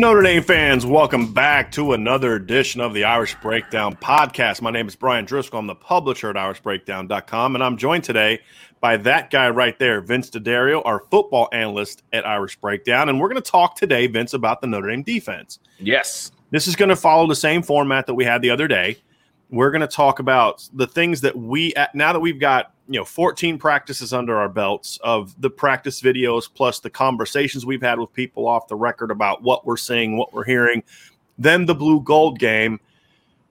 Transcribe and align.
Notre 0.00 0.22
Dame 0.22 0.42
fans, 0.42 0.86
welcome 0.86 1.32
back 1.32 1.72
to 1.72 1.92
another 1.92 2.34
edition 2.34 2.80
of 2.80 2.94
the 2.94 3.04
Irish 3.04 3.34
Breakdown 3.36 3.94
podcast. 3.96 4.62
My 4.62 4.70
name 4.70 4.88
is 4.88 4.96
Bryan 4.96 5.26
Driskell. 5.26 5.58
I'm 5.58 5.66
the 5.66 5.74
publisher 5.74 6.30
at 6.30 6.36
irishbreakdown.com, 6.36 7.54
and 7.54 7.62
I'm 7.62 7.76
joined 7.76 8.04
today 8.04 8.40
by 8.80 8.96
that 8.98 9.30
guy 9.30 9.50
right 9.50 9.78
there, 9.78 10.00
Vince 10.00 10.30
D'Addario, 10.30 10.82
our 10.84 11.00
football 11.10 11.48
analyst 11.52 12.02
at 12.12 12.26
Irish 12.26 12.56
Breakdown. 12.56 13.08
And 13.08 13.20
we're 13.20 13.28
going 13.28 13.42
to 13.42 13.50
talk 13.50 13.76
today, 13.76 14.06
Vince, 14.06 14.32
about 14.32 14.60
the 14.60 14.66
Notre 14.66 14.88
Dame 14.88 15.02
defense. 15.02 15.58
Yes. 15.78 16.32
This 16.50 16.66
is 16.66 16.76
going 16.76 16.88
to 16.88 16.96
follow 16.96 17.26
the 17.26 17.36
same 17.36 17.62
format 17.62 18.06
that 18.06 18.14
we 18.14 18.24
had 18.24 18.42
the 18.42 18.50
other 18.50 18.66
day. 18.66 18.96
We're 19.50 19.70
going 19.70 19.82
to 19.82 19.86
talk 19.86 20.18
about 20.18 20.68
the 20.72 20.86
things 20.86 21.20
that 21.20 21.36
we, 21.36 21.74
now 21.94 22.12
that 22.12 22.20
we've 22.20 22.40
got 22.40 22.72
you 22.90 22.98
know 22.98 23.04
14 23.04 23.56
practices 23.56 24.12
under 24.12 24.36
our 24.36 24.48
belts 24.48 24.98
of 25.04 25.40
the 25.40 25.48
practice 25.48 26.00
videos 26.00 26.52
plus 26.52 26.80
the 26.80 26.90
conversations 26.90 27.64
we've 27.64 27.80
had 27.80 28.00
with 28.00 28.12
people 28.12 28.48
off 28.48 28.66
the 28.66 28.74
record 28.74 29.12
about 29.12 29.42
what 29.42 29.64
we're 29.64 29.76
seeing 29.76 30.16
what 30.16 30.34
we're 30.34 30.44
hearing 30.44 30.82
then 31.38 31.66
the 31.66 31.74
blue 31.74 32.00
gold 32.00 32.40
game 32.40 32.72
you 32.72 32.78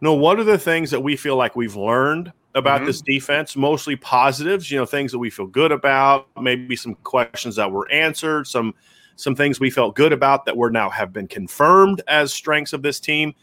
know 0.01 0.13
what 0.13 0.39
are 0.39 0.43
the 0.43 0.57
things 0.57 0.91
that 0.91 0.99
we 0.99 1.15
feel 1.15 1.37
like 1.37 1.55
we've 1.55 1.77
learned 1.77 2.33
about 2.55 2.77
mm-hmm. 2.77 2.87
this 2.87 3.01
defense 3.01 3.55
mostly 3.55 3.95
positives 3.95 4.71
you 4.71 4.77
know 4.77 4.85
things 4.85 5.11
that 5.11 5.19
we 5.19 5.29
feel 5.29 5.47
good 5.47 5.71
about 5.71 6.27
maybe 6.41 6.75
some 6.75 6.95
questions 7.03 7.55
that 7.55 7.71
were 7.71 7.89
answered 7.91 8.47
some 8.47 8.73
some 9.15 9.35
things 9.35 9.59
we 9.59 9.69
felt 9.69 9.95
good 9.95 10.13
about 10.13 10.45
that 10.45 10.55
were 10.57 10.71
now 10.71 10.89
have 10.89 11.13
been 11.13 11.27
confirmed 11.27 12.01
as 12.07 12.33
strengths 12.33 12.73
of 12.73 12.81
this 12.81 12.99
team 12.99 13.33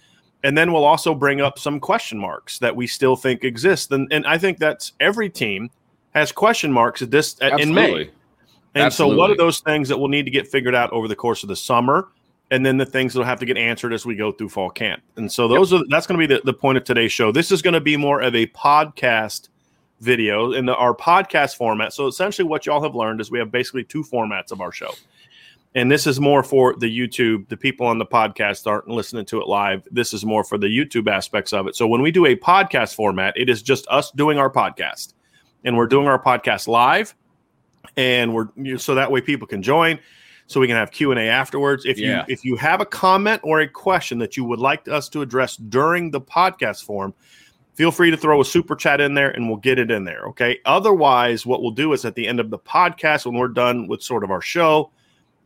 and 0.43 0.57
then 0.57 0.73
we'll 0.73 0.85
also 0.85 1.15
bring 1.15 1.41
up 1.41 1.59
some 1.59 1.79
question 1.79 2.19
marks 2.19 2.59
that 2.59 2.75
we 2.75 2.87
still 2.87 3.15
think 3.15 3.45
exist 3.45 3.93
and, 3.93 4.13
and 4.13 4.27
i 4.27 4.37
think 4.37 4.59
that's 4.59 4.93
every 5.01 5.31
team 5.31 5.71
has 6.17 6.33
question 6.33 6.73
marks 6.73 7.03
at 7.03 7.11
this 7.11 7.37
at, 7.43 7.61
in 7.61 7.75
May. 7.75 8.11
And 8.75 8.85
Absolutely. 8.85 9.17
so, 9.17 9.19
what 9.19 9.31
are 9.31 9.37
those 9.37 9.61
things 9.61 9.89
that 9.89 9.99
we'll 9.99 10.09
need 10.09 10.25
to 10.25 10.31
get 10.31 10.49
figured 10.49 10.75
out 10.75 10.91
over 10.93 11.09
the 11.09 11.17
course 11.17 11.43
of 11.43 11.49
the 11.49 11.57
summer? 11.57 12.09
And 12.51 12.65
then 12.65 12.77
the 12.77 12.87
things 12.87 13.13
that 13.13 13.19
will 13.19 13.27
have 13.27 13.41
to 13.41 13.47
get 13.47 13.57
answered 13.57 13.93
as 13.93 14.07
we 14.07 14.15
go 14.15 14.31
through 14.31 14.51
fall 14.51 14.71
camp. 14.71 15.03
And 15.17 15.31
so, 15.31 15.49
those 15.49 15.73
yep. 15.73 15.81
are 15.81 15.85
that's 15.89 16.07
going 16.07 16.21
to 16.21 16.27
be 16.27 16.33
the, 16.33 16.41
the 16.45 16.53
point 16.53 16.79
of 16.79 16.85
today's 16.85 17.13
show. 17.13 17.33
This 17.33 17.51
is 17.51 17.61
going 17.61 17.75
to 17.75 17.81
be 17.81 17.97
more 17.97 18.21
of 18.21 18.35
a 18.37 18.47
podcast 18.49 19.49
video 20.01 20.53
in 20.53 20.67
the, 20.67 20.75
our 20.77 20.95
podcast 20.95 21.57
format. 21.57 21.93
So, 21.93 22.07
essentially, 22.07 22.47
what 22.47 22.65
y'all 22.65 22.83
have 22.83 22.95
learned 22.95 23.21
is 23.21 23.31
we 23.31 23.41
have 23.41 23.51
basically 23.51 23.83
two 23.83 24.05
formats 24.05 24.53
of 24.53 24.61
our 24.61 24.71
show. 24.71 24.93
And 25.75 25.91
this 25.91 26.07
is 26.07 26.21
more 26.21 26.43
for 26.43 26.75
the 26.75 26.87
YouTube. 26.87 27.49
The 27.49 27.57
people 27.57 27.87
on 27.87 27.99
the 27.99 28.07
podcast 28.07 28.67
aren't 28.67 28.89
listening 28.89 29.27
to 29.27 29.41
it 29.41 29.49
live. 29.49 29.87
This 29.91 30.15
is 30.15 30.25
more 30.25 30.43
for 30.45 30.57
the 30.57 30.69
YouTube 30.69 31.11
aspects 31.11 31.53
of 31.53 31.67
it. 31.67 31.75
So, 31.75 31.87
when 31.87 32.01
we 32.01 32.13
do 32.13 32.27
a 32.27 32.37
podcast 32.37 32.95
format, 32.95 33.35
it 33.37 33.51
is 33.51 33.61
just 33.61 33.89
us 33.89 34.13
doing 34.13 34.39
our 34.39 34.51
podcast 34.51 35.15
and 35.67 35.77
we're 35.77 35.89
doing 35.89 36.07
our 36.07 36.23
podcast 36.23 36.69
live, 36.69 37.15
and 37.97 38.33
we're 38.33 38.79
so 38.79 38.95
that 38.95 39.11
way 39.11 39.21
people 39.21 39.47
can 39.47 39.63
join, 39.63 39.99
so 40.47 40.61
we 40.61 40.67
can 40.67 40.77
have 40.77 40.91
Q 40.91 41.11
and 41.11 41.21
A 41.21 41.25
afterwards. 41.25 41.85
If 41.85 41.99
yeah. 41.99 42.25
you 42.27 42.33
if 42.33 42.45
you 42.45 42.57
have 42.57 42.81
a 42.81 42.87
comment 42.87 43.41
or 43.45 43.61
a 43.61 43.69
question 43.69 44.19
that 44.19 44.37
you 44.37 44.45
would 44.45 44.61
like 44.61 44.87
us 44.89 45.09
to 45.11 45.23
address 45.23 45.57
during 45.57 46.11
the 46.11 46.21
podcast 46.21 46.85
form, 46.85 47.15
feel 47.75 47.91
free 47.91 48.11
to 48.11 48.17
throw 48.17 48.41
a 48.41 48.45
super 48.45 48.77
chat 48.77 49.01
in 49.01 49.15
there, 49.15 49.31
and 49.31 49.49
we'll 49.49 49.59
get 49.59 49.79
it 49.79 49.91
in 49.91 50.05
there. 50.05 50.27
Okay. 50.29 50.61
Otherwise, 50.65 51.47
what 51.47 51.63
we'll 51.63 51.71
do 51.71 51.93
is 51.93 52.05
at 52.05 52.15
the 52.15 52.27
end 52.27 52.41
of 52.41 52.51
the 52.51 52.59
podcast, 52.59 53.27
when 53.27 53.35
we're 53.35 53.49
done 53.49 53.89
with 53.89 54.03
sort 54.03 54.25
of 54.25 54.31
our 54.31 54.43
show 54.43 54.91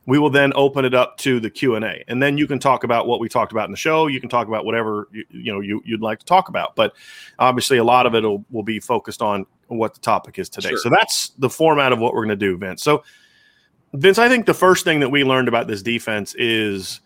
we 0.06 0.19
will 0.19 0.31
then 0.31 0.53
open 0.56 0.84
it 0.84 0.94
up 0.94 1.17
to 1.19 1.41
the 1.41 1.50
q&a 1.50 2.05
and 2.09 2.22
then 2.22 2.38
you 2.38 2.47
can 2.47 2.59
talk 2.59 2.84
about 2.84 3.06
what 3.06 3.21
we 3.21 3.28
talked 3.28 3.53
about 3.53 3.67
in 3.67 3.71
the 3.71 3.77
show 3.77 4.06
you 4.06 4.21
can 4.21 4.28
talk 4.28 4.49
about 4.49 4.65
whatever 4.65 5.09
you, 5.12 5.25
you 5.31 5.53
know 5.53 5.61
you, 5.61 5.81
would 5.88 6.03
like 6.03 6.19
to 6.19 6.27
talk 6.27 6.49
about 6.49 6.75
but 6.75 6.94
obviously 7.38 7.78
a 7.78 7.84
lot 7.84 8.06
of 8.06 8.15
it 8.15 8.22
will, 8.22 8.44
will 8.50 8.62
be 8.62 8.81
focused 8.81 9.22
on 9.22 9.47
what 9.69 9.94
the 9.94 10.00
topic 10.00 10.38
is 10.38 10.49
today 10.49 10.71
sure. 10.71 10.78
so 10.78 10.91
that's 10.91 11.31
the 11.38 11.50
format 11.50 11.93
of 11.93 11.99
what 11.99 12.12
we're 12.12 12.25
going 12.25 12.28
to 12.28 12.37
do 12.37 12.56
vince 12.56 12.82
so 12.82 13.03
vince 13.94 14.18
i 14.18 14.28
think 14.28 14.46
the 14.46 14.54
first 14.54 14.84
thing 14.84 15.00
that 15.00 15.10
we 15.10 15.24
learned 15.24 15.48
about 15.48 15.66
this 15.66 15.82
defense 15.82 16.34
is 16.36 17.00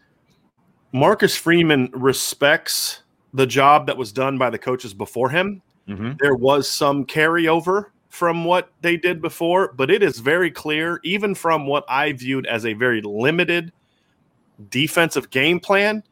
marcus 0.92 1.36
freeman 1.36 1.90
respects 1.92 3.02
the 3.32 3.46
job 3.46 3.86
that 3.86 3.96
was 3.96 4.12
done 4.12 4.38
by 4.38 4.50
the 4.50 4.58
coaches 4.58 4.94
before 4.94 5.31
him 5.31 5.62
mm-hmm. 5.88 6.12
there 6.20 6.34
was 6.34 6.69
some 6.69 7.04
carryover 7.04 7.86
from 8.14 8.44
what 8.44 8.70
they 8.81 8.96
did 8.96 9.20
before, 9.20 9.72
but 9.72 9.90
it 9.90 10.00
is 10.00 10.20
very 10.20 10.48
clear, 10.48 11.00
even 11.02 11.34
from 11.34 11.66
what 11.66 11.84
I 11.88 12.12
viewed 12.12 12.46
as 12.46 12.64
a 12.64 12.72
very 12.72 13.02
limited 13.02 13.72
defensive 14.70 15.30
game 15.30 15.58
plan, 15.58 16.04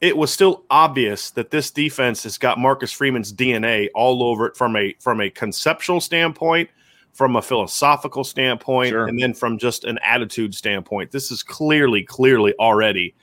it 0.00 0.16
was 0.16 0.32
still 0.32 0.64
obvious 0.70 1.32
that 1.32 1.50
this 1.50 1.72
defense 1.72 2.22
has 2.22 2.38
got 2.38 2.56
Marcus 2.56 2.92
Freeman's 2.92 3.32
DNA 3.32 3.88
all 3.96 4.22
over 4.22 4.46
it 4.46 4.56
from 4.56 4.76
a 4.76 4.94
from 5.00 5.20
a 5.20 5.28
conceptual 5.28 6.00
standpoint, 6.00 6.70
from 7.12 7.36
a 7.36 7.42
philosophical 7.42 8.24
standpoint, 8.24 8.90
sure. 8.90 9.06
and 9.06 9.18
then 9.20 9.34
from 9.34 9.58
just 9.58 9.84
an 9.84 9.98
attitude 10.04 10.54
standpoint. 10.54 11.10
This 11.10 11.30
is 11.30 11.42
clearly, 11.42 12.02
clearly 12.02 12.54
already 12.58 13.14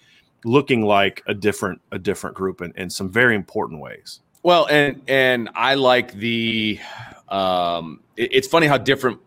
looking 0.44 0.84
like 0.84 1.24
a 1.28 1.34
different 1.34 1.82
a 1.92 2.00
different 2.00 2.36
group 2.36 2.62
in, 2.62 2.74
in 2.76 2.90
some 2.90 3.10
very 3.10 3.36
important 3.36 3.82
ways. 3.82 4.22
Well, 4.44 4.68
and 4.68 5.02
and 5.08 5.50
I 5.56 5.76
like 5.76 6.14
the 6.14 6.80
um, 7.28 8.02
it's 8.16 8.48
funny 8.48 8.68
how 8.68 8.78
different 8.78 9.20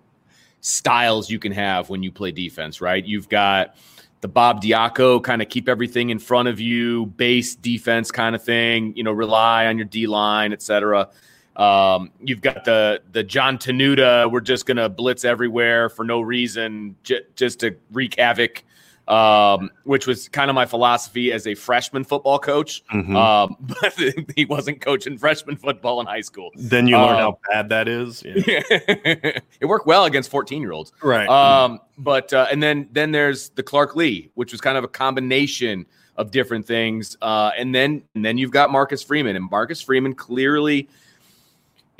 styles 0.60 1.30
you 1.30 1.38
can 1.38 1.52
have 1.52 1.90
when 1.90 2.02
you 2.02 2.12
play 2.12 2.32
defense, 2.32 2.80
right? 2.80 3.04
You've 3.04 3.28
got 3.28 3.76
the 4.20 4.28
Bob 4.28 4.62
Diaco 4.62 5.22
kind 5.22 5.42
of 5.42 5.48
keep 5.48 5.68
everything 5.68 6.10
in 6.10 6.18
front 6.18 6.48
of 6.48 6.60
you, 6.60 7.06
base 7.06 7.54
defense 7.54 8.10
kind 8.10 8.34
of 8.34 8.42
thing. 8.42 8.94
You 8.96 9.04
know, 9.04 9.12
rely 9.12 9.66
on 9.66 9.78
your 9.78 9.86
D 9.86 10.06
line, 10.06 10.52
etc. 10.52 11.08
Um, 11.56 12.10
you've 12.22 12.40
got 12.40 12.64
the 12.64 13.02
the 13.12 13.22
John 13.22 13.58
Tenuta. 13.58 14.30
We're 14.30 14.40
just 14.40 14.66
gonna 14.66 14.88
blitz 14.88 15.24
everywhere 15.24 15.88
for 15.88 16.04
no 16.04 16.20
reason, 16.20 16.96
j- 17.02 17.22
just 17.34 17.60
to 17.60 17.76
wreak 17.92 18.18
havoc 18.18 18.64
um, 19.10 19.70
which 19.82 20.06
was 20.06 20.28
kind 20.28 20.50
of 20.50 20.54
my 20.54 20.66
philosophy 20.66 21.32
as 21.32 21.46
a 21.46 21.54
freshman 21.56 22.04
football 22.04 22.38
coach. 22.38 22.84
Mhm. 22.86 23.16
Um, 23.16 23.56
but 23.60 23.98
he 24.36 24.44
wasn't 24.44 24.80
coaching 24.80 25.18
freshman 25.18 25.56
football 25.56 26.00
in 26.00 26.06
high 26.06 26.20
school. 26.20 26.50
then 26.54 26.86
you 26.86 26.96
learn 26.96 27.16
um, 27.16 27.18
how 27.18 27.38
bad 27.50 27.68
that 27.70 27.88
is. 27.88 28.22
Yeah. 28.24 28.32
it 29.60 29.66
worked 29.66 29.86
well 29.86 30.04
against 30.04 30.30
14 30.30 30.62
year 30.62 30.72
olds. 30.72 30.92
Right. 31.02 31.28
Um, 31.28 31.80
but 31.98 32.32
uh, 32.32 32.46
and 32.50 32.62
then 32.62 32.88
then 32.92 33.10
there's 33.10 33.50
the 33.50 33.62
Clark 33.62 33.96
Lea, 33.96 34.30
which 34.34 34.52
was 34.52 34.60
kind 34.60 34.78
of 34.78 34.84
a 34.84 34.88
combination 34.88 35.86
of 36.16 36.30
different 36.30 36.66
things. 36.66 37.16
Uh, 37.20 37.50
and 37.58 37.74
then 37.74 38.02
and 38.14 38.24
then 38.24 38.38
you've 38.38 38.52
got 38.52 38.70
Marcus 38.70 39.02
Freeman, 39.02 39.34
and 39.34 39.50
Marcus 39.50 39.82
Freeman 39.82 40.14
clearly 40.14 40.88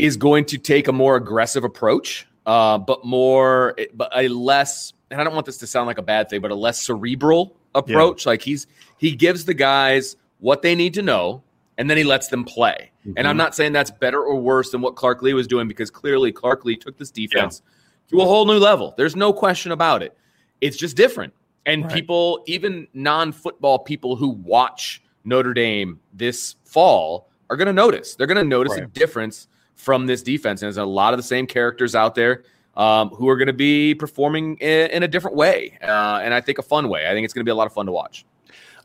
is 0.00 0.16
going 0.16 0.44
to 0.46 0.58
take 0.58 0.88
a 0.88 0.92
more 0.92 1.16
aggressive 1.16 1.64
approach, 1.64 2.26
uh, 2.46 2.78
but 2.78 3.04
more 3.04 3.76
but 3.94 4.10
a 4.14 4.28
less. 4.28 4.92
And 5.10 5.20
I 5.20 5.24
don't 5.24 5.34
want 5.34 5.46
this 5.46 5.58
to 5.58 5.66
sound 5.66 5.86
like 5.86 5.98
a 5.98 6.02
bad 6.02 6.28
thing, 6.28 6.40
but 6.40 6.50
a 6.50 6.54
less 6.54 6.80
cerebral 6.80 7.56
approach. 7.74 8.26
Like 8.26 8.42
he's 8.42 8.66
he 8.98 9.12
gives 9.12 9.44
the 9.44 9.54
guys 9.54 10.16
what 10.38 10.62
they 10.62 10.74
need 10.74 10.94
to 10.94 11.02
know, 11.02 11.42
and 11.78 11.88
then 11.90 11.96
he 11.96 12.04
lets 12.04 12.28
them 12.28 12.44
play. 12.44 12.90
And 13.16 13.26
I'm 13.26 13.36
not 13.36 13.54
saying 13.54 13.72
that's 13.72 13.90
better 13.90 14.22
or 14.22 14.36
worse 14.40 14.70
than 14.70 14.82
what 14.82 14.94
Clark 14.94 15.22
Lea 15.22 15.32
was 15.34 15.46
doing 15.46 15.66
because 15.66 15.90
clearly 15.90 16.32
Clark 16.32 16.64
Lea 16.64 16.76
took 16.76 16.98
this 16.98 17.10
defense 17.10 17.62
to 18.08 18.20
a 18.20 18.24
whole 18.24 18.44
new 18.46 18.58
level. 18.58 18.92
There's 18.96 19.16
no 19.16 19.32
question 19.32 19.72
about 19.72 20.02
it. 20.02 20.16
It's 20.60 20.76
just 20.76 20.96
different. 20.96 21.32
And 21.66 21.84
Right. 21.84 21.92
people, 21.92 22.42
even 22.46 22.88
non 22.94 23.32
football 23.32 23.78
people 23.78 24.16
who 24.16 24.28
watch 24.30 25.02
Notre 25.24 25.54
Dame 25.54 25.98
this 26.12 26.56
fall, 26.64 27.30
are 27.48 27.56
going 27.56 27.66
to 27.66 27.72
notice. 27.72 28.14
They're 28.14 28.26
going 28.26 28.36
to 28.38 28.44
notice 28.44 28.76
a 28.76 28.86
difference 28.86 29.48
from 29.80 30.06
this 30.06 30.22
defense. 30.22 30.62
And 30.62 30.66
there's 30.66 30.76
a 30.76 30.84
lot 30.84 31.12
of 31.12 31.18
the 31.18 31.24
same 31.24 31.46
characters 31.46 31.94
out 31.94 32.14
there 32.14 32.44
um, 32.76 33.08
who 33.10 33.28
are 33.28 33.36
going 33.36 33.46
to 33.46 33.52
be 33.52 33.94
performing 33.94 34.56
in, 34.58 34.90
in 34.90 35.02
a 35.02 35.08
different 35.08 35.36
way. 35.36 35.78
Uh, 35.82 36.20
and 36.22 36.32
I 36.34 36.40
think 36.40 36.58
a 36.58 36.62
fun 36.62 36.88
way. 36.88 37.06
I 37.06 37.12
think 37.12 37.24
it's 37.24 37.34
going 37.34 37.44
to 37.44 37.48
be 37.48 37.52
a 37.52 37.54
lot 37.54 37.66
of 37.66 37.72
fun 37.72 37.86
to 37.86 37.92
watch. 37.92 38.24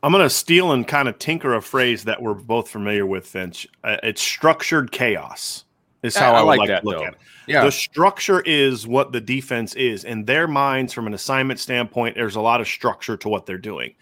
I'm 0.04 0.12
going 0.12 0.24
to 0.24 0.30
steal 0.30 0.72
and 0.72 0.88
kind 0.88 1.08
of 1.08 1.18
tinker 1.20 1.56
a 1.56 1.62
phrase 1.62 2.04
that 2.04 2.22
we're 2.22 2.34
both 2.34 2.70
familiar 2.70 3.06
with, 3.06 3.28
Vince. 3.28 3.66
Uh, 3.84 3.98
it's 4.04 4.22
structured 4.22 4.92
chaos, 4.92 5.66
is 6.04 6.16
how 6.16 6.34
I 6.34 6.40
I, 6.40 6.42
like 6.42 6.60
like, 6.60 6.70
that, 6.70 6.82
to 6.82 6.86
look 6.86 6.98
though. 6.98 7.06
at 7.06 7.14
it. 7.14 7.20
Yeah. 7.48 7.64
The 7.64 7.72
structure 7.72 8.42
is 8.42 8.88
what 8.88 9.12
the 9.12 9.22
defense 9.22 9.74
is. 9.76 10.04
In 10.04 10.26
their 10.26 10.48
minds, 10.48 10.94
from 10.94 11.08
an 11.08 11.14
assignment 11.14 11.60
standpoint, 11.60 12.16
there's 12.16 12.36
a 12.36 12.42
lot 12.42 12.62
of 12.62 12.68
structure 12.68 13.18
to 13.18 13.30
what 13.30 13.46
they're 13.46 13.58
doing. 13.58 13.96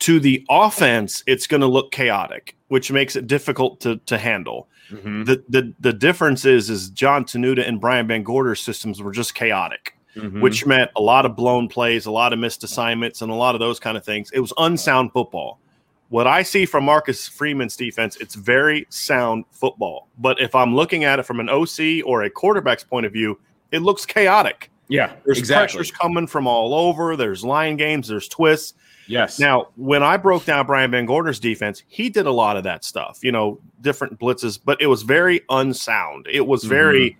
To 0.00 0.20
the 0.20 0.44
offense, 0.48 1.24
it's 1.26 1.46
going 1.48 1.60
to 1.60 1.66
look 1.66 1.90
chaotic, 1.90 2.56
which 2.68 2.92
makes 2.92 3.16
it 3.16 3.26
difficult 3.26 3.80
to, 3.80 3.96
to 4.06 4.16
handle. 4.16 4.68
Mhm. 4.90 5.26
The, 5.26 5.42
the 5.48 5.74
the 5.80 5.92
difference 5.92 6.44
is 6.44 6.70
is 6.70 6.90
John 6.90 7.24
Tenuta 7.24 7.66
and 7.66 7.80
Brian 7.80 8.06
VanGorder's 8.08 8.60
systems 8.60 9.02
were 9.02 9.12
just 9.12 9.34
chaotic 9.34 9.94
Mhm. 10.16 10.40
which 10.40 10.66
meant 10.66 10.90
a 10.96 11.02
lot 11.02 11.26
of 11.26 11.36
blown 11.36 11.68
plays, 11.68 12.06
a 12.06 12.10
lot 12.10 12.32
of 12.32 12.38
missed 12.40 12.64
assignments, 12.64 13.22
and 13.22 13.30
a 13.30 13.34
lot 13.34 13.54
of 13.54 13.60
those 13.60 13.78
kind 13.78 13.96
of 13.96 14.04
things. 14.04 14.30
It 14.32 14.40
was 14.40 14.52
unsound 14.58 15.12
football. 15.12 15.60
What 16.08 16.26
I 16.26 16.42
see 16.42 16.64
from 16.64 16.84
Marcus 16.84 17.28
Freeman's 17.28 17.76
defense, 17.76 18.16
it's 18.16 18.34
very 18.34 18.86
sound 18.88 19.44
football. 19.52 20.08
But 20.18 20.40
if 20.40 20.54
I'm 20.54 20.74
looking 20.74 21.04
at 21.04 21.18
it 21.18 21.24
from 21.24 21.38
an 21.38 21.48
OC 21.50 22.02
or 22.04 22.22
a 22.22 22.30
quarterback's 22.30 22.82
point 22.82 23.04
of 23.06 23.12
view, 23.12 23.38
it 23.70 23.80
looks 23.82 24.06
chaotic. 24.06 24.70
yeah, 24.88 25.12
There's 25.26 25.38
exactly. 25.38 25.76
pressures 25.76 25.90
coming 25.92 26.26
from 26.26 26.46
all 26.46 26.72
over. 26.74 27.14
There's 27.14 27.44
line 27.44 27.76
games. 27.76 28.08
There's 28.08 28.26
twists. 28.26 28.72
Yes. 29.08 29.38
Now, 29.38 29.68
when 29.76 30.02
I 30.02 30.16
broke 30.18 30.44
down 30.44 30.66
Brian 30.66 30.90
VanGorder's 30.90 31.40
defense, 31.40 31.82
he 31.88 32.10
did 32.10 32.26
a 32.26 32.30
lot 32.30 32.56
of 32.56 32.64
that 32.64 32.84
stuff, 32.84 33.18
you 33.22 33.32
know, 33.32 33.58
different 33.80 34.18
blitzes, 34.18 34.60
but 34.62 34.80
it 34.80 34.86
was 34.86 35.02
very 35.02 35.40
unsound. 35.48 36.26
It 36.30 36.46
was 36.46 36.60
mm-hmm. 36.60 36.68
very, 36.68 37.18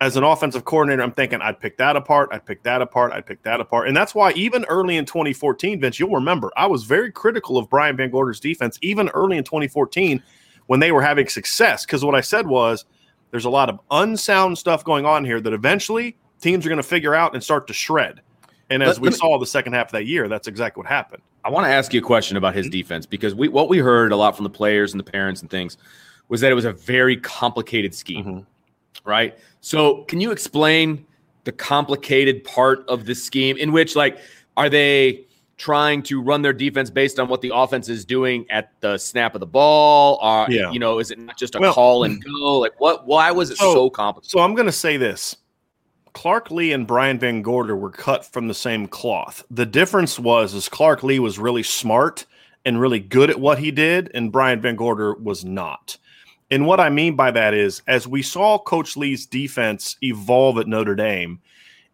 as 0.00 0.16
an 0.16 0.24
offensive 0.24 0.64
coordinator, 0.64 1.02
I'm 1.02 1.12
thinking 1.12 1.42
I'd 1.42 1.60
pick 1.60 1.76
that 1.76 1.94
apart, 1.94 2.30
I'd 2.32 2.46
pick 2.46 2.62
that 2.62 2.80
apart, 2.80 3.12
I'd 3.12 3.26
pick 3.26 3.42
that 3.42 3.60
apart. 3.60 3.86
And 3.86 3.96
that's 3.96 4.14
why 4.14 4.32
even 4.32 4.64
early 4.64 4.96
in 4.96 5.04
2014, 5.04 5.78
Vince, 5.78 6.00
you'll 6.00 6.10
remember, 6.10 6.50
I 6.56 6.66
was 6.66 6.84
very 6.84 7.12
critical 7.12 7.58
of 7.58 7.68
Brian 7.68 7.96
VanGorder's 7.96 8.40
defense, 8.40 8.78
even 8.80 9.10
early 9.10 9.36
in 9.36 9.44
2014 9.44 10.22
when 10.66 10.80
they 10.80 10.90
were 10.90 11.02
having 11.02 11.28
success. 11.28 11.84
Because 11.84 12.04
what 12.04 12.14
I 12.14 12.22
said 12.22 12.46
was, 12.46 12.86
there's 13.30 13.44
a 13.44 13.50
lot 13.50 13.68
of 13.68 13.78
unsound 13.90 14.56
stuff 14.56 14.84
going 14.84 15.04
on 15.04 15.24
here 15.24 15.40
that 15.40 15.52
eventually 15.52 16.16
teams 16.40 16.64
are 16.64 16.68
going 16.68 16.78
to 16.78 16.82
figure 16.82 17.14
out 17.14 17.34
and 17.34 17.44
start 17.44 17.66
to 17.66 17.74
shred. 17.74 18.20
And 18.70 18.82
as 18.82 18.96
Let- 18.96 19.00
we 19.00 19.06
let 19.08 19.12
me- 19.14 19.18
saw 19.18 19.38
the 19.38 19.46
second 19.46 19.74
half 19.74 19.86
of 19.88 19.92
that 19.92 20.06
year, 20.06 20.28
that's 20.28 20.48
exactly 20.48 20.80
what 20.80 20.88
happened. 20.88 21.22
I 21.44 21.50
want 21.50 21.66
to 21.66 21.70
ask 21.70 21.94
you 21.94 22.00
a 22.00 22.02
question 22.02 22.36
about 22.36 22.54
his 22.54 22.68
defense 22.68 23.06
because 23.06 23.34
we 23.34 23.46
what 23.48 23.68
we 23.68 23.78
heard 23.78 24.10
a 24.12 24.16
lot 24.16 24.34
from 24.36 24.44
the 24.44 24.50
players 24.50 24.92
and 24.92 24.98
the 24.98 25.08
parents 25.10 25.40
and 25.40 25.50
things 25.50 25.76
was 26.28 26.40
that 26.40 26.50
it 26.50 26.54
was 26.54 26.64
a 26.64 26.72
very 26.72 27.16
complicated 27.18 27.94
scheme, 27.94 28.24
Mhm. 28.24 28.46
right? 29.04 29.38
So, 29.60 30.02
can 30.08 30.20
you 30.20 30.32
explain 30.32 31.06
the 31.44 31.52
complicated 31.52 32.42
part 32.42 32.84
of 32.88 33.04
the 33.06 33.14
scheme 33.14 33.56
in 33.56 33.70
which 33.70 33.94
like 33.94 34.18
are 34.56 34.68
they 34.68 35.24
trying 35.58 36.02
to 36.02 36.20
run 36.20 36.42
their 36.42 36.52
defense 36.52 36.90
based 36.90 37.20
on 37.20 37.28
what 37.28 37.40
the 37.40 37.50
offense 37.54 37.88
is 37.88 38.04
doing 38.04 38.44
at 38.50 38.72
the 38.80 38.98
snap 38.98 39.34
of 39.34 39.40
the 39.40 39.46
ball 39.46 40.18
or 40.20 40.46
Yeah. 40.50 40.70
you 40.72 40.78
know, 40.80 40.98
is 40.98 41.10
it 41.12 41.18
not 41.20 41.38
just 41.38 41.54
a 41.54 41.60
Well- 41.60 41.72
call 41.72 42.02
and 42.02 42.22
go? 42.42 42.58
Like 42.58 42.78
what 42.80 43.06
why 43.06 43.30
was 43.30 43.50
it 43.52 43.58
so, 43.58 43.72
So- 43.72 43.90
complicated? 43.90 44.30
So 44.32 44.40
I'm 44.40 44.54
going 44.56 44.66
to 44.66 44.72
say 44.72 44.96
this. 44.96 45.36
Clark 46.16 46.50
Lea 46.50 46.72
and 46.72 46.86
Brian 46.86 47.18
VanGorder 47.18 47.78
were 47.78 47.90
cut 47.90 48.24
from 48.24 48.48
the 48.48 48.54
same 48.54 48.88
cloth. 48.88 49.44
The 49.50 49.66
difference 49.66 50.18
was 50.18 50.54
is 50.54 50.66
Clark 50.66 51.02
Lea 51.02 51.18
was 51.18 51.38
really 51.38 51.62
smart 51.62 52.24
and 52.64 52.80
really 52.80 53.00
good 53.00 53.28
at 53.28 53.38
what 53.38 53.58
he 53.58 53.70
did, 53.70 54.10
and 54.14 54.32
Brian 54.32 54.62
VanGorder 54.62 55.20
was 55.20 55.44
not. 55.44 55.98
And 56.50 56.66
what 56.66 56.80
I 56.80 56.88
mean 56.88 57.16
by 57.16 57.32
that 57.32 57.52
is, 57.52 57.82
as 57.86 58.08
we 58.08 58.22
saw 58.22 58.58
Coach 58.58 58.96
Lea's 58.96 59.26
defense 59.26 59.98
evolve 60.02 60.56
at 60.56 60.66
Notre 60.66 60.94
Dame, 60.94 61.38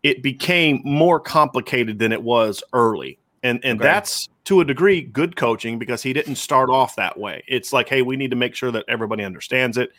it 0.05 0.23
became 0.23 0.81
more 0.85 1.19
complicated 1.19 1.99
than 1.99 2.13
it 2.13 2.23
was 2.23 2.63
early. 2.73 3.19
And 3.43 3.59
and 3.65 3.81
Okay. 3.81 3.89
that's 3.89 4.29
to 4.45 4.61
a 4.61 4.65
degree 4.65 5.01
good 5.01 5.35
coaching 5.35 5.81
because 5.81 6.01
he 6.01 6.13
didn't 6.13 6.37
start 6.37 6.71
off 6.71 6.95
that 6.95 7.19
way. 7.19 7.43
It's 7.49 7.73
like, 7.73 7.89
hey, 7.89 8.03
we 8.03 8.17
need 8.17 8.31
to 8.31 8.37
make 8.37 8.55
sure 8.55 8.71
that 8.71 8.85
everybody 8.87 9.25
understands 9.25 9.77
it. 9.77 9.91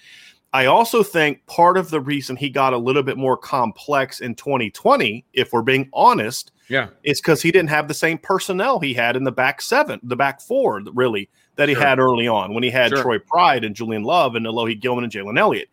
I 0.53 0.67
also 0.67 1.01
think 1.01 1.45
part 1.47 1.77
of 1.77 1.89
the 1.89 1.99
reason 1.99 2.35
he 2.35 2.49
got 2.49 2.73
a 2.73 2.77
little 2.77 3.01
bit 3.01 3.17
more 3.17 3.35
complex 3.35 4.19
in 4.21 4.35
2020, 4.35 5.25
if 5.33 5.51
we're 5.51 5.63
being 5.63 5.89
honest, 5.93 6.51
Yeah. 6.69 6.89
is 7.03 7.19
because 7.19 7.41
he 7.41 7.51
didn't 7.51 7.71
have 7.71 7.87
the 7.87 7.93
same 7.95 8.19
personnel 8.19 8.79
he 8.79 8.93
had 8.93 9.15
in 9.15 9.23
the 9.23 9.31
back 9.31 9.61
seven, 9.61 9.99
the 10.03 10.15
back 10.15 10.41
four, 10.41 10.81
really, 10.93 11.27
that 11.55 11.69
he 11.69 11.75
Sure. 11.75 11.83
had 11.83 11.99
early 11.99 12.27
on 12.27 12.53
when 12.53 12.61
he 12.63 12.69
had 12.69 12.89
Sure. 12.91 13.01
Troy 13.01 13.17
Pride 13.19 13.63
and 13.63 13.75
Julian 13.75 14.03
Love 14.03 14.35
and 14.35 14.45
Alohi 14.45 14.79
Gilman 14.79 15.03
and 15.03 15.11
Jalen 15.11 15.39
Elliott. 15.39 15.69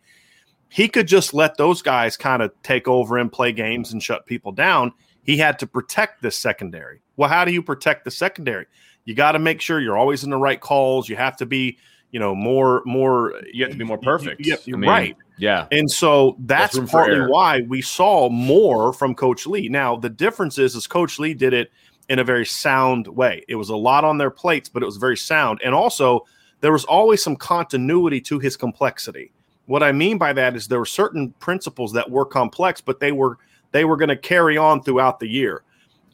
He 0.69 0.87
could 0.87 1.07
just 1.07 1.33
let 1.33 1.57
those 1.57 1.81
guys 1.81 2.17
kind 2.17 2.41
of 2.41 2.51
take 2.63 2.87
over 2.87 3.17
and 3.17 3.31
play 3.31 3.51
games 3.51 3.93
and 3.93 4.01
shut 4.01 4.25
people 4.25 4.51
down. 4.51 4.93
He 5.23 5.37
had 5.37 5.59
to 5.59 5.67
protect 5.67 6.23
this 6.23 6.37
secondary. 6.37 7.01
Well, 7.17 7.29
how 7.29 7.45
do 7.45 7.51
you 7.51 7.61
protect 7.61 8.03
the 8.05 8.11
secondary? 8.11 8.65
You 9.05 9.13
got 9.13 9.33
to 9.33 9.39
make 9.39 9.61
sure 9.61 9.79
you're 9.79 9.97
always 9.97 10.23
in 10.23 10.29
the 10.31 10.37
right 10.37 10.59
calls. 10.59 11.07
You 11.09 11.17
have 11.17 11.37
to 11.37 11.45
be, 11.45 11.77
you 12.11 12.19
know, 12.19 12.35
more, 12.35 12.81
more. 12.85 13.35
Uh, 13.35 13.41
you 13.51 13.63
have 13.63 13.71
to 13.71 13.77
be 13.77 13.85
more 13.85 13.97
perfect. 13.97 14.45
Yeah, 14.45 14.55
I 14.55 14.59
you're 14.65 14.77
mean, 14.77 14.89
right. 14.89 15.17
Yeah. 15.37 15.67
And 15.71 15.89
so 15.89 16.35
that's 16.39 16.75
room 16.75 16.87
partly 16.87 17.21
why 17.21 17.61
we 17.61 17.81
saw 17.81 18.29
more 18.29 18.93
from 18.93 19.15
Coach 19.15 19.47
Lea. 19.47 19.69
Now, 19.69 19.95
the 19.95 20.09
difference 20.09 20.57
is, 20.57 20.75
is 20.75 20.87
Coach 20.87 21.17
Lea 21.17 21.33
did 21.33 21.53
it 21.53 21.71
in 22.09 22.19
a 22.19 22.23
very 22.23 22.45
sound 22.45 23.07
way. 23.07 23.43
It 23.47 23.55
was 23.55 23.69
a 23.69 23.75
lot 23.75 24.03
on 24.03 24.17
their 24.17 24.29
plates, 24.29 24.69
but 24.69 24.83
it 24.83 24.85
was 24.85 24.97
very 24.97 25.17
sound. 25.17 25.61
And 25.63 25.73
also, 25.73 26.25
there 26.59 26.71
was 26.71 26.85
always 26.85 27.23
some 27.23 27.35
continuity 27.35 28.21
to 28.21 28.39
his 28.39 28.55
complexity. 28.55 29.31
What 29.65 29.83
I 29.83 29.91
mean 29.91 30.17
by 30.17 30.33
that 30.33 30.55
is 30.55 30.67
there 30.67 30.79
were 30.79 30.85
certain 30.85 31.31
principles 31.39 31.93
that 31.93 32.09
were 32.09 32.25
complex, 32.25 32.81
but 32.81 32.99
they 32.99 33.11
were 33.11 33.37
they 33.71 33.85
were 33.85 33.97
going 33.97 34.09
to 34.09 34.17
carry 34.17 34.57
on 34.57 34.83
throughout 34.83 35.19
the 35.19 35.29
year. 35.29 35.63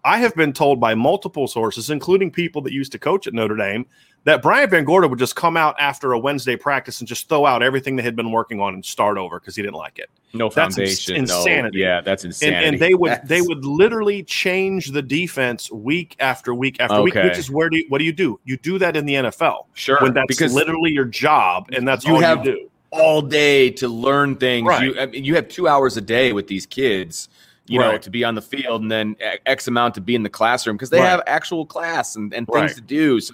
I 0.04 0.20
have 0.20 0.36
been 0.36 0.54
told 0.54 0.80
by 0.80 0.96
multiple 0.96 1.48
sources, 1.48 1.90
including 1.90 2.32
people 2.32 2.62
that 2.62 2.72
used 2.72 2.92
to 2.94 3.00
coach 3.00 3.28
at 3.28 3.34
Notre 3.34 3.58
Dame, 3.58 3.86
that 4.28 4.42
Brian 4.42 4.70
VanGorder 4.70 5.10
would 5.10 5.20
just 5.20 5.38
come 5.38 5.56
out 5.56 5.74
after 5.80 6.12
a 6.12 6.20
Wednesday 6.20 6.58
practice 6.58 7.00
and 7.00 7.08
just 7.08 7.30
throw 7.30 7.46
out 7.46 7.64
everything 7.64 7.96
they 7.96 8.04
had 8.04 8.16
been 8.18 8.32
working 8.32 8.60
on 8.60 8.74
and 8.74 8.84
start 8.86 9.18
over 9.18 9.40
because 9.40 9.56
he 9.56 9.62
didn't 9.62 9.76
like 9.76 9.98
it. 9.98 10.10
No 10.34 10.50
That's 10.50 10.78
ins- 10.78 11.06
foundation. 11.06 11.16
no- 11.26 11.38
insanity. 11.40 11.80
yeah, 11.80 12.02
that's 12.02 12.26
And, 12.26 12.32
insanity. 12.34 12.68
and 12.68 12.80
they 12.80 12.94
would 12.94 13.20
they 13.24 13.40
would 13.42 13.64
literally 13.64 14.24
change 14.24 14.88
the 14.92 15.02
defense 15.02 15.72
week 15.72 16.18
after 16.20 16.54
week 16.54 16.76
after 16.82 17.02
week, 17.02 17.16
which 17.16 17.38
is 17.38 17.50
where 17.50 17.70
do 17.70 17.78
you, 17.78 17.86
what 17.88 18.00
do 18.00 18.04
you 18.04 18.12
do? 18.12 18.38
You 18.44 18.58
do 18.58 18.78
that 18.80 18.98
in 18.98 19.06
the 19.06 19.14
NFL 19.16 19.66
sure 19.74 19.98
when 20.02 20.14
that's 20.14 20.28
because 20.28 20.54
literally 20.54 20.92
your 20.92 21.06
job 21.06 21.70
and 21.72 21.88
that's 21.88 22.04
you 22.06 22.16
all 22.16 22.20
have- 22.22 22.46
you 22.46 22.52
do. 22.52 22.70
all 22.92 23.22
day 23.22 23.70
to 23.72 23.88
learn 23.88 24.36
things. 24.36 24.68
Right. 24.68 24.84
You, 24.84 25.00
I 25.00 25.06
mean, 25.06 25.24
you 25.24 25.36
have 25.36 25.48
two 25.48 25.68
hours 25.70 25.96
a 25.96 26.02
day 26.02 26.34
with 26.34 26.48
these 26.48 26.66
kids, 26.66 27.30
you 27.66 27.80
know, 27.80 27.98
to 27.98 28.10
be 28.10 28.24
on 28.26 28.36
the 28.36 28.42
field 28.42 28.82
and 28.82 28.92
then 28.92 29.16
X 29.46 29.68
amount 29.70 29.96
to 29.96 30.02
be 30.02 30.16
in 30.16 30.24
the 30.24 30.30
classroom 30.30 30.76
because 30.76 30.90
they 30.90 31.00
Right. 31.00 31.08
have 31.10 31.22
actual 31.28 31.66
class 31.66 32.16
and, 32.18 32.34
and 32.34 32.46
things 32.48 32.56
Right. 32.72 32.76
to 32.76 32.82
do. 32.82 33.20
So 33.22 33.34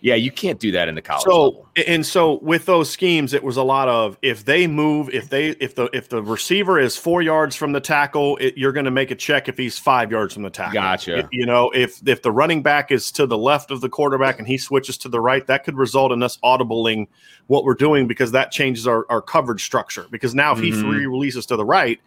Yeah, 0.00 0.14
you 0.14 0.30
can't 0.30 0.60
do 0.60 0.70
that 0.72 0.88
in 0.88 0.94
the 0.94 1.02
college 1.02 1.24
so 1.24 1.44
level. 1.44 1.68
and 1.86 2.06
so 2.06 2.38
with 2.40 2.66
those 2.66 2.88
schemes, 2.88 3.34
it 3.34 3.42
was 3.42 3.56
a 3.56 3.62
lot 3.62 3.88
of 3.88 4.16
if 4.22 4.44
they 4.44 4.66
move, 4.66 5.10
if 5.10 5.28
they 5.28 5.48
if 5.50 5.74
the 5.74 5.90
if 5.92 6.08
the 6.08 6.22
receiver 6.22 6.78
is 6.78 6.96
four 6.96 7.20
yards 7.20 7.56
from 7.56 7.72
the 7.72 7.80
tackle, 7.80 8.36
it, 8.36 8.56
you're 8.56 8.72
going 8.72 8.84
to 8.84 8.90
make 8.92 9.10
a 9.10 9.14
check 9.16 9.48
if 9.48 9.58
he's 9.58 9.76
five 9.78 10.10
yards 10.12 10.34
from 10.34 10.44
the 10.44 10.50
tackle. 10.50 10.74
Gotcha. 10.74 11.18
If- 11.18 11.26
you 11.32 11.46
know, 11.46 11.70
if 11.70 12.00
if 12.06 12.22
the 12.22 12.30
running 12.30 12.62
back 12.62 12.92
is 12.92 13.10
to 13.12 13.26
the 13.26 13.38
left 13.38 13.70
of 13.70 13.80
the 13.80 13.88
quarterback 13.88 14.38
and 14.38 14.46
he 14.46 14.56
switches 14.58 14.96
to 14.98 15.08
the 15.08 15.20
right, 15.20 15.46
that 15.48 15.64
could 15.64 15.76
result 15.76 16.12
in 16.12 16.22
us 16.22 16.38
audibling 16.44 17.08
what 17.48 17.64
we're 17.64 17.74
doing 17.74 18.06
because 18.06 18.30
that 18.32 18.52
changes 18.52 18.86
our, 18.86 19.04
our 19.10 19.20
coverage 19.22 19.64
structure. 19.64 20.06
Because 20.10 20.34
now 20.34 20.52
if 20.52 20.60
he 20.60 20.70
Mhm. 20.70 20.80
free 20.80 21.06
releases 21.06 21.44
to 21.46 21.56
the 21.56 21.64
right, 21.64 21.98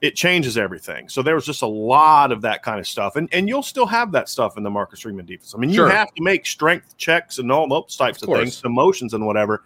it 0.00 0.16
changes 0.16 0.56
everything. 0.56 1.08
So 1.10 1.22
there 1.22 1.34
was 1.34 1.44
just 1.44 1.60
a 1.62 1.66
lot 1.66 2.32
of 2.32 2.40
that 2.42 2.62
kind 2.62 2.80
of 2.80 2.86
stuff, 2.86 3.16
and 3.16 3.28
and 3.32 3.48
you'll 3.48 3.62
still 3.62 3.86
have 3.86 4.12
that 4.12 4.28
stuff 4.28 4.56
in 4.56 4.62
the 4.62 4.70
Marcus 4.70 5.00
Freeman 5.00 5.26
defense. 5.26 5.54
I 5.54 5.58
mean, 5.58 5.70
you 5.70 5.76
Sure. 5.76 5.90
have 5.90 6.12
to 6.14 6.22
make 6.22 6.46
strength 6.46 6.96
checks 6.96 7.38
and 7.38 7.52
all 7.52 7.68
those 7.68 7.96
types 7.96 8.22
Of 8.22 8.28
of, 8.30 8.38
things, 8.38 8.62
emotions 8.64 9.12
and 9.14 9.26
whatever. 9.26 9.62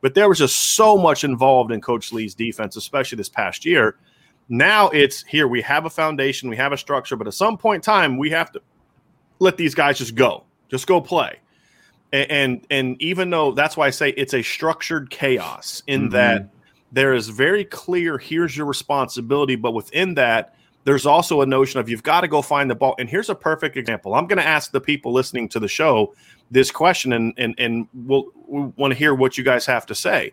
But 0.00 0.14
there 0.14 0.28
was 0.28 0.38
just 0.38 0.74
so 0.74 0.96
much 0.96 1.24
involved 1.24 1.70
in 1.72 1.80
Coach 1.80 2.12
Lea's 2.12 2.34
defense, 2.34 2.76
especially 2.76 3.16
this 3.16 3.28
past 3.28 3.64
year. 3.64 3.96
Now 4.48 4.90
it's 4.90 5.22
here. 5.24 5.48
We 5.48 5.62
have 5.62 5.86
a 5.86 5.90
foundation, 5.90 6.48
we 6.50 6.56
have 6.56 6.72
a 6.72 6.76
structure, 6.76 7.16
but 7.16 7.26
at 7.26 7.32
some 7.34 7.56
point 7.56 7.76
in 7.76 7.80
time, 7.92 8.18
we 8.18 8.30
have 8.30 8.52
to 8.52 8.60
let 9.38 9.56
these 9.56 9.74
guys 9.74 9.98
just 9.98 10.14
go, 10.14 10.44
just 10.70 10.86
go 10.86 11.00
play. 11.00 11.38
And 12.12 12.30
and, 12.30 12.66
and 12.70 13.02
even 13.02 13.30
though 13.30 13.52
that's 13.52 13.76
why 13.76 13.86
I 13.86 13.90
say 13.90 14.10
it's 14.10 14.34
a 14.34 14.42
structured 14.42 15.10
chaos 15.10 15.82
in 15.86 16.08
Mhm. 16.08 16.12
that 16.12 16.48
there 16.94 17.12
is 17.14 17.28
very 17.28 17.64
clear 17.64 18.16
here's 18.18 18.56
your 18.56 18.66
responsibility 18.66 19.56
but 19.56 19.72
within 19.72 20.14
that 20.14 20.54
there's 20.84 21.06
also 21.06 21.40
a 21.40 21.46
notion 21.46 21.80
of 21.80 21.88
you've 21.88 22.02
got 22.02 22.20
to 22.22 22.28
go 22.28 22.40
find 22.42 22.70
the 22.70 22.74
ball 22.74 22.94
and 22.98 23.08
here's 23.08 23.28
a 23.30 23.34
perfect 23.34 23.76
example 23.76 24.14
i'm 24.14 24.26
going 24.26 24.38
to 24.38 24.46
ask 24.46 24.70
the 24.70 24.80
people 24.80 25.12
listening 25.12 25.48
to 25.48 25.58
the 25.58 25.68
show 25.68 26.14
this 26.50 26.70
question 26.70 27.12
and 27.12 27.32
and 27.36 27.54
and 27.58 27.86
we'll 27.94 28.26
we 28.46 28.60
want 28.76 28.92
to 28.92 28.98
hear 28.98 29.14
what 29.14 29.36
you 29.36 29.42
guys 29.44 29.66
have 29.66 29.84
to 29.86 29.94
say 29.94 30.32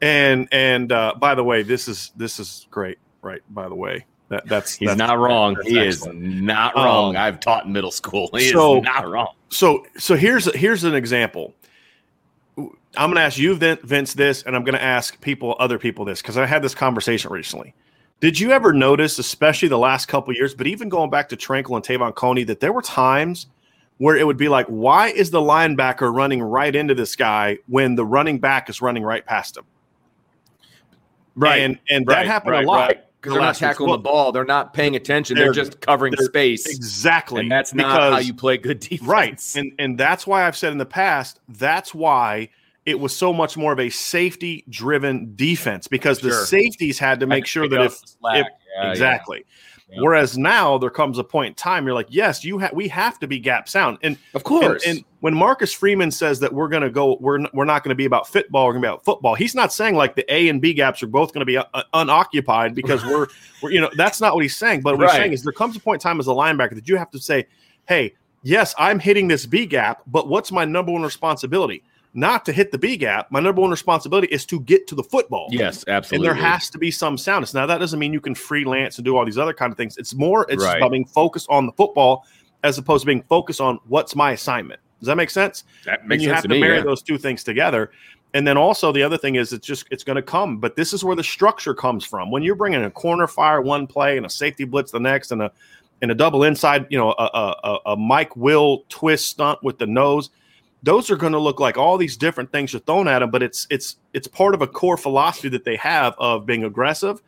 and 0.00 0.48
and 0.52 0.90
uh, 0.92 1.14
by 1.18 1.34
the 1.34 1.44
way 1.44 1.62
this 1.62 1.88
is 1.88 2.12
this 2.16 2.38
is 2.40 2.66
great 2.70 2.98
right 3.22 3.42
by 3.50 3.68
the 3.68 3.74
way 3.74 4.04
that 4.28 4.46
that's 4.46 4.74
He's 4.74 4.88
that's- 4.88 4.98
not 5.08 5.18
wrong. 5.18 5.54
He 5.66 5.78
excellent. 5.78 6.24
is 6.24 6.40
not 6.40 6.74
Um, 6.76 6.84
wrong. 6.84 7.16
I've 7.16 7.40
taught 7.40 7.66
in 7.66 7.72
middle 7.74 7.90
school. 7.90 8.30
He 8.32 8.48
so- 8.50 8.78
is 8.78 8.82
not 8.84 9.06
wrong. 9.06 9.34
so 9.50 9.84
so 9.98 10.14
here's 10.16 10.52
here's 10.54 10.82
an 10.84 10.94
example 10.94 11.54
i'm 12.56 13.10
going 13.10 13.14
to 13.14 13.20
ask 13.20 13.38
you 13.38 13.54
vince 13.56 14.14
this 14.14 14.42
and 14.42 14.54
i'm 14.54 14.64
going 14.64 14.74
to 14.74 14.82
ask 14.82 15.20
people 15.20 15.56
other 15.58 15.78
people 15.78 16.04
this 16.04 16.22
because 16.22 16.36
i 16.36 16.46
had 16.46 16.62
this 16.62 16.74
conversation 16.74 17.30
recently. 17.30 17.74
Did 18.20 18.40
you 18.40 18.52
ever 18.52 18.72
notice 18.72 19.18
especially 19.18 19.68
the 19.68 19.78
last 19.78 20.06
couple 20.06 20.30
of 20.30 20.36
years 20.36 20.54
but 20.54 20.66
even 20.66 20.88
going 20.88 21.10
back 21.10 21.28
to 21.30 21.36
Tranquill 21.36 21.76
and 21.76 21.84
Te'von 21.84 22.14
Coney 22.14 22.44
that 22.44 22.60
there 22.60 22.72
were 22.72 22.82
times 22.82 23.48
where 23.98 24.16
it 24.16 24.26
would 24.26 24.36
be 24.36 24.48
like 24.48 24.66
why 24.66 25.08
is 25.08 25.30
the 25.30 25.40
linebacker 25.40 26.14
running 26.14 26.42
right 26.42 26.74
into 26.74 26.94
this 26.94 27.16
guy 27.16 27.58
when 27.66 27.96
the 27.96 28.04
running 28.04 28.38
back 28.38 28.70
is 28.70 28.80
running 28.80 29.02
right 29.02 29.26
past 29.26 29.56
him? 29.56 29.64
Right. 31.36 31.62
and 31.62 31.78
and 31.90 32.06
that 32.06 32.26
happened 32.26 32.56
a 32.56 32.62
lot. 32.62 32.90
The 32.90 32.98
they're 33.24 33.40
not 33.40 33.56
tackling 33.56 33.88
Well, 33.88 33.98
the 33.98 34.02
ball. 34.02 34.32
They're 34.32 34.44
not 34.44 34.74
paying 34.74 34.96
attention. 34.96 35.36
They're, 35.36 35.46
they're- 35.46 35.52
just 35.64 35.80
covering 35.80 36.14
they're- 36.16 36.26
space. 36.26 36.66
exactly 36.66 37.40
And 37.40 37.50
that's 37.50 37.74
not 37.74 38.12
how 38.12 38.18
you 38.18 38.34
play 38.34 38.56
good 38.58 38.80
defense. 38.80 39.02
Right. 39.08 39.52
And 39.56 39.72
and 39.78 39.98
that's 39.98 40.26
why 40.26 40.46
I've 40.46 40.56
said 40.56 40.72
in 40.72 40.78
the 40.78 40.86
past, 40.86 41.40
that's 41.48 41.94
why 41.94 42.50
it 42.86 43.00
was 43.00 43.16
so 43.16 43.32
much 43.32 43.56
more 43.56 43.72
of 43.72 43.80
a 43.80 43.88
safety 43.90 44.64
driven 44.68 45.32
defense 45.36 45.88
because 45.88 46.18
the 46.20 46.32
safeties 46.32 46.98
had 46.98 47.20
to 47.20 47.26
make 47.26 47.46
sure 47.46 47.66
that 47.68 47.80
if 47.80 48.00
if- 48.24 48.46
exactly. 48.82 49.38
Yeah. 49.46 49.73
Whereas 50.02 50.36
now 50.38 50.78
there 50.78 50.90
comes 50.90 51.18
a 51.18 51.24
point 51.24 51.48
in 51.48 51.54
time 51.54 51.84
you're 51.86 51.94
like, 51.94 52.08
yes, 52.10 52.44
you 52.44 52.58
have 52.58 52.72
we 52.72 52.88
have 52.88 53.18
to 53.20 53.26
be 53.26 53.38
gap 53.38 53.68
sound. 53.68 53.98
And 54.02 54.18
Of 54.34 54.44
course. 54.44 54.84
and, 54.84 54.98
and 54.98 55.04
when 55.20 55.34
Marcus 55.34 55.72
Freeman 55.72 56.10
says 56.10 56.40
that 56.40 56.52
we're 56.52 56.68
going 56.68 56.82
to 56.82 56.90
go, 56.90 57.16
we're 57.20 57.38
n- 57.38 57.48
we're 57.54 57.64
not 57.64 57.82
going 57.82 57.90
to 57.90 57.94
be 57.94 58.04
about 58.04 58.28
football, 58.28 58.66
we're 58.66 58.72
going 58.72 58.82
to 58.82 58.86
be 58.88 58.90
about 58.90 59.04
football. 59.04 59.34
He's 59.34 59.54
not 59.54 59.72
saying 59.72 59.94
like 59.94 60.16
the 60.16 60.24
A 60.34 60.48
and 60.48 60.60
B 60.60 60.74
gaps 60.74 61.02
are 61.02 61.06
both 61.06 61.32
going 61.32 61.40
to 61.40 61.46
be 61.46 61.56
uh, 61.56 61.64
unoccupied 61.94 62.74
because 62.74 63.04
we're, 63.06 63.26
we're, 63.62 63.70
you 63.70 63.80
know, 63.80 63.90
that's 63.96 64.20
not 64.20 64.34
what 64.34 64.42
he's 64.42 64.56
saying. 64.56 64.82
But 64.82 64.96
what 64.96 65.04
Right. 65.04 65.10
he's 65.12 65.18
saying 65.18 65.32
is 65.32 65.42
there 65.42 65.52
comes 65.52 65.76
a 65.76 65.80
point 65.80 66.02
in 66.02 66.08
time 66.08 66.20
as 66.20 66.26
a 66.26 66.30
linebacker 66.30 66.74
that 66.74 66.88
you 66.88 66.96
have 66.96 67.10
to 67.12 67.18
say, 67.18 67.46
hey, 67.88 68.14
yes, 68.42 68.74
I'm 68.78 68.98
hitting 68.98 69.28
this 69.28 69.46
B 69.46 69.66
gap, 69.66 70.02
but 70.06 70.28
what's 70.28 70.52
my 70.52 70.64
number 70.64 70.92
one 70.92 71.02
responsibility? 71.02 71.82
Not 72.16 72.44
to 72.44 72.52
hit 72.52 72.70
the 72.70 72.78
B 72.78 72.96
gap. 72.96 73.30
My 73.32 73.40
number 73.40 73.60
one 73.60 73.70
responsibility 73.72 74.28
is 74.28 74.46
to 74.46 74.60
get 74.60 74.86
to 74.86 74.94
the 74.94 75.02
football. 75.02 75.48
yes, 75.50 75.84
absolutely. 75.88 76.28
And 76.28 76.36
there 76.38 76.42
has 76.42 76.70
to 76.70 76.78
be 76.78 76.90
some 76.92 77.18
soundness. 77.18 77.52
Now 77.54 77.66
that 77.66 77.78
doesn't 77.78 77.98
mean 77.98 78.12
you 78.12 78.20
can 78.20 78.34
freelance 78.36 78.96
and 78.98 79.04
do 79.04 79.16
all 79.16 79.24
these 79.24 79.38
other 79.38 79.52
kind 79.52 79.72
of 79.72 79.76
things. 79.76 79.96
It's 79.96 80.14
more 80.14 80.46
it's 80.48 80.62
Right. 80.64 80.76
about 80.76 80.92
being 80.92 81.04
focused 81.06 81.48
on 81.50 81.66
the 81.66 81.72
football 81.72 82.24
as 82.62 82.78
opposed 82.78 83.02
to 83.02 83.06
being 83.06 83.22
focused 83.24 83.60
on 83.60 83.78
what's 83.88 84.14
my 84.14 84.30
assignment. 84.32 84.80
Does 85.00 85.08
that 85.08 85.16
make 85.16 85.28
sense? 85.30 85.64
that 85.84 86.00
and 86.00 86.08
makes 86.08 86.22
you 86.22 86.28
sense 86.28 86.36
have 86.36 86.42
to 86.44 86.48
to 86.48 86.54
me. 86.54 86.60
marry 86.60 86.76
yeah. 86.78 86.84
those 86.84 87.02
two 87.02 87.18
things 87.18 87.42
together. 87.44 87.90
And 88.32 88.46
then 88.46 88.56
also 88.56 88.90
the 88.92 89.02
other 89.02 89.18
thing 89.18 89.34
is 89.34 89.52
it's 89.52 89.66
just 89.66 89.86
it's 89.90 90.02
going 90.04 90.16
to 90.16 90.22
come, 90.22 90.58
but 90.58 90.76
this 90.76 90.92
is 90.92 91.04
where 91.04 91.14
the 91.16 91.22
structure 91.24 91.74
comes 91.74 92.04
from. 92.04 92.30
When 92.30 92.42
you're 92.42 92.54
bringing 92.54 92.82
a 92.84 92.90
corner 92.90 93.26
fire 93.26 93.60
one 93.60 93.86
play 93.86 94.16
and 94.16 94.24
a 94.24 94.30
safety 94.30 94.64
blitz 94.64 94.92
the 94.92 95.00
next, 95.00 95.30
and 95.32 95.42
a 95.42 95.52
and 96.02 96.10
a 96.10 96.14
double 96.14 96.42
inside, 96.44 96.86
you 96.90 96.98
know, 96.98 97.10
a 97.12 97.24
a, 97.34 97.56
a, 97.64 97.78
a 97.92 97.96
Mike 97.96 98.34
Will 98.36 98.84
twist 98.88 99.28
stunt 99.28 99.62
with 99.62 99.78
the 99.78 99.86
nose, 99.86 100.30
those 100.84 101.10
are 101.10 101.16
going 101.16 101.32
to 101.32 101.38
look 101.38 101.58
like 101.58 101.76
all 101.78 101.96
these 101.96 102.16
different 102.16 102.52
things 102.52 102.74
are 102.74 102.78
thrown 102.78 103.08
at 103.08 103.18
them. 103.20 103.30
But 103.30 103.42
it's 103.42 103.66
it's 103.70 103.96
it's 104.12 104.28
part 104.28 104.54
of 104.54 104.62
a 104.62 104.66
core 104.66 104.96
philosophy 104.96 105.48
that 105.48 105.64
they 105.64 105.76
have 105.76 106.14
of 106.18 106.46
being 106.46 106.62
aggressive, 106.64 107.20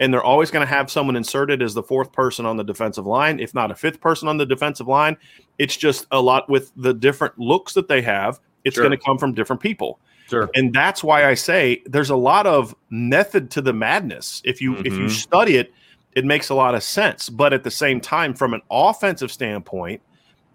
and 0.00 0.12
they're 0.12 0.22
always 0.22 0.50
going 0.50 0.66
to 0.66 0.72
have 0.72 0.90
someone 0.90 1.16
inserted 1.16 1.62
as 1.62 1.72
the 1.72 1.82
fourth 1.82 2.12
person 2.12 2.44
on 2.44 2.56
the 2.56 2.64
defensive 2.64 3.06
line, 3.06 3.40
if 3.40 3.54
not 3.54 3.70
a 3.70 3.74
fifth 3.74 4.00
person 4.00 4.28
on 4.28 4.36
the 4.36 4.46
defensive 4.46 4.88
line. 4.88 5.16
It's 5.58 5.76
just 5.76 6.06
a 6.10 6.20
lot 6.20 6.50
with 6.50 6.72
the 6.76 6.92
different 6.92 7.38
looks 7.38 7.72
that 7.74 7.88
they 7.88 8.02
have. 8.02 8.40
It's 8.64 8.74
Sure. 8.74 8.84
going 8.84 8.98
to 8.98 9.02
come 9.04 9.16
from 9.16 9.32
different 9.32 9.62
people. 9.62 10.00
Sure. 10.28 10.50
And 10.56 10.74
that's 10.74 11.04
why 11.04 11.24
I 11.24 11.34
say 11.34 11.82
there's 11.86 12.10
a 12.10 12.16
lot 12.16 12.48
of 12.48 12.74
method 12.90 13.48
to 13.52 13.62
the 13.62 13.72
madness. 13.72 14.42
If 14.44 14.60
you 14.60 14.74
if 14.78 14.92
you 14.98 15.04
Mhm. 15.06 15.10
study 15.10 15.56
it, 15.56 15.72
it 16.16 16.24
makes 16.24 16.48
a 16.48 16.54
lot 16.54 16.74
of 16.74 16.82
sense. 16.82 17.28
But 17.28 17.52
at 17.52 17.62
the 17.62 17.70
same 17.70 18.00
time, 18.00 18.34
from 18.34 18.52
an 18.52 18.62
offensive 18.70 19.30
standpoint, 19.30 20.00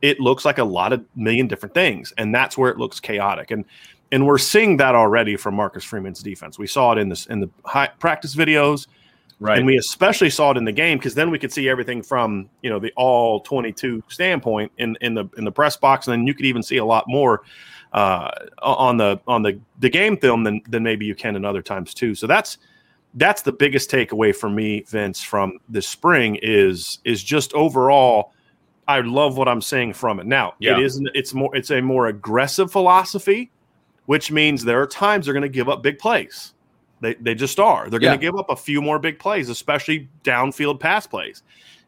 it 0.01 0.19
looks 0.19 0.45
like 0.45 0.57
a 0.57 0.63
lot 0.63 0.93
of 0.93 1.03
million 1.15 1.47
different 1.47 1.73
things, 1.73 2.13
and 2.17 2.33
that's 2.33 2.57
where 2.57 2.71
it 2.71 2.77
looks 2.77 2.99
chaotic. 2.99 3.51
And 3.51 3.65
and 4.11 4.25
we're 4.27 4.37
seeing 4.37 4.77
that 4.77 4.93
already 4.95 5.37
from 5.37 5.55
Marcus 5.55 5.83
Freeman's 5.83 6.21
defense. 6.21 6.59
We 6.59 6.67
saw 6.67 6.91
it 6.93 6.97
in 6.97 7.09
this 7.09 7.25
in 7.27 7.39
the 7.39 7.49
high 7.65 7.87
practice 7.99 8.35
videos, 8.35 8.87
Right. 9.39 9.57
and 9.57 9.65
we 9.65 9.77
especially 9.77 10.29
saw 10.29 10.51
it 10.51 10.57
in 10.57 10.65
the 10.65 10.71
game 10.71 10.97
because 10.97 11.15
then 11.15 11.31
we 11.31 11.39
could 11.39 11.51
see 11.51 11.69
everything 11.69 12.03
from 12.03 12.49
you 12.61 12.69
know 12.69 12.79
the 12.79 12.91
all 12.95 13.39
22 13.41 14.03
standpoint 14.07 14.71
in 14.77 14.97
in 15.01 15.13
the 15.13 15.25
in 15.37 15.45
the 15.45 15.51
press 15.51 15.77
box, 15.77 16.07
and 16.07 16.13
then 16.13 16.27
you 16.27 16.33
could 16.33 16.45
even 16.45 16.61
see 16.61 16.77
a 16.77 16.85
lot 16.85 17.05
more 17.07 17.43
uh, 17.93 18.29
on 18.61 18.97
the 18.97 19.19
on 19.27 19.41
the 19.41 19.59
the 19.79 19.89
game 19.89 20.17
film 20.17 20.43
than 20.43 20.61
than 20.67 20.83
maybe 20.83 21.05
you 21.05 21.15
can 21.15 21.35
in 21.35 21.45
other 21.45 21.61
times 21.61 21.93
too. 21.93 22.15
So 22.15 22.27
that's 22.27 22.57
that's 23.15 23.41
the 23.41 23.51
biggest 23.51 23.91
takeaway 23.91 24.33
for 24.35 24.49
me, 24.49 24.85
Vince, 24.87 25.21
from 25.21 25.59
this 25.69 25.87
spring 25.87 26.37
is 26.41 26.99
is 27.05 27.23
just 27.23 27.53
overall. 27.53 28.33
I 28.91 29.01
love 29.01 29.37
what 29.37 29.47
I'm 29.47 29.61
seeing 29.61 29.93
from 29.93 30.19
it. 30.19 30.25
Now 30.25 30.53
Yeah. 30.59 30.77
it 30.77 30.83
isn't. 30.83 31.09
It's 31.13 31.33
more. 31.33 31.55
It's 31.55 31.71
a 31.71 31.81
more 31.81 32.07
aggressive 32.07 32.71
philosophy, 32.71 33.51
which 34.05 34.31
means 34.31 34.63
there 34.63 34.81
are 34.81 34.87
times 34.87 35.25
they're 35.25 35.33
going 35.33 35.41
to 35.43 35.49
give 35.49 35.69
up 35.69 35.81
big 35.81 35.99
plays. 35.99 36.53
They 36.99 37.15
they 37.15 37.33
just 37.35 37.59
are. 37.59 37.89
They're 37.89 37.99
going 37.99 38.11
Yeah. 38.11 38.17
to 38.17 38.21
give 38.21 38.37
up 38.37 38.49
a 38.49 38.55
few 38.55 38.81
more 38.81 38.99
big 38.99 39.17
plays, 39.19 39.49
especially 39.49 40.09
downfield 40.23 40.79
pass 40.79 41.07
plays 41.07 41.43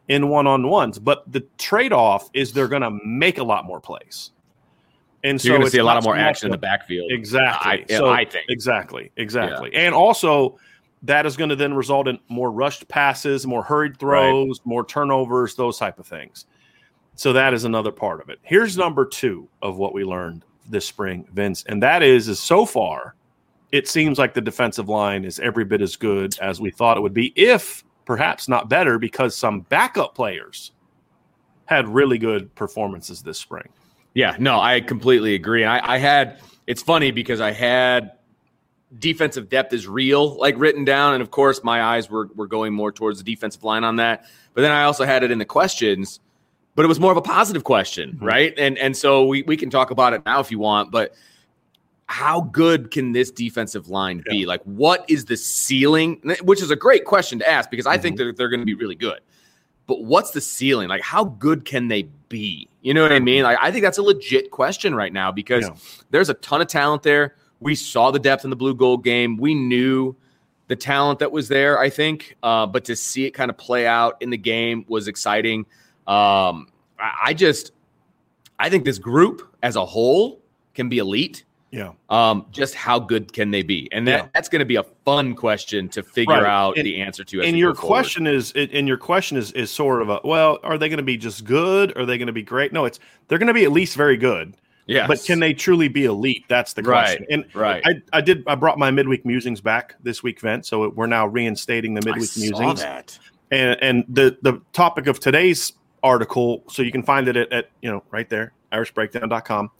in 0.08 0.28
one 0.28 0.46
on 0.46 0.68
ones. 0.68 0.98
But 0.98 1.30
the 1.30 1.40
trade 1.58 1.92
off 1.92 2.28
is 2.34 2.52
they're 2.52 2.68
going 2.68 2.82
to 2.82 2.90
make 3.04 3.38
a 3.38 3.44
lot 3.44 3.64
more 3.64 3.80
plays. 3.80 4.30
And 5.22 5.40
So 5.40 5.48
you're 5.48 5.56
going 5.58 5.66
to 5.66 5.70
see 5.70 5.78
a 5.78 5.84
lot 5.84 6.02
more 6.04 6.16
action 6.16 6.48
in 6.48 6.52
the 6.52 6.58
backfield. 6.58 7.10
Exactly. 7.10 7.84
I, 7.88 7.96
So- 7.96 8.08
I 8.10 8.24
think. 8.26 8.44
Exactly. 8.48 9.10
Exactly. 9.16 9.74
And 9.74 9.94
also, 9.94 10.58
that 11.04 11.24
is 11.26 11.36
going 11.36 11.50
to 11.50 11.56
then 11.56 11.72
result 11.74 12.08
in 12.08 12.18
more 12.28 12.50
rushed 12.50 12.88
passes, 12.88 13.46
more 13.46 13.62
hurried 13.62 13.98
throws, 13.98 14.60
more 14.64 14.84
turnovers, 14.84 15.54
those 15.54 15.78
type 15.78 15.98
of 15.98 16.06
things. 16.06 16.46
So 17.16 17.32
that 17.32 17.54
is 17.54 17.64
another 17.64 17.92
part 17.92 18.20
of 18.20 18.28
it. 18.28 18.38
Here's 18.42 18.76
number 18.76 19.06
two 19.06 19.48
of 19.62 19.76
what 19.76 19.94
we 19.94 20.04
learned 20.04 20.44
this 20.68 20.86
spring, 20.86 21.26
Vince, 21.32 21.64
and 21.68 21.82
that 21.82 22.02
is 22.02 22.28
is 22.28 22.40
so 22.40 22.66
far, 22.66 23.14
it 23.72 23.88
seems 23.88 24.18
like 24.18 24.34
the 24.34 24.40
defensive 24.40 24.88
line 24.88 25.24
is 25.24 25.38
every 25.40 25.64
bit 25.64 25.80
as 25.80 25.96
good 25.96 26.38
as 26.40 26.60
we 26.60 26.70
thought 26.70 26.96
it 26.96 27.00
would 27.00 27.14
be, 27.14 27.32
if 27.36 27.84
perhaps 28.04 28.48
not 28.48 28.68
better, 28.68 28.98
because 28.98 29.36
some 29.36 29.60
backup 29.62 30.14
players 30.14 30.72
had 31.66 31.88
really 31.88 32.18
good 32.18 32.54
performances 32.54 33.22
this 33.22 33.38
spring. 33.38 33.68
Yeah, 34.14 34.36
no, 34.38 34.60
I 34.60 34.80
completely 34.80 35.34
agree. 35.34 35.62
And 35.62 35.72
I, 35.72 35.94
I 35.94 35.98
had 35.98 36.38
it's 36.66 36.82
funny 36.82 37.10
because 37.10 37.40
I 37.40 37.52
had 37.52 38.12
defensive 38.98 39.48
depth 39.48 39.72
is 39.72 39.86
real, 39.88 40.38
like 40.38 40.54
written 40.56 40.84
down, 40.84 41.14
and 41.14 41.22
of 41.22 41.30
course 41.30 41.62
my 41.64 41.82
eyes 41.82 42.08
were 42.08 42.28
were 42.34 42.46
going 42.46 42.72
more 42.72 42.92
towards 42.92 43.18
the 43.18 43.24
defensive 43.24 43.64
line 43.64 43.84
on 43.84 43.96
that. 43.96 44.24
But 44.54 44.62
then 44.62 44.72
I 44.72 44.84
also 44.84 45.04
had 45.04 45.24
it 45.24 45.30
in 45.30 45.38
the 45.38 45.44
questions, 45.44 46.20
but 46.74 46.84
it 46.84 46.88
was 46.88 46.98
more 47.00 47.10
of 47.12 47.16
a 47.16 47.22
positive 47.22 47.64
question, 47.64 48.18
Mhm. 48.20 48.26
right? 48.26 48.54
And 48.58 48.76
and 48.78 48.96
so 48.96 49.24
we 49.26 49.42
we 49.42 49.56
can 49.56 49.70
talk 49.70 49.90
about 49.90 50.12
it 50.12 50.22
now 50.26 50.40
if 50.40 50.50
you 50.50 50.58
want, 50.58 50.90
but 50.90 51.14
how 52.06 52.42
good 52.42 52.90
can 52.90 53.12
this 53.12 53.30
defensive 53.30 53.88
line 53.88 54.22
be? 54.28 54.44
Like, 54.44 54.62
what 54.64 55.04
is 55.08 55.24
the 55.24 55.36
ceiling? 55.36 56.20
Which 56.42 56.60
is 56.60 56.70
a 56.70 56.76
great 56.76 57.04
question 57.06 57.38
to 57.38 57.48
ask 57.50 57.70
because 57.70 57.86
I 57.86 57.96
think 57.96 58.18
that 58.18 58.36
they're 58.36 58.50
going 58.50 58.60
to 58.60 58.66
be 58.66 58.74
really 58.74 58.94
good. 58.96 59.20
but 59.86 60.02
what's 60.02 60.30
the 60.30 60.40
ceiling? 60.40 60.88
Like, 60.88 61.02
how 61.02 61.24
good 61.24 61.66
can 61.66 61.88
they 61.88 62.04
be? 62.30 62.66
You 62.80 62.94
know 62.94 63.02
what 63.02 63.12
I 63.12 63.18
mean? 63.18 63.42
Like, 63.42 63.58
I 63.60 63.70
think 63.70 63.82
that's 63.84 63.98
a 63.98 64.02
legit 64.02 64.50
question 64.50 64.94
right 64.94 65.12
now 65.12 65.30
because 65.30 65.64
Yeah. 65.64 65.74
there's 66.10 66.30
a 66.30 66.34
ton 66.34 66.62
of 66.62 66.68
talent 66.68 67.02
there. 67.02 67.34
We 67.60 67.74
saw 67.74 68.10
the 68.10 68.18
depth 68.18 68.44
in 68.44 68.50
the 68.50 68.56
blue 68.56 68.74
gold 68.74 69.04
game. 69.04 69.36
We 69.36 69.54
knew 69.54 70.16
the 70.68 70.76
talent 70.76 71.18
that 71.18 71.32
was 71.32 71.48
there, 71.48 71.78
I 71.78 71.90
think. 71.90 72.34
Uh, 72.42 72.64
but 72.64 72.86
to 72.86 72.96
see 72.96 73.26
it 73.26 73.32
kind 73.32 73.50
of 73.50 73.58
play 73.58 73.86
out 73.86 74.16
in 74.22 74.30
the 74.30 74.38
game 74.38 74.86
was 74.88 75.06
exciting. 75.06 75.66
Um, 76.06 76.68
I, 76.98 77.12
I 77.26 77.34
just, 77.34 77.72
I 78.58 78.68
think 78.70 78.84
this 78.84 78.98
group 78.98 79.54
as 79.62 79.76
a 79.76 79.84
whole 79.84 80.40
can 80.74 80.88
be 80.88 80.98
elite. 80.98 81.44
Yeah. 81.70 81.90
Um, 82.08 82.46
just 82.52 82.76
how 82.76 83.00
good 83.00 83.32
can 83.32 83.50
they 83.50 83.62
be? 83.62 83.88
And 83.90 84.06
that, 84.06 84.24
Yeah. 84.24 84.28
that's 84.32 84.48
going 84.48 84.60
to 84.60 84.64
be 84.64 84.76
a 84.76 84.84
fun 85.04 85.34
question 85.34 85.88
to 85.88 86.04
figure 86.04 86.34
Right. 86.34 86.44
out 86.44 86.76
And- 86.76 86.86
the 86.86 87.00
answer 87.02 87.24
to. 87.24 87.40
as 87.40 87.48
and 87.48 87.58
your 87.58 87.74
forward. 87.74 87.88
question 87.88 88.26
is 88.28 88.52
and 88.52 88.86
your 88.86 88.96
question 88.96 89.36
is 89.36 89.50
is 89.52 89.72
sort 89.72 90.00
of 90.00 90.08
a 90.08 90.20
well 90.22 90.60
are 90.62 90.78
they 90.78 90.88
going 90.88 90.98
to 90.98 91.02
be 91.02 91.16
just 91.16 91.44
good 91.44 91.96
are 91.96 92.06
they 92.06 92.16
going 92.16 92.28
to 92.28 92.32
be 92.32 92.42
great 92.44 92.72
no 92.72 92.84
it's 92.84 93.00
they're 93.26 93.38
going 93.38 93.48
to 93.48 93.54
be 93.54 93.64
at 93.64 93.72
least 93.72 93.96
very 93.96 94.16
good 94.16 94.54
yeah, 94.86 95.06
but 95.08 95.24
can 95.24 95.40
they 95.40 95.52
truly 95.54 95.88
be 95.88 96.04
elite 96.04 96.44
that's 96.46 96.74
the 96.74 96.82
question 96.82 97.22
Right, 97.22 97.28
and 97.30 97.44
right. 97.56 97.82
I, 97.84 98.18
I 98.18 98.20
did 98.20 98.44
i 98.46 98.54
brought 98.54 98.78
my 98.78 98.92
midweek 98.92 99.24
musings 99.26 99.60
back 99.60 99.96
this 100.02 100.22
week 100.22 100.40
vent 100.40 100.66
so 100.66 100.88
we're 100.90 101.06
now 101.06 101.26
reinstating 101.26 101.94
the 101.94 102.02
I 102.02 102.10
midweek 102.12 102.28
saw 102.30 102.40
musings 102.40 102.80
that. 102.82 103.18
and 103.50 103.76
and 103.82 104.04
the 104.08 104.36
the 104.42 104.60
topic 104.72 105.08
of 105.08 105.18
today's 105.18 105.72
article 106.04 106.62
so 106.68 106.82
you 106.82 106.92
can 106.92 107.02
find 107.02 107.26
it 107.26 107.36
at, 107.36 107.52
at 107.52 107.70
you 107.80 107.90
know 107.90 108.04
right 108.12 108.28
there 108.28 108.52
irishbreakdown.com 108.72 109.70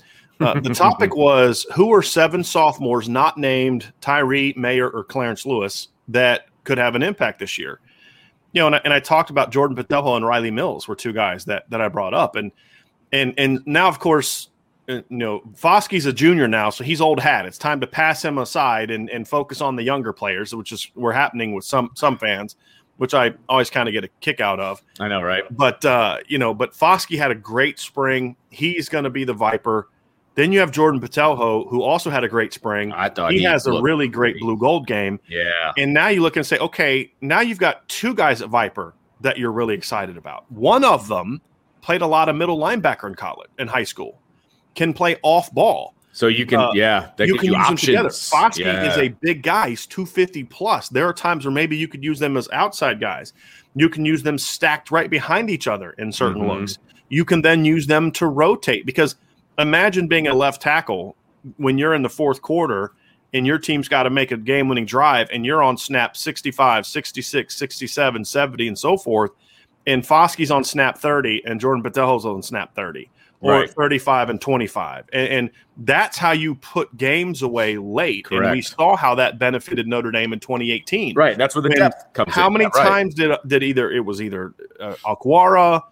uh, 0.41 0.61
the 0.61 0.71
topic 0.75 1.15
was 1.15 1.67
who 1.75 1.93
are 1.93 2.03
seven 2.03 2.43
sophomores 2.43 3.09
not 3.09 3.39
named 3.39 3.93
Tyree, 4.01 4.55
Mayer, 4.57 4.91
or 4.91 5.05
Clarence 5.05 5.47
Lewis 5.47 5.89
that 6.09 6.47
could 6.65 6.79
have 6.79 6.95
an 6.95 7.03
impact 7.03 7.39
this 7.39 7.59
year. 7.59 7.81
You 8.53 8.61
know, 8.61 8.67
and 8.69 8.77
I, 8.77 8.81
and 8.85 8.93
I 8.93 9.01
talked 9.01 9.31
about 9.31 9.53
Jordan 9.53 9.77
Botelho 9.77 10.17
and 10.17 10.25
Rylie 10.25 10.53
Mills 10.53 10.87
were 10.87 10.97
two 10.97 11.13
guys 11.13 11.45
that 11.47 11.69
that 11.71 11.81
I 11.81 11.89
brought 11.89 12.15
up, 12.15 12.37
and 12.37 12.53
and 13.13 13.35
and 13.37 13.61
now 13.67 13.89
of 13.89 13.99
course, 13.99 14.51
uh, 14.89 14.95
you 14.95 15.05
know, 15.11 15.43
Foskey's 15.55 16.07
a 16.07 16.13
junior 16.13 16.47
now, 16.47 16.71
so 16.71 16.85
he's 16.85 17.01
old 17.01 17.21
hat. 17.21 17.47
It's 17.47 17.59
time 17.59 17.81
to 17.81 17.87
pass 17.87 18.25
him 18.25 18.39
aside 18.39 18.91
and 18.91 19.11
and 19.11 19.27
focus 19.27 19.61
on 19.61 19.75
the 19.77 19.83
younger 19.83 20.13
players, 20.13 20.55
which 20.55 20.71
is 20.71 20.89
we're 20.95 21.13
happening 21.13 21.53
with 21.53 21.65
some 21.65 21.91
some 21.95 22.17
fans, 22.17 22.57
which 22.97 23.15
I 23.15 23.35
always 23.49 23.71
kind 23.71 23.89
of 23.89 23.93
get 23.93 24.05
a 24.05 24.09
kick 24.21 24.41
out 24.41 24.61
of 24.61 24.83
I 25.01 25.09
know, 25.09 25.23
right? 25.23 25.45
but 25.51 25.85
uh, 25.85 26.19
you 26.27 26.39
know, 26.39 26.55
but 26.55 26.73
Foskey 26.73 27.19
had 27.19 27.31
a 27.31 27.35
great 27.35 27.79
spring. 27.79 28.37
He's 28.51 28.89
going 28.89 29.05
to 29.05 29.11
be 29.11 29.25
the 29.25 29.35
Viper. 29.35 29.89
Then 30.37 30.51
you 30.51 30.59
have 30.61 30.73
Jordan 30.73 31.01
Botelho, 31.01 31.69
who 31.71 31.83
also 31.83 32.11
had 32.11 32.25
a 32.25 32.29
great 32.29 32.53
spring. 32.53 32.93
I 32.93 33.09
thought 33.09 33.33
he 33.33 33.45
has 33.45 33.69
a 33.69 33.81
really 33.81 34.09
great. 34.09 34.41
blue 34.41 34.57
gold 34.57 34.87
game. 34.87 35.21
Yeah, 35.29 35.73
And 35.77 35.95
now 35.95 36.09
you 36.09 36.23
look 36.23 36.37
and 36.37 36.45
say, 36.45 36.59
okay, 36.59 37.13
now 37.21 37.41
you've 37.41 37.59
got 37.59 37.89
two 37.89 38.15
guys 38.15 38.43
at 38.43 38.49
Viper 38.49 38.95
that 39.21 39.39
you're 39.39 39.53
really 39.53 39.75
excited 39.75 40.17
about. 40.17 40.51
One 40.51 40.85
of 40.85 41.07
them 41.07 41.41
played 41.83 42.03
a 42.03 42.07
lot 42.07 42.29
of 42.29 42.35
middle 42.35 42.59
linebacker 42.59 43.07
in 43.07 43.15
college, 43.15 43.49
in 43.59 43.69
high 43.69 43.85
school, 43.85 44.21
can 44.75 44.93
play 44.93 45.17
off 45.23 45.53
ball. 45.53 45.95
So 46.15 46.29
you 46.29 46.47
can, 46.47 46.61
Uh, 46.61 46.71
yeah, 46.75 47.09
that 47.17 47.27
you 47.27 47.35
gives 47.35 47.43
can 47.45 47.53
use 47.55 47.57
options. 47.61 47.81
them 47.81 47.97
together. 47.97 48.09
Foskey 48.09 48.89
is 48.89 48.97
a 48.99 49.09
big 49.21 49.43
guy. 49.43 49.71
He's 49.71 49.85
250 49.85 50.45
plus. 50.45 50.89
There 50.89 51.09
are 51.09 51.13
times 51.13 51.45
where 51.45 51.53
maybe 51.53 51.77
you 51.77 51.89
could 51.89 52.05
use 52.05 52.21
them 52.21 52.37
as 52.37 52.49
outside 52.53 53.01
guys. 53.01 53.33
You 53.75 53.89
can 53.89 54.05
use 54.05 54.23
them 54.23 54.39
stacked 54.39 54.93
right 54.93 55.11
behind 55.11 55.51
each 55.51 55.67
other 55.67 55.91
in 55.99 56.13
certain 56.13 56.43
Mhm. 56.43 56.61
looks. 56.61 56.79
You 57.09 57.25
can 57.25 57.43
then 57.43 57.65
use 57.65 57.89
them 57.89 58.13
to 58.13 58.27
rotate 58.29 58.87
because 58.87 59.17
imagine 59.59 60.07
being 60.07 60.29
a 60.29 60.35
left 60.35 60.63
tackle 60.63 61.17
when 61.57 61.79
you're 61.79 61.95
in 61.95 62.03
the 62.03 62.09
fourth 62.09 62.41
quarter 62.43 62.93
and 63.33 63.45
your 63.45 63.59
team's 63.59 63.89
got 63.89 64.05
to 64.05 64.11
make 64.11 64.31
a 64.31 64.37
game 64.37 64.69
winning 64.69 64.87
drive 64.87 65.29
and 65.33 65.45
you're 65.45 65.65
on 65.65 65.77
snap 65.77 66.17
65, 66.17 66.87
66, 66.87 67.57
67, 67.57 68.25
70, 68.25 68.69
and 68.69 68.79
so 68.79 68.97
forth. 68.97 69.33
And 69.85 70.05
Foskey's 70.05 70.53
on 70.53 70.63
snap 70.63 70.97
30 70.97 71.43
and 71.45 71.61
Jordan 71.61 71.83
Botelho's 71.83 72.25
on 72.25 72.41
snap 72.43 72.73
30 72.77 73.11
or 73.41 73.53
Right. 73.53 73.71
35 73.71 74.31
and 74.31 74.41
25. 74.41 75.05
And, 75.13 75.29
and 75.29 75.51
that's 75.79 76.17
how 76.17 76.33
you 76.33 76.55
put 76.57 76.97
games 76.97 77.43
away 77.43 77.77
late. 77.77 78.27
And 78.31 78.51
we 78.53 78.63
saw 78.63 78.97
how 78.97 79.15
that 79.17 79.39
benefited 79.39 79.87
Notre 79.87 80.11
Dame 80.11 80.33
in 80.33 80.41
2018. 80.41 81.15
right. 81.15 81.37
That's 81.37 81.55
where 81.55 81.63
the 81.63 81.69
And 81.69 81.79
depth 81.79 82.13
comes. 82.15 82.29
In. 82.29 82.33
How 82.33 82.47
in. 82.47 82.53
many 82.55 82.65
Yeah, 82.65 82.81
right. 82.81 82.89
times 82.89 83.15
did 83.15 83.33
did 83.47 83.63
either 83.63 83.91
it 83.91 84.01
was 84.05 84.23
either 84.23 84.55
uh, 84.81 84.95
Okwara, 85.05 85.83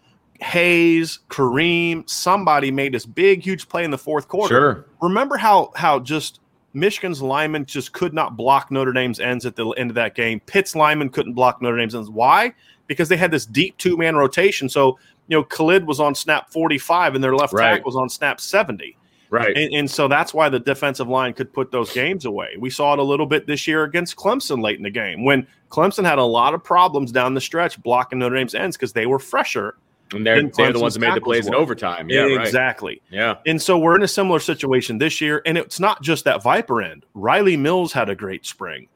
Hayes, 0.40 1.20
Kareem, 1.28 2.08
somebody 2.08 2.70
made 2.70 2.92
this 2.94 3.06
big 3.06 3.42
huge 3.42 3.68
play 3.68 3.84
in 3.84 3.90
the 3.90 3.98
fourth 3.98 4.28
quarter. 4.28 4.48
Sure. 4.54 4.86
Remember 5.00 5.36
how 5.36 5.70
how 5.76 5.98
just 6.00 6.40
Michigan's 6.74 7.20
linemen 7.20 7.66
just 7.66 7.92
could 7.92 8.14
not 8.14 8.36
block 8.36 8.70
Notre 8.70 8.92
Dame's 8.92 9.20
ends 9.20 9.44
at 9.46 9.56
the 9.56 9.68
end 9.70 9.90
of 9.90 9.94
that 9.94 10.14
game. 10.14 10.40
Pitt's 10.46 10.74
linemen 10.74 11.10
couldn't 11.10 11.34
block 11.34 11.60
Notre 11.60 11.76
Dame's 11.76 11.94
ends. 11.94 12.08
Why? 12.08 12.54
Because 12.86 13.08
they 13.08 13.16
had 13.16 13.30
this 13.30 13.46
deep 13.46 13.76
two 13.78 13.96
man 13.96 14.16
rotation. 14.16 14.68
So 14.68 14.98
you 15.32 15.38
know, 15.38 15.44
Khalid 15.44 15.86
was 15.86 15.98
on 15.98 16.14
snap 16.14 16.50
45 16.52 17.14
and 17.14 17.24
their 17.24 17.34
left 17.34 17.54
Right. 17.54 17.70
tackle 17.76 17.86
was 17.86 17.96
on 17.96 18.10
snap 18.10 18.38
70. 18.38 18.96
Right. 19.30 19.56
And, 19.56 19.72
and 19.72 19.90
so 19.90 20.08
that's 20.08 20.34
why 20.34 20.50
the 20.50 20.58
defensive 20.60 21.08
line 21.08 21.32
could 21.32 21.50
put 21.54 21.70
those 21.72 21.90
games 21.90 22.26
away. 22.26 22.50
We 22.58 22.68
saw 22.68 22.92
it 22.92 22.98
a 22.98 23.02
little 23.02 23.24
bit 23.24 23.46
this 23.46 23.66
year 23.66 23.84
against 23.84 24.14
Clemson 24.16 24.62
late 24.62 24.76
in 24.76 24.82
the 24.82 24.90
game 24.90 25.24
when 25.24 25.46
Clemson 25.70 26.04
had 26.04 26.18
a 26.18 26.24
lot 26.24 26.52
of 26.52 26.62
problems 26.62 27.12
down 27.12 27.32
the 27.32 27.40
stretch 27.40 27.82
blocking 27.82 28.18
Notre 28.18 28.36
Dame's 28.36 28.54
ends 28.54 28.76
because 28.76 28.92
they 28.92 29.06
were 29.06 29.18
fresher. 29.18 29.76
and 30.12 30.26
they're, 30.26 30.42
they're 30.50 30.74
the 30.74 30.80
ones 30.80 30.92
that 30.92 31.00
made 31.00 31.14
the 31.14 31.20
plays 31.22 31.46
in 31.46 31.54
overtime. 31.54 32.10
Yeah. 32.10 32.24
Right. 32.24 32.46
exactly. 32.46 33.00
Yeah. 33.10 33.36
And 33.46 33.60
so 33.62 33.78
we're 33.78 33.96
in 33.96 34.02
a 34.02 34.08
similar 34.08 34.38
situation 34.38 34.98
this 34.98 35.18
year. 35.22 35.40
And 35.46 35.56
it's 35.56 35.80
not 35.80 36.02
just 36.02 36.24
that 36.24 36.42
Viper 36.42 36.82
end. 36.82 37.06
Rylie 37.16 37.58
Mills 37.58 37.90
had 37.94 38.10
a 38.10 38.14
great 38.14 38.44
spring, 38.44 38.86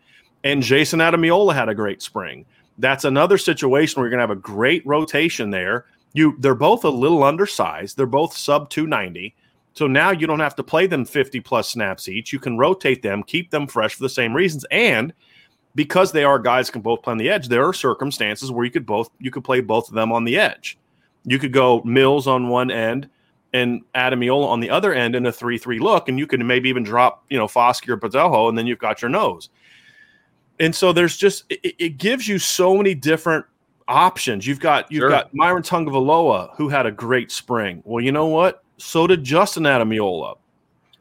and 0.45 0.63
Jayson 0.63 1.01
Ademilola 1.01 1.55
had 1.55 1.71
a 1.71 1.75
great 1.75 2.03
spring. 2.03 2.45
That's 2.77 3.07
another 3.07 3.39
situation 3.39 3.99
where 3.99 4.07
you're 4.07 4.19
going 4.19 4.29
to 4.29 4.35
have 4.35 4.39
a 4.39 4.43
great 4.43 4.87
rotation 4.87 5.49
there. 5.49 5.87
You, 6.13 6.37
they're 6.39 6.55
both 6.55 6.85
a 6.85 6.91
little 6.91 7.23
undersized. 7.25 7.97
They're 7.97 8.07
both 8.07 8.37
sub 8.37 8.71
290. 8.71 9.35
So 9.75 9.87
now 9.87 10.11
you 10.11 10.27
don't 10.27 10.41
have 10.41 10.57
to 10.57 10.63
play 10.63 10.87
them 10.87 11.05
50 11.05 11.41
plus 11.41 11.69
snaps 11.69 12.09
each. 12.09 12.33
You 12.33 12.39
can 12.39 12.57
rotate 12.57 13.03
them, 13.03 13.23
keep 13.23 13.51
them 13.51 13.67
fresh 13.67 13.95
for 13.95 14.03
the 14.03 14.09
same 14.09 14.35
reasons. 14.35 14.65
And 14.71 15.13
because 15.75 16.11
they 16.11 16.25
are 16.25 16.39
guys 16.39 16.71
can 16.71 16.81
both 16.81 17.03
play 17.03 17.13
on 17.13 17.19
the 17.19 17.29
edge, 17.29 17.49
there 17.49 17.67
are 17.67 17.75
circumstances 17.75 18.51
where 18.51 18.65
you 18.65 18.71
could 18.71 18.87
both 18.87 19.11
you 19.21 19.31
could 19.31 19.45
play 19.45 19.61
both 19.61 19.89
of 19.89 19.95
them 19.95 20.11
on 20.11 20.25
the 20.25 20.39
edge. 20.39 20.79
You 21.25 21.39
could 21.39 21.53
go 21.53 21.83
Mills 21.85 22.27
on 22.27 22.49
one 22.49 22.71
end 22.71 23.11
and 23.53 23.83
Ademilola 23.95 24.47
on 24.47 24.61
the 24.61 24.71
other 24.71 24.95
end 24.95 25.15
in 25.15 25.27
a 25.27 25.33
three-three 25.33 25.79
look, 25.79 26.09
and 26.09 26.19
you 26.19 26.27
could 26.27 26.41
maybe 26.41 26.69
even 26.69 26.83
drop, 26.83 27.25
you 27.29 27.39
know, 27.39 27.47
Foskey 27.47 27.91
or 27.91 27.97
Botelho, 27.97 28.49
and 28.49 28.57
then 28.57 28.67
you've 28.67 28.79
got 28.79 29.03
your 29.03 29.11
nose. 29.11 29.51
And 30.59 30.75
so 30.75 30.93
there's 30.93 31.17
just 31.19 31.45
it, 31.51 31.75
it 31.79 31.99
gives 31.99 32.27
you 32.27 32.39
so 32.39 32.75
many 32.75 32.95
different 32.95 33.45
options. 33.89 34.47
You've 34.47 34.61
got 34.61 34.91
you've 34.91 35.01
Sure. 35.03 35.11
got 35.11 35.33
Myron 35.35 35.63
Tagovailoa, 35.63 36.55
who 36.57 36.69
had 36.69 36.87
a 36.87 36.91
great 36.93 37.31
spring. 37.31 37.83
Well, 37.85 38.03
you 38.05 38.13
know 38.13 38.27
what? 38.27 38.63
So 38.79 39.07
did 39.07 39.25
Justin 39.25 39.63
Ademilola, 39.65 40.37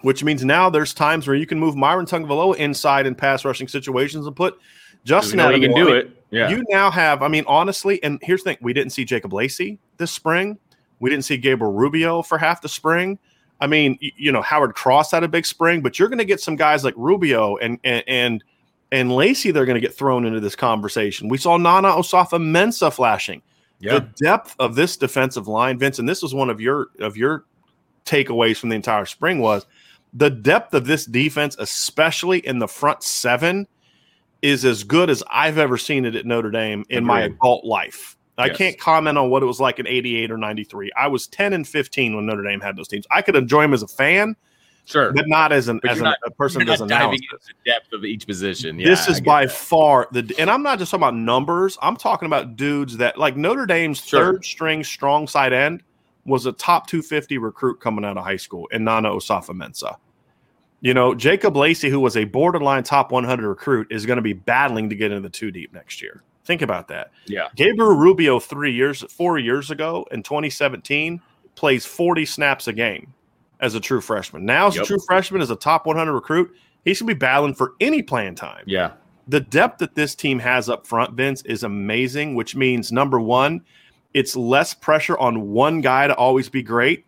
which 0.01 0.23
means 0.23 0.45
now 0.45 0.69
there's 0.69 0.93
times 0.93 1.27
where 1.27 1.35
you 1.35 1.45
can 1.45 1.59
move 1.59 1.75
Myron 1.75 2.05
Tagovailoa 2.05 2.55
inside 2.57 3.05
in 3.05 3.15
pass 3.15 3.43
rushing 3.43 3.67
situations 3.67 4.25
and 4.27 4.35
put 4.35 4.57
Justin 5.03 5.39
You 5.39 5.45
know 5.45 5.49
you 5.51 5.67
can 5.67 5.75
do 5.75 5.93
it. 5.93 6.11
Yeah. 6.31 6.49
you 6.49 6.63
now 6.69 6.89
have, 6.91 7.21
I 7.21 7.27
mean, 7.27 7.43
honestly, 7.47 8.01
and 8.03 8.19
here's 8.21 8.43
the 8.43 8.51
thing: 8.51 8.57
we 8.61 8.73
didn't 8.73 8.91
see 8.91 9.05
Jacob 9.05 9.31
Lacey 9.33 9.77
this 9.97 10.11
spring. 10.11 10.57
We 10.99 11.09
didn't 11.09 11.25
see 11.25 11.37
Gabriel 11.37 11.73
Rubio 11.73 12.21
for 12.21 12.37
half 12.37 12.61
the 12.61 12.69
spring. 12.69 13.19
I 13.61 13.67
mean, 13.67 13.97
y- 14.01 14.11
you 14.17 14.31
know, 14.31 14.41
Howard 14.41 14.73
Cross 14.75 15.11
had 15.11 15.23
a 15.23 15.27
big 15.27 15.45
spring, 15.45 15.81
but 15.81 15.97
you're 15.99 16.09
going 16.09 16.19
to 16.19 16.25
get 16.25 16.39
some 16.41 16.55
guys 16.55 16.83
like 16.83 16.93
Rubio 16.97 17.57
and 17.57 17.79
and 17.83 18.03
and, 18.07 18.43
and 18.91 19.11
Lacey. 19.11 19.51
They're 19.51 19.65
going 19.65 19.79
to 19.79 19.85
get 19.87 19.95
thrown 19.95 20.25
into 20.25 20.39
this 20.39 20.55
conversation. 20.55 21.27
We 21.29 21.37
saw 21.37 21.57
NaNa 21.57 21.95
Osafo-Mensah 21.97 22.93
flashing. 22.93 23.41
yeah. 23.79 23.93
The 23.99 24.09
depth 24.23 24.55
of 24.59 24.75
this 24.75 24.95
defensive 24.97 25.47
line, 25.47 25.77
Vince, 25.77 25.99
and 25.99 26.07
this 26.07 26.21
was 26.21 26.33
one 26.33 26.49
of 26.49 26.61
your 26.61 26.87
of 26.99 27.17
your 27.17 27.45
takeaways 28.05 28.57
from 28.57 28.69
the 28.69 28.75
entire 28.75 29.05
spring 29.05 29.39
was 29.39 29.65
the 30.13 30.29
depth 30.29 30.73
of 30.73 30.85
this 30.85 31.05
defense, 31.05 31.55
especially 31.59 32.39
in 32.45 32.59
the 32.59 32.67
front 32.67 33.03
seven, 33.03 33.67
is 34.41 34.63
as 34.63 34.83
good 34.83 35.09
as 35.09 35.23
I've 35.29 35.57
ever 35.57 35.77
seen 35.77 36.05
it 36.05 36.15
at 36.15 36.25
Notre 36.25 36.51
Dame 36.51 36.85
in 36.89 37.03
my 37.03 37.21
adult 37.21 37.65
life. 37.65 38.15
I 38.37 38.47
Yes. 38.47 38.57
can't 38.57 38.79
comment 38.79 39.17
on 39.17 39.29
what 39.29 39.43
it 39.43 39.45
was 39.45 39.59
like 39.59 39.79
in 39.79 39.87
88 39.87 40.29
or 40.29 40.37
93. 40.37 40.91
I 40.97 41.07
was 41.07 41.27
10 41.27 41.53
and 41.53 41.67
15 41.67 42.15
when 42.15 42.25
Notre 42.25 42.43
Dame 42.43 42.59
had 42.61 42.75
those 42.77 42.87
teams. 42.87 43.05
I 43.11 43.21
could 43.21 43.35
enjoy 43.35 43.61
them 43.63 43.73
as 43.73 43.81
a 43.81 43.87
fan, 43.87 44.35
Sure. 44.85 45.11
but 45.13 45.27
not 45.27 45.51
as 45.51 45.67
an 45.67 45.79
But 45.81 45.91
as 45.91 45.97
an, 45.97 46.03
not- 46.05 46.17
a 46.25 46.31
person 46.31 46.63
not 46.65 46.77
diving 46.87 47.15
into 47.23 47.37
the 47.47 47.53
depth 47.71 47.91
of 47.91 48.05
each 48.05 48.25
position. 48.27 48.79
Yeah, 48.79 48.85
this 48.87 49.07
is 49.07 49.19
by 49.19 49.45
that. 49.45 49.51
far 49.51 50.07
the 50.11 50.33
and 50.37 50.49
I'm 50.49 50.61
not 50.63 50.77
just 50.79 50.91
talking 50.91 51.03
about 51.03 51.15
numbers. 51.15 51.77
I'm 51.81 51.97
talking 51.97 52.27
about 52.27 52.55
dudes 52.55 52.97
that 52.97 53.17
like 53.17 53.35
Notre 53.35 53.65
Dame's 53.65 53.99
Sure. 54.03 54.33
third 54.33 54.45
string 54.45 54.83
strong 54.83 55.27
side 55.27 55.53
end 55.53 55.81
was 56.25 56.45
a 56.45 56.51
top 56.51 56.87
250 56.87 57.37
recruit 57.39 57.79
coming 57.79 58.05
out 58.05 58.17
of 58.17 58.23
high 58.23 58.35
school 58.37 58.67
in 58.71 58.83
NaNa 58.83 59.15
Osafo-Mensah. 59.15 59.95
You 60.81 60.93
know, 60.93 61.15
Jacob 61.15 61.55
Lacey, 61.55 61.89
who 61.89 61.99
was 61.99 62.15
a 62.17 62.25
borderline 62.25 62.83
top 62.83 63.11
100 63.11 63.47
recruit, 63.47 63.87
is 63.89 64.05
going 64.05 64.17
to 64.17 64.21
be 64.21 64.33
battling 64.33 64.89
to 64.89 64.95
get 64.95 65.11
into 65.11 65.21
the 65.21 65.29
two 65.29 65.49
deep 65.51 65.73
next 65.73 66.01
year. 66.01 66.21
Think 66.43 66.61
about 66.61 66.87
that. 66.89 67.11
Yeah. 67.25 67.47
Gabriel 67.55 67.95
Rubio, 67.95 68.39
three 68.39 68.71
years, 68.73 69.01
four 69.11 69.39
years 69.39 69.71
ago 69.71 70.05
in 70.11 70.21
2017, 70.21 71.21
plays 71.55 71.85
40 71.87 72.25
snaps 72.25 72.67
a 72.67 72.73
game 72.73 73.13
as 73.61 73.75
a 73.75 73.79
true 73.79 74.01
freshman. 74.01 74.45
Now, 74.45 74.67
as 74.67 74.75
Yep. 74.75 74.83
a 74.83 74.87
true 74.87 74.99
freshman, 75.07 75.41
as 75.41 75.49
a 75.49 75.55
top 75.55 75.85
100 75.85 76.13
recruit, 76.13 76.51
he's 76.83 76.99
going 76.99 77.07
to 77.09 77.15
be 77.15 77.17
battling 77.19 77.53
for 77.53 77.73
any 77.79 78.01
playing 78.01 78.35
time 78.35 78.63
Yeah. 78.65 78.91
the 79.27 79.39
depth 79.39 79.79
that 79.79 79.95
this 79.95 80.13
team 80.15 80.39
has 80.39 80.69
up 80.69 80.85
front, 80.85 81.13
Vince, 81.13 81.41
is 81.43 81.63
amazing, 81.63 82.35
which 82.35 82.55
means 82.55 82.91
number 82.91 83.19
one, 83.19 83.61
it's 84.13 84.35
less 84.35 84.73
pressure 84.73 85.17
on 85.17 85.51
one 85.51 85.81
guy 85.81 86.07
to 86.07 86.15
always 86.15 86.47
be 86.49 86.61
great. 86.63 87.05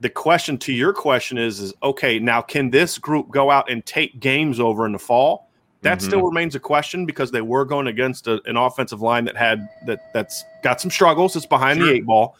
The 0.00 0.08
question 0.08 0.58
to 0.58 0.72
your 0.72 0.92
question 0.92 1.38
is, 1.38 1.60
is 1.60 1.72
okay, 1.82 2.18
now 2.18 2.40
can 2.40 2.70
this 2.70 2.98
group 2.98 3.30
go 3.30 3.50
out 3.50 3.70
and 3.70 3.84
take 3.86 4.18
games 4.18 4.58
over 4.58 4.84
in 4.86 4.92
the 4.92 4.98
fall? 4.98 5.48
That 5.82 5.98
Mhm. 5.98 6.02
still 6.02 6.22
remains 6.22 6.54
a 6.54 6.60
question 6.60 7.06
because 7.06 7.30
they 7.30 7.40
were 7.42 7.64
going 7.64 7.86
against 7.88 8.26
a, 8.28 8.40
an 8.46 8.56
offensive 8.56 9.00
line 9.02 9.24
that 9.26 9.36
had 9.36 9.68
that 9.86 10.12
that's 10.12 10.44
got 10.62 10.80
some 10.80 10.90
struggles. 10.90 11.36
It's 11.36 11.46
behind 11.46 11.78
Sure. 11.78 11.88
the 11.88 11.94
eight 11.94 12.06
ball. 12.06 12.36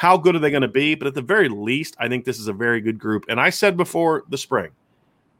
How 0.00 0.16
good 0.16 0.34
are 0.34 0.38
they 0.38 0.50
going 0.50 0.62
to 0.62 0.68
be? 0.68 0.94
But 0.94 1.08
at 1.08 1.14
the 1.14 1.20
very 1.20 1.50
least, 1.50 1.94
I 1.98 2.08
think 2.08 2.24
this 2.24 2.38
is 2.38 2.48
a 2.48 2.54
very 2.54 2.80
good 2.80 2.98
group. 2.98 3.26
And 3.28 3.38
I 3.38 3.50
said 3.50 3.76
before 3.76 4.24
the 4.30 4.38
spring 4.38 4.70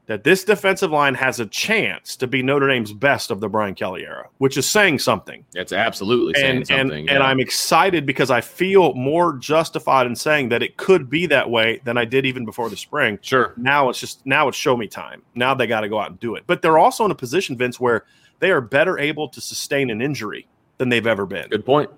that 0.05 0.23
this 0.23 0.44
defensive 0.44 0.90
line 0.90 1.14
has 1.14 1.40
a 1.40 1.46
chance 1.46 2.14
to 2.16 2.27
be 2.27 2.42
Notre 2.42 2.68
Dame's 2.68 2.92
best 2.92 3.31
of 3.31 3.40
the 3.40 3.49
Brian 3.49 3.75
Kelly 3.75 4.05
era, 4.05 4.29
which 4.37 4.59
is 4.59 4.68
saying 4.68 4.99
something 4.99 5.46
It's 5.55 5.73
absolutely 5.73 6.35
saying 6.35 6.57
and 6.59 6.66
something. 6.66 6.90
and, 6.99 7.07
yeah. 7.07 7.14
and 7.14 7.23
I'm 7.23 7.40
excited 7.40 8.05
because 8.05 8.31
I 8.31 8.42
feel 8.42 8.92
more 8.92 9.38
justified 9.38 10.07
in 10.07 10.14
saying 10.14 10.51
that 10.51 10.62
it 10.62 10.77
could 10.77 11.09
be 11.09 11.25
that 11.29 11.49
way 11.49 11.81
than 11.85 11.96
I 11.96 12.05
did 12.05 12.27
even 12.27 12.44
before 12.44 12.68
the 12.68 12.77
spring. 12.77 13.18
sure. 13.23 13.55
Now 13.57 13.88
it's 13.88 13.99
just 13.99 14.27
now 14.27 14.46
it's 14.46 14.59
show 14.59 14.77
me 14.77 14.88
time. 14.88 15.23
Now 15.35 15.55
they 15.55 15.66
got 15.66 15.81
to 15.81 15.88
go 15.88 15.99
out 15.99 16.11
and 16.11 16.20
do 16.20 16.35
it. 16.35 16.42
But 16.46 16.61
they're 16.61 16.77
also 16.79 17.07
in 17.07 17.11
a 17.11 17.14
position, 17.14 17.57
Vince, 17.57 17.81
where 17.81 18.05
they 18.40 18.51
are 18.51 18.61
better 18.61 18.99
able 18.99 19.27
to 19.31 19.40
sustain 19.40 19.88
an 19.88 20.03
injury 20.03 20.46
than 20.77 20.90
they've 20.90 21.07
ever 21.07 21.25
been, 21.25 21.49
Good 21.49 21.64
point. 21.64 21.88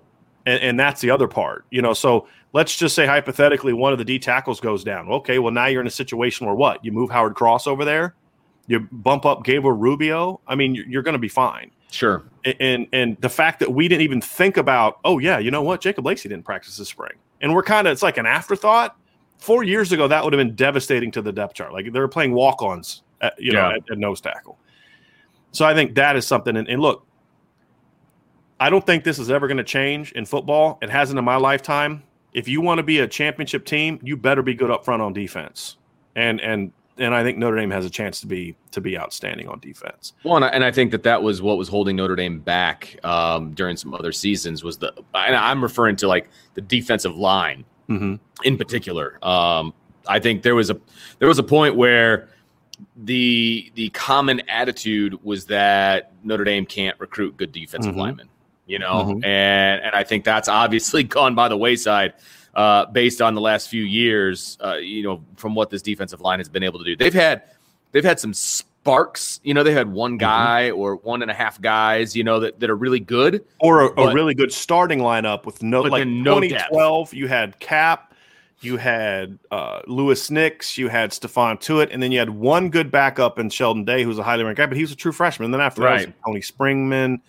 and, 0.45 0.61
and 0.61 0.79
that's 0.79 1.01
the 1.01 1.09
other 1.09 1.27
part. 1.27 1.65
You 1.71 1.81
know, 1.81 1.93
so 1.93 2.27
let's 2.53 2.75
just 2.75 2.95
say 2.95 3.05
hypothetically 3.05 3.73
one 3.73 3.91
of 3.91 3.97
the 3.97 4.05
D 4.05 4.17
tackles 4.19 4.59
goes 4.59 4.83
down. 4.83 5.09
Okay, 5.09 5.39
well 5.39 5.51
now 5.51 5.65
you're 5.65 5.81
in 5.81 5.87
a 5.87 5.91
situation 5.91 6.45
where 6.47 6.55
what? 6.55 6.83
You 6.85 6.91
move 6.91 7.09
Howard 7.11 7.35
Cross 7.35 7.67
over 7.67 7.83
there, 7.83 8.15
you 8.67 8.87
bump 8.91 9.25
up 9.25 9.43
Gabriel 9.43 9.75
Rubio. 9.75 10.39
I 10.47 10.55
mean, 10.55 10.73
you're, 10.75 10.85
you're 10.87 11.01
going 11.03 11.13
to 11.13 11.19
be 11.19 11.27
fine. 11.29 11.71
Sure. 11.91 12.23
and 12.59 12.87
and 12.91 13.17
the 13.21 13.29
fact 13.29 13.59
that 13.59 13.71
we 13.71 13.87
didn't 13.87 14.01
even 14.01 14.19
think 14.19 14.57
about 14.57 14.99
oh 15.05 15.19
yeah 15.19 15.37
you 15.37 15.51
know 15.51 15.61
what? 15.61 15.79
Jacob 15.81 16.05
lacey 16.05 16.27
didn't 16.29 16.43
practice 16.45 16.77
this 16.77 16.89
spring. 16.89 17.11
And 17.41 17.53
we're 17.53 17.61
kind 17.61 17.87
of 17.87 17.91
it's 17.91 18.01
like 18.03 18.17
an 18.17 18.25
afterthought. 18.25 18.95
Four 19.37 19.63
years 19.63 19.91
ago 19.91 20.07
that 20.07 20.23
would 20.23 20.31
have 20.33 20.39
been 20.39 20.55
devastating 20.55 21.11
to 21.11 21.21
the 21.21 21.31
depth 21.31 21.53
chart. 21.53 21.71
Like 21.73 21.91
they 21.91 21.99
were 21.99 22.07
playing 22.07 22.33
walk-ons 22.33 23.03
at, 23.21 23.33
you 23.37 23.51
know 23.51 23.69
Yeah. 23.69 23.75
at, 23.75 23.91
at 23.91 23.97
nose 23.99 24.21
tackle. 24.21 24.57
So 25.51 25.65
i 25.65 25.73
think 25.75 25.93
that 25.95 26.15
is 26.15 26.25
something 26.25 26.55
and, 26.57 26.67
and 26.67 26.81
look 26.81 27.05
i 28.59 28.69
don't 28.69 28.85
think 28.85 29.03
this 29.03 29.19
is 29.19 29.29
ever 29.29 29.47
going 29.47 29.57
to 29.57 29.63
change 29.63 30.11
in 30.13 30.25
football. 30.25 30.79
It 30.81 30.89
hasn't 30.89 31.19
in 31.19 31.25
my 31.25 31.35
lifetime 31.35 32.01
if 32.33 32.47
you 32.47 32.61
want 32.61 32.79
to 32.79 32.83
be 32.83 32.99
a 32.99 33.07
championship 33.07 33.65
team 33.65 33.99
you 34.03 34.17
better 34.17 34.41
be 34.41 34.53
good 34.53 34.71
up 34.71 34.83
front 34.85 35.01
on 35.01 35.13
defense 35.13 35.77
and 36.15 36.39
and 36.41 36.71
and 36.97 37.15
i 37.15 37.23
think 37.23 37.37
notre 37.37 37.55
dame 37.57 37.71
has 37.71 37.85
a 37.85 37.89
chance 37.89 38.19
to 38.21 38.27
be 38.27 38.55
to 38.71 38.81
be 38.81 38.97
outstanding 38.97 39.47
on 39.47 39.59
defense 39.59 40.13
Well, 40.23 40.35
and 40.35 40.45
I, 40.45 40.47
and 40.49 40.63
I 40.63 40.71
think 40.71 40.91
that 40.91 41.03
that 41.03 41.21
was 41.23 41.41
what 41.41 41.57
was 41.57 41.67
holding 41.69 41.95
Notre 41.95 42.15
Dame 42.15 42.39
back 42.39 42.97
um, 43.03 43.53
during 43.53 43.77
some 43.77 43.93
other 43.93 44.11
seasons 44.11 44.63
was 44.63 44.77
the, 44.77 44.91
and 45.13 45.35
I'm 45.35 45.61
referring 45.61 45.95
to 45.97 46.07
like 46.07 46.27
the 46.55 46.61
defensive 46.61 47.15
line 47.15 47.65
mm-hmm. 47.89 48.15
in 48.43 48.57
particular. 48.57 49.17
Um, 49.23 49.73
I 50.07 50.19
think 50.19 50.41
there 50.41 50.55
was 50.55 50.69
a 50.71 50.79
there 51.19 51.27
was 51.27 51.37
a 51.39 51.43
point 51.43 51.75
where 51.75 52.29
the 52.97 53.71
the 53.75 53.89
common 53.89 54.41
attitude 54.49 55.23
was 55.23 55.45
that 55.45 56.11
Notre 56.23 56.43
Dame 56.43 56.65
can't 56.65 56.99
recruit 56.99 57.37
good 57.37 57.51
defensive 57.51 57.93
Mhm. 57.95 57.99
linemen, 57.99 58.29
you 58.65 58.79
know, 58.79 59.05
Mhm. 59.05 59.25
and 59.25 59.81
and 59.83 59.95
I 59.95 60.03
think 60.03 60.23
that's 60.23 60.47
obviously 60.49 61.03
gone 61.19 61.35
by 61.35 61.47
the 61.47 61.57
wayside 61.57 62.13
uh, 62.55 62.85
based 62.85 63.21
on 63.21 63.33
the 63.35 63.41
last 63.41 63.67
few 63.69 63.83
years, 63.83 64.57
uh, 64.63 64.75
you 64.75 65.01
know, 65.03 65.23
from 65.37 65.55
what 65.55 65.69
this 65.69 65.81
defensive 65.81 66.21
line 66.21 66.39
has 66.39 66.49
been 66.49 66.63
able 66.63 66.79
to 66.79 66.85
do. 66.85 66.95
They've 66.95 67.13
had 67.13 67.43
they've 67.91 68.03
had 68.03 68.19
some 68.19 68.33
sparks, 68.33 69.39
you 69.43 69.53
know, 69.53 69.63
they 69.63 69.73
had 69.73 69.91
one 69.91 70.17
guy 70.17 70.69
or 70.71 70.95
one 70.97 71.21
and 71.21 71.31
a 71.31 71.33
half 71.33 71.59
guys, 71.61 72.15
you 72.15 72.23
know, 72.23 72.39
that, 72.41 72.59
that 72.59 72.69
are 72.69 72.75
really 72.75 72.99
good. 72.99 73.43
or 73.59 73.81
a, 73.93 74.01
a 74.01 74.13
really 74.13 74.33
good 74.35 74.51
starting 74.51 74.99
lineup 74.99 75.45
with 75.45 75.63
no 75.63 75.81
like 75.81 76.07
no 76.07 76.39
depth. 76.39 76.51
2012 76.69 77.13
you 77.13 77.27
had 77.27 77.59
cap 77.59 78.09
you 78.61 78.77
had 78.77 79.39
uh, 79.51 79.81
Louis 79.87 80.31
Nix, 80.31 80.77
you 80.77 80.87
had 80.87 81.11
Stephon 81.11 81.59
Tuitt, 81.59 81.89
and 81.91 82.01
then 82.01 82.13
you 82.13 82.19
had 82.19 82.29
one 82.29 82.69
good 82.69 82.89
backup 82.91 83.37
in 83.37 83.49
Sheldon 83.49 83.83
Day, 83.83 84.03
who's 84.03 84.17
a 84.17 84.23
highly 84.23 84.45
ranked 84.45 84.57
guy, 84.57 84.65
but 84.67 84.77
he 84.77 84.83
was 84.83 84.91
a 84.93 84.95
true 84.95 85.11
freshman. 85.11 85.45
And 85.45 85.53
then 85.53 85.59
after 85.59 85.81
that, 85.81 85.87
Right. 85.87 86.07
was 86.07 86.15
Tony 86.25 86.39
Springmann, 86.39 87.19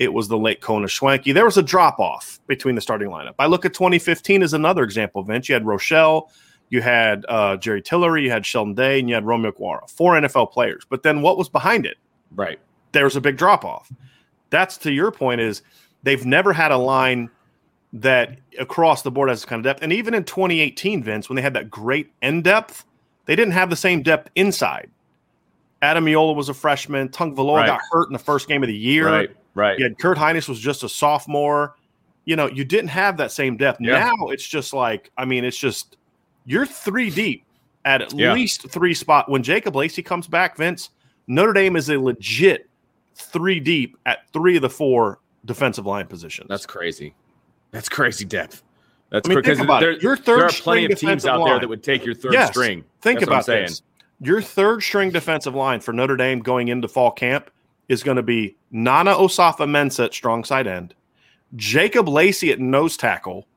it 0.00 0.12
was 0.12 0.26
the 0.28 0.36
late 0.38 0.60
Kona 0.62 0.86
Schwenke. 0.88 1.32
There 1.32 1.44
was 1.44 1.58
a 1.58 1.62
drop 1.62 2.00
off 2.00 2.40
between 2.48 2.74
the 2.74 2.80
starting 2.80 3.08
lineup. 3.10 3.34
I 3.38 3.46
look 3.46 3.64
at 3.64 3.74
2015 3.74 4.42
as 4.42 4.54
another 4.54 4.82
example. 4.82 5.22
Vince, 5.22 5.48
you 5.48 5.54
had 5.54 5.62
Rochell, 5.64 6.30
you 6.70 6.80
had 6.80 7.24
uh, 7.28 7.56
Jerry 7.58 7.82
Tillery, 7.82 8.24
you 8.24 8.30
had 8.30 8.44
Sheldon 8.46 8.74
Day, 8.74 8.98
and 8.98 9.08
you 9.08 9.14
had 9.14 9.26
Romeo 9.26 9.52
Okwara, 9.52 9.88
four 9.90 10.14
NFL 10.14 10.52
players. 10.52 10.84
But 10.88 11.02
then 11.02 11.20
what 11.20 11.36
was 11.36 11.48
behind 11.48 11.84
it? 11.86 11.98
Right. 12.34 12.58
there 12.92 13.04
was 13.04 13.14
a 13.14 13.20
big 13.20 13.36
drop 13.36 13.64
off. 13.64 13.92
That's 14.50 14.76
to 14.78 14.90
your 14.92 15.10
point 15.12 15.40
is 15.40 15.62
they've 16.02 16.24
never 16.24 16.52
had 16.52 16.72
a 16.72 16.76
line 16.78 17.28
that 17.92 18.38
across 18.58 19.02
the 19.02 19.10
board 19.10 19.28
has 19.28 19.40
this 19.40 19.44
kind 19.44 19.60
of 19.60 19.64
depth. 19.64 19.82
And 19.82 19.92
even 19.92 20.14
in 20.14 20.24
2018, 20.24 21.02
Vince, 21.02 21.28
when 21.28 21.36
they 21.36 21.42
had 21.42 21.54
that 21.54 21.68
great 21.70 22.10
end 22.22 22.44
depth, 22.44 22.84
they 23.26 23.36
didn't 23.36 23.52
have 23.52 23.68
the 23.68 23.76
same 23.76 24.02
depth 24.02 24.30
inside. 24.34 24.88
Ademilola 25.82 26.34
was 26.34 26.48
a 26.48 26.54
freshman. 26.54 27.08
Tagovailoa 27.08 27.56
Right. 27.58 27.66
got 27.66 27.80
hurt 27.90 28.08
in 28.08 28.12
the 28.12 28.18
first 28.18 28.48
game 28.48 28.62
of 28.62 28.68
the 28.68 28.76
year. 28.76 29.08
Right. 29.08 29.30
Right. 29.54 29.78
You 29.78 29.84
had 29.84 29.98
Kurt 29.98 30.16
Hinish 30.18 30.48
was 30.48 30.60
just 30.60 30.84
a 30.84 30.88
sophomore. 30.88 31.76
You 32.24 32.36
know, 32.36 32.46
you 32.48 32.64
didn't 32.64 32.88
have 32.88 33.16
that 33.16 33.32
same 33.32 33.56
depth. 33.56 33.80
Yeah. 33.80 33.98
Now 33.98 34.28
it's 34.28 34.46
just 34.46 34.72
like, 34.72 35.10
I 35.16 35.24
mean, 35.24 35.44
it's 35.44 35.56
just 35.58 35.96
you're 36.46 36.66
three 36.66 37.10
deep 37.10 37.44
at 37.84 38.02
at 38.02 38.12
Yeah. 38.12 38.32
least 38.32 38.68
three 38.70 38.94
spot. 38.94 39.28
When 39.28 39.42
Jacob 39.42 39.74
Lacey 39.74 40.02
comes 40.02 40.26
back, 40.26 40.56
Vince, 40.56 40.90
Notre 41.26 41.52
Dame 41.52 41.76
is 41.76 41.88
a 41.90 41.98
legit 41.98 42.68
three 43.14 43.60
deep 43.60 43.96
at 44.06 44.20
three 44.32 44.56
of 44.56 44.62
the 44.62 44.70
four 44.70 45.18
defensive 45.44 45.86
line 45.86 46.06
positions. 46.06 46.48
That's 46.48 46.66
crazy. 46.66 47.14
That's 47.70 47.88
crazy 47.88 48.24
depth. 48.24 48.62
That's 49.10 49.28
I 49.28 49.30
mean, 49.30 49.38
because 49.42 49.58
there. 49.58 49.92
Your 49.92 50.16
there 50.16 50.44
are 50.44 50.50
plenty 50.50 50.92
of 50.92 50.98
teams 50.98 51.26
out 51.26 51.44
there 51.44 51.58
that 51.58 51.68
would 51.68 51.82
take 51.82 52.04
your 52.04 52.14
third 52.14 52.32
Yes. 52.32 52.50
string. 52.50 52.84
Think 53.00 53.20
That's 53.20 53.28
about 53.28 53.46
this. 53.46 53.82
Your 54.20 54.40
third 54.42 54.82
string 54.82 55.10
defensive 55.10 55.54
line 55.54 55.80
for 55.80 55.92
Notre 55.92 56.16
Dame 56.16 56.40
going 56.40 56.68
into 56.68 56.86
fall 56.86 57.10
camp 57.10 57.50
is 57.90 58.04
going 58.04 58.16
to 58.16 58.22
be 58.22 58.56
NaNa 58.72 59.16
Osafo-Mensah 59.16 60.06
at 60.06 60.14
strong 60.14 60.44
side 60.44 60.68
end, 60.68 60.94
Jacob 61.56 62.08
Lacey 62.08 62.52
at 62.52 62.60
nose 62.60 62.96
tackle, 62.96 63.48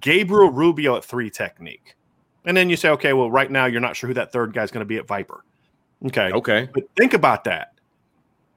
Gabriel 0.00 0.50
Rubio 0.50 0.96
at 0.96 1.04
three 1.04 1.30
technique. 1.30 1.96
And 2.44 2.54
then 2.54 2.68
you 2.68 2.76
say, 2.76 2.90
okay, 2.90 3.14
well, 3.14 3.30
right 3.30 3.50
now 3.50 3.64
you're 3.64 3.80
not 3.80 3.96
sure 3.96 4.08
who 4.08 4.14
that 4.14 4.32
third 4.32 4.52
guy 4.52 4.62
is 4.62 4.70
going 4.70 4.82
to 4.82 4.86
be 4.86 4.98
at 4.98 5.06
Viper. 5.06 5.44
Okay. 6.04 6.30
Okay. 6.30 6.68
But 6.74 6.84
think 6.94 7.14
about 7.14 7.44
that. 7.44 7.72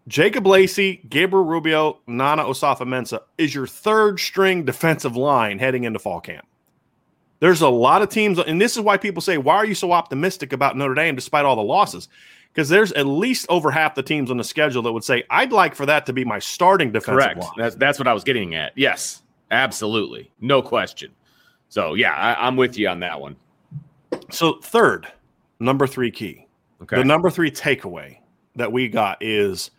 Jacob 0.10 0.46
Lacey, 0.46 1.02
Gabriel 1.08 1.46
Rubio, 1.46 2.02
NaNa 2.08 2.46
Osafo-Mensah 2.46 3.22
is 3.38 3.56
your 3.56 3.66
third 3.66 4.20
string 4.20 4.66
defensive 4.66 5.16
line 5.16 5.58
heading 5.58 5.86
into 5.86 6.00
fall 6.00 6.20
camp. 6.20 6.46
There's 7.40 7.62
a 7.62 7.70
lot 7.70 8.02
of 8.02 8.10
teams, 8.10 8.40
and 8.40 8.60
this 8.60 8.76
is 8.76 8.82
why 8.82 8.98
people 8.98 9.22
say, 9.22 9.38
why 9.38 9.56
are 9.56 9.66
you 9.66 9.76
so 9.76 9.94
optimistic 9.94 10.52
about 10.52 10.76
Notre 10.76 10.96
Dame 10.96 11.16
despite 11.16 11.46
all 11.46 11.56
the 11.56 11.62
losses? 11.62 12.10
Because 12.54 12.70
there's 12.70 12.92
at 12.94 13.06
least 13.06 13.46
over 13.50 13.70
half 13.70 13.96
the 13.96 14.04
teams 14.04 14.32
on 14.32 14.38
the 14.38 14.44
schedule 14.44 14.82
that 14.82 14.92
would 14.92 15.04
say, 15.04 15.24
I'd 15.30 15.52
like 15.52 15.76
for 15.76 15.86
that 15.86 16.06
to 16.08 16.14
be 16.14 16.26
my 16.26 16.40
starting 16.40 16.92
defensive 16.92 17.14
Correct. 17.14 17.40
line. 17.40 17.52
That's 17.58 17.76
that's 17.76 18.00
what 18.00 18.08
I 18.08 18.14
was 18.14 18.24
getting 18.24 18.56
at. 18.56 18.74
Yes. 18.76 19.22
Absolutely. 19.52 20.32
No 20.42 20.62
question. 20.62 21.12
So 21.70 21.94
yeah, 21.94 22.14
I, 22.14 22.48
I'm 22.48 22.56
with 22.56 22.78
you 22.78 22.88
on 22.88 23.00
that 23.02 23.20
one. 23.22 23.36
So, 24.32 24.60
third, 24.62 25.08
number 25.60 25.88
three 25.88 26.12
key. 26.12 26.48
Okay. 26.82 26.98
The 26.98 27.04
number 27.04 27.30
three 27.30 27.52
takeaway 27.52 28.18
that 28.56 28.72
we 28.72 28.88
got 28.88 29.18
is 29.22 29.72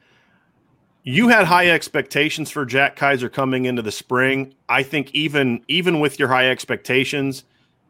you 1.02 1.28
had 1.28 1.46
high 1.46 1.70
expectations 1.70 2.50
for 2.50 2.64
Jack 2.64 2.96
Kiser 2.96 3.32
coming 3.32 3.64
into 3.64 3.82
the 3.82 3.92
spring. 3.92 4.54
I 4.68 4.82
think 4.82 5.14
even 5.14 5.62
even 5.68 6.00
with 6.00 6.18
your 6.18 6.28
high 6.28 6.50
expectations, 6.50 7.44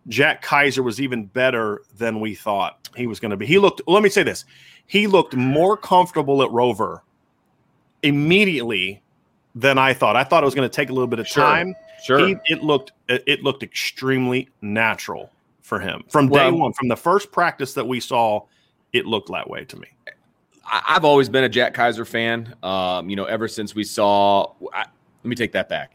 Jack 0.09 0.43
Kiser 0.45 0.83
was 0.83 1.01
even 1.01 1.27
better 1.27 1.83
than 1.97 2.21
we 2.21 2.35
thought 2.35 2.89
he 2.97 3.07
was 3.07 3.21
going 3.21 3.31
to 3.31 3.37
be. 3.37 3.47
He 3.47 3.59
looked. 3.59 3.83
Let 3.87 4.03
me 4.03 4.09
say 4.09 4.23
this: 4.23 4.45
he 4.87 5.07
looked 5.07 5.35
more 5.37 5.77
comfortable 5.77 6.43
at 6.43 6.51
Rover 6.51 7.03
immediately 8.03 9.03
than 9.55 9.79
I 9.79 9.93
thought. 9.95 10.17
I 10.17 10.25
thought 10.25 10.43
it 10.43 10.47
was 10.47 10.55
going 10.55 10.69
to 10.69 10.75
take 10.75 10.91
a 10.91 10.93
little 10.93 11.09
bit 11.09 11.19
of 11.19 11.27
Sure. 11.29 11.43
time. 11.45 11.75
sure. 12.05 12.27
He, 12.27 12.37
it 12.47 12.63
looked 12.63 12.93
it 13.09 13.43
looked 13.43 13.63
extremely 13.63 14.49
natural 14.63 15.31
for 15.63 15.79
him 15.81 16.05
from 16.09 16.29
day 16.29 16.51
Well- 16.51 16.59
one. 16.59 16.73
From 16.73 16.89
the 16.89 16.97
first 16.97 17.33
practice 17.33 17.75
that 17.75 17.87
we 17.87 18.01
saw, 18.01 18.43
it 18.93 19.07
looked 19.07 19.31
that 19.31 19.49
way 19.49 19.65
to 19.65 19.77
me. 19.79 19.89
I've 20.71 21.05
always 21.05 21.29
been 21.31 21.45
a 21.45 21.49
Jack 21.49 21.73
Kiser 21.75 22.05
fan. 22.07 22.55
Um, 22.63 23.09
you 23.09 23.17
know, 23.17 23.25
ever 23.25 23.49
since 23.49 23.75
we 23.75 23.85
saw. 23.85 24.53
I, 24.73 24.81
let 25.25 25.29
me 25.29 25.35
take 25.35 25.53
that 25.53 25.69
back. 25.69 25.93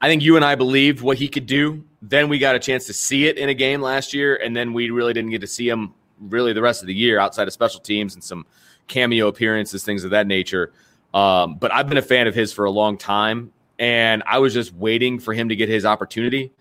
I 0.00 0.08
think 0.08 0.22
you 0.22 0.36
and 0.36 0.44
I 0.44 0.56
believed 0.56 1.00
what 1.00 1.16
he 1.16 1.26
could 1.28 1.46
do. 1.46 1.82
Then 2.08 2.28
we 2.28 2.38
got 2.38 2.54
a 2.54 2.58
chance 2.60 2.86
to 2.86 2.92
see 2.92 3.26
it 3.26 3.36
in 3.36 3.48
a 3.48 3.54
game 3.54 3.80
last 3.80 4.14
year, 4.14 4.36
and 4.36 4.54
then 4.54 4.72
we 4.72 4.90
really 4.90 5.12
didn't 5.12 5.30
get 5.30 5.40
to 5.40 5.46
see 5.46 5.68
him 5.68 5.92
really 6.20 6.52
the 6.52 6.62
rest 6.62 6.82
of 6.82 6.86
the 6.86 6.94
year 6.94 7.18
outside 7.18 7.48
of 7.48 7.52
special 7.52 7.80
teams 7.80 8.14
and 8.14 8.22
some 8.22 8.46
cameo 8.86 9.26
appearances, 9.26 9.82
things 9.84 10.04
of 10.04 10.10
that 10.10 10.26
nature. 10.26 10.72
Um, 11.12 11.56
but 11.56 11.72
I've 11.72 11.88
been 11.88 11.98
a 11.98 12.02
fan 12.02 12.28
of 12.28 12.34
his 12.34 12.52
for 12.52 12.64
a 12.64 12.70
long 12.70 12.96
time, 12.96 13.52
and 13.78 14.22
I 14.26 14.38
was 14.38 14.54
just 14.54 14.72
waiting 14.74 15.18
for 15.18 15.34
him 15.34 15.48
to 15.48 15.56
get 15.56 15.68
his 15.68 15.84
opportunity. 15.84 16.52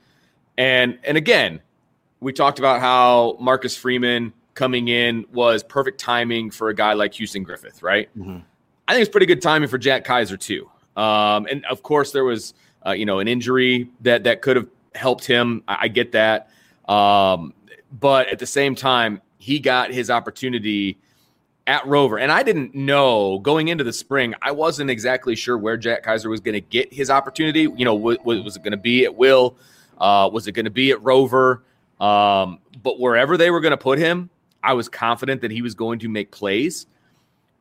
And 0.58 0.98
and 1.04 1.16
again, 1.18 1.62
we 2.22 2.34
talked 2.34 2.58
about 2.58 2.80
how 2.82 3.38
Marcus 3.40 3.78
Freeman 3.78 4.34
coming 4.56 4.88
in 4.88 5.26
was 5.32 5.62
perfect 5.64 6.00
timing 6.00 6.50
for 6.50 6.70
a 6.70 6.74
guy 6.74 6.94
like 6.94 7.14
Houston 7.16 7.44
Griffith, 7.44 7.84
right? 7.84 8.10
Mhm. 8.18 8.42
I 8.88 8.94
think 8.94 9.02
it's 9.02 9.12
pretty 9.12 9.26
good 9.26 9.42
timing 9.42 9.68
for 9.68 9.78
Jack 9.78 10.06
Kiser 10.06 10.38
too. 10.40 10.70
Um, 10.96 11.46
and 11.52 11.66
of 11.66 11.84
course, 11.84 12.12
there 12.14 12.24
was 12.24 12.54
uh, 12.86 12.92
you 12.92 13.06
know, 13.06 13.20
an 13.20 13.28
injury 13.28 13.90
that 14.02 14.24
that 14.24 14.42
could 14.42 14.56
have 14.56 14.68
helped 14.96 15.26
him. 15.26 15.64
I, 15.68 15.78
I 15.82 15.88
get 15.88 16.12
that, 16.14 16.50
um, 16.88 17.54
but 18.00 18.28
at 18.28 18.40
the 18.40 18.46
same 18.46 18.76
time, 18.76 19.22
he 19.38 19.60
got 19.60 19.92
his 19.92 20.10
opportunity 20.10 20.98
at 21.68 21.86
Rover, 21.88 22.18
and 22.20 22.32
I 22.32 22.44
didn't 22.44 22.76
know 22.76 23.40
going 23.40 23.70
into 23.70 23.84
the 23.84 23.94
spring. 23.94 24.36
I 24.42 24.52
wasn't 24.52 24.90
exactly 24.90 25.36
sure 25.36 25.58
where 25.58 25.78
Jack 25.78 26.04
Kiser 26.04 26.30
was 26.30 26.40
going 26.40 26.54
to 26.54 26.62
get 26.62 26.94
his 26.94 27.10
opportunity. 27.10 27.62
You 27.62 27.86
know, 27.86 27.96
was, 27.96 28.18
was 28.24 28.56
it 28.56 28.64
going 28.64 28.72
to 28.72 28.78
be 28.78 29.06
at 29.06 29.16
Will? 29.16 29.58
Uh, 29.98 30.30
was 30.32 30.48
it 30.48 30.52
going 30.52 30.66
to 30.66 30.72
be 30.72 30.92
at 30.92 31.02
Rover? 31.04 31.64
Um, 32.00 32.60
but 32.84 33.00
wherever 33.00 33.38
they 33.38 33.52
were 33.52 33.62
going 33.62 33.72
to 33.72 33.78
put 33.78 33.98
him, 33.98 34.30
I 34.64 34.74
was 34.74 34.90
confident 34.90 35.42
that 35.42 35.52
he 35.52 35.62
was 35.62 35.74
going 35.74 36.00
to 36.00 36.10
make 36.10 36.32
plays. 36.32 36.88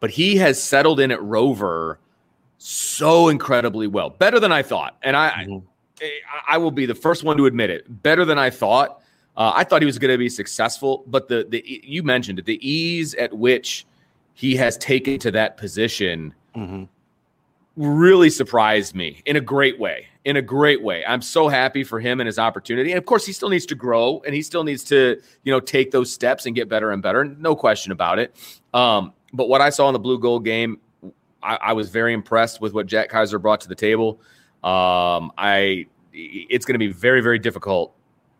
But 0.00 0.10
he 0.10 0.36
has 0.36 0.62
settled 0.62 1.00
in 1.00 1.10
at 1.10 1.22
Rover 1.22 1.98
so 2.58 3.28
incredibly 3.28 3.86
well, 3.86 4.10
better 4.10 4.40
than 4.40 4.52
I 4.52 4.62
thought. 4.62 4.96
And 5.02 5.16
I, 5.16 5.30
mm-hmm. 5.30 5.66
I, 6.48 6.58
will 6.58 6.70
be 6.70 6.86
the 6.86 6.94
first 6.94 7.24
one 7.24 7.36
to 7.36 7.46
admit 7.46 7.70
it, 7.70 8.02
better 8.02 8.24
than 8.24 8.38
I 8.38 8.50
thought. 8.50 9.00
Uh, 9.36 9.52
I 9.54 9.64
thought 9.64 9.82
he 9.82 9.86
was 9.86 9.98
going 9.98 10.12
to 10.12 10.18
be 10.18 10.28
successful, 10.28 11.04
but 11.06 11.28
the 11.28 11.46
the 11.48 11.62
you 11.66 12.02
mentioned 12.02 12.38
it, 12.38 12.44
the 12.44 12.68
ease 12.68 13.14
at 13.14 13.32
which 13.32 13.86
he 14.34 14.56
has 14.56 14.76
taken 14.76 15.18
to 15.20 15.30
that 15.30 15.56
position 15.56 16.34
mm-hmm. 16.54 16.84
really 17.76 18.30
surprised 18.30 18.94
me 18.94 19.22
in 19.24 19.36
a 19.36 19.40
great 19.40 19.78
way. 19.78 20.06
In 20.24 20.36
a 20.36 20.42
great 20.42 20.82
way. 20.82 21.04
I'm 21.06 21.22
so 21.22 21.48
happy 21.48 21.84
for 21.84 22.00
him 22.00 22.20
and 22.20 22.26
his 22.26 22.38
opportunity. 22.38 22.90
And 22.90 22.98
of 22.98 23.06
course, 23.06 23.26
he 23.26 23.32
still 23.32 23.48
needs 23.48 23.66
to 23.66 23.74
grow 23.74 24.22
and 24.24 24.34
he 24.34 24.42
still 24.42 24.64
needs 24.64 24.82
to, 24.84 25.20
you 25.44 25.52
know, 25.52 25.60
take 25.60 25.90
those 25.90 26.12
steps 26.12 26.46
and 26.46 26.54
get 26.54 26.68
better 26.68 26.90
and 26.90 27.02
better. 27.02 27.24
No 27.24 27.54
question 27.54 27.92
about 27.92 28.18
it. 28.18 28.34
Um, 28.72 29.12
but 29.32 29.48
what 29.48 29.60
I 29.60 29.70
saw 29.70 29.88
in 29.88 29.92
the 29.92 29.98
blue 29.98 30.18
gold 30.18 30.44
game, 30.44 30.80
I, 31.42 31.56
I 31.56 31.72
was 31.74 31.90
very 31.90 32.14
impressed 32.14 32.60
with 32.60 32.72
what 32.72 32.86
Jack 32.86 33.10
Kiser 33.10 33.38
brought 33.38 33.60
to 33.62 33.68
the 33.68 33.74
table. 33.74 34.20
Um, 34.64 35.30
I 35.36 35.86
it's 36.14 36.64
going 36.64 36.74
to 36.74 36.78
be 36.78 36.92
very, 36.92 37.20
very 37.20 37.38
difficult 37.38 37.94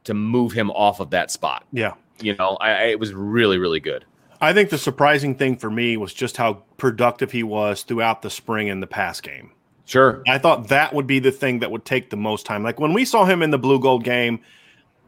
to 0.05 0.15
move 0.15 0.53
him 0.53 0.71
off 0.71 1.01
of 1.01 1.11
that 1.11 1.31
spot. 1.31 1.65
Yeah. 1.73 1.95
You 2.21 2.37
know, 2.37 2.57
I, 2.61 2.71
I, 2.71 2.83
it 2.85 3.01
was 3.01 3.13
really, 3.13 3.59
really 3.59 3.81
good. 3.81 4.05
I 4.41 4.53
think 4.53 4.71
the 4.71 4.79
surprising 4.79 5.35
thing 5.35 5.57
for 5.57 5.71
me 5.71 5.97
was 5.97 6.15
just 6.15 6.37
how 6.37 6.63
productive 6.77 7.33
he 7.33 7.43
was 7.43 7.83
throughout 7.83 8.23
the 8.23 8.31
spring 8.31 8.71
and 8.71 8.83
the 8.83 8.87
pass 8.87 9.21
game. 9.21 9.51
Sure. 9.87 10.23
I 10.27 10.39
thought 10.39 10.69
that 10.69 10.95
would 10.95 11.07
be 11.07 11.19
the 11.19 11.33
thing 11.33 11.59
that 11.61 11.71
would 11.71 11.85
take 11.85 12.11
the 12.11 12.17
most 12.17 12.47
time. 12.47 12.63
Like 12.63 12.81
when 12.81 12.93
we 12.93 13.05
saw 13.05 13.25
him 13.25 13.43
in 13.43 13.51
the 13.51 13.59
blue 13.59 13.79
gold 13.79 14.05
game, 14.05 14.41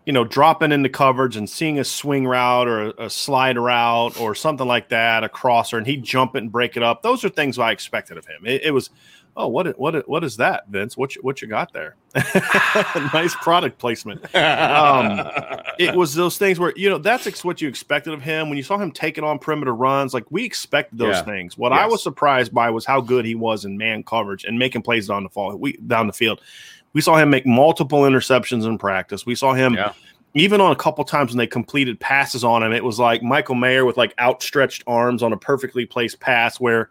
you 0.05 0.12
know, 0.12 0.24
dropping 0.24 0.70
into 0.70 0.88
coverage 0.88 1.37
and 1.37 1.48
seeing 1.50 1.79
a 1.79 1.85
swing 1.85 2.26
route 2.26 2.68
or 2.68 2.87
a, 2.88 3.05
a 3.07 3.11
slide 3.11 3.59
route 3.59 4.20
or 4.20 4.35
something 4.35 4.66
like 4.66 4.88
that, 4.90 5.24
a 5.24 5.29
crosser, 5.29 5.79
and 5.79 5.87
he'd 5.87 6.02
jump 6.02 6.37
it 6.37 6.42
and 6.42 6.52
break 6.52 6.76
it 6.76 6.83
up. 6.83 7.02
Those 7.02 7.24
are 7.24 7.29
things 7.29 7.59
I 7.59 7.72
expected 7.72 8.16
of 8.16 8.26
him. 8.26 8.46
It, 8.46 8.62
it 8.64 8.70
was 8.70 8.90
oh, 9.37 9.49
what 9.49 9.79
what 9.79 10.09
what 10.09 10.25
is 10.25 10.37
that, 10.38 10.68
Vince? 10.68 10.96
What 10.96 11.14
you, 11.14 11.22
what 11.22 11.42
you 11.42 11.49
got 11.49 11.72
there? 11.72 11.96
nice 13.12 13.35
product 13.37 13.79
placement. 13.79 14.22
Um, 14.35 15.29
it 15.79 15.94
was 15.94 16.14
those 16.14 16.38
things 16.38 16.59
where 16.59 16.72
you 16.77 16.88
know 16.88 16.99
that's 16.99 17.44
what 17.44 17.61
you 17.61 17.68
expected 17.68 18.14
of 18.14 18.22
him 18.22 18.49
when 18.49 18.57
you 18.57 18.64
saw 18.64 18.79
him 18.79 18.90
taking 18.90 19.25
on 19.25 19.38
perimeter 19.38 19.75
runs. 19.75 20.14
Like 20.14 20.25
we 20.31 20.44
expected 20.44 20.99
those 20.99 21.16
yeah. 21.16 21.22
things. 21.22 21.59
What 21.59 21.72
yes. 21.72 21.83
I 21.83 21.87
was 21.87 22.03
surprised 22.03 22.53
by 22.53 22.70
was 22.70 22.85
how 22.85 23.01
good 23.01 23.25
he 23.25 23.35
was 23.35 23.64
in 23.64 23.77
man 23.77 24.03
coverage 24.03 24.44
and 24.44 24.59
making 24.59 24.83
plays 24.83 25.09
down 25.09 25.22
the 25.22 25.29
fall. 25.29 25.55
We 25.57 25.75
down 25.75 26.07
the 26.07 26.12
field. 26.12 26.40
We 26.92 27.01
saw 27.03 27.16
him 27.16 27.29
make 27.29 27.46
multiple 27.46 28.03
interceptions 28.03 28.64
in 28.66 28.79
practice. 28.79 29.27
We 29.27 29.35
saw 29.35 29.53
him. 29.53 29.75
Yeah. 29.75 29.92
Even 30.35 30.61
on 30.61 30.70
a 30.70 30.77
couple 30.77 31.03
times 31.03 31.31
when 31.31 31.38
they 31.38 31.46
completed 31.46 31.99
passes 31.99 32.44
on 32.44 32.62
him, 32.62 32.70
it 32.70 32.85
was 32.85 32.99
like 32.99 33.22
Michael 33.22 33.55
Mayer 33.55 33.87
with 33.87 33.96
like 33.96 34.12
outstretched 34.20 34.85
arms 34.87 35.22
on 35.22 35.33
a 35.33 35.37
perfectly 35.37 35.87
placed 35.87 36.20
pass 36.20 36.61
where 36.61 36.90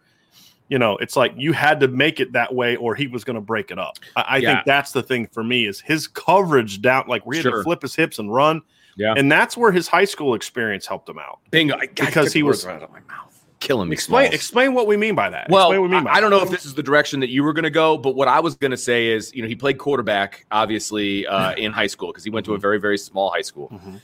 you 0.68 0.78
know, 0.78 0.96
it's 0.96 1.16
like 1.16 1.32
you 1.36 1.52
had 1.52 1.80
to 1.80 1.88
make 1.88 2.20
it 2.20 2.32
that 2.32 2.54
way 2.54 2.76
or 2.76 2.94
he 2.94 3.06
was 3.06 3.24
going 3.24 3.36
to 3.36 3.40
break 3.40 3.70
it 3.70 3.78
up. 3.78 3.98
I, 4.16 4.20
I 4.20 4.36
yeah. 4.38 4.54
think 4.54 4.66
that's 4.66 4.92
the 4.92 5.02
thing 5.02 5.26
for 5.28 5.44
me 5.44 5.66
is 5.66 5.80
his 5.80 6.08
coverage 6.08 6.82
down, 6.82 7.04
like 7.06 7.24
we 7.24 7.36
had 7.36 7.42
sure. 7.42 7.58
to 7.58 7.62
flip 7.62 7.82
his 7.82 7.94
hips 7.94 8.18
and 8.18 8.32
run. 8.32 8.62
Yeah. 8.96 9.14
And 9.16 9.30
that's 9.30 9.56
where 9.56 9.72
his 9.72 9.88
high 9.88 10.06
school 10.06 10.34
experience 10.34 10.86
helped 10.86 11.08
him 11.08 11.18
out. 11.18 11.40
Bingo. 11.50 11.76
I, 11.76 11.86
because 11.86 12.32
he 12.32 12.42
was 12.42 12.66
out 12.66 12.82
of 12.82 12.90
my 12.90 13.00
mouth. 13.00 13.22
Killing 13.58 13.88
me. 13.88 13.94
Explain, 13.94 14.32
explain 14.32 14.74
what 14.74 14.86
we 14.86 14.96
mean 14.96 15.14
by 15.14 15.30
that. 15.30 15.48
Well, 15.48 15.70
we 15.70 15.78
mean 15.88 16.04
by 16.04 16.10
I, 16.10 16.14
I, 16.16 16.20
don't 16.20 16.30
know 16.30 16.42
if 16.42 16.50
this 16.50 16.66
is 16.66 16.74
the 16.74 16.82
direction 16.82 17.20
that 17.20 17.30
you 17.30 17.42
were 17.42 17.54
going 17.54 17.64
to 17.64 17.70
go, 17.70 17.96
but 17.96 18.14
what 18.14 18.28
I 18.28 18.38
was 18.40 18.54
going 18.54 18.70
to 18.70 18.76
say 18.76 19.08
is, 19.08 19.34
you 19.34 19.40
know, 19.40 19.48
he 19.48 19.54
played 19.54 19.78
quarterback, 19.78 20.44
obviously, 20.50 21.26
uh, 21.26 21.52
in 21.56 21.72
high 21.72 21.86
school 21.86 22.08
because 22.08 22.22
he 22.22 22.30
went 22.30 22.44
to 22.46 22.54
a 22.54 22.58
very, 22.58 22.78
very 22.78 22.98
small 22.98 23.30
high 23.30 23.42
school. 23.42 23.70
Mm-hmm. 23.70 23.96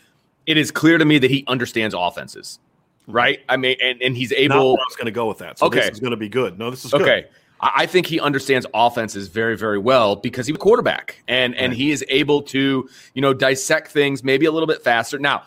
It 0.46 0.56
is 0.56 0.70
clear 0.70 0.96
to 0.96 1.04
me 1.04 1.18
that 1.18 1.30
he 1.30 1.44
understands 1.48 1.94
offenses 1.96 2.60
right? 3.06 3.40
I 3.48 3.56
mean, 3.56 3.76
and, 3.80 4.00
and 4.02 4.16
he's 4.16 4.32
able. 4.32 4.78
I 4.78 4.84
was 4.86 4.96
going 4.96 5.06
to 5.06 5.12
go 5.12 5.26
with 5.26 5.38
that. 5.38 5.58
So 5.58 5.66
okay, 5.66 5.80
this 5.80 5.90
is 5.90 6.00
going 6.00 6.12
to 6.12 6.16
be 6.16 6.28
good. 6.28 6.58
No, 6.58 6.70
this 6.70 6.84
is 6.84 6.94
okay. 6.94 7.22
Good. 7.22 7.28
I 7.62 7.86
think 7.86 8.06
he 8.06 8.18
understands 8.18 8.66
offenses 8.74 9.28
very, 9.28 9.56
very 9.56 9.78
well 9.78 10.16
because 10.16 10.48
he's 10.48 10.56
a 10.56 10.58
quarterback, 10.58 11.22
and 11.28 11.54
and 11.54 11.72
he 11.72 11.92
is 11.92 12.04
able 12.08 12.42
to 12.42 12.88
you 13.14 13.22
know 13.22 13.32
dissect 13.32 13.88
things 13.88 14.24
maybe 14.24 14.46
a 14.46 14.52
little 14.52 14.66
bit 14.66 14.82
faster. 14.82 15.18
Now, 15.18 15.44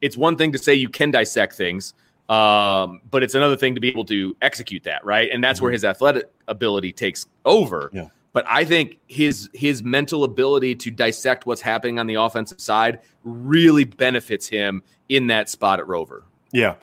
it's 0.00 0.16
one 0.16 0.36
thing 0.36 0.52
to 0.52 0.58
say 0.58 0.74
you 0.74 0.88
can 0.88 1.12
dissect 1.12 1.54
things, 1.54 1.94
um, 2.28 3.00
but 3.10 3.22
it's 3.22 3.36
another 3.36 3.56
thing 3.56 3.76
to 3.76 3.80
be 3.80 3.88
able 3.88 4.04
to 4.06 4.36
execute 4.42 4.82
that, 4.84 5.04
right? 5.04 5.30
And 5.30 5.42
that's 5.42 5.58
mm-hmm. 5.58 5.64
where 5.64 5.72
his 5.72 5.84
athletic 5.84 6.30
ability 6.48 6.92
takes 6.92 7.26
over. 7.44 7.90
Yeah. 7.92 8.08
But 8.32 8.44
I 8.48 8.64
think 8.64 8.98
his 9.06 9.48
his 9.52 9.82
mental 9.84 10.24
ability 10.24 10.74
to 10.76 10.90
dissect 10.90 11.46
what's 11.46 11.60
happening 11.60 11.98
on 11.98 12.06
the 12.06 12.14
offensive 12.14 12.60
side 12.60 13.00
really 13.22 13.84
benefits 13.84 14.48
him 14.48 14.82
in 15.08 15.28
that 15.28 15.48
spot 15.48 15.78
at 15.78 15.86
Rover. 15.86 16.24
Yeah. 16.52 16.74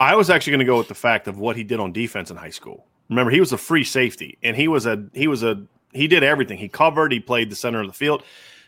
I 0.00 0.16
was 0.16 0.30
actually 0.30 0.52
going 0.52 0.60
to 0.60 0.66
go 0.66 0.78
with 0.78 0.88
the 0.88 0.94
fact 0.94 1.28
of 1.28 1.38
what 1.38 1.56
he 1.56 1.64
did 1.64 1.80
on 1.80 1.92
defense 1.92 2.30
in 2.30 2.36
high 2.36 2.50
school. 2.50 2.86
Remember, 3.08 3.30
he 3.30 3.40
was 3.40 3.52
a 3.52 3.58
free 3.58 3.84
safety 3.84 4.38
and 4.42 4.56
he 4.56 4.68
was 4.68 4.86
a 4.86 5.04
he 5.12 5.28
was 5.28 5.42
a 5.42 5.62
he 5.92 6.08
did 6.08 6.22
everything. 6.22 6.58
He 6.58 6.68
covered, 6.68 7.12
he 7.12 7.20
played 7.20 7.50
the 7.50 7.56
center 7.56 7.80
of 7.80 7.86
the 7.86 7.92
field. 7.92 8.22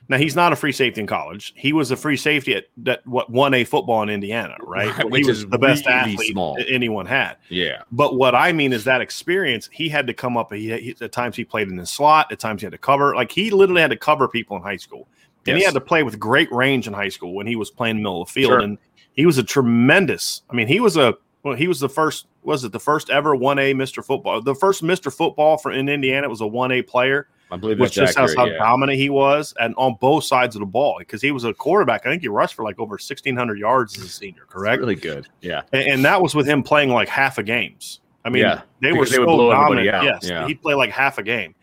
Now 0.09 0.19
he's 0.19 0.37
not 0.37 0.53
a 0.53 0.57
free 0.57 0.73
safety 0.73 1.01
in 1.01 1.07
college. 1.07 1.55
He 1.57 1.73
was 1.73 1.91
a 1.91 1.97
free 1.97 2.17
safety 2.17 2.55
at 2.55 2.67
that 2.79 3.07
what 3.07 3.31
won 3.31 3.55
a 3.55 3.65
football 3.65 4.03
in 4.03 4.11
Indiana, 4.11 4.57
right? 4.61 4.97
right 4.99 5.11
which 5.11 5.29
is 5.29 5.47
the 5.47 5.59
best 5.59 5.87
really 5.87 5.99
athlete 5.99 6.33
small. 6.33 6.59
anyone 6.69 7.07
had. 7.07 7.37
Yeah. 7.49 7.83
But 7.91 8.17
what 8.17 8.35
I 8.35 8.53
mean 8.53 8.73
is 8.73 8.85
that 8.85 9.01
experience. 9.01 9.69
He 9.73 9.89
had 9.89 10.07
to 10.07 10.15
come 10.15 10.37
up. 10.37 10.53
He, 10.53 10.77
he, 10.79 10.97
at 11.01 11.13
times 11.13 11.37
he 11.37 11.45
played 11.45 11.69
in 11.69 11.77
the 11.77 11.87
slot. 11.87 12.31
At 12.31 12.39
times 12.39 12.61
he 12.61 12.67
had 12.67 12.73
to 12.73 12.79
cover. 12.79 13.15
Like 13.15 13.33
he 13.33 13.51
literally 13.51 13.81
had 13.81 13.91
to 13.91 13.97
cover 13.97 14.29
people 14.29 14.57
in 14.57 14.63
high 14.63 14.77
school, 14.77 15.09
and 15.47 15.57
yes. 15.57 15.59
he 15.59 15.65
had 15.65 15.75
to 15.75 15.81
play 15.81 16.03
with 16.03 16.19
great 16.19 16.53
range 16.53 16.87
in 16.87 16.93
high 16.93 17.09
school 17.09 17.33
when 17.33 17.47
he 17.47 17.57
was 17.57 17.71
playing 17.71 17.97
middle 17.97 18.23
of 18.23 18.29
the 18.29 18.33
field. 18.33 18.51
Sure. 18.51 18.61
And 18.61 18.77
he 19.15 19.27
was 19.27 19.39
a 19.39 19.43
tremendous. 19.43 20.43
I 20.51 20.55
mean, 20.55 20.67
he 20.67 20.81
was 20.81 20.97
a 20.97 21.15
well, 21.43 21.55
he 21.55 21.69
was 21.69 21.81
the 21.81 21.89
first. 21.89 22.27
Was 22.43 22.65
it 22.65 22.73
the 22.73 22.81
first 22.81 23.11
ever 23.11 23.35
one 23.35 23.59
A 23.59 23.75
Mister 23.75 24.03
Football? 24.03 24.43
The 24.43 24.55
first 24.55 24.83
Mister 24.83 25.11
Football 25.11 25.59
for 25.59 25.73
in 25.73 25.89
Indiana 25.89 26.29
was 26.29 26.41
a 26.41 26.47
one 26.47 26.73
A 26.73 26.83
player. 26.83 27.29
I 27.51 27.57
believe 27.57 27.79
which 27.79 27.93
just 27.93 28.17
accurate, 28.17 28.37
how 28.37 28.47
yeah. 28.47 28.59
dominant 28.59 28.99
he 28.99 29.11
was, 29.11 29.55
and 29.61 29.75
on 29.77 29.97
both 30.01 30.25
sides 30.25 30.57
of 30.57 30.61
the 30.61 30.67
ball 30.67 30.97
because 30.99 31.23
he 31.23 31.31
was 31.31 31.45
a 31.45 31.53
quarterback. 31.55 32.07
I 32.07 32.11
think 32.11 32.23
he 32.23 32.29
rushed 32.29 32.55
for 32.55 32.65
like 32.65 32.79
over 32.79 32.99
sixteen 32.99 33.37
hundred 33.37 33.59
yards 33.59 33.97
as 33.97 34.05
a 34.05 34.09
senior. 34.09 34.45
Correct? 34.49 34.81
Really 34.81 34.97
good. 34.97 35.29
Yeah, 35.41 35.63
and, 35.73 35.87
and, 35.87 36.05
that 36.05 36.21
was 36.21 36.35
with 36.35 36.47
him 36.47 36.63
playing 36.63 36.91
like 36.91 37.09
half 37.09 37.39
a 37.39 37.43
games. 37.43 38.01
I 38.25 38.31
mean, 38.31 38.43
yeah, 38.43 38.63
they 38.81 38.93
were 38.93 39.05
they 39.05 39.17
so 39.17 39.51
dominant. 39.51 39.87
Yes, 39.87 40.21
yeah. 40.23 40.47
he 40.47 40.55
played 40.55 40.77
like 40.77 40.91
half 40.91 41.19
a 41.19 41.23
game. 41.23 41.55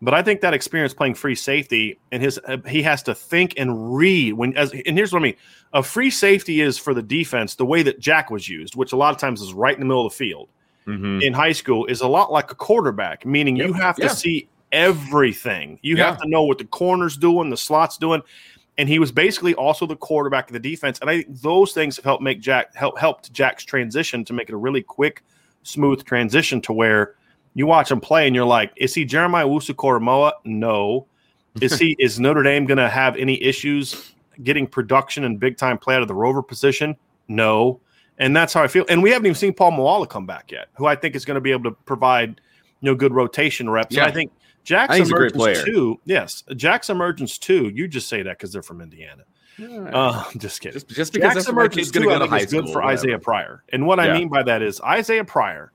But 0.00 0.14
I 0.14 0.22
think 0.22 0.42
that 0.42 0.54
experience 0.54 0.94
playing 0.94 1.14
free 1.14 1.34
safety 1.34 1.98
and 2.12 2.22
his 2.22 2.38
uh, 2.46 2.58
he 2.68 2.82
has 2.82 3.02
to 3.04 3.14
think 3.14 3.54
and 3.56 3.96
read 3.96 4.34
when 4.34 4.56
as 4.56 4.72
and 4.72 4.96
here's 4.96 5.12
what 5.12 5.20
I 5.20 5.24
mean. 5.24 5.36
A 5.72 5.82
free 5.82 6.10
safety 6.10 6.60
is 6.60 6.78
for 6.78 6.94
the 6.94 7.02
defense 7.02 7.56
the 7.56 7.66
way 7.66 7.82
that 7.82 7.98
Jack 7.98 8.30
was 8.30 8.48
used, 8.48 8.76
which 8.76 8.92
a 8.92 8.96
lot 8.96 9.12
of 9.12 9.20
times 9.20 9.42
is 9.42 9.52
right 9.52 9.74
in 9.74 9.80
the 9.80 9.86
middle 9.86 10.06
of 10.06 10.12
the 10.12 10.16
field. 10.16 10.48
Mm-hmm. 10.86 11.20
In 11.20 11.32
high 11.34 11.52
school 11.52 11.84
is 11.86 12.00
a 12.00 12.08
lot 12.08 12.32
like 12.32 12.50
a 12.50 12.54
quarterback, 12.54 13.26
meaning 13.26 13.56
yep. 13.56 13.66
you 13.66 13.72
have 13.74 13.96
to 13.96 14.04
yeah. 14.04 14.08
see 14.08 14.48
everything. 14.72 15.78
You 15.82 15.96
yeah. 15.96 16.06
have 16.06 16.20
to 16.22 16.28
know 16.28 16.44
what 16.44 16.58
the 16.58 16.64
corner's 16.64 17.16
doing, 17.16 17.50
the 17.50 17.56
slot's 17.56 17.98
doing. 17.98 18.22
And 18.78 18.88
he 18.88 19.00
was 19.00 19.10
basically 19.10 19.54
also 19.54 19.86
the 19.86 19.96
quarterback 19.96 20.48
of 20.48 20.52
the 20.52 20.60
defense. 20.60 21.00
And 21.00 21.10
I 21.10 21.22
think 21.22 21.42
those 21.42 21.72
things 21.72 21.96
have 21.96 22.04
helped 22.04 22.22
make 22.22 22.40
Jack 22.40 22.74
help 22.76 22.96
helped 22.98 23.32
Jack's 23.32 23.64
transition 23.64 24.24
to 24.24 24.32
make 24.32 24.48
it 24.48 24.54
a 24.54 24.56
really 24.56 24.82
quick, 24.82 25.24
smooth 25.64 26.04
transition 26.04 26.60
to 26.62 26.72
where 26.72 27.16
you 27.58 27.66
watch 27.66 27.90
him 27.90 28.00
play 28.00 28.24
and 28.24 28.36
you're 28.36 28.44
like, 28.44 28.72
is 28.76 28.94
he 28.94 29.04
Jeremiah 29.04 29.44
Owusu-Koramoah? 29.44 30.32
No. 30.44 31.08
Is 31.60 31.76
he 31.76 31.96
is 31.98 32.20
Notre 32.20 32.44
Dame 32.44 32.66
going 32.66 32.78
to 32.78 32.88
have 32.88 33.16
any 33.16 33.42
issues 33.42 34.12
getting 34.44 34.64
production 34.64 35.24
and 35.24 35.40
big 35.40 35.56
time 35.56 35.76
play 35.76 35.96
out 35.96 36.02
of 36.02 36.06
the 36.06 36.14
rover 36.14 36.40
position? 36.40 36.96
No. 37.26 37.80
And 38.16 38.36
that's 38.36 38.52
how 38.52 38.62
I 38.62 38.68
feel. 38.68 38.84
And 38.88 39.02
we 39.02 39.10
haven't 39.10 39.26
even 39.26 39.34
seen 39.34 39.54
Paul 39.54 39.72
Moala 39.72 40.08
come 40.08 40.24
back 40.24 40.52
yet, 40.52 40.68
who 40.74 40.86
I 40.86 40.94
think 40.94 41.16
is 41.16 41.24
going 41.24 41.34
to 41.34 41.40
be 41.40 41.50
able 41.50 41.64
to 41.64 41.76
provide 41.84 42.40
you 42.80 42.92
know 42.92 42.94
good 42.94 43.12
rotation 43.12 43.68
reps. 43.68 43.92
Yeah. 43.92 44.02
And 44.02 44.12
I 44.12 44.14
think 44.14 44.30
Jack's 44.62 44.92
I 44.92 44.98
think 44.98 45.08
emergence 45.08 45.64
too. 45.64 46.00
Yes, 46.04 46.44
Jack's 46.54 46.88
emergence 46.90 47.38
too. 47.38 47.72
You 47.74 47.88
just 47.88 48.08
say 48.08 48.22
that 48.22 48.38
because 48.38 48.52
they're 48.52 48.62
from 48.62 48.80
Indiana. 48.80 49.24
Right. 49.58 49.92
Uh, 49.92 50.22
just 50.36 50.60
kidding. 50.60 50.74
Just, 50.74 50.88
just 50.88 51.12
because 51.12 51.34
Jack's 51.34 51.48
emergence 51.48 51.90
too, 51.90 52.04
go 52.04 52.34
is 52.36 52.46
good 52.46 52.68
for 52.68 52.84
Isaiah 52.84 53.18
Pryor. 53.18 53.64
And 53.72 53.84
what 53.84 53.98
yeah. 53.98 54.12
I 54.12 54.16
mean 54.16 54.28
by 54.28 54.44
that 54.44 54.62
is 54.62 54.80
Isaiah 54.80 55.24
Pryor 55.24 55.72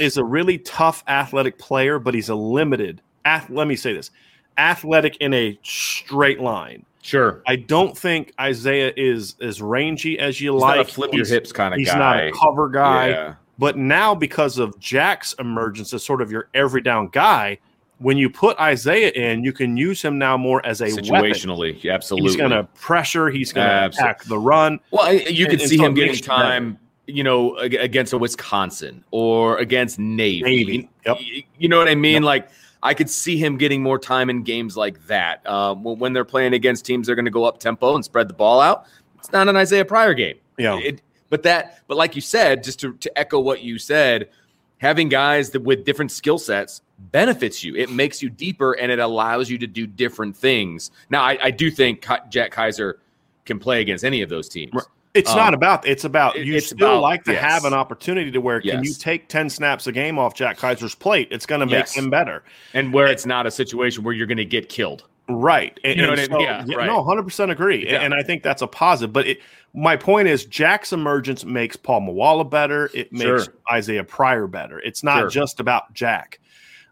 is 0.00 0.16
a 0.16 0.24
really 0.24 0.58
tough 0.58 1.04
athletic 1.06 1.58
player, 1.58 1.98
but 1.98 2.14
he's 2.14 2.28
a 2.28 2.34
limited. 2.34 3.02
Ath- 3.24 3.50
let 3.50 3.66
me 3.66 3.76
say 3.76 3.92
this: 3.92 4.10
athletic 4.58 5.16
in 5.18 5.34
a 5.34 5.58
straight 5.62 6.40
line. 6.40 6.84
Sure. 7.02 7.42
I 7.46 7.56
don't 7.56 7.96
think 7.96 8.34
Isaiah 8.38 8.92
is 8.96 9.34
as 9.40 9.62
rangy 9.62 10.18
as 10.18 10.40
you 10.40 10.52
he's 10.52 10.60
like. 10.60 10.88
flip 10.88 11.10
he's, 11.12 11.30
your 11.30 11.40
hips 11.40 11.50
kind 11.50 11.72
of 11.72 11.78
he's 11.78 11.88
guy. 11.88 11.98
not 11.98 12.24
a 12.24 12.32
cover 12.32 12.68
guy. 12.68 13.08
Yeah. 13.08 13.34
But 13.58 13.76
now, 13.76 14.14
because 14.14 14.58
of 14.58 14.78
Jack's 14.78 15.34
emergence 15.34 15.94
as 15.94 16.02
sort 16.04 16.22
of 16.22 16.30
your 16.30 16.48
every 16.54 16.80
down 16.80 17.08
guy, 17.08 17.58
When 18.00 18.16
you 18.16 18.30
put 18.30 18.58
Isaiah 18.58 19.10
in, 19.10 19.44
you 19.44 19.52
can 19.52 19.76
use 19.76 20.00
him 20.00 20.16
now 20.16 20.38
more 20.38 20.64
as 20.64 20.80
a 20.80 20.86
situationally. 20.86 21.74
Weapon. 21.74 21.90
Absolutely, 21.90 22.30
he's 22.30 22.36
going 22.36 22.50
to 22.50 22.64
pressure. 22.74 23.28
He's 23.28 23.52
going 23.52 23.68
to 23.68 23.86
attack 23.86 24.24
the 24.24 24.38
run. 24.38 24.80
Well, 24.90 25.12
you 25.12 25.46
can 25.46 25.58
see 25.58 25.76
him 25.76 25.92
getting 25.92 26.16
time. 26.16 26.78
You 27.14 27.24
know, 27.24 27.56
against 27.56 28.12
a 28.12 28.18
Wisconsin 28.18 29.04
or 29.10 29.58
against 29.58 29.98
Navy. 29.98 30.42
Navy. 30.42 30.90
Yep. 31.06 31.18
You 31.58 31.68
know 31.68 31.78
what 31.78 31.88
I 31.88 31.94
mean? 31.94 32.22
Yep. 32.22 32.22
Like 32.22 32.48
I 32.82 32.94
could 32.94 33.10
see 33.10 33.36
him 33.36 33.56
getting 33.58 33.82
more 33.82 33.98
time 33.98 34.30
in 34.30 34.42
games 34.42 34.76
like 34.76 35.06
that. 35.06 35.46
Um, 35.46 35.84
when 35.84 36.12
they're 36.12 36.24
playing 36.24 36.54
against 36.54 36.84
teams, 36.84 37.06
they're 37.06 37.16
going 37.16 37.24
to 37.26 37.30
go 37.30 37.44
up 37.44 37.58
tempo 37.58 37.94
and 37.94 38.04
spread 38.04 38.28
the 38.28 38.34
ball 38.34 38.60
out. 38.60 38.86
It's 39.18 39.32
not 39.32 39.48
an 39.48 39.56
Isaiah 39.56 39.84
Pryor 39.84 40.14
game. 40.14 40.36
Yeah. 40.58 40.78
It, 40.78 41.02
but 41.28 41.42
that, 41.42 41.82
but 41.86 41.96
like 41.96 42.14
you 42.14 42.22
said, 42.22 42.64
just 42.64 42.80
to, 42.80 42.94
to 42.94 43.18
echo 43.18 43.38
what 43.38 43.62
you 43.62 43.78
said, 43.78 44.30
having 44.78 45.08
guys 45.08 45.50
that 45.50 45.62
with 45.62 45.84
different 45.84 46.10
skill 46.10 46.38
sets 46.38 46.80
benefits 47.12 47.62
you. 47.62 47.74
It 47.76 47.90
makes 47.90 48.22
you 48.22 48.30
deeper 48.30 48.72
and 48.72 48.90
it 48.90 48.98
allows 48.98 49.50
you 49.50 49.58
to 49.58 49.66
do 49.66 49.86
different 49.86 50.36
things. 50.36 50.90
Now, 51.08 51.22
I, 51.22 51.38
I 51.42 51.50
do 51.50 51.70
think 51.70 52.06
Jack 52.28 52.52
Kiser 52.52 53.00
can 53.44 53.58
play 53.58 53.80
against 53.80 54.04
any 54.04 54.22
of 54.22 54.28
those 54.28 54.48
teams. 54.48 54.72
It's 55.14 55.30
um, 55.30 55.36
not 55.36 55.54
about. 55.54 55.86
It's 55.86 56.04
about 56.04 56.38
you 56.38 56.54
it's 56.54 56.66
still 56.66 56.92
about, 56.92 57.00
like 57.02 57.24
to 57.24 57.32
yes. 57.32 57.42
have 57.42 57.64
an 57.64 57.74
opportunity 57.74 58.30
to 58.30 58.40
where 58.40 58.60
can 58.60 58.84
Yes. 58.84 58.86
you 58.86 58.94
take 58.94 59.28
ten 59.28 59.50
snaps 59.50 59.86
a 59.88 59.92
game 59.92 60.18
off 60.18 60.34
Jack 60.34 60.56
Kiser's 60.56 60.94
plate? 60.94 61.28
It's 61.30 61.46
going 61.46 61.60
to 61.60 61.66
make 61.66 61.72
Yes. 61.74 61.94
him 61.94 62.10
better, 62.10 62.44
and 62.74 62.92
where 62.92 63.06
it's 63.08 63.26
not 63.26 63.44
a 63.46 63.50
situation 63.50 64.04
where 64.04 64.14
you're 64.14 64.28
going 64.28 64.38
to 64.38 64.44
get 64.44 64.68
killed. 64.68 65.04
right? 65.28 65.78
And, 65.84 65.96
You 65.96 66.02
know 66.06 66.12
and 66.12 66.20
what 66.32 66.32
I 66.32 66.58
mean? 66.58 66.68
Yeah, 66.70 66.76
right. 66.76 66.86
No, 66.86 67.04
hundred 67.04 67.22
percent 67.24 67.50
agree, 67.52 67.86
Yeah. 67.88 68.00
and 68.00 68.14
I 68.14 68.22
think 68.22 68.42
that's 68.42 68.62
a 68.62 68.66
positive. 68.66 69.12
But 69.12 69.26
it, 69.28 69.38
my 69.74 69.96
point 69.96 70.26
is, 70.26 70.44
Jack's 70.44 70.92
emergence 70.92 71.44
makes 71.44 71.76
Paul 71.76 72.00
Moala 72.02 72.48
better. 72.50 72.90
It 72.94 73.12
makes 73.12 73.44
Sure. 73.44 73.54
Isaiah 73.70 74.02
Pryor 74.04 74.48
better. 74.48 74.80
It's 74.80 75.04
not 75.04 75.18
Sure. 75.20 75.28
just 75.30 75.60
about 75.60 75.92
Jack. 75.94 76.40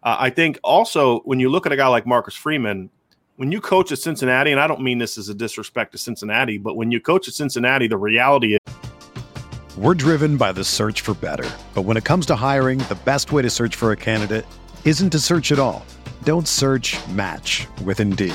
Uh, 0.05 0.17
I 0.21 0.31
think 0.31 0.59
also 0.63 1.19
when 1.21 1.41
you 1.41 1.49
look 1.49 1.67
at 1.67 1.73
a 1.73 1.77
guy 1.77 1.89
like 1.89 2.07
Marcus 2.07 2.35
Freeman, 2.35 2.91
when 3.39 3.53
you 3.53 3.61
coach 3.61 3.93
at 3.93 4.01
Cincinnati, 4.01 4.51
and 4.51 4.61
I 4.61 4.67
don't 4.67 4.81
mean 4.81 4.99
this 4.99 5.17
as 5.17 5.29
a 5.29 5.35
disrespect 5.35 5.93
to 5.93 5.99
Cincinnati, 5.99 6.59
but 6.59 6.75
when 6.75 6.91
you 6.91 7.01
coach 7.01 7.29
at 7.29 7.35
Cincinnati, 7.35 7.87
the 7.87 7.97
reality 7.97 8.57
is. 8.57 9.77
We're 9.77 9.95
driven 9.95 10.37
by 10.37 10.51
the 10.51 10.65
search 10.65 11.03
for 11.03 11.15
better. 11.15 11.49
But 11.73 11.83
when 11.83 11.97
it 11.97 12.05
comes 12.05 12.27
to 12.27 12.35
hiring, 12.35 12.81
the 12.81 12.99
best 13.05 13.31
way 13.31 13.43
to 13.43 13.49
search 13.49 13.77
for 13.77 13.93
a 13.93 13.97
candidate 13.97 14.45
isn't 14.85 15.11
to 15.11 15.21
search 15.21 15.53
at 15.53 15.61
all. 15.61 15.87
Don't 16.25 16.49
search 16.49 16.97
match 17.11 17.69
with 17.85 18.01
Indeed. 18.01 18.35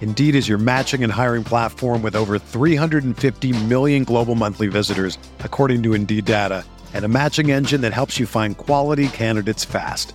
Indeed 0.00 0.34
is 0.34 0.48
your 0.48 0.56
matching 0.56 1.04
and 1.04 1.12
hiring 1.12 1.44
platform 1.44 2.00
with 2.00 2.16
over 2.16 2.38
350 2.38 3.52
million 3.66 4.04
global 4.04 4.34
monthly 4.34 4.68
visitors, 4.68 5.18
according 5.40 5.82
to 5.82 5.92
Indeed 5.92 6.24
data, 6.24 6.64
and 6.94 7.04
a 7.04 7.08
matching 7.08 7.50
engine 7.50 7.82
that 7.82 7.92
helps 7.92 8.18
you 8.18 8.24
find 8.24 8.56
quality 8.56 9.08
candidates 9.08 9.66
fast. 9.66 10.14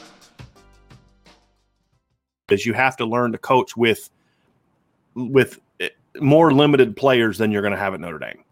Is 2.51 2.65
you 2.65 2.73
have 2.73 2.97
to 2.97 3.05
learn 3.05 3.31
to 3.31 3.37
coach 3.37 3.75
with 3.77 4.09
with 5.15 5.59
eh, 5.79 5.89
more 6.19 6.51
limited 6.53 6.95
players 6.95 7.37
than 7.37 7.51
you're 7.51 7.61
going 7.61 7.73
to 7.73 7.79
have 7.79 7.93
at 7.93 7.99
Notre 7.99 8.19
Dame. 8.19 8.43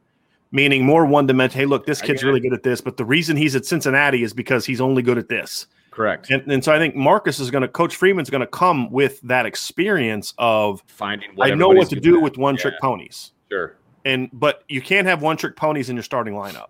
Meaning 0.52 0.84
more 0.86 1.06
one 1.06 1.28
dimensional. 1.28 1.62
Hey, 1.62 1.66
look, 1.68 1.86
this 1.86 2.02
kid's 2.02 2.24
really 2.24 2.40
good 2.40 2.54
at 2.54 2.64
this, 2.64 2.82
but 2.82 2.98
the 2.98 3.06
reason 3.06 3.38
he's 3.38 3.56
at 3.56 3.66
Cincinnati 3.66 4.24
is 4.24 4.34
because 4.34 4.66
he's 4.66 4.82
only 4.82 5.04
good 5.04 5.18
at 5.20 5.30
this. 5.30 5.68
Correct. 5.92 6.30
And, 6.32 6.52
and 6.52 6.64
so 6.64 6.74
I 6.74 6.80
think 6.80 6.96
Marcus 6.96 7.40
is 7.40 7.52
going 7.52 7.62
to, 7.62 7.68
Coach 7.68 7.96
Freeman's 7.96 8.30
going 8.30 8.42
to 8.42 8.48
come 8.48 8.90
with 8.90 9.22
that 9.22 9.46
experience 9.46 10.34
of 10.38 10.84
Finding 10.88 11.30
what 11.36 11.52
I 11.52 11.54
know 11.54 11.70
what 11.70 11.90
to 11.90 12.00
do 12.00 12.18
at. 12.18 12.24
with 12.24 12.38
one 12.38 12.58
trick 12.58 12.74
Yeah. 12.76 12.88
ponies. 12.88 13.32
Sure. 13.52 13.76
And 14.06 14.30
but 14.34 14.64
you 14.70 14.82
can't 14.82 15.06
have 15.06 15.22
one 15.22 15.38
trick 15.38 15.56
ponies 15.56 15.90
in 15.90 15.96
your 15.96 16.04
starting 16.04 16.34
lineup. 16.34 16.70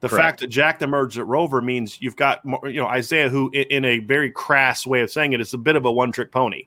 The 0.00 0.08
Correct. 0.08 0.22
fact 0.22 0.40
that 0.40 0.48
Jack 0.48 0.82
emerged 0.82 1.18
at 1.18 1.26
Rover 1.26 1.62
means 1.62 2.00
you've 2.00 2.16
got 2.16 2.44
more- 2.44 2.60
you 2.68 2.80
know 2.80 2.86
Isaiah, 2.86 3.28
who 3.30 3.50
in 3.50 3.84
a 3.84 3.98
very 4.00 4.30
crass 4.30 4.86
way 4.86 5.00
of 5.00 5.10
saying 5.10 5.32
it 5.32 5.40
is 5.40 5.54
a 5.54 5.58
bit 5.58 5.74
of 5.74 5.84
a 5.84 5.92
one 5.92 6.12
trick 6.12 6.30
pony. 6.30 6.66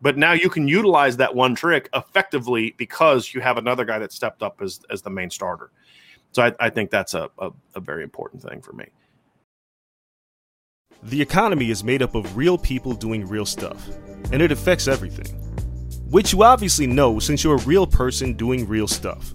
But 0.00 0.16
now 0.16 0.32
you 0.32 0.50
can 0.50 0.66
utilize 0.66 1.16
that 1.18 1.34
one 1.34 1.54
trick 1.54 1.88
effectively 1.94 2.74
because 2.76 3.32
you 3.34 3.40
have 3.40 3.56
another 3.56 3.84
guy 3.84 3.98
that 3.98 4.12
stepped 4.12 4.42
up 4.42 4.60
as 4.62 4.80
as 4.90 5.02
the 5.02 5.10
main 5.10 5.30
starter. 5.30 5.70
So 6.32 6.42
I, 6.42 6.52
I 6.58 6.70
think 6.70 6.90
that's 6.90 7.12
a, 7.14 7.30
a, 7.38 7.50
a 7.74 7.80
very 7.80 8.02
important 8.02 8.42
thing 8.42 8.62
for 8.62 8.72
me. 8.72 8.86
The 11.04 11.20
economy 11.20 11.70
is 11.70 11.84
made 11.84 12.00
up 12.00 12.14
of 12.14 12.36
real 12.36 12.56
people 12.56 12.94
doing 12.94 13.28
real 13.28 13.44
stuff, 13.44 13.88
and 14.32 14.40
it 14.40 14.50
affects 14.50 14.88
everything. 14.88 15.26
Which 16.10 16.32
you 16.32 16.42
obviously 16.42 16.86
know 16.86 17.18
since 17.18 17.44
you're 17.44 17.56
a 17.56 17.64
real 17.64 17.86
person 17.86 18.34
doing 18.34 18.66
real 18.66 18.88
stuff. 18.88 19.34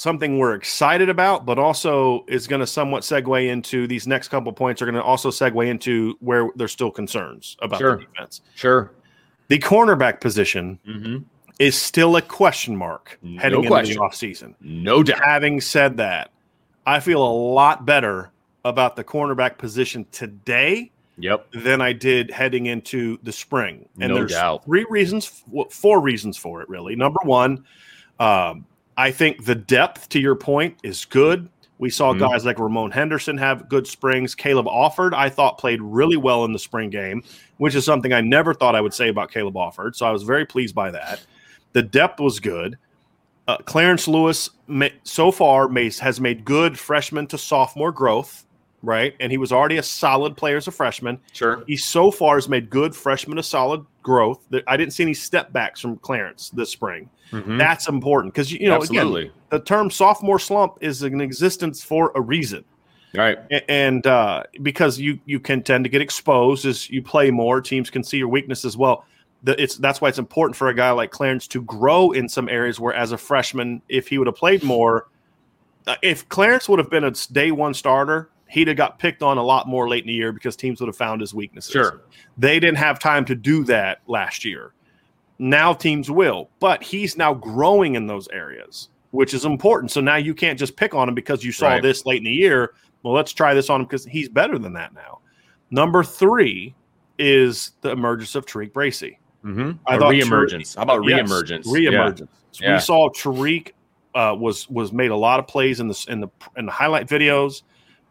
something 0.00 0.38
we're 0.38 0.54
excited 0.54 1.10
about, 1.10 1.44
but 1.44 1.58
also 1.58 2.24
is 2.26 2.46
going 2.46 2.60
to 2.60 2.66
somewhat 2.66 3.02
segue 3.02 3.46
into 3.48 3.86
these 3.86 4.06
next 4.06 4.28
couple 4.28 4.50
points 4.50 4.80
are 4.80 4.86
going 4.86 4.94
to 4.94 5.02
also 5.02 5.28
segue 5.30 5.66
into 5.68 6.16
where 6.20 6.48
there's 6.56 6.72
still 6.72 6.90
concerns 6.90 7.56
about 7.60 7.78
Sure. 7.80 7.96
the 7.98 8.04
defense. 8.06 8.40
Sure. 8.54 8.92
The 9.48 9.58
cornerback 9.58 10.20
position 10.22 10.78
Mm-hmm. 10.88 11.18
is 11.58 11.76
still 11.76 12.16
a 12.16 12.22
question 12.22 12.74
mark 12.74 13.18
No 13.22 13.40
heading 13.42 13.66
question. 13.66 13.92
into 13.92 14.00
the 14.00 14.26
offseason. 14.26 14.54
No 14.60 15.02
doubt. 15.02 15.20
Having 15.22 15.60
said 15.60 15.98
that, 15.98 16.30
I 16.86 16.98
feel 17.00 17.22
a 17.22 17.34
lot 17.52 17.84
better 17.84 18.30
about 18.64 18.96
the 18.96 19.04
cornerback 19.04 19.58
position 19.58 20.06
today 20.12 20.90
Yep. 21.18 21.52
than 21.52 21.82
I 21.82 21.92
did 21.92 22.30
heading 22.30 22.64
into 22.66 23.18
the 23.22 23.32
spring. 23.32 23.86
And 24.00 24.08
No 24.08 24.14
there's 24.14 24.32
doubt. 24.32 24.64
three 24.64 24.86
reasons, 24.88 25.44
four 25.70 26.00
reasons 26.00 26.38
for 26.38 26.62
it, 26.62 26.68
really. 26.70 26.96
Number 26.96 27.20
one, 27.24 27.66
um, 28.18 28.64
I 29.00 29.10
think 29.12 29.46
the 29.46 29.54
depth, 29.54 30.10
to 30.10 30.20
your 30.20 30.34
point, 30.34 30.76
is 30.82 31.06
good. 31.06 31.48
We 31.78 31.88
saw 31.88 32.12
Mhm. 32.12 32.18
guys 32.18 32.44
like 32.44 32.58
Ramon 32.58 32.90
Henderson 32.90 33.38
have 33.38 33.66
good 33.66 33.86
springs. 33.86 34.34
Caleb 34.34 34.66
Offord, 34.66 35.14
I 35.14 35.30
thought, 35.30 35.56
played 35.56 35.80
really 35.80 36.18
well 36.18 36.44
in 36.44 36.52
the 36.52 36.58
spring 36.58 36.90
game, 36.90 37.22
which 37.56 37.74
is 37.74 37.86
something 37.86 38.12
I 38.12 38.20
never 38.20 38.52
thought 38.52 38.74
I 38.76 38.82
would 38.82 38.92
say 38.92 39.08
about 39.08 39.32
Caleb 39.32 39.54
Offord. 39.54 39.96
So 39.96 40.04
I 40.04 40.10
was 40.10 40.22
very 40.22 40.44
pleased 40.44 40.74
by 40.74 40.90
that. 40.90 41.24
The 41.72 41.82
depth 41.82 42.20
was 42.20 42.40
good. 42.40 42.76
Uh, 43.48 43.56
Clarence 43.64 44.06
Lewis, 44.06 44.50
so 45.04 45.32
far, 45.32 45.70
has 46.00 46.20
made 46.20 46.44
good 46.44 46.78
freshman 46.78 47.26
to 47.28 47.38
sophomore 47.38 47.92
growth, 47.92 48.44
right? 48.82 49.14
And 49.20 49.30
he 49.30 49.38
was 49.38 49.52
already 49.52 49.78
a 49.78 49.82
solid 49.82 50.36
player 50.36 50.56
as 50.56 50.68
a 50.68 50.70
freshman. 50.70 51.18
Sure. 51.32 51.64
He 51.66 51.76
so 51.76 52.10
far 52.10 52.36
has 52.36 52.48
made 52.48 52.70
good 52.70 52.94
freshman 52.94 53.36
to 53.36 53.42
solid 53.42 53.84
growth. 54.02 54.40
I 54.66 54.76
didn't 54.76 54.92
see 54.92 55.02
any 55.02 55.14
step 55.14 55.52
backs 55.52 55.80
from 55.80 55.96
Clarence 55.98 56.50
this 56.50 56.70
spring. 56.70 57.10
Mhm. 57.32 57.58
That's 57.58 57.88
important 57.88 58.34
because 58.34 58.50
you 58.50 58.68
know 58.68 58.76
Absolutely. 58.76 59.22
again 59.22 59.34
the 59.50 59.60
term 59.60 59.90
sophomore 59.90 60.38
slump 60.38 60.78
is 60.80 61.02
in 61.02 61.20
existence 61.20 61.82
for 61.82 62.12
a 62.14 62.20
reason, 62.20 62.64
Right. 63.14 63.38
And 63.68 64.06
uh, 64.06 64.44
because 64.62 64.98
you 64.98 65.18
you 65.26 65.40
can 65.40 65.62
tend 65.62 65.84
to 65.84 65.90
get 65.90 66.00
exposed 66.00 66.64
as 66.64 66.88
you 66.90 67.02
play 67.02 67.30
more. 67.30 67.60
Teams 67.60 67.90
can 67.90 68.04
see 68.04 68.18
your 68.18 68.28
weakness 68.28 68.64
as 68.64 68.76
well. 68.76 69.04
The, 69.42 69.60
it's 69.60 69.76
that's 69.76 70.00
why 70.00 70.08
it's 70.08 70.18
important 70.18 70.56
for 70.56 70.68
a 70.68 70.74
guy 70.74 70.90
like 70.90 71.10
Clarence 71.10 71.46
to 71.48 71.62
grow 71.62 72.12
in 72.12 72.28
some 72.28 72.48
areas 72.48 72.78
where, 72.78 72.94
as 72.94 73.12
a 73.12 73.18
freshman, 73.18 73.82
if 73.88 74.06
he 74.06 74.18
would 74.18 74.26
have 74.26 74.36
played 74.36 74.62
more, 74.62 75.08
uh, 75.86 75.96
if 76.02 76.28
Clarence 76.28 76.68
would 76.68 76.78
have 76.78 76.90
been 76.90 77.04
a 77.04 77.10
day 77.10 77.50
one 77.50 77.74
starter, 77.74 78.30
he'd 78.50 78.68
have 78.68 78.76
got 78.76 78.98
picked 78.98 79.22
on 79.22 79.38
a 79.38 79.42
lot 79.42 79.68
more 79.68 79.88
late 79.88 80.02
in 80.04 80.08
the 80.08 80.12
year 80.14 80.32
because 80.32 80.56
teams 80.56 80.80
would 80.80 80.88
have 80.88 80.96
found 80.96 81.20
his 81.20 81.32
weaknesses. 81.32 81.72
Sure. 81.72 82.02
They 82.36 82.58
didn't 82.60 82.78
have 82.78 82.98
time 82.98 83.24
to 83.26 83.34
do 83.34 83.64
that 83.64 84.00
last 84.06 84.44
year. 84.44 84.72
Now 85.38 85.72
teams 85.72 86.10
will, 86.10 86.50
but 86.60 86.82
he's 86.82 87.16
now 87.16 87.32
growing 87.32 87.94
in 87.94 88.06
those 88.06 88.28
areas, 88.28 88.88
which 89.12 89.32
is 89.32 89.44
important. 89.44 89.90
So 89.90 90.00
now 90.00 90.16
you 90.16 90.34
can't 90.34 90.58
just 90.58 90.76
pick 90.76 90.94
on 90.94 91.08
him 91.08 91.14
because 91.14 91.42
you 91.44 91.52
saw 91.52 91.68
Right. 91.68 91.82
this 91.82 92.04
late 92.04 92.18
in 92.18 92.24
the 92.24 92.30
year. 92.30 92.74
Well, 93.02 93.14
let's 93.14 93.32
try 93.32 93.54
this 93.54 93.70
on 93.70 93.80
him 93.80 93.86
because 93.86 94.04
he's 94.04 94.28
better 94.28 94.58
than 94.58 94.74
that 94.74 94.92
now. 94.94 95.20
Number 95.70 96.02
three 96.04 96.74
is 97.18 97.72
the 97.80 97.90
emergence 97.90 98.34
of 98.34 98.44
Tariq 98.44 98.72
Bracy. 98.72 99.18
Mm-hmm. 99.44 99.70
I 99.86 99.94
A 99.96 99.98
thought 99.98 100.12
reemergence. 100.12 100.76
How 100.76 100.82
about 100.82 101.06
Yes, 101.06 101.30
reemergence? 101.30 101.66
Reemergence. 101.66 102.28
Yeah. 102.60 102.74
We 102.74 102.80
saw 102.80 103.08
Tariq 103.10 103.72
uh, 104.14 104.36
was 104.38 104.68
was 104.68 104.92
made 104.92 105.10
a 105.12 105.16
lot 105.16 105.38
of 105.38 105.46
plays 105.46 105.80
in 105.80 105.88
the 105.88 106.06
in 106.08 106.20
the 106.20 106.28
in 106.56 106.66
the 106.66 106.72
highlight 106.72 107.06
videos. 107.06 107.62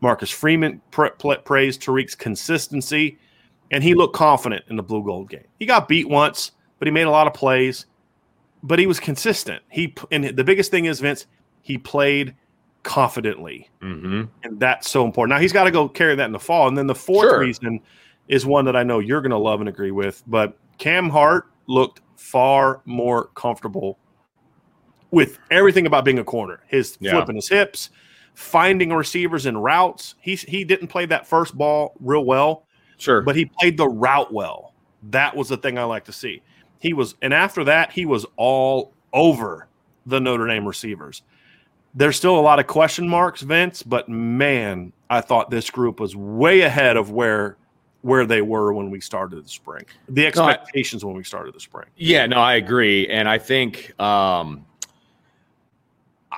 Marcus 0.02 0.30
Freeman 0.30 0.82
pra- 0.92 1.12
pra- 1.12 1.40
praised 1.40 1.82
Tariq's 1.82 2.16
consistency, 2.16 3.18
and 3.72 3.84
he 3.84 3.94
looked 3.94 4.16
confident 4.16 4.64
in 4.70 4.76
the 4.76 4.84
blue 4.84 5.04
gold 5.04 5.30
game. 5.30 5.46
He 5.60 5.66
got 5.66 5.88
beat 5.88 6.08
once, 6.10 6.52
but 6.80 6.88
he 6.88 6.92
made 6.92 7.04
a 7.08 7.12
lot 7.12 7.28
of 7.28 7.34
plays. 7.34 7.86
But 8.64 8.80
he 8.80 8.88
was 8.88 9.00
consistent. 9.00 9.62
He 9.70 9.94
and 10.12 10.24
the 10.26 10.44
biggest 10.44 10.70
thing 10.72 10.86
is 10.86 11.00
Vince. 11.00 11.28
He 11.62 11.78
played 11.78 12.36
confidently, 12.84 13.70
Mm-hmm. 13.82 14.24
and 14.44 14.60
that's 14.60 14.90
so 14.90 15.06
important. 15.06 15.36
Now 15.36 15.42
he's 15.42 15.54
got 15.54 15.66
to 15.66 15.72
go 15.72 15.88
carry 15.88 16.16
that 16.16 16.26
in 16.26 16.32
the 16.32 16.40
fall. 16.40 16.68
And 16.68 16.78
then 16.78 16.88
the 16.88 16.96
fourth 16.96 17.30
Sure. 17.30 17.40
reason 17.40 17.80
is 18.28 18.46
one 18.46 18.66
that 18.66 18.76
I 18.76 18.84
know 18.84 19.00
you're 19.00 19.22
going 19.22 19.32
to 19.32 19.38
love 19.38 19.60
and 19.60 19.70
agree 19.70 19.92
with. 19.92 20.24
But 20.28 20.58
Cam 20.78 21.10
Hart 21.10 21.46
looked 21.68 22.02
far 22.18 22.82
more 22.86 23.26
comfortable 23.36 23.98
with 25.12 25.40
everything 25.52 25.86
about 25.88 26.06
being 26.06 26.20
a 26.20 26.24
corner. 26.24 26.62
His 26.68 26.98
Yeah. 27.00 27.12
flipping 27.12 27.36
his 27.36 27.50
hips, 27.50 27.90
finding 28.40 28.94
receivers 28.94 29.46
in 29.46 29.58
routes. 29.58 30.16
He 30.22 30.36
he 30.36 30.64
didn't 30.64 30.88
play 30.88 31.06
that 31.08 31.28
first 31.28 31.58
ball 31.58 31.94
real 32.00 32.24
well, 32.24 32.64
Sure. 32.98 33.22
but 33.22 33.36
he 33.36 33.46
played 33.60 33.76
the 33.76 33.88
route 33.90 34.34
well. 34.34 34.74
That 35.10 35.36
was 35.36 35.50
the 35.50 35.58
thing 35.58 35.78
I 35.78 35.84
like 35.84 36.06
to 36.06 36.14
see. 36.14 36.42
He 36.80 36.94
was, 36.94 37.16
and 37.22 37.34
after 37.34 37.66
that, 37.66 37.92
he 37.92 38.06
was 38.06 38.26
all 38.38 38.94
over 39.12 39.68
the 40.06 40.22
Notre 40.22 40.48
Dame 40.48 40.66
receivers. 40.66 41.22
There's 41.94 42.16
still 42.16 42.40
a 42.40 42.42
lot 42.42 42.60
of 42.60 42.68
question 42.68 43.10
marks, 43.10 43.42
Vince, 43.42 43.84
but 43.84 44.08
man, 44.08 44.94
I 45.10 45.20
thought 45.20 45.50
this 45.50 45.70
group 45.70 46.00
was 46.00 46.16
way 46.16 46.62
ahead 46.62 46.96
of 46.96 47.12
where 47.12 47.58
where 48.02 48.26
they 48.26 48.42
were 48.42 48.72
when 48.72 48.90
we 48.90 49.02
started 49.02 49.44
the 49.44 49.50
spring. 49.50 49.84
The 50.08 50.24
I- 50.24 50.28
expectations 50.30 51.04
when 51.04 51.16
we 51.18 51.26
started 51.26 51.54
the 51.54 51.60
spring. 51.60 51.88
Yeah, 51.98 52.26
no, 52.26 52.38
I 52.38 52.54
agree, 52.54 53.06
and 53.10 53.28
I 53.28 53.38
think 53.38 54.00
um, 54.00 54.66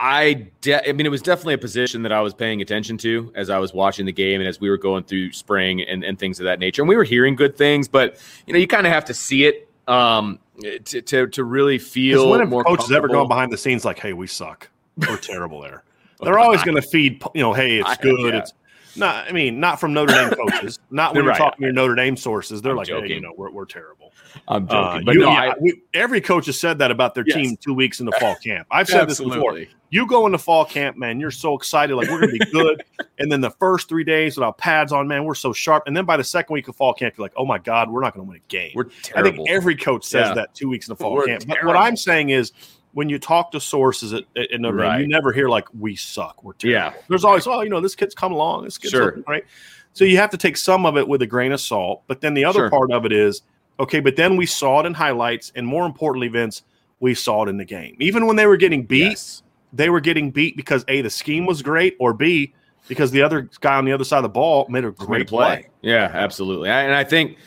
I 0.03 0.47
de- 0.61 0.89
I 0.89 0.93
mean 0.93 1.05
it 1.05 1.09
was 1.09 1.21
definitely 1.21 1.53
a 1.53 1.59
position 1.59 2.01
that 2.01 2.11
I 2.11 2.21
was 2.21 2.33
paying 2.33 2.59
attention 2.59 2.97
to 2.99 3.31
as 3.35 3.51
I 3.51 3.59
was 3.59 3.71
watching 3.71 4.07
the 4.07 4.11
game 4.11 4.41
and 4.41 4.47
as 4.47 4.59
we 4.59 4.67
were 4.67 4.77
going 4.79 5.03
through 5.03 5.31
spring 5.31 5.81
and, 5.83 6.03
and 6.03 6.17
things 6.17 6.39
of 6.39 6.45
that 6.45 6.57
nature. 6.57 6.81
And 6.81 6.89
we 6.89 6.95
were 6.95 7.03
hearing 7.03 7.35
good 7.35 7.55
things, 7.55 7.87
but 7.87 8.19
you 8.47 8.53
know 8.53 8.59
you 8.59 8.65
kind 8.67 8.87
of 8.87 8.93
have 8.93 9.05
to 9.05 9.13
see 9.13 9.45
it 9.45 9.69
um, 9.87 10.39
to, 10.85 11.01
to 11.03 11.27
to 11.27 11.43
really 11.43 11.77
feel 11.77 12.31
when 12.31 12.49
more. 12.49 12.63
coaches 12.63 12.91
ever 12.91 13.07
gone 13.07 13.27
behind 13.27 13.51
the 13.53 13.57
scenes 13.57 13.85
like, 13.85 13.99
"Hey, 13.99 14.13
we 14.13 14.25
suck, 14.25 14.69
we're 14.97 15.17
terrible 15.21 15.61
there"? 15.61 15.83
They're 16.19 16.39
always 16.39 16.63
going 16.63 16.75
to 16.75 16.81
feed, 16.81 17.21
you 17.35 17.41
know, 17.41 17.53
"Hey, 17.53 17.77
it's 17.79 17.89
I- 17.89 17.95
good." 17.97 18.33
yeah. 18.33 18.39
It's 18.39 18.53
not. 18.95 19.27
I 19.27 19.31
mean, 19.31 19.59
not 19.59 19.79
from 19.79 19.93
Notre 19.93 20.13
Dame 20.13 20.29
coaches. 20.31 20.79
Not 20.91 21.13
when 21.13 21.23
you're 21.23 21.31
Right. 21.31 21.37
talking 21.37 21.59
to 21.59 21.63
your 21.65 21.73
Notre 21.73 21.95
Dame 21.95 22.17
sources. 22.17 22.61
They're 22.61 22.71
I'm 22.73 22.77
like, 22.77 22.87
"Hey, 22.87 23.07
you 23.07 23.21
know, 23.21 23.33
we're, 23.37 23.49
we're 23.51 23.65
terrible." 23.65 24.11
I'm 24.47 24.65
Uh, 24.69 24.91
joking, 24.93 25.05
but 25.05 25.13
you- 25.15 25.21
no, 25.21 25.29
yeah, 25.31 25.39
I, 25.39 25.53
we- 25.59 25.81
every 25.93 26.19
coach 26.21 26.45
has 26.47 26.59
said 26.59 26.77
that 26.79 26.91
about 26.91 27.15
their 27.15 27.23
Yes. 27.25 27.35
team 27.37 27.57
two 27.61 27.73
weeks 27.73 27.99
in 28.01 28.05
the 28.05 28.11
fall 28.13 28.35
camp. 28.43 28.67
I've 28.71 28.87
said 28.89 29.07
this 29.09 29.19
before. 29.19 29.59
You 29.89 30.05
go 30.07 30.25
into 30.25 30.37
fall 30.37 30.63
camp, 30.63 30.95
man, 30.97 31.19
you're 31.19 31.31
so 31.31 31.53
excited, 31.53 31.95
like 31.95 32.09
we're 32.09 32.21
going 32.21 32.37
to 32.37 32.45
be 32.45 32.51
good. 32.51 32.81
and 33.19 33.29
then 33.29 33.41
the 33.41 33.51
first 33.51 33.89
three 33.89 34.05
days 34.05 34.37
without 34.37 34.57
pads 34.57 34.93
on, 34.93 35.05
man, 35.05 35.25
we're 35.25 35.35
so 35.35 35.51
sharp. 35.51 35.83
And 35.85 35.95
then 35.97 36.05
by 36.05 36.15
the 36.15 36.23
second 36.23 36.53
week 36.53 36.69
of 36.69 36.77
fall 36.77 36.93
camp, 36.93 37.17
you're 37.17 37.25
like, 37.25 37.33
oh 37.35 37.45
my 37.45 37.57
God, 37.57 37.89
we're 37.91 37.99
not 38.01 38.13
going 38.13 38.25
to 38.25 38.29
win 38.29 38.37
a 38.37 38.47
game. 38.49 38.71
We're 38.73 38.85
terrible. 39.03 39.31
I 39.31 39.35
think 39.35 39.49
every 39.49 39.75
coach 39.75 40.05
says 40.05 40.29
Yeah. 40.29 40.33
that 40.35 40.53
two 40.55 40.69
weeks 40.69 40.87
in 40.87 40.93
the 40.93 40.95
fall 40.95 41.13
We're 41.13 41.25
camp. 41.25 41.43
But 41.45 41.65
what. 41.65 41.75
I'm 41.75 41.97
saying 41.97 42.29
is, 42.29 42.53
when 42.93 43.09
you 43.09 43.17
talk 43.19 43.51
to 43.51 43.59
sources 43.59 44.13
at, 44.13 44.23
at, 44.35 44.59
Notre 44.59 44.77
Dame, 44.77 44.85
Right. 44.85 45.01
you 45.01 45.07
never 45.07 45.31
hear 45.31 45.47
like 45.49 45.65
we 45.79 45.95
suck. 45.95 46.43
We're 46.43 46.53
terrible. 46.53 46.73
Yeah. 46.97 47.01
There's 47.07 47.23
always, 47.23 47.47
oh, 47.47 47.61
you 47.61 47.69
know, 47.69 47.79
this 47.79 47.95
kid's 47.95 48.13
come 48.13 48.31
along. 48.33 48.65
This 48.65 48.77
kid's 48.77 48.91
Sure. 48.91 49.11
great. 49.11 49.45
So 49.93 50.03
you 50.05 50.17
have 50.17 50.29
to 50.31 50.37
take 50.37 50.57
some 50.57 50.85
of 50.85 50.97
it 50.97 51.07
with 51.07 51.21
a 51.21 51.27
grain 51.27 51.51
of 51.51 51.61
salt. 51.61 52.03
But 52.07 52.21
then 52.21 52.33
the 52.33 52.45
other 52.45 52.59
Sure. 52.61 52.69
part 52.69 52.91
of 52.91 53.05
it 53.05 53.11
is, 53.11 53.41
okay, 53.79 53.99
but 53.99 54.15
then 54.15 54.35
we 54.37 54.45
saw 54.45 54.81
it 54.81 54.85
in 54.85 54.93
highlights, 54.93 55.51
and 55.55 55.65
more 55.65 55.85
importantly, 55.85 56.27
Vince, 56.27 56.63
we 56.99 57.13
saw 57.13 57.43
it 57.43 57.49
in 57.49 57.57
the 57.57 57.65
game. 57.65 57.95
Even 57.99 58.25
when 58.27 58.35
they 58.35 58.45
were 58.45 58.57
getting 58.57 58.83
beat, 58.83 59.09
Yes. 59.11 59.43
they 59.73 59.89
were 59.89 60.01
getting 60.01 60.29
beat 60.31 60.55
because 60.57 60.83
a 60.87 61.01
the 61.01 61.09
scheme 61.09 61.45
was 61.45 61.61
great, 61.61 61.95
or 61.99 62.13
b 62.13 62.53
because 62.87 63.11
the 63.11 63.21
other 63.21 63.49
guy 63.61 63.75
on 63.77 63.85
the 63.85 63.91
other 63.93 64.03
side 64.03 64.17
of 64.17 64.23
the 64.23 64.29
ball 64.29 64.65
made 64.69 64.83
a 64.83 64.91
Great 64.91 65.07
great 65.07 65.27
play. 65.27 65.67
Yeah, 65.81 66.09
absolutely. 66.13 66.69
I- 66.69 66.83
And 66.83 66.93
I 66.93 67.03
think, 67.03 67.37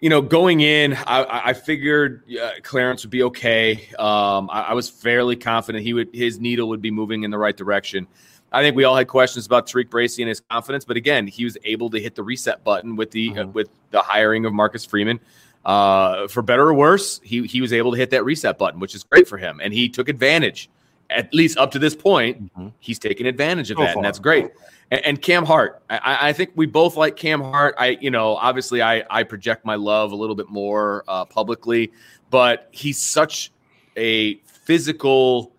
you 0.00 0.08
know, 0.10 0.22
going 0.22 0.60
in, 0.60 0.94
I- 0.94 1.48
I, 1.48 1.52
figured 1.52 2.22
uh, 2.40 2.50
Clarence 2.62 3.02
would 3.04 3.10
be 3.10 3.22
okay. 3.24 3.88
Um, 3.98 4.48
I, 4.50 4.66
I 4.68 4.72
was 4.74 4.88
fairly 4.88 5.34
confident 5.36 5.84
he 5.84 5.92
would 5.92 6.10
his 6.12 6.38
needle 6.38 6.68
would 6.68 6.82
be 6.82 6.90
moving 6.90 7.24
in 7.24 7.30
the 7.30 7.38
right 7.38 7.56
direction. 7.56 8.06
I 8.52 8.62
think 8.62 8.76
we 8.76 8.84
all 8.84 8.96
had 8.96 9.08
questions 9.08 9.44
about 9.44 9.66
Tariq 9.66 9.90
Bracy 9.90 10.22
and 10.22 10.28
his 10.28 10.40
confidence, 10.40 10.84
but 10.84 10.96
again, 10.96 11.26
he 11.26 11.44
was 11.44 11.58
able 11.64 11.90
to 11.90 12.00
hit 12.00 12.14
the 12.14 12.22
reset 12.22 12.64
button 12.64 12.96
with 12.96 13.10
the 13.10 13.30
uh, 13.30 13.34
Mhm. 13.44 13.52
with 13.52 13.68
the 13.90 14.00
hiring 14.00 14.46
of 14.46 14.52
Marcus 14.52 14.84
Freeman. 14.84 15.20
Uh, 15.64 16.28
for 16.28 16.40
better 16.42 16.66
or 16.68 16.74
worse, 16.74 17.20
he 17.24 17.46
he 17.46 17.60
was 17.60 17.72
able 17.72 17.90
to 17.90 17.96
hit 17.98 18.10
that 18.10 18.24
reset 18.24 18.56
button, 18.56 18.80
which 18.80 18.94
is 18.94 19.02
great 19.04 19.28
for 19.28 19.36
him, 19.36 19.60
and 19.62 19.74
he 19.74 19.88
took 19.88 20.08
advantage. 20.08 20.70
At 21.10 21.32
least 21.32 21.56
up 21.56 21.70
to 21.70 21.78
this 21.78 21.94
point, 21.94 22.54
Mhm. 22.56 22.72
he's 22.80 22.98
taken 22.98 23.24
advantage 23.26 23.70
of 23.70 23.78
So 23.78 23.84
that, 23.84 23.94
far. 23.94 23.98
and 24.00 24.04
that's 24.04 24.18
great. 24.18 24.48
And, 24.90 25.04
and 25.06 25.22
Cam 25.22 25.44
Hart, 25.46 25.82
I, 25.88 26.28
I 26.28 26.32
think 26.32 26.50
we 26.54 26.66
both 26.66 26.96
like 26.96 27.16
Cam 27.16 27.40
Hart. 27.40 27.74
I, 27.78 27.96
you 28.00 28.10
know, 28.10 28.36
obviously 28.36 28.82
I, 28.82 29.04
I 29.10 29.22
project 29.22 29.64
my 29.64 29.74
love 29.74 30.12
a 30.12 30.16
little 30.16 30.34
bit 30.36 30.48
more 30.50 31.04
uh, 31.08 31.24
publicly, 31.24 31.90
but 32.30 32.68
he's 32.72 32.98
such 32.98 33.50
a 33.96 34.34
physical 34.44 35.52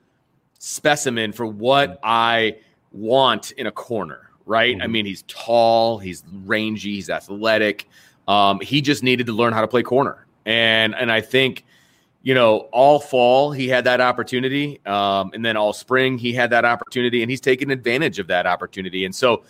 specimen 0.59 1.31
for 1.31 1.45
what 1.45 1.99
I 2.03 2.57
want 2.91 3.51
in 3.51 3.65
a 3.67 3.71
corner, 3.71 4.29
right? 4.45 4.75
I 4.79 4.85
Mhm. 4.85 4.91
mean, 4.91 5.05
he's 5.05 5.23
tall, 5.27 5.97
he's 5.97 6.23
rangy, 6.45 6.95
he's 6.95 7.09
athletic. 7.09 7.87
Um, 8.27 8.59
he 8.59 8.81
just 8.81 9.01
needed 9.03 9.25
to 9.27 9.33
learn 9.33 9.53
how 9.53 9.61
to 9.61 9.67
play 9.67 9.81
corner, 9.81 10.27
and 10.45 10.93
and 10.93 11.11
I 11.11 11.21
think 11.21 11.65
you 12.21 12.33
know, 12.33 12.67
all 12.71 12.99
fall 12.99 13.51
he 13.51 13.69
had 13.69 13.85
that 13.85 14.01
opportunity, 14.01 14.79
um, 14.85 15.31
and 15.33 15.43
then 15.45 15.55
all 15.55 15.73
spring 15.73 16.17
he 16.17 16.33
had 16.33 16.49
that 16.49 16.65
opportunity, 16.65 17.21
and 17.21 17.31
he's 17.31 17.41
taken 17.41 17.71
advantage 17.71 18.19
of 18.19 18.27
that 18.27 18.45
opportunity. 18.45 19.05
And 19.05 19.15
so, 19.15 19.43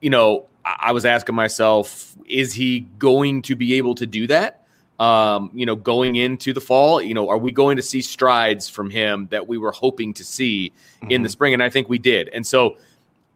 you 0.00 0.10
know, 0.10 0.46
I, 0.64 0.76
I 0.88 0.92
was 0.92 1.04
asking 1.04 1.34
myself, 1.34 2.16
is 2.26 2.52
he 2.54 2.80
going 2.98 3.42
to 3.42 3.56
be 3.56 3.74
able 3.74 3.94
to 3.96 4.06
do 4.06 4.26
that? 4.28 4.62
Um, 4.98 5.50
you 5.52 5.66
know, 5.66 5.76
going 5.76 6.16
into 6.16 6.54
the 6.54 6.60
fall, 6.60 7.02
you 7.02 7.12
know, 7.12 7.28
are 7.28 7.36
we 7.36 7.52
going 7.52 7.76
to 7.76 7.82
see 7.82 8.00
strides 8.00 8.66
from 8.66 8.88
him 8.88 9.28
that 9.30 9.46
we 9.46 9.58
were 9.58 9.72
hoping 9.72 10.14
to 10.14 10.24
see 10.24 10.72
in 11.10 11.22
the 11.22 11.28
spring? 11.28 11.52
And 11.52 11.62
I 11.62 11.68
think 11.68 11.90
we 11.90 11.98
did. 11.98 12.30
And 12.30 12.46
so 12.46 12.78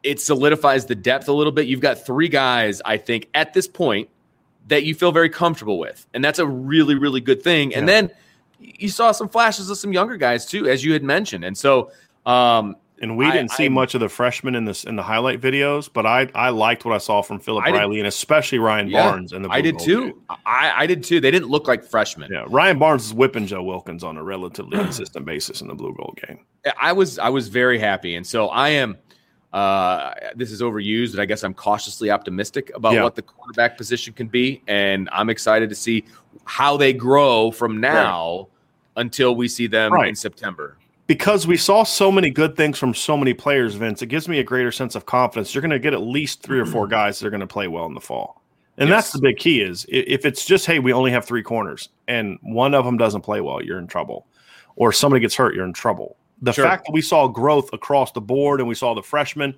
it 0.03 0.21
solidifies 0.21 0.87
the 0.87 0.95
depth 0.95 1.29
a 1.29 1.35
little 1.35 1.53
bit. 1.53 1.67
You've 1.67 1.81
got 1.83 2.07
three 2.07 2.29
guys, 2.29 2.81
I 2.87 2.97
think, 2.97 3.29
at 3.35 3.53
this 3.53 3.69
point 3.69 4.09
that 4.69 4.85
you 4.85 4.95
feel 4.95 5.13
very 5.13 5.29
comfortable 5.29 5.79
with. 5.79 6.07
And 6.15 6.25
that's 6.25 6.39
a 6.39 6.47
really, 6.47 6.95
really 6.95 7.21
good 7.21 7.43
thing. 7.43 7.75
And 7.75 7.87
Yeah. 7.87 7.95
then 7.95 8.11
you 8.61 8.89
saw 8.89 9.13
some 9.13 9.29
flashes 9.29 9.71
of 9.71 9.79
some 9.79 9.93
younger 9.93 10.17
guys 10.17 10.47
too, 10.47 10.69
as 10.69 10.85
you 10.85 10.93
had 10.93 11.03
mentioned. 11.03 11.45
And 11.45 11.57
so, 11.57 11.91
um, 12.27 12.77
And 13.03 13.17
we 13.17 13.25
I- 13.25 13.31
didn't 13.33 13.53
see 13.53 13.65
I- 13.65 13.69
much 13.71 13.95
of 13.95 14.01
the 14.01 14.11
freshmen 14.11 14.55
in 14.55 14.67
this 14.67 14.85
in 14.85 14.95
the 14.95 15.03
highlight 15.03 15.41
videos, 15.41 15.89
but 15.91 16.05
I 16.05 16.29
I 16.35 16.51
liked 16.51 16.85
what 16.85 16.95
I 16.95 16.99
saw 16.99 17.23
from 17.23 17.41
Philip 17.41 17.65
I 17.65 17.71
did- 17.71 17.79
Riley 17.79 17.99
and 17.99 18.07
especially 18.07 18.59
Ryan 18.59 18.89
Yeah, 18.89 19.09
Barnes 19.11 19.33
in 19.33 19.41
the 19.41 19.49
I 19.49 19.63
did 19.63 19.79
too. 19.79 20.01
game. 20.05 20.15
I, 20.45 20.73
I 20.83 20.87
did 20.87 21.03
too. 21.03 21.19
They 21.19 21.31
didn't 21.31 21.49
look 21.49 21.67
like 21.67 21.83
freshmen. 21.83 22.29
Yeah, 22.31 22.45
Ryan 22.49 22.79
Barnes 22.79 23.07
is 23.07 23.15
whipping 23.15 23.47
Joe 23.47 23.63
Wilkins 23.63 24.05
on 24.05 24.19
a 24.19 24.23
relatively 24.23 24.77
consistent 24.79 25.25
basis 25.25 25.63
in 25.63 25.69
the 25.69 25.75
blue 25.75 25.95
gold 25.97 26.19
game. 26.27 26.41
I 26.79 26.93
was 26.93 27.19
I 27.19 27.31
was 27.31 27.49
very 27.49 27.79
happy, 27.79 28.17
and 28.17 28.27
so 28.27 28.49
I 28.49 28.69
am. 28.69 28.99
Uh, 29.53 30.13
this 30.37 30.53
is 30.53 30.61
overused, 30.63 31.13
but 31.17 31.21
I 31.21 31.25
guess 31.25 31.43
I'm 31.43 31.55
cautiously 31.55 32.11
optimistic 32.11 32.71
about 32.75 32.93
Yeah. 32.93 33.03
what 33.03 33.17
the 33.17 33.23
quarterback 33.23 33.77
position 33.77 34.13
can 34.13 34.29
be, 34.29 34.63
and 34.69 35.09
I'm 35.11 35.29
excited 35.31 35.71
to 35.71 35.75
see 35.75 36.05
how 36.45 36.77
they 36.77 36.93
grow 36.93 37.51
from 37.51 37.81
now 37.81 38.47
until 39.01 39.35
we 39.35 39.49
see 39.49 39.67
them 39.67 39.93
in 39.95 40.15
September. 40.15 40.77
Because 41.07 41.47
we 41.47 41.57
saw 41.57 41.83
so 41.83 42.13
many 42.13 42.31
good 42.31 42.57
things 42.57 42.79
from 42.79 42.95
so 42.95 43.17
many 43.17 43.35
players, 43.35 43.75
Vince, 43.75 44.01
it 44.01 44.07
gives 44.07 44.29
me 44.29 44.39
a 44.39 44.45
greater 44.45 44.71
sense 44.71 44.95
of 44.95 45.07
confidence. 45.07 45.53
You're 45.55 45.63
going 45.63 45.73
to 45.73 45.81
get 45.81 45.93
at 45.93 46.03
least 46.03 46.43
three 46.43 46.61
or 46.61 46.67
four 46.67 46.87
mm. 46.87 46.91
guys 46.91 47.19
that 47.19 47.27
are 47.27 47.31
going 47.31 47.41
to 47.41 47.49
play 47.49 47.67
well 47.67 47.87
in 47.87 47.95
the 47.95 48.01
fall. 48.01 48.41
And 48.79 48.91
that's 48.91 49.13
the 49.13 49.19
big 49.21 49.37
key 49.37 49.61
is 49.61 49.85
if 49.89 50.25
it's 50.25 50.47
just, 50.47 50.65
hey, 50.65 50.79
we 50.79 50.93
only 50.93 51.11
have 51.11 51.27
three 51.27 51.43
corners 51.43 51.91
and 52.09 52.39
one 52.43 52.75
of 52.75 52.85
them 52.85 52.97
doesn't 52.97 53.21
play 53.21 53.41
well, 53.41 53.63
you're 53.63 53.79
in 53.79 53.87
trouble. 53.87 54.27
Or 54.77 54.93
somebody 54.93 55.21
gets 55.21 55.35
hurt, 55.35 55.55
you're 55.55 55.67
in 55.67 55.75
trouble. 55.75 56.17
The 56.41 56.53
Sure. 56.53 56.65
fact 56.65 56.87
that 56.87 56.93
we 56.93 57.03
saw 57.03 57.29
growth 57.29 57.71
across 57.75 58.13
the 58.13 58.23
board 58.23 58.61
and 58.61 58.69
we 58.69 58.75
saw 58.75 58.95
the 58.95 59.03
freshmen, 59.03 59.55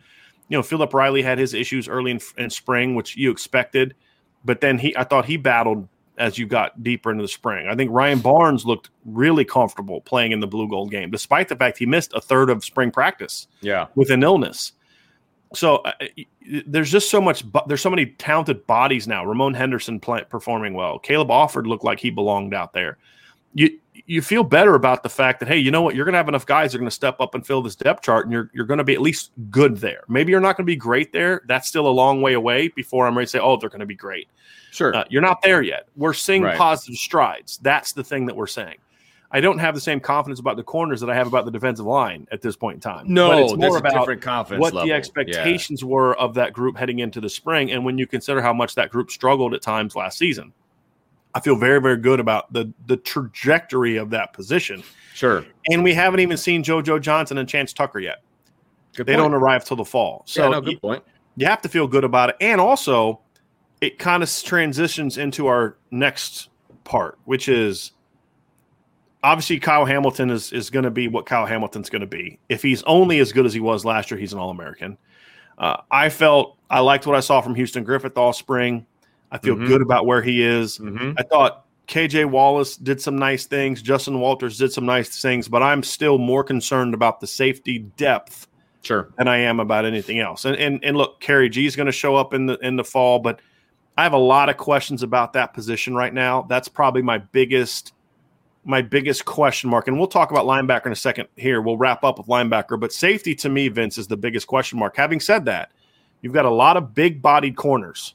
you 0.49 0.59
know, 0.59 0.63
Philip 0.63 0.93
Riley 0.93 1.23
had 1.23 1.39
his 1.39 1.55
issues 1.55 1.87
early 1.87 2.11
in, 2.11 2.21
in 2.37 2.51
spring, 2.51 2.97
which 2.97 3.17
you 3.17 3.31
expected. 3.31 3.95
But 4.45 4.61
then 4.61 4.79
he, 4.79 4.97
I 4.97 5.05
thought 5.05 5.25
he 5.25 5.37
battled 5.37 5.87
as 6.19 6.39
you 6.39 6.47
got 6.47 6.83
deeper 6.83 7.11
into 7.11 7.23
the 7.23 7.29
spring. 7.29 7.69
I 7.69 7.75
think 7.75 7.91
Ryan 7.91 8.21
Barnes 8.21 8.65
looked 8.65 8.91
really 9.05 9.45
comfortable 9.45 10.01
playing 10.03 10.33
in 10.33 10.41
the 10.41 10.47
blue 10.47 10.69
gold 10.69 10.91
game, 10.91 11.11
despite 11.11 11.49
the 11.49 11.57
fact 11.57 11.79
he 11.79 11.87
missed 11.87 12.13
a 12.15 12.21
third 12.21 12.51
of 12.51 12.65
spring 12.65 12.91
practice 12.91 13.49
Yeah, 13.61 13.87
with 13.95 14.11
an 14.11 14.23
illness. 14.23 14.73
So 15.55 15.77
uh, 15.77 15.93
there's 16.67 16.91
just 16.91 17.11
so 17.11 17.21
much. 17.21 17.45
There's 17.67 17.81
so 17.83 17.91
many 17.91 18.07
talented 18.07 18.67
bodies 18.67 19.07
now. 19.07 19.25
Ramon 19.25 19.55
Henderson 19.55 20.01
play, 20.01 20.23
performing 20.29 20.75
well. 20.75 20.99
Caleb 20.99 21.29
Offord 21.29 21.67
looked 21.67 21.85
like 21.85 22.01
he 22.01 22.11
belonged 22.11 22.55
out 22.55 22.73
there. 22.73 22.99
You 23.55 23.79
you 24.07 24.23
feel 24.23 24.43
better 24.43 24.75
about 24.75 25.03
the 25.03 25.09
fact 25.09 25.41
that 25.41 25.49
hey, 25.49 25.59
you 25.59 25.71
know 25.71 25.83
what? 25.83 25.95
You're 25.95 26.05
going 26.05 26.15
to 26.15 26.19
have 26.19 26.29
enough 26.29 26.47
guys 26.47 26.73
that 26.73 26.77
are 26.77 26.81
going 26.81 26.89
to 26.89 26.95
step 26.95 27.21
up 27.21 27.35
and 27.35 27.47
fill 27.47 27.63
this 27.63 27.77
depth 27.77 28.03
chart, 28.03 28.27
and 28.27 28.33
you're 28.33 28.51
you're 28.55 28.67
going 28.67 28.79
to 28.79 28.85
be 28.85 28.95
at 28.95 29.01
least 29.01 29.33
good 29.51 29.77
there. 29.79 30.03
Maybe 30.09 30.31
you're 30.33 30.41
not 30.41 30.57
going 30.57 30.65
to 30.65 30.71
be 30.71 30.77
great 30.77 31.13
there. 31.13 31.43
That's 31.47 31.69
still 31.69 31.87
a 31.87 31.91
long 31.93 32.23
way 32.23 32.33
away 32.35 32.69
before 32.69 33.07
I'm 33.07 33.17
ready 33.17 33.27
to 33.27 33.31
say, 33.31 33.39
oh, 33.39 33.57
they're 33.57 33.69
going 33.69 33.81
to 33.81 33.87
be 33.87 33.95
great. 33.95 34.29
Sure, 34.71 34.95
uh, 34.97 35.05
you're 35.11 35.23
not 35.23 35.43
there 35.43 35.63
yet. 35.63 35.89
We're 35.97 36.15
seeing 36.15 36.43
Right. 36.43 36.57
positive 36.57 36.97
strides. 36.97 37.59
That's 37.59 37.93
the 37.93 38.03
thing 38.03 38.27
that 38.27 38.37
we're 38.37 38.47
saying. 38.47 38.77
I 39.35 39.41
don't 39.41 39.59
have 39.59 39.75
the 39.75 39.81
same 39.81 39.99
confidence 39.99 40.41
about 40.41 40.57
the 40.57 40.63
corners 40.63 41.01
that 41.01 41.09
I 41.09 41.15
have 41.15 41.27
about 41.27 41.47
the 41.47 41.51
defensive 41.51 41.87
line 41.87 42.27
at 42.33 42.43
this 42.43 42.55
point 42.55 42.75
in 42.77 42.81
time. 42.83 43.07
no, 43.09 43.29
but 43.31 43.39
it's 43.39 43.55
more 43.57 43.79
about 43.79 43.93
different 43.95 44.21
confidence 44.21 44.61
what 44.61 44.75
level. 44.75 44.87
the 44.87 44.93
Yeah. 44.93 44.97
expectations 44.99 45.83
were 45.83 46.15
of 46.19 46.35
that 46.35 46.53
group 46.53 46.77
heading 46.77 46.99
into 46.99 47.19
the 47.21 47.31
spring, 47.31 47.73
and 47.73 47.83
when 47.85 47.97
you 47.99 48.07
consider 48.07 48.43
how 48.43 48.53
much 48.53 48.75
that 48.75 48.91
group 48.91 49.11
struggled 49.11 49.55
at 49.55 49.63
times 49.63 49.97
last 49.97 50.19
season, 50.19 50.53
I 51.35 51.41
feel 51.41 51.57
very, 51.57 51.81
very 51.81 51.97
good 51.97 52.21
about 52.21 52.53
the 52.53 52.73
the 52.87 52.97
trajectory 52.97 53.97
of 53.97 54.11
that 54.11 54.33
position. 54.33 54.83
Sure, 55.15 55.45
And 55.71 55.85
we 55.85 55.93
haven't 55.95 56.21
even 56.21 56.37
seen 56.39 56.65
JoJo 56.65 57.01
Johnson 57.01 57.39
and 57.39 57.49
Chance 57.49 57.73
Tucker 57.75 57.99
yet. 57.99 58.23
good 58.97 59.07
They 59.07 59.13
point. 59.15 59.25
don't 59.25 59.35
arrive 59.35 59.65
till 59.65 59.77
the 59.77 59.85
fall, 59.85 60.23
so 60.27 60.45
yeah, 60.45 60.49
no, 60.49 60.57
you, 60.57 60.63
good 60.73 60.81
point. 60.81 61.05
you 61.37 61.47
have 61.47 61.61
to 61.63 61.69
feel 61.69 61.87
good 61.87 62.03
about 62.05 62.31
it. 62.31 62.37
And 62.41 62.61
also, 62.61 63.21
it 63.81 63.99
kind 63.99 64.23
of 64.23 64.43
transitions 64.43 65.19
into 65.19 65.47
our 65.49 65.77
next 65.91 66.49
part, 66.85 67.19
which 67.27 67.49
is 67.49 67.93
obviously 69.23 69.59
Kyle 69.61 69.85
Hamilton 69.85 70.31
is 70.31 70.53
is 70.53 70.71
going 70.71 70.85
to 70.85 70.91
be 70.91 71.09
what 71.09 71.27
Kyle 71.27 71.47
Hamilton's 71.47 71.91
going 71.91 72.01
to 72.01 72.07
be. 72.07 72.39
If 72.49 72.63
he's 72.63 72.83
only 72.85 73.19
as 73.21 73.33
good 73.33 73.47
as 73.47 73.53
he 73.55 73.61
was 73.61 73.85
last 73.85 74.11
year, 74.11 74.19
he's 74.19 74.33
an 74.33 74.39
All 74.39 74.51
American. 74.51 74.97
Uh, 75.59 75.77
I 75.91 76.09
felt 76.09 76.57
I 76.71 76.81
liked 76.81 77.07
what 77.07 77.17
I 77.17 77.21
saw 77.21 77.41
from 77.43 77.55
Houston 77.55 77.85
Griffith 77.85 78.17
all 78.17 78.33
spring. 78.33 78.87
I 79.33 79.39
feel 79.39 79.57
Mhm. 79.57 79.67
good 79.67 79.83
about 79.83 80.07
where 80.07 80.23
he 80.23 80.43
is. 80.43 80.79
Mhm. 80.79 81.15
I 81.19 81.23
thought 81.23 81.65
KJ 81.89 82.27
Wallace 82.27 82.77
did 82.77 83.01
some 83.01 83.17
nice 83.17 83.47
things. 83.47 83.83
Justin 83.83 84.21
Walters 84.21 84.57
did 84.59 84.73
some 84.73 84.87
nice 84.87 85.21
things, 85.21 85.49
but 85.49 85.63
I'm 85.63 85.83
still 85.83 86.19
more 86.19 86.45
concerned 86.45 86.95
about 86.95 87.21
the 87.21 87.27
safety 87.27 87.81
depth 87.97 88.47
Sure, 88.83 89.09
than 89.19 89.29
I 89.29 89.39
am 89.39 89.59
about 89.59 89.85
anything 89.85 90.21
else. 90.21 90.45
And 90.45 90.57
and, 90.57 90.79
and 90.85 90.97
look, 90.97 91.21
Khari 91.21 91.51
Gee 91.51 91.67
is 91.67 91.75
going 91.75 91.87
to 91.87 91.93
show 91.93 92.15
up 92.15 92.35
in 92.35 92.47
the 92.47 92.57
in 92.59 92.77
the 92.77 92.85
fall, 92.85 93.19
but 93.19 93.41
I 93.99 94.05
have 94.05 94.13
a 94.13 94.19
lot 94.19 94.49
of 94.49 94.57
questions 94.57 95.03
about 95.03 95.33
that 95.33 95.53
position 95.55 95.95
right 95.95 96.15
now. 96.15 96.43
That's 96.49 96.69
probably 96.69 97.03
my 97.03 97.19
biggest 97.19 97.93
my 98.65 98.81
biggest 98.81 99.25
question 99.25 99.69
mark. 99.69 99.89
And 99.89 99.99
we'll 99.99 100.07
talk 100.07 100.31
about 100.31 100.47
linebacker 100.47 100.87
in 100.87 100.93
a 100.93 100.97
second 100.97 101.27
here. 101.37 101.61
We'll 101.61 101.77
wrap 101.77 102.05
up 102.05 102.17
with 102.19 102.29
linebacker, 102.29 102.79
but 102.79 102.93
safety 102.93 103.35
to 103.37 103.49
me, 103.49 103.67
Vince, 103.69 103.99
is 103.99 104.07
the 104.07 104.17
biggest 104.17 104.47
question 104.47 104.79
mark. 104.79 104.97
Having 104.97 105.19
said 105.21 105.45
that, 105.47 105.73
you've 106.21 106.33
got 106.33 106.45
a 106.45 106.51
lot 106.51 106.77
of 106.77 106.95
big 106.95 107.21
bodied 107.21 107.57
corners. 107.57 108.15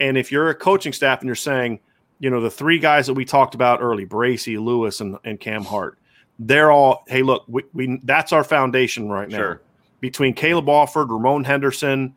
And 0.00 0.18
if 0.18 0.32
you're 0.32 0.50
a 0.50 0.54
coaching 0.54 0.92
staff 0.92 1.20
and 1.20 1.26
you're 1.26 1.34
saying, 1.36 1.80
you 2.18 2.30
know, 2.30 2.40
the 2.40 2.50
three 2.50 2.78
guys 2.78 3.06
that 3.06 3.14
we 3.14 3.24
talked 3.24 3.54
about 3.54 3.80
early, 3.80 4.04
Bracy, 4.04 4.58
Lewis, 4.58 5.00
and, 5.00 5.16
and 5.24 5.38
Cam 5.38 5.62
Hart, 5.62 5.98
they're 6.38 6.72
all, 6.72 7.04
hey, 7.06 7.22
look, 7.22 7.44
we, 7.46 7.62
we 7.72 8.00
that's 8.02 8.32
our 8.32 8.44
foundation 8.44 9.08
right 9.08 9.28
now 9.28 9.56
between 10.00 10.34
Caleb 10.34 10.66
Offord, 10.66 11.10
Ramon 11.10 11.44
Henderson, 11.44 12.14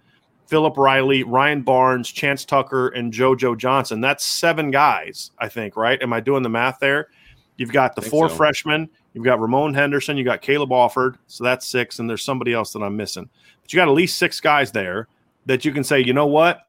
Philip 0.48 0.78
Riley, 0.78 1.24
Ryan 1.24 1.62
Barnes, 1.62 2.12
Chance 2.12 2.46
Tucker, 2.46 2.90
and 2.90 3.14
JoJo 3.14 3.58
Johnson. 3.58 4.02
That's 4.02 4.24
seven 4.24 4.72
guys, 4.72 5.32
I 5.40 5.50
think, 5.50 5.76
right? 5.76 6.02
Am 6.02 6.14
I 6.14 6.20
doing 6.20 6.44
the 6.44 6.50
math 6.50 6.80
there? 6.80 7.10
You've 7.58 7.72
got 7.72 7.96
the 7.96 8.02
four 8.02 8.30
so. 8.30 8.36
freshmen, 8.36 8.90
you've 9.14 9.26
got 9.26 9.40
Ramon 9.40 9.74
Henderson, 9.74 10.18
you've 10.18 10.26
got 10.26 10.42
Caleb 10.42 10.70
Offord, 10.72 11.18
so 11.28 11.44
that's 11.44 11.68
six, 11.68 12.00
and 12.00 12.10
there's 12.10 12.24
somebody 12.24 12.54
else 12.54 12.74
that 12.74 12.82
I'm 12.82 12.98
missing. 12.98 13.30
But 13.62 13.72
you 13.72 13.78
got 13.78 13.88
at 13.88 13.94
least 13.94 14.18
six 14.18 14.40
guys 14.40 14.72
there 14.72 15.08
that 15.46 15.64
you 15.64 15.72
can 15.72 15.84
say, 15.84 16.00
you 16.00 16.14
know 16.14 16.26
what? 16.26 16.62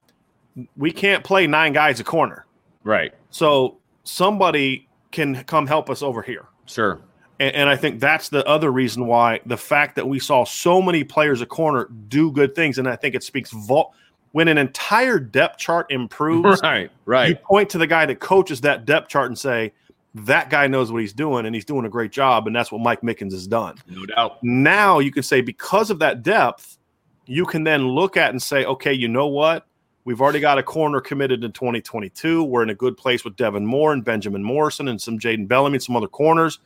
We 0.76 0.92
can't 0.92 1.24
play 1.24 1.46
nine 1.46 1.72
guys 1.72 2.00
a 2.00 2.04
corner. 2.04 2.46
Right, 2.84 3.14
So 3.30 3.78
somebody 4.04 4.88
can 5.10 5.42
come 5.44 5.66
help 5.66 5.88
us 5.88 6.02
over 6.02 6.20
here. 6.22 6.46
sure. 6.66 7.00
And, 7.40 7.54
and 7.56 7.68
I 7.68 7.76
think 7.76 7.98
that's 7.98 8.28
the 8.28 8.46
other 8.46 8.70
reason 8.70 9.06
why 9.06 9.40
the 9.46 9.56
fact 9.56 9.96
that 9.96 10.06
we 10.06 10.18
saw 10.20 10.44
so 10.44 10.80
many 10.82 11.02
players 11.02 11.40
a 11.40 11.46
corner 11.46 11.88
do 12.08 12.30
good 12.30 12.54
things, 12.54 12.78
and 12.78 12.86
I 12.88 12.94
think 12.96 13.14
it 13.14 13.24
speaks 13.24 13.50
vol- 13.50 13.92
when 14.32 14.48
an 14.48 14.58
entire 14.58 15.18
depth 15.18 15.58
chart 15.58 15.90
improves. 15.90 16.60
Right, 16.62 16.90
right, 17.06 17.30
You 17.30 17.36
point 17.36 17.70
to 17.70 17.78
the 17.78 17.86
guy 17.86 18.06
that 18.06 18.20
coaches 18.20 18.60
that 18.60 18.84
depth 18.84 19.08
chart 19.08 19.26
and 19.28 19.38
say 19.38 19.72
that 20.14 20.48
guy 20.50 20.66
knows 20.68 20.92
what 20.92 21.00
he's 21.00 21.12
doing, 21.12 21.44
and 21.46 21.54
he's 21.54 21.64
doing 21.64 21.86
a 21.86 21.88
great 21.88 22.12
job, 22.12 22.46
and 22.46 22.54
that's 22.54 22.70
what 22.70 22.80
Mike 22.82 23.00
Mickens 23.00 23.32
has 23.32 23.48
done. 23.48 23.76
No 23.88 24.06
doubt. 24.06 24.44
Now 24.44 25.00
you 25.00 25.10
can 25.10 25.22
say 25.24 25.40
because 25.40 25.90
of 25.90 25.98
that 26.00 26.22
depth, 26.22 26.78
you 27.26 27.46
can 27.46 27.64
then 27.64 27.88
look 27.88 28.16
at 28.16 28.30
and 28.30 28.40
say, 28.40 28.64
okay, 28.64 28.92
you 28.92 29.08
know 29.08 29.26
what? 29.26 29.66
We've 30.04 30.20
already 30.20 30.40
got 30.40 30.58
a 30.58 30.62
corner 30.62 31.00
committed 31.00 31.44
in 31.44 31.52
2022. 31.52 32.44
We're 32.44 32.62
in 32.62 32.70
a 32.70 32.74
good 32.74 32.96
place 32.96 33.24
with 33.24 33.36
Devin 33.36 33.64
Moore 33.64 33.92
and 33.92 34.04
Benjamin 34.04 34.42
Morrison 34.42 34.88
and 34.88 35.00
some 35.00 35.18
Jaden 35.18 35.48
Bellamy 35.48 35.76
and 35.76 35.82
some 35.82 35.96
other 35.96 36.08
corners. 36.08 36.58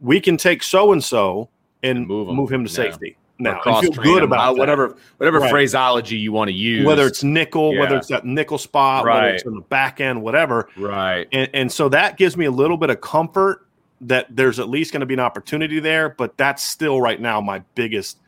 We 0.00 0.20
can 0.20 0.36
take 0.36 0.62
so 0.62 0.92
and 0.92 1.02
so 1.02 1.48
and 1.82 2.06
Move 2.06 2.28
move 2.28 2.50
him. 2.52 2.60
him, 2.60 2.66
to 2.66 2.70
Yeah. 2.70 2.90
safety. 2.90 3.16
Now, 3.38 3.58
cross 3.60 3.82
feel 3.82 3.92
good 3.92 4.22
about 4.22 4.54
uh, 4.54 4.58
whatever 4.58 4.96
whatever 5.18 5.40
Right. 5.40 5.50
phraseology 5.50 6.16
you 6.16 6.32
want 6.32 6.48
to 6.48 6.54
use. 6.54 6.86
whether 6.86 7.06
it's 7.06 7.22
nickel, 7.22 7.76
whether 7.76 7.96
it's 7.96 8.08
that 8.08 8.24
nickel 8.24 8.56
spot, 8.56 9.04
whether 9.04 9.28
it's 9.28 9.44
in 9.44 9.54
the 9.54 9.60
back 9.62 10.00
end, 10.00 10.22
whatever. 10.22 10.68
right. 10.76 11.28
And, 11.32 11.48
and 11.52 11.72
so 11.72 11.88
that 11.90 12.16
gives 12.16 12.36
me 12.36 12.46
a 12.46 12.50
little 12.50 12.78
bit 12.78 12.88
of 12.88 13.00
comfort 13.02 13.66
that 14.02 14.26
there's 14.34 14.58
at 14.58 14.68
least 14.70 14.92
going 14.92 15.00
to 15.00 15.06
be 15.06 15.14
an 15.14 15.20
opportunity 15.20 15.80
there. 15.80 16.10
But 16.10 16.36
that's 16.38 16.62
still 16.62 17.00
right 17.00 17.20
now 17.20 17.40
my 17.42 17.58
biggest. 17.74 18.18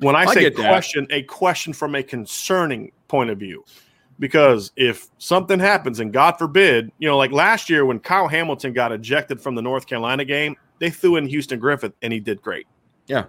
When 0.00 0.14
I, 0.16 0.20
I 0.22 0.34
say 0.34 0.40
get 0.42 0.56
that. 0.56 0.68
question, 0.68 1.06
a 1.10 1.22
question 1.22 1.72
from 1.72 1.94
a 1.96 2.02
concerning 2.04 2.90
point 3.08 3.30
of 3.30 3.38
view, 3.38 3.64
because 4.24 4.72
if 4.74 5.08
something 5.18 5.60
happens, 5.60 6.00
and 6.00 6.10
God 6.10 6.38
forbid, 6.38 6.90
you 6.98 7.06
know, 7.06 7.18
like 7.18 7.30
last 7.30 7.68
year 7.68 7.84
when 7.84 8.00
Kyle 8.00 8.26
Hamilton 8.26 8.72
got 8.72 8.90
ejected 8.90 9.38
from 9.38 9.54
the 9.54 9.60
North 9.60 9.86
Carolina 9.86 10.24
game, 10.24 10.56
they 10.78 10.88
threw 10.88 11.16
in 11.16 11.28
Houston 11.28 11.58
Griffith, 11.58 11.92
and 12.00 12.10
he 12.10 12.20
did 12.20 12.40
great. 12.40 12.66
Yeah. 13.06 13.26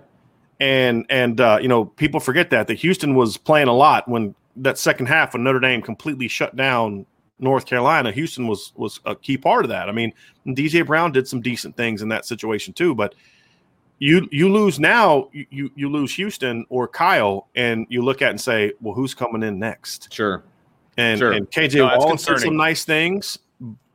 And 0.62 1.06
and 1.10 1.42
uh, 1.42 1.60
you 1.62 1.68
know, 1.68 1.84
people 1.84 2.22
forget 2.22 2.50
that 2.52 2.68
that 2.68 2.76
Houston 2.76 3.14
was 3.14 3.36
playing 3.36 3.68
a 3.68 3.74
lot 3.74 4.08
when 4.08 4.36
that 4.56 4.78
second 4.78 5.08
half 5.08 5.34
when 5.34 5.44
Notre 5.44 5.60
Dame 5.60 5.82
completely 5.82 6.30
shut 6.30 6.56
down 6.56 7.06
North 7.40 7.66
Carolina. 7.66 8.14
Houston 8.14 8.48
was 8.48 8.72
was 8.78 9.02
a 9.06 9.18
key 9.18 9.38
part 9.38 9.66
of 9.66 9.70
that. 9.72 9.90
I 9.90 9.92
mean, 9.92 10.14
DJ 10.48 10.88
Brown 10.88 11.12
did 11.12 11.28
some 11.28 11.42
decent 11.42 11.76
things 11.76 12.04
in 12.04 12.08
that 12.08 12.26
situation 12.26 12.74
too, 12.74 12.96
but 12.96 13.16
you 14.00 14.30
you 14.32 14.50
lose 14.50 14.80
now, 14.80 15.30
you 15.34 15.70
you, 15.76 15.90
lose 15.90 16.16
Houston 16.16 16.66
or 16.70 16.88
Kyle, 16.88 17.50
and 17.54 17.86
you 17.90 18.02
look 18.02 18.22
at 18.22 18.30
and 18.30 18.40
say, 18.40 18.72
well, 18.80 18.94
who's 18.94 19.14
coming 19.14 19.44
in 19.44 19.60
next? 19.60 20.14
Sure. 20.14 20.42
And 20.98 21.20
Sure. 21.20 21.32
and 21.32 21.50
KJ 21.52 21.76
No, 21.78 21.98
Wallace 21.98 22.26
did 22.26 22.40
some 22.40 22.56
nice 22.56 22.86
things, 22.86 23.38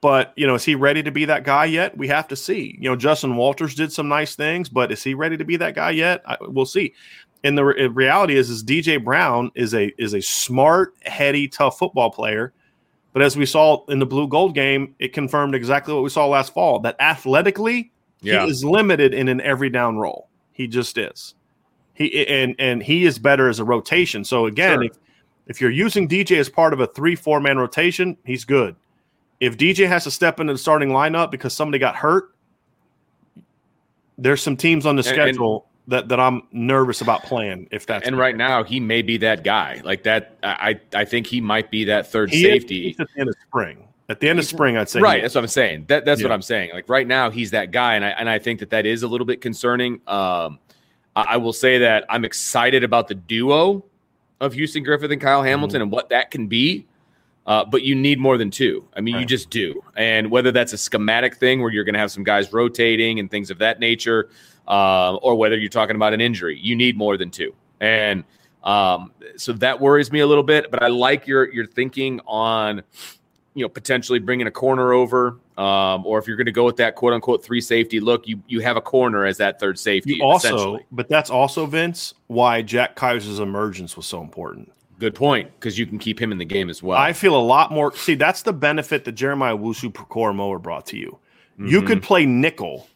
but 0.00 0.32
you 0.36 0.46
know, 0.46 0.54
is 0.54 0.64
he 0.64 0.74
ready 0.74 1.02
to 1.02 1.10
be 1.10 1.24
that 1.24 1.44
guy 1.44 1.64
yet? 1.64 1.96
We 1.96 2.08
have 2.08 2.28
to 2.28 2.36
see. 2.36 2.76
You 2.80 2.90
know, 2.90 2.96
Justin 2.96 3.36
Walters 3.36 3.74
did 3.74 3.92
some 3.92 4.08
nice 4.08 4.34
things, 4.34 4.68
but 4.68 4.92
is 4.92 5.02
he 5.02 5.14
ready 5.14 5.36
to 5.36 5.44
be 5.44 5.56
that 5.56 5.74
guy 5.74 5.90
yet? 5.90 6.22
I, 6.26 6.36
we'll 6.40 6.66
see. 6.66 6.92
And 7.42 7.56
the 7.56 7.64
re- 7.64 7.84
uh, 7.86 7.88
reality 7.88 8.36
is, 8.36 8.50
is 8.50 8.62
DJ 8.62 9.02
Brown 9.02 9.50
is 9.54 9.74
a 9.74 9.92
is 10.02 10.12
a 10.14 10.20
smart, 10.20 10.94
heady, 11.06 11.48
tough 11.48 11.78
football 11.78 12.10
player. 12.10 12.52
But 13.12 13.22
as 13.22 13.36
we 13.36 13.44
saw 13.46 13.84
in 13.86 13.98
the 13.98 14.06
blue 14.06 14.28
gold 14.28 14.54
game, 14.54 14.94
it 14.98 15.12
confirmed 15.12 15.54
exactly 15.54 15.92
what 15.94 16.02
we 16.04 16.10
saw 16.10 16.26
last 16.26 16.52
fall 16.54 16.78
that 16.80 16.96
athletically, 17.00 17.90
Yeah. 18.20 18.44
he 18.44 18.50
is 18.50 18.62
limited 18.64 19.14
in 19.14 19.26
an 19.28 19.40
every 19.40 19.68
down 19.70 19.96
role. 19.98 20.28
He 20.52 20.68
just 20.68 20.96
is. 20.98 21.34
He 21.94 22.26
and 22.28 22.54
and 22.58 22.82
he 22.82 23.04
is 23.06 23.18
better 23.18 23.48
as 23.48 23.58
a 23.58 23.64
rotation. 23.64 24.22
So 24.24 24.46
again, 24.46 24.74
Sure. 24.78 24.84
if 24.84 24.92
if 25.50 25.60
you're 25.60 25.70
using 25.70 26.08
DJ 26.08 26.38
as 26.38 26.48
part 26.48 26.72
of 26.72 26.78
a 26.78 26.86
three 26.86 27.16
four 27.16 27.40
man 27.40 27.58
rotation, 27.58 28.16
he's 28.24 28.44
good. 28.44 28.76
If 29.40 29.56
DJ 29.58 29.88
has 29.88 30.04
to 30.04 30.10
step 30.10 30.38
into 30.38 30.52
the 30.52 30.58
starting 30.58 30.90
lineup 30.90 31.30
because 31.32 31.52
somebody 31.52 31.80
got 31.80 31.96
hurt, 31.96 32.32
there's 34.16 34.40
some 34.42 34.56
teams 34.56 34.86
on 34.86 34.94
the 34.96 35.00
And- 35.00 35.18
and- 35.18 35.28
schedule 35.34 35.66
that 35.88 36.08
that 36.08 36.20
I'm 36.20 36.42
nervous 36.52 37.00
about 37.00 37.24
playing. 37.24 37.66
If 37.72 37.84
that's 37.84 38.06
and 38.06 38.16
right 38.16 38.36
now 38.36 38.62
he 38.62 38.78
may 38.78 39.02
be 39.02 39.16
that 39.18 39.42
guy. 39.42 39.80
Like 39.84 40.04
that 40.04 40.36
I 40.44 40.78
I 40.94 41.04
think 41.04 41.26
he 41.26 41.40
might 41.40 41.68
be 41.70 41.84
that 41.84 42.06
third 42.06 42.30
he 42.30 42.42
safety. 42.44 42.90
is 42.90 43.00
at 43.00 43.08
the 43.12 43.20
end 43.20 43.28
of 43.28 43.34
spring. 43.48 43.88
At 44.08 44.20
the 44.20 44.28
end 44.28 44.38
of 44.38 44.44
spring, 44.44 44.76
I'd 44.76 44.88
say 44.88 45.00
right. 45.00 45.20
That's 45.20 45.34
what 45.34 45.42
I'm 45.42 45.48
saying. 45.48 45.86
That 45.88 46.04
that's 46.04 46.22
what 46.22 46.30
I'm 46.30 46.42
saying. 46.42 46.70
Like 46.72 46.88
right 46.88 47.06
now, 47.06 47.30
he's 47.30 47.50
that 47.52 47.72
guy, 47.72 47.94
and 47.96 48.04
I 48.04 48.10
and 48.10 48.28
I 48.30 48.38
think 48.38 48.60
that 48.60 48.70
that 48.70 48.86
is 48.86 49.02
a 49.02 49.08
little 49.08 49.26
bit 49.26 49.40
concerning. 49.40 49.94
Um, 50.06 50.58
I, 51.16 51.22
I 51.30 51.36
will 51.38 51.52
say 51.52 51.78
that 51.78 52.04
I'm 52.08 52.24
excited 52.24 52.84
about 52.84 53.08
the 53.08 53.14
duo 53.14 53.84
of 54.40 54.52
Houston 54.54 54.82
Griffith 54.82 55.10
and 55.10 55.20
Kyle 55.20 55.42
Hamilton 55.42 55.76
Mm-hmm. 55.78 55.82
and 55.82 55.92
what 55.92 56.08
that 56.10 56.30
can 56.30 56.46
be. 56.46 56.86
Uh, 57.46 57.64
but 57.64 57.82
you 57.82 57.94
need 57.94 58.20
more 58.20 58.36
than 58.36 58.50
two. 58.50 58.84
I 58.94 59.00
mean, 59.00 59.18
you 59.18 59.24
just 59.24 59.50
do. 59.50 59.82
And 59.96 60.30
whether 60.30 60.52
that's 60.52 60.72
a 60.72 60.78
schematic 60.78 61.36
thing 61.36 61.62
where 61.62 61.72
you're 61.72 61.84
going 61.84 61.94
to 61.94 61.98
have 61.98 62.12
some 62.12 62.22
guys 62.22 62.52
rotating 62.52 63.18
and 63.18 63.30
things 63.30 63.50
of 63.50 63.58
that 63.58 63.80
nature, 63.80 64.28
uh, 64.68 65.16
or 65.16 65.34
whether 65.34 65.56
you're 65.56 65.70
talking 65.70 65.96
about 65.96 66.12
an 66.12 66.20
injury, 66.20 66.58
you 66.60 66.76
need 66.76 66.96
more 66.96 67.16
than 67.16 67.30
two. 67.30 67.54
And 67.80 68.24
um, 68.62 69.12
so 69.36 69.52
that 69.54 69.80
worries 69.80 70.12
me 70.12 70.20
a 70.20 70.26
little 70.26 70.44
bit. 70.44 70.70
But 70.70 70.82
I 70.82 70.88
like 70.88 71.26
your 71.26 71.52
your 71.52 71.66
thinking 71.66 72.20
on 72.26 72.82
you 73.54 73.64
know, 73.64 73.68
potentially 73.68 74.18
bringing 74.18 74.46
a 74.46 74.50
corner 74.50 74.92
over, 74.92 75.38
um, 75.60 76.06
or 76.06 76.18
if 76.18 76.26
you're 76.26 76.38
going 76.38 76.46
to 76.46 76.52
go 76.52 76.64
with 76.64 76.76
that 76.76 76.94
quote 76.94 77.12
unquote 77.12 77.44
three 77.44 77.60
safety 77.60 78.00
look, 78.00 78.26
you 78.26 78.42
you 78.48 78.60
have 78.60 78.78
a 78.78 78.80
corner 78.80 79.26
as 79.26 79.36
that 79.36 79.60
third 79.60 79.78
safety. 79.78 80.14
You 80.14 80.24
also, 80.24 80.78
but 80.90 81.08
that's 81.10 81.28
also 81.28 81.66
Vince 81.66 82.14
why 82.28 82.62
Jack 82.62 82.96
Kiser's 82.96 83.40
emergence 83.40 83.94
was 83.94 84.06
so 84.06 84.22
important. 84.22 84.72
Good 84.98 85.14
point, 85.14 85.50
because 85.58 85.78
you 85.78 85.86
can 85.86 85.98
keep 85.98 86.20
him 86.20 86.32
in 86.32 86.38
the 86.38 86.46
game 86.46 86.70
as 86.70 86.82
well. 86.82 86.96
I 86.96 87.12
feel 87.12 87.36
a 87.36 87.40
lot 87.40 87.72
more. 87.72 87.94
See, 87.94 88.14
that's 88.14 88.42
the 88.42 88.54
benefit 88.54 89.04
that 89.04 89.12
Jeremiah 89.12 89.56
Owusu-Koramoah 89.56 90.62
brought 90.62 90.86
to 90.86 90.98
you. 90.98 91.18
Mm-hmm. 91.54 91.66
You 91.68 91.82
could 91.82 92.02
play 92.02 92.24
nickel, 92.24 92.88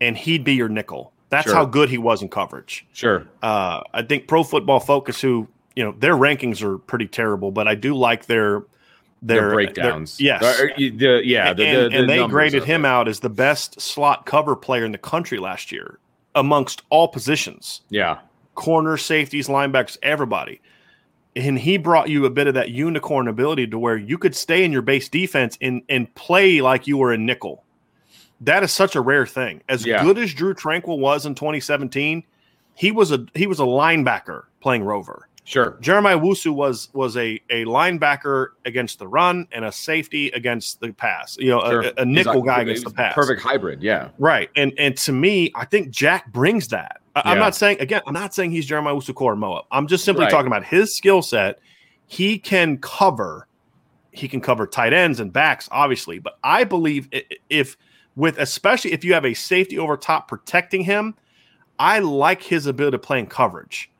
and 0.00 0.16
he'd 0.16 0.44
be 0.44 0.54
your 0.54 0.68
nickel. 0.68 1.12
That's 1.30 1.46
sure. 1.46 1.54
how 1.54 1.64
good 1.64 1.88
he 1.88 1.96
was 1.96 2.20
in 2.20 2.28
coverage. 2.28 2.86
Sure. 2.92 3.26
Uh, 3.42 3.82
I 3.94 4.02
think 4.02 4.28
Pro 4.28 4.44
Football 4.44 4.80
Focus, 4.80 5.20
who 5.20 5.48
you 5.76 5.82
know 5.82 5.92
their 5.98 6.14
rankings 6.14 6.62
are 6.62 6.76
pretty 6.76 7.06
terrible, 7.06 7.50
but 7.50 7.66
I 7.68 7.74
do 7.74 7.94
like 7.94 8.26
their 8.26 8.64
their, 9.22 9.40
their 9.40 9.50
uh, 9.50 9.54
breakdowns. 9.54 10.18
Their, 10.18 10.26
yes, 10.26 10.58
the, 10.76 11.22
yeah, 11.24 11.52
the, 11.54 11.66
and, 11.66 11.92
the, 11.92 11.98
and 11.98 12.10
they 12.10 12.26
graded 12.26 12.64
him 12.64 12.84
out 12.84 13.08
as 13.08 13.20
the 13.20 13.30
best 13.30 13.80
slot 13.80 14.26
cover 14.26 14.56
player 14.56 14.84
in 14.84 14.92
the 14.92 14.98
country 14.98 15.38
last 15.38 15.72
year 15.72 15.98
amongst 16.34 16.82
all 16.90 17.08
positions. 17.08 17.82
Yeah, 17.88 18.18
corner, 18.54 18.96
safeties, 18.96 19.48
linebackers, 19.48 19.96
everybody 20.02 20.60
and 21.34 21.58
he 21.58 21.76
brought 21.76 22.08
you 22.08 22.24
a 22.24 22.30
bit 22.30 22.46
of 22.46 22.54
that 22.54 22.70
unicorn 22.70 23.28
ability 23.28 23.66
to 23.68 23.78
where 23.78 23.96
you 23.96 24.18
could 24.18 24.34
stay 24.34 24.64
in 24.64 24.72
your 24.72 24.82
base 24.82 25.08
defense 25.08 25.56
and 25.60 25.82
and 25.88 26.12
play 26.14 26.60
like 26.60 26.86
you 26.86 26.98
were 26.98 27.12
in 27.12 27.24
nickel. 27.26 27.64
That 28.40 28.62
is 28.62 28.72
such 28.72 28.96
a 28.96 29.00
rare 29.00 29.26
thing. 29.26 29.62
As 29.68 29.86
yeah. 29.86 30.02
good 30.02 30.18
as 30.18 30.34
Drew 30.34 30.52
Tranquill 30.52 30.98
was 30.98 31.26
in 31.26 31.34
2017, 31.34 32.24
he 32.74 32.90
was 32.90 33.12
a 33.12 33.24
he 33.34 33.46
was 33.46 33.60
a 33.60 33.64
linebacker 33.64 34.44
playing 34.60 34.84
rover. 34.84 35.28
Sure. 35.44 35.76
Jeremiah 35.80 36.18
Owusu 36.18 36.54
was 36.54 36.88
was 36.92 37.16
a 37.16 37.40
a 37.50 37.64
linebacker 37.64 38.48
against 38.64 39.00
the 39.00 39.08
run 39.08 39.48
and 39.50 39.64
a 39.64 39.72
safety 39.72 40.28
against 40.30 40.80
the 40.80 40.92
pass. 40.92 41.36
You 41.36 41.50
know, 41.50 41.60
sure. 41.60 41.80
a, 41.82 41.92
a, 41.98 42.04
nickel 42.04 42.42
guy 42.42 42.62
against 42.62 42.84
the 42.84 42.90
pass. 42.90 43.14
Perfect 43.14 43.42
hybrid, 43.42 43.82
yeah. 43.82 44.10
Right. 44.18 44.50
And 44.54 44.72
and 44.78 44.96
to 44.98 45.12
me, 45.12 45.50
I 45.56 45.64
think 45.64 45.90
Jack 45.90 46.32
brings 46.32 46.68
that. 46.68 47.00
Yeah. 47.16 47.22
I'm 47.24 47.38
not 47.38 47.56
saying 47.56 47.80
again. 47.80 48.02
I'm 48.06 48.14
not 48.14 48.34
saying 48.34 48.52
he's 48.52 48.66
Jeremiah 48.66 48.94
Owusu-Koramoah. 48.94 49.64
I'm 49.72 49.88
just 49.88 50.04
simply 50.04 50.24
right. 50.24 50.30
talking 50.30 50.46
about 50.46 50.64
his 50.64 50.96
skill 50.96 51.22
set. 51.22 51.58
He 52.06 52.38
can 52.38 52.78
cover. 52.78 53.48
He 54.12 54.28
can 54.28 54.40
cover 54.40 54.66
tight 54.66 54.92
ends 54.92 55.18
and 55.18 55.32
backs, 55.32 55.68
obviously. 55.72 56.20
But 56.20 56.38
I 56.44 56.62
believe 56.62 57.08
if 57.50 57.76
with 58.14 58.38
especially 58.38 58.92
if 58.92 59.02
you 59.02 59.12
have 59.14 59.24
a 59.24 59.34
safety 59.34 59.76
over 59.76 59.96
top 59.96 60.28
protecting 60.28 60.84
him, 60.84 61.16
I 61.80 61.98
like 61.98 62.42
his 62.42 62.66
ability 62.66 62.94
to 62.94 62.98
play 63.00 63.18
in 63.18 63.26
coverage 63.26 63.90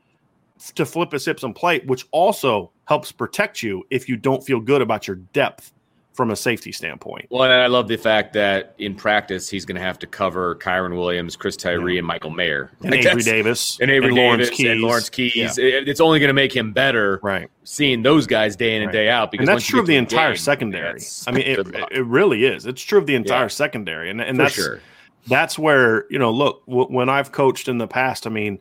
to 0.71 0.85
flip 0.85 1.11
his 1.11 1.25
hips 1.25 1.43
and 1.43 1.55
play, 1.55 1.79
which 1.81 2.05
also 2.11 2.71
helps 2.85 3.11
protect 3.11 3.63
you 3.63 3.83
if 3.89 4.07
you 4.07 4.17
don't 4.17 4.43
feel 4.43 4.59
good 4.59 4.81
about 4.81 5.07
your 5.07 5.17
depth 5.17 5.73
from 6.13 6.29
a 6.29 6.35
safety 6.35 6.71
standpoint. 6.71 7.25
Well, 7.31 7.43
and 7.43 7.53
I 7.53 7.65
love 7.67 7.87
the 7.87 7.97
fact 7.97 8.33
that 8.33 8.75
in 8.77 8.93
practice 8.95 9.49
he's 9.49 9.65
going 9.65 9.75
to 9.75 9.81
have 9.81 9.97
to 9.99 10.07
cover 10.07 10.55
Kyren 10.55 10.95
Williams, 10.95 11.35
Chris 11.35 11.57
Tyree, 11.57 11.93
yeah. 11.93 11.99
and 11.99 12.07
Michael 12.07 12.29
Mayer, 12.29 12.71
and 12.81 12.91
like 12.91 13.05
Avery 13.05 13.23
Davis, 13.23 13.79
and 13.81 13.89
Avery 13.89 14.09
and 14.09 14.17
Lawrence 14.17 14.49
Keys. 14.51 14.69
and 14.69 14.81
Lawrence 14.81 15.09
Keys. 15.09 15.35
Yeah. 15.35 15.49
It's 15.57 15.99
only 15.99 16.19
going 16.19 16.29
to 16.29 16.33
make 16.33 16.55
him 16.55 16.71
better, 16.71 17.19
right? 17.23 17.49
Seeing 17.63 18.03
those 18.03 18.27
guys 18.27 18.55
day 18.55 18.75
in 18.75 18.81
right. 18.81 18.83
and 18.83 18.91
day 18.91 19.09
out, 19.09 19.31
because 19.31 19.47
and 19.47 19.55
that's 19.55 19.65
true 19.65 19.79
of 19.79 19.87
the 19.87 19.95
entire 19.95 20.29
game, 20.29 20.37
secondary. 20.37 21.01
I 21.25 21.31
mean, 21.31 21.47
it, 21.47 21.67
it 21.91 22.05
really 22.05 22.45
is. 22.45 22.65
It's 22.65 22.81
true 22.81 22.99
of 22.99 23.07
the 23.07 23.15
entire 23.15 23.45
yeah. 23.45 23.47
secondary, 23.47 24.09
and 24.09 24.21
and 24.21 24.39
that's 24.39 24.53
sure. 24.53 24.81
that's 25.27 25.57
where 25.57 26.05
you 26.11 26.19
know, 26.19 26.29
look, 26.31 26.63
w- 26.67 26.87
when 26.87 27.09
I've 27.09 27.31
coached 27.31 27.67
in 27.67 27.79
the 27.79 27.87
past, 27.87 28.27
I 28.27 28.29
mean, 28.29 28.59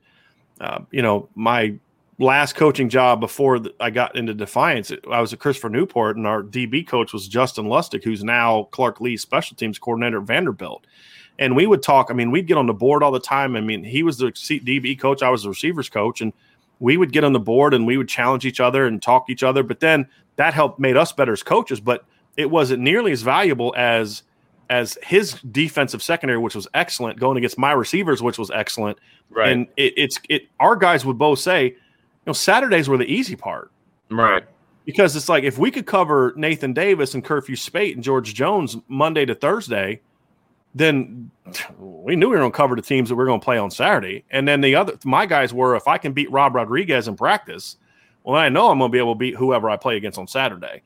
uh, 0.59 0.81
you 0.91 1.03
know, 1.03 1.29
my 1.35 1.75
last 2.23 2.55
coaching 2.55 2.89
job 2.89 3.21
before 3.21 3.61
I 3.81 3.91
got 3.91 4.17
into 4.17 4.35
Defiance, 4.35 4.93
I 5.11 5.21
was 5.21 5.33
at 5.33 5.39
Christopher 5.39 5.69
Newport, 5.69 6.17
and 6.17 6.27
our 6.27 6.43
DB 6.43 6.87
coach 6.87 7.13
was 7.13 7.29
Justin 7.29 7.67
Lustig, 7.67 8.05
who's 8.05 8.25
now 8.25 8.69
Clark 8.71 9.01
Lea's 9.01 9.23
special 9.23 9.57
teams 9.57 9.79
coordinator 9.79 10.19
at 10.19 10.25
Vanderbilt. 10.25 10.87
And 11.39 11.57
we 11.57 11.67
would 11.67 11.83
talk. 11.83 12.09
I 12.11 12.15
mean, 12.15 12.31
we'd 12.31 12.47
get 12.47 12.57
on 12.57 12.67
the 12.67 12.75
board 12.75 13.03
all 13.03 13.11
the 13.11 13.21
time. 13.21 13.57
I 13.57 13.61
mean, 13.61 13.85
he 13.85 14.03
was 14.03 14.19
the 14.19 14.27
DB 14.27 14.99
coach, 14.99 15.23
I 15.23 15.31
was 15.31 15.43
the 15.43 15.49
receivers 15.49 15.89
coach, 15.89 16.21
and 16.21 16.33
we 16.79 16.97
would 16.97 17.13
get 17.13 17.25
on 17.25 17.33
the 17.33 17.41
board 17.41 17.75
and 17.75 17.87
we 17.87 17.97
would 17.97 18.09
challenge 18.09 18.45
each 18.45 18.61
other 18.61 18.87
and 18.87 19.01
talk 19.01 19.31
each 19.31 19.43
other. 19.43 19.63
But 19.63 19.81
then 19.81 20.09
that 20.37 20.53
helped 20.53 20.79
made 20.79 20.97
us 20.97 21.13
better 21.13 21.33
as 21.33 21.43
coaches. 21.43 21.81
But 21.81 22.05
it 22.37 22.51
wasn't 22.51 22.83
nearly 22.83 23.13
as 23.13 23.23
valuable 23.23 23.75
as 23.77 24.23
as 24.69 24.97
his 25.03 25.35
defensive 25.43 26.03
secondary, 26.03 26.39
which 26.39 26.55
was 26.55 26.67
excellent, 26.73 27.21
going 27.21 27.37
against 27.37 27.59
my 27.59 27.73
receivers, 27.73 28.23
which 28.23 28.39
was 28.39 28.51
excellent. 28.51 28.99
Right. 29.31 29.53
And 29.53 29.67
it, 29.77 29.95
it's 29.97 30.19
it. 30.29 30.49
Our 30.61 30.77
guys 30.77 31.05
would 31.05 31.19
both 31.19 31.39
say 31.39 31.77
know, 32.27 32.33
Saturdays 32.33 32.89
were 32.89 32.99
the 32.99 33.13
easy 33.13 33.37
part. 33.37 33.71
Right. 34.11 34.45
Because 34.85 35.15
it's 35.15 35.29
like 35.29 35.45
if 35.45 35.59
we 35.59 35.71
could 35.71 35.87
cover 35.87 36.33
Nathan 36.37 36.73
Davis 36.73 37.15
and 37.15 37.25
Curfew 37.25 37.57
Spate 37.57 37.95
and 37.95 38.05
George 38.05 38.35
Jones 38.35 38.77
Monday 38.89 39.25
to 39.25 39.35
Thursday, 39.35 40.01
then 40.75 41.31
we 41.79 42.17
knew 42.17 42.29
we 42.29 42.37
were 42.37 42.41
going 42.41 42.53
to 42.53 42.57
cover 42.57 42.75
the 42.75 42.83
teams 42.83 43.09
that 43.09 43.15
we 43.15 43.23
are 43.23 43.27
going 43.27 43.41
to 43.41 43.45
play 43.45 43.59
on 43.59 43.71
Saturday. 43.71 44.25
And 44.31 44.49
then 44.49 44.61
the 44.61 44.75
other, 44.75 44.95
my 45.05 45.27
guys 45.27 45.53
were 45.53 45.77
if 45.77 45.87
I 45.87 45.99
can 45.99 46.13
beat 46.13 46.31
Rob 46.31 46.55
Rodriguez 46.55 47.09
in 47.09 47.17
practice, 47.17 47.77
well, 48.25 48.37
I 48.37 48.49
know 48.49 48.71
I'm 48.71 48.79
going 48.79 48.91
to 48.91 48.93
be 48.93 48.99
able 48.99 49.15
to 49.15 49.19
beat 49.19 49.37
whoever 49.37 49.69
I 49.69 49.77
play 49.77 49.97
against 49.97 50.19
on 50.19 50.27
Saturday. 50.27 50.83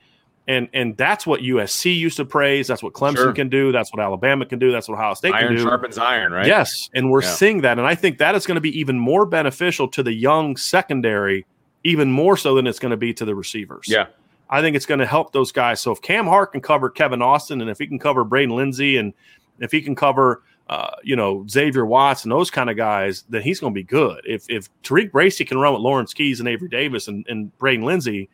And 0.48 0.68
and 0.72 0.96
that's 0.96 1.26
what 1.26 1.40
USC 1.40 1.96
used 1.96 2.18
to 2.18 2.24
praise. 2.24 2.68
That's 2.68 2.82
what 2.82 2.92
Clemson 2.92 3.16
sure. 3.16 3.32
can 3.32 3.48
do. 3.48 3.72
That's 3.72 3.92
what 3.92 4.00
Alabama 4.00 4.46
can 4.46 4.60
do. 4.60 4.70
That's 4.70 4.88
what 4.88 4.94
Ohio 4.94 5.14
State 5.14 5.34
iron 5.34 5.48
can 5.48 5.56
do. 5.56 5.62
Iron 5.62 5.68
sharpens 5.68 5.98
iron, 5.98 6.32
right? 6.32 6.46
Yes, 6.46 6.88
and 6.94 7.10
we're 7.10 7.22
yeah. 7.22 7.34
seeing 7.34 7.62
that. 7.62 7.78
And 7.78 7.86
I 7.86 7.96
think 7.96 8.18
that 8.18 8.36
is 8.36 8.46
going 8.46 8.54
to 8.54 8.60
be 8.60 8.78
even 8.78 8.96
more 8.96 9.26
beneficial 9.26 9.88
to 9.88 10.04
the 10.04 10.12
young 10.12 10.56
secondary, 10.56 11.46
even 11.82 12.12
more 12.12 12.36
so 12.36 12.54
than 12.54 12.68
it's 12.68 12.78
going 12.78 12.90
to 12.90 12.96
be 12.96 13.12
to 13.14 13.24
the 13.24 13.34
receivers. 13.34 13.86
Yeah. 13.88 14.06
I 14.48 14.60
think 14.60 14.76
it's 14.76 14.86
going 14.86 15.00
to 15.00 15.06
help 15.06 15.32
those 15.32 15.50
guys. 15.50 15.80
So 15.80 15.90
if 15.90 16.00
Cam 16.00 16.26
Hart 16.26 16.52
can 16.52 16.60
cover 16.60 16.88
Kevin 16.88 17.22
Austin, 17.22 17.60
and 17.60 17.68
if 17.68 17.78
he 17.78 17.86
can 17.86 17.98
cover 17.98 18.22
Braden 18.22 18.54
Lenzy, 18.54 18.96
and 18.96 19.12
if 19.58 19.72
he 19.72 19.82
can 19.82 19.96
cover, 19.96 20.42
uh, 20.68 20.90
you 21.02 21.16
know, 21.16 21.44
Xavier 21.48 21.84
Watts 21.84 22.24
and 22.24 22.30
those 22.30 22.50
kind 22.50 22.70
of 22.70 22.76
guys, 22.76 23.24
then 23.28 23.42
he's 23.42 23.58
going 23.58 23.72
to 23.72 23.78
be 23.78 23.82
good. 23.82 24.20
If 24.24 24.48
if 24.48 24.68
TaRiq 24.82 25.10
Bracy 25.10 25.44
can 25.44 25.58
run 25.58 25.72
with 25.72 25.82
Lawrence 25.82 26.14
Keys 26.14 26.38
and 26.38 26.48
Avery 26.48 26.68
Davis 26.68 27.08
and, 27.08 27.26
and 27.28 27.56
Braden 27.58 27.84
Lenzy, 27.84 28.28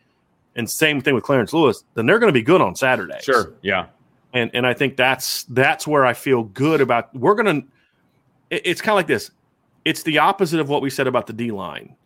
and 0.56 0.68
same 0.68 1.00
thing 1.00 1.14
with 1.14 1.24
Clarence 1.24 1.52
Lewis, 1.52 1.84
then 1.94 2.06
they're 2.06 2.18
going 2.18 2.28
to 2.28 2.38
be 2.38 2.42
good 2.42 2.60
on 2.60 2.74
Saturday. 2.74 3.18
Sure. 3.22 3.52
Yeah. 3.62 3.86
And 4.32 4.50
and 4.54 4.66
I 4.66 4.74
think 4.74 4.96
that's 4.96 5.44
that's 5.44 5.86
where 5.86 6.06
I 6.06 6.14
feel 6.14 6.44
good 6.44 6.80
about. 6.80 7.14
We're 7.14 7.34
going 7.34 7.62
to. 7.62 7.68
it's 8.50 8.80
kind 8.80 8.92
of 8.92 8.96
like 8.96 9.06
this. 9.06 9.30
It's 9.84 10.02
the 10.04 10.18
opposite 10.18 10.60
of 10.60 10.68
what 10.68 10.80
we 10.80 10.90
said 10.90 11.06
about 11.06 11.26
the 11.26 11.32
D 11.32 11.50
line. 11.50 11.96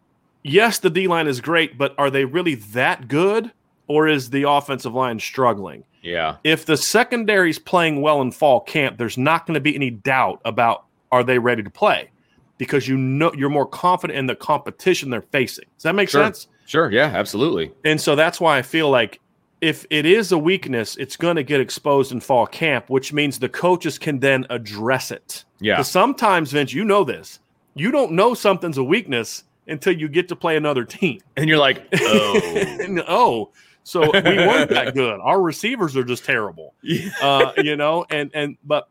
Yes, 0.43 0.79
the 0.79 0.91
D 0.91 1.09
line 1.09 1.27
is 1.27 1.41
great, 1.41 1.77
but 1.77 1.95
are 1.99 2.11
they 2.11 2.25
really 2.25 2.55
that 2.55 3.09
good, 3.09 3.53
or 3.87 4.09
is 4.09 4.31
the 4.31 4.49
offensive 4.49 4.95
line 4.95 5.21
struggling? 5.21 5.85
Yeah. 6.03 6.37
If 6.45 6.67
the 6.67 6.77
secondary's 6.77 7.59
playing 7.59 8.01
well 8.01 8.23
in 8.23 8.31
fall 8.31 8.61
camp, 8.61 8.97
there's 8.97 9.19
not 9.19 9.47
going 9.47 9.55
to 9.55 9.61
be 9.61 9.75
any 9.75 9.91
doubt 9.91 10.41
about 10.45 10.85
are 11.13 11.25
they 11.25 11.39
ready 11.39 11.63
to 11.63 11.71
play 11.71 12.11
because 12.59 12.89
you 12.89 12.97
know 12.97 13.33
you're 13.35 13.51
more 13.51 13.67
confident 13.67 14.19
in 14.19 14.27
the 14.27 14.37
competition 14.37 15.11
they're 15.11 15.23
facing. 15.23 15.67
Does 15.77 15.83
that 15.83 15.95
make 15.95 16.09
sure. 16.09 16.25
sense? 16.25 16.49
Sure. 16.67 16.91
Yeah, 16.91 17.07
absolutely. 17.07 17.73
And 17.85 18.01
so 18.01 18.15
that's 18.15 18.41
why 18.41 18.59
I 18.59 18.63
feel 18.63 18.91
like 18.91 19.21
if 19.61 19.87
it 19.89 20.05
is 20.05 20.33
a 20.33 20.39
weakness, 20.39 20.97
it's 20.97 21.17
going 21.17 21.37
to 21.37 21.43
get 21.43 21.61
exposed 21.61 22.13
in 22.13 22.21
fall 22.21 22.47
camp, 22.47 22.91
which 22.91 23.13
means 23.13 23.39
the 23.39 23.49
coaches 23.49 23.99
can 23.99 24.19
then 24.19 24.47
address 24.51 25.11
it. 25.11 25.45
Yeah. 25.61 25.81
Sometimes, 25.83 26.53
Vince, 26.53 26.73
you 26.73 26.85
know 26.85 27.05
this. 27.05 27.41
You 27.75 27.91
don't 27.91 28.13
know 28.13 28.35
something's 28.35 28.79
a 28.79 28.85
weakness 28.85 29.45
until 29.67 29.93
you 29.95 30.09
get 30.09 30.29
to 30.29 30.37
play 30.37 30.57
another 30.57 30.85
team. 30.85 31.21
And 31.37 31.49
you're 31.49 31.59
like, 31.59 31.87
oh. 31.95 33.05
oh. 33.09 33.51
So 33.85 34.01
we 34.01 34.21
weren't 34.21 34.71
that 34.71 34.95
good. 34.95 35.21
Our 35.21 35.41
receivers 35.41 35.97
are 35.97 36.05
just 36.05 36.25
terrible. 36.25 36.75
Yeah. 36.83 37.11
Uh, 37.23 37.53
you 37.57 37.77
know, 37.77 38.05
and 38.11 38.31
and 38.35 38.57
but 38.65 38.89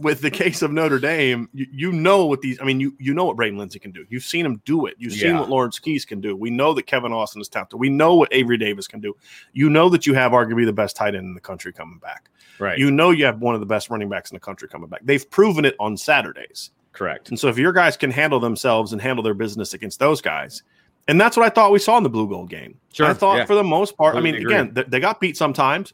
with 0.00 0.20
the 0.20 0.30
case 0.30 0.62
of 0.62 0.72
Notre 0.72 0.98
Dame, 0.98 1.48
you, 1.52 1.66
you, 1.70 1.92
know 1.92 2.26
what 2.26 2.40
these. 2.40 2.60
I 2.60 2.64
mean, 2.64 2.80
you 2.80 2.94
you 2.98 3.14
know 3.14 3.24
what 3.24 3.36
Braden 3.36 3.58
Lenzy 3.58 3.78
can 3.78 3.90
do. 3.90 4.04
You've 4.08 4.24
seen 4.24 4.44
him 4.44 4.60
do 4.64 4.86
it. 4.86 4.94
You've 4.98 5.12
seen 5.12 5.36
what 5.38 5.48
Lawrence 5.48 5.78
Keys 5.78 6.04
can 6.04 6.20
do. 6.20 6.34
We 6.34 6.50
know 6.50 6.72
that 6.74 6.84
Kevin 6.84 7.12
Austin 7.12 7.40
is 7.40 7.48
talented. 7.48 7.78
We 7.78 7.88
know 7.88 8.14
what 8.14 8.28
Avery 8.32 8.56
Davis 8.56 8.86
can 8.86 9.00
do. 9.00 9.14
You 9.52 9.70
know 9.70 9.88
that 9.90 10.06
you 10.06 10.14
have 10.14 10.32
arguably 10.32 10.64
the 10.64 10.72
best 10.72 10.96
tight 10.96 11.14
end 11.14 11.26
in 11.26 11.34
the 11.34 11.40
country 11.40 11.72
coming 11.72 11.98
back. 11.98 12.30
Right. 12.58 12.78
You 12.78 12.90
know 12.90 13.10
you 13.10 13.24
have 13.24 13.40
one 13.40 13.54
of 13.54 13.60
the 13.60 13.66
best 13.66 13.90
running 13.90 14.08
backs 14.08 14.30
in 14.30 14.36
the 14.36 14.40
country 14.40 14.68
coming 14.68 14.88
back. 14.88 15.00
They've 15.04 15.28
proven 15.30 15.64
it 15.64 15.76
on 15.78 15.96
Saturdays. 15.96 16.70
Correct. 16.92 17.28
And 17.28 17.38
so 17.38 17.48
if 17.48 17.56
your 17.56 17.72
guys 17.72 17.96
can 17.96 18.10
handle 18.10 18.40
themselves 18.40 18.92
and 18.92 19.00
handle 19.00 19.22
their 19.22 19.34
business 19.34 19.74
against 19.74 19.98
those 19.98 20.20
guys, 20.20 20.62
and 21.08 21.20
that's 21.20 21.36
what 21.36 21.46
I 21.46 21.48
thought 21.48 21.72
we 21.72 21.78
saw 21.78 21.96
in 21.96 22.02
the 22.02 22.10
blue 22.10 22.28
gold 22.28 22.50
game. 22.50 22.78
Sure. 22.92 23.06
I 23.06 23.14
thought 23.14 23.38
yeah. 23.38 23.44
for 23.46 23.54
the 23.54 23.64
most 23.64 23.96
part. 23.96 24.16
I 24.16 24.20
mean, 24.20 24.34
agree. 24.34 24.52
again, 24.52 24.72
they, 24.74 24.82
they 24.84 25.00
got 25.00 25.20
beat 25.20 25.36
sometimes. 25.36 25.92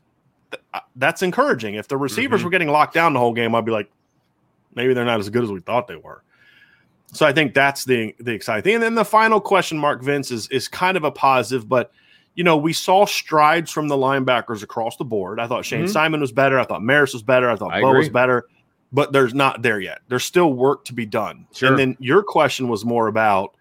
Uh, 0.72 0.80
that's 0.96 1.22
encouraging. 1.22 1.74
If 1.74 1.88
the 1.88 1.96
receivers 1.96 2.38
mm-hmm. 2.38 2.44
were 2.44 2.50
getting 2.50 2.68
locked 2.68 2.94
down 2.94 3.12
the 3.12 3.18
whole 3.18 3.32
game, 3.32 3.54
I'd 3.54 3.64
be 3.64 3.72
like, 3.72 3.90
maybe 4.76 4.94
they're 4.94 5.04
not 5.04 5.18
as 5.18 5.28
good 5.28 5.42
as 5.42 5.50
we 5.50 5.60
thought 5.60 5.88
they 5.88 5.96
were. 5.96 6.22
So 7.12 7.26
I 7.26 7.32
think 7.32 7.54
that's 7.54 7.84
the 7.84 8.14
the 8.20 8.32
exciting 8.32 8.62
thing. 8.62 8.74
And 8.74 8.82
then 8.82 8.94
the 8.94 9.04
final 9.04 9.40
question 9.40 9.78
mark, 9.78 10.02
Vince, 10.02 10.30
is 10.30 10.48
is 10.48 10.68
kind 10.68 10.96
of 10.96 11.04
a 11.04 11.10
positive, 11.10 11.68
but 11.68 11.92
you 12.34 12.44
know, 12.44 12.56
we 12.56 12.72
saw 12.72 13.06
strides 13.06 13.70
from 13.70 13.88
the 13.88 13.96
linebackers 13.96 14.62
across 14.62 14.96
the 14.96 15.04
board. 15.04 15.40
I 15.40 15.46
thought 15.46 15.64
Shane 15.64 15.84
mm-hmm. 15.84 15.92
Simon 15.92 16.20
was 16.20 16.32
better. 16.32 16.58
I 16.58 16.64
thought 16.64 16.82
Marist 16.82 17.14
was 17.14 17.22
better. 17.22 17.48
I 17.48 17.56
thought 17.56 17.72
I 17.72 17.80
Bo 17.80 17.88
agree. 17.88 18.00
was 18.00 18.08
better, 18.10 18.46
but 18.92 19.12
there's 19.12 19.32
not 19.32 19.62
there 19.62 19.80
yet. 19.80 20.00
There's 20.08 20.24
still 20.24 20.52
work 20.52 20.84
to 20.86 20.92
be 20.92 21.06
done. 21.06 21.46
Sure. 21.54 21.70
And 21.70 21.78
then 21.78 21.96
your 21.98 22.22
question 22.22 22.68
was 22.68 22.84
more 22.84 23.08
about 23.08 23.56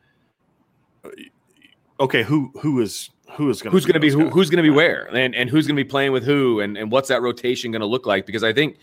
okay, 1.99 2.23
who 2.23 2.51
who 2.59 2.81
is 2.81 3.09
who's 3.31 3.61
going 3.61 3.71
who's 3.71 3.85
going 3.85 3.93
to 3.93 3.99
be 3.99 4.09
who, 4.09 4.29
who's 4.29 4.49
going 4.49 4.63
to 4.63 4.69
be 4.69 4.75
where, 4.75 5.05
and 5.15 5.33
and 5.35 5.49
who's 5.49 5.67
going 5.67 5.77
to 5.77 5.83
be 5.83 5.89
playing 5.89 6.11
with 6.11 6.25
who, 6.25 6.59
and 6.59 6.77
and 6.77 6.91
what's 6.91 7.09
that 7.09 7.21
rotation 7.21 7.71
going 7.71 7.81
to 7.81 7.87
look 7.87 8.05
like? 8.05 8.25
Because 8.25 8.43
I 8.43 8.51
think 8.53 8.77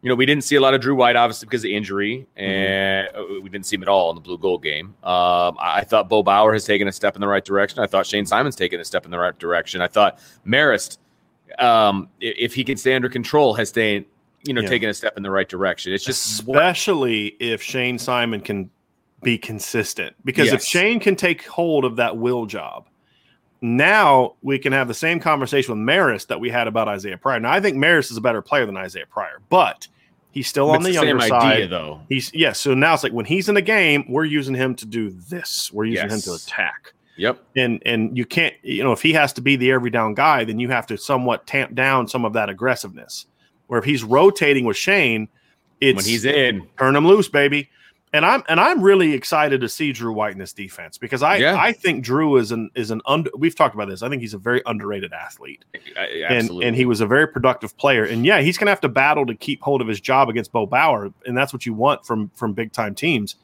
you 0.00 0.08
know, 0.08 0.14
we 0.14 0.26
didn't 0.26 0.44
see 0.44 0.54
a 0.54 0.60
lot 0.60 0.74
of 0.74 0.80
Drew 0.80 0.94
White, 0.94 1.16
obviously, 1.16 1.46
because 1.46 1.64
of 1.64 1.70
injury, 1.70 2.26
mm-hmm. 2.36 2.44
and 2.44 3.08
mm-hmm. 3.08 3.42
we 3.42 3.50
didn't 3.50 3.66
see 3.66 3.76
him 3.76 3.82
at 3.82 3.88
all 3.88 4.10
in 4.10 4.14
the 4.14 4.20
blue 4.20 4.38
gold 4.38 4.62
game. 4.62 4.94
Um, 5.02 5.56
I 5.60 5.84
thought 5.84 6.08
Bo 6.08 6.22
Bauer 6.22 6.52
has 6.52 6.64
taken 6.64 6.86
a 6.86 6.92
step 6.92 7.14
in 7.16 7.20
the 7.20 7.28
right 7.28 7.44
direction. 7.44 7.80
I 7.80 7.86
thought 7.86 8.06
Shane 8.06 8.26
Simon's 8.26 8.56
taken 8.56 8.78
a 8.80 8.84
step 8.84 9.04
in 9.04 9.10
the 9.10 9.18
right 9.18 9.36
direction. 9.38 9.80
I 9.80 9.88
thought 9.88 10.20
Marist, 10.46 10.98
um, 11.58 12.08
if 12.20 12.54
he 12.54 12.62
can 12.62 12.76
stay 12.76 12.94
under 12.94 13.08
control, 13.08 13.54
has 13.54 13.70
stayed, 13.70 14.04
you 14.44 14.54
know, 14.54 14.60
yeah. 14.60 14.68
taken 14.68 14.88
a 14.88 14.94
step 14.94 15.16
in 15.16 15.22
the 15.22 15.30
right 15.30 15.48
direction. 15.48 15.92
It's 15.92 16.04
just 16.04 16.26
especially 16.26 17.36
if 17.40 17.62
Shane 17.62 17.98
Simon 17.98 18.40
can 18.40 18.70
be 19.22 19.36
consistent, 19.36 20.14
because 20.24 20.46
yes. 20.46 20.54
if 20.54 20.62
Shane 20.62 21.00
can 21.00 21.16
take 21.16 21.44
hold 21.44 21.84
of 21.84 21.96
that 21.96 22.16
will 22.16 22.46
job, 22.46 22.87
now 23.60 24.34
we 24.42 24.58
can 24.58 24.72
have 24.72 24.88
the 24.88 24.94
same 24.94 25.20
conversation 25.20 25.74
with 25.74 25.86
Marist 25.86 26.28
that 26.28 26.40
we 26.40 26.50
had 26.50 26.68
about 26.68 26.88
Isaiah 26.88 27.18
Pryor. 27.18 27.40
Now 27.40 27.52
I 27.52 27.60
think 27.60 27.76
Marist 27.76 28.10
is 28.10 28.16
a 28.16 28.20
better 28.20 28.42
player 28.42 28.66
than 28.66 28.76
Isaiah 28.76 29.06
Pryor, 29.06 29.40
but 29.48 29.88
he's 30.30 30.46
still 30.46 30.70
on 30.70 30.82
the, 30.82 30.90
the 30.90 30.94
younger 30.94 31.20
side. 31.20 31.54
Idea, 31.54 31.68
though. 31.68 32.00
He's 32.08 32.32
yes. 32.32 32.34
Yeah, 32.34 32.52
so 32.52 32.74
now 32.74 32.94
it's 32.94 33.02
like 33.02 33.12
when 33.12 33.26
he's 33.26 33.48
in 33.48 33.56
a 33.56 33.62
game, 33.62 34.04
we're 34.08 34.24
using 34.24 34.54
him 34.54 34.74
to 34.76 34.86
do 34.86 35.10
this. 35.10 35.72
We're 35.72 35.86
using 35.86 36.08
yes. 36.08 36.26
him 36.26 36.32
to 36.32 36.42
attack. 36.42 36.92
Yep. 37.16 37.42
And 37.56 37.82
and 37.84 38.16
you 38.16 38.24
can't, 38.24 38.54
you 38.62 38.84
know, 38.84 38.92
if 38.92 39.02
he 39.02 39.12
has 39.14 39.32
to 39.34 39.40
be 39.40 39.56
the 39.56 39.72
every 39.72 39.90
down 39.90 40.14
guy, 40.14 40.44
then 40.44 40.60
you 40.60 40.68
have 40.68 40.86
to 40.86 40.96
somewhat 40.96 41.46
tamp 41.46 41.74
down 41.74 42.06
some 42.06 42.24
of 42.24 42.32
that 42.34 42.48
aggressiveness. 42.48 43.26
Where 43.66 43.78
if 43.78 43.84
he's 43.84 44.04
rotating 44.04 44.64
with 44.64 44.76
Shane, 44.76 45.28
it's 45.80 45.96
when 45.96 46.04
he's 46.04 46.24
in, 46.24 46.66
turn 46.78 46.96
him 46.96 47.06
loose, 47.06 47.28
baby 47.28 47.70
and 48.12 48.24
I'm 48.24 48.42
and 48.48 48.58
I'm 48.58 48.82
really 48.82 49.12
excited 49.12 49.60
to 49.60 49.68
see 49.68 49.92
Drew 49.92 50.12
White 50.12 50.32
in 50.32 50.38
this 50.38 50.52
defense 50.52 50.98
because 50.98 51.22
I 51.22 51.36
yeah. 51.36 51.56
I 51.58 51.72
think 51.72 52.04
Drew 52.04 52.36
is 52.36 52.52
an 52.52 52.70
is 52.74 52.90
an 52.90 53.00
under 53.06 53.30
we've 53.36 53.54
talked 53.54 53.74
about 53.74 53.88
this. 53.88 54.02
I 54.02 54.08
think 54.08 54.22
he's 54.22 54.34
a 54.34 54.38
very 54.38 54.62
underrated 54.66 55.12
athlete. 55.12 55.64
And 56.30 56.50
and 56.62 56.76
he 56.76 56.86
was 56.86 57.00
a 57.00 57.06
very 57.06 57.28
productive 57.28 57.76
player. 57.76 58.04
And 58.04 58.24
yeah, 58.24 58.40
he's 58.40 58.56
gonna 58.56 58.70
have 58.70 58.80
to 58.82 58.88
battle 58.88 59.26
to 59.26 59.34
keep 59.34 59.62
hold 59.62 59.80
of 59.80 59.88
his 59.88 60.00
job 60.00 60.28
against 60.28 60.52
Bo 60.52 60.66
Bauer, 60.66 61.12
and 61.26 61.36
that's 61.36 61.52
what 61.52 61.66
you 61.66 61.74
want 61.74 62.06
from 62.06 62.30
from 62.34 62.54
big 62.54 62.72
time 62.72 62.94
teams. 62.94 63.36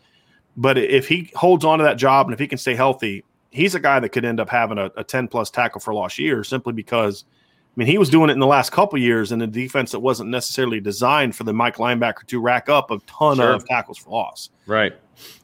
But 0.56 0.78
if 0.78 1.08
he 1.08 1.30
holds 1.34 1.64
on 1.64 1.78
to 1.78 1.84
that 1.84 1.96
job 1.96 2.26
and 2.26 2.32
if 2.32 2.38
he 2.38 2.46
can 2.46 2.58
stay 2.58 2.74
healthy, 2.74 3.24
he's 3.50 3.74
a 3.74 3.80
guy 3.80 4.00
that 4.00 4.10
could 4.10 4.24
end 4.24 4.40
up 4.40 4.48
having 4.48 4.78
a, 4.78 4.90
a 4.96 5.02
10 5.02 5.28
plus 5.28 5.50
tackle 5.50 5.80
for 5.80 5.92
loss 5.92 6.18
year 6.18 6.44
simply 6.44 6.72
because 6.72 7.24
I 7.24 7.33
mean, 7.76 7.88
he 7.88 7.98
was 7.98 8.08
doing 8.08 8.30
it 8.30 8.34
in 8.34 8.38
the 8.38 8.46
last 8.46 8.70
couple 8.70 8.98
years 8.98 9.32
in 9.32 9.42
a 9.42 9.46
defense 9.46 9.92
that 9.92 10.00
wasn't 10.00 10.30
necessarily 10.30 10.80
designed 10.80 11.34
for 11.34 11.44
the 11.44 11.52
Mike 11.52 11.76
linebacker 11.76 12.24
to 12.26 12.40
rack 12.40 12.68
up 12.68 12.90
a 12.90 12.98
ton 13.06 13.36
sure. 13.36 13.52
of 13.52 13.66
tackles 13.66 13.98
for 13.98 14.10
loss. 14.10 14.50
Right. 14.66 14.92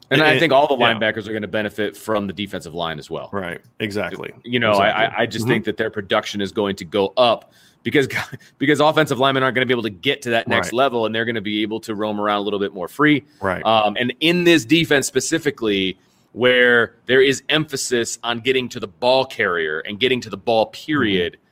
And, 0.09 0.21
and 0.21 0.29
I 0.29 0.37
think 0.37 0.51
all 0.51 0.67
the 0.67 0.75
linebackers 0.75 1.23
yeah. 1.23 1.29
are 1.29 1.33
going 1.33 1.41
to 1.41 1.47
benefit 1.47 1.95
from 1.95 2.27
the 2.27 2.33
defensive 2.33 2.73
line 2.73 2.99
as 2.99 3.09
well. 3.09 3.29
Right. 3.31 3.61
Exactly. 3.79 4.33
You 4.43 4.59
know, 4.59 4.71
exactly. 4.71 5.05
I, 5.05 5.21
I 5.21 5.25
just 5.25 5.43
mm-hmm. 5.43 5.53
think 5.53 5.65
that 5.65 5.77
their 5.77 5.89
production 5.89 6.41
is 6.41 6.51
going 6.51 6.75
to 6.77 6.85
go 6.85 7.13
up 7.15 7.53
because 7.83 8.09
because 8.57 8.79
offensive 8.81 9.19
linemen 9.19 9.43
aren't 9.43 9.55
going 9.55 9.65
to 9.65 9.73
be 9.73 9.73
able 9.73 9.83
to 9.83 9.89
get 9.89 10.21
to 10.23 10.31
that 10.31 10.49
next 10.49 10.67
right. 10.67 10.73
level, 10.73 11.05
and 11.05 11.15
they're 11.15 11.25
going 11.25 11.35
to 11.35 11.41
be 11.41 11.61
able 11.61 11.79
to 11.81 11.95
roam 11.95 12.19
around 12.19 12.39
a 12.39 12.41
little 12.41 12.59
bit 12.59 12.73
more 12.73 12.89
free. 12.89 13.23
Right. 13.41 13.63
Um, 13.65 13.95
and 13.99 14.13
in 14.19 14.43
this 14.43 14.65
defense 14.65 15.07
specifically, 15.07 15.97
where 16.33 16.95
there 17.05 17.21
is 17.21 17.43
emphasis 17.47 18.19
on 18.21 18.39
getting 18.39 18.67
to 18.69 18.79
the 18.79 18.87
ball 18.87 19.25
carrier 19.25 19.79
and 19.79 19.99
getting 19.99 20.19
to 20.21 20.29
the 20.29 20.37
ball 20.37 20.67
period. 20.67 21.33
Mm-hmm 21.33 21.45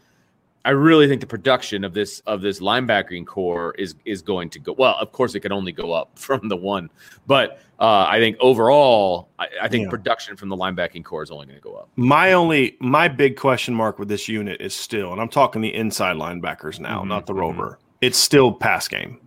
I 0.65 0.71
really 0.71 1.07
think 1.07 1.21
the 1.21 1.27
production 1.27 1.83
of 1.83 1.93
this 1.93 2.19
of 2.21 2.41
this 2.41 2.59
linebacking 2.59 3.25
core 3.25 3.73
is 3.77 3.95
is 4.05 4.21
going 4.21 4.49
to 4.51 4.59
go 4.59 4.73
well. 4.73 4.95
Of 4.99 5.11
course, 5.11 5.33
it 5.35 5.39
can 5.39 5.51
only 5.51 5.71
go 5.71 5.91
up 5.93 6.11
from 6.19 6.47
the 6.49 6.57
one, 6.57 6.89
but 7.27 7.61
uh, 7.79 8.05
I 8.09 8.19
think 8.19 8.35
overall, 8.41 9.29
I, 9.39 9.47
I 9.63 9.67
think 9.69 9.85
yeah. 9.85 9.89
production 9.89 10.35
from 10.35 10.49
the 10.49 10.57
linebacking 10.57 11.05
core 11.05 11.23
is 11.23 11.31
only 11.31 11.45
going 11.45 11.57
to 11.57 11.63
go 11.63 11.75
up. 11.75 11.89
My 11.95 12.33
only 12.33 12.75
my 12.79 13.07
big 13.07 13.37
question 13.37 13.73
mark 13.73 13.99
with 13.99 14.09
this 14.09 14.27
unit 14.27 14.59
is 14.61 14.75
still, 14.75 15.13
and 15.13 15.21
I'm 15.21 15.29
talking 15.29 15.61
the 15.61 15.73
inside 15.73 16.17
linebackers 16.17 16.79
now, 16.79 16.99
mm-hmm. 16.99 17.09
not 17.09 17.25
the 17.25 17.33
mm-hmm. 17.33 17.41
rover. 17.41 17.79
It's 18.01 18.17
still 18.17 18.51
pass 18.51 18.87
game. 18.87 19.19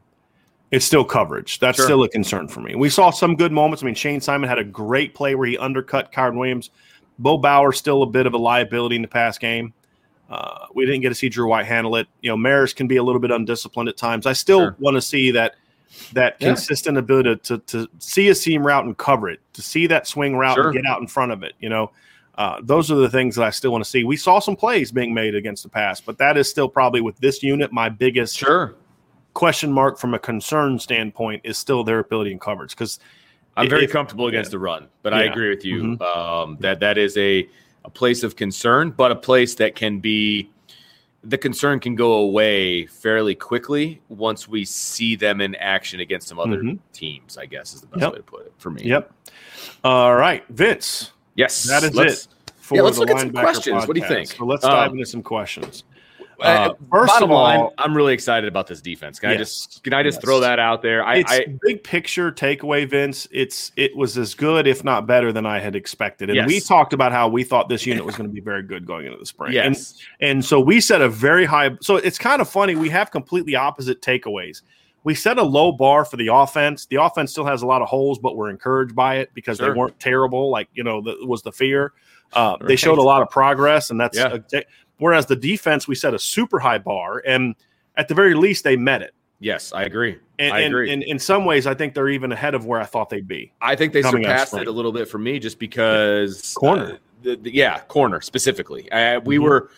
It's 0.70 0.86
still 0.86 1.04
coverage. 1.04 1.58
That's 1.58 1.76
sure. 1.76 1.84
still 1.84 2.02
a 2.02 2.08
concern 2.08 2.48
for 2.48 2.60
me. 2.60 2.74
We 2.74 2.88
saw 2.88 3.10
some 3.10 3.36
good 3.36 3.52
moments. 3.52 3.82
I 3.82 3.86
mean, 3.86 3.94
Shane 3.94 4.22
Simon 4.22 4.48
had 4.48 4.58
a 4.58 4.64
great 4.64 5.14
play 5.14 5.34
where 5.34 5.46
he 5.46 5.58
undercut 5.58 6.12
Kyren 6.12 6.38
Williams. 6.38 6.70
Bo 7.18 7.36
Bauer 7.36 7.72
still 7.72 8.02
a 8.02 8.06
bit 8.06 8.26
of 8.26 8.32
a 8.32 8.38
liability 8.38 8.96
in 8.96 9.02
the 9.02 9.08
pass 9.08 9.36
game. 9.36 9.74
Uh, 10.32 10.66
we 10.74 10.86
didn't 10.86 11.02
get 11.02 11.10
to 11.10 11.14
see 11.14 11.28
Drew 11.28 11.46
White 11.46 11.66
handle 11.66 11.94
it. 11.96 12.08
You 12.22 12.30
know, 12.30 12.36
Marist 12.36 12.74
can 12.74 12.86
be 12.86 12.96
a 12.96 13.02
little 13.02 13.20
bit 13.20 13.30
undisciplined 13.30 13.90
at 13.90 13.98
times. 13.98 14.24
I 14.24 14.32
still 14.32 14.60
sure. 14.60 14.76
want 14.78 14.94
to 14.96 15.02
see 15.02 15.30
that 15.32 15.56
that 16.14 16.36
yeah. 16.40 16.48
consistent 16.48 16.96
ability 16.96 17.36
to, 17.36 17.58
to 17.58 17.86
see 17.98 18.30
a 18.30 18.34
seam 18.34 18.66
route 18.66 18.86
and 18.86 18.96
cover 18.96 19.28
it, 19.28 19.40
to 19.52 19.60
see 19.60 19.86
that 19.88 20.06
swing 20.06 20.34
route 20.34 20.54
sure. 20.54 20.70
and 20.70 20.74
get 20.74 20.86
out 20.86 21.02
in 21.02 21.06
front 21.06 21.32
of 21.32 21.42
it. 21.42 21.52
You 21.60 21.68
know, 21.68 21.92
uh, 22.36 22.60
those 22.62 22.90
are 22.90 22.94
the 22.94 23.10
things 23.10 23.36
that 23.36 23.44
I 23.44 23.50
still 23.50 23.72
want 23.72 23.84
to 23.84 23.90
see. 23.90 24.04
We 24.04 24.16
saw 24.16 24.38
some 24.38 24.56
plays 24.56 24.90
being 24.90 25.12
made 25.12 25.34
against 25.34 25.64
the 25.64 25.68
pass, 25.68 26.00
but 26.00 26.16
that 26.16 26.38
is 26.38 26.48
still 26.48 26.68
probably 26.68 27.02
with 27.02 27.18
this 27.18 27.42
unit 27.42 27.70
my 27.70 27.90
biggest 27.90 28.38
sure 28.38 28.74
question 29.34 29.72
mark 29.72 29.98
from 29.98 30.14
a 30.14 30.18
concern 30.18 30.78
standpoint 30.78 31.42
is 31.44 31.56
still 31.56 31.84
their 31.84 32.00
ability 32.00 32.32
in 32.32 32.38
coverage 32.38 32.70
because 32.70 32.98
I'm 33.56 33.68
very 33.68 33.84
if, 33.84 33.90
comfortable 33.90 34.26
against 34.26 34.48
yeah. 34.48 34.52
the 34.52 34.58
run, 34.60 34.88
but 35.02 35.12
yeah. 35.12 35.20
I 35.20 35.22
agree 35.24 35.50
with 35.50 35.64
you 35.64 35.82
mm-hmm. 35.82 36.02
um, 36.02 36.56
that 36.60 36.80
that 36.80 36.98
is 36.98 37.16
a 37.16 37.48
a 37.84 37.90
place 37.90 38.22
of 38.22 38.36
concern, 38.36 38.90
but 38.90 39.10
a 39.10 39.16
place 39.16 39.54
that 39.56 39.74
can 39.74 40.00
be 40.00 40.50
the 41.24 41.38
concern 41.38 41.78
can 41.78 41.94
go 41.94 42.14
away 42.14 42.86
fairly 42.86 43.34
quickly 43.34 44.00
once 44.08 44.48
we 44.48 44.64
see 44.64 45.14
them 45.14 45.40
in 45.40 45.54
action 45.56 46.00
against 46.00 46.26
some 46.28 46.38
other 46.38 46.58
mm-hmm. 46.58 46.76
teams, 46.92 47.38
I 47.38 47.46
guess 47.46 47.74
is 47.74 47.80
the 47.80 47.86
best 47.86 48.00
yep. 48.00 48.12
way 48.12 48.18
to 48.18 48.24
put 48.24 48.46
it 48.46 48.52
for 48.58 48.70
me. 48.70 48.82
Yep. 48.84 49.12
All 49.84 50.16
right, 50.16 50.44
Vince. 50.48 51.12
Yes. 51.36 51.64
That 51.64 51.84
is 51.84 51.96
it. 51.96 52.26
For 52.56 52.76
yeah, 52.76 52.82
let's 52.82 52.98
look 52.98 53.10
at 53.10 53.20
some 53.20 53.30
questions. 53.30 53.76
Podcast. 53.76 53.88
What 53.88 53.94
do 53.94 54.00
you 54.00 54.08
think? 54.08 54.28
So 54.28 54.44
let's 54.44 54.62
dive 54.62 54.90
um, 54.90 54.94
into 54.94 55.06
some 55.06 55.22
questions. 55.22 55.84
Uh, 56.42 56.44
uh, 56.44 56.74
first 56.90 57.12
Bottom 57.12 57.30
of 57.30 57.36
all, 57.36 57.42
line, 57.42 57.68
I'm 57.78 57.96
really 57.96 58.12
excited 58.12 58.48
about 58.48 58.66
this 58.66 58.80
defense. 58.80 59.20
Can 59.20 59.30
yes, 59.30 59.36
I 59.36 59.38
just 59.38 59.84
can 59.84 59.92
I 59.94 60.02
just 60.02 60.16
yes. 60.16 60.24
throw 60.24 60.40
that 60.40 60.58
out 60.58 60.82
there? 60.82 61.04
I, 61.04 61.18
it's 61.18 61.30
I, 61.30 61.46
big 61.62 61.84
picture 61.84 62.32
takeaway, 62.32 62.88
Vince. 62.88 63.28
It's 63.30 63.70
it 63.76 63.96
was 63.96 64.18
as 64.18 64.34
good, 64.34 64.66
if 64.66 64.82
not 64.82 65.06
better, 65.06 65.32
than 65.32 65.46
I 65.46 65.60
had 65.60 65.76
expected. 65.76 66.30
And 66.30 66.36
yes. 66.36 66.46
we 66.48 66.60
talked 66.60 66.92
about 66.92 67.12
how 67.12 67.28
we 67.28 67.44
thought 67.44 67.68
this 67.68 67.86
unit 67.86 68.04
was 68.04 68.16
going 68.16 68.28
to 68.28 68.34
be 68.34 68.40
very 68.40 68.62
good 68.62 68.86
going 68.86 69.06
into 69.06 69.18
the 69.18 69.26
spring. 69.26 69.52
Yes. 69.52 70.02
And, 70.20 70.30
and 70.30 70.44
so 70.44 70.60
we 70.60 70.80
set 70.80 71.00
a 71.00 71.08
very 71.08 71.44
high. 71.44 71.76
So 71.80 71.96
it's 71.96 72.18
kind 72.18 72.42
of 72.42 72.48
funny. 72.48 72.74
We 72.74 72.88
have 72.90 73.10
completely 73.12 73.54
opposite 73.54 74.02
takeaways. 74.02 74.62
We 75.04 75.14
set 75.14 75.38
a 75.38 75.42
low 75.42 75.72
bar 75.72 76.04
for 76.04 76.16
the 76.16 76.28
offense. 76.28 76.86
The 76.86 76.96
offense 76.96 77.32
still 77.32 77.46
has 77.46 77.62
a 77.62 77.66
lot 77.66 77.82
of 77.82 77.88
holes, 77.88 78.18
but 78.18 78.36
we're 78.36 78.50
encouraged 78.50 78.94
by 78.94 79.16
it 79.16 79.30
because 79.34 79.58
sure. 79.58 79.72
they 79.72 79.78
weren't 79.78 79.98
terrible. 80.00 80.50
Like 80.50 80.68
you 80.72 80.82
know, 80.82 81.00
that 81.02 81.26
was 81.26 81.42
the 81.42 81.52
fear. 81.52 81.92
Uh. 82.32 82.56
They 82.60 82.76
showed 82.76 82.98
a 82.98 83.02
lot 83.02 83.22
of 83.22 83.30
progress, 83.30 83.90
and 83.90 84.00
that's 84.00 84.16
yeah. 84.16 84.38
a, 84.52 84.64
Whereas 84.98 85.26
the 85.26 85.36
defense, 85.36 85.88
we 85.88 85.94
set 85.94 86.14
a 86.14 86.18
super 86.18 86.58
high 86.58 86.78
bar, 86.78 87.22
and 87.26 87.54
at 87.96 88.08
the 88.08 88.14
very 88.14 88.34
least, 88.34 88.64
they 88.64 88.76
met 88.76 89.02
it. 89.02 89.14
Yes, 89.40 89.72
I 89.72 89.82
agree. 89.82 90.18
And, 90.38 90.54
I 90.54 90.60
agree. 90.60 90.92
And, 90.92 91.02
in 91.02 91.18
some 91.18 91.44
ways, 91.44 91.66
I 91.66 91.74
think 91.74 91.94
they're 91.94 92.08
even 92.08 92.30
ahead 92.30 92.54
of 92.54 92.64
where 92.64 92.80
I 92.80 92.84
thought 92.84 93.10
they'd 93.10 93.26
be. 93.26 93.52
I 93.60 93.74
think 93.74 93.92
they 93.92 94.02
surpassed 94.02 94.54
it 94.54 94.68
a 94.68 94.70
little 94.70 94.92
bit 94.92 95.08
for 95.08 95.18
me, 95.18 95.40
just 95.40 95.58
because 95.58 96.54
corner. 96.54 96.92
Uh, 96.92 96.96
the, 97.22 97.36
the, 97.36 97.54
yeah, 97.54 97.80
corner 97.80 98.20
specifically. 98.20 98.82
We 98.82 98.88
mm-hmm. 98.88 99.42
were 99.42 99.70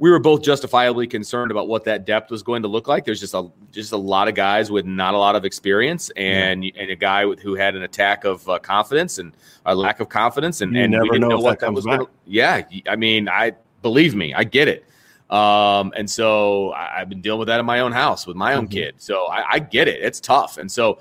we 0.00 0.10
were 0.10 0.18
both 0.18 0.42
justifiably 0.42 1.06
concerned 1.06 1.50
about 1.50 1.68
what 1.68 1.84
that 1.84 2.06
depth 2.06 2.30
was 2.30 2.42
going 2.42 2.62
to 2.62 2.68
look 2.68 2.88
like. 2.88 3.04
There's 3.04 3.20
just 3.20 3.34
a 3.34 3.50
just 3.70 3.92
a 3.92 3.98
lot 3.98 4.28
of 4.28 4.34
guys 4.34 4.70
with 4.70 4.86
not 4.86 5.12
a 5.12 5.18
lot 5.18 5.36
of 5.36 5.44
experience, 5.44 6.10
and 6.16 6.64
yeah. 6.64 6.72
and 6.76 6.90
a 6.90 6.96
guy 6.96 7.26
with, 7.26 7.40
who 7.40 7.54
had 7.54 7.76
an 7.76 7.82
attack 7.82 8.24
of 8.24 8.48
uh, 8.48 8.58
confidence 8.58 9.18
and 9.18 9.36
a 9.66 9.74
lack 9.74 10.00
of 10.00 10.08
confidence, 10.08 10.62
and, 10.62 10.74
and 10.74 10.92
we 10.94 11.08
didn't 11.10 11.20
know, 11.20 11.28
know 11.28 11.38
what 11.38 11.60
that, 11.60 11.66
that 11.66 11.72
was. 11.74 11.84
Gonna, 11.84 12.06
yeah, 12.24 12.62
I 12.88 12.96
mean, 12.96 13.28
I 13.28 13.52
believe 13.82 14.14
me, 14.14 14.34
I 14.34 14.44
get 14.44 14.68
it. 14.68 14.84
Um, 15.30 15.92
and 15.96 16.10
so 16.10 16.72
I, 16.72 16.98
have 16.98 17.08
been 17.08 17.20
dealing 17.20 17.38
with 17.38 17.46
that 17.48 17.60
in 17.60 17.66
my 17.66 17.80
own 17.80 17.92
house 17.92 18.26
with 18.26 18.36
my 18.36 18.54
own 18.54 18.64
mm-hmm. 18.64 18.72
kid. 18.72 18.94
So 18.98 19.26
I, 19.26 19.44
I, 19.52 19.58
get 19.60 19.86
it. 19.86 20.02
It's 20.02 20.18
tough. 20.18 20.58
And 20.58 20.70
so 20.70 20.98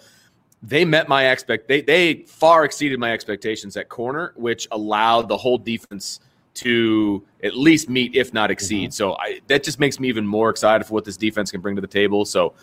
they 0.62 0.86
met 0.86 1.08
my 1.08 1.30
expect 1.32 1.68
they 1.68 1.82
they 1.82 2.26
far 2.28 2.64
exceeded 2.64 3.00
my 3.00 3.12
expectations 3.12 3.76
at 3.76 3.90
corner, 3.90 4.34
which 4.36 4.68
allowed 4.72 5.30
the 5.30 5.38
whole 5.38 5.58
defense 5.58 6.20
to 6.56 7.24
at 7.44 7.56
least 7.56 7.90
meet, 7.90 8.16
if 8.16 8.34
not 8.34 8.52
exceed. 8.52 8.90
Mm-hmm. 8.90 8.94
So 8.94 9.16
I, 9.16 9.40
that 9.48 9.64
just 9.64 9.80
makes 9.80 10.00
me 10.00 10.10
even 10.10 10.28
more 10.28 10.50
excited 10.50 10.86
for 10.86 10.94
what 10.94 11.06
this 11.06 11.18
defense 11.18 11.50
can 11.50 11.62
bring 11.62 11.76
to 11.76 11.82
the 11.82 11.88
table. 11.88 12.26
So 12.26 12.54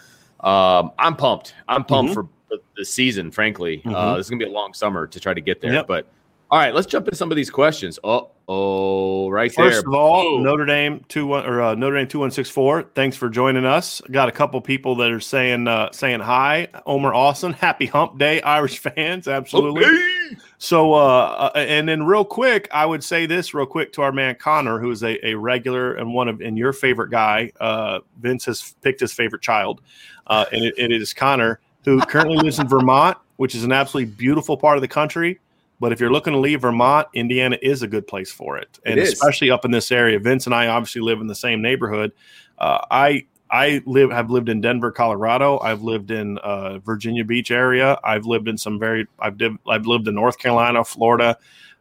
um, 0.40 0.92
I'm 0.98 1.16
pumped. 1.16 1.54
I'm 1.66 1.84
pumped 1.84 2.12
mm-hmm. 2.12 2.28
for 2.48 2.60
the, 2.76 2.84
season. 2.84 3.30
Frankly, 3.30 3.82
uh, 3.86 3.88
mm-hmm. 3.88 4.16
this 4.18 4.26
is 4.26 4.30
gonna 4.30 4.44
be 4.44 4.50
a 4.50 4.54
long 4.54 4.72
summer 4.72 5.06
to 5.06 5.18
try 5.18 5.34
to 5.34 5.40
get 5.40 5.60
there. 5.60 5.72
Yep. 5.72 5.86
But 5.86 6.06
all 6.48 6.60
right, 6.60 6.72
let's 6.72 6.86
jump 6.86 7.08
into 7.08 7.16
some 7.16 7.32
of 7.32 7.36
these 7.36 7.50
questions. 7.50 7.98
Oh, 8.04 8.30
oh, 8.46 9.28
right 9.30 9.52
First 9.52 9.56
there. 9.56 9.70
First 9.70 9.86
of 9.86 9.94
all, 9.94 10.38
Notre 10.38 10.64
Dame 10.64 11.04
two 11.08 11.26
one 11.26 11.44
or 11.44 11.60
uh, 11.60 11.74
Notre 11.74 11.96
Dame 11.96 12.06
two 12.06 12.20
one 12.20 12.30
six 12.30 12.48
four. 12.48 12.84
Thanks 12.94 13.16
for 13.16 13.28
joining 13.28 13.64
us. 13.64 14.00
Got 14.12 14.28
a 14.28 14.32
couple 14.32 14.60
people 14.60 14.94
that 14.96 15.10
are 15.10 15.18
saying 15.18 15.66
uh, 15.66 15.90
saying 15.90 16.20
hi. 16.20 16.68
Omer 16.86 17.12
Austin, 17.12 17.52
happy 17.52 17.86
Hump 17.86 18.18
Day, 18.18 18.40
Irish 18.42 18.78
fans. 18.96 19.26
Absolutely. 19.26 19.84
Okay. 19.84 20.36
So, 20.58 20.94
uh, 20.94 21.50
uh, 21.54 21.58
and 21.58 21.88
then 21.88 22.04
real 22.04 22.24
quick, 22.24 22.68
I 22.70 22.86
would 22.86 23.02
say 23.02 23.26
this 23.26 23.52
real 23.52 23.66
quick 23.66 23.92
to 23.94 24.02
our 24.02 24.12
man 24.12 24.36
Connor, 24.36 24.78
who 24.78 24.92
is 24.92 25.02
a, 25.02 25.26
a 25.26 25.34
regular 25.34 25.94
and 25.94 26.14
one 26.14 26.28
of 26.28 26.40
and 26.40 26.56
your 26.56 26.72
favorite 26.72 27.10
guy. 27.10 27.50
Uh, 27.58 28.00
Vince 28.20 28.44
has 28.44 28.76
picked 28.82 29.00
his 29.00 29.12
favorite 29.12 29.42
child, 29.42 29.80
uh, 30.28 30.44
and 30.52 30.64
it, 30.64 30.74
it 30.78 30.92
is 30.92 31.12
Connor, 31.12 31.58
who 31.84 32.00
currently 32.02 32.36
lives 32.36 32.60
in 32.60 32.68
Vermont, 32.68 33.18
which 33.34 33.56
is 33.56 33.64
an 33.64 33.72
absolutely 33.72 34.12
beautiful 34.12 34.56
part 34.56 34.76
of 34.76 34.80
the 34.80 34.88
country 34.88 35.40
But 35.80 35.92
if 35.92 36.00
you're 36.00 36.10
looking 36.12 36.32
to 36.32 36.38
leave 36.38 36.62
Vermont, 36.62 37.08
Indiana 37.14 37.58
is 37.60 37.82
a 37.82 37.86
good 37.86 38.06
place 38.06 38.32
for 38.32 38.56
it, 38.56 38.78
and 38.86 38.98
It 38.98 39.02
especially 39.08 39.50
up 39.50 39.64
in 39.64 39.70
this 39.70 39.92
area. 39.92 40.18
Vince 40.18 40.46
and 40.46 40.54
I 40.54 40.68
obviously 40.68 41.02
live 41.02 41.20
in 41.20 41.26
the 41.26 41.34
same 41.34 41.60
neighborhood. 41.60 42.12
Uh, 42.58 42.78
I 42.90 43.26
I 43.50 43.82
live 43.86 44.10
have 44.10 44.30
lived 44.30 44.48
in 44.48 44.60
Denver, 44.60 44.90
Colorado. 44.90 45.58
I've 45.60 45.82
lived 45.82 46.10
in 46.10 46.38
uh, 46.38 46.78
Virginia 46.78 47.24
Beach 47.24 47.50
area. 47.50 47.98
I've 48.02 48.26
lived 48.26 48.48
in 48.48 48.56
some 48.58 48.78
very 48.78 49.06
I've 49.18 49.36
div- 49.38 49.58
I've 49.68 49.86
lived 49.86 50.08
in 50.08 50.14
North 50.14 50.38
Carolina, 50.38 50.82
Florida. 50.84 51.36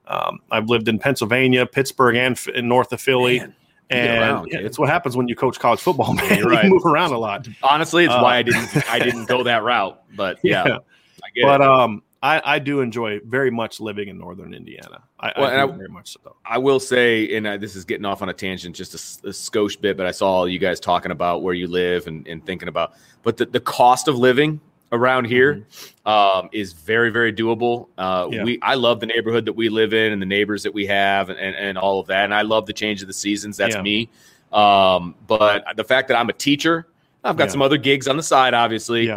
Um, 0.08 0.39
I've 0.52 0.70
lived 0.70 0.88
in 0.88 1.00
Pennsylvania, 1.00 1.66
Pittsburgh, 1.66 2.16
and 2.16 2.34
f- 2.36 2.48
in 2.50 2.68
north 2.68 2.91
of 2.93 3.02
Philly. 3.02 3.39
Man, 3.39 3.56
and 3.89 4.20
around, 4.22 4.48
yeah, 4.52 4.60
it's 4.60 4.78
what 4.78 4.89
happens 4.89 5.16
when 5.18 5.28
you 5.28 5.36
coach 5.36 5.58
college 5.60 5.80
football, 5.80 6.14
man. 6.16 6.38
You're 6.38 6.50
right. 6.50 6.66
you 6.66 6.70
move 6.72 6.86
around 6.86 7.14
a 7.14 7.18
lot. 7.18 7.48
Honestly, 7.64 8.04
it's 8.06 8.14
Uh, 8.14 8.20
why 8.20 8.38
I 8.38 8.41
didn't 8.43 8.89
I 8.91 9.00
didn't 9.00 9.26
go 9.26 9.41
that 9.43 9.64
route. 9.64 10.00
But 10.16 10.38
yeah, 10.43 10.68
Yeah. 10.68 10.78
I 11.24 11.30
get 11.34 11.43
But 11.43 11.62
it. 11.62 11.68
um, 11.68 12.04
I, 12.26 12.41
I 12.55 12.59
do 12.59 12.82
enjoy 12.82 13.19
very 13.26 13.51
much 13.51 13.80
living 13.80 14.07
in 14.09 14.17
northern 14.17 14.53
Indiana. 14.55 15.03
I, 15.19 15.32
Well, 15.38 15.45
I 15.51 15.61
I- 15.61 15.78
very 15.78 15.89
much 15.89 16.13
so. 16.13 16.36
I 16.43 16.57
will 16.57 16.80
say, 16.80 17.36
and 17.38 17.45
uh, 17.45 17.57
this 17.57 17.76
is 17.76 17.86
getting 17.86 18.05
off 18.05 18.21
on 18.23 18.30
a 18.30 18.34
tangent, 18.34 18.76
just 18.76 18.93
a 18.95 19.30
skosh 19.30 19.80
bit, 19.80 19.95
but 19.95 20.07
I 20.07 20.11
saw 20.11 20.45
you 20.45 20.57
guys 20.57 20.80
talking 20.80 21.11
about 21.11 21.43
where 21.43 21.53
you 21.53 21.67
live 21.67 22.07
and, 22.07 22.28
and 22.28 22.43
thinking 22.45 22.67
about, 22.67 22.93
but 23.21 23.38
the, 23.38 23.45
the 23.45 23.59
cost 23.59 24.07
of 24.07 24.17
living 24.17 24.59
around 24.91 25.26
here 25.26 25.65
um, 26.07 26.49
is 26.51 26.73
very, 26.73 27.11
very 27.11 27.32
doable. 27.32 27.89
Uh, 27.97 28.23
Mm-hmm. 28.26 28.34
Yeah. 28.34 28.43
We, 28.43 28.59
I 28.63 28.73
love 28.73 28.99
the 29.01 29.05
neighborhood 29.07 29.45
that 29.45 29.53
we 29.53 29.69
live 29.69 29.93
in 29.93 30.11
and 30.11 30.19
the 30.21 30.26
neighbors 30.26 30.63
that 30.63 30.73
we 30.73 30.86
have 30.88 31.30
and, 31.30 31.38
and, 31.39 31.55
and 31.55 31.78
all 31.78 31.99
of 31.99 32.07
that. 32.07 32.23
And 32.26 32.34
I 32.34 32.41
love 32.41 32.65
the 32.65 32.73
change 32.73 33.01
of 33.03 33.07
the 33.07 33.13
seasons. 33.13 33.55
That's 33.57 33.76
Yeah. 33.76 33.82
me. 33.84 34.09
Um, 34.51 35.13
but 35.28 35.63
the 35.76 35.84
fact 35.84 36.07
that 36.07 36.17
I'm 36.17 36.30
a 36.30 36.34
teacher, 36.34 36.88
I've 37.23 37.38
got 37.38 37.45
Yeah. 37.45 37.51
some 37.51 37.61
other 37.61 37.78
gigs 37.78 38.07
on 38.07 38.17
the 38.17 38.23
side, 38.23 38.53
obviously. 38.55 39.07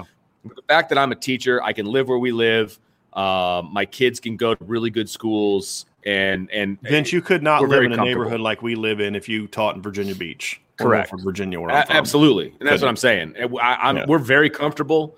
But 0.45 0.57
the 0.57 0.63
fact 0.69 0.89
that 0.91 0.99
I'm 0.99 1.13
a 1.13 1.17
teacher, 1.17 1.63
I 1.63 1.73
can 1.73 1.87
live 1.87 2.09
where 2.09 2.19
we 2.19 2.33
live. 2.33 2.79
Um, 3.19 3.73
my 3.73 3.85
kids 3.85 4.21
can 4.21 4.37
go 4.37 4.55
to 4.55 4.65
really 4.65 4.91
good 4.91 5.11
schools, 5.11 5.87
and 6.07 6.49
and 6.53 6.81
Vince, 6.83 7.13
you 7.13 7.21
could 7.21 7.43
not 7.43 7.63
live 7.63 7.83
in 7.83 7.93
a 7.93 7.97
neighborhood 7.97 8.41
like 8.41 8.63
we 8.63 8.75
live 8.77 9.01
in 9.01 9.17
if 9.17 9.29
you 9.29 9.47
taught 9.49 9.75
in 9.77 9.83
Virginia 9.83 10.15
Beach. 10.15 10.61
Correct. 10.77 11.11
Norfolk, 11.11 11.25
Virginia, 11.25 11.61
where 11.61 11.71
I'm 11.73 11.87
from. 11.87 11.97
absolutely, 11.97 12.51
and 12.61 12.69
that's 12.69 12.75
Couldn't. 12.75 12.83
what 12.83 12.89
I'm 12.91 12.97
saying. 12.97 13.35
I, 13.61 13.91
am 13.91 13.97
Yeah. 13.97 14.05
We're 14.07 14.19
very 14.19 14.49
comfortable 14.49 15.17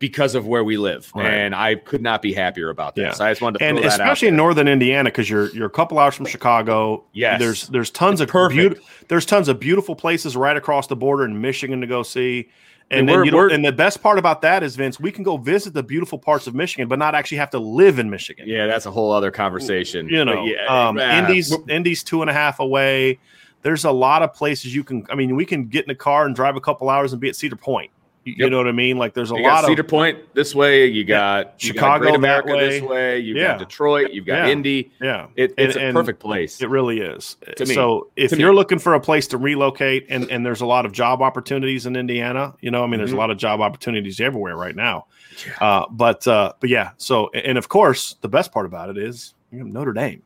because 0.00 0.34
of 0.34 0.46
where 0.46 0.64
we 0.64 0.76
live, 0.78 1.12
Right. 1.14 1.26
and 1.26 1.54
I 1.54 1.76
could 1.76 2.00
not 2.02 2.22
be 2.22 2.32
happier 2.32 2.70
about 2.70 2.96
that. 2.96 3.02
Yeah. 3.02 3.24
I 3.24 3.30
just 3.30 3.40
wanted 3.42 3.58
to 3.60 3.64
and 3.66 3.76
throw 3.78 3.82
that 3.88 4.00
out 4.00 4.00
especially 4.00 4.28
in 4.28 4.34
northern 4.36 4.66
Indiana 4.66 5.04
because 5.10 5.30
you're 5.30 5.50
you're 5.50 5.66
a 5.68 5.70
couple 5.70 6.00
hours 6.00 6.16
from 6.16 6.26
Chicago. 6.26 7.04
Yes. 7.12 7.38
there's 7.38 7.68
there's 7.68 7.90
tons 7.90 8.20
It's 8.20 8.28
of 8.28 8.32
perfect. 8.32 8.74
beaut- 8.76 8.84
there's 9.06 9.24
tons 9.26 9.46
of 9.48 9.60
beautiful 9.60 9.94
places 9.94 10.36
right 10.36 10.56
across 10.56 10.88
the 10.88 10.96
border 10.96 11.24
in 11.24 11.40
Michigan 11.40 11.80
to 11.82 11.86
go 11.86 12.02
see. 12.02 12.48
And 12.90 13.08
And 13.08 13.08
then 13.08 13.24
you 13.24 13.48
and 13.50 13.64
the 13.64 13.72
best 13.72 14.02
part 14.02 14.18
about 14.18 14.42
that 14.42 14.64
is 14.64 14.74
Vince, 14.74 14.98
we 14.98 15.12
can 15.12 15.22
go 15.22 15.36
visit 15.36 15.74
the 15.74 15.82
beautiful 15.82 16.18
parts 16.18 16.48
of 16.48 16.56
Michigan, 16.56 16.88
but 16.88 16.98
not 16.98 17.14
actually 17.14 17.38
have 17.38 17.50
to 17.50 17.58
live 17.60 18.00
in 18.00 18.10
Michigan. 18.10 18.48
Yeah, 18.48 18.66
that's 18.66 18.84
a 18.84 18.90
whole 18.90 19.12
other 19.12 19.30
conversation. 19.30 20.08
you 20.08 20.24
know, 20.24 20.44
yeah, 20.44 20.66
um, 20.66 20.98
Indy's 20.98 21.56
Indy's 21.68 22.02
two 22.02 22.20
and 22.20 22.28
a 22.28 22.32
half 22.32 22.58
away. 22.58 23.18
There's 23.62 23.84
a 23.84 23.92
lot 23.92 24.22
of 24.22 24.34
places 24.34 24.74
you 24.74 24.82
can. 24.82 25.06
I 25.08 25.14
mean, 25.14 25.36
we 25.36 25.44
can 25.44 25.66
get 25.66 25.84
in 25.84 25.90
a 25.90 25.94
car 25.94 26.26
and 26.26 26.34
drive 26.34 26.56
a 26.56 26.60
couple 26.60 26.90
hours 26.90 27.12
and 27.12 27.20
be 27.20 27.28
at 27.28 27.36
Cedar 27.36 27.56
Point. 27.56 27.90
You, 28.24 28.34
you 28.36 28.50
know 28.50 28.58
what 28.58 28.68
I 28.68 28.72
mean? 28.72 28.98
Like 28.98 29.14
there's 29.14 29.30
a 29.30 29.34
You 29.36 29.42
lot 29.44 29.62
got 29.62 29.64
Cedar 29.68 29.80
of 29.80 29.88
Point 29.88 30.18
this 30.34 30.54
way. 30.54 30.86
You 30.86 31.04
got 31.04 31.62
you 31.64 31.72
got 31.72 31.78
Chicago 31.78 31.98
Great 32.02 32.10
that 32.10 32.16
America 32.18 32.56
this 32.58 32.82
way. 32.82 32.88
way. 32.88 33.18
You've 33.20 33.38
Yeah. 33.38 33.46
got 33.52 33.58
Detroit. 33.60 34.10
You've 34.12 34.26
got 34.26 34.46
Yeah. 34.46 34.52
Indy. 34.52 34.90
yeah. 35.00 35.26
It, 35.36 35.54
And- 35.56 35.68
it's 35.68 35.76
a 35.76 35.80
and 35.80 35.94
perfect 35.96 36.20
place. 36.20 36.60
It 36.60 36.68
really 36.68 37.00
is. 37.00 37.36
To 37.56 37.64
me. 37.64 37.74
So 37.74 38.08
if 38.16 38.30
To 38.32 38.38
you're 38.38 38.54
looking 38.54 38.78
for 38.78 38.92
a 38.94 39.00
place 39.00 39.26
to 39.28 39.38
relocate, 39.38 40.06
and 40.10 40.30
and 40.30 40.44
there's 40.44 40.60
a 40.60 40.66
lot 40.66 40.84
of 40.84 40.92
job 40.92 41.22
opportunities 41.22 41.86
in 41.86 41.96
Indiana, 41.96 42.54
you 42.60 42.70
know, 42.70 42.84
I 42.84 42.86
mean, 42.88 42.98
there's 42.98 43.10
Mhm. 43.12 43.14
a 43.14 43.18
lot 43.18 43.30
of 43.30 43.38
job 43.38 43.60
opportunities 43.62 44.20
everywhere 44.20 44.56
right 44.56 44.76
now. 44.76 45.06
Uh, 45.60 45.86
but 45.90 46.26
uh, 46.28 46.52
but 46.60 46.68
yeah. 46.68 46.90
So 46.98 47.30
and 47.32 47.56
of 47.56 47.68
course, 47.70 48.16
the 48.20 48.28
best 48.28 48.52
part 48.52 48.66
about 48.66 48.90
it 48.90 48.98
is 48.98 49.34
you 49.50 49.64
Notre 49.64 49.92
Dame. 49.94 50.22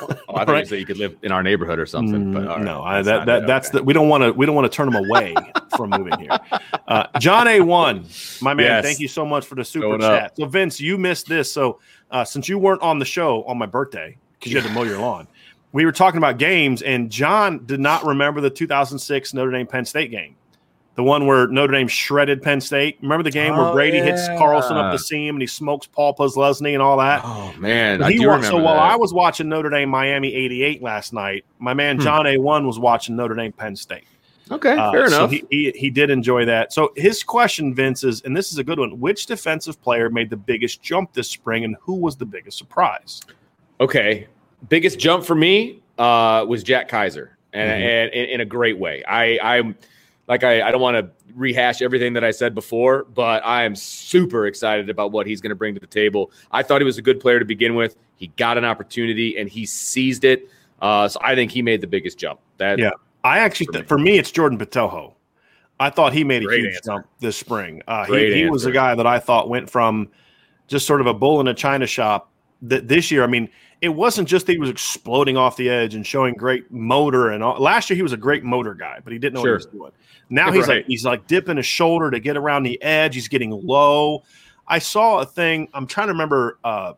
Oh, 0.00 0.08
I 0.34 0.44
thought 0.44 0.48
Right. 0.48 0.58
you 0.60 0.64
said 0.66 0.78
you 0.80 0.86
could 0.86 0.98
live 0.98 1.16
in 1.22 1.32
our 1.32 1.42
neighborhood 1.42 1.78
or 1.78 1.86
something. 1.86 2.32
But 2.32 2.42
Mm, 2.44 2.48
right, 2.48 2.60
no, 2.62 2.82
I, 2.82 3.02
that's 3.02 3.06
that, 3.06 3.26
that 3.26 3.42
it. 3.44 3.46
that's 3.46 3.68
Okay. 3.68 3.78
the 3.78 3.84
we 3.84 3.92
don't 3.92 4.08
want 4.08 4.22
to 4.24 4.32
we 4.32 4.46
don't 4.46 4.54
want 4.54 4.70
to 4.70 4.74
turn 4.76 4.86
them 4.86 4.96
away 4.96 5.34
from 5.76 5.90
moving 5.90 6.18
here. 6.18 6.38
Uh, 6.86 7.06
John 7.18 7.46
A 7.48 7.60
one, 7.60 8.04
my 8.40 8.54
man, 8.54 8.66
Yes. 8.66 8.84
thank 8.84 8.98
you 9.00 9.08
so 9.08 9.24
much 9.26 9.46
for 9.46 9.54
the 9.54 9.64
super 9.64 9.86
Going 9.98 10.02
up. 10.02 10.20
chat. 10.20 10.36
So 10.36 10.46
Vince, 10.46 10.80
you 10.80 10.98
missed 10.98 11.26
this. 11.28 11.52
So 11.52 11.80
uh, 12.10 12.24
since 12.24 12.48
you 12.48 12.58
weren't 12.58 12.82
on 12.82 12.98
the 12.98 13.04
show 13.04 13.42
on 13.44 13.58
my 13.58 13.66
birthday 13.66 14.16
because 14.38 14.52
you 14.52 14.58
had 14.60 14.66
to 14.68 14.74
mow 14.74 14.84
your 14.84 14.98
lawn, 15.00 15.26
we 15.72 15.84
were 15.84 15.92
talking 15.92 16.18
about 16.18 16.38
games, 16.38 16.80
and 16.82 17.10
John 17.10 17.64
did 17.66 17.80
not 17.80 18.04
remember 18.06 18.40
the 18.40 18.50
2006 18.50 19.34
Notre 19.34 19.50
Dame 19.50 19.66
Penn 19.66 19.84
State 19.84 20.10
game. 20.10 20.34
The 20.98 21.04
one 21.04 21.26
where 21.28 21.46
Notre 21.46 21.72
Dame 21.74 21.86
shredded 21.86 22.42
Penn 22.42 22.60
State. 22.60 22.98
Remember 23.00 23.22
the 23.22 23.30
game 23.30 23.56
where 23.56 23.66
Oh, 23.66 23.72
Brady 23.72 23.98
hits. 23.98 24.26
Carlson 24.36 24.76
up 24.76 24.90
the 24.90 24.98
seam 24.98 25.36
and 25.36 25.40
he 25.40 25.46
smokes 25.46 25.86
Paul 25.86 26.12
Posluszny 26.12 26.72
and 26.72 26.82
all 26.82 26.96
that. 26.98 27.20
Oh 27.24 27.54
man, 27.56 28.00
But 28.00 28.06
I 28.06 28.10
he 28.10 28.18
do 28.18 28.26
wa- 28.26 28.34
remember 28.34 28.46
so 28.48 28.56
while 28.64 28.74
that. 28.74 28.82
I 28.82 28.96
was 28.96 29.14
watching 29.14 29.48
Notre 29.48 29.70
Dame 29.70 29.88
Miami 29.90 30.34
88 30.34 30.82
last 30.82 31.12
night, 31.12 31.44
my 31.60 31.72
man 31.72 31.98
Hmm. 31.98 32.02
John 32.02 32.24
A1 32.26 32.66
was 32.66 32.80
watching 32.80 33.14
Notre 33.14 33.36
Dame 33.36 33.52
Penn 33.52 33.76
State. 33.76 34.02
okay, 34.50 34.72
Uh, 34.72 34.90
fair 34.90 35.08
so 35.08 35.18
enough. 35.18 35.30
he, 35.30 35.44
he, 35.50 35.70
he 35.76 35.88
did 35.88 36.10
enjoy 36.10 36.44
that. 36.46 36.72
So 36.72 36.90
his 36.96 37.22
question, 37.22 37.72
Vince, 37.76 38.02
is, 38.02 38.20
and 38.22 38.36
this 38.36 38.50
is 38.50 38.58
a 38.58 38.64
good 38.64 38.80
one 38.80 38.98
which 38.98 39.26
defensive 39.26 39.80
player 39.80 40.10
made 40.10 40.30
the 40.30 40.36
biggest 40.36 40.82
jump 40.82 41.12
this 41.12 41.28
spring 41.28 41.62
and 41.64 41.76
who 41.80 41.94
was 41.94 42.16
the 42.16 42.26
biggest 42.26 42.58
surprise? 42.58 43.20
Okay, 43.80 44.26
biggest 44.68 44.98
jump 44.98 45.24
for 45.24 45.36
me 45.36 45.80
uh, 45.96 46.44
was 46.48 46.64
Jack 46.64 46.88
Kiser, 46.88 47.28
and, 47.52 47.70
Mhm. 47.70 47.86
and, 47.86 48.14
and 48.14 48.30
in 48.32 48.40
a 48.40 48.44
great 48.44 48.76
way. 48.80 49.04
I 49.04 49.38
I'm 49.58 49.76
like 50.28 50.44
I, 50.44 50.62
I 50.62 50.70
don't 50.70 50.80
want 50.80 50.96
to 50.96 51.10
rehash 51.34 51.82
everything 51.82 52.12
that 52.12 52.24
I 52.24 52.30
said 52.30 52.54
before, 52.54 53.04
but 53.14 53.44
I 53.44 53.64
am 53.64 53.74
super 53.74 54.46
excited 54.46 54.90
about 54.90 55.10
what 55.12 55.26
he's 55.26 55.40
going 55.40 55.50
to 55.50 55.56
bring 55.56 55.74
to 55.74 55.80
the 55.80 55.86
table. 55.86 56.30
I 56.52 56.62
thought 56.62 56.80
he 56.80 56.84
was 56.84 56.98
a 56.98 57.02
good 57.02 57.18
player 57.20 57.38
to 57.38 57.44
begin 57.44 57.74
with. 57.74 57.96
He 58.16 58.28
got 58.36 58.58
an 58.58 58.64
opportunity 58.64 59.36
and 59.38 59.48
he 59.48 59.64
seized 59.66 60.24
it. 60.24 60.48
Uh, 60.82 61.08
so 61.08 61.18
I 61.22 61.34
think 61.34 61.50
he 61.50 61.62
made 61.62 61.80
the 61.80 61.86
biggest 61.86 62.18
jump. 62.18 62.40
That 62.58 62.78
Yeah. 62.78 62.90
I 63.24 63.38
actually, 63.40 63.66
For 63.66 63.72
th- 63.72 63.82
me. 63.84 63.88
for 63.88 63.98
me, 63.98 64.18
it's 64.18 64.30
Jordan 64.30 64.58
Botelho. 64.58 65.14
I 65.80 65.90
thought 65.90 66.12
he 66.12 66.24
made 66.24 66.42
a 66.42 66.46
Great 66.46 66.60
huge 66.60 66.74
answer. 66.76 66.90
jump 66.90 67.06
this 67.20 67.36
spring. 67.36 67.82
Uh, 67.88 68.04
he, 68.04 68.34
he 68.34 68.50
was 68.50 68.64
a 68.64 68.72
guy 68.72 68.94
that 68.94 69.06
I 69.06 69.18
thought 69.18 69.48
went 69.48 69.70
from 69.70 70.08
just 70.66 70.86
sort 70.86 71.00
of 71.00 71.06
a 71.06 71.14
bull 71.14 71.40
in 71.40 71.48
a 71.48 71.54
china 71.54 71.86
shop. 71.86 72.30
That 72.62 72.88
this 72.88 73.10
year, 73.10 73.22
I 73.22 73.28
mean, 73.28 73.48
it 73.80 73.90
wasn't 73.90 74.28
just 74.28 74.46
that 74.46 74.52
he 74.52 74.58
was 74.58 74.70
exploding 74.70 75.36
off 75.36 75.56
the 75.56 75.70
edge 75.70 75.94
and 75.94 76.04
showing 76.04 76.34
great 76.34 76.70
motor. 76.72 77.30
And 77.30 77.42
all. 77.42 77.60
last 77.60 77.88
year, 77.88 77.96
he 77.96 78.02
was 78.02 78.12
a 78.12 78.16
great 78.16 78.42
motor 78.42 78.74
guy, 78.74 78.98
but 79.04 79.12
he 79.12 79.18
didn't 79.18 79.34
know 79.34 79.42
Sure. 79.42 79.54
what 79.54 79.62
he 79.62 79.66
was 79.66 79.72
doing. 79.72 79.92
Now 80.30 80.50
he's 80.50 80.66
Right. 80.66 80.78
like 80.78 80.86
he's 80.86 81.04
like 81.04 81.26
dipping 81.28 81.56
his 81.56 81.66
shoulder 81.66 82.10
to 82.10 82.18
get 82.18 82.36
around 82.36 82.64
the 82.64 82.82
edge. 82.82 83.14
He's 83.14 83.28
getting 83.28 83.50
low. 83.50 84.24
I 84.66 84.80
saw 84.80 85.18
a 85.20 85.24
thing. 85.24 85.68
I'm 85.72 85.86
trying 85.86 86.08
to 86.08 86.12
remember. 86.12 86.58
Uh, 86.64 86.94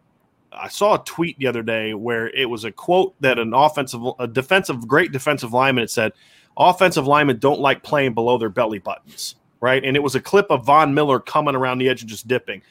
I 0.52 0.68
saw 0.68 0.94
a 0.94 1.04
tweet 1.04 1.38
the 1.38 1.46
other 1.46 1.62
day 1.62 1.94
where 1.94 2.28
it 2.30 2.48
was 2.48 2.64
a 2.64 2.72
quote 2.72 3.14
that 3.20 3.38
an 3.38 3.54
offensive, 3.54 4.00
a 4.18 4.26
defensive, 4.26 4.88
great 4.88 5.12
defensive 5.12 5.52
lineman 5.52 5.82
had 5.82 5.90
said, 5.90 6.12
offensive 6.56 7.06
linemen 7.06 7.38
don't 7.38 7.60
like 7.60 7.84
playing 7.84 8.14
below 8.14 8.36
their 8.36 8.48
belly 8.48 8.80
buttons, 8.80 9.36
right? 9.60 9.84
And 9.84 9.96
it 9.96 10.00
was 10.02 10.16
a 10.16 10.20
clip 10.20 10.46
of 10.50 10.66
Von 10.66 10.92
Miller 10.92 11.20
coming 11.20 11.54
around 11.54 11.78
the 11.78 11.88
edge 11.88 12.00
and 12.00 12.10
just 12.10 12.26
dipping. 12.26 12.62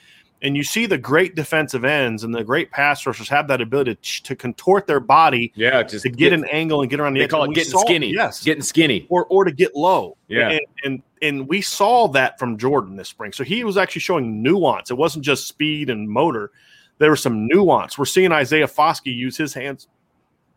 And 0.41 0.55
you 0.55 0.63
see 0.63 0.85
the 0.85 0.97
great 0.97 1.35
defensive 1.35 1.83
ends 1.83 2.23
and 2.23 2.33
the 2.33 2.45
great 2.45 2.71
pass 2.71 3.05
rushers 3.05 3.27
have 3.27 3.49
that 3.49 3.59
ability 3.59 3.95
to, 3.95 4.23
to 4.23 4.35
contort 4.37 4.87
their 4.87 5.01
body 5.01 5.51
yeah, 5.53 5.83
just 5.83 6.03
to 6.03 6.09
get, 6.09 6.31
an 6.31 6.45
angle 6.45 6.79
and 6.81 6.89
get 6.89 7.01
around 7.01 7.13
the 7.13 7.19
They 7.19 7.23
edge. 7.25 7.29
call 7.31 7.43
And 7.43 7.51
it 7.51 7.55
getting 7.55 7.71
saw- 7.71 7.81
skinny. 7.81 8.13
Yes. 8.13 8.41
getting 8.43 8.63
skinny. 8.63 9.05
or, 9.09 9.25
or 9.25 9.43
to 9.43 9.51
get 9.51 9.75
low. 9.75 10.15
Yeah. 10.29 10.49
And, 10.51 10.61
and 10.85 11.03
and 11.21 11.47
we 11.49 11.61
saw 11.61 12.07
that 12.07 12.39
from 12.39 12.57
Jordan 12.57 12.95
this 12.95 13.09
spring. 13.09 13.33
So 13.33 13.43
he 13.43 13.65
was 13.65 13.75
actually 13.75 13.99
showing 13.99 14.41
nuance. 14.41 14.89
It 14.89 14.93
wasn't 14.97 15.25
just 15.25 15.45
speed 15.49 15.89
and 15.89 16.07
motor. 16.09 16.51
There 16.99 17.09
was 17.11 17.21
some 17.21 17.45
nuance. 17.45 17.97
We're 17.97 18.05
seeing 18.05 18.31
Isaiah 18.31 18.67
Foskey 18.67 19.13
use 19.13 19.35
his 19.35 19.53
hands 19.53 19.89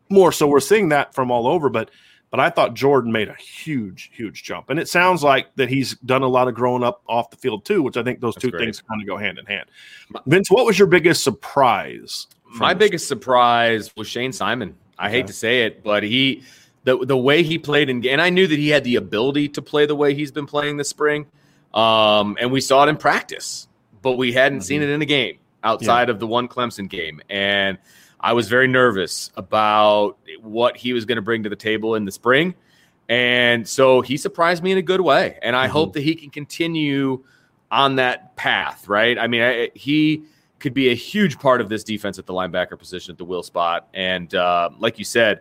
more. 0.09 0.31
So 0.31 0.47
we're 0.47 0.61
seeing 0.61 0.91
that 0.91 1.13
from 1.15 1.33
all 1.33 1.49
over. 1.49 1.69
But 1.69 1.91
but 2.33 2.41
I 2.41 2.51
thought 2.51 2.73
Jordan 2.75 3.13
made 3.13 3.29
a 3.29 3.35
huge, 3.35 4.11
huge 4.13 4.43
jump. 4.43 4.71
And 4.71 4.81
it 4.81 4.89
sounds 4.89 5.23
like 5.23 5.55
that 5.57 5.69
he's 5.69 5.95
done 5.99 6.23
a 6.23 6.27
lot 6.29 6.49
of 6.49 6.55
growing 6.55 6.83
up 6.83 7.03
off 7.07 7.31
the 7.31 7.37
field 7.37 7.65
too, 7.65 7.83
which 7.83 7.97
I 7.97 8.03
think 8.03 8.21
those 8.21 8.35
That's 8.35 8.43
two 8.43 8.51
great. 8.51 8.65
things 8.65 8.81
kind 8.81 9.01
of 9.01 9.07
go 9.07 9.19
hand 9.19 9.39
in 9.39 9.45
hand. 9.47 9.67
Vince, 10.27 10.51
what 10.51 10.65
was 10.67 10.79
your 10.79 10.89
biggest 10.89 11.23
surprise? 11.23 12.27
My 12.55 12.75
biggest 12.75 13.07
surprise 13.07 13.95
was 13.97 14.09
Shane 14.09 14.33
Simon. 14.33 14.75
I 14.99 15.07
Okay. 15.07 15.17
hate 15.19 15.27
to 15.29 15.33
say 15.33 15.65
it, 15.67 15.83
but 15.85 16.03
he 16.03 16.43
the 16.85 16.99
the 17.05 17.17
way 17.17 17.43
he 17.43 17.59
played 17.59 17.89
in 17.89 18.05
and 18.07 18.21
I 18.21 18.31
knew 18.31 18.47
that 18.47 18.59
he 18.59 18.71
had 18.71 18.83
the 18.85 18.97
ability 18.97 19.49
to 19.51 19.63
play 19.63 19.87
the 19.87 19.95
way 19.95 20.15
he's 20.15 20.33
been 20.33 20.47
playing 20.47 20.79
this 20.79 20.89
spring. 20.89 21.27
Um, 21.75 22.37
and 22.41 22.51
we 22.51 22.61
saw 22.61 22.85
it 22.85 22.89
in 22.89 22.97
practice, 22.97 23.69
but 24.03 24.13
we 24.13 24.33
hadn't 24.33 24.59
Mm-hmm. 24.59 24.65
seen 24.65 24.83
it 24.83 24.89
in 24.89 25.01
a 25.01 25.07
game 25.07 25.39
outside 25.65 26.09
of 26.11 26.19
the 26.19 26.27
one 26.27 26.49
Clemson 26.49 26.89
game. 26.89 27.21
And 27.31 27.79
I 28.23 28.33
was 28.33 28.49
very 28.49 28.69
nervous 28.69 29.31
about 29.37 30.17
what 30.41 30.77
he 30.77 30.93
was 30.93 31.05
going 31.05 31.17
to 31.17 31.23
bring 31.23 31.43
to 31.43 31.49
the 31.49 31.57
table 31.57 31.95
in 31.97 32.05
the 32.05 32.13
spring. 32.13 32.55
And 33.09 33.67
so 33.69 34.01
he 34.01 34.17
surprised 34.17 34.63
me 34.63 34.73
in 34.73 34.79
a 34.79 34.83
good 34.83 35.01
way. 35.01 35.39
And 35.43 35.57
I 35.57 35.67
Mhm. 35.67 35.71
hope 35.71 35.93
that 35.95 36.03
he 36.03 36.15
can 36.15 36.31
continue 36.31 37.25
on 37.71 37.97
that 37.97 38.37
path, 38.37 38.87
right? 38.89 39.19
I 39.19 39.27
mean, 39.27 39.43
I, 39.43 39.71
he 39.75 40.23
could 40.61 40.73
be 40.75 40.91
a 40.91 40.95
huge 40.95 41.39
part 41.39 41.61
of 41.61 41.69
this 41.69 41.83
defense 41.83 42.19
at 42.19 42.27
the 42.27 42.33
linebacker 42.33 42.79
position 42.79 43.11
at 43.13 43.19
the 43.19 43.25
will 43.25 43.43
spot. 43.43 43.89
And 43.93 44.33
uh, 44.35 44.71
like 44.79 44.99
you 44.99 45.05
said, 45.05 45.41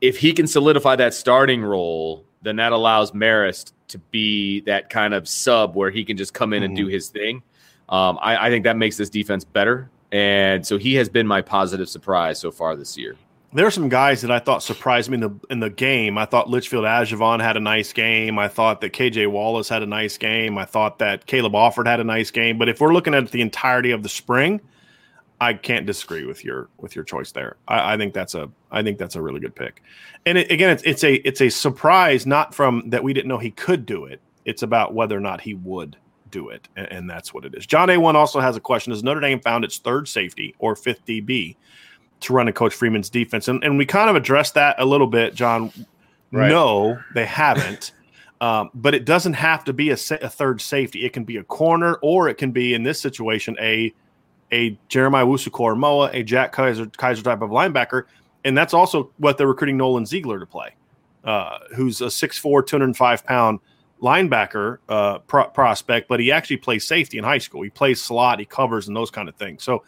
if 0.00 0.18
he 0.18 0.32
can 0.32 0.48
solidify 0.48 0.96
that 0.96 1.14
starting 1.14 1.62
role, 1.62 2.24
then 2.42 2.56
that 2.56 2.72
allows 2.72 3.12
Marist 3.12 3.72
to 3.88 3.98
be 3.98 4.60
that 4.62 4.90
kind 4.90 5.14
of 5.14 5.28
sub 5.28 5.76
where 5.76 5.90
he 5.90 6.04
can 6.04 6.16
just 6.16 6.34
come 6.34 6.52
in 6.52 6.64
and 6.64 6.74
Mm-hmm. 6.74 6.84
do 6.86 6.90
his 6.90 7.08
thing. 7.08 7.42
Um, 7.88 8.18
I, 8.20 8.46
I 8.48 8.50
think 8.50 8.64
that 8.64 8.76
makes 8.76 8.96
this 8.96 9.10
defense 9.10 9.44
better. 9.44 9.90
And 10.12 10.64
so 10.66 10.76
he 10.76 10.94
has 10.94 11.08
been 11.08 11.26
my 11.26 11.40
positive 11.40 11.88
surprise 11.88 12.38
so 12.38 12.52
far 12.52 12.76
this 12.76 12.98
year. 12.98 13.16
There 13.54 13.66
are 13.66 13.70
some 13.70 13.88
guys 13.88 14.22
that 14.22 14.30
I 14.30 14.38
thought 14.38 14.62
surprised 14.62 15.10
me 15.10 15.16
in 15.16 15.20
the 15.20 15.30
in 15.50 15.60
the 15.60 15.68
game. 15.70 16.16
I 16.16 16.24
thought 16.24 16.48
Litchfield 16.48 16.84
Ajavon 16.84 17.40
had 17.42 17.56
a 17.56 17.60
nice 17.60 17.92
game. 17.92 18.38
I 18.38 18.48
thought 18.48 18.80
that 18.80 18.92
KJ 18.92 19.30
Wallace 19.30 19.68
had 19.68 19.82
a 19.82 19.86
nice 19.86 20.16
game. 20.16 20.56
I 20.56 20.64
thought 20.64 20.98
that 21.00 21.26
Caleb 21.26 21.52
Offord 21.52 21.86
had 21.86 22.00
a 22.00 22.04
nice 22.04 22.30
game. 22.30 22.56
But 22.56 22.70
if 22.70 22.80
we're 22.80 22.94
looking 22.94 23.14
at 23.14 23.30
the 23.30 23.42
entirety 23.42 23.90
of 23.90 24.02
the 24.02 24.08
spring, 24.08 24.60
I 25.38 25.54
can't 25.54 25.84
disagree 25.84 26.24
with 26.24 26.44
your 26.44 26.68
with 26.78 26.94
your 26.94 27.04
choice 27.04 27.32
there. 27.32 27.56
I, 27.68 27.94
I 27.94 27.96
think 27.98 28.14
that's 28.14 28.34
a 28.34 28.48
I 28.70 28.82
think 28.82 28.96
that's 28.96 29.16
a 29.16 29.22
really 29.22 29.40
good 29.40 29.54
pick. 29.54 29.82
And 30.24 30.38
it, 30.38 30.50
again, 30.50 30.70
it's 30.70 30.82
it's 30.84 31.04
a 31.04 31.14
it's 31.26 31.42
a 31.42 31.50
surprise 31.50 32.26
not 32.26 32.54
from 32.54 32.88
that 32.88 33.02
we 33.04 33.12
didn't 33.12 33.28
know 33.28 33.38
he 33.38 33.50
could 33.50 33.84
do 33.84 34.04
it. 34.06 34.20
It's 34.44 34.62
about 34.62 34.94
whether 34.94 35.16
or 35.16 35.20
not 35.20 35.42
he 35.42 35.54
would 35.54 35.96
do 36.32 36.48
it, 36.48 36.68
and, 36.74 36.86
and 36.90 37.10
that's 37.10 37.32
what 37.32 37.44
it 37.44 37.54
is. 37.54 37.66
John 37.66 37.88
A 37.90 37.98
one 37.98 38.16
also 38.16 38.40
has 38.40 38.56
a 38.56 38.60
question: 38.60 38.92
Has 38.92 39.04
Notre 39.04 39.20
Dame 39.20 39.40
found 39.40 39.64
its 39.64 39.78
third 39.78 40.08
safety 40.08 40.54
or 40.58 40.74
fifth 40.74 41.06
DB 41.06 41.54
to 42.20 42.32
run 42.32 42.48
a 42.48 42.52
Coach 42.52 42.74
Freeman's 42.74 43.08
defense? 43.08 43.46
And 43.46 43.62
and 43.62 43.78
we 43.78 43.86
kind 43.86 44.10
of 44.10 44.16
addressed 44.16 44.54
that 44.54 44.76
a 44.80 44.84
little 44.84 45.06
bit, 45.06 45.34
John. 45.34 45.72
Right. 46.32 46.48
No, 46.48 46.98
they 47.14 47.26
haven't. 47.26 47.92
Um, 48.42 48.70
but 48.74 48.92
it 48.92 49.04
doesn't 49.04 49.34
have 49.34 49.62
to 49.66 49.72
be 49.72 49.90
a, 49.90 49.96
sa- 49.96 50.16
a 50.20 50.28
third 50.28 50.60
safety. 50.60 51.04
It 51.04 51.12
can 51.12 51.22
be 51.22 51.36
a 51.36 51.44
corner, 51.44 52.00
or 52.02 52.28
it 52.28 52.38
can 52.38 52.50
be 52.50 52.74
in 52.74 52.82
this 52.82 53.00
situation 53.00 53.56
a 53.60 53.94
a 54.50 54.76
Jeremiah 54.88 55.24
Owusu-Koramoah, 55.24 56.10
a 56.12 56.24
Jack 56.24 56.52
Kiser 56.52 56.86
Kiser 56.86 57.22
type 57.22 57.40
of 57.40 57.50
linebacker, 57.50 58.02
and 58.44 58.58
that's 58.58 58.74
also 58.74 59.12
what 59.18 59.38
they're 59.38 59.46
recruiting 59.46 59.76
Nolan 59.76 60.06
Ziegler 60.06 60.40
to 60.40 60.46
play, 60.46 60.74
uh, 61.22 61.58
who's 61.76 62.00
a 62.00 62.06
6'4", 62.06 62.66
205 62.66 63.24
pound 63.24 63.60
linebacker 64.02 64.78
uh, 64.88 65.18
pro- 65.20 65.48
prospect, 65.48 66.08
but 66.08 66.20
he 66.20 66.32
actually 66.32 66.56
plays 66.56 66.86
safety 66.86 67.18
in 67.18 67.24
high 67.24 67.38
school. 67.38 67.62
He 67.62 67.70
plays 67.70 68.02
slot, 68.02 68.38
he 68.40 68.44
covers, 68.44 68.88
and 68.88 68.96
those 68.96 69.10
kind 69.10 69.28
of 69.28 69.36
things. 69.36 69.62
So 69.62 69.84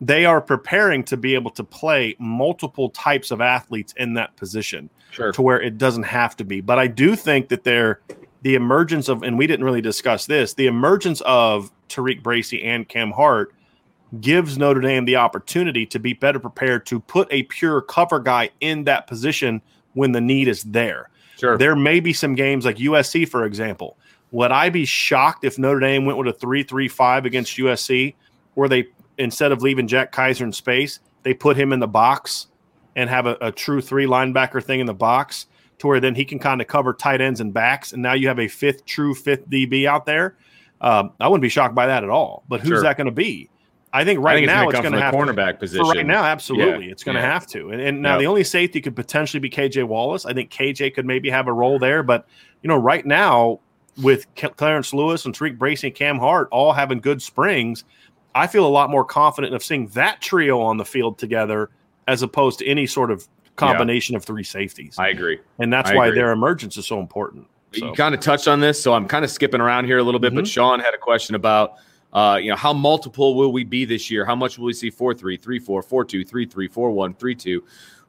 they 0.00 0.26
are 0.26 0.40
preparing 0.40 1.04
to 1.04 1.16
be 1.16 1.34
able 1.34 1.52
to 1.52 1.64
play 1.64 2.16
multiple 2.18 2.90
types 2.90 3.30
of 3.30 3.40
athletes 3.40 3.94
in 3.96 4.14
that 4.14 4.36
position 4.36 4.90
Sure. 5.12 5.30
to 5.32 5.42
where 5.42 5.62
it 5.62 5.78
doesn't 5.78 6.02
have 6.02 6.36
to 6.38 6.44
be. 6.44 6.60
But 6.60 6.80
I 6.80 6.88
do 6.88 7.14
think 7.14 7.48
that 7.48 7.62
they're 7.62 8.00
the 8.42 8.56
emergence 8.56 9.08
of, 9.08 9.22
and 9.22 9.38
we 9.38 9.46
didn't 9.46 9.64
really 9.64 9.80
discuss 9.80 10.26
this, 10.26 10.54
the 10.54 10.66
emergence 10.66 11.22
of 11.22 11.70
Tariq 11.88 12.22
Bracy 12.22 12.62
and 12.62 12.88
Cam 12.88 13.12
Hart 13.12 13.54
gives 14.20 14.58
Notre 14.58 14.80
Dame 14.80 15.04
the 15.04 15.16
opportunity 15.16 15.86
to 15.86 15.98
be 16.00 16.12
better 16.12 16.40
prepared 16.40 16.84
to 16.86 16.98
put 17.00 17.28
a 17.30 17.44
pure 17.44 17.80
cover 17.80 18.18
guy 18.18 18.50
in 18.60 18.84
that 18.84 19.06
position 19.06 19.62
when 19.94 20.12
the 20.12 20.20
need 20.20 20.48
is 20.48 20.64
there. 20.64 21.08
Sure. 21.38 21.58
There 21.58 21.76
may 21.76 22.00
be 22.00 22.12
some 22.12 22.34
games 22.34 22.64
like 22.64 22.76
USC, 22.76 23.28
for 23.28 23.44
example. 23.44 23.96
Would 24.30 24.50
I 24.50 24.68
be 24.68 24.84
shocked 24.84 25.44
if 25.44 25.58
Notre 25.58 25.80
Dame 25.80 26.04
went 26.06 26.18
with 26.18 26.28
a 26.28 26.32
3 26.32 26.62
3 26.62 26.88
5 26.88 27.24
against 27.24 27.56
USC, 27.56 28.14
where 28.54 28.68
they, 28.68 28.86
instead 29.18 29.52
of 29.52 29.62
leaving 29.62 29.86
Jack 29.86 30.12
Kiser 30.12 30.44
in 30.44 30.52
space, 30.52 31.00
they 31.22 31.34
put 31.34 31.56
him 31.56 31.72
in 31.72 31.80
the 31.80 31.86
box 31.86 32.48
and 32.96 33.08
have 33.10 33.26
a, 33.26 33.36
a 33.40 33.50
true 33.52 33.80
three 33.80 34.06
linebacker 34.06 34.62
thing 34.62 34.80
in 34.80 34.86
the 34.86 34.94
box 34.94 35.46
to 35.78 35.86
where 35.88 35.98
then 36.00 36.14
he 36.14 36.24
can 36.24 36.38
kind 36.38 36.60
of 36.60 36.68
cover 36.68 36.92
tight 36.94 37.20
ends 37.20 37.40
and 37.40 37.52
backs. 37.52 37.92
And 37.92 38.02
now 38.02 38.12
you 38.12 38.28
have 38.28 38.38
a 38.38 38.46
fifth, 38.48 38.84
true 38.86 39.14
fifth 39.14 39.48
DB 39.50 39.86
out 39.86 40.06
there. 40.06 40.36
Um, 40.80 41.12
I 41.18 41.26
wouldn't 41.28 41.42
be 41.42 41.48
shocked 41.48 41.74
by 41.74 41.86
that 41.86 42.04
at 42.04 42.10
all. 42.10 42.44
But 42.48 42.60
who's 42.60 42.68
Sure. 42.68 42.82
that 42.82 42.96
going 42.96 43.06
to 43.06 43.12
be? 43.12 43.48
I 43.94 44.04
think 44.04 44.20
right 44.20 44.32
I 44.32 44.36
think 44.38 44.46
now 44.48 44.68
it's 44.68 44.80
going 44.80 44.92
to 44.92 45.00
have 45.00 45.14
cornerback 45.14 45.58
position. 45.60 45.86
right 45.86 46.04
now, 46.04 46.24
absolutely, 46.24 46.86
Yeah, 46.86 46.90
it's 46.92 47.04
going 47.04 47.14
to 47.14 47.20
yeah. 47.22 47.32
have 47.32 47.46
to. 47.48 47.70
And, 47.70 47.80
and 47.80 48.02
now 48.02 48.14
Yep. 48.14 48.20
the 48.20 48.26
only 48.26 48.44
safety 48.44 48.80
could 48.80 48.96
potentially 48.96 49.38
be 49.40 49.48
KJ 49.48 49.84
Wallace. 49.84 50.26
I 50.26 50.32
think 50.34 50.50
KJ 50.50 50.94
could 50.94 51.06
maybe 51.06 51.30
have 51.30 51.46
a 51.46 51.52
role 51.52 51.78
there, 51.78 52.02
but 52.02 52.26
you 52.62 52.68
know, 52.68 52.76
right 52.76 53.06
now 53.06 53.60
with 54.02 54.26
Clarence 54.56 54.92
Lewis 54.92 55.24
and 55.24 55.32
Tariq 55.34 55.56
Bracy 55.56 55.86
and 55.86 55.96
Cam 55.96 56.18
Hart 56.18 56.48
all 56.50 56.72
having 56.72 56.98
good 57.00 57.22
springs, 57.22 57.84
I 58.34 58.48
feel 58.48 58.66
a 58.66 58.68
lot 58.68 58.90
more 58.90 59.04
confident 59.04 59.54
of 59.54 59.62
seeing 59.62 59.86
that 59.88 60.20
trio 60.20 60.60
on 60.60 60.76
the 60.76 60.84
field 60.84 61.16
together 61.16 61.70
as 62.08 62.22
opposed 62.22 62.58
to 62.58 62.66
any 62.66 62.86
sort 62.86 63.12
of 63.12 63.28
combination 63.54 64.16
of 64.16 64.24
three 64.24 64.42
safeties. 64.42 64.96
I 64.98 65.08
agree. 65.10 65.38
and 65.60 65.72
that's 65.72 65.92
I 65.92 65.94
why 65.94 66.06
agree. 66.08 66.18
their 66.18 66.32
emergence 66.32 66.76
is 66.76 66.84
so 66.86 66.98
important. 66.98 67.46
So. 67.72 67.86
You 67.86 67.92
kind 67.92 68.12
of 68.14 68.20
touched 68.20 68.48
on 68.48 68.58
this, 68.60 68.82
so 68.82 68.92
I'm 68.92 69.06
kind 69.06 69.24
of 69.24 69.30
skipping 69.30 69.60
around 69.60 69.84
here 69.84 69.98
a 69.98 70.02
little 70.02 70.18
bit. 70.20 70.34
But 70.34 70.44
Mhm. 70.44 70.52
Sean 70.52 70.80
had 70.80 70.94
a 70.94 70.98
question 70.98 71.34
about, 71.36 71.74
uh, 72.14 72.38
you 72.40 72.48
know, 72.50 72.56
how 72.56 72.72
multiple 72.72 73.34
will 73.34 73.52
we 73.52 73.64
be 73.64 73.84
this 73.84 74.10
year? 74.10 74.24
How 74.24 74.36
much 74.36 74.58
will 74.58 74.66
we 74.66 74.72
see 74.72 74.90
4 74.90 75.14
3, 75.14 75.36
3 75.36 75.58
4, 75.58 75.82
4 75.82 76.04
2, 76.04 76.24
3 76.24 76.46
3, 76.46 76.68
4 76.68 76.90
1, 76.90 77.14
3 77.14 77.34
2? 77.34 77.64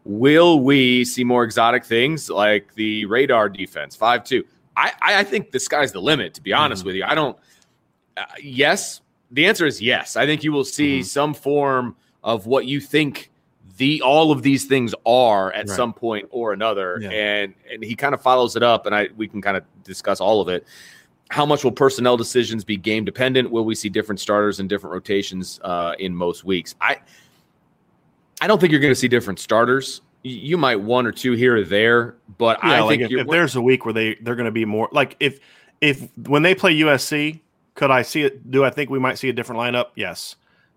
Will 0.05 0.59
we 0.59 1.03
see 1.03 1.23
more 1.23 1.43
exotic 1.43 1.83
things 1.83 2.29
like 2.29 2.73
the 2.75 3.05
radar 3.05 3.49
defense, 3.49 3.95
5 3.95 4.23
2? 4.23 4.43
I, 4.77 4.91
I 5.01 5.23
think 5.23 5.51
the 5.51 5.59
sky's 5.59 5.91
the 5.91 6.01
limit, 6.01 6.33
to 6.35 6.41
be 6.41 6.53
honest 6.53 6.83
Mhm. 6.83 6.87
with 6.87 6.95
you. 6.95 7.03
I 7.05 7.15
don't, 7.15 7.37
uh, 8.17 8.25
yes, 8.41 9.01
the 9.31 9.45
answer 9.47 9.65
is 9.65 9.81
yes. 9.81 10.15
I 10.15 10.25
think 10.25 10.43
you 10.43 10.51
will 10.51 10.65
see 10.65 10.99
Mhm. 10.99 11.05
some 11.05 11.33
form 11.33 11.95
of 12.23 12.45
what 12.45 12.65
you 12.67 12.79
think 12.79 13.31
the 13.77 14.01
all 14.03 14.31
of 14.31 14.41
these 14.43 14.65
things 14.65 14.93
are 15.05 15.51
at 15.53 15.67
Right. 15.67 15.75
some 15.75 15.91
point 15.93 16.27
or 16.29 16.53
another 16.53 16.99
Yeah. 17.01 17.09
and 17.09 17.53
and 17.71 17.83
he 17.83 17.93
kind 17.95 18.13
of 18.13 18.21
follows 18.21 18.55
it 18.55 18.63
up 18.63 18.85
and 18.85 18.95
i 18.95 19.09
we 19.17 19.27
can 19.27 19.41
kind 19.41 19.57
of 19.57 19.63
discuss 19.83 20.21
all 20.21 20.39
of 20.39 20.47
it 20.47 20.65
how 21.29 21.45
much 21.45 21.63
will 21.63 21.71
personnel 21.71 22.17
decisions 22.17 22.63
be 22.63 22.77
game 22.77 23.03
dependent 23.03 23.49
will 23.49 23.65
we 23.65 23.75
see 23.75 23.89
different 23.89 24.19
starters 24.19 24.59
and 24.59 24.69
different 24.69 24.93
rotations 24.93 25.59
uh, 25.63 25.93
in 25.99 26.15
most 26.15 26.43
weeks 26.43 26.75
i 26.81 26.97
i 28.41 28.47
don't 28.47 28.59
think 28.59 28.71
you're 28.71 28.81
going 28.81 28.91
to 28.91 28.99
see 28.99 29.07
different 29.07 29.39
starters 29.39 30.01
you 30.23 30.57
might 30.57 30.75
one 30.75 31.05
or 31.05 31.11
two 31.11 31.33
here 31.33 31.57
or 31.57 31.63
there 31.63 32.15
but 32.37 32.59
Yeah, 32.63 32.71
i 32.71 32.79
like 32.81 32.99
think 32.99 33.11
if, 33.11 33.19
if 33.19 33.27
there's 33.27 33.55
a 33.55 33.61
week 33.61 33.85
where 33.85 33.93
they 33.93 34.15
they're 34.21 34.35
going 34.35 34.45
to 34.45 34.51
be 34.51 34.65
more 34.65 34.89
like 34.91 35.15
if 35.19 35.39
if 35.81 36.07
when 36.17 36.41
they 36.41 36.55
play 36.55 36.75
USC, 36.79 37.41
could 37.75 37.91
I 37.91 38.01
see 38.01 38.23
it? 38.23 38.49
Do 38.49 38.63
I 38.63 38.69
think 38.69 38.89
we 38.89 38.99
might 38.99 39.17
see 39.17 39.29
a 39.29 39.33
different 39.33 39.59
lineup? 39.61 39.87
Yes. 39.95 40.35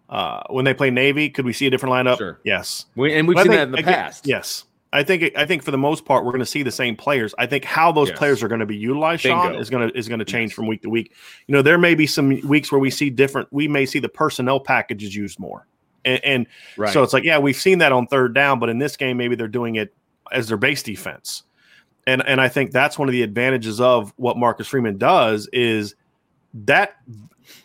Uh, 0.08 0.42
when 0.50 0.64
they 0.64 0.74
play 0.74 0.90
Navy, 0.90 1.28
could 1.28 1.44
we 1.44 1.52
see 1.52 1.66
a 1.66 1.70
different 1.70 1.92
lineup? 1.92 2.18
Sure. 2.18 2.40
Yes. 2.44 2.86
we, 2.96 3.14
and 3.14 3.28
we've 3.28 3.34
But 3.36 3.44
seen 3.44 3.52
think, 3.52 3.58
that 3.58 3.62
in 3.64 3.72
the 3.72 3.78
again, 3.78 3.94
past 3.94 4.26
Yes. 4.26 4.64
I 4.92 5.02
think 5.02 5.32
I 5.36 5.44
think 5.44 5.62
for 5.62 5.70
the 5.70 5.78
most 5.78 6.04
part 6.06 6.24
we're 6.24 6.32
going 6.32 6.40
to 6.40 6.46
see 6.46 6.62
the 6.62 6.72
same 6.72 6.96
players. 6.96 7.34
I 7.38 7.46
think 7.46 7.64
how 7.64 7.92
those 7.92 8.08
Yes. 8.08 8.18
players 8.18 8.42
are 8.42 8.48
going 8.48 8.60
to 8.60 8.66
be 8.66 8.76
utilized, 8.76 9.22
Sean, 9.22 9.54
is 9.54 9.68
going 9.68 9.88
to 9.88 9.96
is 9.96 10.08
going 10.08 10.18
to 10.18 10.24
change 10.24 10.54
from 10.54 10.66
week 10.66 10.82
to 10.82 10.88
week. 10.88 11.12
You 11.46 11.52
know, 11.52 11.62
there 11.62 11.76
may 11.76 11.94
be 11.94 12.06
some 12.06 12.40
weeks 12.48 12.72
where 12.72 12.78
we 12.78 12.90
see 12.90 13.10
different. 13.10 13.48
We 13.50 13.68
may 13.68 13.84
see 13.84 13.98
the 13.98 14.08
personnel 14.08 14.60
packages 14.60 15.14
used 15.14 15.38
more, 15.38 15.66
and, 16.06 16.24
and 16.24 16.46
right 16.78 16.92
so 16.92 17.02
it's 17.02 17.12
like, 17.12 17.24
yeah, 17.24 17.38
we've 17.38 17.56
seen 17.56 17.78
that 17.78 17.92
on 17.92 18.06
third 18.06 18.34
down, 18.34 18.58
but 18.58 18.70
in 18.70 18.78
this 18.78 18.96
game, 18.96 19.18
maybe 19.18 19.36
they're 19.36 19.46
doing 19.46 19.74
it 19.76 19.94
as 20.32 20.48
their 20.48 20.56
base 20.56 20.82
defense. 20.82 21.42
And 22.06 22.26
and 22.26 22.40
I 22.40 22.48
think 22.48 22.70
that's 22.70 22.98
one 22.98 23.08
of 23.08 23.12
the 23.12 23.22
advantages 23.22 23.82
of 23.82 24.14
what 24.16 24.38
Marcus 24.38 24.68
Freeman 24.68 24.96
does 24.96 25.48
is 25.52 25.94
that 26.54 26.96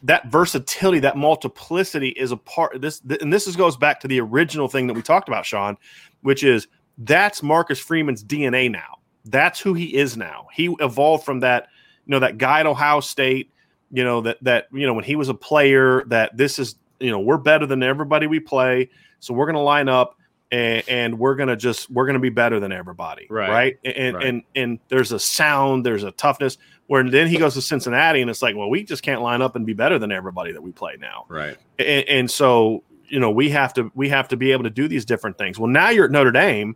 that 0.03 0.27
versatility, 0.27 0.99
that 0.99 1.15
multiplicity 1.15 2.09
is 2.09 2.31
a 2.31 2.37
part 2.37 2.81
this 2.81 3.01
and 3.21 3.31
this 3.31 3.47
is, 3.47 3.55
goes 3.55 3.77
back 3.77 4.01
to 4.01 4.09
the 4.09 4.19
original 4.19 4.67
thing 4.67 4.87
that 4.87 4.93
we 4.93 5.01
talked 5.01 5.29
about, 5.29 5.45
Sean, 5.45 5.77
which 6.21 6.43
is 6.43 6.67
that's 6.97 7.41
Marcus 7.43 7.79
Freeman's 7.79 8.23
DNA 8.23 8.69
now. 8.71 8.99
That's 9.25 9.59
who 9.59 9.73
he 9.73 9.95
is 9.95 10.17
now. 10.17 10.47
He 10.53 10.75
evolved 10.79 11.23
from 11.25 11.39
that, 11.41 11.67
you 12.05 12.11
know, 12.11 12.19
that 12.19 12.37
guy 12.37 12.59
at 12.59 12.65
Ohio 12.65 12.99
State, 12.99 13.51
you 13.91 14.03
know, 14.03 14.21
that 14.21 14.37
that 14.43 14.67
you 14.73 14.85
know 14.85 14.93
when 14.93 15.03
he 15.03 15.15
was 15.15 15.29
a 15.29 15.33
player, 15.33 16.03
that 16.07 16.35
this 16.35 16.59
is, 16.59 16.75
you 16.99 17.09
know, 17.11 17.19
we're 17.19 17.37
better 17.37 17.65
than 17.65 17.81
everybody 17.83 18.27
we 18.27 18.39
play, 18.39 18.89
so 19.19 19.33
we're 19.33 19.45
going 19.45 19.55
to 19.55 19.61
line 19.61 19.87
up 19.87 20.17
and, 20.51 20.83
and 20.87 21.19
we're 21.19 21.35
going 21.35 21.49
to 21.49 21.55
just 21.55 21.89
we're 21.89 22.05
going 22.05 22.15
to 22.15 22.19
be 22.19 22.29
better 22.29 22.59
than 22.59 22.71
everybody, 22.71 23.27
Right. 23.29 23.49
right? 23.49 23.95
And 23.95 24.15
Right. 24.15 24.25
and 24.25 24.43
and 24.55 24.79
there's 24.89 25.11
a 25.11 25.19
sound, 25.19 25.85
there's 25.85 26.03
a 26.03 26.11
toughness. 26.11 26.57
Where 26.87 27.09
then 27.09 27.27
he 27.27 27.37
goes 27.37 27.53
to 27.53 27.61
Cincinnati, 27.61 28.19
and 28.21 28.29
it's 28.29 28.41
like, 28.41 28.57
well, 28.57 28.69
we 28.69 28.83
just 28.83 29.03
can't 29.03 29.21
line 29.21 29.41
up 29.41 29.55
and 29.55 29.65
be 29.65 29.71
better 29.73 29.97
than 29.97 30.11
everybody 30.11 30.51
that 30.51 30.61
we 30.61 30.73
play 30.73 30.97
now 30.99 31.25
right 31.29 31.57
and, 31.79 32.07
and 32.09 32.31
so 32.31 32.83
you 33.07 33.19
know 33.21 33.31
we 33.31 33.49
have 33.49 33.73
to 33.75 33.89
we 33.95 34.09
have 34.09 34.27
to 34.27 34.35
be 34.37 34.51
able 34.51 34.63
to 34.63 34.69
do 34.69 34.87
these 34.89 35.05
different 35.05 35.37
things 35.37 35.57
well 35.57 35.69
now 35.69 35.89
you're 35.89 36.05
at 36.05 36.11
notre 36.11 36.31
dame 36.31 36.75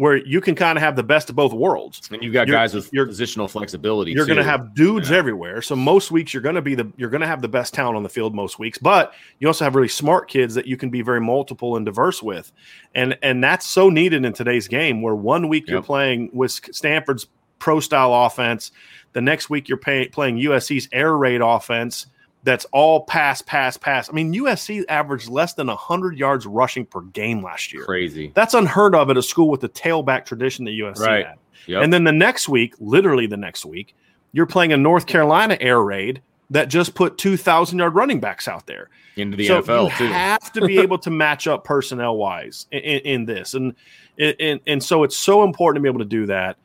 where 0.00 0.16
you 0.16 0.40
can 0.40 0.54
kind 0.54 0.78
of 0.78 0.82
have 0.82 0.96
the 0.96 1.02
best 1.02 1.28
of 1.28 1.36
both 1.36 1.52
worlds. 1.52 2.08
And 2.10 2.22
you've 2.22 2.32
got 2.32 2.48
You're- 2.48 2.58
guys 2.58 2.72
with 2.74 2.90
you're- 2.90 3.06
positional 3.12 3.50
flexibility 3.50 4.12
you're 4.12 4.24
going 4.24 4.38
to 4.38 4.42
have 4.42 4.74
dudes 4.74 5.10
Yeah. 5.10 5.18
everywhere. 5.18 5.60
So 5.60 5.76
most 5.76 6.10
weeks 6.10 6.32
you're 6.32 6.42
going 6.42 6.54
to 6.54 6.62
be 6.62 6.74
the 6.74 6.90
you're 6.96 7.10
going 7.10 7.20
to 7.20 7.26
have 7.26 7.42
the 7.42 7.48
best 7.48 7.74
talent 7.74 7.96
on 7.98 8.02
the 8.02 8.08
field 8.08 8.34
most 8.34 8.58
weeks 8.58 8.78
but 8.78 9.12
you 9.40 9.46
also 9.46 9.62
have 9.64 9.74
really 9.74 9.88
smart 9.88 10.26
kids 10.30 10.54
that 10.54 10.66
you 10.66 10.78
can 10.78 10.88
be 10.88 11.02
very 11.02 11.20
multiple 11.20 11.76
and 11.76 11.84
diverse 11.84 12.22
with. 12.22 12.50
And 12.94 13.18
and 13.22 13.44
that's 13.44 13.66
so 13.66 13.90
needed 13.90 14.24
in 14.24 14.32
today's 14.32 14.68
game 14.68 15.02
where 15.02 15.14
one 15.14 15.48
week 15.48 15.68
you're 15.68 15.82
playing 15.82 16.30
with 16.32 16.52
stanford's 16.72 17.26
pro 17.58 17.78
style 17.78 18.14
offense 18.14 18.72
the 19.12 19.20
next 19.20 19.50
week 19.50 19.68
you're 19.68 19.76
pay, 19.76 20.08
playing 20.08 20.38
usc's 20.38 20.88
air 20.92 21.14
raid 21.14 21.42
offense 21.42 22.06
that's 22.42 22.64
all 22.72 23.00
pass 23.04 23.42
pass 23.42 23.76
pass 23.76 24.08
i 24.08 24.12
mean 24.12 24.32
usc 24.34 24.84
averaged 24.88 25.28
less 25.28 25.54
than 25.54 25.66
100 25.66 26.18
yards 26.18 26.46
rushing 26.46 26.86
per 26.86 27.00
game 27.02 27.42
last 27.42 27.72
year 27.72 27.84
crazy 27.84 28.32
that's 28.34 28.54
unheard 28.54 28.94
of 28.94 29.10
at 29.10 29.16
a 29.16 29.22
school 29.22 29.48
with 29.50 29.60
the 29.60 29.68
tailback 29.68 30.24
tradition 30.24 30.64
that 30.64 30.70
usc 30.72 30.98
Right. 30.98 31.26
had 31.26 31.36
Yep. 31.66 31.82
and 31.84 31.92
then 31.92 32.04
the 32.04 32.12
next 32.12 32.48
week, 32.48 32.74
literally 32.80 33.26
the 33.26 33.36
next 33.36 33.66
week, 33.66 33.94
you're 34.32 34.46
playing 34.46 34.72
a 34.72 34.78
North 34.78 35.06
Carolina 35.06 35.58
air 35.60 35.80
raid 35.82 36.22
that 36.48 36.68
just 36.68 36.94
put 36.94 37.18
2,000 37.18 37.78
yard 37.78 37.94
running 37.94 38.18
backs 38.18 38.48
out 38.48 38.66
there. 38.66 38.88
into 39.16 39.36
the 39.36 39.46
so 39.46 39.60
NFL 39.60 39.90
you 39.90 39.96
too. 39.98 40.06
have 40.06 40.50
to 40.54 40.64
be 40.66 40.78
able 40.78 40.96
to 41.00 41.10
match 41.10 41.46
up 41.46 41.62
personnel 41.64 42.16
wise 42.16 42.66
in, 42.72 42.80
in, 42.80 43.00
in 43.00 43.24
this. 43.26 43.52
And, 43.52 43.74
and, 44.18 44.58
and 44.66 44.82
so 44.82 45.02
it's 45.04 45.16
so 45.18 45.44
important 45.44 45.76
to 45.76 45.82
be 45.82 45.88
able 45.90 45.98
to 46.00 46.04
do 46.06 46.26
that. 46.26 46.56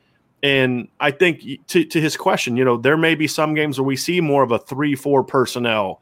And 0.46 0.88
I 1.00 1.10
think 1.10 1.42
to, 1.68 1.84
to 1.84 2.00
his 2.00 2.16
question, 2.16 2.56
you 2.56 2.64
know, 2.64 2.76
there 2.76 2.96
may 2.96 3.14
be 3.14 3.26
some 3.26 3.54
games 3.54 3.78
where 3.78 3.86
we 3.86 3.96
see 3.96 4.20
more 4.20 4.42
of 4.42 4.52
a 4.52 4.58
three, 4.58 4.94
four 4.94 5.24
personnel 5.24 6.00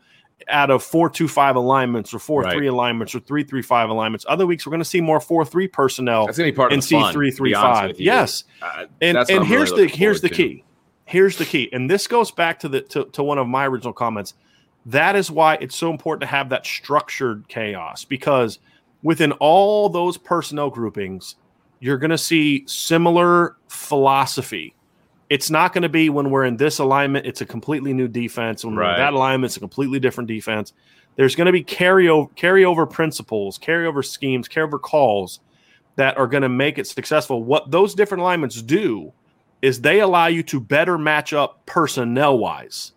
out 0.49 0.70
of 0.70 0.82
four 0.82 1.09
two 1.09 1.28
five 1.28 1.57
alignments 1.57 2.12
or 2.12 2.18
four 2.18 2.42
Right. 2.42 2.55
three 2.55 2.66
alignments 2.66 3.14
or 3.14 3.20
three 3.20 3.45
three 3.45 3.62
five 3.62 3.88
alignments. 3.88 4.26
Other 4.28 4.47
weeks 4.47 4.66
we're 4.66 4.70
going 4.72 4.80
to 4.80 4.84
see 4.84 5.01
more 5.01 5.20
four 5.20 5.45
three 5.45 5.68
personnel 5.68 6.26
That's 6.26 6.36
gonna 6.36 6.51
be 6.51 6.57
part 6.57 6.72
of 6.72 6.74
and 6.74 6.82
the 6.82 6.86
see 6.86 7.01
fun, 7.01 7.12
three 7.12 7.30
to 7.30 7.36
three 7.36 7.55
five. 7.55 7.99
Yes, 7.99 8.45
Uh, 8.61 8.84
and 9.01 9.16
and 9.16 9.47
here's 9.47 9.70
really 9.70 9.86
the 9.86 9.97
here's 9.97 10.20
the 10.20 10.28
to. 10.28 10.34
key. 10.34 10.64
Here's 11.07 11.38
the 11.38 11.45
key, 11.45 11.68
and 11.72 11.88
this 11.90 12.07
goes 12.07 12.30
back 12.30 12.59
to 12.61 12.68
the 12.68 12.80
to, 12.80 13.05
to 13.12 13.22
one 13.22 13.38
of 13.38 13.47
my 13.47 13.66
original 13.66 13.92
comments. 13.92 14.34
That 14.86 15.16
is 15.16 15.30
why 15.30 15.55
it's 15.61 15.76
so 15.76 15.90
important 15.90 16.22
to 16.22 16.26
have 16.26 16.49
that 16.51 16.66
structured 16.66 17.47
chaos 17.49 18.05
because 18.05 18.59
within 19.03 19.32
all 19.32 19.88
those 19.88 20.16
personnel 20.18 20.68
groupings, 20.70 21.36
you're 21.85 21.99
going 21.99 22.11
to 22.11 22.16
see 22.16 22.64
similar 22.66 23.59
philosophy. 23.68 24.74
It's 25.28 25.51
not 25.51 25.74
going 25.74 25.82
to 25.82 25.91
be 25.91 26.09
when 26.09 26.30
we're 26.30 26.47
in 26.47 26.57
this 26.57 26.78
alignment, 26.78 27.26
it's 27.26 27.43
a 27.43 27.45
completely 27.45 27.93
new 27.93 28.09
defense. 28.09 28.64
When 28.64 28.74
we're 28.74 28.91
in 28.91 28.97
that 28.97 29.12
alignment, 29.12 29.51
it's 29.51 29.59
a 29.59 29.61
completely 29.61 30.01
different 30.01 30.26
defense. 30.26 30.72
There's 31.16 31.37
going 31.37 31.45
to 31.45 31.53
be 31.53 31.62
carryover 31.62 32.35
carryover 32.37 32.91
principles, 32.91 33.59
carryover 33.59 34.03
schemes, 34.03 34.49
carryover 34.49 34.80
calls 34.80 35.41
that 35.97 36.16
are 36.16 36.26
going 36.26 36.43
to 36.43 36.49
make 36.49 36.78
it 36.78 36.87
successful. 36.87 37.43
What 37.45 37.70
those 37.70 37.95
different 37.95 38.22
alignments 38.22 38.62
do 38.62 39.12
is 39.61 39.82
they 39.82 40.01
allow 40.01 40.28
you 40.28 40.43
to 40.45 40.61
better 40.61 40.97
match 40.97 41.35
up 41.35 41.66
personnel 41.66 42.39
wise. 42.39 42.93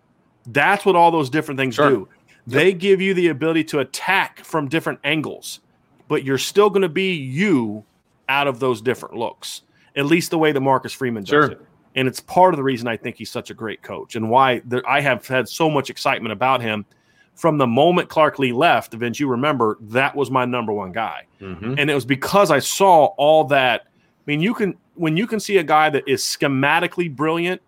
That's 0.46 0.86
what 0.86 0.96
all 0.96 1.12
those 1.12 1.30
different 1.30 1.60
things 1.60 1.76
Sure. 1.76 1.90
do. 1.90 2.08
They 2.48 2.72
give 2.72 3.02
you 3.02 3.14
the 3.14 3.28
ability 3.28 3.66
to 3.66 3.80
attack 3.80 4.46
from 4.46 4.70
different 4.70 5.00
angles, 5.04 5.60
but 6.08 6.24
you're 6.24 6.38
still 6.38 6.70
going 6.70 6.84
to 6.84 6.90
be 6.90 7.12
you 7.14 7.84
out 8.30 8.48
of 8.48 8.60
those 8.60 8.82
different 8.82 9.16
looks. 9.16 9.62
At 9.96 10.06
least 10.06 10.32
the 10.32 10.38
way 10.38 10.52
that 10.52 10.62
Marcus 10.62 10.94
Freeman 10.94 11.24
does 11.24 11.30
Sure. 11.30 11.46
it. 11.52 11.62
And 11.96 12.08
it's 12.08 12.20
part 12.20 12.54
of 12.54 12.58
the 12.58 12.64
reason 12.64 12.88
I 12.88 12.96
think 12.98 13.16
he's 13.18 13.32
such 13.32 13.50
a 13.50 13.54
great 13.56 13.82
coach 13.82 14.16
and 14.16 14.30
why 14.30 14.62
there, 14.66 14.88
I 14.88 15.02
have 15.02 15.26
had 15.28 15.50
so 15.50 15.70
much 15.70 15.90
excitement 15.90 16.32
about 16.32 16.62
him 16.62 16.86
from 17.34 17.58
the 17.58 17.66
moment 17.68 18.08
Clark 18.10 18.38
Lea 18.40 18.52
left. 18.52 18.94
Vince, 18.94 19.20
you 19.20 19.28
remember 19.28 19.78
that 19.82 20.16
was 20.16 20.30
my 20.30 20.46
number 20.46 20.72
one 20.74 20.92
guy 20.92 21.24
Mhm. 21.42 21.76
and 21.80 21.90
it 21.90 21.94
was 21.96 22.06
because 22.06 22.52
I 22.52 22.60
saw 22.60 23.06
all 23.18 23.46
that. 23.46 23.82
I 23.88 23.92
mean, 24.28 24.42
you 24.42 24.54
can 24.54 24.76
when 24.96 25.16
you 25.18 25.26
can 25.28 25.40
see 25.40 25.58
a 25.58 25.64
guy 25.64 25.90
that 25.92 26.04
is 26.08 26.24
schematically 26.24 27.16
brilliant, 27.16 27.62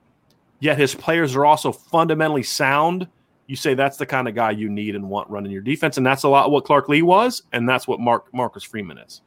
yet 0.60 0.78
his 0.78 0.96
players 0.96 1.36
are 1.36 1.46
also 1.46 1.72
fundamentally 1.72 2.42
sound. 2.44 3.08
You 3.48 3.56
say 3.56 3.74
that's 3.76 3.98
the 3.98 4.06
kind 4.06 4.28
of 4.28 4.34
guy 4.36 4.52
you 4.52 4.70
need 4.70 4.96
and 4.96 5.10
want 5.10 5.30
running 5.30 5.52
your 5.52 5.62
defense, 5.62 5.98
and 5.98 6.06
that's 6.06 6.24
a 6.24 6.30
lot 6.30 6.52
what 6.52 6.66
Clark 6.66 6.90
Lea 6.90 7.02
was, 7.04 7.44
and 7.52 7.68
that's 7.70 7.88
what 7.88 8.00
Mark 8.00 8.32
Marcus 8.34 8.64
Freeman 8.64 8.98
is. 9.00 9.22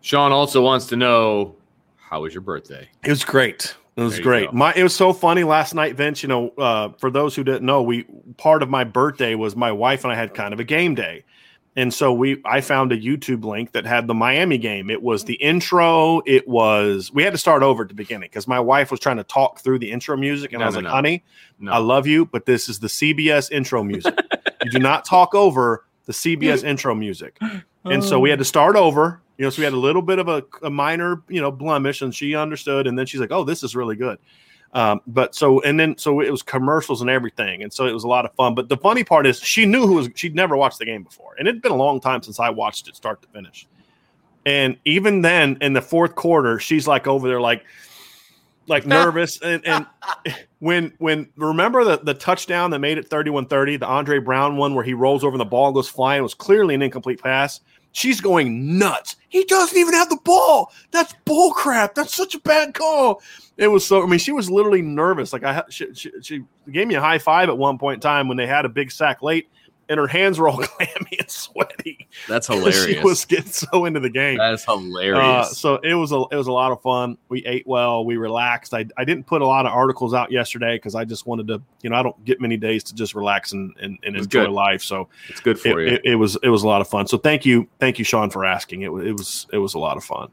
Sean 0.00 0.32
also 0.32 0.62
wants 0.62 0.86
to 0.86 0.96
know 0.96 1.56
how 1.96 2.22
was 2.22 2.32
your 2.32 2.40
birthday? 2.40 2.88
It 3.04 3.10
was 3.10 3.24
great. 3.24 3.76
It 3.96 4.02
was 4.02 4.20
great. 4.20 4.46
go. 4.46 4.56
My 4.56 4.72
it 4.76 4.82
was 4.82 4.94
so 4.94 5.12
funny 5.12 5.42
last 5.42 5.74
night, 5.74 5.96
Vince. 5.96 6.22
You 6.22 6.28
know, 6.28 6.50
uh, 6.50 6.90
for 6.98 7.10
those 7.10 7.34
who 7.34 7.42
didn't 7.42 7.66
know, 7.66 7.82
we 7.82 8.04
part 8.36 8.62
of 8.62 8.70
my 8.70 8.84
birthday 8.84 9.34
was 9.34 9.56
my 9.56 9.72
wife 9.72 10.04
and 10.04 10.12
I 10.12 10.16
had 10.16 10.34
kind 10.34 10.54
of 10.54 10.60
a 10.60 10.64
game 10.64 10.94
day, 10.94 11.24
and 11.74 11.92
so 11.92 12.12
we 12.12 12.40
I 12.44 12.60
found 12.60 12.92
a 12.92 12.96
YouTube 12.96 13.44
link 13.44 13.72
that 13.72 13.84
had 13.84 14.06
the 14.06 14.14
Miami 14.14 14.56
game. 14.56 14.88
It 14.88 15.02
was 15.02 15.24
the 15.24 15.34
intro. 15.34 16.22
It 16.26 16.46
was 16.46 17.12
we 17.12 17.24
had 17.24 17.32
to 17.32 17.38
start 17.38 17.64
over 17.64 17.82
at 17.82 17.88
the 17.88 17.94
beginning 17.94 18.28
because 18.28 18.46
my 18.46 18.60
wife 18.60 18.92
was 18.92 19.00
trying 19.00 19.16
to 19.16 19.24
talk 19.24 19.58
through 19.58 19.80
the 19.80 19.90
intro 19.90 20.16
music, 20.16 20.52
and 20.52 20.60
No, 20.60 20.66
I 20.66 20.68
was 20.68 20.74
no, 20.76 20.80
like, 20.80 20.84
no. 20.84 20.90
"Honey. 20.90 21.24
I 21.68 21.78
love 21.78 22.06
you, 22.06 22.24
but 22.24 22.46
this 22.46 22.68
is 22.68 22.78
the 22.78 22.86
CBS 22.88 23.50
intro 23.50 23.82
music. 23.82 24.16
you 24.64 24.70
do 24.70 24.78
not 24.78 25.04
talk 25.04 25.34
over 25.34 25.84
the 26.06 26.12
CBS 26.12 26.62
intro 26.64 26.94
music." 26.94 27.36
And 27.84 28.04
so 28.04 28.20
we 28.20 28.28
had 28.28 28.38
to 28.38 28.44
start 28.44 28.76
over. 28.76 29.22
You 29.38 29.44
know, 29.44 29.50
so 29.50 29.60
we 29.60 29.64
had 29.64 29.72
a 29.72 29.78
little 29.78 30.02
bit 30.02 30.18
of 30.18 30.28
a, 30.28 30.44
a 30.62 30.70
minor, 30.70 31.22
you 31.28 31.40
know, 31.40 31.50
blemish, 31.50 32.02
and 32.02 32.14
she 32.14 32.34
understood. 32.34 32.86
And 32.86 32.98
then 32.98 33.06
she's 33.06 33.20
like, 33.20 33.32
"Oh, 33.32 33.44
this 33.44 33.62
is 33.62 33.74
really 33.74 33.96
good." 33.96 34.18
Um, 34.74 35.00
but 35.06 35.34
so 35.34 35.62
and 35.62 35.80
then 35.80 35.96
so 35.96 36.20
it 36.20 36.30
was 36.30 36.42
commercials 36.42 37.00
and 37.00 37.08
everything, 37.08 37.62
and 37.62 37.72
so 37.72 37.86
it 37.86 37.92
was 37.92 38.04
a 38.04 38.08
lot 38.08 38.26
of 38.26 38.34
fun. 38.34 38.54
But 38.54 38.68
the 38.68 38.76
funny 38.76 39.02
part 39.02 39.26
is, 39.26 39.40
she 39.40 39.64
knew 39.64 39.86
who 39.86 39.94
was. 39.94 40.10
She'd 40.14 40.34
never 40.34 40.56
watched 40.56 40.78
the 40.78 40.84
game 40.84 41.02
before, 41.02 41.34
and 41.38 41.48
it'd 41.48 41.62
been 41.62 41.72
a 41.72 41.76
long 41.76 42.00
time 42.00 42.22
since 42.22 42.38
I 42.38 42.50
watched 42.50 42.88
it 42.88 42.96
start 42.96 43.22
to 43.22 43.28
finish. 43.28 43.66
And 44.44 44.76
even 44.84 45.22
then, 45.22 45.56
in 45.60 45.72
the 45.72 45.82
fourth 45.82 46.14
quarter, 46.14 46.58
she's 46.58 46.86
like 46.86 47.06
over 47.06 47.28
there, 47.28 47.40
like, 47.40 47.64
like 48.66 48.86
nervous. 48.86 49.40
And 49.40 49.64
and 49.66 49.86
when 50.58 50.92
when 50.98 51.30
remember 51.36 51.84
the 51.84 51.98
the 51.98 52.14
touchdown 52.14 52.70
that 52.72 52.80
made 52.80 52.98
it 52.98 53.08
31-30, 53.08 53.80
the 53.80 53.86
Andre 53.86 54.18
Brown 54.18 54.58
one 54.58 54.74
where 54.74 54.84
he 54.84 54.92
rolls 54.92 55.24
over 55.24 55.32
and 55.32 55.40
the 55.40 55.46
ball 55.46 55.72
goes 55.72 55.88
flying, 55.88 56.20
it 56.20 56.22
was 56.22 56.34
clearly 56.34 56.74
an 56.74 56.82
incomplete 56.82 57.22
pass. 57.22 57.60
She's 57.92 58.20
going 58.20 58.78
nuts. 58.78 59.16
He 59.28 59.44
doesn't 59.44 59.76
even 59.76 59.94
have 59.94 60.08
the 60.08 60.20
ball. 60.24 60.72
That's 60.90 61.14
bull 61.24 61.52
crap. 61.52 61.94
That's 61.94 62.14
such 62.14 62.34
a 62.34 62.40
bad 62.40 62.74
call. 62.74 63.22
It 63.56 63.68
was 63.68 63.84
so. 63.84 64.02
I 64.02 64.06
mean, 64.06 64.18
she 64.18 64.32
was 64.32 64.50
literally 64.50 64.82
nervous. 64.82 65.32
Like 65.32 65.42
I, 65.42 65.64
she, 65.68 65.92
she, 65.94 66.12
she 66.22 66.44
gave 66.70 66.86
me 66.86 66.94
a 66.94 67.00
high 67.00 67.18
five 67.18 67.48
at 67.48 67.58
one 67.58 67.78
point 67.78 67.96
in 67.96 68.00
time 68.00 68.28
when 68.28 68.36
they 68.36 68.46
had 68.46 68.64
a 68.64 68.68
big 68.68 68.92
sack 68.92 69.22
late, 69.22 69.48
and 69.88 69.98
her 69.98 70.06
hands 70.06 70.38
were 70.38 70.48
all 70.48 70.58
clammy 70.62 71.16
and 71.18 71.30
sweaty. 71.30 72.08
That's 72.28 72.46
hilarious. 72.48 72.84
She 72.84 72.98
was 73.00 73.24
getting 73.24 73.50
so 73.50 73.84
into 73.84 74.00
the 74.00 74.10
game. 74.10 74.38
That's 74.38 74.68
Uh, 74.68 74.76
hilarious. 74.78 75.58
so 75.58 75.76
it 75.76 75.94
was 75.94 76.12
a 76.12 76.22
it 76.30 76.36
was 76.36 76.46
a 76.46 76.52
lot 76.52 76.72
of 76.72 76.80
fun. 76.82 77.16
We 77.28 77.44
ate 77.46 77.66
well. 77.66 78.04
We 78.04 78.16
relaxed. 78.16 78.74
I, 78.74 78.86
I 78.96 79.04
didn't 79.04 79.26
put 79.26 79.42
a 79.42 79.46
lot 79.46 79.66
of 79.66 79.72
articles 79.72 80.14
out 80.14 80.30
yesterday 80.30 80.76
because 80.76 80.94
I 80.94 81.04
just 81.04 81.26
wanted 81.26 81.48
to. 81.48 81.62
You 81.82 81.90
know, 81.90 81.96
I 81.96 82.02
don't 82.02 82.24
get 82.24 82.40
many 82.40 82.56
days 82.56 82.82
to 82.84 82.94
just 82.94 83.14
relax 83.14 83.52
and 83.52 83.74
and, 83.80 83.98
and 84.02 84.16
enjoy 84.16 84.44
good. 84.46 84.50
life. 84.50 84.82
So 84.82 85.08
it's 85.28 85.40
good 85.40 85.56
it, 85.56 85.60
for 85.72 85.80
you. 85.80 85.94
it, 85.94 86.00
it 86.04 86.14
was 86.16 86.36
it 86.42 86.48
was 86.48 86.62
a 86.62 86.66
lot 86.66 86.80
of 86.80 86.88
fun. 86.88 87.06
So 87.06 87.18
thank 87.18 87.46
you, 87.46 87.68
thank 87.80 87.98
you, 87.98 88.04
Sean, 88.04 88.30
for 88.30 88.44
asking. 88.44 88.82
It 88.82 88.92
was 88.92 89.06
it 89.06 89.12
was 89.12 89.46
it 89.52 89.58
was 89.58 89.74
a 89.74 89.78
lot 89.78 89.96
of 89.96 90.04
fun. 90.04 90.28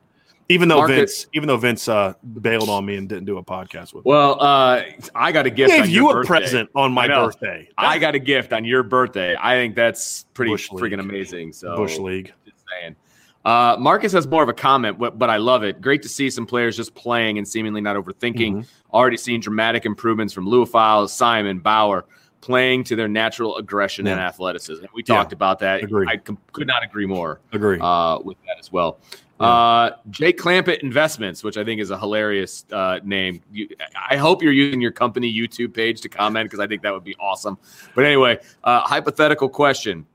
Even 0.48 0.68
though 0.70 0.78
Market- 0.78 0.96
Vince, 0.96 1.28
even 1.34 1.48
though 1.48 1.58
Vince 1.58 1.88
uh, 1.88 2.14
bailed 2.42 2.70
on 2.70 2.86
me 2.86 2.98
and 2.98 3.10
didn't 3.10 3.26
do 3.26 3.38
a 3.40 3.44
podcast 3.44 3.94
with 3.96 4.06
me. 4.06 4.10
well, 4.12 4.40
uh, 4.40 4.82
I 5.16 5.32
got 5.32 5.48
a 5.48 5.50
He 5.50 5.56
gift. 5.56 5.72
gave 5.72 5.84
on 5.84 5.90
you 5.90 6.10
a 6.10 6.14
birthday. 6.14 6.28
present 6.28 6.70
on 6.76 6.92
my 6.92 7.06
I 7.06 7.08
birthday. 7.08 7.70
I 7.78 7.98
got 7.98 8.14
a 8.14 8.20
gift 8.20 8.54
on 8.54 8.64
your 8.64 8.84
birthday. 8.84 9.36
I 9.40 9.56
think 9.56 9.76
that's 9.76 10.26
pretty 10.36 10.52
Bush 10.52 10.72
League. 10.72 10.84
freaking 10.94 11.00
amazing. 11.00 11.52
So 11.54 11.76
Bush 11.76 11.98
League. 11.98 12.32
Just 12.46 12.58
saying. 12.70 12.96
Uh, 13.44 13.76
Marcus 13.80 14.12
has 14.12 14.28
more 14.28 14.42
of 14.44 14.50
a 14.50 14.54
comment, 14.54 14.98
but, 15.00 15.18
but 15.20 15.30
I 15.30 15.38
love 15.38 15.64
it. 15.64 15.80
Great 15.82 16.02
to 16.04 16.10
see 16.10 16.30
some 16.30 16.46
players 16.46 16.76
just 16.78 16.94
playing 16.96 17.38
and 17.38 17.48
seemingly 17.48 17.82
not 17.82 17.96
overthinking. 17.96 18.54
Mhm. 18.58 18.68
Already 18.94 19.18
seen 19.18 19.40
dramatic 19.40 19.86
improvements 19.86 20.34
from 20.34 20.46
Liufau, 20.48 21.08
Simon, 21.10 21.60
Bauer, 21.60 22.06
playing 22.42 22.84
to 22.86 22.96
their 22.96 23.08
natural 23.08 23.58
aggression 23.58 24.06
and 24.08 24.20
athleticism. 24.20 24.86
We 24.94 25.04
Yeah. 25.08 25.16
talked 25.16 25.34
about 25.34 25.60
that. 25.60 25.84
Agree. 25.84 26.06
I 26.08 26.18
com- 26.18 26.38
could 26.54 26.68
not 26.68 26.84
agree 26.84 27.06
more 27.08 27.40
Agree. 27.52 27.80
uh, 27.80 28.20
with 28.24 28.38
that 28.48 28.58
as 28.60 28.72
well. 28.72 29.00
Yeah. 29.40 29.46
Uh, 29.48 29.96
Jay 30.12 30.32
Clampett 30.32 30.80
Investments, 30.80 31.44
which 31.44 31.58
I 31.58 31.64
think 31.66 31.82
is 31.82 31.92
a 31.92 31.98
hilarious 32.00 32.66
uh, 32.72 33.00
name. 33.04 33.42
You, 33.52 33.68
I 34.10 34.16
hope 34.16 34.42
you're 34.42 34.54
using 34.54 34.80
your 34.80 34.92
company 34.92 35.32
YouTube 35.32 35.74
page 35.74 36.00
to 36.02 36.10
comment 36.10 36.46
because 36.46 36.60
I 36.60 36.68
think 36.68 36.82
that 36.84 36.94
would 36.94 37.04
be 37.04 37.16
awesome. 37.20 37.58
But 37.96 38.06
anyway, 38.06 38.40
uh, 38.64 38.82
hypothetical 38.82 39.50
question: 39.50 40.06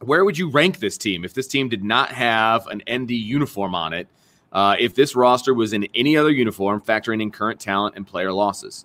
Where 0.00 0.24
would 0.24 0.36
you 0.36 0.50
rank 0.50 0.80
this 0.80 0.98
team 0.98 1.24
if 1.24 1.32
this 1.32 1.46
team 1.46 1.68
did 1.68 1.84
not 1.84 2.10
have 2.10 2.66
an 2.66 2.82
ND 2.92 3.12
uniform 3.12 3.74
on 3.74 3.92
it? 3.92 4.08
Uh, 4.52 4.74
if 4.80 4.94
this 4.94 5.14
roster 5.14 5.54
was 5.54 5.72
in 5.72 5.86
any 5.94 6.16
other 6.16 6.30
uniform, 6.30 6.80
factoring 6.80 7.20
in 7.22 7.30
current 7.30 7.60
talent 7.60 7.94
and 7.96 8.06
player 8.06 8.32
losses. 8.32 8.84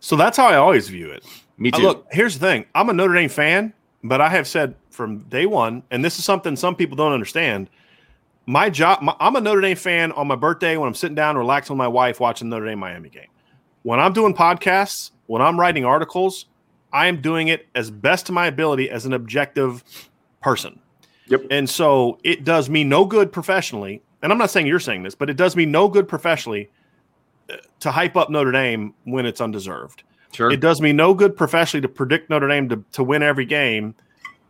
so 0.00 0.16
that's 0.16 0.36
how 0.36 0.46
I 0.46 0.56
always 0.56 0.88
view 0.88 1.10
it. 1.10 1.24
Me 1.58 1.70
Uh, 1.72 1.76
too. 1.76 1.82
look, 1.82 2.06
here's 2.10 2.38
the 2.38 2.46
thing. 2.46 2.64
I'm 2.74 2.88
a 2.88 2.92
Notre 2.92 3.14
Dame 3.14 3.28
fan, 3.28 3.72
but 4.02 4.20
I 4.20 4.28
have 4.30 4.46
said 4.48 4.74
from 4.90 5.18
day 5.28 5.46
one, 5.46 5.82
and 5.90 6.04
this 6.04 6.18
is 6.18 6.24
something 6.24 6.56
some 6.56 6.74
people 6.74 6.96
don't 6.96 7.12
understand. 7.12 7.68
My 8.46 8.70
job, 8.70 9.02
my, 9.02 9.14
I'm 9.18 9.34
a 9.34 9.40
Notre 9.40 9.60
Dame 9.60 9.76
fan 9.76 10.12
on 10.12 10.28
my 10.28 10.36
birthday 10.36 10.76
when 10.76 10.86
I'm 10.86 10.94
sitting 10.94 11.16
down, 11.16 11.36
relaxing 11.36 11.74
with 11.74 11.78
my 11.78 11.88
wife, 11.88 12.20
watching 12.20 12.48
the 12.48 12.56
Notre 12.56 12.68
Dame 12.68 12.78
Miami 12.78 13.08
game. 13.08 13.26
When 13.82 13.98
I'm 13.98 14.12
doing 14.12 14.34
podcasts, 14.34 15.10
when 15.26 15.42
I'm 15.42 15.58
writing 15.58 15.84
articles, 15.84 16.46
I 16.92 17.06
am 17.08 17.20
doing 17.20 17.48
it 17.48 17.66
as 17.74 17.90
best 17.90 18.26
to 18.26 18.32
my 18.32 18.46
ability 18.46 18.88
as 18.88 19.04
an 19.04 19.12
objective 19.12 19.82
person. 20.40 20.78
Yep. 21.26 21.46
And 21.50 21.68
so 21.68 22.18
it 22.22 22.44
does 22.44 22.70
me 22.70 22.84
no 22.84 23.04
good 23.04 23.32
professionally. 23.32 24.02
And 24.22 24.30
I'm 24.30 24.38
not 24.38 24.50
saying 24.50 24.68
you're 24.68 24.80
saying 24.80 25.02
this, 25.02 25.14
but 25.16 25.28
it 25.28 25.36
does 25.36 25.56
me 25.56 25.66
no 25.66 25.88
good 25.88 26.06
professionally 26.06 26.70
uh, 27.50 27.56
to 27.80 27.90
hype 27.90 28.16
up 28.16 28.30
Notre 28.30 28.52
Dame 28.52 28.94
when 29.04 29.26
it's 29.26 29.40
undeserved. 29.40 30.04
sure. 30.32 30.52
It 30.52 30.60
does 30.60 30.80
me 30.80 30.92
no 30.92 31.14
good 31.14 31.36
professionally 31.36 31.82
to 31.82 31.88
predict 31.88 32.30
Notre 32.30 32.46
Dame 32.46 32.68
to, 32.68 32.84
to 32.92 33.02
win 33.02 33.24
every 33.24 33.44
game. 33.44 33.96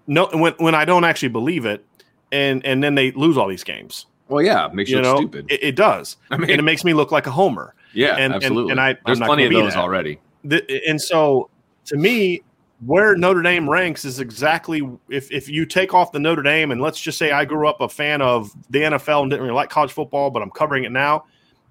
No, 0.07 0.29
when 0.35 0.53
when 0.59 0.75
I 0.75 0.85
don't 0.85 1.05
actually 1.05 1.31
believe 1.31 1.65
it, 1.65 1.85
and 2.33 2.65
and 2.67 2.83
then 2.83 2.95
they 2.95 3.13
lose 3.13 3.37
all 3.37 3.49
these 3.49 3.65
games. 3.65 4.07
well, 4.29 4.43
yeah, 4.45 4.69
makes 4.73 4.91
you, 4.91 4.97
You 4.99 5.03
look 5.03 5.13
know, 5.15 5.21
stupid. 5.21 5.47
It, 5.51 5.63
it 5.63 5.77
does, 5.77 6.17
I 6.31 6.37
mean, 6.37 6.51
and 6.51 6.59
it 6.59 6.65
makes 6.65 6.85
me 6.85 6.93
look 6.95 7.13
like 7.13 7.27
a 7.27 7.31
homer. 7.31 7.75
yeah, 7.95 8.15
and- 8.17 8.25
and- 8.25 8.35
absolutely. 8.35 8.71
and 8.73 8.81
I- 8.81 8.91
I'm 8.91 8.97
There's 9.07 9.21
not 9.21 9.27
plenty 9.27 9.45
of 9.47 9.53
those 9.53 9.75
that. 9.75 9.79
already. 9.81 10.19
The, 10.45 10.65
and 10.89 11.01
so, 11.01 11.51
to 11.87 11.97
me, 11.97 12.43
where 12.85 13.17
Notre 13.17 13.43
Dame 13.43 13.69
ranks 13.69 14.05
is 14.05 14.21
exactly 14.21 14.83
if 15.09 15.31
if 15.33 15.49
you 15.49 15.65
take 15.67 15.95
off 15.95 16.13
the 16.13 16.19
Notre 16.21 16.43
Dame, 16.43 16.71
and 16.73 16.81
let's 16.81 17.01
just 17.01 17.17
say 17.19 17.31
I 17.33 17.45
grew 17.45 17.69
up 17.69 17.81
a 17.81 17.89
fan 17.89 18.21
of 18.23 18.51
the 18.71 18.81
NFL 18.81 19.23
and 19.23 19.31
didn't 19.31 19.43
really 19.45 19.55
like 19.55 19.71
college 19.71 19.93
football, 19.93 20.31
but 20.31 20.43
I'm 20.43 20.51
covering 20.51 20.85
it 20.85 20.93
now. 20.93 21.25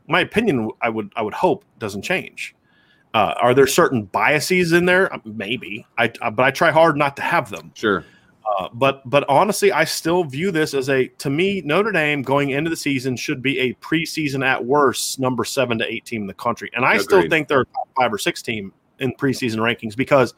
My 0.07 0.19
opinion, 0.21 0.71
I 0.81 0.89
would 0.89 1.11
I 1.15 1.21
would 1.21 1.33
hope 1.33 1.63
doesn't 1.79 2.01
change. 2.03 2.55
Uh, 3.13 3.33
are 3.41 3.53
there 3.53 3.67
certain 3.67 4.03
biases 4.03 4.73
in 4.73 4.85
there? 4.85 5.13
Uh, 5.13 5.19
Maybe. 5.23 5.85
I, 5.97 6.11
I 6.21 6.29
but 6.31 6.43
I 6.43 6.51
try 6.51 6.71
hard 6.71 6.97
not 6.97 7.15
to 7.17 7.21
have 7.21 7.49
them. 7.49 7.71
Sure. 7.75 8.03
Uh, 8.45 8.69
but 8.73 9.07
but 9.09 9.27
honestly, 9.27 9.71
I 9.71 9.85
still 9.85 10.23
view 10.23 10.51
this 10.51 10.73
as 10.73 10.89
a 10.89 11.07
to 11.07 11.29
me 11.29 11.61
Notre 11.61 11.91
Dame 11.91 12.21
going 12.21 12.51
into 12.51 12.69
the 12.69 12.75
season 12.75 13.15
should 13.17 13.41
be 13.41 13.59
a 13.59 13.73
preseason 13.75 14.45
at 14.45 14.63
worst 14.63 15.19
number 15.19 15.43
seven 15.43 15.79
to 15.79 15.91
eight 15.91 16.05
team 16.05 16.21
in 16.21 16.27
the 16.27 16.33
country, 16.33 16.69
and 16.73 16.85
I 16.85 16.97
still 16.99 17.27
think 17.27 17.47
they're 17.47 17.65
top 17.65 17.89
five 17.97 18.13
or 18.13 18.17
six 18.17 18.41
team 18.41 18.71
in 18.99 19.13
preseason 19.13 19.57
rankings 19.57 19.95
because 19.95 20.33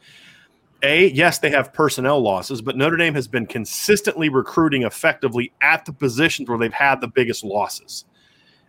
a 0.82 1.08
yes, 1.10 1.38
they 1.38 1.50
have 1.50 1.72
personnel 1.72 2.20
losses, 2.20 2.62
but 2.62 2.76
Notre 2.76 2.96
Dame 2.96 3.14
has 3.14 3.28
been 3.28 3.46
consistently 3.46 4.28
recruiting 4.28 4.82
effectively 4.82 5.52
at 5.60 5.84
the 5.84 5.92
positions 5.92 6.48
where 6.48 6.58
they've 6.58 6.72
had 6.72 7.00
the 7.00 7.08
biggest 7.08 7.44
losses, 7.44 8.04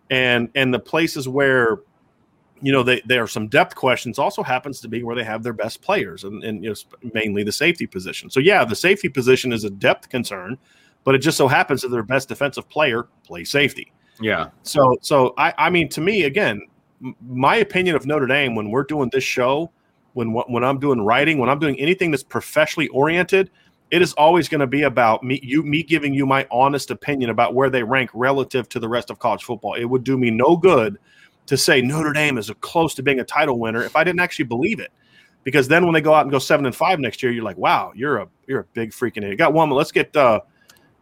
and 0.09 0.49
and 0.55 0.73
the 0.73 0.79
places 0.79 1.29
where 1.29 1.79
you 2.61 2.71
know 2.71 2.83
they, 2.83 3.01
there 3.05 3.23
are 3.23 3.27
some 3.27 3.47
depth 3.47 3.75
questions 3.75 4.19
also 4.19 4.43
happens 4.43 4.79
to 4.81 4.87
be 4.87 5.03
where 5.03 5.15
they 5.15 5.23
have 5.23 5.43
their 5.43 5.53
best 5.53 5.81
players 5.81 6.23
and, 6.23 6.43
and 6.43 6.63
you 6.63 6.69
know, 6.69 7.09
mainly 7.13 7.43
the 7.43 7.51
safety 7.51 7.87
position. 7.87 8.29
So 8.29 8.39
yeah 8.39 8.65
the 8.65 8.75
safety 8.75 9.09
position 9.09 9.53
is 9.53 9.63
a 9.63 9.69
depth 9.69 10.09
concern 10.09 10.57
but 11.03 11.15
it 11.15 11.19
just 11.19 11.37
so 11.37 11.47
happens 11.47 11.81
that 11.81 11.89
their 11.89 12.03
best 12.03 12.27
defensive 12.27 12.67
player 12.69 13.07
plays 13.23 13.49
safety. 13.49 13.91
Yeah. 14.21 14.49
so 14.63 14.97
so 15.01 15.33
i 15.37 15.53
i 15.57 15.69
mean 15.69 15.87
to 15.89 16.01
me 16.01 16.23
again 16.23 16.61
m- 17.01 17.15
my 17.25 17.55
opinion 17.55 17.95
of 17.95 18.05
notre 18.05 18.27
dame 18.27 18.53
when 18.53 18.69
we're 18.69 18.83
doing 18.83 19.09
this 19.13 19.23
show 19.23 19.71
when 20.11 20.33
when 20.33 20.61
i'm 20.61 20.77
doing 20.77 20.99
writing 20.99 21.37
when 21.37 21.49
i'm 21.49 21.59
doing 21.59 21.79
anything 21.79 22.11
that's 22.11 22.23
professionally 22.23 22.89
oriented 22.89 23.49
it 23.91 24.01
is 24.01 24.13
always 24.13 24.47
going 24.47 24.59
to 24.59 24.67
be 24.67 24.83
about 24.83 25.23
me 25.23 25.39
you 25.41 25.63
me 25.63 25.83
giving 25.83 26.13
you 26.13 26.25
my 26.25 26.47
honest 26.51 26.91
opinion 26.91 27.29
about 27.29 27.55
where 27.55 27.69
they 27.69 27.83
rank 27.83 28.09
relative 28.13 28.69
to 28.69 28.79
the 28.79 28.87
rest 28.87 29.09
of 29.09 29.19
college 29.19 29.43
football. 29.43 29.73
It 29.73 29.85
would 29.85 30.03
do 30.03 30.17
me 30.17 30.29
no 30.29 30.55
good 30.55 30.97
to 31.49 31.57
say 31.57 31.81
Notre 31.81 32.13
Dame 32.13 32.37
is 32.37 32.51
close 32.61 32.93
to 32.93 33.03
being 33.03 33.19
a 33.19 33.23
title 33.23 33.57
winner 33.57 33.81
if 33.81 33.95
I 33.95 34.03
didn't 34.03 34.19
actually 34.19 34.45
believe 34.45 34.79
it. 34.79 34.91
Because 35.43 35.67
then 35.67 35.83
when 35.83 35.93
they 35.95 36.01
go 36.01 36.13
out 36.13 36.21
and 36.21 36.31
go 36.31 36.37
seven 36.37 36.65
and 36.67 36.75
five 36.75 36.99
next 36.99 37.23
year, 37.23 37.31
you're 37.31 37.43
like, 37.43 37.57
wow, 37.57 37.91
you're 37.95 38.17
a 38.17 38.27
you're 38.45 38.59
a 38.59 38.65
big 38.73 38.91
freaking 38.91 39.23
idiot. 39.23 39.39
Got 39.39 39.53
one. 39.53 39.69
Let's 39.71 39.91
get. 39.91 40.15
uh 40.15 40.41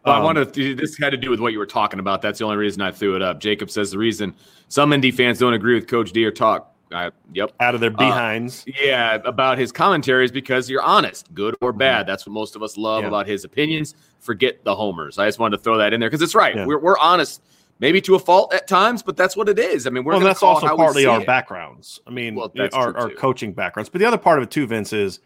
Well, 0.06 0.14
I 0.14 0.18
um, 0.18 0.24
wanted 0.24 0.54
to, 0.54 0.74
this 0.74 0.96
had 0.96 1.10
to 1.10 1.18
do 1.18 1.28
with 1.28 1.38
what 1.38 1.52
you 1.52 1.58
were 1.58 1.66
talking 1.66 2.00
about. 2.00 2.22
That's 2.22 2.38
the 2.38 2.46
only 2.46 2.56
reason 2.56 2.80
I 2.80 2.90
threw 2.90 3.14
it 3.14 3.20
up. 3.20 3.40
Jacob 3.40 3.70
says 3.70 3.90
the 3.90 3.98
reason 3.98 4.34
some 4.68 4.94
ND 4.94 5.14
fans 5.14 5.38
don't 5.38 5.52
agree 5.52 5.74
with 5.74 5.86
Coach 5.86 6.12
D 6.12 6.24
or 6.24 6.30
talk. 6.30 6.74
I, 6.90 7.10
yep. 7.34 7.52
out 7.60 7.74
of 7.74 7.82
their 7.82 7.90
behinds. 7.90 8.64
Yeah, 8.66 9.18
about 9.26 9.58
his 9.58 9.70
commentary 9.70 10.24
is 10.24 10.32
because 10.32 10.70
you're 10.70 10.80
honest, 10.80 11.32
good 11.34 11.54
or 11.60 11.74
bad. 11.74 12.06
That's 12.06 12.26
what 12.26 12.32
most 12.32 12.56
of 12.56 12.62
us 12.62 12.78
love 12.78 13.02
Yeah. 13.02 13.08
about 13.08 13.26
his 13.26 13.44
opinions. 13.44 13.94
Forget 14.20 14.64
the 14.64 14.74
homers. 14.74 15.18
I 15.18 15.28
just 15.28 15.38
wanted 15.38 15.58
to 15.58 15.62
throw 15.62 15.76
that 15.76 15.92
in 15.92 16.00
there 16.00 16.08
because 16.08 16.22
it's 16.22 16.34
right. 16.34 16.56
Yeah. 16.56 16.64
We're, 16.64 16.78
we're 16.78 16.98
honest, 16.98 17.42
maybe 17.78 18.00
to 18.02 18.14
a 18.14 18.18
fault 18.18 18.52
at 18.52 18.66
times, 18.66 19.02
but 19.02 19.16
that's 19.16 19.36
what 19.36 19.48
it 19.48 19.58
is. 19.58 19.86
I 19.86 19.90
mean, 19.90 20.04
we're 20.04 20.12
well, 20.12 20.20
that's 20.20 20.42
also 20.42 20.74
partly 20.76 21.06
our 21.06 21.20
it. 21.20 21.26
backgrounds. 21.26 22.00
I 22.06 22.10
mean, 22.10 22.34
Well, 22.34 22.52
our, 22.72 22.96
our 22.96 23.10
coaching 23.10 23.52
backgrounds. 23.52 23.88
But 23.88 24.00
the 24.00 24.04
other 24.06 24.18
part 24.18 24.38
of 24.38 24.44
it 24.44 24.50
too, 24.50 24.66
Vince, 24.66 24.92
is 24.92 25.20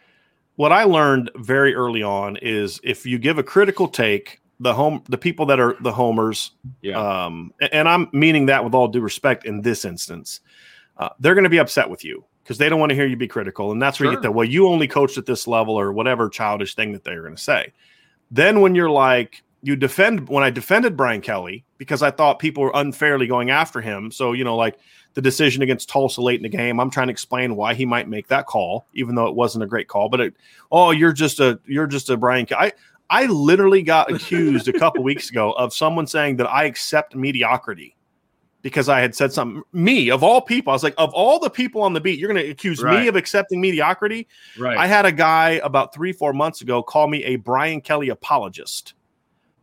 what 0.56 0.72
I 0.72 0.84
learned 0.84 1.30
very 1.36 1.74
early 1.74 2.02
on 2.02 2.36
is 2.36 2.80
if 2.84 3.06
you 3.06 3.18
give 3.18 3.38
a 3.38 3.42
critical 3.42 3.88
take, 3.88 4.40
the 4.60 4.72
home 4.72 5.02
the 5.08 5.18
people 5.18 5.44
that 5.46 5.58
are 5.58 5.76
the 5.80 5.90
homers, 5.92 6.52
Yeah. 6.82 7.24
um, 7.24 7.52
and 7.72 7.88
I'm 7.88 8.08
meaning 8.12 8.46
that 8.46 8.62
with 8.62 8.74
all 8.74 8.86
due 8.86 9.00
respect 9.00 9.44
in 9.44 9.60
this 9.62 9.84
instance, 9.84 10.40
uh, 10.98 11.08
they're 11.18 11.34
going 11.34 11.44
to 11.44 11.50
be 11.50 11.58
upset 11.58 11.90
with 11.90 12.04
you 12.04 12.24
because 12.44 12.58
they 12.58 12.68
don't 12.68 12.78
want 12.78 12.90
to 12.90 12.94
hear 12.94 13.06
you 13.06 13.16
be 13.16 13.26
critical, 13.26 13.72
and 13.72 13.82
that's 13.82 13.98
where 13.98 14.08
you 14.08 14.14
get 14.16 14.22
that. 14.22 14.32
Well, 14.32 14.46
you 14.46 14.68
only 14.68 14.86
coached 14.86 15.18
at 15.18 15.26
this 15.26 15.48
level, 15.48 15.74
or 15.74 15.92
whatever 15.92 16.28
childish 16.28 16.76
thing 16.76 16.92
that 16.92 17.02
they're 17.02 17.22
going 17.22 17.34
to 17.34 17.42
say. 17.42 17.72
Then 18.30 18.60
when 18.60 18.74
you're 18.76 18.90
like, 18.90 19.42
you 19.62 19.76
defend 19.76 20.28
when 20.28 20.42
I 20.42 20.50
defended 20.50 20.96
Brian 20.96 21.20
Kelly 21.20 21.64
because 21.78 22.02
I 22.02 22.10
thought 22.10 22.38
people 22.38 22.64
were 22.64 22.72
unfairly 22.74 23.26
going 23.26 23.50
after 23.50 23.80
him. 23.80 24.10
So 24.10 24.32
you 24.32 24.44
know, 24.44 24.56
like 24.56 24.78
the 25.14 25.22
decision 25.22 25.62
against 25.62 25.88
Tulsa 25.88 26.20
late 26.20 26.38
in 26.38 26.42
the 26.42 26.48
game, 26.48 26.80
I'm 26.80 26.90
trying 26.90 27.08
to 27.08 27.12
explain 27.12 27.56
why 27.56 27.74
he 27.74 27.84
might 27.84 28.08
make 28.08 28.28
that 28.28 28.46
call, 28.46 28.86
even 28.94 29.14
though 29.14 29.26
it 29.26 29.34
wasn't 29.34 29.64
a 29.64 29.66
great 29.66 29.88
call. 29.88 30.08
But 30.08 30.20
it, 30.20 30.34
oh, 30.70 30.90
you're 30.90 31.12
just 31.12 31.40
a 31.40 31.60
you're 31.66 31.86
just 31.86 32.10
a 32.10 32.16
Brian. 32.16 32.46
Kelly. 32.46 32.72
I 33.10 33.22
I 33.22 33.26
literally 33.26 33.82
got 33.82 34.10
accused 34.10 34.68
a 34.68 34.72
couple 34.78 35.02
weeks 35.04 35.30
ago 35.30 35.52
of 35.52 35.74
someone 35.74 36.06
saying 36.06 36.36
that 36.36 36.50
I 36.50 36.64
accept 36.64 37.14
mediocrity 37.14 37.94
because 38.62 38.88
I 38.88 39.00
had 39.00 39.14
said 39.14 39.32
something. 39.32 39.62
Me 39.72 40.10
of 40.10 40.22
all 40.22 40.40
people, 40.40 40.70
I 40.70 40.74
was 40.74 40.82
like, 40.82 40.94
of 40.96 41.12
all 41.12 41.38
the 41.38 41.50
people 41.50 41.82
on 41.82 41.92
the 41.92 42.00
beat, 42.00 42.18
you're 42.18 42.32
going 42.32 42.42
to 42.42 42.50
accuse 42.50 42.82
me 42.82 43.08
of 43.08 43.16
accepting 43.16 43.60
mediocrity. 43.60 44.28
right. 44.58 44.78
I 44.78 44.86
had 44.86 45.04
a 45.04 45.12
guy 45.12 45.60
about 45.62 45.92
three, 45.92 46.12
four 46.12 46.32
months 46.32 46.62
ago 46.62 46.82
call 46.82 47.08
me 47.08 47.22
a 47.24 47.36
Brian 47.36 47.80
Kelly 47.80 48.08
apologist, 48.08 48.94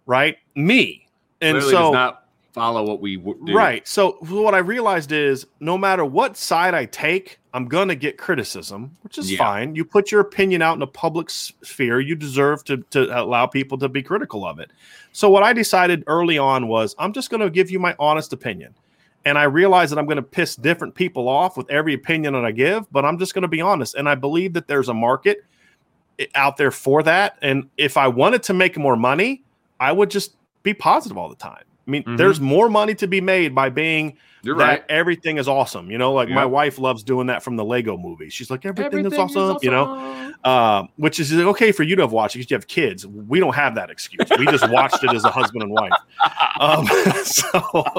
right? 0.10 0.38
Me. 0.56 1.08
And 1.40 1.62
so, 1.62 1.92
not 1.92 2.26
follow 2.52 2.84
what 2.84 3.00
we 3.00 3.16
w- 3.16 3.38
do. 3.46 3.54
right. 3.56 3.88
So, 3.88 4.18
what 4.28 4.56
I 4.56 4.58
realized 4.58 5.12
is 5.12 5.46
no 5.60 5.78
matter 5.78 6.04
what 6.04 6.36
side 6.36 6.74
I 6.74 6.86
take, 6.86 7.38
I'm 7.54 7.68
going 7.68 7.88
to 7.90 7.96
get 7.96 8.18
criticism, 8.18 8.98
which 9.04 9.18
is 9.20 9.32
Yeah. 9.32 9.38
fine. 9.38 9.76
You 9.76 9.86
put 9.86 10.12
your 10.12 10.20
opinion 10.22 10.62
out 10.64 10.76
in 10.76 10.82
a 10.82 10.88
public 10.88 11.30
sphere, 11.30 12.00
you 12.00 12.16
deserve 12.16 12.64
to, 12.66 12.78
to 12.90 13.22
allow 13.22 13.46
people 13.46 13.78
to 13.78 13.88
be 13.88 14.02
critical 14.02 14.46
of 14.46 14.60
it. 14.60 14.72
So, 15.14 15.30
what 15.30 15.44
I 15.44 15.54
decided 15.54 16.04
early 16.08 16.38
on 16.40 16.68
was 16.68 16.96
I'm 16.98 17.14
just 17.14 17.30
going 17.30 17.42
to 17.42 17.50
give 17.50 17.70
you 17.70 17.80
my 17.80 17.96
honest 18.00 18.34
opinion. 18.34 18.74
And 19.26 19.38
I 19.38 19.44
realize 19.44 19.92
that 19.92 20.00
I'm 20.00 20.06
going 20.06 20.16
to 20.16 20.24
piss 20.24 20.56
different 20.56 20.96
people 20.96 21.28
off 21.30 21.56
with 21.56 21.70
every 21.70 21.94
opinion 21.94 22.34
that 22.34 22.46
I 22.46 22.52
give, 22.52 22.92
but 22.92 23.06
I'm 23.06 23.20
just 23.20 23.34
going 23.36 23.42
to 23.44 23.50
be 23.50 23.62
honest. 23.62 23.94
And 23.96 24.10
I 24.10 24.16
believe 24.16 24.54
that 24.54 24.68
there's 24.68 24.90
a 24.90 24.94
market 24.94 25.44
eh, 26.18 26.26
out 26.36 26.58
there 26.58 26.72
for 26.72 27.04
that. 27.04 27.38
And 27.42 27.70
if 27.78 27.96
I 27.98 28.08
wanted 28.08 28.44
to 28.44 28.54
make 28.54 28.78
more 28.78 28.96
money, 28.96 29.44
I 29.80 29.92
would 29.92 30.10
just 30.10 30.36
be 30.64 30.74
positive 30.74 31.18
all 31.18 31.30
the 31.30 31.36
time. 31.36 31.64
I 31.88 31.92
mean, 31.92 32.04
Mhm. 32.04 32.18
there's 32.18 32.40
more 32.40 32.70
money 32.70 32.94
to 32.96 33.08
be 33.08 33.22
made 33.22 33.56
by 33.56 33.70
being 33.70 34.18
You're 34.42 34.58
that 34.58 34.66
right. 34.68 34.84
everything 34.90 35.38
is 35.38 35.48
awesome. 35.48 35.92
You 35.92 35.98
know, 35.98 36.14
like 36.14 36.30
my 36.30 36.46
wife 36.46 36.80
loves 36.80 37.04
doing 37.04 37.28
that 37.28 37.44
from 37.44 37.56
the 37.58 37.66
Lego 37.66 37.98
movie. 37.98 38.30
She's 38.30 38.50
like, 38.50 38.66
everything, 38.66 39.06
is, 39.06 39.14
awesome, 39.18 39.58
you 39.62 39.70
know, 39.72 40.34
um, 40.46 40.90
which 40.96 41.20
is 41.20 41.34
okay 41.34 41.72
for 41.72 41.84
you 41.84 41.96
to 41.98 42.02
have 42.04 42.12
watched 42.12 42.36
because 42.36 42.50
you 42.50 42.56
have 42.56 42.68
kids. 42.68 43.06
We 43.06 43.40
don't 43.40 43.56
have 43.56 43.76
that 43.76 43.90
excuse. 43.90 44.28
We 44.38 44.46
just 44.46 44.70
watched 44.70 45.04
it 45.04 45.14
as 45.14 45.26
a 45.26 45.32
husband 45.32 45.64
and 45.64 45.72
wife. 45.72 45.92
Um, 46.60 46.86
so 47.24 47.94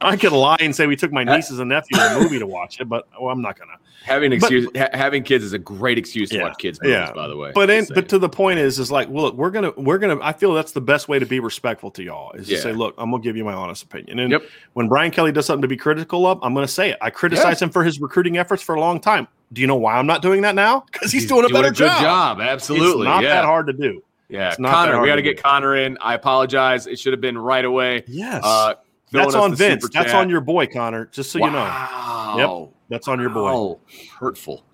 I 0.00 0.16
could 0.16 0.32
lie 0.32 0.56
and 0.58 0.74
say 0.74 0.88
we 0.88 0.96
took 0.96 1.12
my 1.12 1.22
nieces 1.22 1.60
and 1.60 1.68
nephew 1.68 1.96
to 1.96 2.02
the 2.14 2.20
movie 2.20 2.40
to 2.40 2.46
watch 2.46 2.80
it, 2.80 2.88
but 2.88 3.06
well, 3.20 3.30
I'm 3.30 3.40
not 3.40 3.56
gonna. 3.56 3.74
Having 4.02 4.30
But- 4.30 4.36
excuse, 4.38 4.68
ha- 4.76 4.88
having 4.94 5.22
kids 5.22 5.44
is 5.44 5.52
a 5.52 5.58
great 5.58 5.96
excuse 5.96 6.30
to 6.30 6.36
Yeah, 6.38 6.42
watch 6.44 6.58
kids 6.58 6.80
movies. 6.82 6.94
yeah. 6.94 7.12
By 7.12 7.28
the 7.28 7.36
way, 7.36 7.52
But 7.54 7.70
in, 7.70 7.86
but 7.94 8.08
to 8.08 8.18
the 8.18 8.28
point 8.28 8.58
is, 8.58 8.80
is 8.80 8.90
like, 8.90 9.08
well, 9.10 9.26
look, 9.26 9.36
we're 9.36 9.50
gonna, 9.50 9.70
we're 9.76 9.98
gonna. 9.98 10.18
I 10.22 10.32
feel 10.32 10.52
that's 10.54 10.72
the 10.72 10.80
best 10.80 11.08
way 11.08 11.20
to 11.20 11.26
be 11.26 11.38
respectful 11.38 11.92
to 11.92 12.02
y'all 12.02 12.32
is 12.32 12.48
Yeah. 12.48 12.56
to 12.56 12.62
say, 12.64 12.72
look, 12.72 12.94
I'm 12.98 13.12
gonna 13.12 13.22
give 13.22 13.36
you 13.36 13.44
my 13.44 13.52
honest 13.52 13.84
opinion. 13.84 14.18
And 14.18 14.32
Yep. 14.32 14.42
when 14.72 14.88
Brian 14.88 15.12
Kelly 15.12 15.30
does 15.30 15.46
something 15.46 15.62
to 15.62 15.68
be 15.68 15.76
critical 15.80 16.26
of, 16.26 16.38
I'm 16.42 16.54
gonna 16.54 16.68
say 16.68 16.90
it. 16.90 16.98
I 17.00 17.10
criticize 17.10 17.60
him 17.60 17.70
for 17.70 17.82
his 17.82 18.00
recruiting 18.00 18.38
efforts 18.38 18.62
for 18.62 18.74
a 18.74 18.80
long 18.80 19.00
time. 19.00 19.26
Do 19.52 19.60
you 19.60 19.66
know 19.66 19.76
why 19.76 19.94
I'm 19.96 20.06
not 20.06 20.22
doing 20.22 20.42
that 20.42 20.54
now? 20.54 20.84
Because 20.92 21.10
he's, 21.10 21.26
doing 21.26 21.44
a 21.44 21.48
better 21.48 21.70
good 21.70 21.76
job. 21.78 22.00
job. 22.00 22.40
Absolutely, 22.40 23.02
It's 23.02 23.04
not 23.08 23.22
yeah. 23.24 23.30
that 23.30 23.44
hard 23.44 23.66
to 23.66 23.72
do. 23.72 24.02
Yeah, 24.28 24.50
It's 24.50 24.60
not 24.60 24.68
that 24.70 24.92
Connor, 24.92 25.00
we 25.02 25.08
got 25.08 25.16
to 25.16 25.22
to 25.22 25.34
get. 25.34 25.42
Connor 25.42 25.74
in. 25.74 25.98
I 26.00 26.14
apologize. 26.14 26.86
It 26.86 27.00
should 27.00 27.12
have 27.12 27.20
been 27.20 27.36
right 27.36 27.64
away. 27.64 28.04
Yes. 28.06 28.42
Uh, 28.44 28.74
that's 29.10 29.34
on 29.34 29.56
Vince. 29.56 29.88
That's 29.92 30.12
on 30.14 30.30
your 30.30 30.40
boy, 30.40 30.68
Connor. 30.68 31.06
Just 31.06 31.32
so 31.32 31.40
you 31.40 31.46
know, 31.50 31.58
Wow. 31.64 32.70
that's 32.88 33.08
on 33.08 33.18
your 33.18 33.30
boy. 33.30 33.50
Oh, 33.50 33.80
hurtful. 34.20 34.64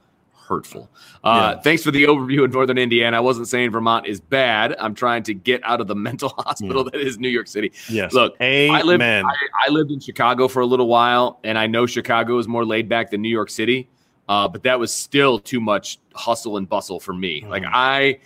Hurtful. 0.47 0.89
Uh, 1.25 1.55
Yeah. 1.57 1.61
Thanks 1.63 1.83
for 1.83 1.91
the 1.91 2.05
overview 2.05 2.45
of 2.45 2.53
Northern 2.53 2.79
Indiana. 2.79 3.17
I 3.17 3.21
wasn't 3.21 3.49
saying 3.49 3.71
Vermont 3.71 4.07
is 4.07 4.21
bad. 4.21 4.77
I'm 4.79 4.95
trying 4.95 5.23
to 5.25 5.35
get 5.35 5.61
out 5.65 5.81
of 5.81 5.87
the 5.89 5.95
mental 6.09 6.29
hospital 6.39 6.85
that 6.85 6.95
is 6.97 7.19
New 7.19 7.29
York 7.29 7.49
City. 7.49 7.73
Yes. 7.89 8.13
Look, 8.13 8.37
Amen. 8.41 8.75
I 8.75 8.83
lived, 8.83 9.03
I, 9.03 9.67
I 9.67 9.71
lived 9.71 9.91
in 9.91 10.01
Chicago 10.01 10.49
for 10.49 10.61
a 10.61 10.67
little 10.67 10.87
while, 10.89 11.41
and 11.45 11.59
I 11.59 11.67
know 11.67 11.87
Chicago 11.87 12.39
is 12.39 12.47
more 12.49 12.65
laid 12.65 12.89
back 12.89 13.11
than 13.11 13.23
New 13.23 13.29
York 13.29 13.51
City, 13.51 13.89
uh, 14.29 14.47
but 14.49 14.63
that 14.65 14.79
was 14.79 14.93
still 14.93 15.39
too 15.39 15.61
much 15.61 15.99
hustle 16.15 16.57
and 16.57 16.69
bustle 16.69 17.01
for 17.01 17.13
me. 17.13 17.45
Like 17.49 17.63
Mhm. 17.65 17.71
I, 17.73 18.19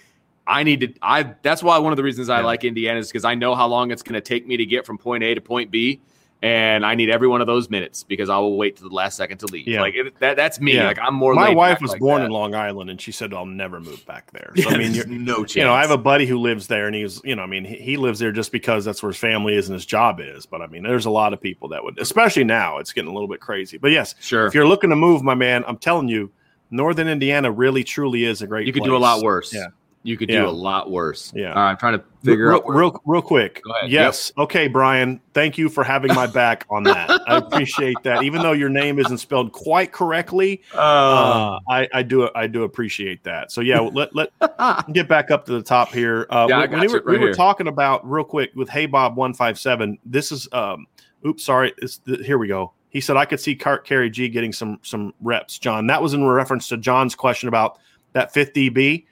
I 0.46 0.64
to. 0.64 0.92
I. 1.00 1.34
That's 1.42 1.62
why 1.62 1.78
one 1.78 1.92
of 1.92 1.96
the 1.96 2.02
reasons 2.02 2.28
I 2.28 2.40
Yeah. 2.40 2.46
like 2.46 2.64
Indiana 2.64 2.98
is 2.98 3.08
because 3.08 3.24
I 3.24 3.34
know 3.34 3.54
how 3.54 3.66
long 3.68 3.90
it's 3.92 4.02
going 4.02 4.14
to 4.14 4.20
take 4.20 4.46
me 4.46 4.56
to 4.56 4.66
get 4.66 4.84
from 4.84 4.98
point 4.98 5.22
A 5.22 5.34
to 5.34 5.40
point 5.40 5.70
B, 5.70 6.00
and 6.42 6.86
I 6.86 6.94
need 6.94 7.10
every 7.10 7.28
one 7.28 7.40
of 7.40 7.46
those 7.46 7.68
minutes 7.68 8.02
because 8.02 8.30
I 8.30 8.38
will 8.38 8.56
wait 8.56 8.76
to 8.76 8.82
the 8.82 8.88
last 8.88 9.16
second 9.16 9.38
to 9.38 9.46
leave. 9.46 9.68
Yeah. 9.68 9.82
Like 9.82 9.94
it, 9.94 10.18
that. 10.20 10.36
That's 10.36 10.60
me. 10.60 10.74
Yeah. 10.74 10.86
Like 10.86 10.98
I'm 10.98 11.14
more. 11.14 11.34
My 11.34 11.50
wife 11.50 11.82
was 11.82 11.90
like 11.90 12.00
born 12.00 12.20
that. 12.20 12.26
in 12.26 12.32
Long 12.32 12.54
Island, 12.54 12.88
and 12.88 13.00
she 13.00 13.12
said, 13.12 13.34
"I'll 13.34 13.44
never 13.44 13.78
move 13.78 14.04
back 14.06 14.30
there." 14.32 14.52
Yeah, 14.54 14.68
I 14.68 14.78
mean, 14.78 14.94
you're, 14.94 15.06
no 15.06 15.38
chance. 15.38 15.56
you 15.56 15.64
know, 15.64 15.74
I 15.74 15.82
have 15.82 15.90
a 15.90 15.98
buddy 15.98 16.26
who 16.26 16.38
lives 16.38 16.66
there, 16.66 16.86
and 16.86 16.94
he's, 16.94 17.20
you 17.24 17.36
know, 17.36 17.42
I 17.42 17.46
mean, 17.46 17.64
he, 17.64 17.76
he 17.76 17.96
lives 17.96 18.18
there 18.18 18.32
just 18.32 18.52
because 18.52 18.84
that's 18.84 19.02
where 19.02 19.10
his 19.10 19.18
family 19.18 19.54
is 19.54 19.68
and 19.68 19.74
his 19.74 19.84
job 19.84 20.18
is. 20.20 20.46
But 20.46 20.62
I 20.62 20.66
mean, 20.66 20.82
there's 20.82 21.06
a 21.06 21.10
lot 21.10 21.32
of 21.34 21.40
people 21.40 21.68
that 21.68 21.84
would, 21.84 21.98
especially 21.98 22.44
now, 22.44 22.78
it's 22.78 22.92
getting 22.92 23.10
a 23.10 23.12
little 23.12 23.28
bit 23.28 23.40
crazy. 23.40 23.76
But 23.76 23.90
yes, 23.90 24.14
sure. 24.20 24.46
if 24.46 24.54
you're 24.54 24.66
looking 24.66 24.90
to 24.90 24.96
move, 24.96 25.22
my 25.22 25.34
man, 25.34 25.64
I'm 25.66 25.78
telling 25.78 26.08
you, 26.08 26.30
Northern 26.70 27.08
Indiana 27.08 27.50
really 27.50 27.84
truly 27.84 28.24
is 28.24 28.40
a 28.42 28.46
great. 28.46 28.66
You 28.66 28.72
could 28.72 28.84
do 28.84 28.96
a 28.96 28.98
lot 28.98 29.22
worse. 29.22 29.52
Yeah. 29.52 29.68
You 30.02 30.16
could 30.16 30.30
Yeah. 30.30 30.42
do 30.42 30.48
a 30.48 30.50
lot 30.50 30.90
worse. 30.90 31.30
Yeah. 31.36 31.50
All 31.50 31.56
right, 31.56 31.70
I'm 31.72 31.76
trying 31.76 31.98
to 31.98 32.04
figure 32.24 32.46
real, 32.48 32.56
out. 32.56 32.64
where- 32.66 32.76
real, 32.78 33.02
real 33.04 33.20
quick. 33.20 33.60
Go 33.62 33.72
ahead. 33.72 33.90
Yes. 33.90 34.32
Okay, 34.38 34.66
Brian. 34.66 35.20
Thank 35.34 35.58
you 35.58 35.68
for 35.68 35.84
having 35.84 36.14
my 36.14 36.26
back 36.26 36.64
on 36.70 36.84
that. 36.84 37.10
I 37.26 37.36
appreciate 37.36 37.98
that. 38.04 38.22
Even 38.22 38.40
though 38.40 38.52
your 38.52 38.70
name 38.70 38.98
isn't 38.98 39.18
spelled 39.18 39.52
quite 39.52 39.92
correctly, 39.92 40.62
uh, 40.74 41.58
I, 41.68 41.86
I 41.92 42.02
do 42.02 42.30
I 42.34 42.46
do 42.46 42.62
appreciate 42.62 43.22
that. 43.24 43.52
So 43.52 43.60
yeah, 43.60 43.78
let 43.80 44.14
let 44.14 44.30
get 44.92 45.06
back 45.06 45.30
up 45.30 45.44
to 45.46 45.52
the 45.52 45.62
top 45.62 45.92
here. 45.92 46.26
Uh, 46.30 46.46
Yeah, 46.48 46.58
I 46.58 46.60
we, 46.62 46.66
got 46.68 46.80
we 46.80 46.86
you 46.86 46.92
were, 46.94 47.02
we 47.04 47.18
were 47.18 47.26
here. 47.26 47.34
talking 47.34 47.68
about 47.68 48.08
real 48.10 48.24
quick 48.24 48.52
with 48.54 48.70
Hey 48.70 48.86
Bob 48.86 49.16
one 49.16 49.34
five 49.34 49.58
seven. 49.58 49.98
This 50.06 50.32
is 50.32 50.48
um, 50.52 50.86
oops, 51.26 51.44
sorry. 51.44 51.74
It's 51.78 51.98
the, 51.98 52.16
here 52.24 52.38
we 52.38 52.48
go. 52.48 52.72
He 52.88 53.02
said 53.02 53.16
I 53.18 53.26
could 53.26 53.38
see 53.38 53.54
Cart 53.54 53.86
Khari 53.86 54.10
Gee 54.10 54.30
getting 54.30 54.52
some 54.54 54.78
some 54.82 55.12
reps. 55.20 55.58
John, 55.58 55.86
that 55.88 56.00
was 56.02 56.14
in 56.14 56.24
reference 56.26 56.68
to 56.68 56.78
John's 56.78 57.14
question 57.14 57.48
about 57.50 57.78
that 58.14 58.32
fifth 58.32 58.54
DB. 58.54 59.04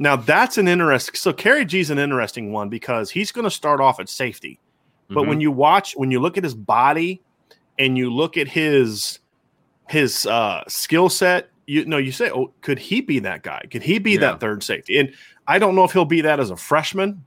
Now 0.00 0.16
that's 0.16 0.58
an 0.58 0.66
interesting. 0.66 1.14
So 1.14 1.32
Khari 1.32 1.66
Gee's 1.66 1.90
an 1.90 1.98
interesting 1.98 2.50
one 2.52 2.68
because 2.70 3.10
he's 3.10 3.30
going 3.30 3.44
to 3.44 3.50
start 3.50 3.80
off 3.80 4.00
at 4.00 4.08
safety, 4.08 4.58
but 5.08 5.24
Mhm. 5.24 5.28
when 5.28 5.40
you 5.40 5.52
watch, 5.52 5.92
when 5.92 6.10
you 6.10 6.18
look 6.20 6.36
at 6.38 6.42
his 6.42 6.54
body, 6.54 7.20
and 7.78 7.96
you 7.96 8.12
look 8.12 8.36
at 8.36 8.48
his 8.48 9.20
his 9.88 10.24
uh, 10.26 10.62
skill 10.68 11.08
set, 11.08 11.50
you 11.66 11.84
know, 11.84 11.96
you 11.98 12.12
say, 12.12 12.30
oh, 12.30 12.52
could 12.60 12.78
he 12.78 13.00
be 13.00 13.18
that 13.18 13.42
guy? 13.42 13.60
Could 13.70 13.82
he 13.82 13.98
be 13.98 14.12
Yeah. 14.12 14.20
that 14.20 14.40
third 14.40 14.62
safety? 14.62 14.98
And 14.98 15.12
I 15.48 15.58
don't 15.58 15.74
know 15.74 15.82
if 15.84 15.92
he'll 15.92 16.04
be 16.04 16.20
that 16.20 16.38
as 16.38 16.50
a 16.50 16.56
freshman, 16.56 17.24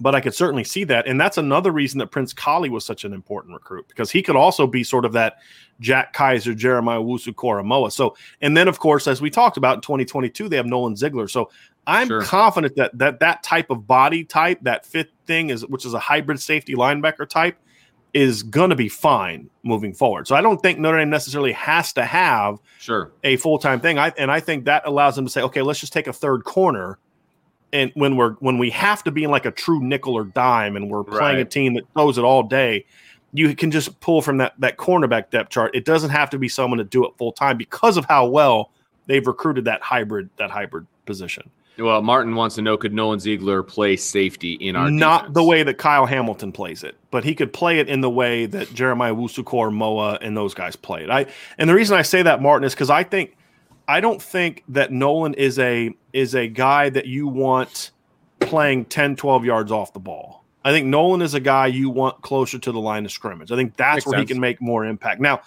but 0.00 0.14
I 0.14 0.20
could 0.22 0.34
certainly 0.34 0.64
see 0.64 0.84
that. 0.84 1.06
And 1.06 1.20
that's 1.20 1.36
another 1.36 1.70
reason 1.70 1.98
that 1.98 2.06
Prince 2.10 2.32
Kollie 2.32 2.70
was 2.70 2.84
such 2.86 3.04
an 3.04 3.12
important 3.12 3.52
recruit 3.54 3.86
because 3.88 4.10
he 4.10 4.22
could 4.22 4.36
also 4.36 4.66
be 4.66 4.82
sort 4.82 5.04
of 5.04 5.12
that 5.12 5.36
Jack 5.82 6.14
Kiser, 6.14 6.56
Jeremiah 6.56 7.00
Owusu-Koramoah. 7.00 7.92
So, 7.92 8.16
and 8.40 8.56
then 8.56 8.68
of 8.68 8.78
course, 8.78 9.06
as 9.06 9.20
we 9.20 9.28
talked 9.28 9.56
about 9.58 9.74
in 9.76 9.80
2022, 9.82 10.48
they 10.48 10.56
have 10.56 10.66
Nolan 10.66 10.96
Ziegler. 10.96 11.28
So 11.28 11.50
I'm 11.86 12.06
Sure. 12.08 12.22
confident 12.22 12.76
that 12.76 12.96
that 12.98 13.20
that 13.20 13.42
type 13.42 13.68
of 13.70 13.86
body 13.86 14.24
type, 14.24 14.58
that 14.62 14.86
fit 14.86 15.10
thing 15.26 15.50
is 15.50 15.66
which 15.66 15.84
is 15.84 15.92
a 15.94 15.98
hybrid 15.98 16.40
safety 16.40 16.74
linebacker 16.74 17.28
type, 17.28 17.58
is 18.14 18.42
going 18.42 18.70
to 18.70 18.76
be 18.76 18.88
fine 18.88 19.48
moving 19.64 19.92
forward. 19.92 20.28
So 20.28 20.36
I 20.36 20.40
don't 20.42 20.60
think 20.62 20.78
Notre 20.78 20.98
Dame 20.98 21.10
necessarily 21.10 21.52
has 21.52 21.92
to 21.94 22.04
have 22.04 22.58
Sure. 22.78 23.10
a 23.24 23.36
full 23.38 23.58
time 23.58 23.80
thing. 23.80 23.98
I 23.98 24.12
and 24.16 24.30
I 24.30 24.38
think 24.40 24.64
that 24.66 24.82
allows 24.86 25.16
them 25.16 25.24
to 25.26 25.30
say, 25.30 25.42
okay, 25.42 25.62
let's 25.62 25.80
just 25.80 25.92
take 25.92 26.06
a 26.06 26.12
third 26.12 26.44
corner. 26.44 26.98
And 27.72 27.90
when 27.94 28.16
we're 28.16 28.34
when 28.34 28.58
we 28.58 28.68
have 28.70 29.02
to 29.04 29.10
be 29.10 29.24
in 29.24 29.30
like 29.30 29.46
a 29.46 29.50
true 29.50 29.80
nickel 29.82 30.14
or 30.14 30.24
dime, 30.24 30.76
and 30.76 30.90
we're 30.90 31.04
playing 31.04 31.40
a 31.40 31.44
team 31.46 31.72
that 31.74 31.84
throws 31.94 32.18
it 32.18 32.22
all 32.22 32.42
day, 32.42 32.84
you 33.32 33.54
can 33.56 33.70
just 33.70 33.98
pull 34.00 34.22
from 34.22 34.38
that 34.38 34.54
that 34.58 34.76
cornerback 34.76 35.30
depth 35.30 35.50
chart. 35.50 35.74
It 35.74 35.84
doesn't 35.84 36.10
have 36.10 36.30
to 36.30 36.38
be 36.38 36.48
someone 36.48 36.78
to 36.78 36.84
do 36.84 37.04
it 37.06 37.12
full 37.16 37.32
time 37.32 37.56
because 37.56 37.96
of 37.96 38.04
how 38.04 38.26
well 38.26 38.70
they've 39.06 39.26
recruited 39.26 39.64
that 39.64 39.82
hybrid 39.82 40.30
that 40.36 40.50
hybrid 40.50 40.86
position. 41.06 41.50
Well, 41.78 42.02
Martin 42.02 42.34
wants 42.34 42.54
to 42.56 42.62
know 42.62 42.76
could 42.76 42.92
Nolan 42.92 43.18
Ziegler 43.18 43.62
play 43.62 43.96
safety 43.96 44.52
in 44.54 44.76
our 44.76 44.90
Not 44.90 45.22
defense? 45.22 45.34
the 45.34 45.44
way 45.44 45.62
that 45.62 45.78
Kyle 45.78 46.04
Hamilton 46.04 46.52
plays 46.52 46.84
it, 46.84 46.96
but 47.10 47.24
he 47.24 47.34
could 47.34 47.52
play 47.52 47.78
it 47.78 47.88
in 47.88 48.02
the 48.02 48.10
way 48.10 48.44
that 48.44 48.72
Jeremiah 48.74 49.14
Owusu-Koramoah, 49.14 50.18
and 50.20 50.36
those 50.36 50.52
guys 50.52 50.76
played. 50.76 51.08
I 51.08 51.26
and 51.56 51.70
the 51.70 51.74
reason 51.74 51.96
I 51.96 52.02
say 52.02 52.22
that, 52.22 52.42
Martin, 52.42 52.66
is 52.66 52.74
because 52.74 52.90
I 52.90 53.04
think 53.04 53.36
I 53.88 54.00
don't 54.00 54.20
think 54.20 54.64
that 54.68 54.92
Nolan 54.92 55.32
is 55.34 55.58
a 55.58 55.94
is 56.12 56.34
a 56.34 56.46
guy 56.46 56.90
that 56.90 57.06
you 57.06 57.26
want 57.26 57.90
playing 58.40 58.84
10, 58.86 59.16
12 59.16 59.44
yards 59.44 59.72
off 59.72 59.92
the 59.94 60.00
ball. 60.00 60.41
I 60.64 60.70
think 60.70 60.86
Nolan 60.86 61.22
is 61.22 61.34
a 61.34 61.40
guy 61.40 61.66
you 61.66 61.90
want 61.90 62.22
closer 62.22 62.58
to 62.58 62.72
the 62.72 62.78
line 62.78 63.04
of 63.04 63.12
scrimmage. 63.12 63.50
I 63.50 63.56
think 63.56 63.76
that's 63.76 63.96
Makes 63.96 64.06
where 64.06 64.20
he 64.20 64.26
can 64.26 64.40
make 64.40 64.60
more 64.60 64.84
impact. 64.84 65.20
Now, 65.20 65.42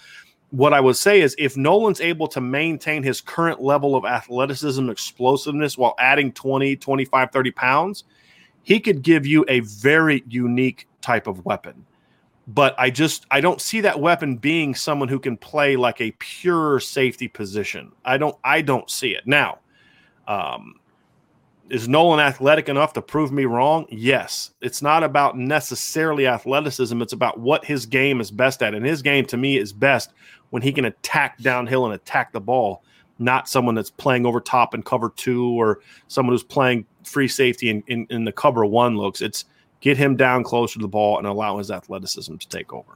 what 0.52 0.74
I 0.74 0.80
would 0.80 0.96
say 0.96 1.22
is 1.22 1.36
if 1.38 1.58
Nolan's 1.58 2.02
able 2.02 2.28
to 2.30 2.42
maintain 2.42 3.04
his 3.04 3.22
current 3.22 3.62
level 3.62 3.96
of 3.96 4.06
athleticism 4.06 4.90
explosiveness 4.90 5.78
while 5.78 5.96
adding 6.00 6.32
20, 6.32 6.76
25, 6.76 7.32
30 7.32 7.52
pounds, 7.52 8.04
he 8.64 8.80
could 8.80 9.02
give 9.02 9.26
you 9.26 9.46
a 9.48 9.60
very 9.62 10.24
unique 10.28 10.88
type 11.02 11.28
of 11.28 11.46
weapon. 11.46 11.86
But 12.48 12.76
I 12.78 12.90
just 12.90 13.26
I 13.32 13.42
don't 13.42 13.60
see 13.60 13.82
that 13.82 14.00
weapon 14.00 14.38
being 14.38 14.76
someone 14.76 15.08
who 15.08 15.20
can 15.20 15.36
play 15.36 15.76
like 15.76 16.00
a 16.00 16.12
pure 16.12 16.80
safety 16.80 17.28
position. 17.28 17.92
I 18.04 18.18
don't 18.18 18.38
I 18.44 18.62
don't 18.62 18.90
see 18.90 19.16
it. 19.16 19.26
Now, 19.26 19.60
um 20.28 20.76
is 21.70 21.88
Nolan 21.88 22.20
athletic 22.20 22.70
enough 22.70 22.94
to 22.94 23.02
prove 23.02 23.32
me 23.32 23.46
wrong? 23.46 23.86
Yes. 23.90 24.52
It's 24.62 24.82
not 24.82 25.04
about 25.04 25.38
necessarily 25.38 26.28
athleticism. 26.28 27.02
It's 27.02 27.14
about 27.14 27.40
what 27.40 27.66
his 27.66 27.86
game 27.86 28.22
is 28.22 28.30
best 28.30 28.62
at. 28.62 28.76
And 28.76 28.86
his 28.86 29.02
game 29.02 29.26
to 29.28 29.38
me 29.38 29.58
is 29.58 29.74
best 29.74 30.12
when 30.52 30.62
he 30.62 30.72
can 30.72 30.86
attack 30.86 31.40
downhill 31.40 31.86
and 31.86 31.94
attack 31.94 32.32
the 32.32 32.40
ball, 32.40 32.84
not 33.18 33.50
someone 33.50 33.74
that's 33.74 33.90
playing 33.90 34.26
over 34.26 34.40
top 34.40 34.74
and 34.74 34.86
cover 34.86 35.12
two 35.16 35.60
or 35.60 35.80
someone 36.08 36.34
who's 36.34 36.44
playing 36.44 36.86
free 37.04 37.28
safety 37.28 37.70
in, 37.70 37.84
in, 37.88 38.06
in 38.10 38.26
the 38.26 38.32
cover 38.32 38.66
one 38.66 38.96
looks. 38.98 39.22
It's 39.22 39.46
get 39.82 39.98
him 39.98 40.16
down 40.16 40.44
closer 40.44 40.76
to 40.76 40.84
the 40.84 40.88
ball 40.88 41.18
and 41.18 41.26
allow 41.26 41.58
his 41.58 41.72
athleticism 41.72 42.36
to 42.38 42.48
take 42.48 42.74
over. 42.74 42.92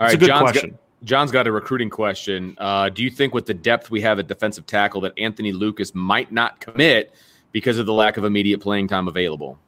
All 0.00 0.06
it's 0.06 0.14
right, 0.14 0.14
a 0.14 0.16
good 0.16 0.26
John's 0.26 0.50
question. 0.50 0.70
Got, 0.70 0.78
John's 1.04 1.30
got 1.32 1.46
a 1.48 1.52
recruiting 1.52 1.90
question. 1.90 2.54
Uh, 2.58 2.88
do 2.88 3.02
you 3.02 3.10
think 3.10 3.34
with 3.34 3.46
the 3.46 3.54
depth 3.54 3.90
we 3.90 4.00
have 4.02 4.20
at 4.20 4.28
defensive 4.28 4.66
tackle 4.66 5.00
that 5.00 5.12
Anthony 5.18 5.52
Lucas 5.52 5.92
might 5.94 6.30
not 6.30 6.60
commit 6.60 7.12
because 7.52 7.78
of 7.78 7.86
the 7.86 7.92
lack 7.92 8.16
of 8.16 8.24
immediate 8.24 8.60
playing 8.60 8.88
time 8.88 9.08
available? 9.08 9.58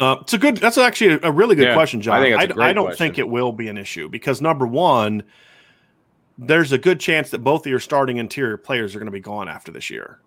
Uh, 0.00 0.16
it's 0.20 0.32
a 0.32 0.38
good. 0.38 0.56
That's 0.56 0.78
actually 0.78 1.20
a, 1.22 1.30
really 1.30 1.54
good 1.54 1.68
Yeah, 1.68 1.74
question, 1.74 2.00
John. 2.00 2.16
I 2.16 2.18
I, 2.18 2.22
think 2.22 2.36
that's 2.36 2.50
a 2.50 2.54
great 2.54 2.66
I 2.66 2.72
don't 2.72 2.86
question. 2.86 3.06
think 3.06 3.18
it 3.18 3.28
will 3.28 3.52
be 3.52 3.68
an 3.68 3.76
issue 3.78 4.08
because 4.08 4.40
number 4.40 4.66
one, 4.66 5.22
there's 6.38 6.72
a 6.72 6.78
good 6.78 6.98
chance 6.98 7.30
that 7.30 7.40
both 7.40 7.66
of 7.66 7.70
your 7.70 7.78
starting 7.78 8.16
interior 8.16 8.56
players 8.56 8.94
are 8.94 8.98
going 8.98 9.06
to 9.06 9.12
be 9.12 9.20
gone 9.20 9.48
after 9.48 9.70
this 9.70 9.90
year, 9.90 10.18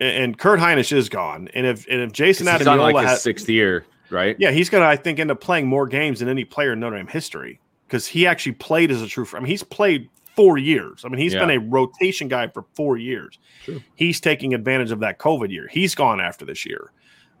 and, 0.00 0.24
and 0.24 0.38
Kurt 0.38 0.60
Hinish 0.60 0.92
is 0.92 1.08
gone. 1.08 1.48
And 1.52 1.66
if 1.66 1.86
and 1.88 2.00
if 2.00 2.12
Jayson 2.12 2.46
Ademilola 2.46 2.92
like 2.92 3.02
his 3.02 3.10
has, 3.10 3.22
sixth 3.22 3.48
year, 3.50 3.84
right? 4.08 4.36
yeah, 4.38 4.50
he's 4.50 4.70
going 4.70 4.82
to 4.82 4.88
I 4.88 4.96
think 4.96 5.18
end 5.18 5.30
up 5.30 5.40
playing 5.40 5.66
more 5.66 5.86
games 5.86 6.20
than 6.20 6.28
any 6.28 6.44
player 6.44 6.72
in 6.72 6.80
Notre 6.80 6.96
Dame 6.96 7.08
history 7.08 7.60
because 7.86 8.06
he 8.06 8.26
actually 8.26 8.52
played 8.52 8.90
as 8.90 9.02
a 9.02 9.06
true. 9.08 9.26
I 9.34 9.40
mean, 9.40 9.46
he's 9.46 9.62
played 9.62 10.08
four 10.38 10.56
years. 10.56 11.04
I 11.04 11.08
mean, 11.08 11.18
he's 11.18 11.34
Yeah. 11.34 11.40
been 11.44 11.50
a 11.50 11.58
rotation 11.58 12.28
guy 12.28 12.46
for 12.46 12.64
four 12.74 12.96
years. 12.96 13.38
Sure. 13.64 13.80
He's 13.96 14.20
taking 14.20 14.54
advantage 14.54 14.92
of 14.92 15.00
that 15.00 15.18
COVID 15.18 15.50
year. 15.50 15.66
He's 15.68 15.96
gone 15.96 16.20
after 16.20 16.44
this 16.44 16.64
year. 16.64 16.92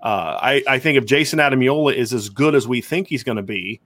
Uh, 0.02 0.36
I, 0.42 0.62
I 0.66 0.78
think 0.80 0.98
if 0.98 1.04
Jayson 1.06 1.38
Ademilola 1.38 1.94
is 1.94 2.12
as 2.12 2.28
good 2.28 2.56
as 2.56 2.66
we 2.66 2.80
think 2.80 3.06
he's 3.06 3.22
going 3.22 3.36
to 3.36 3.42
be, 3.42 3.80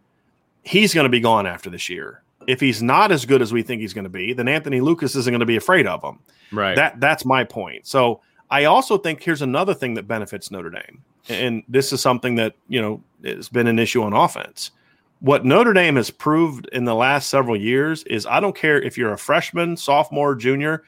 he's 0.62 0.94
going 0.94 1.04
to 1.04 1.10
be 1.10 1.20
gone 1.20 1.46
after 1.46 1.68
this 1.68 1.90
year. 1.90 2.22
If 2.46 2.58
he's 2.58 2.82
not 2.82 3.12
as 3.12 3.26
good 3.26 3.42
as 3.42 3.52
we 3.52 3.62
think 3.62 3.82
he's 3.82 3.92
going 3.92 4.04
to 4.04 4.10
be, 4.10 4.32
then 4.32 4.48
Anthony 4.48 4.80
Lucas 4.80 5.14
isn't 5.14 5.30
going 5.30 5.40
to 5.40 5.46
be 5.46 5.56
afraid 5.56 5.86
of 5.86 6.02
him. 6.02 6.18
Right. 6.50 6.74
That 6.74 6.98
that's 7.00 7.24
my 7.26 7.44
point. 7.44 7.86
So 7.86 8.20
I 8.50 8.64
also 8.64 8.96
think 8.96 9.22
here's 9.22 9.42
another 9.42 9.74
thing 9.74 9.94
that 9.94 10.08
benefits 10.08 10.50
Notre 10.50 10.70
Dame, 10.70 11.02
and 11.28 11.62
this 11.68 11.92
is 11.92 12.00
something 12.00 12.34
that 12.36 12.54
you 12.68 12.80
know 12.82 13.02
has 13.24 13.48
been 13.48 13.66
an 13.66 13.78
issue 13.78 14.02
on 14.02 14.12
offense. 14.12 14.70
What 15.22 15.44
Notre 15.44 15.72
Dame 15.72 15.94
has 15.96 16.10
proved 16.10 16.68
in 16.72 16.84
the 16.84 16.96
last 16.96 17.30
several 17.30 17.56
years 17.56 18.02
is 18.04 18.26
I 18.26 18.40
don't 18.40 18.56
care 18.56 18.82
if 18.82 18.98
you're 18.98 19.12
a 19.12 19.18
freshman, 19.18 19.76
sophomore, 19.76 20.34
junior, 20.34 20.82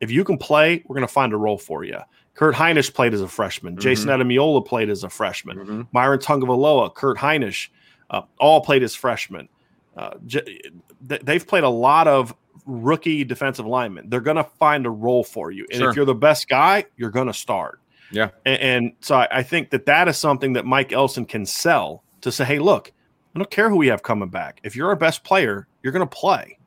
if 0.00 0.12
you 0.12 0.22
can 0.22 0.38
play, 0.38 0.84
we're 0.86 0.94
going 0.94 1.06
to 1.06 1.12
find 1.12 1.32
a 1.32 1.36
role 1.36 1.58
for 1.58 1.82
you. 1.82 1.98
Kurt 2.34 2.54
Hinish 2.54 2.94
played 2.94 3.12
as 3.14 3.20
a 3.20 3.26
freshman. 3.28 3.76
Jayson 3.76 4.06
Ademilola 4.06 4.64
played 4.64 4.88
as 4.90 5.02
a 5.02 5.10
freshman. 5.10 5.58
Mhm. 5.58 5.86
Myron 5.92 6.20
Tagovailoa, 6.20 6.94
Kurt 6.94 7.18
Hinish, 7.18 7.68
uh, 8.10 8.22
all 8.38 8.60
played 8.60 8.84
as 8.84 8.94
freshmen. 8.94 9.48
Uh, 9.96 10.10
j- 10.24 10.60
they've 11.02 11.46
played 11.46 11.64
a 11.64 11.68
lot 11.68 12.06
of 12.06 12.32
rookie 12.66 13.24
defensive 13.24 13.66
linemen. 13.66 14.08
They're 14.08 14.20
going 14.20 14.36
to 14.36 14.46
find 14.60 14.86
a 14.86 14.90
role 14.90 15.24
for 15.24 15.50
you, 15.50 15.66
and 15.72 15.80
Sure. 15.80 15.90
if 15.90 15.96
you're 15.96 16.04
the 16.04 16.14
best 16.14 16.48
guy, 16.48 16.84
you're 16.96 17.10
going 17.10 17.26
to 17.26 17.34
start. 17.34 17.80
Yeah. 18.12 18.30
and, 18.46 18.60
and 18.60 18.92
so 19.00 19.16
I, 19.16 19.28
I 19.30 19.42
think 19.42 19.70
that 19.70 19.86
that 19.86 20.06
is 20.08 20.16
something 20.16 20.52
that 20.54 20.64
Mike 20.64 20.92
Elston 20.92 21.26
can 21.26 21.44
sell 21.44 22.04
to 22.22 22.30
say, 22.32 22.44
"Hey, 22.44 22.58
look, 22.60 22.92
I 23.34 23.38
don't 23.38 23.50
care 23.50 23.70
who 23.70 23.76
we 23.76 23.88
have 23.88 24.02
coming 24.02 24.28
back. 24.28 24.60
If 24.64 24.74
you're 24.74 24.88
our 24.88 24.96
best 24.96 25.24
player, 25.24 25.66
you're 25.82 25.92
going 25.92 26.06
to 26.08 26.16
play." 26.16 26.58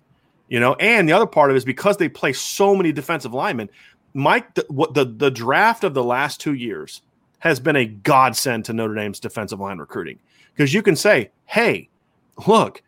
You 0.47 0.59
know, 0.59 0.75
and 0.75 1.07
the 1.07 1.13
other 1.13 1.25
part 1.25 1.49
of 1.49 1.55
it 1.55 1.57
is 1.57 1.65
because 1.65 1.97
they 1.97 2.09
play 2.09 2.33
so 2.33 2.75
many 2.75 2.91
defensive 2.91 3.33
linemen. 3.33 3.69
Mike, 4.13 4.53
the, 4.55 4.65
what 4.69 4.93
the 4.93 5.05
the 5.05 5.31
draft 5.31 5.83
of 5.83 5.93
the 5.93 6.03
last 6.03 6.39
two 6.39 6.53
years 6.53 7.01
has 7.39 7.59
been 7.59 7.75
a 7.75 7.85
godsend 7.85 8.65
to 8.65 8.73
Notre 8.73 8.95
Dame's 8.95 9.19
defensive 9.19 9.59
line 9.59 9.79
recruiting 9.79 10.19
because 10.53 10.73
you 10.73 10.81
can 10.81 10.95
say, 10.95 11.31
"Hey, 11.45 11.89
look, 12.47 12.83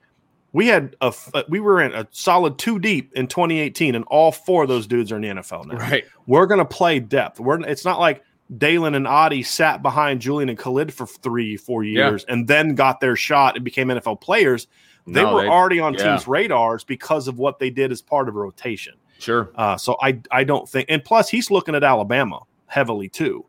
we 0.55 0.67
had 0.67 0.95
a 1.01 1.13
uh, 1.33 1.43
we 1.49 1.59
were 1.59 1.81
in 1.81 1.93
a 1.93 2.07
solid 2.11 2.57
two 2.57 2.79
deep 2.79 3.11
in 3.13 3.27
2018, 3.27 3.93
and 3.93 4.05
all 4.05 4.31
four 4.31 4.63
of 4.63 4.69
those 4.69 4.87
dudes 4.87 5.11
are 5.11 5.17
in 5.17 5.21
the 5.21 5.27
NFL 5.41 5.65
now. 5.65 5.75
Right. 5.75 6.05
We're 6.27 6.45
going 6.45 6.59
to 6.59 6.65
play 6.65 6.99
depth. 6.99 7.41
We're 7.41 7.59
it's 7.61 7.83
not 7.83 7.99
like 7.99 8.23
Dalen 8.55 8.93
and 8.95 9.07
Adi 9.07 9.41
sat 9.43 9.81
behind 9.81 10.21
Julian 10.21 10.49
and 10.49 10.57
Khalid 10.57 10.93
for 10.93 11.07
three, 11.07 11.57
four 11.57 11.83
Yeah. 11.83 12.09
years, 12.09 12.23
and 12.25 12.47
then 12.47 12.75
got 12.75 12.99
their 12.99 13.15
shot 13.15 13.55
and 13.55 13.65
became 13.65 13.89
NFL 13.89 14.17
players. 14.21 14.67
They 15.07 15.23
No, 15.23 15.33
were 15.35 15.41
they- 15.43 15.47
already 15.47 15.79
on 15.79 15.93
yeah. 15.93 16.03
teams' 16.11 16.27
radars 16.27 16.83
because 16.83 17.27
of 17.27 17.37
what 17.37 17.59
they 17.59 17.69
did 17.69 17.91
as 17.91 18.01
part 18.01 18.27
of 18.29 18.35
a 18.35 18.39
rotation. 18.39 18.93
Sure. 19.19 19.49
Uh, 19.55 19.77
so 19.77 19.95
I 20.01 20.19
I 20.31 20.43
don't 20.43 20.67
think, 20.67 20.87
and 20.89 21.03
plus 21.03 21.29
he's 21.29 21.49
looking 21.49 21.73
at 21.75 21.83
Alabama 21.83 22.41
heavily 22.67 23.07
too. 23.09 23.45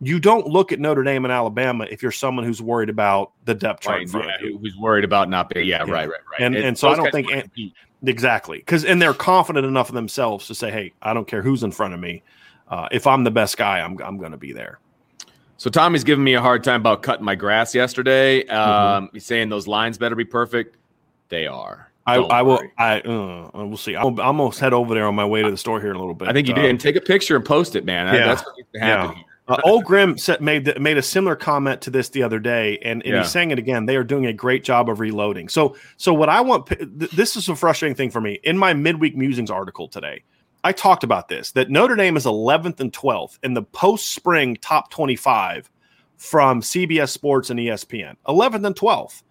You 0.00 0.20
don't 0.20 0.46
look 0.46 0.70
at 0.70 0.78
Notre 0.78 1.02
Dame 1.02 1.24
and 1.24 1.32
Alabama 1.32 1.86
if 1.90 2.02
you're 2.02 2.12
someone 2.12 2.44
who's 2.44 2.62
worried 2.62 2.88
about 2.88 3.32
the 3.46 3.54
depth 3.54 3.80
chart. 3.82 3.94
Right. 3.96 4.02
in 4.02 4.08
front 4.08 4.26
Yeah, 4.42 4.50
who's 4.60 4.76
worried 4.76 5.04
about 5.04 5.28
not 5.28 5.50
being? 5.50 5.66
Yeah, 5.66 5.84
Yeah. 5.86 5.92
right, 5.92 6.08
right, 6.08 6.20
right. 6.30 6.40
And- 6.40 6.54
It- 6.54 6.64
and 6.64 6.78
so 6.78 6.88
I 6.88 6.94
don't 6.94 7.10
think 7.10 7.26
wanna 7.26 7.38
An- 7.38 7.42
compete. 7.42 7.74
Exactly, 8.06 8.58
because 8.58 8.84
and 8.84 9.02
they're 9.02 9.12
confident 9.12 9.66
enough 9.66 9.88
of 9.88 9.96
themselves 9.96 10.46
to 10.46 10.54
say, 10.54 10.70
"Hey, 10.70 10.92
I 11.02 11.12
don't 11.14 11.26
care 11.26 11.42
who's 11.42 11.64
in 11.64 11.72
front 11.72 11.94
of 11.94 12.00
me. 12.00 12.22
Uh, 12.70 12.88
if 12.92 13.06
I'm 13.06 13.24
the 13.24 13.30
best 13.30 13.56
guy, 13.56 13.80
I'm 13.80 13.98
I'm 14.02 14.18
going 14.18 14.32
to 14.32 14.38
be 14.38 14.52
there." 14.52 14.78
So 15.56 15.70
Tommy's 15.70 16.04
giving 16.04 16.22
me 16.22 16.34
a 16.34 16.40
hard 16.40 16.62
time 16.62 16.80
about 16.80 17.02
cutting 17.02 17.24
my 17.24 17.34
grass 17.34 17.74
yesterday. 17.74 18.44
Mm-hmm. 18.44 18.54
Um, 18.54 19.10
He's 19.12 19.24
saying 19.26 19.48
those 19.48 19.66
lines 19.66 19.98
better 19.98 20.14
be 20.14 20.24
perfect. 20.24 20.76
They 21.30 21.46
are. 21.46 21.90
I, 22.06 22.16
I 22.16 22.42
will. 22.42 22.60
I 22.78 23.00
uh, 23.00 23.50
we'll 23.54 23.76
see. 23.76 23.94
I'm, 23.94 24.18
I'm 24.18 24.20
almost 24.20 24.60
head 24.60 24.72
over 24.72 24.94
there 24.94 25.06
on 25.06 25.14
my 25.14 25.26
way 25.26 25.42
to 25.42 25.50
the 25.50 25.56
store 25.58 25.78
here 25.80 25.90
in 25.90 25.96
a 25.96 25.98
little 25.98 26.14
bit. 26.14 26.28
I 26.28 26.32
think 26.32 26.48
you 26.48 26.54
Uh, 26.54 26.62
did. 26.62 26.70
And 26.70 26.80
take 26.80 26.96
a 26.96 27.02
picture 27.02 27.36
and 27.36 27.44
post 27.44 27.76
it, 27.76 27.84
man. 27.84 28.06
That- 28.06 28.14
Yeah. 28.14 28.26
That's 28.28 28.42
what 28.46 28.56
needs 28.56 28.68
to 28.74 28.80
happen 28.80 29.16
Yeah. 29.18 29.22
Uh, 29.48 29.60
Old 29.64 29.84
Grim 29.84 30.16
said, 30.18 30.40
made 30.42 30.78
made 30.80 30.96
a 30.98 31.02
similar 31.02 31.34
comment 31.34 31.80
to 31.82 31.90
this 31.90 32.10
the 32.10 32.22
other 32.22 32.38
day, 32.38 32.78
and, 32.82 33.02
and 33.02 33.14
Yeah. 33.14 33.22
he's 33.22 33.30
saying 33.30 33.50
it 33.50 33.58
again. 33.58 33.86
They 33.86 33.96
are 33.96 34.04
doing 34.04 34.26
a 34.26 34.32
great 34.32 34.62
job 34.62 34.88
of 34.90 35.00
reloading. 35.00 35.48
So, 35.48 35.74
so 35.96 36.12
what 36.14 36.28
I 36.28 36.40
want, 36.42 36.66
th- 36.66 37.10
this 37.12 37.34
is 37.36 37.48
a 37.48 37.56
frustrating 37.56 37.96
thing 37.96 38.10
for 38.10 38.20
me. 38.20 38.40
In 38.42 38.56
my 38.58 38.74
midweek 38.74 39.16
musings 39.16 39.50
article 39.50 39.88
today, 39.88 40.22
I 40.64 40.72
talked 40.72 41.04
about 41.04 41.28
this 41.28 41.52
that 41.52 41.70
Notre 41.70 41.96
Dame 41.96 42.16
is 42.16 42.24
11th 42.24 42.80
and 42.80 42.92
12th 42.92 43.38
in 43.42 43.54
the 43.54 43.62
post 43.62 44.10
spring 44.10 44.56
top 44.60 44.90
25 44.90 45.70
from 46.16 46.60
CBS 46.60 47.10
Sports 47.10 47.50
and 47.50 47.60
ESPN. 47.60 48.16
11th 48.26 48.66
and 48.66 48.76
12th, 48.76 49.22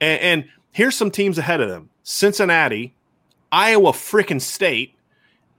and, 0.00 0.20
and 0.20 0.44
here's 0.72 0.94
some 0.94 1.10
teams 1.10 1.38
ahead 1.38 1.60
of 1.60 1.68
them: 1.68 1.88
Cincinnati, 2.02 2.94
Iowa, 3.50 3.92
freaking 3.92 4.40
State, 4.40 4.94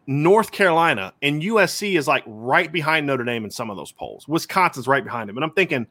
North 0.07 0.51
Carolina 0.51 1.13
and 1.21 1.41
USC 1.41 1.97
is 1.97 2.07
like 2.07 2.23
right 2.27 2.71
behind 2.71 3.07
Notre 3.07 3.23
Dame 3.23 3.45
in 3.45 3.51
some 3.51 3.69
of 3.69 3.77
those 3.77 3.91
polls. 3.91 4.27
Wisconsin's 4.27 4.87
right 4.87 5.03
behind 5.03 5.29
them. 5.29 5.37
And 5.37 5.43
I'm 5.43 5.51
thinking, 5.51 5.87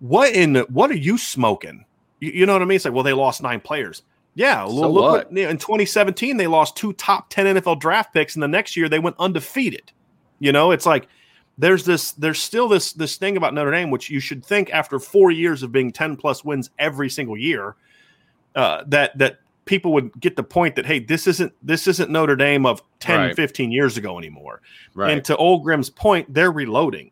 what 0.00 0.32
in 0.32 0.56
what 0.68 0.90
are 0.90 0.96
you 0.96 1.18
smoking? 1.18 1.84
You, 2.20 2.30
you 2.30 2.46
know 2.46 2.52
what 2.52 2.62
I 2.62 2.64
mean? 2.64 2.76
It's 2.76 2.84
like, 2.84 2.94
well, 2.94 3.02
they 3.02 3.12
lost 3.12 3.42
nine 3.42 3.60
players. 3.60 4.02
Yeah, 4.38 4.64
So 4.66 4.72
look, 4.72 4.92
what? 4.92 5.32
what- 5.32 5.38
in 5.38 5.58
2017 5.58 6.36
they 6.36 6.46
lost 6.46 6.76
two 6.76 6.92
top 6.92 7.28
10 7.28 7.56
NFL 7.56 7.80
draft 7.80 8.14
picks, 8.14 8.36
and 8.36 8.42
the 8.42 8.46
next 8.48 8.76
year 8.76 8.88
they 8.88 9.00
went 9.00 9.16
undefeated. 9.18 9.90
You 10.38 10.52
know, 10.52 10.70
it's 10.70 10.86
like 10.86 11.08
there's 11.58 11.84
this 11.84 12.12
there's 12.12 12.40
still 12.40 12.68
this 12.68 12.92
this 12.92 13.16
thing 13.16 13.36
about 13.36 13.52
Notre 13.52 13.72
Dame, 13.72 13.90
which 13.90 14.08
you 14.10 14.20
should 14.20 14.44
think 14.44 14.70
after 14.70 15.00
four 15.00 15.32
years 15.32 15.64
of 15.64 15.72
being 15.72 15.90
10 15.90 16.16
plus 16.16 16.44
wins 16.44 16.70
every 16.78 17.10
single 17.10 17.36
year, 17.36 17.74
uh, 18.54 18.84
that 18.86 19.18
that 19.18 19.40
people 19.64 19.92
would 19.92 20.12
get 20.20 20.36
the 20.36 20.44
point 20.44 20.76
that 20.76 20.86
hey, 20.86 21.00
this 21.00 21.26
isn't 21.26 21.52
this 21.60 21.88
isn't 21.88 22.08
Notre 22.08 22.36
Dame 22.36 22.64
of 22.64 22.80
10, 23.00 23.18
Right. 23.18 23.34
15 23.36 23.72
years 23.72 23.96
ago 23.96 24.18
anymore. 24.18 24.62
Right. 24.94 25.10
And 25.10 25.24
to 25.24 25.36
Old 25.36 25.64
Grimm's 25.64 25.90
point, 25.90 26.32
they're 26.32 26.52
reloading. 26.52 27.10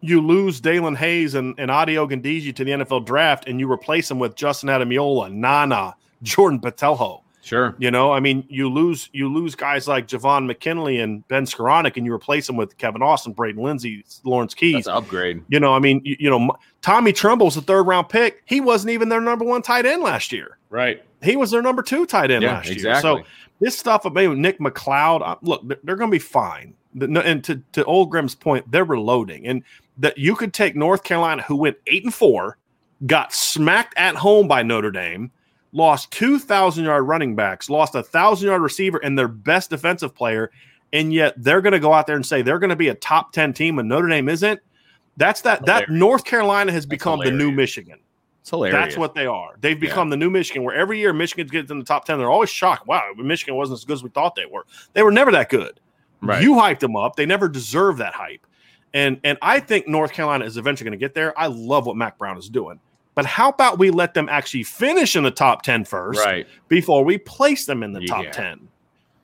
You 0.00 0.20
lose 0.20 0.60
Daelin 0.60 0.96
Hayes 0.96 1.34
and, 1.36 1.54
and 1.58 1.70
Adi 1.70 1.94
Ogundeji 1.94 2.54
to 2.56 2.64
the 2.64 2.72
NFL 2.72 3.06
draft, 3.06 3.46
and 3.48 3.58
you 3.60 3.70
replace 3.70 4.08
them 4.08 4.18
with 4.18 4.34
Justin 4.34 4.68
Ademilola, 4.68 5.32
Nana, 5.32 5.94
Jordan 6.24 6.58
Botelho. 6.58 7.22
sure. 7.42 7.76
You 7.78 7.90
know, 7.90 8.12
I 8.12 8.18
mean, 8.18 8.44
you 8.48 8.68
lose 8.68 9.08
you 9.12 9.32
lose 9.32 9.54
guys 9.54 9.86
like 9.86 10.08
Javon 10.08 10.46
McKinley 10.46 10.98
and 10.98 11.26
Ben 11.28 11.44
Skowronek, 11.46 11.96
and 11.96 12.04
you 12.04 12.12
replace 12.12 12.46
them 12.48 12.56
with 12.56 12.76
Kevin 12.78 13.02
Austin, 13.02 13.32
Braden 13.32 13.62
Lenzy, 13.62 14.04
Lawrence 14.24 14.54
Keys. 14.54 14.74
That's 14.74 14.86
an 14.88 14.94
upgrade. 14.94 15.44
You 15.48 15.60
know, 15.60 15.72
I 15.72 15.78
mean, 15.78 16.00
you, 16.04 16.16
you 16.18 16.30
know, 16.30 16.56
Tommy 16.82 17.12
Tremble's 17.12 17.56
a 17.56 17.62
third 17.62 17.86
round 17.86 18.08
pick. 18.08 18.42
He 18.46 18.60
wasn't 18.60 18.90
even 18.90 19.08
their 19.08 19.20
number 19.20 19.44
one 19.44 19.62
tight 19.62 19.86
end 19.86 20.02
last 20.02 20.32
year. 20.32 20.58
Right. 20.70 21.04
He 21.22 21.36
was 21.36 21.50
their 21.50 21.62
number 21.62 21.82
two 21.82 22.06
tight 22.06 22.30
end 22.30 22.42
Yeah, 22.42 22.54
last 22.54 22.74
year. 22.74 23.00
So 23.00 23.22
this 23.60 23.78
stuff 23.78 24.04
about 24.04 24.36
Nick 24.36 24.58
McCloud, 24.58 25.22
uh, 25.22 25.36
look, 25.42 25.66
they're, 25.66 25.78
they're 25.84 25.96
going 25.96 26.10
to 26.10 26.14
be 26.14 26.18
fine. 26.18 26.74
And 27.00 27.42
to, 27.44 27.62
to 27.72 27.84
Old 27.84 28.10
Grimm's 28.10 28.34
point, 28.34 28.70
they're 28.70 28.84
reloading, 28.84 29.46
and 29.46 29.62
that 29.98 30.16
you 30.16 30.36
could 30.36 30.52
take 30.52 30.76
North 30.76 31.02
Carolina, 31.02 31.42
who 31.42 31.56
went 31.56 31.76
eight 31.88 32.04
and 32.04 32.14
four, 32.14 32.56
got 33.06 33.32
smacked 33.32 33.94
at 33.96 34.14
home 34.14 34.46
by 34.46 34.62
Notre 34.62 34.92
Dame, 34.92 35.30
lost 35.74 36.10
two 36.10 36.38
thousand 36.38 36.86
yard 36.86 37.06
running 37.06 37.36
backs, 37.36 37.68
lost 37.68 37.94
a 37.94 38.02
thousand 38.02 38.48
yard 38.48 38.62
receiver, 38.62 38.98
and 38.98 39.18
their 39.18 39.28
best 39.28 39.68
defensive 39.68 40.14
player, 40.14 40.50
and 40.94 41.12
yet 41.12 41.34
they're 41.36 41.60
going 41.60 41.72
to 41.72 41.80
go 41.80 41.92
out 41.92 42.06
there 42.06 42.16
and 42.16 42.24
say 42.24 42.40
they're 42.40 42.58
going 42.58 42.70
to 42.70 42.76
be 42.76 42.88
a 42.88 42.94
top 42.94 43.32
ten 43.32 43.52
team, 43.52 43.78
and 43.78 43.88
Notre 43.88 44.08
Dame 44.08 44.30
isn't. 44.30 44.60
That's 45.18 45.42
that. 45.42 45.66
That 45.66 45.90
North 45.90 46.24
Carolina 46.24 46.72
has 46.72 46.86
become 46.86 47.20
the 47.20 47.30
new. 47.30 47.52
Michigan. 47.52 47.98
It's 48.40 48.50
hilarious. 48.50 48.78
That's 48.78 48.96
what 48.98 49.14
they 49.14 49.26
are. 49.26 49.56
They've 49.60 49.78
become 49.78 50.10
the 50.10 50.18
new 50.18 50.28
Michigan, 50.28 50.64
where 50.64 50.74
every 50.74 50.98
year 50.98 51.14
Michigan 51.14 51.46
gets 51.46 51.70
in 51.70 51.78
the 51.78 51.84
top 51.84 52.04
10. 52.04 52.18
They're 52.18 52.30
always 52.30 52.50
shocked. 52.50 52.86
Wow, 52.86 53.02
Michigan 53.16 53.54
wasn't 53.54 53.78
as 53.78 53.84
good 53.84 53.94
as 53.94 54.02
we 54.02 54.10
thought 54.10 54.34
they 54.34 54.44
were. 54.44 54.66
They 54.92 55.02
were 55.02 55.10
never 55.10 55.32
that 55.32 55.48
good. 55.48 55.80
Right. 56.20 56.42
You 56.42 56.52
hyped 56.52 56.80
them 56.80 56.94
up. 56.94 57.16
They 57.16 57.24
never 57.26 57.48
deserve 57.48 57.96
that 57.98 58.12
hype. 58.12 58.46
And 58.92 59.18
and 59.24 59.38
I 59.40 59.60
think 59.60 59.88
North 59.88 60.12
Carolina 60.12 60.44
is 60.44 60.56
eventually 60.56 60.88
going 60.88 60.98
to 60.98 61.02
get 61.02 61.14
there. 61.14 61.38
I 61.38 61.46
love 61.46 61.86
what 61.86 61.96
Mack 61.96 62.18
Brown 62.18 62.36
is 62.36 62.48
doing. 62.48 62.80
But 63.14 63.26
how 63.26 63.50
about 63.50 63.78
we 63.78 63.90
let 63.90 64.14
them 64.14 64.28
actually 64.28 64.64
finish 64.64 65.14
in 65.14 65.22
the 65.22 65.30
top 65.30 65.62
10 65.62 65.84
first 65.84 66.24
right. 66.24 66.46
before 66.68 67.04
we 67.04 67.18
place 67.18 67.66
them 67.66 67.82
in 67.82 67.92
the 67.92 68.04
top 68.06 68.26
10? 68.32 68.68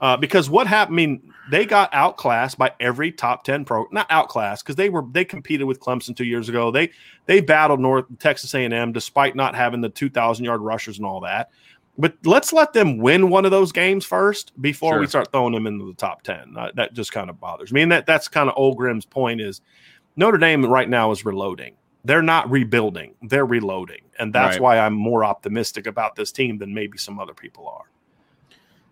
Uh, 0.00 0.16
because 0.16 0.48
what 0.48 0.66
happened? 0.66 0.94
I 0.94 0.96
mean, 0.96 1.32
they 1.50 1.66
got 1.66 1.92
outclassed 1.92 2.56
by 2.56 2.72
every 2.80 3.12
top 3.12 3.44
10 3.44 3.64
pro, 3.64 3.86
not 3.92 4.06
outclassed 4.08 4.64
because 4.64 4.76
they 4.76 4.88
were 4.88 5.04
they 5.10 5.24
competed 5.24 5.66
with 5.66 5.80
Clemson 5.80 6.16
two 6.16 6.24
years 6.24 6.48
ago. 6.48 6.70
They 6.70 6.90
they 7.26 7.40
battled 7.40 7.80
North 7.80 8.06
Texas 8.18 8.54
A&M 8.54 8.92
despite 8.92 9.36
not 9.36 9.54
having 9.54 9.80
the 9.80 9.90
2,000 9.90 10.44
yard 10.44 10.62
rushers 10.62 10.96
and 10.96 11.06
all 11.06 11.20
that. 11.20 11.50
But 11.98 12.14
let's 12.24 12.52
let 12.52 12.72
them 12.72 12.96
win 12.96 13.28
one 13.28 13.44
of 13.44 13.50
those 13.50 13.72
games 13.72 14.06
first 14.06 14.52
before 14.62 14.98
we 14.98 15.06
start 15.06 15.30
throwing 15.32 15.52
them 15.52 15.66
into 15.66 15.84
the 15.84 15.94
top 15.94 16.22
10. 16.22 16.54
Uh, 16.56 16.70
that 16.76 16.94
just 16.94 17.12
kind 17.12 17.28
of 17.28 17.38
bothers 17.38 17.72
me. 17.72 17.82
And 17.82 17.92
that 17.92 18.06
that's 18.06 18.26
kind 18.26 18.48
of 18.48 18.54
old 18.56 18.78
Grimm's 18.78 19.04
point 19.04 19.40
is 19.40 19.60
Notre 20.16 20.38
Dame 20.38 20.64
right 20.64 20.88
now 20.88 21.10
is 21.10 21.26
reloading. 21.26 21.74
They're 22.04 22.22
not 22.22 22.50
rebuilding. 22.50 23.14
They're 23.22 23.44
reloading. 23.46 24.00
And 24.18 24.32
that's 24.32 24.54
Right. 24.56 24.62
why 24.62 24.78
I'm 24.78 24.94
more 24.94 25.24
optimistic 25.24 25.86
about 25.86 26.14
this 26.16 26.32
team 26.32 26.58
than 26.58 26.72
maybe 26.74 26.96
some 26.98 27.18
other 27.18 27.34
people 27.34 27.68
are. 27.68 27.84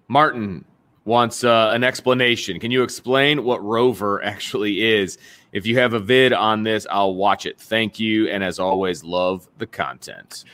Martin 0.09 0.65
wants 1.05 1.43
uh, 1.45 1.71
an 1.73 1.85
explanation. 1.85 2.61
Can 2.61 2.71
you 2.71 2.83
explain 2.83 3.45
what 3.45 3.63
Rover 3.65 4.23
actually 4.25 4.83
is? 4.85 5.19
If 5.53 5.67
you 5.67 5.79
have 5.79 5.95
a 5.95 5.99
vid 5.99 6.33
on 6.33 6.63
this, 6.63 6.87
I'll 6.91 7.15
watch 7.15 7.47
it. 7.47 7.59
Thank 7.59 7.99
you. 7.99 8.29
And 8.29 8.45
as 8.45 8.59
always, 8.59 9.03
love 9.03 9.49
the 9.59 9.67
content. 9.67 10.45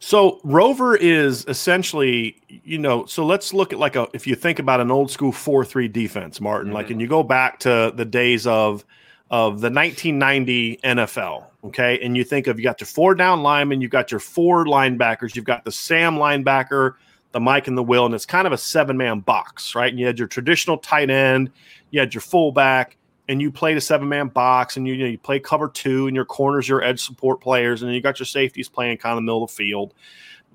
So 0.00 0.40
Rover 0.42 0.96
is 0.96 1.44
essentially, 1.46 2.36
you 2.48 2.78
know, 2.78 3.06
so 3.06 3.24
let's 3.24 3.54
look 3.54 3.72
at 3.72 3.78
like 3.78 3.94
a 3.94 4.08
if 4.12 4.26
you 4.26 4.34
think 4.34 4.58
about 4.58 4.80
an 4.80 4.90
old 4.90 5.12
school 5.12 5.30
4-3 5.30 5.92
defense, 5.92 6.40
Martin, 6.40 6.72
like 6.72 6.90
and 6.90 7.00
you 7.00 7.06
go 7.06 7.22
back 7.22 7.60
to 7.60 7.92
the 7.94 8.04
days 8.04 8.44
of 8.48 8.84
of 9.30 9.60
the 9.60 9.70
1990 9.70 10.78
NFL, 10.82 11.46
okay? 11.64 11.98
And 12.00 12.16
you 12.16 12.24
think 12.24 12.46
of 12.46 12.58
you 12.58 12.64
got 12.64 12.80
your 12.80 12.86
four 12.86 13.14
down 13.14 13.42
linemen, 13.42 13.80
you've 13.80 13.90
got 13.90 14.10
your 14.10 14.20
four 14.20 14.64
linebackers, 14.64 15.34
you've 15.34 15.44
got 15.44 15.64
the 15.64 15.72
Sam 15.72 16.16
linebacker, 16.16 16.94
the 17.32 17.40
Mike 17.40 17.68
and 17.68 17.76
the 17.76 17.82
Will, 17.82 18.06
and 18.06 18.14
it's 18.14 18.26
kind 18.26 18.46
of 18.46 18.52
a 18.52 18.58
seven-man 18.58 19.20
box, 19.20 19.74
right? 19.74 19.90
And 19.90 19.98
you 19.98 20.06
had 20.06 20.18
your 20.18 20.28
traditional 20.28 20.78
tight 20.78 21.10
end, 21.10 21.50
you 21.90 22.00
had 22.00 22.14
your 22.14 22.20
fullback, 22.20 22.96
and 23.28 23.40
you 23.40 23.50
played 23.50 23.76
a 23.76 23.80
seven-man 23.80 24.28
box, 24.28 24.76
and 24.76 24.86
you, 24.86 24.94
you 24.94 25.04
know 25.04 25.10
you 25.10 25.18
play 25.18 25.38
cover 25.38 25.68
two, 25.68 26.06
and 26.06 26.14
your 26.14 26.24
corners, 26.24 26.68
your 26.68 26.82
edge 26.82 27.00
support 27.00 27.40
players, 27.40 27.82
and 27.82 27.94
you 27.94 28.00
got 28.00 28.18
your 28.18 28.26
safeties 28.26 28.68
playing 28.68 28.98
kind 28.98 29.12
of 29.12 29.16
the 29.16 29.22
middle 29.22 29.44
of 29.44 29.50
the 29.50 29.54
field. 29.56 29.94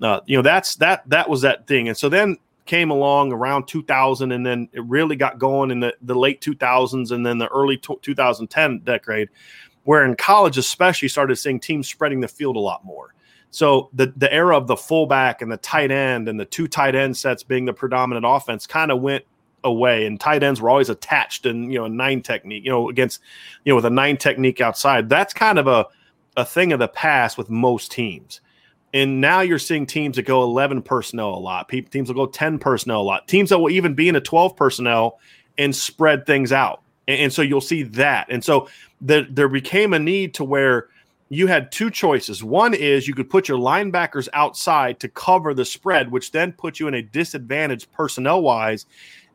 Uh, 0.00 0.20
you 0.26 0.36
know 0.36 0.42
that's 0.42 0.76
that 0.76 1.02
that 1.08 1.28
was 1.28 1.42
that 1.42 1.66
thing, 1.66 1.88
and 1.88 1.96
so 1.96 2.08
then 2.08 2.36
came 2.68 2.90
along 2.90 3.32
around 3.32 3.66
2000, 3.66 4.30
and 4.30 4.46
then 4.46 4.68
it 4.72 4.84
really 4.84 5.16
got 5.16 5.38
going 5.38 5.70
in 5.72 5.80
the, 5.80 5.92
the 6.02 6.14
late 6.14 6.40
2000s, 6.40 7.10
and 7.10 7.26
then 7.26 7.38
the 7.38 7.48
early 7.48 7.78
t- 7.78 7.98
2010 8.02 8.80
decade, 8.80 9.28
where 9.88 10.04
in 10.04 10.14
college 10.14 10.58
especially 10.58 11.08
started 11.08 11.34
seeing 11.34 11.58
teams 11.58 11.88
spreading 11.88 12.20
the 12.20 12.28
field 12.28 12.56
a 12.56 12.60
lot 12.60 12.84
more. 12.84 13.14
So 13.48 13.88
the 13.94 14.12
the 14.18 14.30
era 14.30 14.54
of 14.54 14.66
the 14.66 14.76
fullback 14.76 15.40
and 15.40 15.50
the 15.50 15.56
tight 15.56 15.90
end 15.90 16.28
and 16.28 16.38
the 16.38 16.44
two 16.44 16.68
tight 16.68 16.94
end 16.94 17.16
sets 17.16 17.42
being 17.42 17.64
the 17.64 17.72
predominant 17.72 18.26
offense 18.28 18.66
kind 18.66 18.90
of 18.90 19.00
went 19.00 19.24
away 19.64 20.04
and 20.04 20.20
tight 20.20 20.42
ends 20.42 20.60
were 20.60 20.68
always 20.68 20.90
attached 20.90 21.46
in 21.46 21.70
you 21.70 21.78
know 21.78 21.86
a 21.86 21.88
nine 21.88 22.20
technique 22.20 22.66
you 22.66 22.70
know 22.70 22.90
against 22.90 23.22
you 23.64 23.72
know 23.72 23.76
with 23.76 23.86
a 23.86 23.90
nine 23.90 24.18
technique 24.18 24.60
outside. 24.60 25.08
That's 25.08 25.32
kind 25.32 25.58
of 25.58 25.66
a 25.66 25.86
a 26.36 26.44
thing 26.44 26.74
of 26.74 26.80
the 26.80 26.88
past 26.88 27.38
with 27.38 27.48
most 27.48 27.90
teams. 27.90 28.42
And 28.92 29.22
now 29.22 29.40
you're 29.40 29.58
seeing 29.58 29.86
teams 29.86 30.16
that 30.16 30.26
go 30.26 30.42
11 30.42 30.82
personnel 30.82 31.30
a 31.30 31.40
lot 31.40 31.66
Pe- 31.66 31.80
teams 31.80 32.10
will 32.10 32.26
go 32.26 32.30
10 32.30 32.58
personnel 32.58 33.00
a 33.00 33.08
lot 33.08 33.26
teams 33.26 33.48
that 33.48 33.58
will 33.58 33.70
even 33.70 33.94
be 33.94 34.10
in 34.10 34.16
a 34.16 34.20
12 34.20 34.54
personnel 34.54 35.18
and 35.56 35.74
spread 35.74 36.26
things 36.26 36.52
out. 36.52 36.82
And, 37.06 37.20
and 37.20 37.32
so 37.32 37.40
you'll 37.40 37.62
see 37.62 37.84
that. 37.84 38.26
And 38.28 38.44
so 38.44 38.68
there, 39.00 39.26
there 39.30 39.48
became 39.48 39.92
a 39.94 39.98
need 39.98 40.34
to 40.34 40.44
where 40.44 40.88
you 41.28 41.46
had 41.46 41.70
two 41.70 41.90
choices. 41.90 42.42
One 42.42 42.74
is 42.74 43.06
you 43.06 43.14
could 43.14 43.28
put 43.28 43.48
your 43.48 43.58
linebackers 43.58 44.28
outside 44.32 44.98
to 45.00 45.08
cover 45.08 45.54
the 45.54 45.64
spread, 45.64 46.10
which 46.10 46.32
then 46.32 46.52
put 46.52 46.80
you 46.80 46.88
in 46.88 46.94
a 46.94 47.02
disadvantage 47.02 47.90
personnel 47.92 48.42
wise 48.42 48.86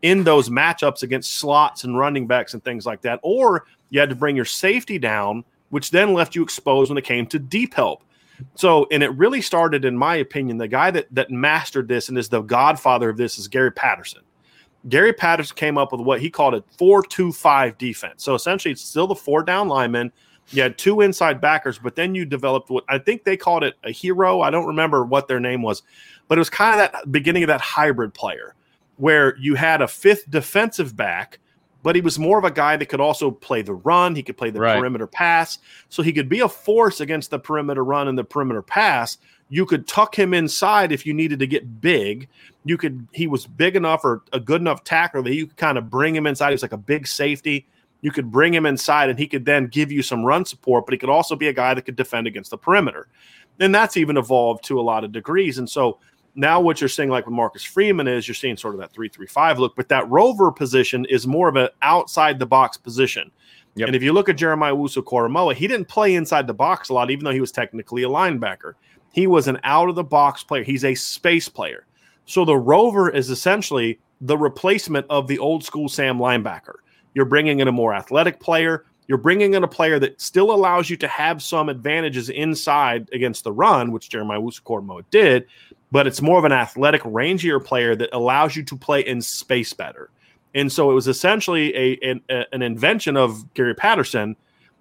in 0.02 0.24
those 0.24 0.50
matchups 0.50 1.04
against 1.04 1.36
slots 1.36 1.84
and 1.84 1.98
running 1.98 2.28
backs 2.28 2.54
and 2.54 2.64
things 2.64 2.86
like 2.86 3.02
that. 3.02 3.20
Or 3.24 3.66
you 3.90 4.00
had 4.00 4.10
to 4.10 4.16
bring 4.16 4.36
your 4.36 4.46
safety 4.46 4.98
down, 4.98 5.46
which 5.70 5.92
then 5.92 6.14
left 6.14 6.36
you 6.36 6.44
exposed 6.44 6.90
when 6.90 6.98
it 6.98 7.06
came 7.06 7.28
to 7.28 7.40
deep 7.40 7.74
help. 7.74 8.04
So, 8.56 8.88
and 8.92 9.04
it 9.04 9.10
really 9.12 9.42
started, 9.42 9.86
in 9.86 9.96
my 9.96 10.16
opinion, 10.16 10.58
the 10.58 10.68
guy 10.68 10.90
that 10.92 11.08
that 11.12 11.30
mastered 11.30 11.88
this 11.88 12.10
and 12.10 12.18
is 12.18 12.30
the 12.30 12.42
godfather 12.42 13.10
of 13.10 13.18
this 13.18 13.38
is 13.38 13.48
Gary 13.48 13.72
Patterson. 13.72 14.22
Gary 14.90 15.14
Patterson 15.14 15.56
came 15.56 15.78
up 15.78 15.92
with 15.92 16.02
what 16.02 16.20
he 16.20 16.30
called 16.30 16.54
a 16.54 16.62
4-2-5 16.78 17.78
defense. 17.78 18.24
So 18.24 18.36
essentially 18.36 18.72
it's 18.72 18.82
still 18.82 19.08
the 19.08 19.16
four 19.16 19.44
down 19.44 19.68
linemen. 19.68 20.12
You 20.50 20.62
had 20.62 20.78
two 20.78 21.02
inside 21.02 21.40
backers, 21.40 21.80
but 21.80 21.96
then 21.96 22.14
you 22.16 22.26
developed 22.26 22.70
what 22.70 22.84
I 22.90 22.98
think 22.98 23.24
they 23.24 23.38
called 23.38 23.64
it 23.64 23.76
a 23.84 23.92
hero. 23.92 24.42
I 24.42 24.50
don't 24.50 24.68
remember 24.68 25.06
what 25.06 25.28
their 25.28 25.40
name 25.40 25.62
was, 25.62 25.84
but 26.28 26.38
it 26.38 26.40
was 26.42 26.50
kind 26.50 26.80
of 26.82 26.92
that 26.92 27.12
beginning 27.12 27.44
of 27.44 27.48
that 27.48 27.62
hybrid 27.62 28.14
player 28.14 28.56
where 28.98 29.38
you 29.38 29.56
had 29.56 29.82
a 29.82 29.88
fifth 29.88 30.30
defensive 30.30 30.96
back, 30.98 31.40
but 31.82 31.96
he 31.96 32.02
was 32.02 32.20
more 32.20 32.38
of 32.38 32.44
a 32.44 32.52
guy 32.52 32.76
that 32.78 32.88
could 32.88 33.00
also 33.00 33.32
play 33.32 33.62
the 33.62 33.74
run. 33.74 34.16
He 34.16 34.22
could 34.24 34.38
play 34.38 34.50
the 34.50 34.60
Right. 34.60 34.78
perimeter 34.78 35.08
pass. 35.08 35.60
So 35.90 36.04
he 36.04 36.12
could 36.12 36.30
be 36.30 36.42
a 36.42 36.50
force 36.50 37.00
against 37.00 37.32
the 37.32 37.40
perimeter 37.40 37.84
run 37.84 38.08
and 38.10 38.18
the 38.18 38.24
perimeter 38.24 38.62
pass. 38.62 39.18
You 39.50 39.66
could 39.66 39.88
tuck 39.88 40.18
him 40.18 40.34
inside 40.34 40.92
if 40.92 41.06
you 41.06 41.14
needed 41.14 41.40
to 41.40 41.48
get 41.48 41.82
big. 41.82 42.28
You 42.66 42.78
could, 42.78 43.08
he 43.12 43.28
was 43.28 43.46
big 43.46 43.76
enough 43.76 44.04
or 44.04 44.24
a 44.34 44.40
good 44.40 44.62
enough 44.62 44.84
tackler 44.84 45.22
that 45.22 45.34
you 45.34 45.48
could 45.48 45.58
kind 45.58 45.78
of 45.78 45.90
bring 45.90 46.16
him 46.16 46.26
inside. 46.26 46.52
He's 46.52 46.62
like 46.62 46.72
a 46.72 46.78
big 46.78 47.08
safety. 47.08 47.68
You 48.02 48.12
could 48.12 48.32
bring 48.32 48.54
him 48.54 48.66
inside 48.66 49.10
and 49.10 49.20
he 49.20 49.28
could 49.28 49.46
then 49.46 49.68
give 49.68 49.92
you 49.92 50.02
some 50.02 50.26
run 50.26 50.44
support, 50.46 50.86
but 50.86 50.94
he 50.94 50.98
could 50.98 51.10
also 51.10 51.36
be 51.36 51.48
a 51.48 51.54
guy 51.54 51.74
that 51.74 51.84
could 51.84 51.96
defend 51.96 52.28
against 52.28 52.52
the 52.52 52.58
perimeter. 52.58 53.08
And 53.60 53.74
that's 53.74 53.98
even 53.98 54.18
evolved 54.18 54.64
to 54.66 54.80
a 54.80 54.82
lot 54.82 55.04
of 55.04 55.12
degrees. 55.12 55.58
And 55.58 55.70
so 55.70 56.00
now 56.36 56.60
what 56.60 56.82
you're 56.82 56.90
seeing 56.90 57.10
like 57.10 57.26
with 57.26 57.36
Marcus 57.36 57.64
Freeman 57.64 58.08
is 58.08 58.28
you're 58.28 58.36
seeing 58.36 58.58
sort 58.58 58.74
of 58.74 58.80
that 58.82 58.92
three 58.92 59.08
three 59.08 59.28
five 59.28 59.60
look, 59.60 59.76
but 59.76 59.88
that 59.90 60.10
rover 60.10 60.52
position 60.52 61.06
is 61.06 61.28
more 61.28 61.48
of 61.48 61.56
an 61.56 61.70
outside 61.82 62.40
the 62.40 62.46
box 62.46 62.76
position. 62.76 63.32
Yep. 63.76 63.88
And 63.88 63.96
if 63.96 64.04
you 64.04 64.14
look 64.14 64.30
at 64.30 64.38
Jeremiah 64.38 64.76
Owusu-Koramoah, 64.76 65.56
he 65.56 65.68
didn't 65.68 65.88
play 65.88 66.16
inside 66.16 66.46
the 66.46 66.54
box 66.54 66.90
a 66.90 66.94
lot, 66.94 67.10
even 67.10 67.24
though 67.24 67.32
he 67.32 67.42
was 67.42 67.52
technically 67.52 68.04
a 68.04 68.08
linebacker. 68.08 68.74
He 69.14 69.28
was 69.28 69.48
an 69.48 69.60
out 69.64 69.88
of 69.88 69.96
the 69.96 70.04
box 70.04 70.44
player. 70.44 70.64
He's 70.64 70.84
a 70.84 70.96
space 70.96 71.48
player. 71.48 71.86
So 72.26 72.44
the 72.44 72.58
rover 72.58 73.10
is 73.10 73.30
essentially 73.30 74.00
the 74.20 74.38
replacement 74.38 75.06
of 75.10 75.28
the 75.28 75.40
old 75.40 75.64
school 75.64 75.88
Sam 75.88 76.18
linebacker. 76.18 76.76
You're 77.14 77.26
bringing 77.26 77.60
in 77.60 77.68
a 77.68 77.72
more 77.72 77.94
athletic 77.94 78.40
player. 78.40 78.86
You're 79.08 79.18
bringing 79.20 79.54
in 79.54 79.64
a 79.64 79.68
player 79.68 80.00
that 80.00 80.20
still 80.20 80.52
allows 80.52 80.90
you 80.90 80.98
to 80.98 81.08
have 81.08 81.44
some 81.44 81.70
advantages 81.70 82.30
inside 82.30 83.10
against 83.14 83.44
the 83.44 83.52
run, 83.52 83.92
which 83.92 84.10
Jeremiah 84.10 84.40
Owusu-Koramoah 84.40 85.04
did, 85.12 85.46
but 85.92 86.08
it's 86.08 86.22
more 86.22 86.40
of 86.40 86.46
an 86.46 86.54
athletic, 86.54 87.02
rangier 87.04 87.64
player 87.64 87.96
that 87.96 88.10
allows 88.14 88.56
you 88.56 88.64
to 88.64 88.76
play 88.76 89.02
in 89.02 89.22
space 89.22 89.74
better. 89.74 90.10
And 90.56 90.72
so 90.72 90.90
it 90.90 90.94
was 90.94 91.08
essentially 91.08 91.76
a, 91.76 92.00
an, 92.02 92.46
an 92.52 92.62
invention 92.62 93.18
of 93.18 93.54
Gary 93.54 93.76
Patterson 93.76 94.36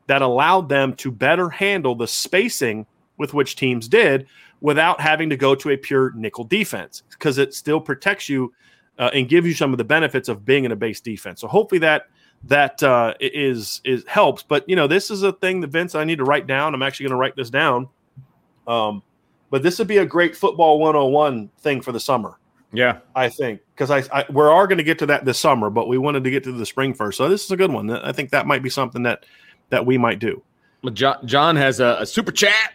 that 0.07 0.23
allowed 0.23 0.69
them 0.69 0.95
to 0.95 1.11
better 1.11 1.51
handle 1.51 1.95
the 1.95 2.07
spacing 2.07 2.87
with 3.19 3.35
which 3.35 3.57
teams 3.57 3.89
did 3.89 4.27
without 4.61 5.01
having 5.01 5.29
to 5.31 5.37
go 5.37 5.55
to 5.55 5.71
a 5.71 5.77
pure 5.77 6.13
nickel 6.15 6.45
defense 6.45 7.03
because 7.11 7.39
it 7.39 7.53
still 7.55 7.81
protects 7.81 8.29
you 8.29 8.53
uh, 8.99 9.11
and 9.13 9.29
gives 9.29 9.47
you 9.47 9.55
some 9.55 9.73
of 9.73 9.79
the 9.79 9.85
benefits 9.85 10.29
of 10.29 10.45
being 10.45 10.65
in 10.65 10.73
a 10.73 10.77
base 10.77 11.01
defense. 11.01 11.41
So 11.41 11.49
hopefully 11.49 11.81
that 11.81 12.07
that 12.45 12.83
uh, 12.83 13.15
is 13.21 13.81
is 13.85 14.05
helps. 14.07 14.43
But 14.43 14.69
you 14.69 14.77
know, 14.77 14.87
this 14.87 15.11
is 15.11 15.23
a 15.23 15.33
thing 15.33 15.61
that 15.61 15.71
Vince 15.71 15.95
I 15.95 16.05
need 16.05 16.19
to 16.19 16.25
write 16.25 16.47
down. 16.47 16.75
I'm 16.75 16.83
actually 16.83 17.05
going 17.05 17.17
to 17.17 17.21
write 17.21 17.37
this 17.37 17.51
down. 17.51 17.89
Um, 18.67 19.03
but 19.51 19.63
this 19.63 19.79
would 19.79 19.89
be 19.89 19.99
a 19.99 20.07
great 20.07 20.35
football 20.35 20.79
101 20.79 21.51
thing 21.59 21.83
for 21.83 21.93
the 21.93 22.01
summer. 22.01 22.39
Yeah, 22.73 23.01
I 23.15 23.29
think 23.29 23.61
because 23.75 23.91
I, 23.91 24.03
I 24.13 24.25
we 24.31 24.43
are 24.43 24.67
going 24.67 24.79
to 24.79 24.85
get 24.85 24.99
to 25.01 25.07
that 25.07 25.27
this 25.27 25.39
summer, 25.39 25.69
but 25.69 25.89
we 25.89 25.99
wanted 25.99 26.25
to 26.25 26.31
get 26.31 26.43
to 26.45 26.53
the 26.53 26.65
spring 26.65 26.95
first. 26.95 27.19
So 27.19 27.29
this 27.29 27.45
is 27.45 27.51
a 27.51 27.57
good 27.57 27.71
one. 27.71 27.91
I 27.91 28.13
think 28.13 28.31
that 28.31 28.47
might 28.47 28.63
be 28.63 28.71
something 28.71 29.03
that 29.03 29.27
that 29.69 29.85
we 29.85 29.99
might 29.99 30.19
do. 30.19 30.43
Well, 30.83 30.95
John, 30.95 31.27
John 31.27 31.57
has 31.57 31.81
a, 31.81 31.99
a 32.01 32.07
super 32.07 32.33
chat. 32.33 32.73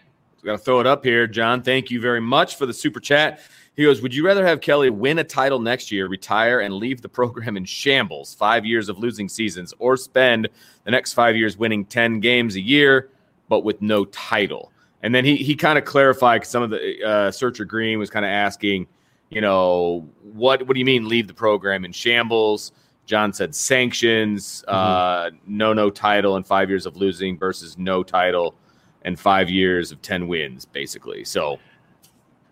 Got 0.48 0.60
to 0.60 0.64
throw 0.64 0.80
it 0.80 0.88
up 0.88 1.04
here, 1.04 1.28
John. 1.28 1.62
Thank 1.62 1.92
you 1.92 2.00
very 2.00 2.22
much 2.22 2.56
for 2.56 2.66
the 2.66 2.74
super 2.74 3.02
chat. 3.02 3.42
He 3.76 3.84
goes, 3.84 4.02
Would 4.02 4.16
you 4.16 4.26
rather 4.26 4.48
have 4.48 4.62
Kelly 4.62 4.90
win 4.90 5.20
a 5.20 5.24
title 5.26 5.60
next 5.60 5.92
year, 5.92 6.08
retire, 6.08 6.62
and 6.62 6.76
leave 6.76 7.02
the 7.02 7.10
program 7.10 7.58
in 7.58 7.66
shambles, 7.66 8.34
five 8.34 8.66
years 8.66 8.88
of 8.88 8.98
losing 8.98 9.28
seasons, 9.28 9.74
or 9.78 9.98
spend 9.98 10.48
the 10.86 10.92
next 10.92 11.12
five 11.12 11.36
years 11.36 11.58
winning 11.58 11.84
10 11.84 12.22
games 12.22 12.56
a 12.56 12.62
year, 12.62 13.10
but 13.50 13.66
with 13.66 13.82
no 13.82 14.06
title? 14.06 14.72
And 15.04 15.14
then 15.14 15.26
he, 15.26 15.36
he 15.36 15.54
kind 15.54 15.78
of 15.78 15.84
clarified 15.84 16.46
some 16.46 16.64
of 16.64 16.70
the 16.70 17.04
uh, 17.04 17.30
Searcher 17.30 17.66
Green 17.66 18.00
was 18.00 18.10
kind 18.10 18.24
of 18.24 18.30
asking, 18.30 18.88
you 19.30 19.42
know, 19.42 20.08
what, 20.22 20.66
what 20.66 20.76
do 20.76 20.80
you 20.80 20.86
mean 20.86 21.10
leave 21.10 21.28
the 21.28 21.34
program 21.34 21.84
in 21.84 21.92
shambles? 21.92 22.72
John 23.06 23.34
said 23.34 23.54
sanctions, 23.54 24.64
mm-hmm. 24.66 24.74
uh, 24.74 25.38
no, 25.46 25.74
no 25.74 25.90
title, 25.90 26.38
and 26.38 26.48
five 26.48 26.70
years 26.70 26.86
of 26.86 26.96
losing 26.96 27.38
versus 27.38 27.78
no 27.78 28.02
title 28.02 28.56
and 29.08 29.18
five 29.18 29.50
years 29.50 29.94
of 29.94 30.02
10 30.02 30.28
wins, 30.28 30.66
basically. 30.66 31.24
So 31.24 31.60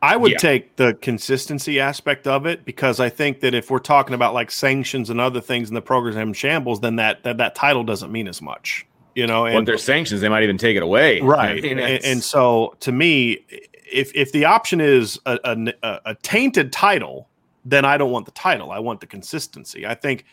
I 0.01 0.15
would 0.15 0.31
yeah. 0.31 0.37
take 0.37 0.77
the 0.77 0.93
consistency 0.93 1.81
aspect 1.81 2.27
of 2.27 2.45
it 2.45 2.63
because 2.63 3.01
I 3.01 3.09
think 3.09 3.41
that 3.41 3.53
if 3.53 3.69
we're 3.69 3.79
talking 3.79 4.15
about 4.15 4.33
like 4.33 4.49
sanctions 4.49 5.09
and 5.09 5.19
other 5.19 5.41
things 5.41 5.67
in 5.67 5.75
the 5.75 5.81
program 5.81 6.31
shambles, 6.31 6.79
then 6.79 6.95
that, 6.95 7.23
that, 7.23 7.37
that 7.37 7.55
title 7.55 7.83
doesn't 7.83 8.09
mean 8.09 8.29
as 8.29 8.41
much. 8.41 8.87
You 9.15 9.27
know, 9.27 9.45
and 9.45 9.67
there's 9.67 9.83
sanctions, 9.83 10.21
they 10.21 10.29
might 10.29 10.43
even 10.43 10.57
take 10.57 10.77
it 10.77 10.83
away. 10.83 11.21
Right. 11.21 11.57
I 11.57 11.61
mean, 11.61 11.79
and, 11.79 12.03
and, 12.03 12.23
so 12.23 12.75
to 12.81 12.91
me, 12.91 13.45
if 13.89 14.11
if 14.13 14.33
the 14.33 14.43
option 14.43 14.81
is 14.81 15.17
a, 15.25 15.39
a, 15.83 15.99
a 16.05 16.15
tainted 16.15 16.73
title, 16.73 17.29
then 17.63 17.85
I 17.85 17.97
don't 17.97 18.11
want 18.11 18.25
the 18.25 18.33
title. 18.33 18.71
I 18.71 18.79
want 18.79 18.99
the 18.99 19.07
consistency. 19.07 19.87
I 19.87 19.95
think 19.95 20.25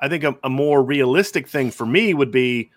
I 0.00 0.08
think 0.08 0.24
a, 0.24 0.34
a 0.42 0.48
more 0.48 0.82
realistic 0.82 1.48
thing 1.48 1.70
for 1.70 1.84
me 1.84 2.14
would 2.14 2.30
be 2.30 2.70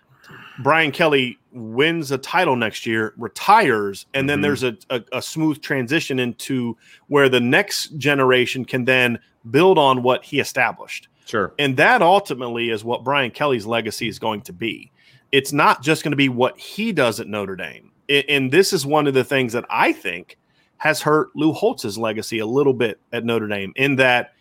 Brian 0.60 0.92
Kelly 0.92 1.38
wins 1.52 2.10
a 2.10 2.18
title 2.18 2.56
next 2.56 2.86
year, 2.86 3.14
retires, 3.16 4.06
and 4.14 4.28
then 4.28 4.36
mm-hmm. 4.36 4.42
there's 4.42 4.62
a, 4.62 4.76
a, 4.90 5.02
a, 5.12 5.22
smooth 5.22 5.60
transition 5.60 6.18
into 6.18 6.76
where 7.08 7.28
the 7.28 7.40
next 7.40 7.96
generation 7.98 8.64
can 8.64 8.84
then 8.84 9.18
build 9.50 9.78
on 9.78 10.02
what 10.02 10.24
he 10.24 10.40
established. 10.40 11.08
Sure. 11.26 11.54
And 11.58 11.76
that 11.76 12.02
ultimately 12.02 12.70
is 12.70 12.84
what 12.84 13.04
Brian 13.04 13.30
Kelly's 13.30 13.66
legacy 13.66 14.08
is 14.08 14.18
going 14.18 14.42
to 14.42 14.52
be. 14.52 14.90
It's 15.32 15.52
not 15.52 15.82
just 15.82 16.04
going 16.04 16.12
to 16.12 16.16
be 16.16 16.28
what 16.28 16.58
he 16.58 16.92
does 16.92 17.18
at 17.20 17.26
Notre 17.26 17.56
Dame. 17.56 17.90
And 18.08 18.52
this 18.52 18.72
is 18.72 18.84
one 18.84 19.06
of 19.06 19.14
the 19.14 19.24
things 19.24 19.52
that 19.54 19.64
I 19.70 19.92
think 19.92 20.38
has 20.76 21.00
hurt 21.00 21.34
Lou 21.34 21.52
Holtz's 21.52 21.96
legacy 21.96 22.40
a 22.40 22.46
little 22.46 22.74
bit 22.74 23.00
at 23.12 23.24
Notre 23.24 23.48
Dame 23.48 23.72
in 23.76 23.96
that 23.96 24.34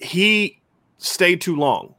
he 0.00 0.60
stayed 0.98 1.40
too 1.40 1.56
long 1.56 1.94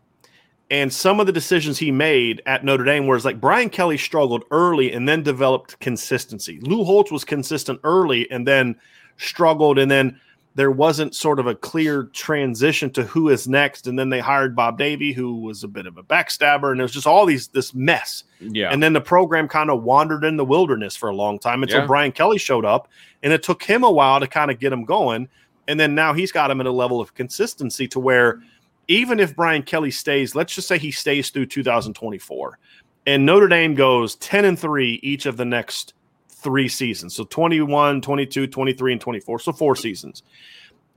and 0.71 0.91
some 0.91 1.19
of 1.19 1.27
the 1.27 1.31
decisions 1.31 1.77
he 1.77 1.91
made 1.91 2.41
at 2.45 2.63
Notre 2.63 2.83
Dame 2.83 3.05
was 3.05 3.23
like 3.23 3.39
Brian 3.39 3.69
Kelly 3.69 3.97
struggled 3.97 4.45
early 4.49 4.91
and 4.91 5.07
then 5.07 5.21
developed 5.21 5.79
consistency. 5.79 6.59
Lou 6.61 6.83
Holtz 6.83 7.11
was 7.11 7.23
consistent 7.23 7.79
early 7.83 8.29
and 8.31 8.47
then 8.47 8.75
struggled, 9.17 9.77
and 9.77 9.91
then 9.91 10.19
there 10.55 10.71
wasn't 10.71 11.13
sort 11.13 11.39
of 11.39 11.45
a 11.45 11.53
clear 11.53 12.05
transition 12.13 12.89
to 12.89 13.03
who 13.03 13.29
is 13.29 13.47
next. 13.47 13.85
And 13.85 13.99
then 13.99 14.09
they 14.09 14.19
hired 14.19 14.55
Bob 14.55 14.77
Davie, 14.77 15.13
who 15.13 15.41
was 15.41 15.63
a 15.63 15.67
bit 15.67 15.85
of 15.85 15.97
a 15.97 16.03
backstabber, 16.03 16.71
and 16.71 16.79
it 16.79 16.83
was 16.83 16.93
just 16.93 17.05
all 17.05 17.27
these 17.27 17.49
this 17.49 17.73
mess. 17.75 18.23
Yeah. 18.39 18.71
And 18.71 18.81
then 18.81 18.93
the 18.93 19.01
program 19.01 19.47
kind 19.47 19.69
of 19.69 19.83
wandered 19.83 20.23
in 20.23 20.37
the 20.37 20.45
wilderness 20.45 20.95
for 20.95 21.09
a 21.09 21.15
long 21.15 21.37
time 21.37 21.61
until 21.61 21.81
yeah. 21.81 21.85
Brian 21.85 22.11
Kelly 22.11 22.39
showed 22.39 22.65
up, 22.65 22.87
and 23.21 23.31
it 23.31 23.43
took 23.43 23.61
him 23.61 23.83
a 23.83 23.91
while 23.91 24.19
to 24.19 24.27
kind 24.27 24.49
of 24.49 24.59
get 24.59 24.73
him 24.73 24.83
going. 24.83 25.27
And 25.67 25.79
then 25.79 25.93
now 25.93 26.13
he's 26.13 26.31
got 26.31 26.49
him 26.49 26.59
at 26.59 26.67
a 26.67 26.71
level 26.71 26.99
of 26.99 27.13
consistency 27.13 27.87
to 27.89 27.99
where– 27.99 28.41
even 28.87 29.19
if 29.19 29.35
Brian 29.35 29.63
Kelly 29.63 29.91
stays, 29.91 30.35
let's 30.35 30.53
just 30.53 30.67
say 30.67 30.77
he 30.77 30.91
stays 30.91 31.29
through 31.29 31.47
2024 31.47 32.59
and 33.05 33.25
Notre 33.25 33.47
Dame 33.47 33.75
goes 33.75 34.15
10 34.15 34.45
and 34.45 34.59
3 34.59 34.99
each 35.03 35.25
of 35.25 35.37
the 35.37 35.45
next 35.45 35.93
three 36.29 36.67
seasons. 36.67 37.15
So 37.15 37.23
21, 37.25 38.01
22, 38.01 38.47
23, 38.47 38.91
and 38.93 39.01
24. 39.01 39.39
So 39.39 39.51
four 39.51 39.75
seasons. 39.75 40.23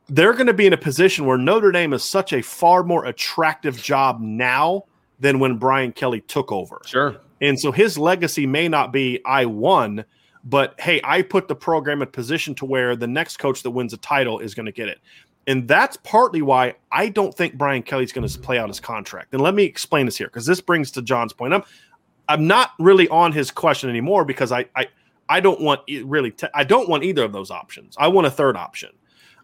They're 0.08 0.32
going 0.32 0.46
to 0.46 0.54
be 0.54 0.66
in 0.66 0.72
a 0.72 0.78
position 0.78 1.26
where 1.26 1.36
Notre 1.36 1.70
Dame 1.70 1.92
is 1.92 2.02
such 2.02 2.32
a 2.32 2.42
far 2.42 2.82
more 2.82 3.04
attractive 3.06 3.80
job 3.80 4.20
now 4.20 4.84
than 5.20 5.38
when 5.38 5.58
Brian 5.58 5.92
Kelly 5.92 6.22
took 6.22 6.50
over. 6.50 6.80
Sure. 6.86 7.16
And 7.40 7.58
so 7.58 7.72
his 7.72 7.98
legacy 7.98 8.46
may 8.46 8.68
not 8.68 8.92
be 8.92 9.20
I 9.24 9.44
won, 9.44 10.04
but 10.44 10.80
hey, 10.80 11.00
I 11.04 11.22
put 11.22 11.46
the 11.46 11.54
program 11.54 12.00
in 12.00 12.08
position 12.08 12.54
to 12.56 12.64
where 12.64 12.96
the 12.96 13.06
next 13.06 13.36
coach 13.36 13.62
that 13.62 13.70
wins 13.70 13.92
a 13.92 13.98
title 13.98 14.38
is 14.38 14.54
going 14.54 14.66
to 14.66 14.72
get 14.72 14.88
it. 14.88 14.98
And 15.48 15.66
that's 15.66 15.96
partly 15.96 16.42
why 16.42 16.74
I 16.92 17.08
don't 17.08 17.34
think 17.34 17.54
Brian 17.54 17.82
Kelly's 17.82 18.12
going 18.12 18.28
to 18.28 18.38
play 18.38 18.58
out 18.58 18.68
his 18.68 18.80
contract. 18.80 19.32
And 19.32 19.40
let 19.40 19.54
me 19.54 19.64
explain 19.64 20.04
this 20.04 20.16
here 20.16 20.26
because 20.26 20.44
this 20.44 20.60
brings 20.60 20.90
to 20.92 21.02
John's 21.02 21.32
point. 21.32 21.54
I'm 21.54 21.64
I'm 22.28 22.46
not 22.46 22.72
really 22.78 23.08
on 23.08 23.32
his 23.32 23.50
question 23.50 23.88
anymore 23.88 24.26
because 24.26 24.52
I 24.52 24.66
I, 24.76 24.88
I 25.26 25.40
don't 25.40 25.60
want 25.62 25.80
really 26.04 26.32
te- 26.32 26.48
I 26.52 26.64
don't 26.64 26.86
want 26.86 27.02
either 27.02 27.24
of 27.24 27.32
those 27.32 27.50
options. 27.50 27.96
I 27.98 28.08
want 28.08 28.26
a 28.26 28.30
third 28.30 28.58
option, 28.58 28.90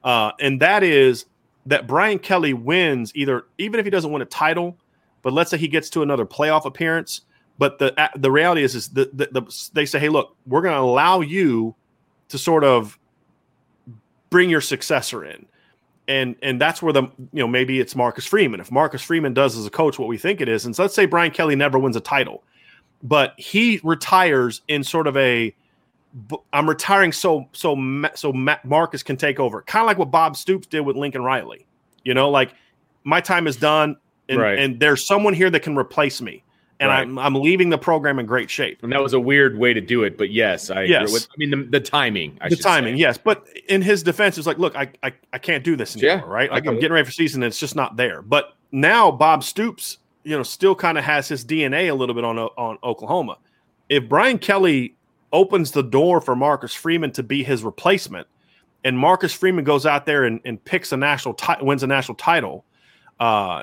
uh, 0.04 0.32
and 0.40 0.60
that 0.60 0.82
is 0.82 1.24
that 1.64 1.86
Brian 1.86 2.18
Kelly 2.18 2.52
wins 2.52 3.10
either 3.14 3.46
even 3.56 3.80
if 3.80 3.86
he 3.86 3.90
doesn't 3.90 4.12
win 4.12 4.20
a 4.20 4.26
title, 4.26 4.76
but 5.22 5.32
let's 5.32 5.50
say 5.50 5.56
he 5.56 5.68
gets 5.68 5.88
to 5.90 6.02
another 6.02 6.26
playoff 6.26 6.66
appearance. 6.66 7.22
But 7.56 7.78
the 7.78 8.10
the 8.14 8.30
reality 8.30 8.62
is 8.62 8.74
is 8.74 8.88
the, 8.90 9.08
the, 9.14 9.40
the 9.40 9.70
they 9.72 9.86
say, 9.86 10.00
hey, 10.00 10.10
look, 10.10 10.36
we're 10.46 10.60
going 10.60 10.74
to 10.74 10.80
allow 10.82 11.22
you 11.22 11.74
to 12.28 12.36
sort 12.36 12.62
of 12.62 12.98
bring 14.28 14.50
your 14.50 14.60
successor 14.60 15.24
in 15.24 15.46
and 16.08 16.36
and 16.42 16.60
that's 16.60 16.82
where 16.82 16.92
the 16.92 17.02
you 17.02 17.40
know 17.40 17.48
maybe 17.48 17.80
it's 17.80 17.96
Marcus 17.96 18.26
Freeman. 18.26 18.60
If 18.60 18.70
Marcus 18.70 19.02
Freeman 19.02 19.34
does 19.34 19.56
as 19.56 19.66
a 19.66 19.70
coach 19.70 19.98
what 19.98 20.08
we 20.08 20.18
think 20.18 20.40
it 20.40 20.48
is, 20.48 20.66
and 20.66 20.74
so 20.74 20.82
let's 20.82 20.94
say 20.94 21.06
Brian 21.06 21.30
Kelly 21.30 21.56
never 21.56 21.78
wins 21.78 21.96
a 21.96 22.00
title, 22.00 22.42
but 23.02 23.34
he 23.38 23.80
retires 23.82 24.62
in 24.68 24.84
sort 24.84 25.06
of 25.06 25.16
a 25.16 25.54
I'm 26.52 26.68
retiring 26.68 27.12
so 27.12 27.48
so 27.52 27.74
so 28.14 28.32
Marcus 28.64 29.02
can 29.02 29.16
take 29.16 29.40
over, 29.40 29.62
kind 29.62 29.82
of 29.82 29.86
like 29.86 29.98
what 29.98 30.10
Bob 30.10 30.36
Stoops 30.36 30.66
did 30.66 30.80
with 30.80 30.96
Lincoln 30.96 31.22
Riley. 31.22 31.66
You 32.04 32.14
know, 32.14 32.30
like 32.30 32.52
my 33.04 33.20
time 33.20 33.46
is 33.46 33.56
done, 33.56 33.96
and, 34.28 34.40
right. 34.40 34.58
and 34.58 34.78
there's 34.78 35.06
someone 35.06 35.34
here 35.34 35.50
that 35.50 35.60
can 35.60 35.76
replace 35.76 36.20
me 36.20 36.44
and 36.80 36.88
right. 36.88 37.02
I'm, 37.02 37.18
I'm 37.18 37.34
leaving 37.34 37.70
the 37.70 37.78
program 37.78 38.18
in 38.18 38.26
great 38.26 38.50
shape. 38.50 38.82
And 38.82 38.92
that 38.92 39.02
was 39.02 39.12
a 39.12 39.20
weird 39.20 39.58
way 39.58 39.72
to 39.72 39.80
do 39.80 40.02
it, 40.02 40.18
but 40.18 40.30
yes, 40.30 40.70
I 40.70 40.82
yes. 40.82 41.12
With, 41.12 41.28
I 41.30 41.34
mean 41.38 41.50
the, 41.50 41.78
the 41.78 41.80
timing. 41.80 42.36
I 42.40 42.48
the 42.48 42.56
timing, 42.56 42.94
say. 42.94 43.00
yes. 43.00 43.18
But 43.18 43.46
in 43.68 43.80
his 43.80 44.02
defense, 44.02 44.38
it's 44.38 44.46
like, 44.46 44.58
look, 44.58 44.74
I, 44.76 44.90
I, 45.02 45.12
I 45.32 45.38
can't 45.38 45.62
do 45.62 45.76
this 45.76 45.96
anymore, 45.96 46.16
yeah, 46.16 46.32
right? 46.32 46.50
Like 46.50 46.66
I'm 46.66 46.74
getting 46.76 46.92
ready 46.92 47.04
for 47.04 47.12
season, 47.12 47.42
and 47.42 47.50
it's 47.50 47.60
just 47.60 47.76
not 47.76 47.96
there. 47.96 48.22
But 48.22 48.54
now 48.72 49.10
Bob 49.10 49.44
Stoops, 49.44 49.98
you 50.24 50.36
know, 50.36 50.42
still 50.42 50.74
kind 50.74 50.98
of 50.98 51.04
has 51.04 51.28
his 51.28 51.44
DNA 51.44 51.90
a 51.90 51.94
little 51.94 52.14
bit 52.14 52.24
on 52.24 52.38
on 52.38 52.78
Oklahoma. 52.82 53.38
If 53.88 54.08
Brian 54.08 54.38
Kelly 54.38 54.96
opens 55.32 55.70
the 55.70 55.82
door 55.82 56.20
for 56.20 56.34
Marcus 56.34 56.74
Freeman 56.74 57.12
to 57.12 57.22
be 57.22 57.44
his 57.44 57.62
replacement, 57.62 58.26
and 58.82 58.98
Marcus 58.98 59.32
Freeman 59.32 59.64
goes 59.64 59.86
out 59.86 60.06
there 60.06 60.24
and, 60.24 60.40
and 60.44 60.62
picks 60.64 60.92
a 60.92 60.96
national 60.96 61.34
ti- 61.34 61.62
wins 61.62 61.82
a 61.82 61.86
national 61.86 62.16
title, 62.16 62.64
uh, 63.20 63.62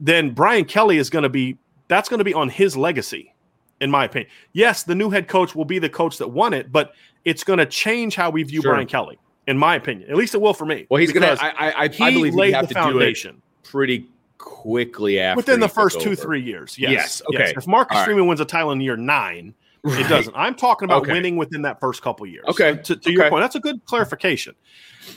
then 0.00 0.32
Brian 0.32 0.64
Kelly 0.64 0.98
is 0.98 1.10
going 1.10 1.24
to 1.24 1.28
be 1.28 1.58
that's 1.92 2.08
going 2.08 2.18
to 2.18 2.24
be 2.24 2.34
on 2.34 2.48
his 2.48 2.76
legacy, 2.76 3.34
in 3.80 3.90
my 3.90 4.04
opinion. 4.06 4.30
Yes, 4.52 4.82
the 4.82 4.94
new 4.94 5.10
head 5.10 5.28
coach 5.28 5.54
will 5.54 5.64
be 5.64 5.78
the 5.78 5.88
coach 5.88 6.18
that 6.18 6.28
won 6.28 6.54
it, 6.54 6.72
but 6.72 6.94
it's 7.24 7.44
going 7.44 7.58
to 7.58 7.66
change 7.66 8.16
how 8.16 8.30
we 8.30 8.42
view 8.42 8.62
sure. 8.62 8.72
Brian 8.72 8.86
Kelly, 8.86 9.18
in 9.46 9.58
my 9.58 9.76
opinion. 9.76 10.10
At 10.10 10.16
least 10.16 10.34
it 10.34 10.40
will 10.40 10.54
for 10.54 10.66
me. 10.66 10.86
Well, 10.90 11.00
he's 11.00 11.12
going 11.12 11.36
to. 11.36 11.42
I, 11.44 11.70
I, 11.70 11.84
I 11.84 11.88
believe 11.88 12.34
laid 12.34 12.54
have 12.54 12.68
the 12.68 12.74
foundation 12.74 13.40
pretty 13.62 14.08
quickly 14.38 15.20
after 15.20 15.36
within 15.36 15.60
the 15.60 15.68
first 15.68 16.00
two 16.00 16.10
over. 16.12 16.22
three 16.22 16.42
years. 16.42 16.76
Yes. 16.78 16.90
yes. 16.90 17.22
Okay. 17.28 17.38
Yes. 17.38 17.52
If 17.56 17.66
Marcus 17.66 18.02
Freeman 18.04 18.26
wins 18.26 18.40
a 18.40 18.44
title 18.44 18.72
in 18.72 18.80
year 18.80 18.96
nine, 18.96 19.54
It 19.84 20.08
doesn't. 20.08 20.34
I'm 20.36 20.54
talking 20.54 20.86
about 20.86 21.02
Okay. 21.02 21.12
winning 21.12 21.36
within 21.36 21.62
that 21.62 21.80
first 21.80 22.02
couple 22.02 22.24
years. 22.26 22.44
Okay. 22.48 22.76
To, 22.84 22.96
to 22.96 23.10
your 23.10 23.28
point, 23.28 23.42
that's 23.42 23.56
a 23.56 23.60
good 23.60 23.84
clarification. 23.84 24.54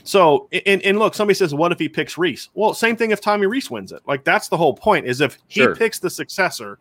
So, 0.03 0.47
and, 0.65 0.81
and 0.81 0.97
look, 0.99 1.13
somebody 1.15 1.35
says, 1.35 1.53
"What 1.53 1.71
if 1.71 1.79
he 1.79 1.87
picks 1.89 2.17
Rees?" 2.17 2.49
Well, 2.53 2.73
same 2.73 2.95
thing 2.95 3.11
if 3.11 3.21
Tommy 3.21 3.45
Rees 3.47 3.69
wins 3.69 3.91
it. 3.91 4.01
Like 4.07 4.23
that's 4.23 4.47
the 4.47 4.57
whole 4.57 4.73
point. 4.73 5.05
Is 5.05 5.21
if 5.21 5.37
he 5.47 5.61
Sure. 5.61 5.75
picks 5.75 5.99
the 5.99 6.09
successor, 6.09 6.79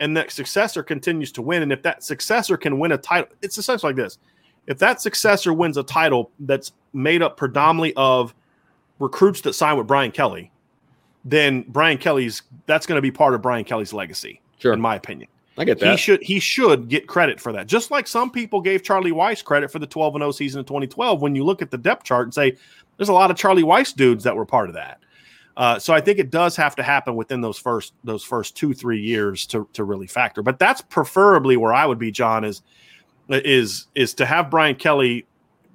and 0.00 0.16
that 0.16 0.30
successor 0.32 0.82
continues 0.82 1.30
to 1.32 1.42
win, 1.42 1.62
and 1.62 1.72
if 1.72 1.82
that 1.82 2.02
successor 2.02 2.56
can 2.56 2.78
win 2.78 2.92
a 2.92 2.98
title, 2.98 3.28
it's 3.42 3.56
essentially 3.58 3.90
like 3.90 3.96
this: 3.96 4.18
if 4.66 4.78
that 4.78 5.00
successor 5.00 5.52
wins 5.52 5.76
a 5.76 5.82
title 5.82 6.30
that's 6.40 6.72
made 6.92 7.22
up 7.22 7.36
predominantly 7.36 7.94
of 7.96 8.34
recruits 8.98 9.40
that 9.42 9.52
sign 9.54 9.76
with 9.76 9.86
Brian 9.86 10.10
Kelly, 10.10 10.50
then 11.24 11.64
Brian 11.68 11.98
Kelly's 11.98 12.42
that's 12.66 12.86
going 12.86 12.96
to 12.96 13.02
be 13.02 13.10
part 13.12 13.34
of 13.34 13.42
Brian 13.42 13.64
Kelly's 13.64 13.92
legacy, 13.92 14.40
Sure. 14.58 14.72
in 14.72 14.80
my 14.80 14.96
opinion. 14.96 15.28
I 15.60 15.64
get 15.64 15.78
He 15.78 15.84
that. 15.84 15.98
should 15.98 16.22
he 16.22 16.40
should 16.40 16.88
get 16.88 17.06
credit 17.06 17.38
for 17.38 17.52
that. 17.52 17.66
Just 17.66 17.90
like 17.90 18.08
some 18.08 18.30
people 18.30 18.62
gave 18.62 18.82
Charlie 18.82 19.12
Weis 19.12 19.44
credit 19.44 19.70
for 19.70 19.78
the 19.78 19.86
12 19.86 20.14
and 20.14 20.22
0 20.22 20.32
season 20.32 20.60
of 20.60 20.66
2012 20.66 21.20
when 21.20 21.34
you 21.34 21.44
look 21.44 21.60
at 21.60 21.70
the 21.70 21.76
depth 21.76 22.04
chart 22.04 22.26
and 22.26 22.34
say 22.34 22.56
there's 22.96 23.10
a 23.10 23.12
lot 23.12 23.30
of 23.30 23.36
Charlie 23.36 23.62
Weis 23.62 23.94
dudes 23.94 24.24
that 24.24 24.34
were 24.34 24.46
part 24.46 24.70
of 24.70 24.74
that. 24.74 25.00
Uh, 25.58 25.78
so 25.78 25.92
I 25.92 26.00
think 26.00 26.18
it 26.18 26.30
does 26.30 26.56
have 26.56 26.74
to 26.76 26.82
happen 26.82 27.14
within 27.14 27.42
those 27.42 27.58
first 27.58 27.92
those 28.04 28.24
first 28.24 28.56
2-3 28.56 29.04
years 29.04 29.46
to 29.48 29.68
to 29.74 29.84
really 29.84 30.06
factor. 30.06 30.42
But 30.42 30.58
that's 30.58 30.80
preferably 30.80 31.58
where 31.58 31.74
I 31.74 31.84
would 31.84 31.98
be 31.98 32.10
John 32.10 32.42
is 32.42 32.62
is 33.28 33.86
is 33.94 34.14
to 34.14 34.24
have 34.24 34.50
Brian 34.50 34.76
Kelly 34.76 35.26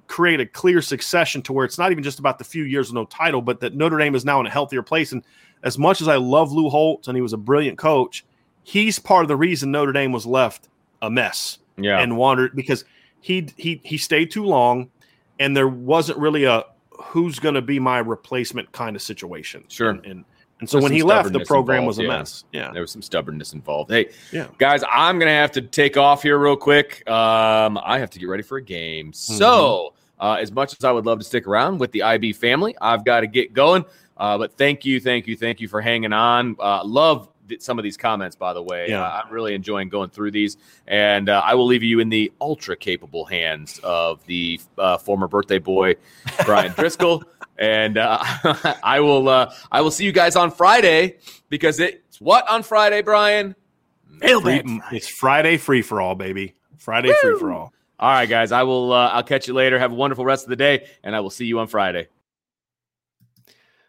create 0.08 0.40
a 0.40 0.46
clear 0.46 0.82
succession 0.82 1.42
to 1.42 1.52
where 1.52 1.64
it's 1.64 1.78
not 1.78 1.92
even 1.92 2.02
just 2.02 2.18
about 2.18 2.38
the 2.38 2.44
few 2.44 2.64
years 2.64 2.88
of 2.88 2.94
no 2.96 3.04
title, 3.04 3.40
but 3.40 3.60
that 3.60 3.74
Notre 3.74 3.98
Dame 3.98 4.16
is 4.16 4.24
now 4.24 4.40
in 4.40 4.46
a 4.46 4.50
healthier 4.50 4.82
place. 4.82 5.12
And 5.12 5.22
as 5.62 5.78
much 5.78 6.00
as 6.00 6.08
I 6.08 6.16
love 6.16 6.50
Lou 6.52 6.68
Holtz 6.68 7.06
and 7.06 7.16
he 7.16 7.22
was 7.22 7.32
a 7.32 7.36
brilliant 7.38 7.78
coach, 7.78 8.24
he's 8.66 8.98
part 8.98 9.22
of 9.22 9.28
the 9.28 9.36
reason 9.36 9.70
Notre 9.70 9.92
Dame 9.92 10.10
was 10.10 10.26
left 10.26 10.68
a 11.00 11.08
mess 11.08 11.58
yeah. 11.78 12.00
and 12.00 12.16
wandered 12.16 12.56
because 12.56 12.84
he 13.20 13.48
he 13.56 13.80
he 13.84 13.96
stayed 13.96 14.30
too 14.30 14.44
long, 14.44 14.90
and 15.38 15.56
there 15.56 15.68
wasn't 15.68 16.18
really 16.18 16.44
a 16.44 16.64
who's 16.90 17.38
going 17.38 17.54
to 17.54 17.62
be 17.62 17.78
my 17.78 17.98
replacement 17.98 18.70
kind 18.72 18.96
of 18.96 19.02
situation. 19.02 19.64
Sure. 19.68 19.90
and 19.90 20.04
and, 20.04 20.24
and 20.58 20.68
so 20.68 20.76
There's 20.78 20.84
when 20.84 20.92
he 20.92 21.02
left, 21.02 21.32
the 21.32 21.44
program 21.44 21.80
involved, 21.80 21.86
was 21.86 21.98
a 21.98 22.02
yeah. 22.02 22.08
mess. 22.08 22.44
Yeah, 22.52 22.72
there 22.72 22.80
was 22.82 22.90
some 22.90 23.02
stubbornness 23.02 23.52
involved. 23.52 23.90
Hey, 23.90 24.08
Yeah. 24.32 24.48
guys, 24.58 24.82
I'm 24.90 25.18
gonna 25.18 25.30
have 25.30 25.52
to 25.52 25.62
take 25.62 25.96
off 25.96 26.22
here 26.22 26.38
real 26.38 26.56
quick. 26.56 27.08
Um, 27.08 27.78
I 27.84 27.98
have 27.98 28.10
to 28.10 28.18
get 28.18 28.26
ready 28.26 28.42
for 28.42 28.58
a 28.58 28.62
game. 28.62 29.12
Mm-hmm. 29.12 29.34
So, 29.34 29.94
uh, 30.18 30.38
as 30.40 30.50
much 30.50 30.74
as 30.76 30.82
I 30.84 30.90
would 30.90 31.06
love 31.06 31.18
to 31.18 31.24
stick 31.24 31.46
around 31.46 31.78
with 31.78 31.92
the 31.92 32.02
IB 32.02 32.32
family, 32.32 32.74
I've 32.80 33.04
got 33.04 33.20
to 33.20 33.26
get 33.28 33.52
going. 33.52 33.84
Uh, 34.16 34.38
but 34.38 34.56
thank 34.56 34.84
you, 34.84 34.98
thank 34.98 35.26
you, 35.26 35.36
thank 35.36 35.60
you 35.60 35.68
for 35.68 35.80
hanging 35.82 36.14
on. 36.14 36.56
Uh, 36.58 36.82
love 36.84 37.28
th- 37.48 37.60
some 37.62 37.78
of 37.78 37.82
these 37.82 37.96
comments, 37.96 38.36
by 38.36 38.52
the 38.52 38.62
way. 38.62 38.86
Yeah. 38.90 39.02
Uh, 39.02 39.22
I'm 39.24 39.32
really 39.32 39.54
enjoying 39.54 39.88
going 39.88 40.10
through 40.10 40.30
these, 40.32 40.56
and 40.86 41.28
uh, 41.28 41.42
I 41.44 41.54
will 41.54 41.66
leave 41.66 41.82
you 41.82 42.00
in 42.00 42.08
the 42.08 42.32
ultra 42.40 42.76
capable 42.76 43.24
hands 43.24 43.80
of 43.82 44.24
the 44.26 44.60
uh, 44.78 44.98
former 44.98 45.28
birthday 45.28 45.58
boy, 45.58 45.94
Bryan 46.44 46.72
Driskell. 46.76 47.22
And 47.58 47.96
uh, 47.98 48.18
I 48.82 49.00
will, 49.00 49.28
uh, 49.28 49.52
I 49.72 49.80
will 49.80 49.90
see 49.90 50.04
you 50.04 50.12
guys 50.12 50.36
on 50.36 50.50
Friday 50.50 51.16
because 51.48 51.80
it's 51.80 52.20
what 52.20 52.48
on 52.48 52.62
Friday, 52.62 53.02
Bryan? 53.02 53.54
Free- 54.40 54.60
it's 54.92 55.08
Friday 55.08 55.56
free 55.56 55.82
for 55.82 56.00
all, 56.00 56.14
baby. 56.14 56.54
Friday 56.78 57.12
free 57.20 57.38
for 57.38 57.52
all. 57.52 57.72
All 57.98 58.10
right, 58.10 58.28
guys. 58.28 58.52
I 58.52 58.62
will. 58.64 58.92
Uh, 58.92 59.08
I'll 59.08 59.22
catch 59.22 59.48
you 59.48 59.54
later. 59.54 59.78
Have 59.78 59.90
a 59.92 59.94
wonderful 59.94 60.24
rest 60.24 60.44
of 60.44 60.50
the 60.50 60.56
day, 60.56 60.86
and 61.02 61.16
I 61.16 61.20
will 61.20 61.30
see 61.30 61.46
you 61.46 61.58
on 61.60 61.66
Friday. 61.66 62.08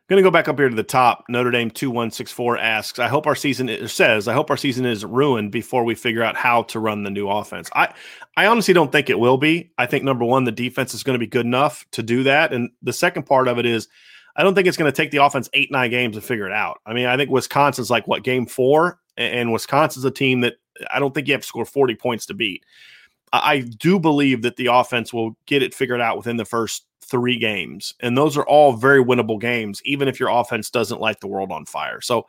Going 0.09 0.23
to 0.23 0.25
go 0.25 0.31
back 0.31 0.47
up 0.47 0.57
here 0.57 0.69
to 0.69 0.75
the 0.75 0.83
top. 0.83 1.25
Notre 1.27 1.51
Dame 1.51 1.69
2164 1.69 2.57
asks, 2.57 2.97
I 2.97 3.09
hope 3.09 3.27
our 3.27 3.35
season 3.35 3.67
it 3.67 3.89
says, 3.89 4.29
I 4.29 4.33
hope 4.33 4.49
our 4.49 4.55
season 4.55 4.85
is 4.85 5.03
ruined 5.03 5.51
before 5.51 5.83
we 5.83 5.95
figure 5.95 6.23
out 6.23 6.37
how 6.37 6.63
to 6.63 6.79
run 6.79 7.03
the 7.03 7.09
new 7.09 7.27
offense. 7.27 7.69
I, 7.75 7.93
I 8.37 8.45
honestly 8.45 8.73
don't 8.73 8.89
think 8.89 9.09
it 9.09 9.19
will 9.19 9.37
be. 9.37 9.69
I 9.77 9.85
think 9.85 10.05
number 10.05 10.23
one, 10.23 10.45
the 10.45 10.51
defense 10.53 10.93
is 10.93 11.03
going 11.03 11.15
to 11.15 11.19
be 11.19 11.27
good 11.27 11.45
enough 11.45 11.85
to 11.91 12.01
do 12.01 12.23
that. 12.23 12.53
And 12.53 12.69
the 12.81 12.93
second 12.93 13.25
part 13.25 13.49
of 13.49 13.59
it 13.59 13.65
is, 13.65 13.89
I 14.37 14.43
don't 14.43 14.55
think 14.55 14.67
it's 14.67 14.77
going 14.77 14.89
to 14.89 14.95
take 14.95 15.11
the 15.11 15.23
offense 15.23 15.49
eight, 15.53 15.73
nine 15.73 15.89
games 15.89 16.15
to 16.15 16.21
figure 16.21 16.45
it 16.45 16.53
out. 16.53 16.79
I 16.85 16.93
mean, 16.93 17.07
I 17.07 17.17
think 17.17 17.29
Wisconsin's 17.29 17.89
like 17.89 18.07
what 18.07 18.23
game 18.23 18.45
four, 18.45 18.99
and 19.17 19.51
Wisconsin's 19.51 20.05
a 20.05 20.11
team 20.11 20.41
that 20.41 20.55
I 20.89 20.99
don't 20.99 21.13
think 21.13 21.27
you 21.27 21.33
have 21.33 21.41
to 21.41 21.47
score 21.47 21.65
40 21.65 21.95
points 21.95 22.27
to 22.27 22.33
beat. 22.33 22.63
I 23.33 23.59
do 23.59 23.99
believe 23.99 24.43
that 24.43 24.55
the 24.55 24.67
offense 24.67 25.11
will 25.11 25.35
get 25.47 25.63
it 25.63 25.75
figured 25.75 25.99
out 25.99 26.15
within 26.15 26.37
the 26.37 26.45
first 26.45 26.85
three 27.09 27.37
games. 27.37 27.93
And 28.01 28.17
those 28.17 28.37
are 28.37 28.45
all 28.45 28.73
very 28.73 29.03
winnable 29.03 29.39
games, 29.39 29.81
even 29.85 30.07
if 30.07 30.19
your 30.19 30.29
offense 30.29 30.69
doesn't 30.69 31.01
light 31.01 31.19
the 31.19 31.27
world 31.27 31.51
on 31.51 31.65
fire. 31.65 32.01
So 32.01 32.27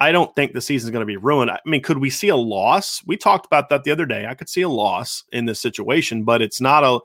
I 0.00 0.12
don't 0.12 0.34
think 0.36 0.52
the 0.52 0.60
season's 0.60 0.92
going 0.92 1.02
to 1.02 1.06
be 1.06 1.16
ruined. 1.16 1.50
I 1.50 1.58
mean, 1.64 1.82
could 1.82 1.98
we 1.98 2.10
see 2.10 2.28
a 2.28 2.36
loss? 2.36 3.02
We 3.06 3.16
talked 3.16 3.46
about 3.46 3.68
that 3.70 3.84
the 3.84 3.90
other 3.90 4.06
day. 4.06 4.26
I 4.26 4.34
could 4.34 4.48
see 4.48 4.62
a 4.62 4.68
loss 4.68 5.24
in 5.32 5.46
this 5.46 5.60
situation, 5.60 6.22
but 6.22 6.40
it's 6.40 6.60
not 6.60 6.84
a, 6.84 7.00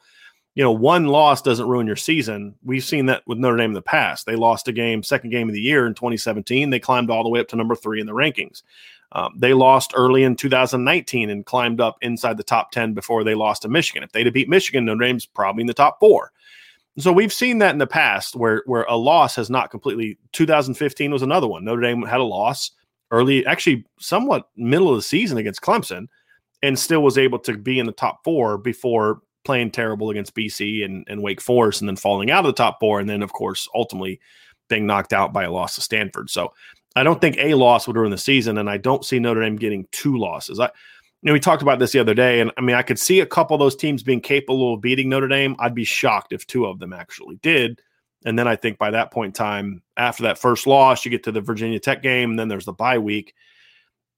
you 0.54 0.64
know, 0.64 0.72
one 0.72 1.08
loss 1.08 1.42
doesn't 1.42 1.68
ruin 1.68 1.88
your 1.88 1.96
season. 1.96 2.54
We've 2.64 2.84
seen 2.84 3.08
that 3.08 3.24
with 3.26 3.40
Notre 3.40 3.58
Dame 3.58 3.72
in 3.72 3.74
the 3.74 3.82
past. 3.82 4.28
They 4.28 4.36
lost 4.36 4.68
a 4.68 4.72
game, 4.72 5.02
second 5.02 5.32
game 5.32 5.50
of 5.50 5.56
the 5.56 5.62
year 5.62 5.88
in 5.88 5.96
2017. 5.96 6.70
They 6.70 6.80
climbed 6.80 7.10
all 7.10 7.24
the 7.24 7.30
way 7.30 7.40
up 7.40 7.48
to 7.48 7.56
number 7.56 7.76
three 7.76 8.00
in 8.00 8.06
the 8.06 8.14
rankings. 8.14 8.62
Um, 9.14 9.34
they 9.38 9.54
lost 9.54 9.94
early 9.96 10.24
in 10.24 10.36
2019 10.36 11.30
and 11.30 11.46
climbed 11.46 11.80
up 11.80 11.98
inside 12.02 12.38
the 12.38 12.44
top 12.44 12.72
10 12.72 12.94
before 12.94 13.24
they 13.24 13.36
lost 13.36 13.62
to 13.62 13.70
Michigan. 13.70 14.04
If 14.04 14.12
they'd 14.12 14.26
have 14.26 14.34
beat 14.34 14.50
Michigan, 14.50 14.86
Notre 14.86 15.06
Dame's 15.06 15.26
probably 15.26 15.62
in 15.62 15.68
the 15.68 15.74
top 15.74 16.00
four. 16.00 16.32
So 16.98 17.12
we've 17.12 17.34
seen 17.34 17.58
that 17.60 17.72
in 17.72 17.80
the 17.80 17.88
past 17.88 18.36
where 18.36 18.64
where 18.66 18.84
a 18.84 18.96
loss 18.96 19.36
has 19.36 19.50
not 19.50 19.72
completely. 19.72 20.18
2015 20.34 21.12
was 21.12 21.22
another 21.22 21.48
one. 21.48 21.66
Notre 21.66 21.82
Dame 21.82 22.04
had 22.04 22.20
a 22.20 22.24
loss 22.24 22.72
early, 23.12 23.46
actually 23.46 23.86
somewhat 24.00 24.50
middle 24.56 24.90
of 24.90 24.96
the 24.96 25.02
season 25.02 25.38
against 25.38 25.62
Clemson, 25.62 26.08
and 26.62 26.78
still 26.78 27.02
was 27.02 27.18
able 27.18 27.40
to 27.40 27.58
be 27.58 27.80
in 27.80 27.86
the 27.86 27.92
top 27.92 28.24
four 28.24 28.58
before 28.58 29.22
playing 29.44 29.72
terrible 29.72 30.10
against 30.10 30.36
BC 30.36 30.86
and, 30.86 31.06
and 31.10 31.22
Wake 31.22 31.42
Forest, 31.42 31.82
and 31.82 31.90
then 31.90 31.96
falling 31.96 32.32
out 32.32 32.46
of 32.46 32.50
the 32.50 32.64
top 32.64 32.80
four, 32.80 33.00
and 33.00 33.10
then 33.10 33.24
of 33.24 33.34
course 33.34 33.68
ultimately 33.74 34.20
being 34.70 34.86
knocked 34.86 35.14
out 35.14 35.34
by 35.34 35.44
a 35.44 35.52
loss 35.52 35.76
to 35.76 35.82
Stanford. 35.82 36.30
So 36.30 36.54
I 36.96 37.04
don't 37.04 37.20
think 37.20 37.38
a 37.38 37.56
loss 37.56 37.88
would 37.88 37.96
ruin 37.96 38.12
the 38.12 38.18
season, 38.18 38.58
and 38.60 38.70
I 38.70 38.78
don't 38.78 39.04
see 39.04 39.20
Notre 39.20 39.42
Dame 39.42 39.56
getting 39.56 39.88
two 39.92 40.18
losses. 40.18 40.60
I, 40.60 40.70
you 41.24 41.28
know, 41.28 41.34
we 41.34 41.40
talked 41.40 41.62
about 41.62 41.80
this 41.80 41.94
the 41.94 42.00
other 42.00 42.14
day, 42.14 42.42
and 42.42 42.52
I 42.58 42.62
mean, 42.62 42.76
I 42.76 42.82
could 42.82 43.00
see 43.00 43.22
a 43.22 43.26
couple 43.26 43.56
of 43.56 43.60
those 43.62 43.78
teams 43.78 44.04
being 44.04 44.20
capable 44.20 44.74
of 44.74 44.82
beating 44.82 45.08
Notre 45.08 45.30
Dame. 45.30 45.56
I'd 45.58 45.74
be 45.74 45.86
shocked 45.86 46.34
if 46.34 46.46
two 46.46 46.66
of 46.66 46.80
them 46.80 46.92
actually 46.92 47.38
did. 47.38 47.82
And 48.26 48.38
then 48.38 48.46
I 48.46 48.58
think 48.58 48.78
by 48.78 48.92
that 48.92 49.12
point 49.12 49.30
in 49.30 49.34
time, 49.34 49.82
after 49.96 50.24
that 50.24 50.38
first 50.38 50.68
loss, 50.68 51.06
you 51.06 51.12
get 51.12 51.24
to 51.24 51.32
the 51.32 51.40
Virginia 51.40 51.80
Tech 51.80 52.04
game, 52.04 52.32
and 52.32 52.40
then 52.40 52.50
there's 52.50 52.66
the 52.66 52.74
bye 52.74 52.98
week. 52.98 53.34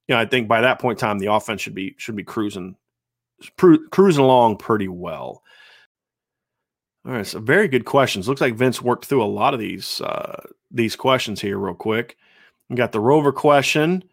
You 0.07 0.15
know, 0.15 0.21
I 0.21 0.25
think 0.25 0.47
by 0.47 0.61
that 0.61 0.79
point 0.79 0.97
in 0.99 1.07
time, 1.07 1.19
the 1.19 1.31
offense 1.31 1.61
should 1.61 1.75
be 1.75 1.93
should 1.99 2.15
be 2.15 2.23
cruising 2.23 2.75
cru- 3.55 3.87
cruising 3.89 4.23
along 4.23 4.57
pretty 4.57 4.87
well. 4.87 5.43
All 7.05 7.11
right, 7.11 7.27
so 7.27 7.39
very 7.39 7.67
good 7.67 7.85
questions. 7.85 8.27
Looks 8.27 8.41
like 8.41 8.55
Vince 8.55 8.81
worked 8.81 9.05
through 9.05 9.23
a 9.23 9.25
lot 9.25 9.53
of 9.53 9.59
these 9.59 10.01
uh, 10.01 10.41
these 10.71 10.95
questions 10.95 11.39
here 11.39 11.59
real 11.59 11.75
quick. 11.75 12.17
We 12.67 12.75
got 12.75 12.93
the 12.93 12.99
Rover 12.99 13.31
question. 13.31 14.03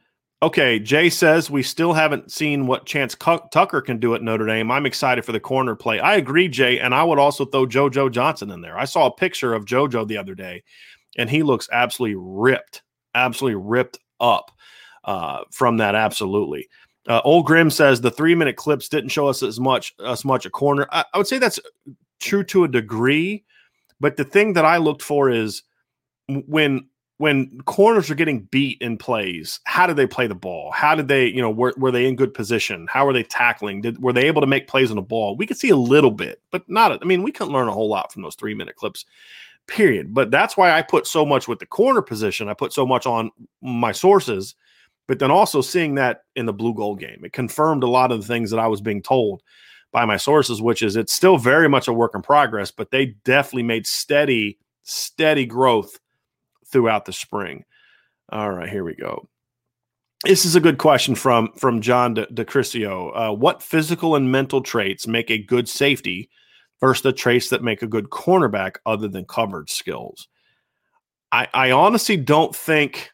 Okay, 0.43 0.81
Jay 0.81 1.09
says 1.09 1.51
we 1.51 1.63
still 1.63 1.93
haven't 1.93 2.33
seen 2.33 2.67
what 2.67 2.85
Chance 2.85 3.15
Tucker 3.53 3.81
can 3.81 3.99
do 3.99 4.17
at 4.17 4.23
Notre 4.23 4.45
Dame. 4.45 4.73
I'm 4.73 4.87
excited 4.87 5.25
for 5.25 5.31
the 5.31 5.39
corner 5.39 5.77
play. 5.77 6.01
I 6.01 6.17
agree, 6.17 6.49
Jay, 6.49 6.81
and 6.81 6.93
I 6.93 7.05
would 7.05 7.21
also 7.21 7.45
throw 7.45 7.65
JoJo 7.65 8.11
Johnson 8.11 8.51
in 8.51 8.61
there. 8.61 8.77
I 8.77 8.85
saw 8.85 9.07
a 9.07 9.15
picture 9.15 9.55
of 9.55 9.67
JoJo 9.67 10.09
the 10.09 10.17
other 10.17 10.35
day, 10.35 10.65
and 11.17 11.31
he 11.31 11.45
looks 11.45 11.69
absolutely 11.71 12.17
ripped, 12.19 12.83
absolutely 13.15 13.63
ripped 13.63 14.01
up 14.19 14.51
uh, 15.05 15.45
from 15.53 15.77
that. 15.77 15.95
Absolutely. 15.95 16.69
Uh, 17.09 17.21
Old 17.25 17.47
Grim 17.47 17.71
says 17.71 18.01
the 18.01 18.11
three 18.11 18.35
minute 18.35 18.57
clips 18.57 18.89
didn't 18.89 19.11
show 19.11 19.29
us 19.29 19.45
as 19.45 19.61
much 19.61 19.95
as 20.05 20.25
much 20.25 20.45
a 20.45 20.51
corner. 20.51 20.89
I, 20.91 21.05
I 21.15 21.19
would 21.19 21.29
say 21.29 21.39
that's 21.39 21.61
true 22.21 22.43
to 22.45 22.65
a 22.65 22.69
degree, 22.69 23.45
but 24.01 24.17
the 24.17 24.25
thing 24.25 24.55
that 24.55 24.65
I 24.65 24.79
looked 24.79 25.03
for 25.03 25.31
is 25.31 25.63
when 26.29 26.89
when 27.23 27.61
corners 27.67 28.11
are 28.11 28.17
getting 28.17 28.41
beat 28.51 28.79
in 28.81 28.99
plays, 28.99 29.61
how 29.63 29.87
did 29.87 29.95
they 29.95 30.09
play 30.09 30.27
the 30.27 30.35
ball? 30.35 30.73
How 30.73 30.97
did 30.97 31.07
they, 31.07 31.27
you 31.27 31.41
know, 31.41 31.53
were, 31.53 31.73
were 31.77 31.93
they 31.93 32.09
in 32.09 32.17
good 32.17 32.35
position? 32.35 32.89
How 32.91 33.07
were 33.07 33.13
they 33.13 33.23
tackling? 33.23 33.81
Did 33.81 34.03
were 34.03 34.13
they 34.13 34.27
able 34.27 34.41
to 34.41 34.47
make 34.49 34.67
plays 34.67 34.91
on 34.91 34.97
the 34.97 35.03
ball? 35.03 35.37
We 35.37 35.47
could 35.47 35.57
see 35.57 35.69
a 35.69 35.77
little 35.77 36.11
bit, 36.11 36.43
but 36.51 36.69
not. 36.69 37.01
I 37.01 37.05
mean, 37.05 37.23
we 37.23 37.31
couldn't 37.31 37.53
learn 37.53 37.69
a 37.69 37.73
whole 37.73 37.89
lot 37.89 38.13
from 38.13 38.23
those 38.23 38.35
three 38.35 38.55
minute 38.55 38.75
clips. 38.75 39.05
Period. 39.69 40.13
But 40.13 40.33
that's 40.33 40.57
why 40.57 40.73
I 40.73 40.83
put 40.83 41.07
so 41.07 41.25
much 41.25 41.47
with 41.47 41.61
the 41.61 41.67
corner 41.67 42.03
position. 42.03 42.49
I 42.49 42.55
put 42.55 42.73
so 42.73 42.85
much 42.85 43.07
on 43.07 43.31
my 43.61 43.93
sources, 43.93 44.57
but 45.07 45.21
then 45.21 45.31
also 45.31 45.61
seeing 45.61 45.95
that 45.95 46.23
in 46.35 46.47
the 46.47 46.53
blue 46.53 46.75
gold 46.75 46.99
game, 46.99 47.21
it 47.23 47.33
confirmed 47.33 47.85
a 47.85 47.89
lot 47.89 48.11
of 48.11 48.21
the 48.21 48.27
things 48.27 48.51
that 48.51 48.59
I 48.59 48.67
was 48.67 48.81
being 48.81 49.01
told 49.01 49.45
by 49.93 50.05
my 50.07 50.17
sources, 50.17 50.61
which 50.61 50.83
is 50.83 50.97
it's 50.97 51.13
still 51.13 51.39
very 51.39 51.69
much 51.69 51.87
a 51.87 51.93
work 51.93 52.17
in 52.17 52.23
progress, 52.23 52.73
but 52.73 52.91
they 52.91 53.15
definitely 53.25 53.63
made 53.63 53.87
steady, 53.87 54.59
steady 54.83 55.47
growth 55.47 56.01
throughout 56.73 57.05
the 57.05 57.13
spring. 57.13 57.65
All 58.31 58.51
right, 58.51 58.69
here 58.69 58.85
we 58.85 58.95
go. 58.95 59.29
This 60.25 60.45
is 60.45 60.57
a 60.57 60.61
good 60.61 60.79
question 60.79 61.15
from 61.15 61.53
from 61.57 61.81
John 61.81 62.15
De, 62.15 62.27
DeCrisio. 62.27 63.13
Uh, 63.15 63.35
what 63.35 63.63
physical 63.63 64.15
and 64.15 64.31
mental 64.31 64.63
traits 64.63 65.07
make 65.07 65.31
a 65.31 65.43
good 65.43 65.69
safety 65.69 66.31
versus 66.81 67.03
the 67.03 67.13
traits 67.13 67.49
that 67.49 67.63
make 67.63 67.83
a 67.83 67.89
good 67.89 68.11
cornerback 68.11 68.77
other 68.87 69.09
than 69.09 69.25
coverage 69.25 69.71
skills? 69.71 70.29
I, 71.33 71.49
I 71.53 71.71
honestly 71.73 72.17
don't 72.17 72.55
think. 72.55 73.11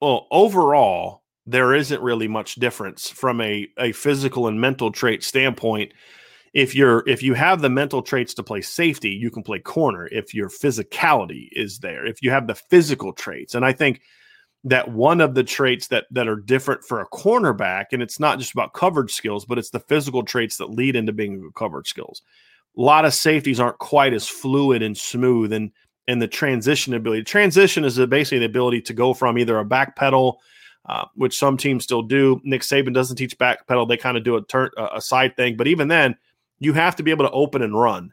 Well, 0.00 0.26
overall, 0.30 1.22
there 1.46 1.72
isn't 1.72 2.02
really 2.02 2.28
much 2.28 2.56
difference 2.56 3.08
from 3.08 3.40
a, 3.40 3.68
a 3.78 3.92
physical 3.92 4.48
and 4.48 4.60
mental 4.60 4.90
trait 4.90 5.22
standpoint. 5.22 5.92
If 6.56 6.74
you're 6.74 7.06
if 7.06 7.22
you 7.22 7.34
have 7.34 7.60
the 7.60 7.68
mental 7.68 8.00
traits 8.00 8.32
to 8.32 8.42
play 8.42 8.62
safety, 8.62 9.10
you 9.10 9.30
can 9.30 9.42
play 9.42 9.58
corner. 9.58 10.08
If 10.10 10.32
your 10.32 10.48
physicality 10.48 11.50
is 11.52 11.80
there, 11.80 12.06
if 12.06 12.22
you 12.22 12.30
have 12.30 12.46
the 12.46 12.54
physical 12.54 13.12
traits, 13.12 13.54
and 13.54 13.62
I 13.62 13.74
think 13.74 14.00
that 14.64 14.90
one 14.90 15.20
of 15.20 15.34
the 15.34 15.44
traits 15.44 15.88
that 15.88 16.06
that 16.12 16.28
are 16.28 16.36
different 16.36 16.82
for 16.82 17.02
a 17.02 17.08
cornerback, 17.10 17.88
and 17.92 18.02
it's 18.02 18.18
not 18.18 18.38
just 18.38 18.54
about 18.54 18.72
coverage 18.72 19.12
skills, 19.12 19.44
but 19.44 19.58
it's 19.58 19.68
the 19.68 19.80
physical 19.80 20.22
traits 20.22 20.56
that 20.56 20.70
lead 20.70 20.96
into 20.96 21.12
being 21.12 21.50
coverage 21.54 21.88
skills. 21.88 22.22
A 22.78 22.80
lot 22.80 23.04
of 23.04 23.12
safeties 23.12 23.60
aren't 23.60 23.78
quite 23.78 24.14
as 24.14 24.26
fluid 24.26 24.82
and 24.82 24.96
smooth, 24.96 25.52
and 25.52 25.72
and 26.08 26.22
the 26.22 26.28
transition 26.28 26.94
ability. 26.94 27.24
Transition 27.24 27.84
is 27.84 27.98
basically 28.06 28.38
the 28.38 28.46
ability 28.46 28.80
to 28.80 28.94
go 28.94 29.12
from 29.12 29.36
either 29.36 29.58
a 29.58 29.64
back 29.66 29.94
pedal 29.94 30.40
uh, 30.88 31.04
which 31.16 31.36
some 31.36 31.56
teams 31.56 31.84
still 31.84 32.02
do. 32.02 32.40
Nick 32.44 32.62
Saban 32.62 32.94
doesn't 32.94 33.16
teach 33.16 33.36
back 33.38 33.66
pedal; 33.66 33.86
they 33.86 33.96
kind 33.96 34.16
of 34.16 34.24
do 34.24 34.36
a 34.36 34.42
turn 34.42 34.70
a 34.76 35.00
side 35.00 35.36
thing. 35.36 35.56
But 35.56 35.66
even 35.66 35.88
then, 35.88 36.16
you 36.58 36.72
have 36.72 36.96
to 36.96 37.02
be 37.02 37.10
able 37.10 37.24
to 37.26 37.32
open 37.32 37.62
and 37.62 37.78
run, 37.78 38.12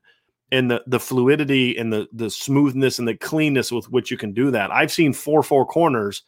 and 0.52 0.70
the 0.70 0.84
the 0.88 1.00
fluidity 1.00 1.78
and 1.78 1.92
the 1.92 2.08
the 2.14 2.30
smoothness 2.30 3.00
and 3.00 3.08
the 3.08 3.16
cleanness 3.16 3.72
with 3.72 3.90
which 3.90 4.12
you 4.12 4.18
can 4.18 4.34
do 4.34 4.52
that. 4.52 4.72
I've 4.72 4.92
seen 4.92 5.14
four 5.14 5.44
four 5.44 5.66
corners 5.66 6.24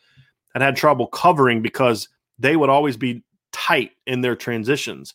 that 0.54 0.62
had 0.62 0.76
trouble 0.76 1.08
covering 1.08 1.62
because 1.62 2.10
they 2.40 2.56
would 2.56 2.70
always 2.70 2.98
be 2.98 3.24
tight 3.52 3.92
in 4.06 4.22
their 4.22 4.36
transitions, 4.36 5.14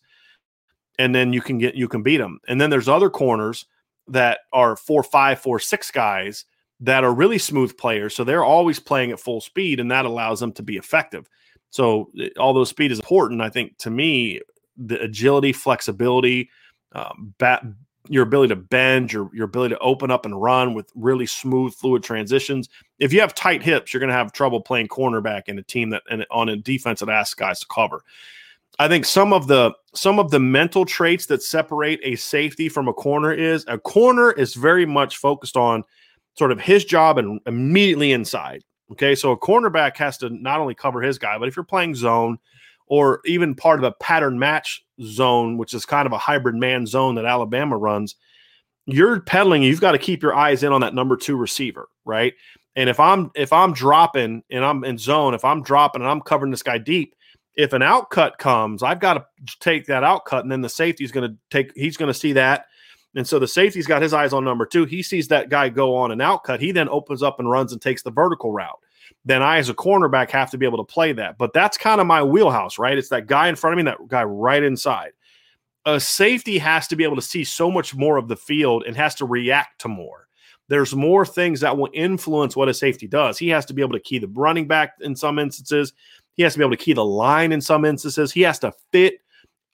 and 0.99 1.15
then 1.15 1.33
you 1.33 1.41
can 1.41 1.59
get 1.59 1.75
you 1.75 1.89
can 1.89 2.03
beat 2.03 2.19
them. 2.19 2.41
And 2.49 2.61
then 2.61 2.71
there's 2.71 2.89
other 2.89 3.11
corners 3.11 3.67
that 4.09 4.41
are 4.53 4.77
four 4.77 5.03
five 5.03 5.41
four 5.41 5.59
six 5.59 5.91
guys 5.91 6.45
that 6.81 7.05
are 7.05 7.13
really 7.13 7.39
smooth 7.39 7.77
players. 7.77 8.15
So 8.15 8.25
they're 8.25 8.45
always 8.45 8.79
playing 8.79 9.11
at 9.13 9.21
full 9.21 9.41
speed, 9.41 9.81
and 9.81 9.91
that 9.91 10.07
allows 10.07 10.41
them 10.41 10.53
to 10.53 10.63
be 10.63 10.77
effective. 10.77 11.29
So 11.71 12.11
eh, 12.21 12.29
although 12.39 12.65
speed 12.65 12.93
is 12.93 12.99
important, 13.01 13.41
I 13.41 13.51
think 13.51 13.77
to 13.79 13.91
me, 13.91 14.41
the 14.77 15.01
agility, 15.01 15.53
flexibility, 15.53 16.51
um, 16.93 17.35
bat, 17.39 17.65
your 18.09 18.23
ability 18.23 18.55
to 18.55 18.61
bend, 18.61 19.13
your 19.13 19.31
your 19.33 19.45
ability 19.45 19.75
to 19.75 19.81
open 19.81 20.11
up 20.11 20.25
and 20.25 20.41
run 20.41 20.75
with 20.75 20.91
really 20.95 21.27
smooth, 21.27 21.75
fluid 21.75 22.03
transitions. 22.03 22.69
If 22.99 23.13
you 23.13 23.21
have 23.21 23.35
tight 23.35 23.63
hips, 23.63 23.93
you're 23.93 24.01
going 24.01 24.09
to 24.09 24.15
have 24.15 24.33
trouble 24.33 24.61
playing 24.61 24.89
cornerback 24.89 25.43
in 25.47 25.59
a 25.59 25.63
team 25.63 25.91
that 25.91 26.03
and 26.11 26.27
on 26.31 26.49
a 26.49 26.57
defense 26.57 27.01
that 27.01 27.09
asks 27.09 27.35
guys 27.35 27.61
to 27.61 27.67
cover. 27.67 28.03
I 28.79 28.89
think 28.89 29.05
some 29.05 29.33
of 29.33 29.47
the 29.47 29.73
some 29.95 30.19
of 30.19 30.31
the 30.31 30.41
mental 30.41 30.85
traits 30.85 31.27
that 31.27 31.43
separate 31.43 32.01
a 32.03 32.17
safety 32.17 32.69
from 32.69 32.89
a 32.89 32.93
corner 32.93 33.33
is 33.33 33.65
a 33.69 33.79
corner 33.79 34.33
is 34.33 34.55
very 34.55 34.87
much 34.87 35.19
focused 35.19 35.57
on 35.57 35.85
sort 36.39 36.53
of 36.53 36.61
his 36.61 36.85
job 36.85 37.19
and 37.19 37.41
immediately 37.47 38.13
inside. 38.13 38.65
Okay, 38.93 39.15
so 39.15 39.31
a 39.31 39.39
cornerback 39.39 39.97
has 39.99 40.17
to 40.19 40.31
not 40.31 40.61
only 40.61 40.75
cover 40.75 41.01
his 41.01 41.19
guy, 41.19 41.39
but 41.39 41.47
if 41.47 41.55
you're 41.55 41.65
playing 41.65 41.95
zone 41.95 42.39
or 42.91 43.21
even 43.25 43.55
part 43.55 43.79
of 43.79 43.85
a 43.85 43.93
pattern 43.93 44.39
match 44.39 44.85
zone, 45.03 45.57
which 45.57 45.73
is 45.73 45.87
kind 45.87 46.05
of 46.05 46.13
a 46.13 46.19
hybrid 46.19 46.57
man 46.57 46.87
zone 46.87 47.15
that 47.15 47.25
Alabama 47.25 47.79
runs, 47.79 48.17
you're 48.85 49.21
peddling, 49.21 49.63
You've 49.63 49.81
got 49.81 49.93
to 49.93 49.99
keep 49.99 50.23
your 50.23 50.35
eyes 50.35 50.63
in 50.63 50.73
on 50.73 50.83
that 50.83 50.95
number 50.95 51.17
two 51.17 51.37
receiver, 51.37 51.89
right? 52.05 52.35
And 52.77 52.91
if 52.91 53.01
I'm 53.01 53.31
if 53.35 53.53
I'm 53.53 53.73
dropping 53.73 54.43
and 54.51 54.65
I'm 54.65 54.85
in 54.85 54.99
zone, 54.99 55.35
if 55.35 55.45
I'm 55.45 55.63
dropping 55.63 56.03
and 56.03 56.11
I'm 56.11 56.21
covering 56.21 56.51
this 56.51 56.63
guy 56.63 56.79
deep, 56.79 57.15
if 57.55 57.73
an 57.73 57.83
outcut 57.83 58.39
comes, 58.39 58.83
I've 58.83 59.01
got 59.01 59.15
to 59.15 59.25
take 59.61 59.87
that 59.87 60.03
outcut, 60.03 60.43
and 60.43 60.53
then 60.53 60.61
the 60.61 60.69
safety's 60.69 61.13
going 61.13 61.31
to 61.31 61.37
take. 61.51 61.73
He's 61.75 61.97
going 61.97 62.13
to 62.13 62.19
see 62.19 62.35
that 62.35 62.67
and 63.15 63.27
so 63.27 63.39
the 63.39 63.49
safety's 63.49 63.87
got 63.87 64.03
his 64.03 64.15
eyes 64.15 64.33
on 64.33 64.45
number 64.45 64.67
two. 64.67 64.85
He 64.85 65.03
sees 65.03 65.29
that 65.29 65.49
guy 65.49 65.69
go 65.69 65.97
on 65.97 66.13
an 66.13 66.21
outcut. 66.21 66.61
He 66.61 66.73
then 66.73 66.89
opens 66.89 67.23
up 67.23 67.41
and 67.41 67.51
runs 67.51 67.73
and 67.73 67.83
takes 67.83 68.03
the 68.03 68.11
vertical 68.11 68.53
route. 68.53 68.79
Then 69.25 69.43
I, 69.43 69.59
as 69.59 69.69
a 69.69 69.75
cornerback, 69.75 70.31
have 70.31 70.51
to 70.51 70.59
be 70.59 70.67
able 70.67 70.79
to 70.79 70.93
play 70.93 71.13
that. 71.13 71.39
But 71.39 71.53
that's 71.53 71.77
kind 71.77 72.01
of 72.01 72.07
my 72.07 72.23
wheelhouse, 72.23 72.79
right? 72.79 72.97
It's 72.97 73.11
that 73.11 73.27
guy 73.27 73.49
in 73.49 73.57
front 73.57 73.79
of 73.79 73.85
me, 73.85 73.91
that 73.91 74.09
guy 74.09 74.25
right 74.25 74.63
inside. 74.63 75.13
A 75.87 75.99
safety 75.99 76.59
has 76.59 76.87
to 76.89 76.97
be 76.97 77.05
able 77.05 77.17
to 77.17 77.23
see 77.23 77.45
so 77.45 77.71
much 77.71 77.95
more 77.95 78.17
of 78.17 78.29
the 78.29 78.37
field 78.37 78.85
and 78.87 78.97
has 78.97 79.15
to 79.17 79.25
react 79.25 79.81
to 79.81 79.89
more. 79.89 80.27
There's 80.69 80.95
more 80.95 81.27
things 81.27 81.61
that 81.61 81.77
will 81.77 81.91
influence 81.93 82.55
what 82.55 82.69
a 82.69 82.75
safety 82.75 83.09
does. 83.09 83.39
He 83.39 83.49
has 83.49 83.67
to 83.67 83.75
be 83.75 83.83
able 83.83 83.95
to 83.95 84.01
key 84.01 84.19
the 84.19 84.29
running 84.29 84.69
back 84.69 84.93
in 85.01 85.17
some 85.17 85.39
instances. 85.39 85.93
He 86.35 86.45
has 86.45 86.53
to 86.53 86.59
be 86.59 86.65
able 86.65 86.77
to 86.77 86.83
key 86.83 86.93
the 86.93 87.05
line 87.05 87.51
in 87.51 87.61
some 87.61 87.85
instances. 87.85 88.31
He 88.31 88.43
has 88.43 88.61
to 88.61 88.73
fit 88.93 89.15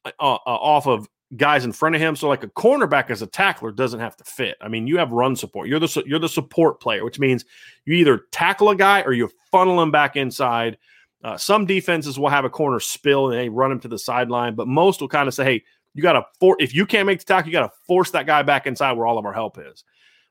uh, 0.06 0.10
uh, 0.18 0.38
off 0.46 0.86
of 0.86 1.06
guys 1.34 1.64
in 1.64 1.72
front 1.72 1.94
of 1.94 2.00
him. 2.00 2.14
So 2.14 2.28
like 2.28 2.44
a 2.44 2.48
cornerback 2.48 3.10
as 3.10 3.22
a 3.22 3.26
tackler 3.26 3.72
doesn't 3.72 4.00
have 4.00 4.16
to 4.16 4.24
fit. 4.24 4.56
I 4.60 4.68
mean, 4.68 4.86
you 4.86 4.98
have 4.98 5.10
run 5.10 5.34
support. 5.34 5.68
You're 5.68 5.80
the 5.80 6.02
you're 6.06 6.18
the 6.18 6.28
support 6.28 6.80
player, 6.80 7.04
which 7.04 7.18
means 7.18 7.44
you 7.84 7.94
either 7.94 8.26
tackle 8.30 8.70
a 8.70 8.76
guy 8.76 9.02
or 9.02 9.12
you 9.12 9.30
funnel 9.50 9.82
him 9.82 9.90
back 9.90 10.16
inside. 10.16 10.78
Uh, 11.24 11.36
some 11.36 11.66
defenses 11.66 12.18
will 12.18 12.28
have 12.28 12.44
a 12.44 12.50
corner 12.50 12.78
spill 12.78 13.30
and 13.30 13.40
they 13.40 13.48
run 13.48 13.72
him 13.72 13.80
to 13.80 13.88
the 13.88 13.98
sideline, 13.98 14.54
but 14.54 14.68
most 14.68 15.00
will 15.00 15.08
kind 15.08 15.26
of 15.26 15.34
say, 15.34 15.44
"Hey, 15.44 15.64
you 15.94 16.02
got 16.02 16.12
to 16.12 16.24
for 16.38 16.56
if 16.60 16.74
you 16.74 16.86
can't 16.86 17.06
make 17.06 17.18
the 17.18 17.24
tackle, 17.24 17.48
you 17.48 17.52
got 17.52 17.66
to 17.66 17.76
force 17.86 18.10
that 18.12 18.26
guy 18.26 18.42
back 18.42 18.66
inside 18.66 18.92
where 18.92 19.06
all 19.06 19.18
of 19.18 19.24
our 19.24 19.32
help 19.32 19.58
is." 19.58 19.82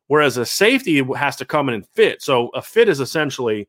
Whereas 0.08 0.38
a 0.38 0.46
safety 0.46 1.04
has 1.16 1.36
to 1.38 1.46
come 1.46 1.68
in 1.68 1.76
and 1.76 1.88
fit. 1.88 2.22
So 2.22 2.50
a 2.50 2.62
fit 2.62 2.88
is 2.88 3.00
essentially 3.00 3.68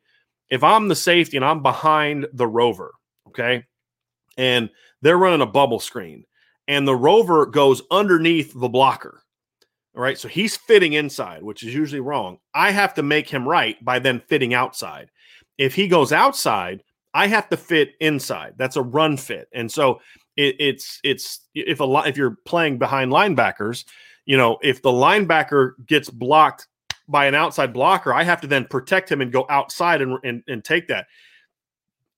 if 0.51 0.63
I'm 0.63 0.89
the 0.89 0.95
safety 0.95 1.37
and 1.37 1.45
I'm 1.45 1.63
behind 1.63 2.27
the 2.33 2.47
rover, 2.47 2.93
okay, 3.29 3.65
and 4.37 4.71
they're 5.03 5.19
running 5.19 5.41
a 5.41 5.47
bubble 5.47 5.81
screen 5.81 6.25
and 6.69 6.87
the 6.87 6.97
rover 6.97 7.47
goes 7.47 7.83
underneath 7.91 8.53
the 8.55 8.69
blocker. 8.69 9.23
All 9.97 10.03
right. 10.03 10.19
So 10.19 10.29
he's 10.29 10.57
fitting 10.57 10.93
inside, 10.93 11.43
which 11.43 11.63
is 11.63 11.75
usually 11.75 12.01
wrong. 12.01 12.39
I 12.55 12.71
have 12.71 12.95
to 12.95 13.03
make 13.03 13.29
him 13.29 13.49
right 13.49 13.83
by 13.85 13.99
then 13.99 14.21
fitting 14.29 14.53
outside. 14.53 15.11
If 15.57 15.75
he 15.75 15.89
goes 15.89 16.13
outside, 16.13 16.83
I 17.15 17.29
have 17.29 17.49
to 17.49 17.57
fit 17.57 17.93
inside. 18.01 18.55
That's 18.59 18.77
a 18.77 18.83
run 18.83 19.17
fit. 19.17 19.49
And 19.55 19.73
so 19.73 20.01
it, 20.37 20.57
it's 20.59 21.01
it's 21.03 21.41
if 21.55 21.81
a 21.81 21.85
lot, 21.85 22.09
if 22.09 22.17
you're 22.19 22.37
playing 22.45 22.79
behind 22.79 23.11
linebackers, 23.11 23.87
you 24.27 24.37
know, 24.37 24.59
if 24.63 24.83
the 24.83 24.91
linebacker 24.91 25.73
gets 25.87 26.11
blocked 26.11 26.67
by 27.09 27.25
an 27.27 27.35
outside 27.35 27.73
blocker, 27.73 28.13
I 28.13 28.23
have 28.23 28.43
to 28.43 28.47
then 28.47 28.67
protect 28.67 29.11
him 29.11 29.23
and 29.23 29.33
go 29.33 29.47
outside 29.49 30.03
and, 30.03 30.19
and, 30.25 30.43
and 30.47 30.63
take 30.63 30.89
that 30.89 31.07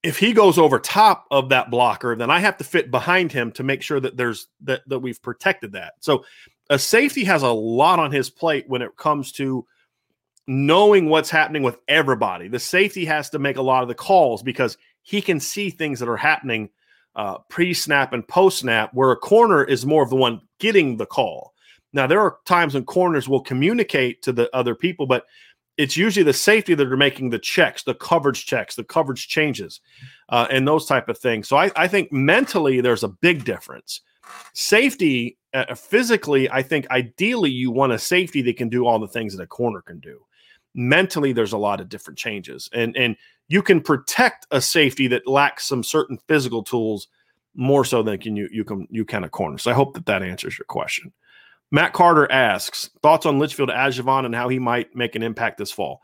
if 0.03 0.19
he 0.19 0.33
goes 0.33 0.59
over 0.59 0.79
top 0.79 1.27
of 1.31 1.49
that 1.49 1.71
blocker, 1.71 2.15
then 2.15 2.31
I 2.31 2.39
have 2.39 2.57
to 2.59 2.65
fit 2.65 2.91
behind 2.91 3.33
him 3.33 3.51
to 3.53 3.63
make 3.63 3.83
sure 3.83 4.01
that 4.01 4.17
there's 4.17 4.49
that 4.63 4.83
that 4.89 5.01
we've 5.01 5.21
protected 5.21 5.73
that. 5.73 5.95
So 6.01 6.25
a 6.71 6.79
safety 6.79 7.25
has 7.25 7.43
a 7.43 7.51
lot 7.51 7.99
on 7.99 8.13
his 8.13 8.31
plate 8.31 8.69
when 8.69 8.83
it 8.83 8.97
comes 8.97 9.33
to 9.33 9.67
knowing 10.47 11.09
what's 11.09 11.31
happening 11.31 11.63
with 11.63 11.79
everybody. 11.89 12.49
The 12.49 12.59
safety 12.59 13.05
has 13.05 13.31
to 13.31 13.39
make 13.39 13.57
a 13.57 13.63
lot 13.63 13.83
of 13.83 13.89
the 13.89 13.95
calls 13.95 14.43
because 14.43 14.79
he 15.03 15.21
can 15.21 15.41
see 15.41 15.71
things 15.71 16.01
that 16.01 16.09
are 16.09 16.17
happening 16.17 16.71
uh, 17.17 17.39
pre-snap 17.49 18.13
and 18.13 18.27
post-snap, 18.27 18.95
where 18.95 19.11
a 19.11 19.17
corner 19.17 19.65
is 19.65 19.85
more 19.85 20.03
of 20.03 20.11
the 20.11 20.17
one 20.17 20.41
getting 20.61 20.97
the 20.97 21.07
call. 21.07 21.53
Now 21.93 22.07
there 22.07 22.21
are 22.21 22.39
times 22.45 22.75
when 22.75 22.85
corners 22.85 23.29
will 23.29 23.41
communicate 23.41 24.23
to 24.23 24.33
the 24.33 24.55
other 24.55 24.75
people, 24.75 25.07
but 25.07 25.25
it's 25.79 25.97
usually 25.97 26.25
the 26.25 26.33
safety 26.33 26.75
that 26.75 26.93
are 26.93 26.97
making 26.97 27.31
the 27.31 27.39
checks, 27.39 27.85
the 27.85 27.95
coverage 27.95 28.45
checks, 28.45 28.75
the 28.75 28.85
coverage 28.85 29.29
changes, 29.29 29.81
uh, 30.29 30.49
and 30.51 30.67
those 30.67 30.85
type 30.87 31.09
of 31.09 31.17
things. 31.17 31.49
So 31.49 31.57
I, 31.57 31.71
I, 31.77 31.87
think 31.87 32.13
mentally 32.13 32.81
there's 32.81 33.05
a 33.05 33.09
big 33.09 33.45
difference. 33.45 34.01
Safety, 34.53 35.39
uh, 35.55 35.75
physically, 35.77 36.51
I 36.51 36.63
think 36.63 36.91
ideally 36.91 37.51
you 37.51 37.71
want 37.71 37.93
a 37.93 37.99
safety 37.99 38.43
that 38.43 38.57
can 38.57 38.69
do 38.69 38.87
all 38.87 38.99
the 38.99 39.09
things 39.09 39.35
that 39.37 39.43
a 39.43 39.47
corner 39.47 39.81
can 39.81 40.01
do. 40.01 40.21
Mentally, 40.75 41.33
there's 41.33 41.53
a 41.53 41.59
lot 41.59 41.81
of 41.81 41.89
different 41.89 42.19
changes, 42.19 42.69
and 42.73 42.95
and 42.97 43.17
you 43.49 43.63
can 43.63 43.81
protect 43.81 44.47
a 44.51 44.61
safety 44.61 45.07
that 45.09 45.27
lacks 45.27 45.67
some 45.67 45.83
certain 45.83 46.19
physical 46.29 46.63
tools 46.63 47.09
more 47.55 47.85
so 47.85 48.03
than 48.03 48.19
can 48.19 48.37
you 48.37 48.49
you 48.53 48.65
can 48.65 48.87
you 48.91 49.05
can 49.05 49.25
a 49.25 49.29
corner. 49.29 49.57
So 49.57 49.71
I 49.71 49.75
hope 49.75 49.95
that 49.95 50.07
that 50.07 50.23
answers 50.23 50.59
your 50.59 50.67
question. 50.67 51.13
Matt 51.71 51.93
Carter 51.93 52.31
asks 52.31 52.91
thoughts 53.03 53.27
on 53.27 53.39
Litchfield 53.39 53.69
Ajavon 53.69 54.25
and 54.25 54.35
how 54.35 54.49
he 54.49 54.59
might 54.59 54.95
make 54.97 55.15
an 55.15 55.23
impact 55.23 55.59
this 55.59 55.71
fall. 55.71 56.01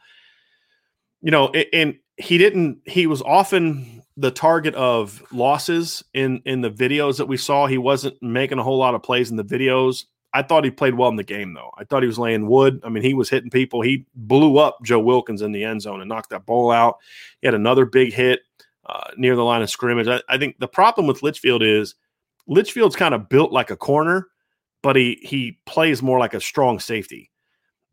You 1.23 1.31
know, 1.31 1.49
and 1.49 1.97
he 2.17 2.39
didn't. 2.39 2.81
He 2.85 3.07
was 3.07 3.23
often 3.23 4.03
the 4.17 4.31
target 4.31 4.75
of 4.75 5.23
losses 5.33 6.05
in 6.13 6.43
in 6.45 6.61
the 6.61 6.71
videos 6.71 7.17
that 7.17 7.27
we 7.27 7.37
saw. 7.37 7.67
He 7.67 7.79
wasn't 7.79 8.23
making 8.23 8.59
a 8.59 8.63
whole 8.63 8.79
lot 8.79 8.95
of 8.95 9.03
plays 9.03 9.31
in 9.31 9.37
the 9.37 9.45
videos. 9.45 10.05
I 10.35 10.43
thought 10.43 10.65
he 10.65 10.71
played 10.71 10.95
well 10.95 11.09
in 11.09 11.17
the 11.17 11.23
game, 11.23 11.55
though. 11.55 11.71
I 11.79 11.85
thought 11.85 12.03
he 12.03 12.09
was 12.09 12.19
laying 12.19 12.49
wood. 12.49 12.81
I 12.85 12.89
mean, 12.89 13.05
he 13.05 13.15
was 13.15 13.31
hitting 13.31 13.51
people. 13.51 13.81
He 13.83 14.05
blew 14.17 14.59
up 14.59 14.79
Joe 14.83 14.99
Wilkins 14.99 15.43
in 15.43 15.53
the 15.53 15.63
end 15.63 15.81
zone 15.81 16.01
and 16.01 16.09
knocked 16.09 16.31
that 16.31 16.45
ball 16.45 16.73
out. 16.73 16.99
He 17.41 17.47
had 17.47 17.55
another 17.55 17.87
big 17.87 18.13
hit 18.13 18.41
uh, 18.85 19.11
near 19.17 19.37
the 19.37 19.45
line 19.45 19.63
of 19.63 19.71
scrimmage. 19.71 20.09
I, 20.09 20.21
I 20.29 20.37
think 20.37 20.59
the 20.59 20.69
problem 20.69 21.07
with 21.07 21.23
Litchfield 21.23 21.63
is 21.63 21.95
Litchfield's 22.49 22.97
kind 22.97 23.15
of 23.15 23.29
built 23.29 23.53
like 23.53 23.71
a 23.71 23.77
corner 23.77 24.27
but 24.85 24.97
he 24.97 25.19
he 25.23 25.59
plays 25.65 26.03
more 26.03 26.19
like 26.19 26.35
a 26.35 26.41
strong 26.41 26.79
safety. 26.79 27.31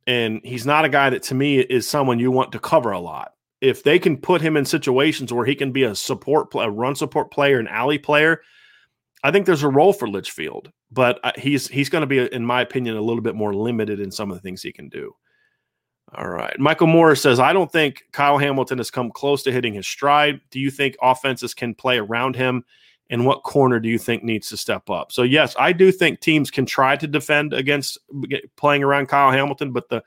And 0.07 0.41
he's 0.43 0.65
not 0.65 0.83
a 0.83 0.89
guy 0.89 1.09
that 1.09 1.23
to 1.23 1.35
me 1.35 1.59
is 1.61 1.87
someone 1.87 2.19
you 2.19 2.31
want 2.31 2.51
to 2.51 2.59
cover 2.59 2.91
a 2.91 2.99
lot. 2.99 3.31
If 3.61 3.83
they 3.83 3.97
can 3.97 4.17
put 4.17 4.41
him 4.41 4.57
in 4.57 4.65
situations 4.65 5.31
where 5.31 5.45
he 5.45 5.55
can 5.55 5.71
be 5.71 5.83
a 5.83 5.95
support 5.95 6.49
a 6.53 6.69
run 6.69 6.95
support 6.95 7.31
player, 7.31 7.59
an 7.59 7.69
alley 7.69 7.97
player, 7.97 8.41
I 9.23 9.31
think 9.31 9.45
there's 9.45 9.63
a 9.63 9.69
role 9.69 9.93
for 9.93 10.09
Litchfield. 10.09 10.69
But 10.91 11.21
uh, 11.23 11.31
he's 11.37 11.69
he's 11.69 11.87
going 11.87 12.01
to 12.01 12.07
be, 12.07 12.19
in 12.19 12.45
my 12.45 12.59
opinion, 12.59 12.97
a 12.97 13.01
little 13.01 13.21
bit 13.21 13.35
more 13.35 13.53
limited 13.53 14.01
in 14.01 14.11
some 14.11 14.29
of 14.29 14.35
the 14.35 14.41
things 14.41 14.61
he 14.61 14.73
can 14.73 14.89
do. 14.89 15.15
All 16.13 16.27
right. 16.27 16.59
Michael 16.59 16.87
Morris 16.87 17.21
says, 17.21 17.39
I 17.39 17.53
don't 17.53 17.71
think 17.71 18.03
Kyle 18.11 18.37
Hamilton 18.37 18.79
has 18.79 18.91
come 18.91 19.11
close 19.11 19.43
to 19.43 19.51
hitting 19.53 19.75
his 19.75 19.87
stride. 19.87 20.41
Do 20.49 20.59
you 20.59 20.69
think 20.69 20.97
offenses 21.01 21.53
can 21.53 21.73
play 21.73 21.99
around 21.99 22.35
him? 22.35 22.65
And 23.11 23.25
what 23.25 23.43
corner 23.43 23.79
do 23.79 23.89
you 23.89 23.99
think 23.99 24.23
needs 24.23 24.49
to 24.49 24.57
step 24.57 24.89
up? 24.89 25.11
So, 25.11 25.21
yes, 25.21 25.53
I 25.59 25.73
do 25.73 25.91
think 25.91 26.21
teams 26.21 26.49
can 26.49 26.65
try 26.65 26.95
to 26.95 27.07
defend 27.07 27.53
against 27.53 27.99
playing 28.55 28.83
around 28.83 29.07
Kyle 29.07 29.31
Hamilton, 29.31 29.71
but 29.71 29.89
the 29.89 30.01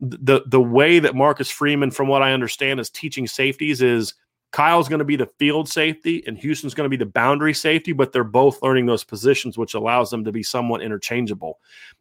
the 0.00 0.42
the 0.46 0.60
way 0.60 0.98
that 0.98 1.14
Marcus 1.14 1.50
Freeman, 1.50 1.92
from 1.92 2.08
what 2.08 2.22
I 2.22 2.32
understand, 2.32 2.80
is 2.80 2.90
teaching 2.90 3.28
safeties 3.28 3.82
is 3.82 4.14
Kyle's 4.52 4.88
going 4.88 4.98
to 4.98 5.04
be 5.04 5.16
the 5.16 5.30
field 5.38 5.68
safety 5.68 6.22
and 6.26 6.36
Houston's 6.36 6.74
going 6.74 6.84
to 6.84 6.90
be 6.90 7.02
the 7.02 7.10
boundary 7.10 7.54
safety, 7.54 7.92
but 7.92 8.12
they're 8.12 8.22
both 8.22 8.62
learning 8.62 8.84
those 8.84 9.02
positions, 9.02 9.56
which 9.56 9.74
allows 9.74 10.10
them 10.10 10.24
to 10.24 10.32
be 10.32 10.42
somewhat 10.42 10.82
interchangeable. 10.82 11.58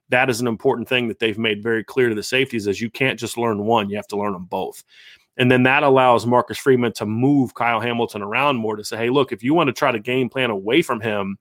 That 0.10 0.30
is 0.30 0.42
an 0.42 0.48
important 0.48 0.90
thing 0.90 1.08
that 1.08 1.20
they've 1.20 1.38
made 1.38 1.64
very 1.64 1.84
clear 1.84 2.10
to 2.10 2.16
the 2.16 2.24
safeties 2.24 2.68
is 2.68 2.82
you 2.82 2.90
can't 2.90 3.20
just 3.20 3.38
learn 3.38 3.64
one, 3.64 3.90
you 3.90 3.96
have 3.96 4.08
to 4.08 4.18
learn 4.18 4.34
them 4.34 4.46
both. 4.46 4.84
And 5.38 5.52
then 5.52 5.64
that 5.64 5.84
allows 5.84 6.26
Marcus 6.26 6.58
Freeman 6.58 6.94
to 6.94 7.06
move 7.06 7.54
Kyle 7.54 7.80
Hamilton 7.80 8.22
around 8.22 8.58
more 8.58 8.76
to 8.76 8.84
say, 8.84 8.98
hey, 8.98 9.10
look, 9.10 9.32
if 9.32 9.44
you 9.44 9.54
want 9.54 9.68
to 9.68 9.74
try 9.74 9.92
to 9.92 10.00
game 10.00 10.30
plan 10.30 10.50
away 10.50 10.82
from 10.82 11.00
him, 11.00 11.38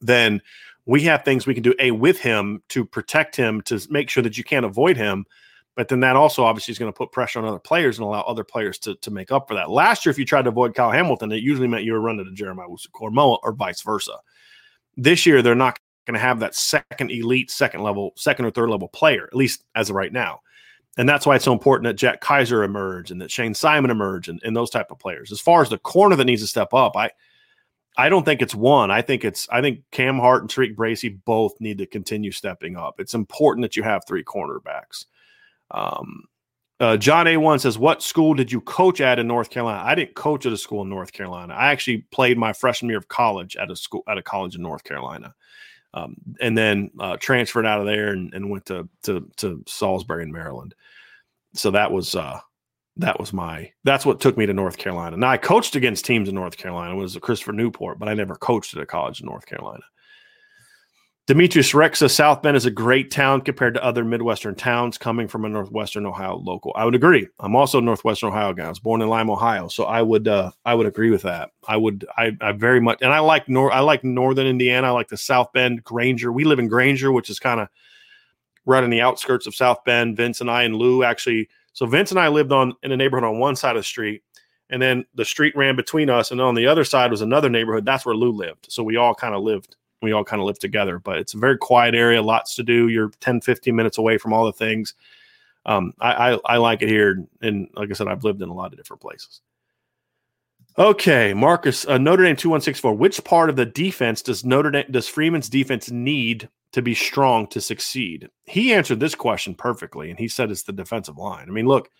then 0.00 0.42
we 0.84 1.02
have 1.02 1.24
things 1.24 1.46
we 1.46 1.54
can 1.54 1.62
do 1.62 1.74
a 1.78 1.90
with 1.90 2.18
him 2.20 2.62
to 2.68 2.84
protect 2.84 3.34
him 3.34 3.62
to 3.62 3.80
make 3.90 4.10
sure 4.10 4.22
that 4.22 4.36
you 4.36 4.44
can't 4.44 4.66
avoid 4.66 4.96
him 4.96 5.24
but 5.76 5.88
then 5.88 6.00
that 6.00 6.16
also 6.16 6.42
obviously 6.42 6.72
is 6.72 6.78
going 6.78 6.90
to 6.90 6.96
put 6.96 7.12
pressure 7.12 7.38
on 7.38 7.44
other 7.44 7.58
players 7.58 7.98
and 7.98 8.06
allow 8.06 8.22
other 8.22 8.44
players 8.44 8.78
to, 8.80 8.96
to 8.96 9.10
make 9.10 9.30
up 9.30 9.46
for 9.46 9.54
that. 9.54 9.70
Last 9.70 10.04
year, 10.04 10.10
if 10.10 10.18
you 10.18 10.24
tried 10.24 10.42
to 10.42 10.48
avoid 10.48 10.74
Kyle 10.74 10.90
Hamilton, 10.90 11.30
it 11.30 11.42
usually 11.42 11.68
meant 11.68 11.84
you 11.84 11.92
were 11.92 12.00
running 12.00 12.24
to 12.24 12.32
Jeremiah 12.32 12.66
Koramoah 12.94 13.38
or 13.42 13.52
vice 13.52 13.82
versa. 13.82 14.16
This 14.96 15.26
year, 15.26 15.42
they're 15.42 15.54
not 15.54 15.78
going 16.06 16.14
to 16.14 16.20
have 16.20 16.40
that 16.40 16.54
second 16.54 17.10
elite, 17.10 17.50
second 17.50 17.82
level, 17.82 18.12
second 18.16 18.46
or 18.46 18.50
third 18.50 18.70
level 18.70 18.88
player, 18.88 19.24
at 19.24 19.36
least 19.36 19.64
as 19.74 19.90
of 19.90 19.96
right 19.96 20.12
now. 20.12 20.40
And 20.96 21.08
that's 21.08 21.26
why 21.26 21.36
it's 21.36 21.44
so 21.44 21.52
important 21.52 21.84
that 21.84 21.94
Jack 21.94 22.22
Kiser 22.22 22.64
emerge 22.64 23.10
and 23.10 23.20
that 23.20 23.30
Shane 23.30 23.54
Simon 23.54 23.90
emerge 23.90 24.28
and, 24.28 24.40
and 24.44 24.56
those 24.56 24.70
type 24.70 24.90
of 24.90 24.98
players. 24.98 25.30
As 25.30 25.40
far 25.40 25.60
as 25.60 25.68
the 25.68 25.78
corner 25.78 26.16
that 26.16 26.24
needs 26.24 26.42
to 26.42 26.48
step 26.48 26.72
up, 26.72 26.96
I 26.96 27.10
I 27.98 28.08
don't 28.08 28.24
think 28.24 28.42
it's 28.42 28.54
one. 28.54 28.90
I 28.90 29.02
think 29.02 29.24
it's 29.24 29.48
I 29.50 29.60
think 29.60 29.80
Cam 29.90 30.18
Hart 30.18 30.42
and 30.42 30.50
TaRiq 30.50 30.74
Bracy 30.74 31.08
both 31.08 31.60
need 31.60 31.78
to 31.78 31.86
continue 31.86 32.30
stepping 32.30 32.76
up. 32.76 32.98
It's 32.98 33.14
important 33.14 33.62
that 33.62 33.76
you 33.76 33.82
have 33.82 34.04
three 34.06 34.24
cornerbacks. 34.24 35.06
Um, 35.70 36.24
uh, 36.78 36.96
John 36.98 37.24
A1 37.24 37.60
says, 37.60 37.78
What 37.78 38.02
school 38.02 38.34
did 38.34 38.52
you 38.52 38.60
coach 38.60 39.00
at 39.00 39.18
in 39.18 39.26
North 39.26 39.48
Carolina? 39.48 39.82
I 39.82 39.94
didn't 39.94 40.14
coach 40.14 40.44
at 40.44 40.52
a 40.52 40.58
school 40.58 40.82
in 40.82 40.90
North 40.90 41.12
Carolina. 41.12 41.54
I 41.54 41.72
actually 41.72 41.98
played 42.10 42.36
my 42.36 42.52
freshman 42.52 42.90
year 42.90 42.98
of 42.98 43.08
college 43.08 43.56
at 43.56 43.70
a 43.70 43.76
school 43.76 44.02
at 44.08 44.18
a 44.18 44.22
college 44.22 44.54
in 44.54 44.62
North 44.62 44.84
Carolina. 44.84 45.34
Um, 45.96 46.14
and 46.42 46.56
then 46.56 46.90
uh, 47.00 47.16
transferred 47.16 47.64
out 47.64 47.80
of 47.80 47.86
there 47.86 48.08
and, 48.08 48.32
and 48.34 48.50
went 48.50 48.66
to, 48.66 48.86
to 49.04 49.26
to 49.38 49.64
Salisbury 49.66 50.24
in 50.24 50.30
Maryland. 50.30 50.74
So 51.54 51.70
that 51.70 51.90
was 51.90 52.14
uh, 52.14 52.38
that 52.96 53.18
was 53.18 53.32
my 53.32 53.72
that's 53.82 54.04
what 54.04 54.20
took 54.20 54.36
me 54.36 54.44
to 54.44 54.52
North 54.52 54.76
Carolina. 54.76 55.16
Now 55.16 55.30
I 55.30 55.38
coached 55.38 55.74
against 55.74 56.04
teams 56.04 56.28
in 56.28 56.34
North 56.34 56.58
Carolina. 56.58 56.94
It 56.94 56.98
was 56.98 57.16
Christopher 57.22 57.52
Newport, 57.52 57.98
but 57.98 58.10
I 58.10 58.14
never 58.14 58.36
coached 58.36 58.76
at 58.76 58.82
a 58.82 58.86
college 58.86 59.20
in 59.20 59.26
North 59.26 59.46
Carolina. 59.46 59.84
Demetrius 61.26 61.72
Rexa, 61.72 62.08
South 62.08 62.40
Bend 62.40 62.56
is 62.56 62.66
a 62.66 62.70
great 62.70 63.10
town 63.10 63.40
compared 63.40 63.74
to 63.74 63.82
other 63.82 64.04
Midwestern 64.04 64.54
towns 64.54 64.96
coming 64.96 65.26
from 65.26 65.44
a 65.44 65.48
Northwestern 65.48 66.06
Ohio 66.06 66.36
local. 66.36 66.72
I 66.76 66.84
would 66.84 66.94
agree. 66.94 67.26
I'm 67.40 67.56
also 67.56 67.78
a 67.78 67.82
Northwestern 67.82 68.28
Ohio 68.28 68.52
guy. 68.52 68.66
I 68.66 68.68
was 68.68 68.78
born 68.78 69.02
in 69.02 69.08
Lima, 69.08 69.32
Ohio. 69.32 69.66
So 69.66 69.86
I 69.86 70.02
would 70.02 70.28
uh, 70.28 70.52
I 70.64 70.74
would 70.74 70.86
agree 70.86 71.10
with 71.10 71.22
that. 71.22 71.50
I 71.66 71.76
would 71.76 72.06
I, 72.16 72.30
I 72.40 72.52
very 72.52 72.80
much 72.80 72.98
and 73.02 73.12
I 73.12 73.18
like 73.18 73.48
nor 73.48 73.72
I 73.72 73.80
like 73.80 74.04
northern 74.04 74.46
Indiana. 74.46 74.86
I 74.86 74.90
like 74.90 75.08
the 75.08 75.16
South 75.16 75.52
Bend, 75.52 75.82
Granger. 75.82 76.30
We 76.30 76.44
live 76.44 76.60
in 76.60 76.68
Granger, 76.68 77.10
which 77.10 77.28
is 77.28 77.40
kind 77.40 77.58
of 77.58 77.68
right 78.64 78.84
on 78.84 78.90
the 78.90 79.00
outskirts 79.00 79.48
of 79.48 79.54
South 79.56 79.82
Bend. 79.84 80.16
Vince 80.16 80.40
and 80.40 80.48
I 80.50 80.62
and 80.62 80.76
Lou 80.76 81.02
actually 81.02 81.48
so 81.72 81.86
Vince 81.86 82.12
and 82.12 82.20
I 82.20 82.28
lived 82.28 82.52
on 82.52 82.74
in 82.84 82.92
a 82.92 82.96
neighborhood 82.96 83.28
on 83.28 83.40
one 83.40 83.56
side 83.56 83.74
of 83.74 83.80
the 83.80 83.84
street, 83.84 84.22
and 84.70 84.80
then 84.80 85.04
the 85.16 85.24
street 85.24 85.56
ran 85.56 85.74
between 85.74 86.08
us, 86.08 86.30
and 86.30 86.40
on 86.40 86.54
the 86.54 86.68
other 86.68 86.84
side 86.84 87.10
was 87.10 87.20
another 87.20 87.50
neighborhood. 87.50 87.84
That's 87.84 88.06
where 88.06 88.14
Lou 88.14 88.30
lived. 88.30 88.68
So 88.70 88.84
we 88.84 88.96
all 88.96 89.14
kind 89.14 89.34
of 89.34 89.42
lived 89.42 89.74
we 90.06 90.12
all 90.12 90.24
kind 90.24 90.40
of 90.40 90.46
live 90.46 90.58
together. 90.58 90.98
But 90.98 91.18
it's 91.18 91.34
a 91.34 91.38
very 91.38 91.58
quiet 91.58 91.94
area, 91.94 92.22
lots 92.22 92.54
to 92.56 92.62
do. 92.62 92.88
You're 92.88 93.10
10, 93.20 93.40
15 93.42 93.74
minutes 93.74 93.98
away 93.98 94.16
from 94.16 94.32
all 94.32 94.46
the 94.46 94.52
things. 94.52 94.94
Um, 95.66 95.92
I, 96.00 96.32
I, 96.32 96.38
I 96.44 96.56
like 96.58 96.80
it 96.80 96.88
here. 96.88 97.26
And 97.42 97.68
like 97.74 97.90
I 97.90 97.92
said, 97.92 98.08
I've 98.08 98.24
lived 98.24 98.40
in 98.40 98.48
a 98.48 98.54
lot 98.54 98.72
of 98.72 98.78
different 98.78 99.02
places. 99.02 99.42
Okay, 100.78 101.32
Marcus, 101.34 101.86
uh, 101.86 101.98
Notre 101.98 102.22
Dame 102.22 102.36
2164. 102.36 102.94
Which 102.94 103.24
part 103.24 103.50
of 103.50 103.56
the 103.56 103.66
defense 103.66 104.22
does 104.22 104.44
Notre 104.44 104.70
Dame, 104.70 104.84
does 104.90 105.08
Freeman's 105.08 105.48
defense 105.48 105.90
need 105.90 106.48
to 106.72 106.82
be 106.82 106.94
strong 106.94 107.46
to 107.48 107.60
succeed? 107.60 108.28
He 108.44 108.74
answered 108.74 109.00
this 109.00 109.14
question 109.14 109.54
perfectly, 109.54 110.10
and 110.10 110.18
he 110.18 110.28
said 110.28 110.50
it's 110.50 110.64
the 110.64 110.72
defensive 110.72 111.16
line. 111.16 111.48
I 111.48 111.50
mean, 111.50 111.66
look, 111.66 111.90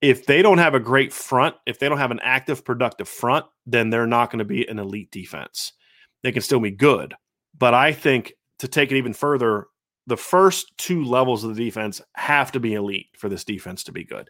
if 0.00 0.26
they 0.26 0.42
don't 0.42 0.58
have 0.58 0.74
a 0.74 0.80
great 0.80 1.12
front, 1.12 1.56
if 1.66 1.78
they 1.78 1.88
don't 1.88 1.98
have 1.98 2.12
an 2.12 2.20
active, 2.22 2.64
productive 2.64 3.08
front, 3.08 3.46
then 3.66 3.90
they're 3.90 4.06
not 4.06 4.30
going 4.30 4.38
to 4.38 4.44
be 4.44 4.66
an 4.66 4.78
elite 4.78 5.10
defense 5.10 5.72
they 6.22 6.32
can 6.32 6.42
still 6.42 6.60
be 6.60 6.70
good. 6.70 7.14
But 7.58 7.74
I 7.74 7.92
think 7.92 8.34
to 8.58 8.68
take 8.68 8.90
it 8.90 8.96
even 8.96 9.12
further, 9.12 9.66
the 10.06 10.16
first 10.16 10.72
two 10.76 11.04
levels 11.04 11.44
of 11.44 11.54
the 11.54 11.64
defense 11.64 12.00
have 12.14 12.52
to 12.52 12.60
be 12.60 12.74
elite 12.74 13.08
for 13.16 13.28
this 13.28 13.44
defense 13.44 13.84
to 13.84 13.92
be 13.92 14.04
good. 14.04 14.28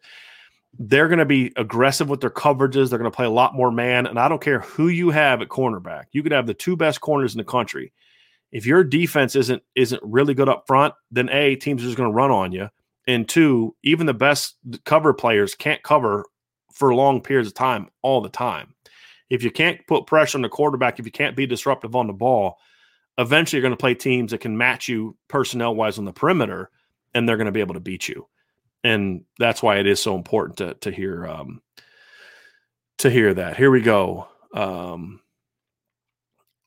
They're 0.79 1.09
going 1.09 1.19
to 1.19 1.25
be 1.25 1.53
aggressive 1.57 2.09
with 2.09 2.21
their 2.21 2.31
coverages. 2.31 2.91
They're 2.91 2.99
going 2.99 3.11
to 3.11 3.17
play 3.17 3.27
a 3.27 3.31
lot 3.31 3.55
more 3.55 3.73
man. 3.73 4.07
And 4.07 4.19
I 4.19 4.29
don't 4.29 4.43
care 4.43 4.61
who 4.61 4.89
you 4.89 5.11
have 5.11 5.43
at 5.43 5.49
cornerback. 5.49 6.05
You 6.13 6.23
could 6.23 6.33
have 6.33 6.47
the 6.47 6.55
two 6.55 6.77
best 6.77 7.01
corners 7.01 7.35
in 7.35 7.39
the 7.39 7.45
country. 7.45 7.93
If 8.53 8.67
your 8.67 8.85
defense 8.85 9.37
isn't 9.37 9.63
isn't 9.75 10.03
really 10.05 10.35
good 10.35 10.49
up 10.49 10.65
front, 10.67 10.95
then 11.11 11.29
A, 11.31 11.57
teams 11.57 11.83
are 11.83 11.87
just 11.87 11.97
going 11.97 12.11
to 12.11 12.15
run 12.15 12.31
on 12.31 12.53
you. 12.53 12.69
And 13.07 13.29
two, 13.29 13.75
even 13.83 14.07
the 14.07 14.15
best 14.15 14.57
cover 14.85 15.13
players 15.13 15.55
can't 15.55 15.83
cover 15.83 16.25
for 16.73 16.95
long 16.95 17.21
periods 17.21 17.49
of 17.49 17.55
time 17.55 17.89
all 18.03 18.21
the 18.21 18.29
time 18.29 18.75
if 19.31 19.45
you 19.45 19.51
can't 19.51 19.87
put 19.87 20.07
pressure 20.07 20.37
on 20.37 20.43
the 20.43 20.49
quarterback, 20.49 20.99
if 20.99 21.07
you 21.07 21.13
can't 21.13 21.37
be 21.37 21.47
disruptive 21.47 21.95
on 21.95 22.09
the 22.09 22.13
ball, 22.13 22.59
eventually 23.17 23.59
you're 23.59 23.69
going 23.69 23.77
to 23.77 23.81
play 23.81 23.95
teams 23.95 24.33
that 24.33 24.41
can 24.41 24.59
match 24.59 24.89
you 24.89 25.17
personnel 25.29 25.75
wise 25.75 25.99
on 25.99 26.05
the 26.05 26.13
perimeter, 26.13 26.71
and 27.15 27.29
they're 27.29 27.37
going 27.37 27.47
to 27.47 27.53
be 27.53 27.61
able 27.61 27.75
to 27.75 27.81
beat 27.81 28.09
you. 28.09 28.27
And 28.83 29.25
that's 29.39 29.63
why 29.63 29.79
it 29.79 29.87
is 29.87 30.03
so 30.03 30.17
important 30.17 30.59
to 30.59 30.75
to 30.75 30.91
hear 30.91 31.27
um, 31.27 31.63
to 32.99 33.11
hear 33.11 33.33
that. 33.35 33.57
Here 33.57 33.71
we 33.71 33.83
go. 33.83 34.27
Um, 34.53 35.21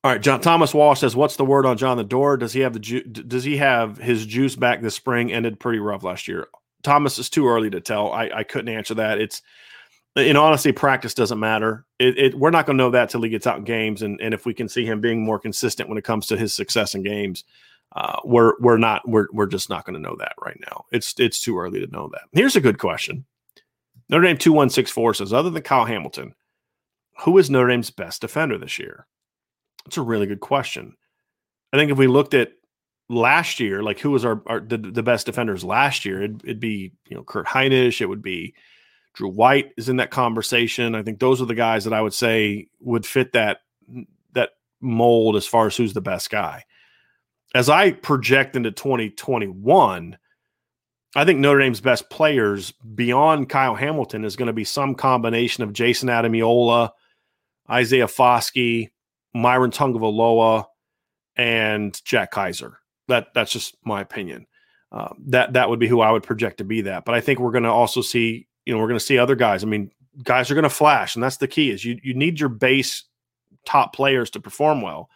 all 0.03 0.11
right, 0.11 0.22
John 0.22 0.41
Thomas 0.41 0.73
Walsh 0.73 0.99
says, 0.99 1.15
"What's 1.15 1.38
the 1.38 1.45
word 1.45 1.65
on 1.65 1.77
John 1.77 1.98
the 1.98 2.03
Door? 2.03 2.38
Does 2.38 2.53
he 2.53 2.60
have 2.61 2.73
the 2.73 2.80
ju- 2.80 3.03
does 3.03 3.44
he 3.44 3.57
have 3.57 3.98
his 3.98 4.26
juice 4.26 4.56
back 4.56 4.81
this 4.81 4.95
spring? 4.95 5.34
Ended 5.34 5.60
pretty 5.60 5.80
rough 5.80 6.03
last 6.03 6.27
year. 6.27 6.48
Thomas 6.84 7.18
is 7.18 7.30
too 7.30 7.48
early 7.48 7.69
to 7.72 7.81
tell. 7.81 8.11
I, 8.11 8.30
I 8.30 8.44
couldn't 8.44 8.76
answer 8.76 8.94
that. 8.95 9.19
It's 9.19 9.41
in 10.15 10.38
honesty, 10.38 10.72
practice 10.72 11.14
doesn't 11.14 11.40
matter. 11.40 11.85
It, 11.99 12.18
it, 12.18 12.35
we're 12.35 12.52
not 12.52 12.65
going 12.65 12.77
to 12.77 12.84
know 12.84 12.91
that 12.91 13.10
till 13.10 13.22
he 13.22 13.30
gets 13.30 13.48
out 13.48 13.57
in 13.57 13.64
games, 13.64 14.02
and, 14.02 14.19
and 14.22 14.34
if 14.34 14.45
we 14.45 14.53
can 14.53 14.69
see 14.69 14.85
him 14.85 15.02
being 15.02 15.23
more 15.23 15.40
consistent 15.40 15.90
when 15.90 15.98
it 15.98 16.03
comes 16.03 16.27
to 16.27 16.38
his 16.38 16.53
success 16.53 16.94
in 16.94 17.03
games, 17.03 17.44
uh, 17.95 18.19
we're 18.23 18.53
we're 18.60 18.77
not 18.77 19.07
we're 19.07 19.27
we're 19.31 19.48
just 19.48 19.69
not 19.69 19.85
going 19.85 19.95
to 19.95 19.99
know 19.99 20.15
that 20.18 20.34
right 20.44 20.60
now. 20.68 20.85
It's 20.91 21.14
it's 21.19 21.41
too 21.41 21.57
early 21.57 21.80
to 21.80 21.91
know 21.91 22.10
that. 22.14 22.23
Here's 22.31 22.56
a 22.56 22.61
good 22.61 22.80
question. 22.80 23.26
Notre 24.10 24.26
Dame 24.26 24.38
two 24.38 24.53
one 24.53 24.69
six 24.69 24.91
four 24.91 25.14
says, 25.14 25.34
other 25.34 25.49
than 25.49 25.64
Kyle 25.64 25.85
Hamilton, 25.85 26.35
who 27.23 27.38
is 27.38 27.49
Notre 27.49 27.69
Dame's 27.69 27.90
best 27.90 28.22
defender 28.22 28.57
this 28.57 28.77
year? 28.77 29.07
It's 29.85 29.98
a 29.98 30.02
really 30.02 30.27
good 30.27 30.40
question. 30.40 30.95
I 31.72 31.77
think 31.77 31.91
if 31.91 31.98
we 31.98 32.07
looked 32.07 32.34
at 32.34 32.53
last 33.10 33.60
year, 33.60 33.84
like 33.84 33.99
who 33.99 34.11
was 34.11 34.26
our, 34.26 34.41
our 34.48 34.60
the, 34.60 34.77
the 34.77 35.03
best 35.03 35.26
defenders 35.26 35.64
last 35.64 36.06
year, 36.06 36.22
it'd, 36.22 36.44
it'd 36.44 36.60
be 36.60 36.94
you 37.07 37.18
know 37.18 37.23
Kurt 37.23 37.48
Hinish, 37.48 38.02
it 38.02 38.07
would 38.07 38.22
be 38.22 38.53
Drew 39.14 39.30
White 39.30 39.72
is 39.77 39.90
in 39.90 39.98
that 39.98 40.11
conversation. 40.11 40.95
I 40.95 41.03
think 41.03 41.19
those 41.19 41.41
are 41.41 41.45
the 41.45 41.56
guys 41.56 41.84
that 41.84 41.94
I 41.94 42.02
would 42.02 42.14
say 42.14 42.68
would 42.80 43.06
fit 43.06 43.34
that 43.34 43.60
that 44.34 44.52
mold 44.81 45.35
as 45.35 45.45
far 45.45 45.68
as 45.68 45.77
who's 45.77 45.94
the 45.94 46.02
best 46.02 46.30
guy. 46.30 46.65
As 47.53 47.69
I 47.69 47.91
project 47.91 48.56
into 48.56 48.72
2021, 48.72 50.18
I 51.15 51.26
think 51.26 51.40
Notre 51.40 51.60
Dame's 51.60 51.81
best 51.81 52.10
players 52.10 52.72
beyond 52.95 53.49
Kyle 53.49 53.76
Hamilton 53.76 54.26
is 54.26 54.35
going 54.35 54.48
to 54.48 54.53
be 54.53 54.64
some 54.64 54.95
combination 54.95 55.64
of 55.64 55.73
Jayson 55.73 56.10
Ademilola, 56.10 56.90
Isaiah 57.69 58.07
Foskey, 58.07 58.90
Myron 59.35 59.69
Tagovailoa, 59.69 60.65
and 61.35 61.99
Jack 62.03 62.31
Kiser. 62.31 62.73
That 63.07 63.27
that's 63.35 63.52
just 63.52 63.76
my 63.85 64.02
opinion. 64.02 64.48
Uh, 64.91 65.14
that 65.27 65.53
that 65.53 65.69
would 65.69 65.80
be 65.80 65.88
who 65.88 66.02
I 66.02 66.11
would 66.11 66.23
project 66.23 66.57
to 66.60 66.64
be 66.64 66.81
that. 66.81 67.06
But 67.06 67.14
I 67.15 67.22
think 67.22 67.40
we're 67.40 67.52
going 67.52 67.64
to 67.64 67.69
also 67.69 68.02
see 68.02 68.48
you 68.65 68.73
know, 68.73 68.80
we're 68.80 68.88
going 68.88 68.99
to 68.99 69.06
see 69.06 69.18
other 69.18 69.35
guys. 69.35 69.64
I 69.64 69.68
mean, 69.68 69.91
guys 70.23 70.49
are 70.49 70.56
going 70.56 70.64
to 70.64 70.69
flash, 70.69 71.15
and 71.15 71.23
that's 71.23 71.38
the 71.38 71.48
key. 71.48 71.72
Is 71.72 71.84
you 71.84 71.99
you 72.03 72.14
need 72.14 72.40
your 72.40 72.49
base 72.49 73.03
top 73.65 73.94
players 73.94 74.30
to 74.31 74.40
perform 74.40 74.81
well. 74.81 75.10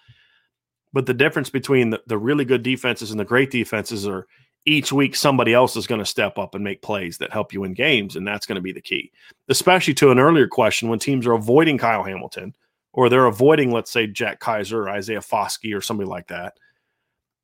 But 0.93 1.05
the 1.05 1.13
difference 1.13 1.49
between 1.49 1.89
the, 1.91 2.01
the 2.07 2.17
really 2.17 2.45
good 2.45 2.63
defenses 2.63 3.11
and 3.11 3.19
the 3.19 3.25
great 3.25 3.51
defenses 3.51 4.07
are 4.07 4.25
each 4.65 4.91
week 4.91 5.15
somebody 5.15 5.53
else 5.53 5.75
is 5.75 5.87
going 5.87 5.99
to 5.99 6.05
step 6.05 6.37
up 6.37 6.55
and 6.55 6.63
make 6.63 6.81
plays 6.81 7.17
that 7.17 7.31
help 7.31 7.53
you 7.53 7.63
in 7.63 7.73
games, 7.73 8.15
and 8.15 8.27
that's 8.27 8.45
going 8.45 8.55
to 8.55 8.61
be 8.61 8.71
the 8.71 8.81
key. 8.81 9.11
Especially 9.49 9.93
to 9.95 10.11
an 10.11 10.19
earlier 10.19 10.47
question 10.47 10.89
when 10.89 10.99
teams 10.99 11.27
are 11.27 11.33
avoiding 11.33 11.77
Kyle 11.77 12.03
Hamilton 12.03 12.55
or 12.93 13.09
they're 13.09 13.27
avoiding, 13.27 13.71
let's 13.71 13.91
say, 13.91 14.07
Jack 14.07 14.39
Kiser 14.39 14.73
or 14.73 14.89
Isaiah 14.89 15.19
Foskey 15.19 15.75
or 15.75 15.81
somebody 15.81 16.09
like 16.09 16.27
that. 16.27 16.53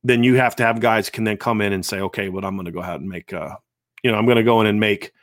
Then 0.04 0.24
you 0.24 0.36
have 0.36 0.56
to 0.58 0.64
have 0.64 0.82
guys 0.82 1.10
can 1.10 1.24
then 1.24 1.38
come 1.38 1.62
in 1.62 1.72
and 1.72 1.86
say, 1.86 2.02
okay, 2.02 2.28
but 2.28 2.44
I'm 2.44 2.56
going 2.56 2.66
to 2.66 2.72
go 2.72 2.82
out 2.82 3.00
and 3.00 3.08
make 3.08 3.32
uh, 3.32 3.56
you 4.04 4.12
know, 4.12 4.18
I'm 4.18 4.26
going 4.26 4.38
to 4.38 4.44
go 4.44 4.62
in 4.62 4.68
and 4.68 4.80
make 4.80 5.14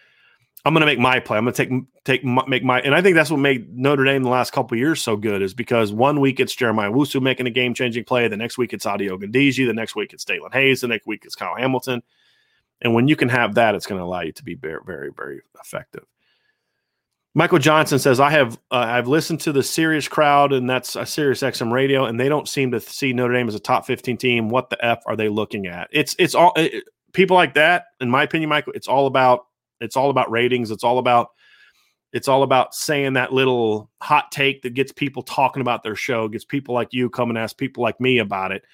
I'm 0.64 0.74
going 0.74 0.80
to 0.80 0.86
make 0.86 0.98
my 0.98 1.20
play. 1.20 1.38
I'm 1.38 1.44
going 1.44 1.54
to 1.54 1.66
take 1.66 2.04
take 2.04 2.24
make 2.24 2.62
my, 2.62 2.80
and 2.80 2.94
I 2.94 3.00
think 3.00 3.14
that's 3.14 3.30
what 3.30 3.38
made 3.38 3.74
Notre 3.76 4.04
Dame 4.04 4.22
the 4.22 4.28
last 4.28 4.52
couple 4.52 4.76
years 4.76 5.02
so 5.02 5.16
good 5.16 5.40
is 5.40 5.54
because 5.54 5.92
one 5.92 6.20
week 6.20 6.38
it's 6.38 6.54
Jeremiah 6.54 6.90
Owusu 6.90 7.22
making 7.22 7.46
a 7.46 7.50
game 7.50 7.72
changing 7.72 8.04
play, 8.04 8.28
the 8.28 8.36
next 8.36 8.58
week 8.58 8.72
it's 8.72 8.84
Ade 8.84 9.00
Ogundeji, 9.00 9.66
the 9.66 9.72
next 9.72 9.96
week 9.96 10.12
it's 10.12 10.24
Daelin 10.24 10.52
Hayes, 10.52 10.82
the 10.82 10.88
next 10.88 11.06
week 11.06 11.22
it's 11.24 11.34
Kyle 11.34 11.56
Hamilton, 11.56 12.02
and 12.82 12.94
when 12.94 13.08
you 13.08 13.16
can 13.16 13.30
have 13.30 13.54
that, 13.54 13.74
it's 13.74 13.86
going 13.86 13.98
to 13.98 14.04
allow 14.04 14.20
you 14.20 14.32
to 14.32 14.44
be 14.44 14.54
very, 14.54 14.80
very, 14.84 15.10
very 15.16 15.40
effective. 15.60 16.04
Michael 17.32 17.58
Johnson 17.58 17.98
says, 17.98 18.18
"I 18.20 18.30
have 18.30 18.58
uh, 18.70 18.84
I've 18.86 19.06
listened 19.08 19.40
to 19.42 19.52
the 19.52 19.62
serious 19.62 20.08
crowd, 20.08 20.52
and 20.52 20.68
that's 20.68 20.96
a 20.96 21.06
Sirius 21.06 21.42
XM 21.42 21.72
radio, 21.72 22.04
and 22.04 22.18
they 22.18 22.28
don't 22.28 22.48
seem 22.48 22.72
to 22.72 22.80
see 22.80 23.12
Notre 23.12 23.32
Dame 23.32 23.48
as 23.48 23.54
a 23.54 23.60
top 23.60 23.86
15 23.86 24.16
team. 24.16 24.48
What 24.48 24.68
the 24.68 24.84
f 24.84 25.02
are 25.06 25.16
they 25.16 25.28
looking 25.28 25.66
at? 25.66 25.88
It's 25.92 26.16
it's 26.18 26.34
all 26.34 26.52
it, 26.56 26.84
people 27.12 27.36
like 27.36 27.54
that, 27.54 27.84
in 28.00 28.10
my 28.10 28.24
opinion, 28.24 28.50
Michael. 28.50 28.72
It's 28.74 28.88
all 28.88 29.06
about 29.06 29.46
it's 29.80 29.96
all 29.96 30.10
about 30.10 30.30
ratings. 30.30 30.70
It's 30.70 30.84
all 30.84 30.98
about 30.98 31.30
it's 32.12 32.28
all 32.28 32.42
about 32.42 32.74
saying 32.74 33.12
that 33.12 33.32
little 33.32 33.88
hot 34.00 34.32
take 34.32 34.62
that 34.62 34.74
gets 34.74 34.90
people 34.92 35.22
talking 35.22 35.60
about 35.60 35.82
their 35.82 35.94
show, 35.94 36.28
gets 36.28 36.44
people 36.44 36.74
like 36.74 36.88
you 36.92 37.08
come 37.08 37.30
and 37.30 37.38
ask 37.38 37.56
people 37.56 37.82
like 37.82 38.00
me 38.00 38.18
about 38.18 38.50
it. 38.52 38.64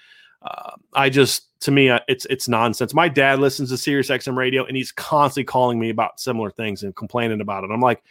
Uh, 0.42 0.72
I 0.94 1.10
just, 1.10 1.48
to 1.60 1.70
me, 1.70 1.90
it's 2.08 2.24
it's 2.26 2.48
nonsense. 2.48 2.94
My 2.94 3.08
dad 3.08 3.38
listens 3.38 3.70
to 3.70 3.76
Sirius 3.76 4.08
XM 4.08 4.36
radio, 4.36 4.64
and 4.64 4.76
he's 4.76 4.92
constantly 4.92 5.44
calling 5.44 5.78
me 5.78 5.90
about 5.90 6.20
similar 6.20 6.50
things 6.50 6.82
and 6.82 6.94
complaining 6.94 7.40
about 7.40 7.64
it. 7.64 7.70
I'm 7.70 7.80
like, 7.80 8.02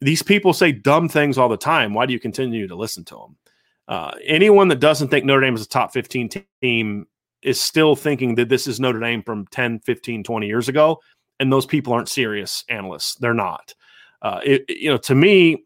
these 0.00 0.22
people 0.22 0.52
say 0.52 0.72
dumb 0.72 1.08
things 1.08 1.38
all 1.38 1.48
the 1.48 1.56
time. 1.56 1.94
Why 1.94 2.06
do 2.06 2.12
you 2.12 2.20
continue 2.20 2.68
to 2.68 2.76
listen 2.76 3.04
to 3.06 3.14
them? 3.14 3.36
Uh, 3.88 4.12
anyone 4.24 4.68
that 4.68 4.80
doesn't 4.80 5.08
think 5.08 5.24
Notre 5.24 5.40
Dame 5.40 5.54
is 5.54 5.64
a 5.64 5.68
top 5.68 5.92
15 5.92 6.28
team 6.60 7.06
is 7.42 7.60
still 7.60 7.94
thinking 7.94 8.34
that 8.34 8.48
this 8.48 8.66
is 8.66 8.80
Notre 8.80 8.98
Dame 8.98 9.22
from 9.22 9.46
10, 9.46 9.80
15, 9.80 10.24
20 10.24 10.46
years 10.46 10.68
ago 10.68 11.00
and 11.40 11.52
those 11.52 11.66
people 11.66 11.92
aren't 11.92 12.08
serious 12.08 12.64
analysts. 12.68 13.16
They're 13.16 13.34
not. 13.34 13.74
Uh, 14.22 14.40
it, 14.44 14.64
you 14.68 14.90
know, 14.90 14.96
to 14.98 15.14
me, 15.14 15.64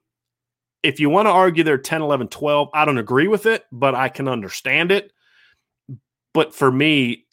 if 0.82 0.98
you 0.98 1.10
want 1.10 1.26
to 1.26 1.30
argue 1.30 1.62
they're 1.62 1.78
10, 1.78 2.02
11, 2.02 2.28
12, 2.28 2.68
I 2.72 2.84
don't 2.84 2.98
agree 2.98 3.28
with 3.28 3.46
it, 3.46 3.64
but 3.70 3.94
I 3.94 4.08
can 4.08 4.28
understand 4.28 4.90
it. 4.90 5.12
But 6.32 6.54
for 6.54 6.70
me, 6.70 7.26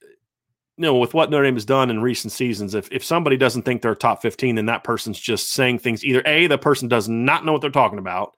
you 0.77 0.83
know, 0.83 0.97
with 0.97 1.13
what 1.13 1.31
Notre 1.31 1.45
Dame 1.45 1.55
has 1.55 1.65
done 1.65 1.89
in 1.89 2.01
recent 2.01 2.31
seasons, 2.31 2.75
if, 2.75 2.91
if 2.91 3.03
somebody 3.03 3.37
doesn't 3.37 3.63
think 3.63 3.81
they're 3.81 3.95
top 3.95 4.21
15, 4.21 4.55
then 4.55 4.67
that 4.67 4.83
person's 4.83 5.19
just 5.19 5.51
saying 5.51 5.79
things 5.79 6.05
either 6.05 6.21
A, 6.25 6.47
the 6.47 6.57
person 6.57 6.87
does 6.87 7.09
not 7.09 7.45
know 7.45 7.53
what 7.53 7.61
they're 7.61 7.71
talking 7.71 7.99
about, 7.99 8.33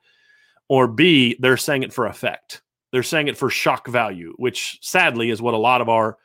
or 0.70 0.88
B, 0.88 1.36
they're 1.40 1.58
saying 1.58 1.84
it 1.84 1.92
for 1.94 2.06
effect. 2.06 2.62
They're 2.92 3.04
saying 3.04 3.28
it 3.28 3.38
for 3.38 3.50
shock 3.50 3.88
value, 3.88 4.34
which 4.38 4.80
sadly 4.82 5.30
is 5.30 5.42
what 5.42 5.54
a 5.54 5.58
lot 5.58 5.82
of 5.82 5.90
our 5.90 6.18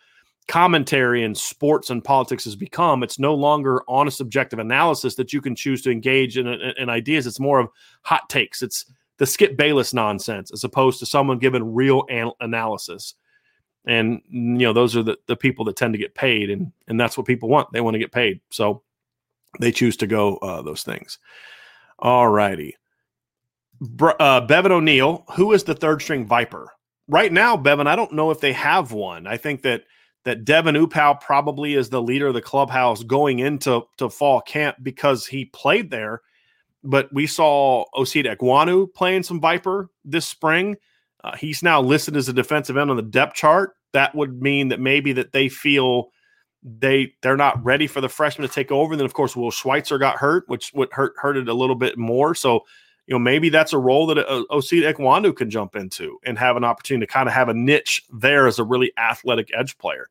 commentary 0.46 1.22
in 1.22 1.34
sports 1.34 1.90
and 1.90 2.04
politics 2.04 2.44
has 2.44 2.56
become. 2.56 3.02
It's 3.02 3.18
no 3.18 3.34
longer 3.34 3.82
honest, 3.88 4.20
objective 4.20 4.58
analysis 4.58 5.14
that 5.16 5.32
you 5.32 5.40
can 5.40 5.54
choose 5.54 5.82
to 5.82 5.90
engage 5.90 6.36
in, 6.36 6.46
in, 6.46 6.60
in 6.78 6.88
ideas. 6.90 7.26
It's 7.26 7.40
more 7.40 7.60
of 7.60 7.68
hot 8.02 8.28
takes. 8.28 8.62
It's 8.62 8.84
the 9.18 9.26
Skip 9.26 9.56
Bayless 9.56 9.94
nonsense 9.94 10.50
as 10.52 10.64
opposed 10.64 10.98
to 10.98 11.06
someone 11.06 11.38
giving 11.38 11.74
real 11.74 12.04
an- 12.10 12.32
analysis. 12.40 13.14
And 13.86 14.22
you 14.28 14.40
know, 14.40 14.72
those 14.72 14.96
are 14.96 15.02
the, 15.02 15.18
the 15.26 15.36
people 15.36 15.64
that 15.66 15.76
tend 15.76 15.92
to 15.94 15.98
get 15.98 16.14
paid, 16.14 16.48
and 16.48 16.72
and 16.88 16.98
that's 16.98 17.18
what 17.18 17.26
people 17.26 17.50
want. 17.50 17.70
They 17.70 17.82
want 17.82 17.94
to 17.94 17.98
get 17.98 18.12
paid, 18.12 18.40
so 18.50 18.82
they 19.60 19.72
choose 19.72 19.98
to 19.98 20.06
go 20.06 20.36
uh, 20.38 20.62
those 20.62 20.82
things. 20.82 21.18
All 21.98 22.28
righty. 22.28 22.76
Uh, 24.00 24.40
Bevan 24.40 24.72
O'Neill, 24.72 25.24
who 25.34 25.52
is 25.52 25.64
the 25.64 25.74
third 25.74 26.00
string 26.00 26.24
Viper? 26.24 26.72
Right 27.08 27.30
now, 27.30 27.58
Bevan, 27.58 27.86
I 27.86 27.96
don't 27.96 28.14
know 28.14 28.30
if 28.30 28.40
they 28.40 28.52
have 28.54 28.92
one. 28.92 29.26
I 29.26 29.36
think 29.36 29.62
that 29.62 29.84
that 30.24 30.44
Devin 30.44 30.74
Upau 30.74 31.20
probably 31.20 31.74
is 31.74 31.90
the 31.90 32.02
leader 32.02 32.28
of 32.28 32.34
the 32.34 32.42
clubhouse 32.42 33.02
going 33.02 33.38
into 33.38 33.82
to 33.98 34.08
fall 34.08 34.40
camp 34.40 34.76
because 34.82 35.26
he 35.26 35.46
played 35.46 35.90
there. 35.90 36.22
But 36.82 37.12
we 37.12 37.26
saw 37.26 37.84
Osita 37.94 38.36
Ekwonu 38.36 38.92
playing 38.92 39.22
some 39.22 39.40
Viper 39.40 39.90
this 40.04 40.26
spring. 40.26 40.76
Uh, 41.22 41.36
he's 41.36 41.62
now 41.62 41.80
listed 41.80 42.16
as 42.16 42.28
a 42.28 42.32
defensive 42.32 42.76
end 42.76 42.90
on 42.90 42.96
the 42.96 43.02
depth 43.02 43.34
chart. 43.34 43.74
That 43.92 44.14
would 44.14 44.42
mean 44.42 44.68
that 44.68 44.80
maybe 44.80 45.12
that 45.12 45.32
they 45.32 45.48
feel 45.48 46.08
they 46.62 47.14
they're 47.22 47.36
not 47.36 47.62
ready 47.62 47.86
for 47.86 48.00
the 48.00 48.08
freshman 48.08 48.48
to 48.48 48.54
take 48.54 48.72
over. 48.72 48.94
And 48.94 49.00
then 49.00 49.06
of 49.06 49.14
course 49.14 49.36
Will 49.36 49.50
Schweitzer 49.50 49.98
got 49.98 50.16
hurt, 50.16 50.44
which 50.48 50.72
would 50.74 50.92
hurt 50.92 51.14
hurt 51.16 51.36
it 51.36 51.48
a 51.48 51.54
little 51.54 51.76
bit 51.76 51.96
more. 51.96 52.34
So 52.34 52.64
you 53.06 53.14
know 53.14 53.18
maybe 53.18 53.48
that's 53.48 53.72
a 53.72 53.78
role 53.78 54.06
that 54.06 54.18
uh, 54.18 54.44
Osita 54.50 54.92
Ekwonu 54.92 55.34
can 55.34 55.50
jump 55.50 55.76
into 55.76 56.18
and 56.24 56.38
have 56.38 56.56
an 56.56 56.64
opportunity 56.64 57.06
to 57.06 57.12
kind 57.12 57.28
of 57.28 57.34
have 57.34 57.48
a 57.48 57.54
niche 57.54 58.02
there 58.12 58.46
as 58.46 58.58
a 58.58 58.64
really 58.64 58.92
athletic 58.96 59.50
edge 59.54 59.76
player. 59.78 60.08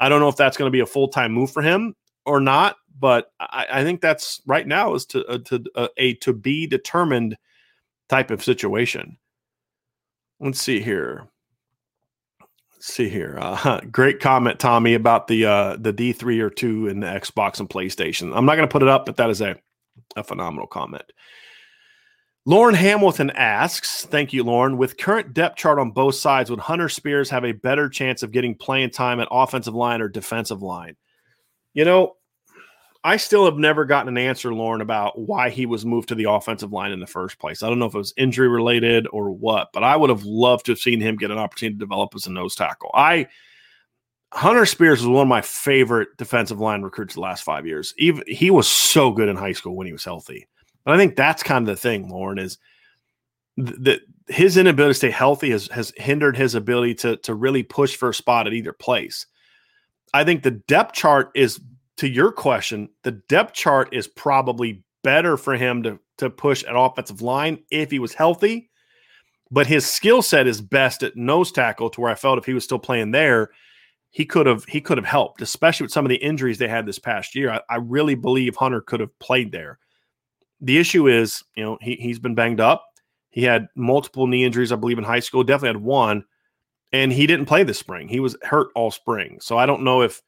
I 0.00 0.08
don't 0.08 0.20
know 0.20 0.28
if 0.28 0.36
that's 0.36 0.56
going 0.56 0.66
to 0.66 0.72
be 0.72 0.80
a 0.80 0.86
full 0.86 1.08
time 1.08 1.32
move 1.32 1.52
for 1.52 1.62
him 1.62 1.94
or 2.24 2.40
not, 2.40 2.76
but 2.98 3.32
I, 3.38 3.66
I 3.70 3.84
think 3.84 4.00
that's 4.00 4.40
right 4.46 4.66
now 4.66 4.94
is 4.94 5.06
to, 5.06 5.24
uh, 5.26 5.38
to 5.38 5.64
uh, 5.76 5.88
a 5.96 6.14
to 6.14 6.32
be 6.32 6.66
determined 6.66 7.36
type 8.08 8.30
of 8.30 8.42
situation. 8.42 9.16
Let's 10.40 10.60
see 10.60 10.80
here. 10.80 11.28
Let's 12.74 12.92
see 12.92 13.08
here. 13.08 13.38
Uh, 13.40 13.80
great 13.92 14.18
comment, 14.18 14.58
Tommy, 14.58 14.94
about 14.94 15.28
the 15.28 15.46
uh, 15.46 15.76
the 15.76 15.92
D 15.92 16.12
three 16.12 16.40
or 16.40 16.50
two 16.50 16.88
in 16.88 16.98
the 17.00 17.06
Xbox 17.06 17.60
and 17.60 17.70
PlayStation. 17.70 18.36
I'm 18.36 18.44
not 18.44 18.56
going 18.56 18.68
to 18.68 18.72
put 18.72 18.82
it 18.82 18.88
up, 18.88 19.06
but 19.06 19.16
that 19.18 19.30
is 19.30 19.40
a 19.40 19.56
a 20.16 20.24
phenomenal 20.24 20.66
comment. 20.66 21.04
Lauren 22.44 22.74
Hamilton 22.74 23.30
asks, 23.30 24.04
thank 24.06 24.32
you, 24.32 24.42
Lauren. 24.42 24.76
With 24.76 24.98
current 24.98 25.32
depth 25.32 25.56
chart 25.56 25.78
on 25.78 25.92
both 25.92 26.16
sides, 26.16 26.50
would 26.50 26.58
Hunter 26.58 26.88
Spears 26.88 27.30
have 27.30 27.44
a 27.44 27.52
better 27.52 27.88
chance 27.88 28.24
of 28.24 28.32
getting 28.32 28.56
playing 28.56 28.90
time 28.90 29.20
at 29.20 29.28
offensive 29.30 29.74
line 29.74 30.00
or 30.00 30.08
defensive 30.08 30.60
line? 30.60 30.96
You 31.72 31.84
know, 31.84 32.16
I 33.04 33.16
still 33.16 33.44
have 33.44 33.58
never 33.58 33.84
gotten 33.84 34.08
an 34.08 34.18
answer, 34.18 34.52
Lauren, 34.52 34.80
about 34.80 35.18
why 35.18 35.50
he 35.50 35.66
was 35.66 35.84
moved 35.84 36.08
to 36.08 36.16
the 36.16 36.30
offensive 36.30 36.72
line 36.72 36.90
in 36.90 37.00
the 37.00 37.06
first 37.06 37.38
place. 37.38 37.62
I 37.62 37.68
don't 37.68 37.78
know 37.78 37.86
if 37.86 37.94
it 37.94 37.98
was 37.98 38.14
injury 38.16 38.48
related 38.48 39.06
or 39.12 39.30
what, 39.30 39.68
but 39.72 39.84
I 39.84 39.96
would 39.96 40.10
have 40.10 40.24
loved 40.24 40.66
to 40.66 40.72
have 40.72 40.78
seen 40.78 41.00
him 41.00 41.16
get 41.16 41.30
an 41.30 41.38
opportunity 41.38 41.74
to 41.74 41.84
develop 41.84 42.12
as 42.16 42.26
a 42.26 42.32
nose 42.32 42.56
tackle. 42.56 42.90
I 42.92 43.28
Hunter 44.32 44.66
Spears 44.66 45.00
was 45.00 45.08
one 45.08 45.22
of 45.22 45.28
my 45.28 45.42
favorite 45.42 46.08
defensive 46.16 46.58
line 46.58 46.82
recruits 46.82 47.14
the 47.14 47.20
last 47.20 47.42
five 47.44 47.66
years. 47.66 47.92
Even 47.98 48.24
he 48.26 48.50
was 48.50 48.66
so 48.66 49.12
good 49.12 49.28
in 49.28 49.36
high 49.36 49.52
school 49.52 49.76
when 49.76 49.86
he 49.86 49.92
was 49.92 50.04
healthy. 50.04 50.48
But 50.84 50.94
I 50.94 50.96
think 50.98 51.16
that's 51.16 51.42
kind 51.42 51.68
of 51.68 51.74
the 51.74 51.80
thing, 51.80 52.08
Lauren, 52.08 52.38
is 52.38 52.58
that 53.56 54.00
his 54.28 54.56
inability 54.56 54.90
to 54.90 54.94
stay 54.94 55.10
healthy 55.10 55.50
has, 55.50 55.68
has 55.68 55.92
hindered 55.96 56.36
his 56.36 56.54
ability 56.54 56.94
to, 56.94 57.16
to 57.18 57.34
really 57.34 57.62
push 57.62 57.96
for 57.96 58.10
a 58.10 58.14
spot 58.14 58.46
at 58.46 58.52
either 58.52 58.72
place. 58.72 59.26
I 60.14 60.24
think 60.24 60.42
the 60.42 60.50
depth 60.52 60.94
chart 60.94 61.30
is, 61.34 61.60
to 61.98 62.08
your 62.08 62.32
question, 62.32 62.88
the 63.02 63.12
depth 63.12 63.54
chart 63.54 63.90
is 63.92 64.08
probably 64.08 64.82
better 65.02 65.36
for 65.36 65.54
him 65.54 65.82
to, 65.82 65.98
to 66.18 66.30
push 66.30 66.64
at 66.64 66.76
offensive 66.76 67.22
line 67.22 67.62
if 67.70 67.90
he 67.90 67.98
was 67.98 68.14
healthy. 68.14 68.70
But 69.50 69.66
his 69.66 69.86
skill 69.86 70.22
set 70.22 70.46
is 70.46 70.62
best 70.62 71.02
at 71.02 71.16
nose 71.16 71.52
tackle 71.52 71.90
to 71.90 72.00
where 72.00 72.10
I 72.10 72.14
felt 72.14 72.38
if 72.38 72.46
he 72.46 72.54
was 72.54 72.64
still 72.64 72.78
playing 72.78 73.10
there, 73.10 73.50
he 74.10 74.24
could 74.24 74.46
have 74.46 74.64
he 74.64 74.80
could 74.80 74.98
have 74.98 75.06
helped, 75.06 75.42
especially 75.42 75.84
with 75.84 75.92
some 75.92 76.06
of 76.06 76.10
the 76.10 76.16
injuries 76.16 76.58
they 76.58 76.68
had 76.68 76.86
this 76.86 76.98
past 76.98 77.34
year. 77.34 77.50
I, 77.50 77.60
I 77.68 77.76
really 77.76 78.14
believe 78.14 78.56
Hunter 78.56 78.80
could 78.80 79.00
have 79.00 79.18
played 79.18 79.52
there 79.52 79.78
the 80.62 80.78
issue 80.78 81.08
is, 81.08 81.42
you 81.56 81.64
know, 81.64 81.76
he, 81.80 81.96
he's 81.96 82.20
been 82.20 82.34
banged 82.34 82.60
up. 82.60 82.86
He 83.30 83.42
had 83.42 83.66
multiple 83.74 84.26
knee 84.26 84.44
injuries, 84.44 84.72
I 84.72 84.76
believe, 84.76 84.98
in 84.98 85.04
high 85.04 85.20
school. 85.20 85.42
Definitely 85.42 85.80
had 85.80 85.84
one, 85.84 86.24
and 86.92 87.12
he 87.12 87.26
didn't 87.26 87.46
play 87.46 87.64
this 87.64 87.78
spring. 87.78 88.08
He 88.08 88.20
was 88.20 88.36
hurt 88.42 88.68
all 88.74 88.90
spring. 88.90 89.38
So 89.40 89.58
I 89.58 89.66
don't 89.66 89.82
know 89.82 90.02
if 90.02 90.22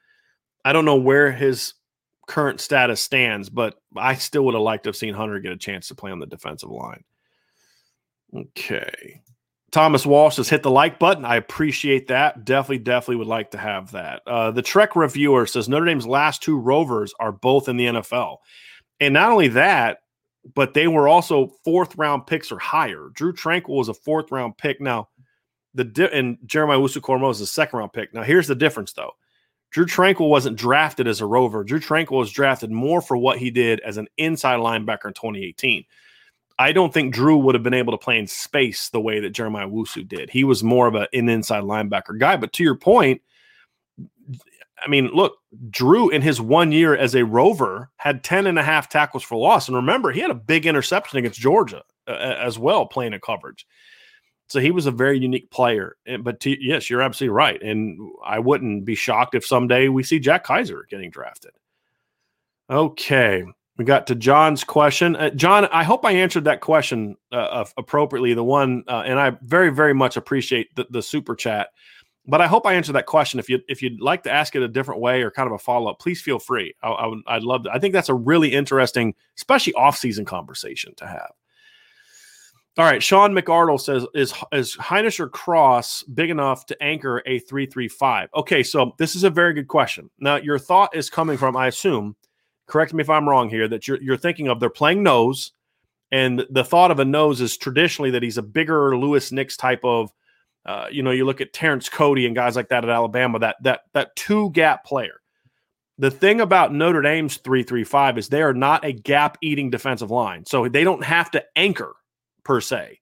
I 0.64 0.72
don't 0.72 0.84
know 0.84 0.96
where 0.96 1.30
his 1.30 1.74
current 2.26 2.60
status 2.60 3.00
stands, 3.00 3.48
but 3.48 3.76
I 3.96 4.14
still 4.14 4.44
would 4.46 4.54
have 4.54 4.62
liked 4.62 4.84
to 4.84 4.88
have 4.88 4.96
seen 4.96 5.14
Hunter 5.14 5.38
get 5.38 5.52
a 5.52 5.56
chance 5.56 5.88
to 5.88 5.94
play 5.94 6.10
on 6.10 6.18
the 6.18 6.26
defensive 6.26 6.70
line. 6.70 7.04
Okay. 8.34 9.20
Thomas 9.70 10.06
Walsh 10.06 10.36
has 10.36 10.48
hit 10.48 10.62
the 10.62 10.70
like 10.70 10.98
button. 10.98 11.24
I 11.24 11.36
appreciate 11.36 12.06
that. 12.08 12.44
Definitely, 12.44 12.78
definitely 12.78 13.16
would 13.16 13.26
like 13.26 13.50
to 13.50 13.58
have 13.58 13.90
that. 13.92 14.22
Uh, 14.26 14.50
the 14.52 14.62
Trek 14.62 14.96
reviewer 14.96 15.46
says 15.46 15.68
Notre 15.68 15.84
Dame's 15.84 16.06
last 16.06 16.42
two 16.42 16.56
Rovers 16.56 17.12
are 17.20 17.32
both 17.32 17.68
in 17.68 17.76
the 17.76 17.86
NFL. 17.86 18.38
And 19.00 19.12
not 19.12 19.32
only 19.32 19.48
that, 19.48 19.98
but 20.54 20.74
they 20.74 20.88
were 20.88 21.08
also 21.08 21.52
fourth 21.64 21.96
round 21.96 22.26
picks 22.26 22.52
or 22.52 22.58
higher. 22.58 23.08
Drew 23.14 23.32
Tranquill 23.32 23.76
was 23.76 23.88
a 23.88 23.94
fourth 23.94 24.30
round 24.30 24.58
pick. 24.58 24.80
Now, 24.80 25.08
the 25.74 25.84
di- 25.84 26.12
and 26.12 26.38
Jeremiah 26.44 26.78
Owusu-Koramoah 26.78 27.30
is 27.30 27.40
a 27.40 27.46
second 27.46 27.78
round 27.78 27.92
pick. 27.92 28.12
Now, 28.12 28.22
here's 28.22 28.46
the 28.46 28.54
difference 28.54 28.92
though. 28.92 29.12
Drew 29.70 29.86
Tranquill 29.86 30.28
wasn't 30.28 30.56
drafted 30.56 31.08
as 31.08 31.20
a 31.20 31.26
rover. 31.26 31.64
Drew 31.64 31.80
Tranquill 31.80 32.18
was 32.18 32.30
drafted 32.30 32.70
more 32.70 33.00
for 33.00 33.16
what 33.16 33.38
he 33.38 33.50
did 33.50 33.80
as 33.80 33.96
an 33.96 34.06
inside 34.18 34.60
linebacker 34.60 35.06
in 35.06 35.14
2018. 35.14 35.84
I 36.58 36.70
don't 36.70 36.94
think 36.94 37.12
Drew 37.12 37.36
would 37.38 37.56
have 37.56 37.64
been 37.64 37.74
able 37.74 37.92
to 37.92 37.98
play 37.98 38.16
in 38.18 38.28
space 38.28 38.88
the 38.90 39.00
way 39.00 39.18
that 39.18 39.30
Jeremiah 39.30 39.66
Owusu 39.66 40.06
did. 40.06 40.30
He 40.30 40.44
was 40.44 40.62
more 40.62 40.86
of 40.86 40.94
an 40.94 41.08
inside 41.12 41.64
linebacker 41.64 42.16
guy. 42.18 42.36
But 42.36 42.52
to 42.52 42.62
your 42.62 42.76
point, 42.76 43.22
I 44.84 44.88
mean, 44.88 45.08
look, 45.08 45.38
Drew 45.70 46.10
in 46.10 46.22
his 46.22 46.40
one 46.40 46.72
year 46.72 46.94
as 46.96 47.14
a 47.14 47.24
rover 47.24 47.90
had 47.96 48.22
10 48.22 48.46
and 48.46 48.58
a 48.58 48.62
half 48.62 48.88
tackles 48.88 49.22
for 49.22 49.36
loss. 49.36 49.68
And 49.68 49.76
remember, 49.76 50.10
he 50.10 50.20
had 50.20 50.30
a 50.30 50.34
big 50.34 50.66
interception 50.66 51.18
against 51.18 51.40
Georgia 51.40 51.82
uh, 52.06 52.12
as 52.12 52.58
well, 52.58 52.86
playing 52.86 53.14
in 53.14 53.20
coverage. 53.20 53.66
So 54.48 54.60
he 54.60 54.70
was 54.70 54.86
a 54.86 54.90
very 54.90 55.18
unique 55.18 55.50
player. 55.50 55.96
But 56.20 56.40
to, 56.40 56.56
yes, 56.62 56.90
you're 56.90 57.02
absolutely 57.02 57.34
right. 57.34 57.62
And 57.62 57.98
I 58.24 58.38
wouldn't 58.38 58.84
be 58.84 58.94
shocked 58.94 59.34
if 59.34 59.46
someday 59.46 59.88
we 59.88 60.02
see 60.02 60.18
Jack 60.18 60.44
Kiser 60.44 60.86
getting 60.88 61.10
drafted. 61.10 61.52
Okay. 62.68 63.44
We 63.76 63.84
got 63.84 64.06
to 64.08 64.14
John's 64.14 64.62
question. 64.62 65.16
Uh, 65.16 65.30
John, 65.30 65.66
I 65.66 65.82
hope 65.82 66.04
I 66.04 66.12
answered 66.12 66.44
that 66.44 66.60
question 66.60 67.16
uh, 67.32 67.64
appropriately. 67.76 68.34
The 68.34 68.44
one, 68.44 68.84
uh, 68.86 69.02
and 69.04 69.18
I 69.18 69.36
very, 69.42 69.70
very 69.70 69.94
much 69.94 70.16
appreciate 70.16 70.74
the, 70.76 70.86
the 70.90 71.02
super 71.02 71.34
chat. 71.34 71.70
But 72.26 72.40
I 72.40 72.46
hope 72.46 72.66
I 72.66 72.74
answered 72.74 72.94
that 72.94 73.06
question. 73.06 73.38
If 73.38 73.50
you 73.50 73.60
if 73.68 73.82
you'd 73.82 74.00
like 74.00 74.22
to 74.22 74.32
ask 74.32 74.56
it 74.56 74.62
a 74.62 74.68
different 74.68 75.00
way 75.00 75.22
or 75.22 75.30
kind 75.30 75.46
of 75.46 75.52
a 75.52 75.58
follow 75.58 75.90
up, 75.90 75.98
please 75.98 76.22
feel 76.22 76.38
free. 76.38 76.74
I, 76.82 76.88
I 76.88 77.06
would, 77.06 77.18
I'd 77.26 77.42
love 77.42 77.64
to. 77.64 77.70
I 77.70 77.78
think 77.78 77.92
that's 77.92 78.08
a 78.08 78.14
really 78.14 78.52
interesting, 78.52 79.14
especially 79.36 79.74
off 79.74 79.98
season 79.98 80.24
conversation 80.24 80.94
to 80.96 81.06
have. 81.06 81.32
All 82.76 82.84
right, 82.84 83.02
Sean 83.02 83.34
McArdle 83.34 83.80
says 83.80 84.04
is 84.14 84.34
is 84.52 84.74
Hinish 84.76 85.20
or 85.20 85.28
Cross 85.28 86.02
big 86.04 86.30
enough 86.30 86.66
to 86.66 86.82
anchor 86.82 87.22
a 87.26 87.38
three 87.40 87.66
three 87.66 87.88
five? 87.88 88.30
Okay, 88.34 88.62
so 88.62 88.94
this 88.98 89.14
is 89.14 89.22
a 89.22 89.30
very 89.30 89.52
good 89.52 89.68
question. 89.68 90.10
Now 90.18 90.36
your 90.36 90.58
thought 90.58 90.96
is 90.96 91.10
coming 91.10 91.36
from, 91.36 91.56
I 91.56 91.68
assume, 91.68 92.16
correct 92.66 92.94
me 92.94 93.02
if 93.02 93.10
I'm 93.10 93.28
wrong 93.28 93.48
here, 93.48 93.68
that 93.68 93.86
you're 93.86 94.02
you're 94.02 94.16
thinking 94.16 94.48
of 94.48 94.58
they're 94.58 94.70
playing 94.70 95.02
nose, 95.04 95.52
and 96.10 96.44
the 96.50 96.64
thought 96.64 96.90
of 96.90 96.98
a 96.98 97.04
nose 97.04 97.40
is 97.40 97.56
traditionally 97.56 98.10
that 98.10 98.22
he's 98.22 98.38
a 98.38 98.42
bigger 98.42 98.96
Louis 98.96 99.30
Nix 99.30 99.56
type 99.56 99.84
of 99.84 100.10
uh, 100.66 100.86
you 100.90 101.02
know, 101.02 101.10
you 101.10 101.24
look 101.24 101.40
at 101.40 101.52
Terrence 101.52 101.88
Cody 101.88 102.26
and 102.26 102.34
guys 102.34 102.56
like 102.56 102.68
that 102.68 102.84
at 102.84 102.90
Alabama, 102.90 103.38
that 103.38 103.56
that 103.62 103.82
that 103.92 104.16
two 104.16 104.50
gap 104.50 104.84
player. 104.84 105.20
The 105.98 106.10
thing 106.10 106.40
about 106.40 106.74
Notre 106.74 107.02
Dame's 107.02 107.36
335 107.36 108.18
is 108.18 108.28
they 108.28 108.42
are 108.42 108.54
not 108.54 108.84
a 108.84 108.92
gap 108.92 109.38
eating 109.42 109.70
defensive 109.70 110.10
line. 110.10 110.44
So 110.44 110.68
they 110.68 110.82
don't 110.82 111.04
have 111.04 111.30
to 111.32 111.44
anchor 111.54 111.94
per 112.42 112.60
se. 112.60 112.98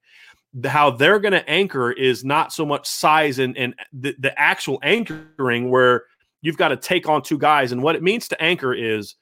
How 0.63 0.91
they're 0.91 1.19
going 1.19 1.31
to 1.31 1.49
anchor 1.49 1.91
is 1.91 2.23
not 2.23 2.53
so 2.53 2.65
much 2.65 2.87
size 2.87 3.39
and, 3.39 3.57
and 3.57 3.73
the, 3.91 4.15
the 4.19 4.39
actual 4.39 4.79
anchoring 4.83 5.71
where 5.71 6.03
you've 6.41 6.57
got 6.57 6.67
to 6.67 6.77
take 6.77 7.09
on 7.09 7.23
two 7.23 7.39
guys. 7.39 7.71
And 7.71 7.81
what 7.81 7.95
it 7.95 8.03
means 8.03 8.27
to 8.27 8.39
anchor 8.39 8.75
is, 8.75 9.15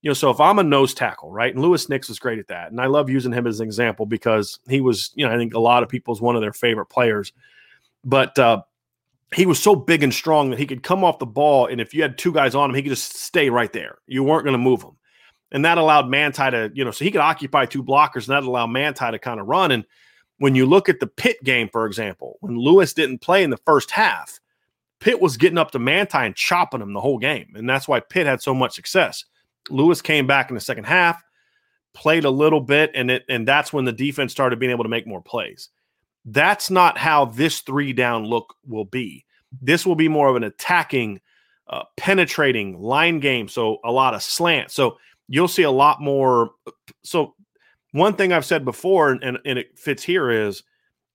you 0.00 0.10
know, 0.10 0.14
so 0.14 0.30
if 0.30 0.40
I'm 0.40 0.58
a 0.58 0.64
nose 0.64 0.92
tackle, 0.92 1.30
right? 1.30 1.54
And 1.54 1.62
Louis 1.62 1.88
Nix 1.88 2.10
is 2.10 2.18
great 2.18 2.40
at 2.40 2.48
that. 2.48 2.72
And 2.72 2.80
I 2.80 2.86
love 2.86 3.08
using 3.08 3.32
him 3.32 3.46
as 3.46 3.60
an 3.60 3.66
example 3.66 4.04
because 4.04 4.58
he 4.68 4.80
was, 4.80 5.12
you 5.14 5.24
know, 5.24 5.32
I 5.32 5.36
think 5.36 5.54
a 5.54 5.60
lot 5.60 5.84
of 5.84 5.88
people's 5.88 6.20
one 6.20 6.34
of 6.34 6.42
their 6.42 6.52
favorite 6.52 6.86
players 6.86 7.32
but 8.04 8.38
uh, 8.38 8.62
he 9.34 9.46
was 9.46 9.58
so 9.58 9.74
big 9.74 10.02
and 10.02 10.12
strong 10.12 10.50
that 10.50 10.58
he 10.58 10.66
could 10.66 10.82
come 10.82 11.04
off 11.04 11.18
the 11.18 11.26
ball, 11.26 11.66
and 11.66 11.80
if 11.80 11.94
you 11.94 12.02
had 12.02 12.18
two 12.18 12.32
guys 12.32 12.54
on 12.54 12.70
him, 12.70 12.76
he 12.76 12.82
could 12.82 12.90
just 12.90 13.16
stay 13.16 13.50
right 13.50 13.72
there. 13.72 13.98
You 14.06 14.22
weren't 14.22 14.44
going 14.44 14.52
to 14.52 14.58
move 14.58 14.82
him, 14.82 14.96
and 15.50 15.64
that 15.64 15.78
allowed 15.78 16.08
Manti 16.08 16.50
to, 16.50 16.70
you 16.74 16.84
know, 16.84 16.90
so 16.90 17.04
he 17.04 17.10
could 17.10 17.20
occupy 17.20 17.66
two 17.66 17.82
blockers, 17.82 18.28
and 18.28 18.36
that 18.36 18.44
allowed 18.44 18.68
Manti 18.68 19.10
to 19.10 19.18
kind 19.18 19.40
of 19.40 19.46
run. 19.46 19.70
And 19.70 19.84
when 20.38 20.54
you 20.54 20.66
look 20.66 20.88
at 20.88 21.00
the 21.00 21.06
Pitt 21.06 21.42
game, 21.44 21.68
for 21.70 21.86
example, 21.86 22.36
when 22.40 22.58
Louis 22.58 22.92
didn't 22.92 23.20
play 23.20 23.42
in 23.42 23.50
the 23.50 23.60
first 23.64 23.90
half, 23.90 24.40
Pitt 25.00 25.20
was 25.20 25.36
getting 25.36 25.58
up 25.58 25.70
to 25.72 25.78
Manti 25.78 26.18
and 26.18 26.36
chopping 26.36 26.80
him 26.80 26.92
the 26.92 27.00
whole 27.00 27.18
game, 27.18 27.52
and 27.54 27.68
that's 27.68 27.88
why 27.88 28.00
Pitt 28.00 28.26
had 28.26 28.42
so 28.42 28.54
much 28.54 28.74
success. 28.74 29.24
Louis 29.70 30.02
came 30.02 30.26
back 30.26 30.50
in 30.50 30.54
the 30.54 30.60
second 30.60 30.84
half, 30.84 31.22
played 31.94 32.24
a 32.24 32.30
little 32.30 32.60
bit, 32.60 32.90
and 32.94 33.10
it 33.10 33.24
and 33.28 33.46
that's 33.46 33.72
when 33.72 33.84
the 33.84 33.92
defense 33.92 34.32
started 34.32 34.58
being 34.58 34.72
able 34.72 34.84
to 34.84 34.90
make 34.90 35.06
more 35.06 35.22
plays. 35.22 35.70
That's 36.24 36.70
not 36.70 36.98
how 36.98 37.26
this 37.26 37.60
three 37.60 37.92
down 37.92 38.24
look 38.24 38.54
will 38.66 38.84
be. 38.84 39.24
This 39.60 39.84
will 39.84 39.96
be 39.96 40.08
more 40.08 40.28
of 40.28 40.36
an 40.36 40.44
attacking, 40.44 41.20
uh, 41.68 41.82
penetrating 41.96 42.80
line 42.80 43.20
game. 43.20 43.48
So 43.48 43.78
a 43.84 43.92
lot 43.92 44.14
of 44.14 44.22
slant. 44.22 44.70
So 44.70 44.98
you'll 45.28 45.48
see 45.48 45.64
a 45.64 45.70
lot 45.70 46.00
more. 46.00 46.52
So 47.02 47.34
one 47.92 48.14
thing 48.14 48.32
I've 48.32 48.44
said 48.44 48.64
before, 48.64 49.10
and, 49.10 49.22
and, 49.22 49.38
and 49.44 49.58
it 49.58 49.78
fits 49.78 50.02
here, 50.02 50.30
is 50.30 50.62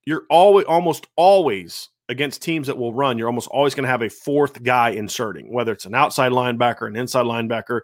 you're 0.05 0.25
always 0.29 0.65
almost 0.65 1.07
always 1.15 1.89
against 2.09 2.41
teams 2.41 2.67
that 2.67 2.77
will 2.77 2.93
run. 2.93 3.17
You're 3.17 3.27
almost 3.27 3.49
always 3.49 3.75
going 3.75 3.83
to 3.83 3.89
have 3.89 4.01
a 4.01 4.09
fourth 4.09 4.63
guy 4.63 4.91
inserting, 4.91 5.51
whether 5.51 5.71
it's 5.71 5.85
an 5.85 5.95
outside 5.95 6.31
linebacker, 6.31 6.87
an 6.87 6.95
inside 6.95 7.25
linebacker. 7.25 7.81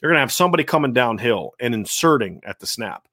You're 0.00 0.10
going 0.10 0.16
to 0.16 0.20
have 0.20 0.32
somebody 0.32 0.64
coming 0.64 0.92
downhill 0.92 1.52
and 1.60 1.74
inserting 1.74 2.40
at 2.44 2.60
the 2.60 2.66
snap 2.66 3.06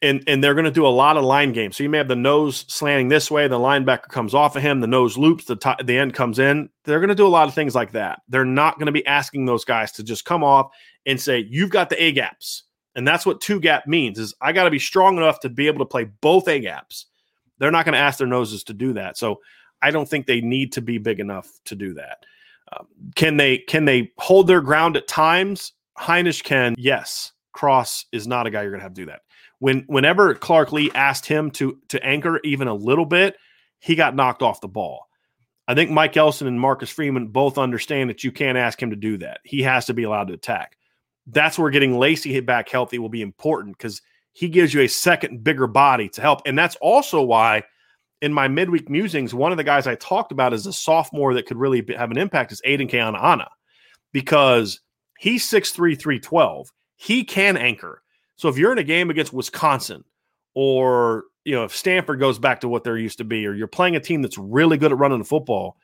and 0.00 0.22
and 0.26 0.42
they're 0.42 0.54
going 0.54 0.64
to 0.64 0.70
do 0.70 0.86
a 0.86 0.88
lot 0.88 1.16
of 1.16 1.24
line 1.24 1.52
games. 1.52 1.76
So 1.76 1.82
you 1.82 1.88
may 1.88 1.98
have 1.98 2.08
the 2.08 2.16
nose 2.16 2.64
slanting 2.68 3.08
this 3.08 3.30
way, 3.30 3.48
the 3.48 3.58
linebacker 3.58 4.08
comes 4.08 4.34
off 4.34 4.56
of 4.56 4.62
him, 4.62 4.80
the 4.80 4.86
nose 4.86 5.16
loops, 5.16 5.44
the 5.44 5.56
the 5.84 5.98
end 5.98 6.14
comes 6.14 6.38
in. 6.38 6.68
They're 6.84 7.00
going 7.00 7.08
to 7.08 7.14
do 7.14 7.26
a 7.26 7.28
lot 7.28 7.48
of 7.48 7.54
things 7.54 7.74
like 7.74 7.92
that. 7.92 8.22
They're 8.28 8.44
not 8.44 8.78
going 8.78 8.86
to 8.86 8.92
be 8.92 9.06
asking 9.06 9.46
those 9.46 9.64
guys 9.64 9.92
to 9.92 10.02
just 10.02 10.24
come 10.24 10.44
off 10.44 10.70
and 11.06 11.20
say 11.20 11.46
you've 11.48 11.70
got 11.70 11.90
the 11.90 12.02
A 12.02 12.12
gaps, 12.12 12.64
and 12.94 13.06
that's 13.06 13.26
what 13.26 13.40
two 13.40 13.60
gap 13.60 13.86
means. 13.86 14.18
Is 14.18 14.34
I 14.40 14.52
got 14.52 14.64
to 14.64 14.70
be 14.70 14.78
strong 14.78 15.16
enough 15.16 15.40
to 15.40 15.48
be 15.48 15.66
able 15.66 15.80
to 15.80 15.88
play 15.88 16.04
both 16.04 16.48
A 16.48 16.60
gaps. 16.60 17.06
They're 17.58 17.70
not 17.70 17.84
going 17.84 17.94
to 17.94 18.00
ask 18.00 18.18
their 18.18 18.26
noses 18.26 18.64
to 18.64 18.74
do 18.74 18.92
that. 18.94 19.16
So 19.16 19.40
I 19.80 19.90
don't 19.90 20.08
think 20.08 20.26
they 20.26 20.40
need 20.40 20.72
to 20.72 20.82
be 20.82 20.98
big 20.98 21.20
enough 21.20 21.48
to 21.66 21.76
do 21.76 21.94
that. 21.94 22.24
Um, 22.72 22.86
can 23.14 23.36
they 23.36 23.58
can 23.58 23.84
they 23.84 24.12
hold 24.18 24.46
their 24.46 24.60
ground 24.60 24.96
at 24.96 25.06
times? 25.06 25.72
Hinish 25.98 26.42
can, 26.42 26.74
yes. 26.78 27.32
Cross 27.52 28.06
is 28.12 28.26
not 28.26 28.46
a 28.46 28.50
guy 28.50 28.62
you're 28.62 28.70
going 28.70 28.80
to 28.80 28.84
have 28.84 28.94
to 28.94 29.02
do 29.02 29.06
that 29.06 29.20
when 29.62 29.84
whenever 29.86 30.34
Clark 30.34 30.72
Lea 30.72 30.90
asked 30.92 31.24
him 31.24 31.48
to 31.52 31.78
to 31.90 32.04
anchor 32.04 32.40
even 32.42 32.66
a 32.66 32.74
little 32.74 33.06
bit, 33.06 33.36
he 33.78 33.94
got 33.94 34.16
knocked 34.16 34.42
off 34.42 34.60
the 34.60 34.66
ball. 34.66 35.06
I 35.68 35.76
think 35.76 35.88
Mike 35.88 36.16
Elston 36.16 36.48
and 36.48 36.58
Marcus 36.60 36.90
Freeman 36.90 37.28
both 37.28 37.58
understand 37.58 38.10
that 38.10 38.24
you 38.24 38.32
can't 38.32 38.58
ask 38.58 38.82
him 38.82 38.90
to 38.90 38.96
do 38.96 39.18
that. 39.18 39.38
He 39.44 39.62
has 39.62 39.86
to 39.86 39.94
be 39.94 40.02
allowed 40.02 40.26
to 40.26 40.34
attack. 40.34 40.76
That's 41.28 41.60
where 41.60 41.70
getting 41.70 41.96
Lacey 41.96 42.40
back 42.40 42.68
healthy 42.68 42.98
will 42.98 43.08
be 43.08 43.22
important 43.22 43.78
because 43.78 44.02
he 44.32 44.48
gives 44.48 44.74
you 44.74 44.80
a 44.80 44.88
second 44.88 45.44
bigger 45.44 45.68
body 45.68 46.08
to 46.08 46.20
help. 46.20 46.40
And 46.44 46.58
that's 46.58 46.74
also 46.80 47.22
why 47.22 47.62
in 48.20 48.32
my 48.32 48.48
midweek 48.48 48.90
musings, 48.90 49.32
one 49.32 49.52
of 49.52 49.58
the 49.58 49.64
guys 49.64 49.86
I 49.86 49.94
talked 49.94 50.32
about 50.32 50.52
as 50.52 50.66
a 50.66 50.72
sophomore 50.72 51.34
that 51.34 51.46
could 51.46 51.56
really 51.56 51.86
have 51.96 52.10
an 52.10 52.18
impact 52.18 52.50
is 52.50 52.60
Aidan 52.64 52.88
Keanaaina 52.88 53.46
because 54.12 54.80
he's 55.20 55.48
6'3, 55.48 55.96
312. 55.96 56.72
He 56.96 57.22
can 57.22 57.56
anchor. 57.56 58.01
So 58.42 58.48
if 58.48 58.58
you're 58.58 58.72
in 58.72 58.78
a 58.78 58.82
game 58.82 59.08
against 59.08 59.32
Wisconsin, 59.32 60.02
or 60.56 61.26
you 61.44 61.54
know 61.54 61.62
if 61.62 61.76
Stanford 61.76 62.18
goes 62.18 62.40
back 62.40 62.60
to 62.62 62.68
what 62.68 62.82
they're 62.82 62.98
used 62.98 63.18
to 63.18 63.24
be, 63.24 63.46
or 63.46 63.54
you're 63.54 63.68
playing 63.68 63.94
a 63.94 64.00
team 64.00 64.20
that's 64.20 64.36
really 64.36 64.76
good 64.76 64.90
at 64.90 64.98
running 64.98 65.20
the 65.20 65.24
football, 65.24 65.76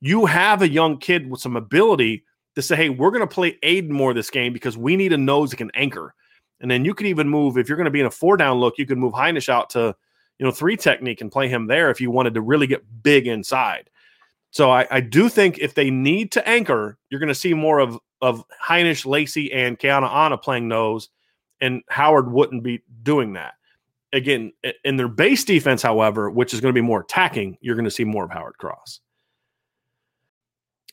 you 0.00 0.24
have 0.24 0.62
a 0.62 0.68
young 0.68 0.96
kid 0.96 1.28
with 1.28 1.42
some 1.42 1.56
ability 1.56 2.24
to 2.54 2.62
say, 2.62 2.74
"Hey, 2.74 2.88
we're 2.88 3.10
going 3.10 3.20
to 3.20 3.26
play 3.26 3.58
Aidan 3.62 3.92
more 3.92 4.14
this 4.14 4.30
game 4.30 4.54
because 4.54 4.78
we 4.78 4.96
need 4.96 5.12
a 5.12 5.18
nose 5.18 5.50
that 5.50 5.58
can 5.58 5.70
anchor." 5.74 6.14
And 6.62 6.70
then 6.70 6.86
you 6.86 6.94
could 6.94 7.06
even 7.06 7.28
move 7.28 7.58
if 7.58 7.68
you're 7.68 7.76
going 7.76 7.84
to 7.84 7.90
be 7.90 8.00
in 8.00 8.06
a 8.06 8.10
four 8.10 8.38
down 8.38 8.60
look, 8.60 8.78
you 8.78 8.86
could 8.86 8.96
move 8.96 9.12
Hinish 9.12 9.50
out 9.50 9.68
to 9.70 9.94
you 10.38 10.46
know 10.46 10.52
three 10.52 10.78
technique 10.78 11.20
and 11.20 11.30
play 11.30 11.50
him 11.50 11.66
there 11.66 11.90
if 11.90 12.00
you 12.00 12.10
wanted 12.10 12.32
to 12.32 12.40
really 12.40 12.66
get 12.66 13.02
big 13.02 13.26
inside. 13.26 13.90
So 14.52 14.70
I, 14.70 14.86
I 14.90 15.00
do 15.00 15.28
think 15.28 15.58
if 15.58 15.74
they 15.74 15.90
need 15.90 16.32
to 16.32 16.48
anchor, 16.48 16.96
you're 17.10 17.20
going 17.20 17.28
to 17.28 17.34
see 17.34 17.52
more 17.52 17.78
of 17.78 17.98
of 18.22 18.42
Hinish, 18.66 19.04
Lacey, 19.04 19.52
and 19.52 19.78
Keanaaina 19.78 20.40
playing 20.40 20.66
nose 20.66 21.10
and 21.60 21.82
Howard 21.88 22.30
wouldn't 22.30 22.62
be 22.62 22.82
doing 23.02 23.32
that. 23.34 23.54
Again, 24.12 24.52
in 24.84 24.96
their 24.96 25.08
base 25.08 25.44
defense, 25.44 25.82
however, 25.82 26.30
which 26.30 26.54
is 26.54 26.60
going 26.60 26.72
to 26.72 26.78
be 26.78 26.86
more 26.86 27.00
attacking, 27.00 27.58
you're 27.60 27.74
going 27.74 27.84
to 27.84 27.90
see 27.90 28.04
more 28.04 28.24
of 28.24 28.30
Howard 28.30 28.56
Cross. 28.58 29.00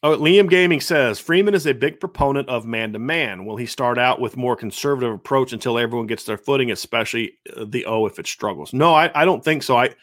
Oh, 0.01 0.17
Liam 0.17 0.49
Gaming 0.49 0.81
says 0.81 1.17
Freeman 1.17 1.53
is 1.53 1.65
a 1.65 1.73
big 1.73 2.01
proponent 2.01 2.49
of 2.49 2.65
man 2.65 2.91
to 2.91 2.99
man. 2.99 3.45
Will 3.45 3.55
he 3.55 3.65
start 3.65 3.97
out 3.97 4.19
with 4.19 4.35
more 4.35 4.57
conservative 4.57 5.13
approach 5.13 5.53
until 5.53 5.79
everyone 5.79 6.07
gets 6.07 6.25
their 6.25 6.37
footing, 6.37 6.71
especially 6.71 7.37
uh, 7.55 7.63
the 7.65 7.85
O 7.85 8.05
if 8.05 8.19
it 8.19 8.27
struggles? 8.27 8.73
No, 8.73 8.93
I, 8.93 9.09
I 9.15 9.23
don't 9.23 9.43
think 9.43 9.63
so. 9.63 9.77
I 9.77 9.95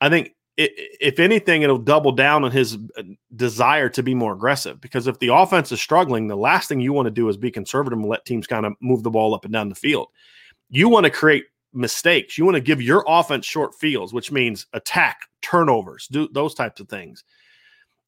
I 0.00 0.08
think 0.08 0.34
if 0.56 1.18
anything, 1.18 1.62
it'll 1.62 1.78
double 1.78 2.12
down 2.12 2.44
on 2.44 2.50
his 2.50 2.78
uh, 2.96 3.02
desire 3.34 3.88
to 3.90 4.02
be 4.02 4.14
more 4.14 4.32
aggressive. 4.32 4.80
Because 4.80 5.06
if 5.06 5.18
the 5.18 5.28
offense 5.28 5.70
is 5.70 5.80
struggling, 5.80 6.28
the 6.28 6.36
last 6.36 6.68
thing 6.68 6.80
you 6.80 6.92
want 6.92 7.06
to 7.06 7.10
do 7.10 7.28
is 7.28 7.36
be 7.36 7.50
conservative 7.50 7.98
and 7.98 8.08
let 8.08 8.24
teams 8.24 8.46
kind 8.46 8.64
of 8.64 8.72
move 8.80 9.02
the 9.02 9.10
ball 9.10 9.34
up 9.34 9.44
and 9.44 9.52
down 9.52 9.68
the 9.68 9.74
field. 9.74 10.08
You 10.70 10.88
want 10.88 11.04
to 11.04 11.10
create 11.10 11.44
mistakes. 11.74 12.38
You 12.38 12.44
want 12.44 12.56
to 12.56 12.62
give 12.62 12.80
your 12.80 13.04
offense 13.06 13.44
short 13.44 13.74
fields, 13.74 14.12
which 14.12 14.32
means 14.32 14.66
attack, 14.72 15.20
turnovers, 15.42 16.08
do 16.10 16.28
those 16.32 16.54
types 16.54 16.80
of 16.80 16.88
things. 16.88 17.22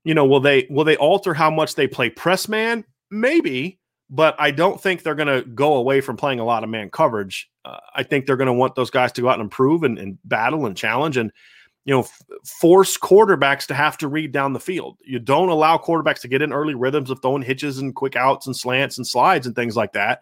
You 0.05 0.15
know, 0.15 0.25
will 0.25 0.41
they 0.41 0.66
will 0.70 0.85
they 0.85 0.97
alter 0.97 1.35
how 1.35 1.51
much 1.51 1.75
they 1.75 1.87
play 1.87 2.09
press 2.09 2.49
man? 2.49 2.85
Maybe, 3.11 3.79
but 4.09 4.37
I 4.39 4.53
don't 4.53 4.81
think 4.81 5.03
they're 5.03 5.15
going 5.15 5.29
to 5.29 5.49
go 5.51 5.75
away 5.75 6.01
from 6.01 6.16
playing 6.16 6.41
a 6.41 6.45
lot 6.45 6.65
of 6.65 6.70
man 6.70 6.89
coverage. 6.89 7.51
Uh, 7.65 7.79
I 7.95 8.05
think 8.05 8.25
they're 8.25 8.37
going 8.37 8.47
to 8.47 8.53
want 8.55 8.75
those 8.75 8.91
guys 8.91 9.12
to 9.12 9.20
go 9.20 9.29
out 9.29 9.35
and 9.35 9.43
improve 9.43 9.83
and, 9.83 9.99
and 9.99 10.19
battle 10.25 10.65
and 10.65 10.77
challenge 10.77 11.19
and 11.19 11.31
you 11.89 11.94
know, 11.94 12.06
force 12.44 12.98
quarterbacks 12.98 13.65
to 13.65 13.73
have 13.73 13.97
to 13.97 14.09
read 14.09 14.31
down 14.31 14.52
the 14.52 14.60
field. 14.60 14.98
You 15.01 15.19
don't 15.19 15.48
allow 15.48 15.78
quarterbacks 15.78 16.20
to 16.20 16.28
get 16.28 16.43
in 16.43 16.52
early 16.52 16.74
rhythms 16.74 17.09
of 17.09 17.23
throwing 17.23 17.40
hitches 17.40 17.78
and 17.78 17.94
quick 17.94 18.15
outs 18.15 18.47
and 18.47 18.55
slants 18.55 18.98
and 18.98 19.06
slides 19.06 19.47
and 19.47 19.56
things 19.56 19.74
like 19.74 19.94
that, 19.94 20.20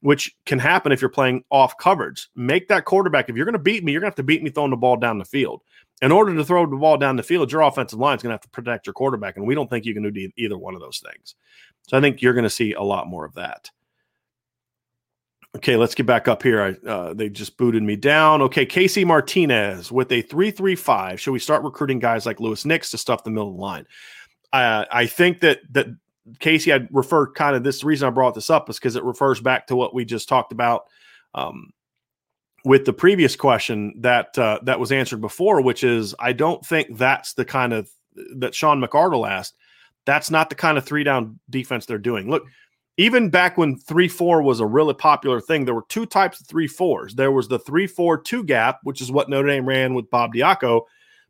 which 0.00 0.34
can 0.46 0.58
happen 0.58 0.90
if 0.90 1.02
you're 1.02 1.10
playing 1.10 1.44
off 1.50 1.76
coverage. 1.76 2.30
Make 2.34 2.68
that 2.68 2.86
quarterback, 2.86 3.28
if 3.28 3.36
you're 3.36 3.44
going 3.44 3.52
to 3.52 3.58
beat 3.58 3.84
me, 3.84 3.92
you're 3.92 4.00
going 4.00 4.10
to 4.10 4.12
have 4.12 4.16
to 4.16 4.22
beat 4.22 4.42
me 4.42 4.48
throwing 4.48 4.70
the 4.70 4.76
ball 4.78 4.96
down 4.96 5.18
the 5.18 5.26
field. 5.26 5.60
In 6.00 6.12
order 6.12 6.34
to 6.34 6.44
throw 6.46 6.64
the 6.64 6.76
ball 6.76 6.96
down 6.96 7.16
the 7.16 7.22
field, 7.22 7.52
your 7.52 7.60
offensive 7.60 7.98
line 7.98 8.16
is 8.16 8.22
going 8.22 8.30
to 8.30 8.36
have 8.36 8.40
to 8.40 8.48
protect 8.48 8.86
your 8.86 8.94
quarterback. 8.94 9.36
And 9.36 9.46
we 9.46 9.54
don't 9.54 9.68
think 9.68 9.84
you 9.84 9.92
can 9.92 10.10
do 10.10 10.30
either 10.38 10.56
one 10.56 10.74
of 10.74 10.80
those 10.80 11.04
things. 11.06 11.34
So 11.88 11.98
I 11.98 12.00
think 12.00 12.22
you're 12.22 12.32
going 12.32 12.44
to 12.44 12.48
see 12.48 12.72
a 12.72 12.82
lot 12.82 13.06
more 13.06 13.26
of 13.26 13.34
that. 13.34 13.70
Okay, 15.54 15.76
let's 15.76 15.94
get 15.94 16.06
back 16.06 16.28
up 16.28 16.42
here. 16.42 16.62
I, 16.62 16.88
uh, 16.88 17.12
they 17.12 17.28
just 17.28 17.58
booted 17.58 17.82
me 17.82 17.94
down. 17.94 18.40
Okay, 18.40 18.64
Casey 18.64 19.04
Martinez 19.04 19.92
with 19.92 20.10
a 20.10 20.22
335. 20.22 21.20
Should 21.20 21.32
we 21.32 21.38
start 21.38 21.62
recruiting 21.62 21.98
guys 21.98 22.24
like 22.24 22.40
Louis 22.40 22.64
Nix 22.64 22.90
to 22.90 22.98
stuff 22.98 23.22
the 23.22 23.30
middle 23.30 23.50
of 23.50 23.56
the 23.56 23.60
line? 23.60 23.86
Uh, 24.52 24.86
I 24.90 25.06
think 25.06 25.40
that 25.40 25.60
that 25.72 25.88
Casey, 26.38 26.72
I'd 26.72 26.88
refer 26.90 27.30
kind 27.30 27.54
of 27.54 27.64
this 27.64 27.84
reason 27.84 28.08
I 28.08 28.10
brought 28.10 28.34
this 28.34 28.48
up 28.48 28.70
is 28.70 28.78
because 28.78 28.96
it 28.96 29.04
refers 29.04 29.40
back 29.40 29.66
to 29.66 29.76
what 29.76 29.94
we 29.94 30.04
just 30.06 30.28
talked 30.28 30.52
about 30.52 30.86
um, 31.34 31.72
with 32.64 32.86
the 32.86 32.92
previous 32.92 33.36
question 33.36 33.94
that 33.98 34.38
uh, 34.38 34.58
that 34.62 34.80
was 34.80 34.90
answered 34.90 35.20
before, 35.20 35.60
which 35.60 35.84
is 35.84 36.14
I 36.18 36.32
don't 36.32 36.64
think 36.64 36.96
that's 36.96 37.34
the 37.34 37.44
kind 37.44 37.74
of 37.74 37.90
that 38.36 38.54
Sean 38.54 38.82
McArdle 38.82 39.28
asked. 39.28 39.54
That's 40.06 40.30
not 40.30 40.48
the 40.48 40.54
kind 40.54 40.78
of 40.78 40.84
three 40.84 41.04
down 41.04 41.38
defense 41.50 41.86
they're 41.86 41.98
doing. 41.98 42.30
Look, 42.30 42.46
even 42.96 43.30
back 43.30 43.56
when 43.56 43.76
three 43.76 44.08
four 44.08 44.42
was 44.42 44.60
a 44.60 44.66
really 44.66 44.94
popular 44.94 45.40
thing, 45.40 45.64
there 45.64 45.74
were 45.74 45.84
two 45.88 46.06
types 46.06 46.40
of 46.40 46.46
three 46.46 46.68
fours. 46.68 47.14
There 47.14 47.32
was 47.32 47.48
the 47.48 47.58
three 47.58 47.86
four 47.86 48.20
two 48.20 48.44
gap, 48.44 48.80
which 48.82 49.00
is 49.00 49.10
what 49.10 49.28
Notre 49.28 49.48
Dame 49.48 49.66
ran 49.66 49.94
with 49.94 50.10
Bob 50.10 50.34
Diaco, 50.34 50.82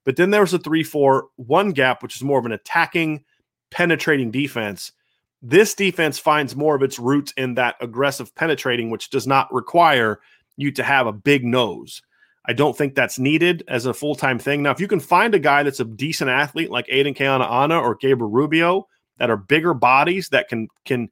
but 0.04 0.16
then 0.16 0.30
there 0.30 0.40
was 0.40 0.54
a 0.54 0.58
three 0.58 0.82
four 0.82 1.28
one 1.36 1.70
gap, 1.70 2.02
which 2.02 2.16
is 2.16 2.22
more 2.22 2.38
of 2.38 2.46
an 2.46 2.52
attacking, 2.52 3.24
penetrating 3.70 4.30
defense. 4.30 4.92
This 5.40 5.74
defense 5.74 6.18
finds 6.18 6.54
more 6.54 6.74
of 6.74 6.82
its 6.82 6.98
roots 6.98 7.32
in 7.36 7.54
that 7.54 7.76
aggressive 7.80 8.34
penetrating, 8.34 8.90
which 8.90 9.10
does 9.10 9.26
not 9.26 9.52
require 9.52 10.20
you 10.56 10.70
to 10.72 10.82
have 10.82 11.06
a 11.06 11.12
big 11.12 11.44
nose. 11.44 12.02
I 12.46 12.52
don't 12.52 12.76
think 12.76 12.94
that's 12.94 13.18
needed 13.18 13.62
as 13.68 13.86
a 13.86 13.94
full 13.94 14.14
time 14.14 14.38
thing. 14.38 14.62
Now, 14.62 14.72
if 14.72 14.80
you 14.80 14.88
can 14.88 15.00
find 15.00 15.34
a 15.34 15.38
guy 15.38 15.62
that's 15.62 15.80
a 15.80 15.84
decent 15.84 16.30
athlete 16.30 16.70
like 16.70 16.86
Aidan 16.88 17.14
Keanaaina 17.14 17.80
or 17.80 17.94
Gabriel 17.94 18.30
Rubio 18.30 18.88
that 19.18 19.30
are 19.30 19.36
bigger 19.36 19.74
bodies 19.74 20.28
that 20.30 20.48
can 20.48 20.68
can 20.84 21.08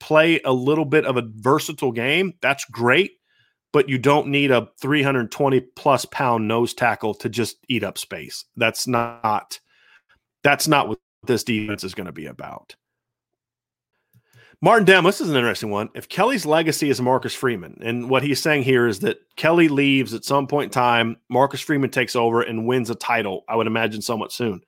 play 0.00 0.40
a 0.44 0.52
little 0.52 0.84
bit 0.84 1.04
of 1.04 1.16
a 1.16 1.28
versatile 1.36 1.92
game, 1.92 2.34
that's 2.40 2.64
great. 2.66 3.12
But 3.72 3.88
you 3.88 3.98
don't 3.98 4.28
need 4.28 4.50
a 4.50 4.68
320 4.80 5.60
plus 5.76 6.06
pound 6.06 6.48
nose 6.48 6.72
tackle 6.72 7.14
to 7.16 7.28
just 7.28 7.58
eat 7.68 7.84
up 7.84 7.98
space. 7.98 8.46
That's 8.56 8.86
not 8.86 9.60
that's 10.42 10.66
not 10.66 10.88
what 10.88 10.98
this 11.26 11.44
defense 11.44 11.84
is 11.84 11.94
going 11.94 12.06
to 12.06 12.12
be 12.12 12.26
about. 12.26 12.76
Martin 14.60 14.86
Dem, 14.86 15.04
this 15.04 15.20
is 15.20 15.30
an 15.30 15.36
interesting 15.36 15.70
one. 15.70 15.88
If 15.94 16.08
Kelly's 16.08 16.44
legacy 16.44 16.90
is 16.90 17.00
Marcus 17.00 17.34
Freeman, 17.34 17.78
and 17.80 18.10
what 18.10 18.24
he's 18.24 18.42
saying 18.42 18.64
here 18.64 18.88
is 18.88 18.98
that 19.00 19.18
Kelly 19.36 19.68
leaves 19.68 20.14
at 20.14 20.24
some 20.24 20.48
point 20.48 20.64
in 20.64 20.70
time, 20.70 21.16
Marcus 21.28 21.60
Freeman 21.60 21.90
takes 21.90 22.16
over 22.16 22.42
and 22.42 22.66
wins 22.66 22.90
a 22.90 22.96
title, 22.96 23.44
I 23.48 23.54
would 23.54 23.68
imagine 23.68 24.02
somewhat 24.02 24.32
soon. 24.32 24.62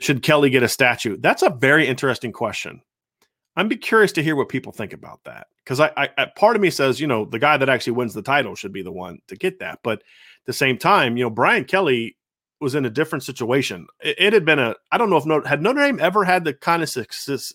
Should 0.00 0.24
Kelly 0.24 0.50
get 0.50 0.64
a 0.64 0.68
statue? 0.68 1.16
That's 1.18 1.42
a 1.42 1.50
very 1.50 1.86
interesting 1.86 2.32
question. 2.32 2.82
I'd 3.56 3.68
be 3.68 3.76
curious 3.76 4.12
to 4.12 4.22
hear 4.22 4.36
what 4.36 4.48
people 4.48 4.72
think 4.72 4.92
about 4.92 5.24
that. 5.24 5.46
Because 5.64 5.80
I, 5.80 5.90
I, 5.96 6.26
part 6.36 6.56
of 6.56 6.62
me 6.62 6.70
says, 6.70 7.00
you 7.00 7.06
know, 7.06 7.24
the 7.24 7.38
guy 7.38 7.56
that 7.56 7.68
actually 7.68 7.94
wins 7.94 8.14
the 8.14 8.22
title 8.22 8.54
should 8.54 8.72
be 8.72 8.82
the 8.82 8.92
one 8.92 9.18
to 9.28 9.36
get 9.36 9.58
that. 9.60 9.80
But 9.82 10.00
at 10.00 10.46
the 10.46 10.52
same 10.52 10.78
time, 10.78 11.16
you 11.16 11.24
know, 11.24 11.30
Brian 11.30 11.64
Kelly 11.64 12.16
was 12.60 12.74
in 12.74 12.84
a 12.84 12.90
different 12.90 13.24
situation. 13.24 13.86
It, 14.00 14.16
it 14.18 14.32
had 14.32 14.44
been 14.44 14.58
a, 14.58 14.74
I 14.92 14.98
don't 14.98 15.10
know 15.10 15.16
if 15.16 15.26
Notre, 15.26 15.48
had 15.48 15.62
Notre 15.62 15.80
Dame 15.80 15.98
ever 16.00 16.24
had 16.24 16.44
the 16.44 16.54
kind 16.54 16.82
of 16.82 16.88
success 16.88 17.52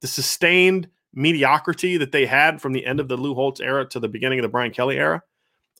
the 0.00 0.06
sustained 0.06 0.88
mediocrity 1.12 1.96
that 1.96 2.12
they 2.12 2.26
had 2.26 2.60
from 2.60 2.72
the 2.72 2.86
end 2.86 3.00
of 3.00 3.08
the 3.08 3.16
Lou 3.16 3.34
Holtz 3.34 3.60
era 3.60 3.84
to 3.88 3.98
the 3.98 4.08
beginning 4.08 4.38
of 4.38 4.42
the 4.42 4.48
Brian 4.48 4.70
Kelly 4.70 4.96
era. 4.96 5.22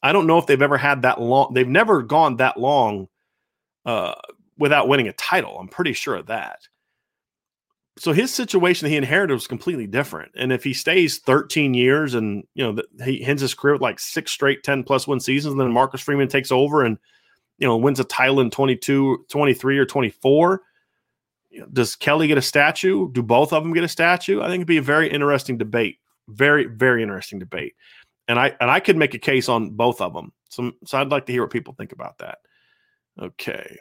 I 0.03 0.13
don't 0.13 0.27
know 0.27 0.39
if 0.39 0.47
they've 0.47 0.61
ever 0.61 0.79
had 0.79 1.03
that 1.03 1.21
long. 1.21 1.53
They've 1.55 1.69
never 1.69 2.03
gone 2.03 2.37
that 2.37 2.59
long 2.59 3.09
uh, 3.85 4.15
without 4.57 4.89
winning 4.89 5.09
a 5.09 5.13
title. 5.13 5.59
I'm 5.59 5.69
pretty 5.69 5.93
sure 5.93 6.17
of 6.17 6.27
that. 6.27 6.67
So 7.99 8.13
his 8.13 8.33
situation 8.33 8.87
that 8.87 8.91
he 8.91 8.97
inherited 8.97 9.35
was 9.35 9.47
completely 9.47 9.87
different. 9.87 10.33
And 10.37 10.53
if 10.53 10.63
he 10.63 10.73
stays 10.73 11.19
13 11.19 11.75
years 11.75 12.15
and 12.15 12.45
you 12.55 12.65
know 12.65 12.73
the, 12.73 13.05
he 13.05 13.25
ends 13.25 13.43
his 13.43 13.55
career 13.55 13.75
with 13.75 13.83
like 13.83 13.99
six 13.99 14.31
straight 14.31 14.63
10 14.63 14.85
one 14.85 15.21
seasons, 15.21 15.53
and 15.53 15.61
then 15.61 15.73
Marcus 15.73 16.01
Freeman 16.01 16.29
takes 16.29 16.53
over 16.53 16.85
and 16.85 16.99
you 17.59 17.67
know 17.67 17.77
wins 17.77 18.01
a 18.01 18.05
title 18.05 18.41
in 18.41 18.51
22, 18.51 19.27
23 19.29 19.79
or 19.79 19.85
24 19.85 20.63
does 21.73 21.97
Kelly 21.97 22.27
get 22.27 22.39
a 22.39 22.43
statue? 22.43 23.11
Do 23.13 23.23
both 23.23 23.53
of 23.53 23.63
them 23.63 23.73
get 23.73 23.85
a 23.85 23.89
statue? 23.89 24.41
I 24.41 24.47
think 24.47 24.57
it'd 24.57 24.67
be 24.67 24.77
a 24.77 24.83
very 24.83 25.11
interesting 25.11 25.59
debate. 25.59 25.99
Very, 26.29 26.67
very 26.67 27.03
interesting 27.03 27.39
debate. 27.39 27.75
And 28.29 28.39
I 28.39 28.55
and 28.61 28.71
I 28.71 28.81
could 28.81 28.97
make 28.97 29.15
a 29.15 29.19
case 29.19 29.49
on 29.49 29.71
both 29.71 30.01
of 30.01 30.13
them. 30.13 30.33
So, 30.51 30.73
so 30.85 30.99
I'd 30.99 31.09
like 31.09 31.27
to 31.27 31.33
hear 31.33 31.43
what 31.43 31.51
people 31.51 31.75
think 31.75 31.93
about 31.93 32.19
that. 32.19 32.39
Okay. 33.21 33.79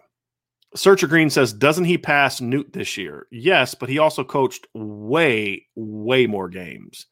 Searcher 0.75 1.07
Green 1.07 1.29
says, 1.29 1.53
doesn't 1.53 1.85
he 1.85 1.97
pass 1.97 2.39
Knute 2.39 2.73
this 2.73 2.97
year? 2.97 3.27
Yes, 3.31 3.73
but 3.73 3.89
he 3.89 3.99
also 3.99 4.23
coached 4.23 4.67
way, 4.73 5.65
way 5.75 6.27
more 6.27 6.49
games. 6.49 7.05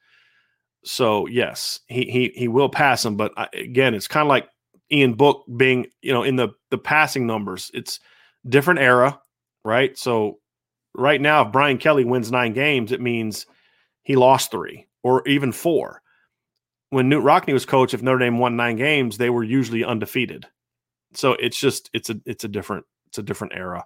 So 0.84 1.26
yes, 1.26 1.80
he 1.88 2.04
he 2.06 2.32
he 2.36 2.48
will 2.48 2.70
pass 2.70 3.04
him. 3.04 3.18
But 3.18 3.32
I, 3.38 3.48
again, 3.54 3.96
it's 3.96 4.08
kind 4.08 4.26
of 4.26 4.30
like 4.30 4.48
Ian 4.92 5.16
Book 5.16 5.44
being, 5.58 5.88
you 6.02 6.14
know, 6.14 6.24
in 6.24 6.36
the 6.36 6.50
the 6.70 6.78
passing 6.78 7.26
numbers. 7.26 7.72
It's 7.74 8.00
different 8.48 8.82
era, 8.82 9.20
right? 9.64 9.98
So 9.98 10.40
right 10.94 11.20
now, 11.20 11.46
if 11.46 11.52
Brian 11.52 11.80
Kelly 11.80 12.06
wins 12.06 12.32
nine 12.32 12.54
games, 12.54 12.92
it 12.92 13.02
means 13.02 13.48
he 14.04 14.16
lost 14.16 14.52
three 14.52 14.88
or 15.02 15.28
even 15.28 15.52
four. 15.52 16.02
When 16.92 17.10
Knute 17.10 17.24
Rockne 17.24 17.54
was 17.54 17.66
coach, 17.66 17.96
if 17.96 18.04
Notre 18.04 18.20
Dame 18.20 18.38
won 18.38 18.56
nine 18.56 18.76
games, 18.76 19.18
they 19.18 19.32
were 19.32 19.44
usually 19.44 19.84
undefeated. 19.84 20.46
So 21.14 21.34
it's 21.34 21.60
just 21.60 21.90
it's 21.94 22.12
a 22.12 22.22
it's 22.26 22.44
a 22.44 22.50
different 22.50 22.86
it's 23.08 23.18
a 23.18 23.24
different 23.24 23.54
era, 23.56 23.86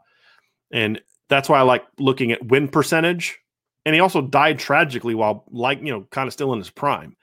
and 0.71 1.01
that's 1.29 1.49
why 1.49 1.59
I 1.59 1.63
like 1.63 1.85
looking 1.97 2.31
at 2.31 2.45
win 2.45 2.67
percentage. 2.67 3.39
And 3.85 3.95
he 3.95 4.01
also 4.01 4.21
died 4.21 4.59
tragically 4.59 5.15
while 5.15 5.45
like 5.51 5.79
you 5.79 5.91
know 5.91 6.05
kind 6.11 6.27
of 6.27 6.33
still 6.33 6.53
in 6.53 6.59
his 6.59 6.69
prime. 6.69 7.15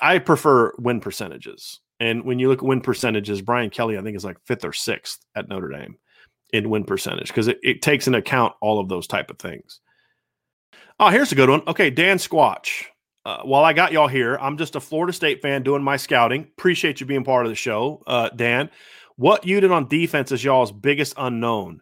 I 0.00 0.18
prefer 0.18 0.72
win 0.78 1.00
percentages, 1.00 1.80
and 2.00 2.24
when 2.24 2.38
you 2.38 2.48
look 2.48 2.58
at 2.58 2.66
win 2.66 2.80
percentages, 2.80 3.42
Brian 3.42 3.70
Kelly 3.70 3.98
I 3.98 4.02
think 4.02 4.16
is 4.16 4.24
like 4.24 4.38
fifth 4.44 4.64
or 4.64 4.72
sixth 4.72 5.24
at 5.34 5.48
Notre 5.48 5.68
Dame 5.68 5.96
in 6.52 6.70
win 6.70 6.84
percentage 6.84 7.28
because 7.28 7.48
it, 7.48 7.58
it 7.62 7.82
takes 7.82 8.06
into 8.06 8.18
account 8.18 8.54
all 8.60 8.80
of 8.80 8.88
those 8.88 9.06
type 9.06 9.30
of 9.30 9.38
things. 9.38 9.80
Oh, 11.00 11.10
here's 11.10 11.32
a 11.32 11.36
good 11.36 11.50
one. 11.50 11.62
Okay, 11.66 11.90
Dan 11.90 12.18
Squatch. 12.18 12.84
Uh, 13.24 13.42
while 13.42 13.64
I 13.64 13.72
got 13.72 13.92
y'all 13.92 14.08
here, 14.08 14.38
I'm 14.40 14.56
just 14.56 14.74
a 14.74 14.80
Florida 14.80 15.12
State 15.12 15.42
fan 15.42 15.62
doing 15.62 15.82
my 15.82 15.96
scouting. 15.96 16.42
Appreciate 16.56 17.00
you 17.00 17.06
being 17.06 17.24
part 17.24 17.44
of 17.44 17.50
the 17.50 17.56
show, 17.56 18.02
uh, 18.06 18.30
Dan. 18.30 18.70
What 19.18 19.44
unit 19.44 19.72
on 19.72 19.88
defense 19.88 20.30
is 20.30 20.44
y'all's 20.44 20.70
biggest 20.70 21.12
unknown? 21.16 21.80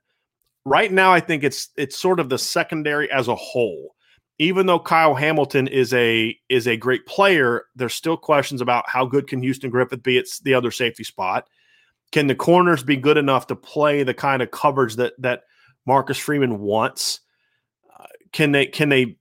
Right 0.64 0.90
now, 0.90 1.12
I 1.12 1.20
think 1.20 1.44
it's 1.44 1.68
it's 1.76 1.98
sort 1.98 2.18
of 2.18 2.30
the 2.30 2.38
secondary 2.38 3.12
as 3.12 3.28
a 3.28 3.34
whole. 3.34 3.94
Even 4.38 4.64
though 4.64 4.78
Kyle 4.78 5.14
Hamilton 5.14 5.68
is 5.68 5.92
a 5.92 6.34
is 6.48 6.66
a 6.66 6.78
great 6.78 7.04
player, 7.04 7.66
there's 7.76 7.92
still 7.92 8.16
questions 8.16 8.62
about 8.62 8.88
how 8.88 9.04
good 9.04 9.26
can 9.26 9.42
Houston 9.42 9.68
Griffith 9.68 10.02
be 10.02 10.16
at 10.16 10.24
the 10.44 10.54
other 10.54 10.70
safety 10.70 11.04
spot. 11.04 11.46
Can 12.10 12.26
the 12.26 12.34
corners 12.34 12.82
be 12.82 12.96
good 12.96 13.18
enough 13.18 13.48
to 13.48 13.54
play 13.54 14.02
the 14.02 14.14
kind 14.14 14.40
of 14.40 14.50
coverage 14.50 14.96
that 14.96 15.12
that 15.18 15.42
Marcus 15.84 16.16
Freeman 16.16 16.58
wants? 16.58 17.20
Uh, 18.00 18.06
can 18.32 18.50
they 18.52 18.64
can 18.64 18.88
they 18.88 19.18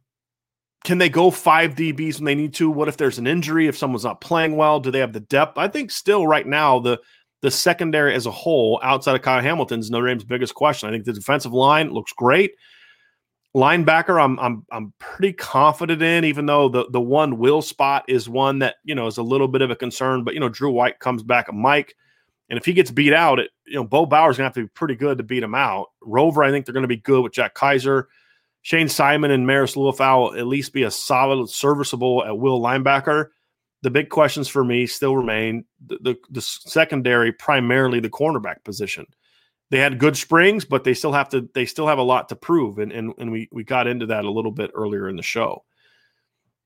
can 0.85 0.99
they 0.99 1.09
go 1.09 1.31
five 1.31 1.75
DBs 1.75 2.15
when 2.15 2.25
they 2.25 2.35
need 2.35 2.53
to? 2.53 2.71
What 2.71 2.87
if 2.87 2.95
there's 2.95 3.19
an 3.19 3.27
injury? 3.27 3.67
If 3.67 3.77
someone's 3.77 4.05
not 4.05 4.21
playing 4.21 4.55
well, 4.55 4.79
do 4.79 4.89
they 4.89 4.99
have 4.99 5.11
the 5.11 5.19
depth? 5.19 5.57
I 5.57 5.67
think 5.67 5.91
still 5.91 6.25
right 6.25 6.47
now 6.47 6.79
the 6.79 7.01
the 7.41 7.51
secondary 7.51 8.13
as 8.13 8.25
a 8.25 8.31
whole, 8.31 8.79
outside 8.83 9.15
of 9.15 9.21
Kyle 9.21 9.41
Hamilton's 9.41 9.91
Notre 9.91 10.07
Dame's 10.07 10.23
biggest 10.23 10.55
question. 10.55 10.89
I 10.89 10.91
think 10.91 11.05
the 11.05 11.13
defensive 11.13 11.53
line 11.53 11.91
looks 11.91 12.13
great. 12.13 12.51
Linebacker, 13.55 14.21
I'm 14.21 14.37
I'm 14.39 14.65
I'm 14.71 14.93
pretty 14.99 15.31
confident 15.33 16.01
in, 16.01 16.25
even 16.25 16.45
though 16.45 16.67
the 16.67 16.87
the 16.91 16.99
one 16.99 17.37
will 17.37 17.61
spot 17.61 18.03
is 18.09 18.27
one 18.27 18.59
that 18.59 18.75
you 18.83 18.95
know 18.95 19.07
is 19.07 19.17
a 19.17 19.23
little 19.23 19.47
bit 19.47 19.61
of 19.61 19.71
a 19.71 19.75
concern. 19.75 20.23
But 20.23 20.33
you 20.33 20.39
know, 20.39 20.49
Drew 20.49 20.71
White 20.71 20.99
comes 20.99 21.23
back, 21.23 21.51
Mike. 21.53 21.95
And 22.49 22.59
if 22.59 22.65
he 22.65 22.73
gets 22.73 22.91
beat 22.91 23.13
out, 23.13 23.39
it, 23.39 23.49
you 23.65 23.75
know, 23.75 23.83
Bo 23.83 24.05
Bauer's 24.05 24.37
gonna 24.37 24.47
have 24.47 24.53
to 24.55 24.63
be 24.63 24.69
pretty 24.69 24.95
good 24.95 25.17
to 25.17 25.23
beat 25.23 25.41
him 25.41 25.55
out. 25.55 25.87
Rover, 26.01 26.43
I 26.43 26.51
think 26.51 26.65
they're 26.65 26.73
gonna 26.73 26.87
be 26.87 26.97
good 26.97 27.23
with 27.23 27.33
Jack 27.33 27.53
Kaiser. 27.53 28.07
Shane 28.61 28.89
Simon 28.89 29.31
and 29.31 29.47
Marist 29.47 29.75
will 29.75 30.35
at 30.35 30.47
least 30.47 30.73
be 30.73 30.83
a 30.83 30.91
solid, 30.91 31.47
serviceable 31.49 32.25
at 32.25 32.37
will 32.37 32.59
linebacker. 32.59 33.27
The 33.85 33.91
big 33.91 34.09
questions 34.09 34.47
for 34.47 34.63
me 34.63 34.87
still 34.87 35.15
remain 35.15 35.63
the, 35.85 35.99
the, 36.01 36.15
the 36.31 36.41
secondary, 36.41 37.31
primarily 37.31 37.99
the 37.99 38.09
cornerback 38.09 38.63
position. 38.63 39.05
They 39.69 39.77
had 39.77 39.99
good 39.99 40.17
springs, 40.17 40.65
but 40.65 40.83
they 40.83 40.95
still 40.95 41.13
have 41.13 41.29
to 41.29 41.47
they 41.53 41.67
still 41.67 41.85
have 41.85 41.99
a 41.99 42.03
lot 42.03 42.27
to 42.29 42.35
prove. 42.35 42.79
And 42.79 42.91
and, 42.91 43.13
and 43.19 43.31
we 43.31 43.47
we 43.51 43.63
got 43.63 43.85
into 43.85 44.07
that 44.07 44.25
a 44.25 44.31
little 44.31 44.49
bit 44.49 44.71
earlier 44.73 45.07
in 45.07 45.17
the 45.17 45.21
show. 45.21 45.63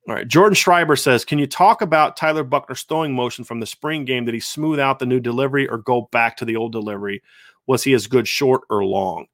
All 0.08 0.16
right. 0.16 0.26
Jordan 0.26 0.56
Schreiber 0.56 0.96
says, 0.96 1.26
Can 1.26 1.40
you 1.40 1.46
talk 1.46 1.82
about 1.82 2.16
Tyler 2.16 2.46
Buchner's 2.46 2.84
throwing 2.84 3.14
motion 3.14 3.44
from 3.44 3.60
the 3.60 3.66
spring 3.66 4.06
game? 4.06 4.24
Did 4.24 4.34
he 4.34 4.40
smooth 4.40 4.80
out 4.80 5.00
the 5.00 5.06
new 5.06 5.20
delivery 5.20 5.68
or 5.68 5.80
go 5.80 6.08
back 6.14 6.38
to 6.38 6.46
the 6.46 6.56
old 6.56 6.72
delivery? 6.72 7.22
Was 7.68 7.84
he 7.84 7.92
as 7.92 8.08
good 8.08 8.30
short 8.30 8.62
or 8.70 8.86
long? 8.86 9.26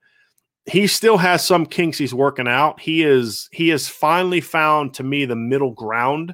He 0.65 0.87
still 0.87 1.17
has 1.17 1.45
some 1.45 1.67
kinks 1.67 1.99
he's 1.99 2.15
working 2.15 2.47
out. 2.47 2.79
He 2.79 3.03
is 3.03 3.47
he 3.51 3.69
has 3.69 3.87
finally 3.87 4.41
found 4.41 4.95
to 4.95 5.03
me 5.03 5.25
the 5.25 5.35
middle 5.35 5.71
ground 5.71 6.33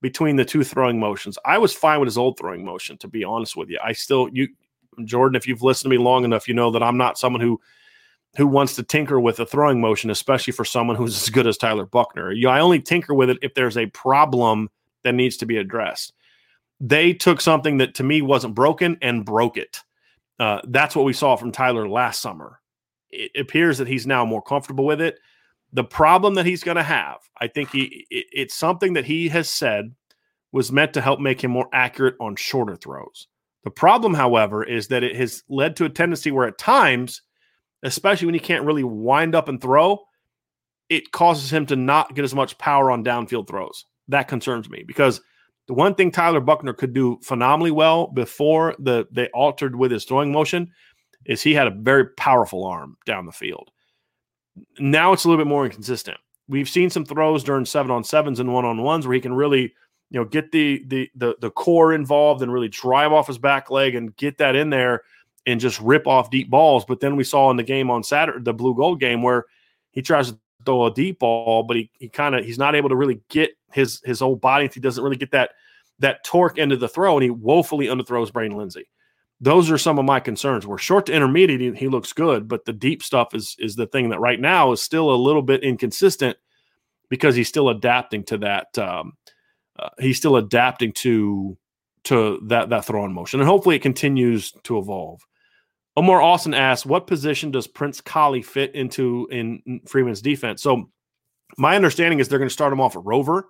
between 0.00 0.36
the 0.36 0.44
two 0.44 0.64
throwing 0.64 1.00
motions. 1.00 1.38
I 1.44 1.58
was 1.58 1.74
fine 1.74 2.00
with 2.00 2.06
his 2.06 2.18
old 2.18 2.38
throwing 2.38 2.64
motion, 2.64 2.98
to 2.98 3.08
be 3.08 3.24
honest 3.24 3.56
with 3.56 3.68
you. 3.68 3.78
I 3.82 3.92
still 3.92 4.28
you 4.32 4.48
Jordan, 5.04 5.36
if 5.36 5.46
you've 5.46 5.62
listened 5.62 5.90
to 5.90 5.96
me 5.96 6.02
long 6.02 6.24
enough, 6.24 6.48
you 6.48 6.54
know 6.54 6.70
that 6.70 6.82
I'm 6.82 6.96
not 6.96 7.18
someone 7.18 7.40
who 7.40 7.60
who 8.36 8.46
wants 8.46 8.76
to 8.76 8.82
tinker 8.82 9.18
with 9.18 9.40
a 9.40 9.46
throwing 9.46 9.80
motion, 9.80 10.10
especially 10.10 10.52
for 10.52 10.64
someone 10.64 10.96
who's 10.96 11.22
as 11.22 11.30
good 11.30 11.46
as 11.46 11.56
Tyler 11.56 11.86
Buchner. 11.86 12.32
You, 12.32 12.48
I 12.48 12.60
only 12.60 12.80
tinker 12.80 13.14
with 13.14 13.30
it 13.30 13.38
if 13.42 13.54
there's 13.54 13.76
a 13.76 13.86
problem 13.86 14.70
that 15.04 15.14
needs 15.14 15.36
to 15.38 15.46
be 15.46 15.56
addressed. 15.56 16.12
They 16.80 17.12
took 17.12 17.40
something 17.40 17.78
that 17.78 17.94
to 17.96 18.04
me 18.04 18.22
wasn't 18.22 18.54
broken 18.54 18.98
and 19.02 19.24
broke 19.24 19.56
it. 19.56 19.82
Uh, 20.38 20.60
that's 20.68 20.94
what 20.94 21.04
we 21.04 21.12
saw 21.12 21.34
from 21.34 21.50
Tyler 21.50 21.88
last 21.88 22.20
summer. 22.20 22.60
It 23.10 23.32
appears 23.40 23.78
that 23.78 23.88
he's 23.88 24.06
now 24.06 24.24
more 24.24 24.42
comfortable 24.42 24.84
with 24.84 25.00
it. 25.00 25.18
The 25.72 25.84
problem 25.84 26.34
that 26.34 26.46
he's 26.46 26.64
going 26.64 26.76
to 26.76 26.82
have, 26.82 27.18
I 27.40 27.46
think 27.46 27.70
he 27.70 28.06
it, 28.10 28.26
it's 28.32 28.54
something 28.54 28.94
that 28.94 29.04
he 29.04 29.28
has 29.28 29.48
said 29.48 29.94
was 30.52 30.72
meant 30.72 30.94
to 30.94 31.00
help 31.00 31.20
make 31.20 31.42
him 31.42 31.50
more 31.50 31.68
accurate 31.72 32.16
on 32.20 32.36
shorter 32.36 32.76
throws. 32.76 33.28
The 33.64 33.70
problem, 33.70 34.14
however, 34.14 34.64
is 34.64 34.88
that 34.88 35.02
it 35.02 35.16
has 35.16 35.42
led 35.48 35.76
to 35.76 35.84
a 35.84 35.90
tendency 35.90 36.30
where 36.30 36.46
at 36.46 36.58
times, 36.58 37.22
especially 37.82 38.26
when 38.26 38.34
he 38.34 38.40
can't 38.40 38.64
really 38.64 38.84
wind 38.84 39.34
up 39.34 39.48
and 39.48 39.60
throw, 39.60 39.98
it 40.88 41.12
causes 41.12 41.52
him 41.52 41.66
to 41.66 41.76
not 41.76 42.14
get 42.14 42.24
as 42.24 42.34
much 42.34 42.56
power 42.58 42.90
on 42.90 43.04
downfield 43.04 43.46
throws. 43.46 43.84
That 44.08 44.28
concerns 44.28 44.70
me 44.70 44.84
because 44.86 45.20
the 45.66 45.74
one 45.74 45.94
thing 45.94 46.10
Tyler 46.10 46.40
Buchner 46.40 46.72
could 46.72 46.94
do 46.94 47.18
phenomenally 47.22 47.70
well 47.70 48.06
before 48.06 48.74
the 48.78 49.06
they 49.12 49.28
altered 49.28 49.76
with 49.76 49.90
his 49.90 50.06
throwing 50.06 50.32
motion 50.32 50.70
is 51.26 51.42
he 51.42 51.52
had 51.52 51.66
a 51.66 51.76
very 51.78 52.06
powerful 52.16 52.64
arm 52.64 52.96
down 53.04 53.26
the 53.26 53.32
field. 53.32 53.70
Now 54.78 55.12
it's 55.12 55.24
a 55.24 55.28
little 55.28 55.42
bit 55.42 55.48
more 55.48 55.64
inconsistent. 55.64 56.18
We've 56.48 56.68
seen 56.68 56.90
some 56.90 57.04
throws 57.04 57.44
during 57.44 57.66
seven 57.66 57.90
on 57.90 58.04
sevens 58.04 58.40
and 58.40 58.52
one 58.52 58.64
on 58.64 58.82
ones 58.82 59.06
where 59.06 59.14
he 59.14 59.20
can 59.20 59.34
really 59.34 59.74
you 60.10 60.18
know, 60.18 60.24
get 60.24 60.52
the 60.52 60.82
the 60.86 61.10
the 61.14 61.36
the 61.40 61.50
core 61.50 61.92
involved 61.92 62.42
and 62.42 62.52
really 62.52 62.68
drive 62.68 63.12
off 63.12 63.26
his 63.26 63.38
back 63.38 63.70
leg 63.70 63.94
and 63.94 64.16
get 64.16 64.38
that 64.38 64.56
in 64.56 64.70
there 64.70 65.02
and 65.46 65.60
just 65.60 65.80
rip 65.80 66.06
off 66.06 66.30
deep 66.30 66.50
balls. 66.50 66.84
But 66.84 67.00
then 67.00 67.16
we 67.16 67.24
saw 67.24 67.50
in 67.50 67.56
the 67.56 67.62
game 67.62 67.90
on 67.90 68.02
Saturday, 68.02 68.42
the 68.42 68.54
blue 68.54 68.74
gold 68.74 69.00
game, 69.00 69.22
where 69.22 69.44
he 69.90 70.02
tries 70.02 70.30
to 70.30 70.38
throw 70.64 70.86
a 70.86 70.94
deep 70.94 71.18
ball, 71.18 71.62
but 71.62 71.76
he 71.76 71.90
he 71.98 72.08
kind 72.08 72.34
of 72.34 72.44
he's 72.44 72.58
not 72.58 72.74
able 72.74 72.88
to 72.88 72.96
really 72.96 73.20
get 73.28 73.50
his 73.72 74.00
his 74.04 74.20
whole 74.20 74.36
body. 74.36 74.68
He 74.72 74.80
doesn't 74.80 75.02
really 75.02 75.16
get 75.16 75.32
that 75.32 75.50
that 75.98 76.24
torque 76.24 76.58
into 76.58 76.76
the 76.76 76.88
throw, 76.88 77.16
and 77.16 77.24
he 77.24 77.30
woefully 77.30 77.86
underthrows 77.86 78.32
Braden 78.32 78.56
Lenzy. 78.56 78.88
Those 79.40 79.70
are 79.70 79.78
some 79.78 79.98
of 79.98 80.04
my 80.04 80.18
concerns. 80.20 80.66
Where 80.66 80.78
short 80.78 81.06
to 81.06 81.12
intermediate, 81.12 81.76
he, 81.76 81.88
looks 81.88 82.12
good, 82.12 82.48
but 82.48 82.64
the 82.64 82.72
deep 82.72 83.02
stuff 83.02 83.34
is 83.34 83.54
is 83.58 83.76
the 83.76 83.86
thing 83.86 84.08
that 84.10 84.20
right 84.20 84.40
now 84.40 84.72
is 84.72 84.82
still 84.82 85.12
a 85.12 85.16
little 85.16 85.42
bit 85.42 85.62
inconsistent 85.62 86.36
because 87.08 87.36
he's 87.36 87.48
still 87.48 87.68
adapting 87.68 88.24
to 88.24 88.38
that 88.38 88.76
um, 88.78 89.12
uh, 89.78 89.90
he's 89.98 90.16
still 90.16 90.36
adapting 90.36 90.92
to 90.92 91.56
to 92.04 92.40
that 92.46 92.70
that 92.70 92.84
throwing 92.84 93.12
motion, 93.12 93.40
and 93.40 93.48
hopefully 93.48 93.76
it 93.76 93.82
continues 93.82 94.52
to 94.64 94.78
evolve. 94.78 95.20
Omar 95.96 96.20
Austin 96.20 96.54
asks, 96.54 96.86
"What 96.86 97.06
position 97.06 97.50
does 97.50 97.66
Prince 97.66 98.00
Kollie 98.00 98.42
fit 98.42 98.74
into 98.74 99.28
in 99.30 99.80
Freeman's 99.86 100.22
defense?" 100.22 100.62
So, 100.62 100.90
my 101.56 101.76
understanding 101.76 102.18
is 102.18 102.28
they're 102.28 102.38
going 102.38 102.48
to 102.48 102.52
start 102.52 102.72
him 102.72 102.80
off 102.80 102.96
a 102.96 103.00
rover. 103.00 103.48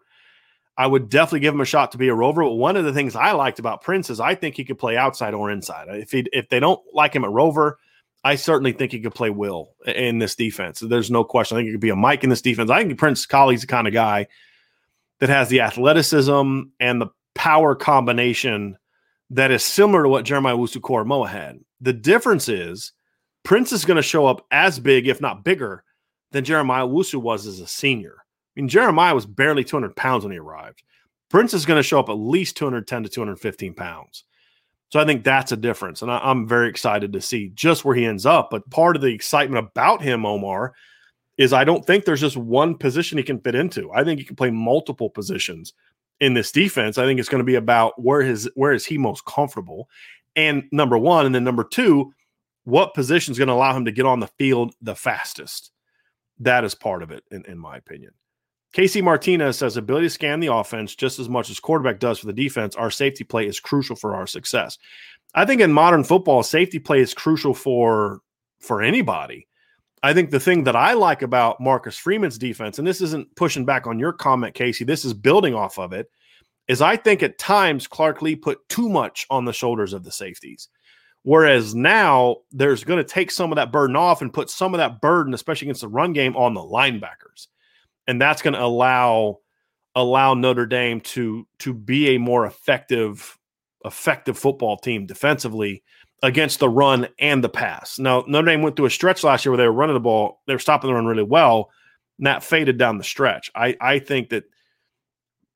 I 0.79 0.87
would 0.87 1.09
definitely 1.09 1.41
give 1.41 1.55
him 1.55 1.61
a 1.61 1.67
shot 1.67 1.91
to 1.93 1.99
be 1.99 2.07
a 2.07 2.15
rover. 2.15 2.45
But 2.45 2.53
one 2.53 2.77
of 2.77 2.85
the 2.85 2.93
things 2.93 3.17
I 3.17 3.33
liked 3.33 3.59
about 3.59 3.83
Prince 3.83 4.11
is 4.11 4.21
I 4.21 4.37
think 4.37 4.55
he 4.55 4.65
could 4.65 4.79
play 4.79 4.97
outside 4.97 5.35
or 5.35 5.51
inside. 5.51 5.89
Uh, 5.89 5.95
if 5.95 6.13
he 6.13 6.25
if 6.33 6.49
they 6.49 6.61
don't 6.61 6.81
like 6.95 7.15
him 7.15 7.25
at 7.25 7.31
rover, 7.31 7.79
I 8.23 8.37
certainly 8.37 8.73
think 8.73 8.93
he 8.93 9.01
could 9.01 9.15
play 9.15 9.29
will 9.29 9.75
in 9.87 10.21
this 10.21 10.37
defense. 10.37 10.79
There's 10.79 11.11
no 11.11 11.25
question. 11.25 11.57
I 11.57 11.61
think 11.61 11.67
he 11.67 11.73
could 11.73 11.81
be 11.81 11.91
a 11.91 11.97
Mike 11.97 12.23
in 12.23 12.31
this 12.31 12.43
defense. 12.43 12.71
I 12.71 12.85
think 12.85 12.97
Prince 12.97 13.27
Kollie's 13.27 13.63
the 13.63 13.67
kind 13.67 13.89
of 13.89 13.93
guy 13.93 14.29
that 15.19 15.29
has 15.29 15.49
the 15.49 15.63
athleticism 15.63 16.63
and 16.79 17.01
the 17.01 17.09
power 17.35 17.75
combination 17.75 18.79
that 19.31 19.51
is 19.51 19.65
similar 19.65 20.05
to 20.05 20.09
what 20.09 20.25
Jeremiah 20.25 20.57
Owusu-Koramoah 20.57 21.29
had. 21.29 21.59
The 21.81 21.93
difference 21.93 22.49
is 22.49 22.93
Prince 23.43 23.73
is 23.73 23.85
going 23.85 23.97
to 23.97 24.03
show 24.03 24.27
up 24.27 24.47
as 24.51 24.79
big, 24.79 25.09
if 25.09 25.21
not 25.21 25.45
bigger, 25.45 25.83
than 26.31 26.45
Jeremiah 26.45 26.87
Owusu 26.87 27.21
was 27.21 27.47
as 27.47 27.61
a 27.61 27.67
senior. 27.67 28.25
Mean, 28.59 28.69
Jeremiah 28.69 29.15
was 29.15 29.27
barely 29.27 29.65
200 29.65 29.95
pounds 29.97 30.25
when 30.25 30.33
he 30.33 30.39
arrived. 30.39 30.83
Prince 31.31 31.55
is 31.55 31.67
going 31.67 31.79
to 31.79 31.83
show 31.83 32.01
up 32.01 32.09
at 32.09 32.15
least 32.15 32.57
210 32.57 33.05
to 33.05 33.09
215 33.09 33.75
pounds. 33.75 34.25
So 34.91 34.99
I 34.99 35.05
think 35.05 35.23
that's 35.23 35.53
a 35.53 35.57
difference. 35.57 36.03
And 36.03 36.11
I, 36.11 36.31
am 36.31 36.49
very 36.49 36.69
excited 36.69 37.13
to 37.13 37.21
see 37.21 37.51
just 37.55 37.85
where 37.85 37.95
he 37.95 38.07
ends 38.07 38.25
up. 38.25 38.49
But 38.51 38.69
part 38.71 38.97
of 38.97 39.03
the 39.03 39.13
excitement 39.15 39.65
about 39.65 40.03
him, 40.03 40.25
Omar, 40.25 40.75
is 41.37 41.53
I 41.53 41.65
don't 41.65 41.87
think 41.87 42.05
there's 42.05 42.21
just 42.21 42.37
one 42.37 42.75
position 42.75 43.19
he 43.19 43.25
can 43.25 43.41
fit 43.41 43.55
into. 43.55 43.93
I 43.93 44.03
think 44.03 44.19
he 44.19 44.27
can 44.27 44.37
play 44.37 44.51
multiple 44.51 45.11
positions 45.11 45.75
in 46.21 46.35
this 46.35 46.51
defense. 46.51 46.99
I 46.99 47.05
think 47.05 47.21
it's 47.21 47.29
going 47.29 47.41
to 47.41 47.45
be 47.45 47.55
about 47.55 48.03
where 48.03 48.23
his 48.23 48.51
where 48.55 48.73
is 48.73 48.85
he 48.85 48.99
most 48.99 49.25
comfortable, 49.25 49.89
and 50.35 50.65
number 50.73 50.99
one, 50.99 51.27
and 51.27 51.35
then 51.35 51.45
number 51.45 51.65
two, 51.65 52.13
what 52.65 52.95
position 52.95 53.33
is 53.33 53.39
going 53.39 53.49
to 53.49 53.55
allow 53.55 53.77
him 53.77 53.85
to 53.85 53.93
get 53.93 54.07
on 54.07 54.21
the 54.21 54.27
field 54.27 54.75
the 54.83 54.97
fastest. 54.97 55.71
That 56.41 56.65
is 56.65 56.75
part 56.75 57.03
of 57.03 57.11
it, 57.11 57.25
in, 57.31 57.45
in 57.47 57.59
my 57.59 57.77
opinion. 57.77 58.13
Casey 58.73 59.01
Martinez 59.01 59.57
says 59.57 59.77
ability 59.77 60.07
to 60.07 60.11
scan 60.11 60.41
the 60.41 60.53
offense 60.53 60.95
just 60.95 61.19
as 61.19 61.29
much 61.29 61.51
as 61.51 61.59
quarterback 61.59 61.99
does 61.99 62.19
for 62.19 62.27
the 62.27 62.33
defense. 62.33 62.77
Our 62.77 62.91
safety 62.91 63.25
play 63.25 63.47
is 63.47 63.61
crucial 63.61 63.97
for 63.97 64.15
our 64.15 64.27
success. 64.27 64.79
I 65.35 65.45
think 65.45 65.61
in 65.61 65.73
modern 65.73 66.05
football, 66.05 66.43
safety 66.43 66.79
play 66.79 67.01
is 67.01 67.15
crucial 67.15 67.55
for 67.55 68.21
for 68.61 68.83
anybody. 68.83 69.47
I 70.03 70.13
think 70.15 70.31
the 70.31 70.41
thing 70.41 70.65
that 70.65 70.77
I 70.77 70.93
like 70.93 71.23
about 71.23 71.61
Marcus 71.61 71.97
Freeman's 71.97 72.39
defense, 72.39 72.79
and 72.79 72.87
this 72.87 73.01
isn't 73.01 73.35
pushing 73.37 73.65
back 73.65 73.87
on 73.87 73.99
your 73.99 74.13
comment, 74.13 74.55
Casey, 74.55 74.85
this 74.85 75.05
is 75.05 75.13
building 75.13 75.55
off 75.55 75.79
of 75.79 75.93
it, 75.93 76.11
is 76.69 76.81
I 76.81 76.97
think 76.97 77.23
at 77.23 77.39
times 77.39 77.87
Clark 77.87 78.23
Lea 78.23 78.37
put 78.37 78.69
too 78.69 78.89
much 78.89 79.27
on 79.31 79.45
the 79.45 79.53
shoulders 79.53 79.93
of 79.93 80.05
the 80.05 80.13
safeties. 80.13 80.69
Whereas 81.23 81.75
now 81.75 82.37
there's 82.53 82.85
going 82.85 82.99
to 82.99 83.05
take 83.05 83.31
some 83.31 83.51
of 83.51 83.57
that 83.57 83.73
burden 83.73 83.97
off 83.97 84.23
and 84.23 84.33
put 84.33 84.51
some 84.51 84.73
of 84.73 84.79
that 84.79 85.01
burden, 85.01 85.35
especially 85.35 85.67
against 85.67 85.81
the 85.81 85.89
run 85.89 86.13
game, 86.13 86.37
on 86.37 86.55
the 86.55 86.61
linebackers. 86.61 87.49
And 88.09 88.21
that's 88.21 88.43
going 88.43 88.55
to 88.55 88.63
allow 88.63 89.39
allow 89.95 90.35
Notre 90.35 90.67
Dame 90.67 91.01
to 91.01 91.47
to 91.61 91.73
be 91.73 92.11
a 92.11 92.19
more 92.19 92.47
effective 92.47 93.39
effective 93.85 94.37
football 94.37 94.77
team 94.77 95.07
defensively 95.07 95.85
against 96.23 96.59
the 96.59 96.69
run 96.69 97.07
and 97.21 97.45
the 97.45 97.49
pass. 97.49 97.99
Now, 97.99 98.25
Notre 98.27 98.47
Dame 98.47 98.63
went 98.63 98.75
through 98.75 98.87
a 98.87 98.91
stretch 98.91 99.23
last 99.23 99.45
year 99.45 99.53
where 99.53 99.59
they 99.59 99.69
were 99.69 99.73
running 99.73 99.95
the 99.95 100.01
ball, 100.01 100.41
they 100.47 100.55
were 100.55 100.59
stopping 100.59 100.89
the 100.89 100.95
run 100.95 101.07
really 101.07 101.23
well, 101.23 101.71
and 102.19 102.27
that 102.27 102.43
faded 102.43 102.77
down 102.77 102.99
the 102.99 103.05
stretch. 103.05 103.51
I, 103.55 103.77
I 103.81 103.99
think 104.01 104.31
that 104.31 104.45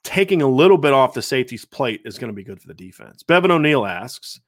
taking 0.05 0.41
a 0.41 0.47
little 0.47 0.79
bit 0.79 0.93
off 0.93 1.15
the 1.15 1.23
safety's 1.23 1.65
plate 1.65 2.03
is 2.05 2.19
going 2.19 2.31
to 2.31 2.37
be 2.37 2.45
good 2.45 2.61
for 2.61 2.69
the 2.69 2.75
defense. 2.75 3.23
Bevan 3.25 3.51
O'Neill 3.51 3.85
asks, 3.85 4.41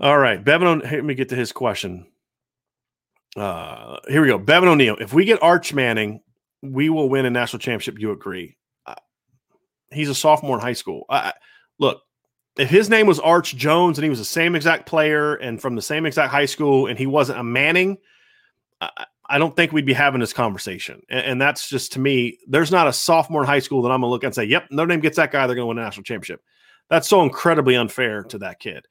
all 0.00 0.18
right, 0.18 0.42
Bevan, 0.42 0.80
let 0.80 1.04
me 1.04 1.14
get 1.14 1.28
to 1.28 1.36
his 1.36 1.52
question. 1.52 2.06
Uh, 3.36 3.98
here 4.08 4.22
we 4.22 4.28
go. 4.28 4.38
Bevan 4.38 4.68
O'Neill, 4.68 4.96
if 5.00 5.12
we 5.12 5.24
get 5.24 5.42
Arch 5.42 5.72
Manning, 5.72 6.20
we 6.64 6.88
will 6.88 7.08
win 7.08 7.26
a 7.26 7.30
national 7.30 7.60
championship. 7.60 7.98
You 7.98 8.10
agree? 8.10 8.56
Uh, 8.86 8.94
he's 9.92 10.08
a 10.08 10.14
sophomore 10.14 10.56
in 10.56 10.62
high 10.62 10.72
school. 10.72 11.04
Uh, 11.08 11.32
look, 11.78 12.02
if 12.56 12.70
his 12.70 12.88
name 12.88 13.06
was 13.06 13.20
Arch 13.20 13.56
Jones 13.56 13.98
and 13.98 14.04
he 14.04 14.10
was 14.10 14.18
the 14.18 14.24
same 14.24 14.54
exact 14.54 14.86
player 14.86 15.34
and 15.34 15.60
from 15.60 15.74
the 15.74 15.82
same 15.82 16.06
exact 16.06 16.30
high 16.30 16.46
school 16.46 16.86
and 16.86 16.98
he 16.98 17.06
wasn't 17.06 17.38
a 17.38 17.44
Manning, 17.44 17.98
I, 18.80 19.06
I 19.28 19.38
don't 19.38 19.56
think 19.56 19.72
we'd 19.72 19.86
be 19.86 19.92
having 19.92 20.20
this 20.20 20.32
conversation. 20.32 21.02
And, 21.08 21.26
and, 21.26 21.40
that's 21.40 21.68
just 21.68 21.92
to 21.92 22.00
me, 22.00 22.38
there's 22.46 22.70
not 22.70 22.86
a 22.86 22.92
sophomore 22.92 23.42
in 23.42 23.46
high 23.46 23.58
school 23.58 23.82
that 23.82 23.90
I'm 23.90 24.00
gonna 24.00 24.10
look 24.10 24.24
and 24.24 24.34
say, 24.34 24.44
"Yep, 24.44 24.68
no 24.70 24.84
name 24.84 25.00
gets 25.00 25.16
that 25.16 25.32
guy, 25.32 25.46
they're 25.46 25.56
gonna 25.56 25.66
win 25.66 25.78
a 25.78 25.82
national 25.82 26.04
championship." 26.04 26.42
That's 26.90 27.08
so 27.08 27.22
incredibly 27.22 27.76
unfair 27.76 28.22
to 28.24 28.38
that 28.38 28.60
kid. 28.60 28.86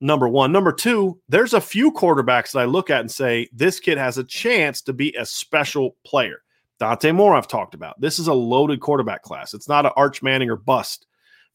Number 0.00 0.28
one, 0.28 0.52
number 0.52 0.72
two, 0.72 1.20
there's 1.28 1.54
a 1.54 1.60
few 1.60 1.92
quarterbacks 1.92 2.52
that 2.52 2.60
I 2.60 2.64
look 2.64 2.90
at 2.90 3.00
and 3.00 3.10
say 3.10 3.48
this 3.52 3.80
kid 3.80 3.96
has 3.96 4.18
a 4.18 4.24
chance 4.24 4.82
to 4.82 4.92
be 4.92 5.14
a 5.14 5.24
special 5.24 5.96
player. 6.04 6.42
Dante 6.78 7.12
Moore, 7.12 7.34
I've 7.34 7.48
talked 7.48 7.74
about. 7.74 8.00
This 8.00 8.18
is 8.18 8.28
a 8.28 8.34
loaded 8.34 8.80
quarterback 8.80 9.22
class. 9.22 9.54
It's 9.54 9.68
not 9.68 9.86
an 9.86 9.92
Arch 9.96 10.22
Manning 10.22 10.50
or 10.50 10.56
bust 10.56 11.06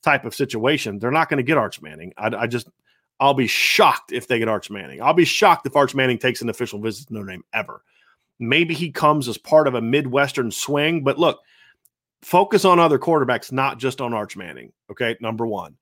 type 0.01 0.25
of 0.25 0.35
situation, 0.35 0.99
they're 0.99 1.11
not 1.11 1.29
going 1.29 1.37
to 1.37 1.43
get 1.43 1.57
Arch 1.57 1.81
Manning. 1.81 2.13
I, 2.17 2.27
I, 2.35 2.47
just, 2.47 2.67
I'll 3.19 3.33
be 3.33 3.47
shocked 3.47 4.11
if 4.11 4.27
they 4.27 4.39
get 4.39 4.47
Arch 4.47 4.69
Manning. 4.69 5.01
I'll 5.01 5.13
be 5.13 5.25
shocked 5.25 5.65
if 5.65 5.75
Arch 5.75 5.93
Manning 5.95 6.17
takes 6.17 6.41
an 6.41 6.49
official 6.49 6.79
visit 6.79 7.07
to 7.07 7.13
Notre 7.13 7.27
Dame 7.27 7.43
ever. 7.53 7.83
Maybe 8.39 8.73
he 8.73 8.91
comes 8.91 9.27
as 9.27 9.37
part 9.37 9.67
of 9.67 9.75
a 9.75 9.81
Midwestern 9.81 10.49
swing, 10.51 11.03
but 11.03 11.19
look, 11.19 11.39
focus 12.23 12.65
on 12.65 12.79
other 12.79 12.97
quarterbacks, 12.97 13.51
not 13.51 13.77
just 13.77 14.01
on 14.01 14.13
Arch 14.13 14.35
Manning. 14.35 14.73
Okay, 14.89 15.15
number 15.21 15.45
one. 15.45 15.77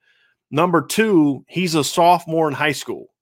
Number 0.52 0.82
two, 0.82 1.46
he's 1.48 1.76
a 1.76 1.84
sophomore 1.84 2.48
in 2.48 2.54
high 2.54 2.72
school. 2.74 3.14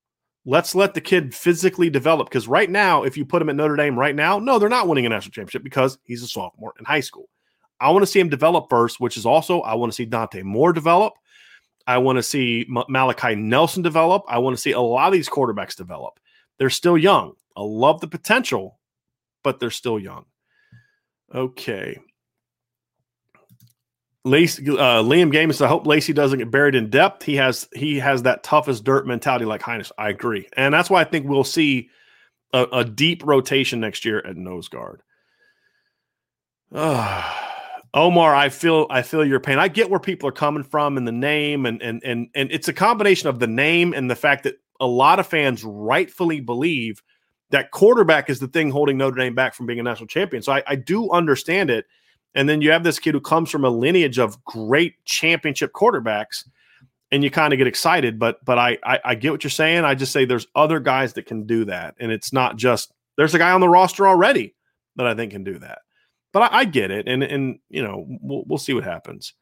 Let's 0.48 0.74
let 0.74 0.94
the 0.94 1.02
kid 1.02 1.34
physically 1.34 1.90
develop 1.90 2.30
because 2.30 2.48
right 2.48 2.70
now, 2.70 3.02
if 3.02 3.18
you 3.18 3.26
put 3.26 3.42
him 3.42 3.50
at 3.50 3.56
Notre 3.56 3.76
Dame 3.76 3.98
right 3.98 4.14
now, 4.14 4.38
no, 4.38 4.58
they're 4.58 4.70
not 4.70 4.88
winning 4.88 5.04
a 5.04 5.10
national 5.10 5.32
championship 5.32 5.62
because 5.62 5.98
he's 6.04 6.22
a 6.22 6.26
sophomore 6.26 6.72
in 6.78 6.86
high 6.86 7.00
school. 7.00 7.28
I 7.80 7.90
want 7.90 8.02
to 8.02 8.06
see 8.06 8.18
him 8.18 8.30
develop 8.30 8.70
first, 8.70 8.98
which 8.98 9.18
is 9.18 9.26
also 9.26 9.60
I 9.60 9.74
want 9.74 9.92
to 9.92 9.94
see 9.94 10.06
Dante 10.06 10.42
Moore 10.42 10.72
develop. 10.72 11.12
I 11.86 11.98
want 11.98 12.16
to 12.16 12.22
see 12.22 12.64
M- 12.66 12.82
Malachi 12.88 13.34
Nelson 13.34 13.82
develop. 13.82 14.22
I 14.26 14.38
want 14.38 14.56
to 14.56 14.62
see 14.62 14.72
a 14.72 14.80
lot 14.80 15.08
of 15.08 15.12
these 15.12 15.28
quarterbacks 15.28 15.76
develop. 15.76 16.18
They're 16.58 16.70
still 16.70 16.96
young. 16.96 17.34
I 17.54 17.60
love 17.60 18.00
the 18.00 18.08
potential, 18.08 18.78
but 19.44 19.60
they're 19.60 19.70
still 19.70 19.98
young. 19.98 20.24
Okay. 21.34 21.98
Lacey, 24.28 24.68
uh, 24.70 25.02
Liam 25.02 25.32
Games. 25.32 25.60
I 25.60 25.68
hope 25.68 25.86
Lacey 25.86 26.12
doesn't 26.12 26.38
get 26.38 26.50
buried 26.50 26.74
in 26.74 26.90
depth. 26.90 27.22
He 27.22 27.36
has 27.36 27.68
he 27.74 27.98
has 27.98 28.22
that 28.22 28.42
toughest 28.42 28.84
dirt 28.84 29.06
mentality 29.06 29.44
like 29.44 29.62
Hinish. 29.62 29.90
I 29.98 30.10
agree, 30.10 30.48
and 30.56 30.72
that's 30.72 30.90
why 30.90 31.00
I 31.00 31.04
think 31.04 31.26
we'll 31.28 31.44
see 31.44 31.90
a, 32.52 32.66
a 32.72 32.84
deep 32.84 33.24
rotation 33.24 33.80
next 33.80 34.04
year 34.04 34.18
at 34.24 34.36
nose 34.36 34.68
guard. 34.68 35.02
Uh, 36.72 37.34
Omar, 37.94 38.34
I 38.34 38.50
feel 38.50 38.86
I 38.90 39.02
feel 39.02 39.24
your 39.24 39.40
pain. 39.40 39.58
I 39.58 39.68
get 39.68 39.90
where 39.90 40.00
people 40.00 40.28
are 40.28 40.32
coming 40.32 40.62
from 40.62 40.96
and 40.96 41.08
the 41.08 41.12
name 41.12 41.64
and 41.66 41.82
and 41.82 42.02
and 42.04 42.28
and 42.34 42.52
it's 42.52 42.68
a 42.68 42.72
combination 42.72 43.28
of 43.28 43.38
the 43.38 43.46
name 43.46 43.94
and 43.94 44.10
the 44.10 44.16
fact 44.16 44.44
that 44.44 44.56
a 44.78 44.86
lot 44.86 45.18
of 45.18 45.26
fans 45.26 45.64
rightfully 45.64 46.40
believe 46.40 47.02
that 47.50 47.70
quarterback 47.70 48.28
is 48.28 48.40
the 48.40 48.48
thing 48.48 48.70
holding 48.70 48.98
Notre 48.98 49.16
Dame 49.16 49.34
back 49.34 49.54
from 49.54 49.66
being 49.66 49.80
a 49.80 49.82
national 49.82 50.06
champion. 50.06 50.42
So 50.42 50.52
I, 50.52 50.62
I 50.66 50.76
do 50.76 51.10
understand 51.10 51.70
it. 51.70 51.86
And 52.34 52.48
then 52.48 52.60
you 52.60 52.70
have 52.70 52.84
this 52.84 52.98
kid 52.98 53.14
who 53.14 53.20
comes 53.20 53.50
from 53.50 53.64
a 53.64 53.70
lineage 53.70 54.18
of 54.18 54.42
great 54.44 55.02
championship 55.04 55.72
quarterbacks, 55.72 56.44
and 57.10 57.24
you 57.24 57.30
kind 57.30 57.52
of 57.52 57.58
get 57.58 57.66
excited. 57.66 58.18
But 58.18 58.44
but 58.44 58.58
I, 58.58 58.78
I 58.84 59.00
I 59.04 59.14
get 59.14 59.32
what 59.32 59.42
you're 59.42 59.50
saying. 59.50 59.84
I 59.84 59.94
just 59.94 60.12
say 60.12 60.24
there's 60.24 60.46
other 60.54 60.78
guys 60.80 61.14
that 61.14 61.26
can 61.26 61.46
do 61.46 61.64
that, 61.64 61.94
and 61.98 62.12
it's 62.12 62.32
not 62.32 62.56
just 62.56 62.92
there's 63.16 63.34
a 63.34 63.38
guy 63.38 63.50
on 63.50 63.60
the 63.60 63.68
roster 63.68 64.06
already 64.06 64.54
that 64.96 65.06
I 65.06 65.14
think 65.14 65.32
can 65.32 65.44
do 65.44 65.58
that. 65.58 65.80
But 66.32 66.52
I, 66.52 66.58
I 66.58 66.64
get 66.64 66.90
it, 66.90 67.08
and 67.08 67.22
and 67.22 67.58
you 67.70 67.82
know 67.82 68.04
we'll 68.20 68.44
we'll 68.46 68.58
see 68.58 68.74
what 68.74 68.84
happens. 68.84 69.32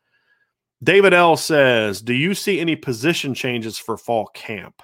David 0.82 1.12
L 1.12 1.36
says, 1.36 2.00
"Do 2.00 2.14
you 2.14 2.34
see 2.34 2.60
any 2.60 2.76
position 2.76 3.34
changes 3.34 3.78
for 3.78 3.96
fall 3.96 4.26
camp?" 4.28 4.82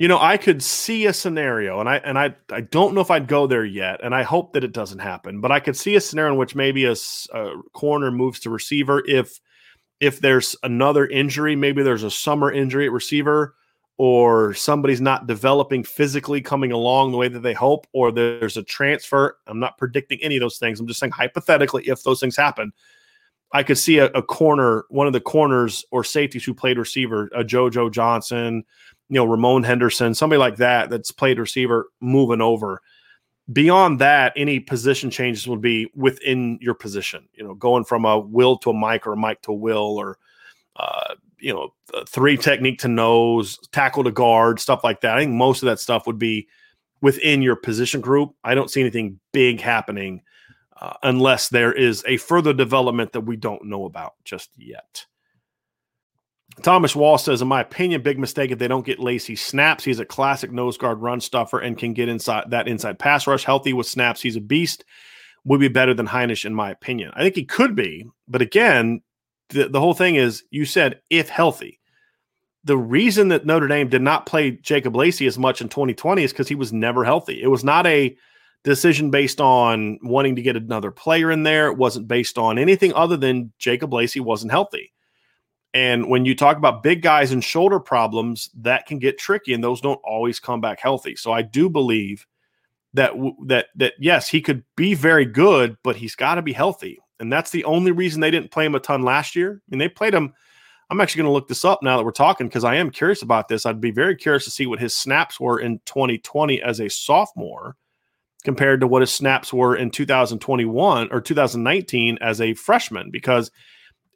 You 0.00 0.08
know, 0.08 0.18
I 0.18 0.38
could 0.38 0.62
see 0.62 1.04
a 1.04 1.12
scenario, 1.12 1.78
and 1.78 1.86
I 1.86 1.96
and 1.98 2.18
I 2.18 2.34
I 2.50 2.62
don't 2.62 2.94
know 2.94 3.02
if 3.02 3.10
I'd 3.10 3.28
go 3.28 3.46
there 3.46 3.66
yet, 3.66 4.00
and 4.02 4.14
I 4.14 4.22
hope 4.22 4.54
that 4.54 4.64
it 4.64 4.72
doesn't 4.72 5.00
happen. 5.00 5.42
But 5.42 5.52
I 5.52 5.60
could 5.60 5.76
see 5.76 5.94
a 5.94 6.00
scenario 6.00 6.32
in 6.32 6.38
which 6.38 6.54
maybe 6.54 6.86
a, 6.86 6.94
a 7.34 7.52
corner 7.74 8.10
moves 8.10 8.40
to 8.40 8.50
receiver 8.50 9.02
if 9.06 9.38
if 10.00 10.18
there's 10.18 10.56
another 10.62 11.06
injury, 11.06 11.54
maybe 11.54 11.82
there's 11.82 12.02
a 12.02 12.10
summer 12.10 12.50
injury 12.50 12.86
at 12.86 12.92
receiver, 12.92 13.54
or 13.98 14.54
somebody's 14.54 15.02
not 15.02 15.26
developing 15.26 15.84
physically 15.84 16.40
coming 16.40 16.72
along 16.72 17.10
the 17.10 17.18
way 17.18 17.28
that 17.28 17.40
they 17.40 17.52
hope, 17.52 17.86
or 17.92 18.10
there's 18.10 18.56
a 18.56 18.62
transfer. 18.62 19.36
I'm 19.46 19.60
not 19.60 19.76
predicting 19.76 20.18
any 20.22 20.38
of 20.38 20.40
those 20.40 20.56
things. 20.56 20.80
I'm 20.80 20.86
just 20.86 21.00
saying 21.00 21.12
hypothetically, 21.12 21.86
if 21.88 22.02
those 22.04 22.20
things 22.20 22.38
happen, 22.38 22.72
I 23.52 23.62
could 23.62 23.76
see 23.76 23.98
a, 23.98 24.06
a 24.06 24.22
corner, 24.22 24.86
one 24.88 25.06
of 25.06 25.12
the 25.12 25.20
corners 25.20 25.84
or 25.90 26.04
safeties 26.04 26.44
who 26.44 26.54
played 26.54 26.78
receiver, 26.78 27.28
a 27.34 27.44
JoJo 27.44 27.92
Johnson, 27.92 28.64
you 29.10 29.16
know, 29.16 29.24
Ramon 29.24 29.64
Henderson, 29.64 30.14
somebody 30.14 30.38
like 30.38 30.56
that 30.56 30.88
that's 30.88 31.10
played 31.10 31.38
receiver 31.38 31.88
moving 32.00 32.40
over. 32.40 32.80
Beyond 33.52 33.98
that, 33.98 34.32
any 34.36 34.60
position 34.60 35.10
changes 35.10 35.48
would 35.48 35.60
be 35.60 35.90
within 35.96 36.58
your 36.62 36.74
position, 36.74 37.28
you 37.34 37.42
know, 37.42 37.54
going 37.54 37.82
from 37.82 38.04
a 38.04 38.18
will 38.18 38.56
to 38.58 38.70
a 38.70 38.72
Mike 38.72 39.08
or 39.08 39.14
a 39.14 39.16
Mike 39.16 39.42
to 39.42 39.50
a 39.50 39.56
will 39.56 39.98
or, 39.98 40.18
uh, 40.76 41.16
you 41.40 41.52
know, 41.52 41.74
three 42.06 42.36
technique 42.36 42.78
to 42.78 42.88
nose, 42.88 43.58
tackle 43.72 44.04
to 44.04 44.12
guard, 44.12 44.60
stuff 44.60 44.84
like 44.84 45.00
that. 45.00 45.16
I 45.16 45.20
think 45.20 45.32
most 45.32 45.60
of 45.62 45.66
that 45.66 45.80
stuff 45.80 46.06
would 46.06 46.18
be 46.18 46.46
within 47.02 47.42
your 47.42 47.56
position 47.56 48.00
group. 48.00 48.36
I 48.44 48.54
don't 48.54 48.70
see 48.70 48.80
anything 48.80 49.18
big 49.32 49.60
happening 49.60 50.22
uh, 50.80 50.92
unless 51.02 51.48
there 51.48 51.72
is 51.72 52.04
a 52.06 52.18
further 52.18 52.52
development 52.52 53.12
that 53.12 53.22
we 53.22 53.34
don't 53.36 53.64
know 53.64 53.86
about 53.86 54.14
just 54.24 54.50
yet. 54.56 55.06
Thomas 56.62 56.96
Wall 56.96 57.18
says, 57.18 57.42
in 57.42 57.48
my 57.48 57.60
opinion, 57.60 58.02
big 58.02 58.18
mistake 58.18 58.50
if 58.50 58.58
they 58.58 58.68
don't 58.68 58.84
get 58.84 58.98
Lacey 58.98 59.36
snaps. 59.36 59.84
He's 59.84 60.00
a 60.00 60.04
classic 60.04 60.50
nose 60.50 60.76
guard 60.76 61.00
run 61.00 61.20
stuffer 61.20 61.60
and 61.60 61.78
can 61.78 61.92
get 61.92 62.08
inside 62.08 62.50
that 62.50 62.68
inside 62.68 62.98
pass 62.98 63.26
rush. 63.26 63.44
Healthy 63.44 63.72
with 63.72 63.86
snaps, 63.86 64.20
he's 64.20 64.36
a 64.36 64.40
beast. 64.40 64.84
Would 65.44 65.60
be 65.60 65.68
better 65.68 65.94
than 65.94 66.06
Hinish, 66.06 66.44
in 66.44 66.54
my 66.54 66.70
opinion. 66.70 67.12
I 67.14 67.22
think 67.22 67.34
he 67.34 67.44
could 67.44 67.74
be, 67.74 68.06
but 68.28 68.42
again, 68.42 69.00
the, 69.48 69.68
the 69.68 69.80
whole 69.80 69.94
thing 69.94 70.16
is 70.16 70.44
you 70.50 70.64
said 70.64 71.00
if 71.08 71.28
healthy. 71.28 71.80
The 72.64 72.76
reason 72.76 73.28
that 73.28 73.46
Notre 73.46 73.68
Dame 73.68 73.88
did 73.88 74.02
not 74.02 74.26
play 74.26 74.50
Jacob 74.50 74.94
Lacey 74.94 75.26
as 75.26 75.38
much 75.38 75.62
in 75.62 75.70
2020 75.70 76.24
is 76.24 76.32
because 76.32 76.48
he 76.48 76.54
was 76.54 76.74
never 76.74 77.04
healthy. 77.04 77.42
It 77.42 77.46
was 77.46 77.64
not 77.64 77.86
a 77.86 78.14
decision 78.64 79.10
based 79.10 79.40
on 79.40 79.98
wanting 80.02 80.36
to 80.36 80.42
get 80.42 80.56
another 80.56 80.90
player 80.90 81.30
in 81.30 81.42
there. 81.42 81.68
It 81.68 81.78
wasn't 81.78 82.06
based 82.06 82.36
on 82.36 82.58
anything 82.58 82.92
other 82.92 83.16
than 83.16 83.52
Jacob 83.58 83.94
Lacey 83.94 84.20
wasn't 84.20 84.52
healthy. 84.52 84.92
And 85.72 86.08
when 86.08 86.24
you 86.24 86.34
talk 86.34 86.56
about 86.56 86.82
big 86.82 87.02
guys 87.02 87.30
and 87.30 87.44
shoulder 87.44 87.78
problems, 87.78 88.50
that 88.58 88.86
can 88.86 88.98
get 88.98 89.18
tricky, 89.18 89.52
and 89.52 89.62
those 89.62 89.80
don't 89.80 90.00
always 90.02 90.40
come 90.40 90.60
back 90.60 90.80
healthy. 90.80 91.14
So 91.14 91.32
I 91.32 91.42
do 91.42 91.70
believe 91.70 92.26
that 92.94 93.12
that 93.46 93.66
that 93.76 93.94
yes, 93.98 94.28
he 94.28 94.40
could 94.40 94.64
be 94.76 94.94
very 94.94 95.24
good, 95.24 95.76
but 95.84 95.96
he's 95.96 96.16
got 96.16 96.34
to 96.36 96.42
be 96.42 96.52
healthy, 96.52 96.98
and 97.20 97.32
that's 97.32 97.50
the 97.50 97.64
only 97.64 97.92
reason 97.92 98.20
they 98.20 98.32
didn't 98.32 98.50
play 98.50 98.64
him 98.64 98.74
a 98.74 98.80
ton 98.80 99.02
last 99.02 99.36
year. 99.36 99.62
I 99.64 99.64
mean, 99.70 99.78
they 99.78 99.88
played 99.88 100.14
him. 100.14 100.34
I'm 100.90 101.00
actually 101.00 101.20
going 101.20 101.30
to 101.30 101.34
look 101.34 101.46
this 101.46 101.64
up 101.64 101.84
now 101.84 101.96
that 101.96 102.04
we're 102.04 102.10
talking 102.10 102.48
because 102.48 102.64
I 102.64 102.74
am 102.74 102.90
curious 102.90 103.22
about 103.22 103.46
this. 103.46 103.64
I'd 103.64 103.80
be 103.80 103.92
very 103.92 104.16
curious 104.16 104.42
to 104.44 104.50
see 104.50 104.66
what 104.66 104.80
his 104.80 104.96
snaps 104.96 105.38
were 105.38 105.60
in 105.60 105.80
2020 105.86 106.60
as 106.60 106.80
a 106.80 106.88
sophomore 106.90 107.76
compared 108.42 108.80
to 108.80 108.88
what 108.88 109.02
his 109.02 109.12
snaps 109.12 109.52
were 109.52 109.76
in 109.76 109.90
2021 109.90 111.12
or 111.12 111.20
2019 111.20 112.18
as 112.20 112.40
a 112.40 112.54
freshman 112.54 113.12
because 113.12 113.52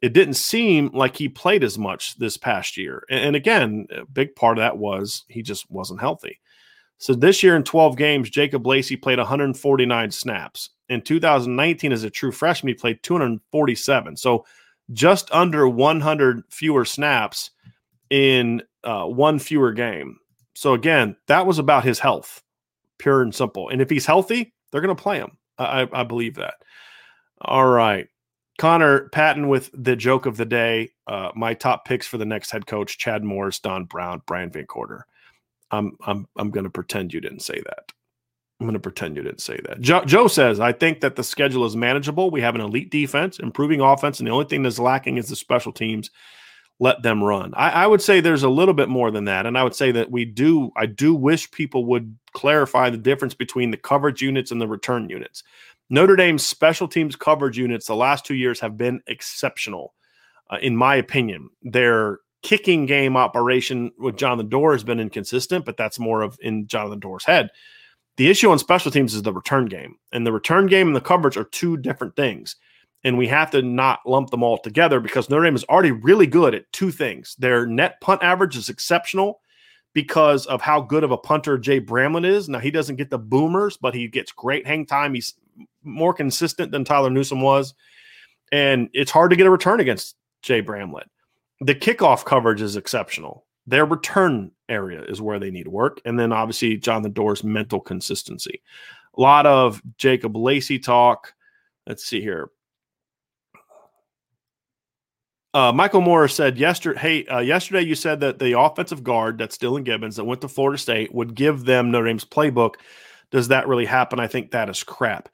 it 0.05 0.13
didn't 0.13 0.35
seem 0.35 0.91
like 0.93 1.17
he 1.17 1.27
played 1.27 1.63
as 1.63 1.79
much 1.79 2.15
this 2.19 2.37
past 2.37 2.77
year. 2.77 3.03
And, 3.09 3.35
again, 3.35 3.87
a 3.89 4.05
big 4.05 4.35
part 4.35 4.59
of 4.59 4.61
that 4.61 4.77
was 4.77 5.23
he 5.29 5.41
just 5.41 5.67
wasn't 5.71 5.99
healthy. 5.99 6.39
So 6.99 7.15
this 7.15 7.41
year 7.41 7.55
in 7.55 7.63
12 7.63 7.97
games, 7.97 8.29
Jacob 8.29 8.67
Lacey 8.67 8.97
played 8.97 9.17
149 9.17 10.11
snaps. 10.11 10.69
In 10.89 11.01
2019, 11.01 11.91
as 11.91 12.03
a 12.03 12.11
true 12.11 12.31
freshman, 12.31 12.67
he 12.67 12.75
played 12.75 13.01
247. 13.01 14.15
So 14.15 14.45
just 14.93 15.33
under 15.33 15.67
100 15.67 16.43
fewer 16.51 16.85
snaps 16.85 17.49
in 18.11 18.61
uh, 18.83 19.05
one 19.05 19.39
fewer 19.39 19.71
game. 19.71 20.19
So 20.53 20.75
again, 20.75 21.15
that 21.25 21.47
was 21.47 21.57
about 21.57 21.83
his 21.83 21.97
health, 21.97 22.43
pure 22.99 23.23
and 23.23 23.33
simple. 23.33 23.69
And 23.69 23.81
if 23.81 23.89
he's 23.89 24.05
healthy, 24.05 24.53
they're 24.71 24.81
going 24.81 24.95
to 24.95 25.01
play 25.01 25.17
him. 25.17 25.39
I, 25.57 25.87
I 25.91 26.03
believe 26.03 26.35
that. 26.35 26.53
All 27.41 27.65
right. 27.65 28.07
Connor 28.57 29.09
Patton 29.09 29.47
with 29.47 29.69
the 29.73 29.95
joke 29.95 30.25
of 30.25 30.37
the 30.37 30.45
day. 30.45 30.91
Uh, 31.07 31.31
my 31.35 31.53
top 31.53 31.85
picks 31.85 32.07
for 32.07 32.17
the 32.17 32.25
next 32.25 32.51
head 32.51 32.65
coach: 32.67 32.97
Chad 32.97 33.23
Morris, 33.23 33.59
Don 33.59 33.85
Brown, 33.85 34.21
Brian 34.25 34.49
VanGorder. 34.49 35.01
I'm 35.71 35.97
I'm 36.05 36.27
I'm 36.37 36.51
going 36.51 36.63
to 36.63 36.69
pretend 36.69 37.13
you 37.13 37.21
didn't 37.21 37.41
say 37.41 37.61
that. 37.65 37.91
I'm 38.59 38.65
going 38.65 38.73
to 38.73 38.79
pretend 38.79 39.17
you 39.17 39.23
didn't 39.23 39.41
say 39.41 39.59
that. 39.67 39.81
Joe, 39.81 40.05
Joe 40.05 40.27
says, 40.27 40.61
I 40.61 40.71
think 40.71 41.01
that 41.01 41.17
the 41.17 41.25
schedule 41.25 41.65
is 41.65 41.75
manageable. 41.75 42.31
We 42.31 42.39
have 42.39 42.55
an 42.55 42.61
elite 42.61 42.89
defense, 42.89 43.37
improving 43.37 43.81
offense, 43.81 44.19
and 44.19 44.27
the 44.27 44.31
only 44.31 44.45
thing 44.45 44.63
that's 44.63 44.79
lacking 44.79 45.17
is 45.17 45.27
the 45.27 45.35
special 45.35 45.73
teams. 45.73 46.09
Let 46.79 47.03
them 47.03 47.23
run. 47.23 47.53
I, 47.55 47.69
I 47.69 47.87
would 47.87 48.01
say 48.01 48.19
there's 48.19 48.43
a 48.43 48.49
little 48.49 48.73
bit 48.73 48.89
more 48.89 49.09
than 49.09 49.25
that, 49.25 49.45
and 49.45 49.57
I 49.57 49.63
would 49.63 49.75
say 49.75 49.91
that 49.91 50.11
we 50.11 50.25
do. 50.25 50.71
I 50.75 50.85
do 50.85 51.13
wish 51.15 51.51
people 51.51 51.85
would 51.85 52.17
clarify 52.33 52.89
the 52.89 52.97
difference 52.97 53.33
between 53.33 53.71
the 53.71 53.77
coverage 53.77 54.21
units 54.21 54.51
and 54.51 54.59
the 54.59 54.67
return 54.67 55.09
units. 55.09 55.43
Notre 55.89 56.15
Dame's 56.15 56.45
special 56.45 56.87
teams 56.87 57.15
coverage 57.15 57.57
units 57.57 57.85
the 57.85 57.95
last 57.95 58.25
two 58.25 58.35
years 58.35 58.59
have 58.59 58.77
been 58.77 59.01
exceptional, 59.07 59.93
uh, 60.49 60.57
in 60.61 60.75
my 60.75 60.95
opinion. 60.95 61.49
Their 61.61 62.19
kicking 62.41 62.85
game 62.85 63.17
operation 63.17 63.91
with 63.97 64.17
Jonathan 64.17 64.49
Doerer 64.49 64.73
has 64.73 64.83
been 64.83 64.99
inconsistent, 64.99 65.65
but 65.65 65.77
that's 65.77 65.99
more 65.99 66.21
of 66.21 66.37
in 66.41 66.67
Jonathan 66.67 66.99
Doerer's 66.99 67.25
head. 67.25 67.49
The 68.17 68.29
issue 68.29 68.49
on 68.49 68.59
special 68.59 68.91
teams 68.91 69.13
is 69.13 69.23
the 69.23 69.33
return 69.33 69.65
game, 69.65 69.95
and 70.11 70.25
the 70.25 70.31
return 70.31 70.67
game 70.67 70.87
and 70.87 70.95
the 70.95 71.01
coverage 71.01 71.37
are 71.37 71.43
two 71.43 71.77
different 71.77 72.15
things. 72.15 72.55
And 73.03 73.17
we 73.17 73.27
have 73.27 73.51
to 73.51 73.61
not 73.61 73.99
lump 74.07 74.31
them 74.31 74.41
all 74.41 74.57
together 74.57 74.99
because 74.99 75.29
Notre 75.29 75.43
Dame 75.43 75.55
is 75.55 75.65
already 75.65 75.91
really 75.91 76.25
good 76.25 76.55
at 76.55 76.71
two 76.71 76.89
things. 76.89 77.35
Their 77.37 77.67
net 77.67 78.01
punt 78.01 78.23
average 78.23 78.55
is 78.55 78.69
exceptional 78.69 79.41
because 79.93 80.45
of 80.47 80.61
how 80.61 80.81
good 80.81 81.03
of 81.03 81.11
a 81.11 81.17
punter 81.17 81.57
Jay 81.57 81.79
Bramlett 81.79 82.25
is. 82.25 82.49
Now, 82.49 82.59
he 82.59 82.71
doesn't 82.71 82.95
get 82.95 83.11
the 83.11 83.19
boomers, 83.19 83.77
but 83.77 83.93
he 83.93 84.07
gets 84.07 84.31
great 84.31 84.65
hang 84.65 84.85
time. 84.87 85.13
He's 85.13 85.35
more 85.83 86.13
consistent 86.13 86.71
than 86.71 86.83
Tyler 86.83 87.09
Newsom 87.09 87.41
was. 87.41 87.73
And 88.51 88.89
it's 88.93 89.11
hard 89.11 89.31
to 89.31 89.35
get 89.35 89.47
a 89.47 89.51
return 89.51 89.79
against 89.79 90.15
Jay 90.41 90.61
Bramlett. 90.61 91.09
The 91.61 91.75
kickoff 91.75 92.25
coverage 92.25 92.61
is 92.61 92.75
exceptional. 92.75 93.45
Their 93.67 93.85
return 93.85 94.51
area 94.69 95.01
is 95.03 95.21
where 95.21 95.39
they 95.39 95.51
need 95.51 95.67
work. 95.67 95.99
And 96.05 96.19
then 96.19 96.31
obviously 96.31 96.77
Jonathan 96.77 97.13
Doerer's 97.13 97.43
mental 97.43 97.79
consistency. 97.79 98.61
A 99.17 99.21
lot 99.21 99.45
of 99.45 99.81
Jacob 99.97 100.35
Lacey 100.35 100.77
talk. 100.77 101.33
Let's 101.87 102.05
see 102.05 102.21
here. 102.21 102.49
Uh, 105.53 105.71
Michael 105.71 106.01
Moore 106.01 106.27
said 106.27 106.57
yesterday, 106.57 106.99
hey, 106.99 107.25
uh, 107.27 107.39
yesterday 107.39 107.81
you 107.81 107.95
said 107.95 108.19
that 108.19 108.39
the 108.39 108.59
offensive 108.59 109.05
guard, 109.05 109.37
that's 109.37 109.57
Dillan 109.57 109.85
Gibbons, 109.85 110.17
that 110.17 110.25
went 110.25 110.41
to 110.41 110.49
Florida 110.49 110.77
State, 110.77 111.15
would 111.15 111.33
give 111.33 111.63
them 111.63 111.91
Notre 111.91 112.07
Dame's 112.07 112.25
playbook. 112.25 112.75
Does 113.31 113.47
that 113.47 113.65
really 113.65 113.85
happen? 113.85 114.19
I 114.19 114.27
think 114.27 114.51
that 114.51 114.69
is 114.69 114.83
crap. 114.83 115.29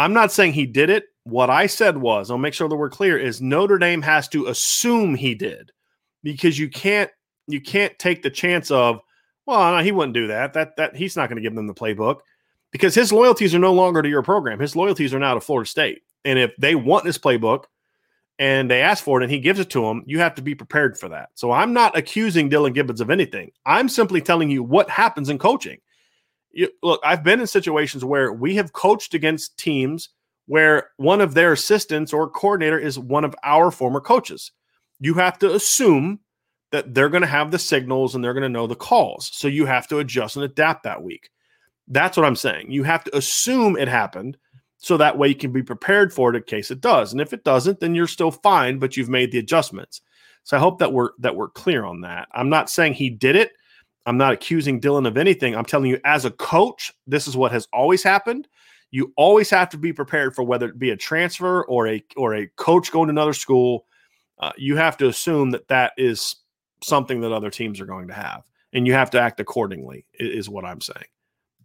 I'm 0.00 0.14
not 0.14 0.32
saying 0.32 0.54
he 0.54 0.64
did 0.64 0.88
it. 0.88 1.04
What 1.24 1.50
I 1.50 1.66
said 1.66 1.98
was, 1.98 2.30
I'll 2.30 2.38
make 2.38 2.54
sure 2.54 2.70
that 2.70 2.76
we're 2.76 2.88
clear, 2.88 3.18
is 3.18 3.42
Notre 3.42 3.76
Dame 3.76 4.00
has 4.00 4.28
to 4.28 4.46
assume 4.46 5.14
he 5.14 5.34
did 5.34 5.72
because 6.22 6.58
you 6.58 6.70
can't 6.70 7.10
you 7.46 7.60
can't 7.60 7.98
take 7.98 8.22
the 8.22 8.30
chance 8.30 8.70
of, 8.70 9.00
well, 9.44 9.76
no, 9.76 9.82
he 9.82 9.92
wouldn't 9.92 10.14
do 10.14 10.28
that. 10.28 10.54
That 10.54 10.76
that 10.78 10.96
he's 10.96 11.16
not 11.16 11.28
going 11.28 11.36
to 11.36 11.42
give 11.42 11.54
them 11.54 11.66
the 11.66 11.74
playbook 11.74 12.20
because 12.70 12.94
his 12.94 13.12
loyalties 13.12 13.54
are 13.54 13.58
no 13.58 13.74
longer 13.74 14.00
to 14.00 14.08
your 14.08 14.22
program. 14.22 14.58
His 14.58 14.74
loyalties 14.74 15.12
are 15.12 15.18
now 15.18 15.34
to 15.34 15.40
Florida 15.40 15.68
State. 15.68 16.00
And 16.24 16.38
if 16.38 16.56
they 16.56 16.74
want 16.74 17.04
this 17.04 17.18
playbook 17.18 17.64
and 18.38 18.70
they 18.70 18.80
ask 18.80 19.04
for 19.04 19.20
it 19.20 19.24
and 19.24 19.30
he 19.30 19.38
gives 19.38 19.60
it 19.60 19.68
to 19.70 19.82
them, 19.82 20.02
you 20.06 20.18
have 20.20 20.34
to 20.36 20.42
be 20.42 20.54
prepared 20.54 20.96
for 20.96 21.10
that. 21.10 21.28
So 21.34 21.52
I'm 21.52 21.74
not 21.74 21.98
accusing 21.98 22.48
Dillan 22.48 22.72
Gibbons 22.72 23.02
of 23.02 23.10
anything. 23.10 23.52
I'm 23.66 23.90
simply 23.90 24.22
telling 24.22 24.48
you 24.48 24.62
what 24.62 24.88
happens 24.88 25.28
in 25.28 25.38
coaching 25.38 25.78
you, 26.52 26.68
look, 26.82 27.00
I've 27.04 27.22
been 27.22 27.40
in 27.40 27.46
situations 27.46 28.04
where 28.04 28.32
we 28.32 28.56
have 28.56 28.72
coached 28.72 29.14
against 29.14 29.58
teams 29.58 30.08
where 30.46 30.90
one 30.96 31.20
of 31.20 31.34
their 31.34 31.52
assistants 31.52 32.12
or 32.12 32.28
coordinator 32.28 32.78
is 32.78 32.98
one 32.98 33.24
of 33.24 33.34
our 33.44 33.70
former 33.70 34.00
coaches. 34.00 34.52
You 34.98 35.14
have 35.14 35.38
to 35.38 35.54
assume 35.54 36.20
that 36.72 36.94
they're 36.94 37.08
going 37.08 37.22
to 37.22 37.26
have 37.28 37.50
the 37.50 37.58
signals 37.58 38.14
and 38.14 38.22
they're 38.22 38.34
going 38.34 38.42
to 38.42 38.48
know 38.48 38.66
the 38.66 38.74
calls. 38.74 39.30
So 39.32 39.48
you 39.48 39.66
have 39.66 39.88
to 39.88 39.98
adjust 39.98 40.36
and 40.36 40.44
adapt 40.44 40.84
that 40.84 41.02
week. 41.02 41.30
That's 41.88 42.16
what 42.16 42.26
I'm 42.26 42.36
saying. 42.36 42.70
You 42.70 42.84
have 42.84 43.04
to 43.04 43.16
assume 43.16 43.76
it 43.76 43.88
happened 43.88 44.36
so 44.78 44.96
that 44.96 45.18
way 45.18 45.28
you 45.28 45.34
can 45.34 45.52
be 45.52 45.62
prepared 45.62 46.12
for 46.12 46.30
it 46.30 46.36
in 46.36 46.42
case 46.44 46.70
it 46.70 46.80
does. 46.80 47.12
And 47.12 47.20
if 47.20 47.32
it 47.32 47.44
doesn't, 47.44 47.80
then 47.80 47.94
you're 47.94 48.06
still 48.06 48.30
fine, 48.30 48.78
but 48.78 48.96
you've 48.96 49.08
made 49.08 49.32
the 49.32 49.38
adjustments. 49.38 50.00
So 50.44 50.56
I 50.56 50.60
hope 50.60 50.78
that 50.78 50.92
we're 50.92 51.10
that 51.18 51.36
we're 51.36 51.48
clear 51.48 51.84
on 51.84 52.00
that. 52.00 52.28
I'm 52.32 52.48
not 52.48 52.70
saying 52.70 52.94
he 52.94 53.10
did 53.10 53.36
it. 53.36 53.52
I'm 54.06 54.16
not 54.16 54.32
accusing 54.32 54.80
Dillan 54.80 55.06
of 55.06 55.18
anything. 55.18 55.54
I'm 55.54 55.64
telling 55.64 55.90
you, 55.90 56.00
as 56.04 56.24
a 56.24 56.30
coach, 56.30 56.92
this 57.06 57.28
is 57.28 57.36
what 57.36 57.52
has 57.52 57.68
always 57.72 58.02
happened. 58.02 58.48
You 58.90 59.12
always 59.16 59.50
have 59.50 59.68
to 59.70 59.78
be 59.78 59.92
prepared 59.92 60.34
for 60.34 60.42
whether 60.42 60.68
it 60.68 60.78
be 60.78 60.90
a 60.90 60.96
transfer 60.96 61.64
or 61.64 61.86
a 61.86 62.02
or 62.16 62.34
a 62.34 62.48
coach 62.56 62.90
going 62.90 63.06
to 63.06 63.12
another 63.12 63.32
school. 63.32 63.86
Uh, 64.38 64.52
you 64.56 64.76
have 64.76 64.96
to 64.96 65.08
assume 65.08 65.50
that 65.50 65.68
that 65.68 65.92
is 65.96 66.36
something 66.82 67.20
that 67.20 67.32
other 67.32 67.50
teams 67.50 67.80
are 67.80 67.86
going 67.86 68.08
to 68.08 68.14
have, 68.14 68.42
and 68.72 68.86
you 68.86 68.92
have 68.94 69.10
to 69.10 69.20
act 69.20 69.38
accordingly. 69.38 70.06
Is 70.14 70.48
what 70.48 70.64
I'm 70.64 70.80
saying. 70.80 71.06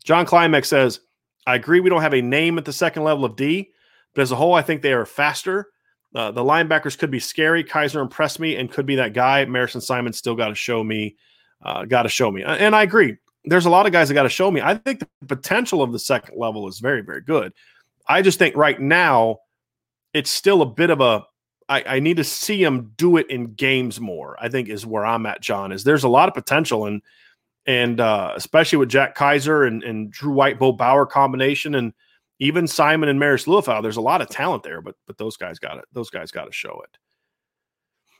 John 0.04 0.26
Climax 0.26 0.68
says, 0.68 1.00
"I 1.48 1.56
agree. 1.56 1.80
We 1.80 1.90
don't 1.90 2.02
have 2.02 2.14
a 2.14 2.22
name 2.22 2.58
at 2.58 2.66
the 2.66 2.74
second 2.74 3.04
level 3.04 3.26
of 3.26 3.36
D, 3.36 3.72
but 4.14 4.22
as 4.22 4.32
a 4.32 4.36
whole, 4.36 4.54
I 4.54 4.62
think 4.62 4.82
they 4.82 4.94
are 4.94 5.06
faster." 5.06 5.70
Uh, 6.14 6.32
the 6.32 6.44
linebackers 6.44 6.98
could 6.98 7.12
be 7.12 7.20
scary. 7.20 7.64
Kiser 7.64 8.02
impressed 8.02 8.40
me 8.40 8.56
and 8.56 8.72
could 8.72 8.86
be 8.86 8.96
that 8.96 9.14
guy. 9.14 9.46
Marison 9.46 9.82
Simon 9.82 10.14
still 10.14 10.36
got 10.36 10.50
to 10.50 10.56
show 10.56 10.84
me 10.84 11.18
uh, 11.66 11.84
got 11.86 12.04
to 12.04 12.10
show 12.10 12.32
me. 12.32 12.44
And 12.44 12.76
I 12.76 12.84
agree. 12.84 13.18
There's 13.44 13.66
a 13.66 13.70
lot 13.70 13.86
of 13.86 13.92
guys 13.92 14.08
that 14.08 14.14
got 14.14 14.24
to 14.24 14.30
show 14.30 14.50
me. 14.50 14.62
I 14.62 14.76
think 14.76 15.00
the 15.00 15.08
potential 15.28 15.82
of 15.82 15.92
the 15.92 16.00
second 16.00 16.38
level 16.38 16.68
is 16.68 16.80
very, 16.80 17.02
very 17.02 17.22
good. 17.22 17.54
I 18.08 18.22
just 18.22 18.40
think 18.40 18.56
right 18.56 18.80
now 18.80 19.40
it's 20.14 20.30
still 20.30 20.62
a 20.62 20.66
bit 20.66 20.90
of 20.90 21.02
a. 21.02 21.26
I, 21.68 21.84
I 21.88 22.00
need 22.00 22.18
to 22.18 22.24
see 22.24 22.64
him 22.64 22.92
do 22.96 23.18
it 23.18 23.28
in 23.30 23.56
games 23.56 24.00
more. 24.00 24.38
I 24.40 24.50
think 24.50 24.70
is 24.70 24.86
where 24.86 25.06
I'm 25.06 25.26
at. 25.26 25.42
John 25.42 25.72
is 25.72 25.84
there's 25.84 26.04
a 26.04 26.10
lot 26.10 26.30
of 26.30 26.36
potential 26.36 26.86
and 26.86 27.02
and 27.66 28.00
uh, 28.00 28.34
especially 28.36 28.78
with 28.78 28.90
Jack 28.90 29.16
Kiser 29.16 29.68
and, 29.68 29.84
and 29.84 30.12
Drew 30.12 30.32
White, 30.32 30.60
Bo 30.60 30.72
Bauer 30.72 31.08
combination, 31.08 31.74
and 31.74 31.94
even 32.40 32.68
Simon 32.68 33.10
and 33.10 33.20
Marist 33.20 33.48
Liufau, 33.48 33.82
there's 33.82 33.98
a 33.98 34.02
lot 34.02 34.22
of 34.22 34.30
talent 34.30 34.62
there. 34.62 34.82
But 34.82 34.96
but 35.08 35.18
those 35.18 35.38
guys 35.38 35.58
got 35.58 35.78
it. 35.78 35.86
Those 35.92 36.12
guys 36.12 36.30
got 36.30 36.46
to 36.46 36.52
show 36.52 36.82
it. 36.84 36.98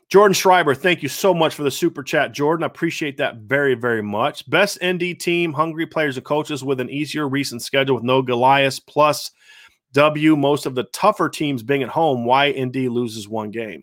Jordan 0.08 0.34
Schreiber, 0.34 0.74
thank 0.74 1.02
you 1.02 1.08
so 1.08 1.34
much 1.34 1.54
for 1.54 1.64
the 1.64 1.70
super 1.70 2.02
chat, 2.02 2.32
Jordan. 2.32 2.62
I 2.62 2.68
appreciate 2.68 3.16
that 3.16 3.38
very, 3.38 3.74
very 3.74 4.02
much. 4.02 4.48
Best 4.48 4.78
ND 4.84 5.18
team, 5.18 5.52
hungry 5.52 5.86
players 5.86 6.16
and 6.16 6.24
coaches 6.24 6.62
with 6.62 6.78
an 6.78 6.90
easier 6.90 7.28
recent 7.28 7.62
schedule 7.62 7.96
with 7.96 8.04
no 8.04 8.22
Goliath 8.22 8.84
plus 8.86 9.32
W. 9.94 10.36
Most 10.36 10.64
of 10.64 10.76
the 10.76 10.84
tougher 10.84 11.28
teams 11.28 11.64
being 11.64 11.82
at 11.82 11.88
home. 11.88 12.24
Why 12.24 12.52
ND 12.52 12.76
loses 12.76 13.28
one 13.28 13.50
game? 13.50 13.82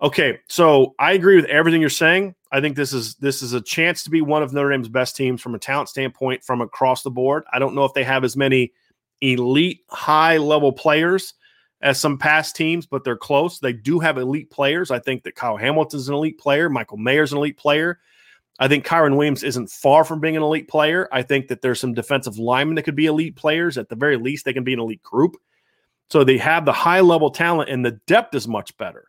Okay, 0.00 0.38
so 0.48 0.94
I 1.00 1.12
agree 1.14 1.34
with 1.34 1.46
everything 1.46 1.80
you're 1.80 1.90
saying. 1.90 2.36
I 2.52 2.60
think 2.60 2.76
this 2.76 2.92
is 2.92 3.16
this 3.16 3.42
is 3.42 3.52
a 3.52 3.60
chance 3.60 4.04
to 4.04 4.10
be 4.10 4.20
one 4.20 4.44
of 4.44 4.52
Notre 4.52 4.70
Dame's 4.70 4.88
best 4.88 5.16
teams 5.16 5.42
from 5.42 5.56
a 5.56 5.58
talent 5.58 5.88
standpoint 5.88 6.44
from 6.44 6.60
across 6.60 7.02
the 7.02 7.10
board. 7.10 7.42
I 7.52 7.58
don't 7.58 7.74
know 7.74 7.84
if 7.84 7.94
they 7.94 8.04
have 8.04 8.22
as 8.22 8.36
many 8.36 8.72
elite 9.20 9.80
high 9.90 10.36
level 10.36 10.72
players 10.72 11.34
as 11.80 12.00
some 12.00 12.18
past 12.18 12.56
teams, 12.56 12.86
but 12.86 13.04
they're 13.04 13.16
close. 13.16 13.58
They 13.58 13.72
do 13.72 14.00
have 14.00 14.18
elite 14.18 14.50
players. 14.50 14.90
I 14.90 14.98
think 14.98 15.22
that 15.22 15.36
Kyle 15.36 15.56
Hamilton's 15.56 16.08
an 16.08 16.14
elite 16.14 16.38
player. 16.38 16.68
Michael 16.68 16.96
Mayer's 16.96 17.32
an 17.32 17.38
elite 17.38 17.56
player. 17.56 18.00
I 18.58 18.66
think 18.66 18.84
Kyren 18.84 19.16
Williams 19.16 19.44
isn't 19.44 19.70
far 19.70 20.04
from 20.04 20.20
being 20.20 20.36
an 20.36 20.42
elite 20.42 20.68
player. 20.68 21.08
I 21.12 21.22
think 21.22 21.48
that 21.48 21.62
there's 21.62 21.78
some 21.78 21.94
defensive 21.94 22.38
linemen 22.38 22.74
that 22.74 22.82
could 22.82 22.96
be 22.96 23.06
elite 23.06 23.36
players. 23.36 23.78
At 23.78 23.88
the 23.88 23.94
very 23.94 24.16
least, 24.16 24.44
they 24.44 24.52
can 24.52 24.64
be 24.64 24.72
an 24.72 24.80
elite 24.80 25.02
group. 25.02 25.36
So 26.10 26.24
they 26.24 26.38
have 26.38 26.64
the 26.64 26.72
high 26.72 27.00
level 27.00 27.30
talent 27.30 27.70
and 27.70 27.84
the 27.84 28.00
depth 28.06 28.34
is 28.34 28.48
much 28.48 28.76
better. 28.76 29.08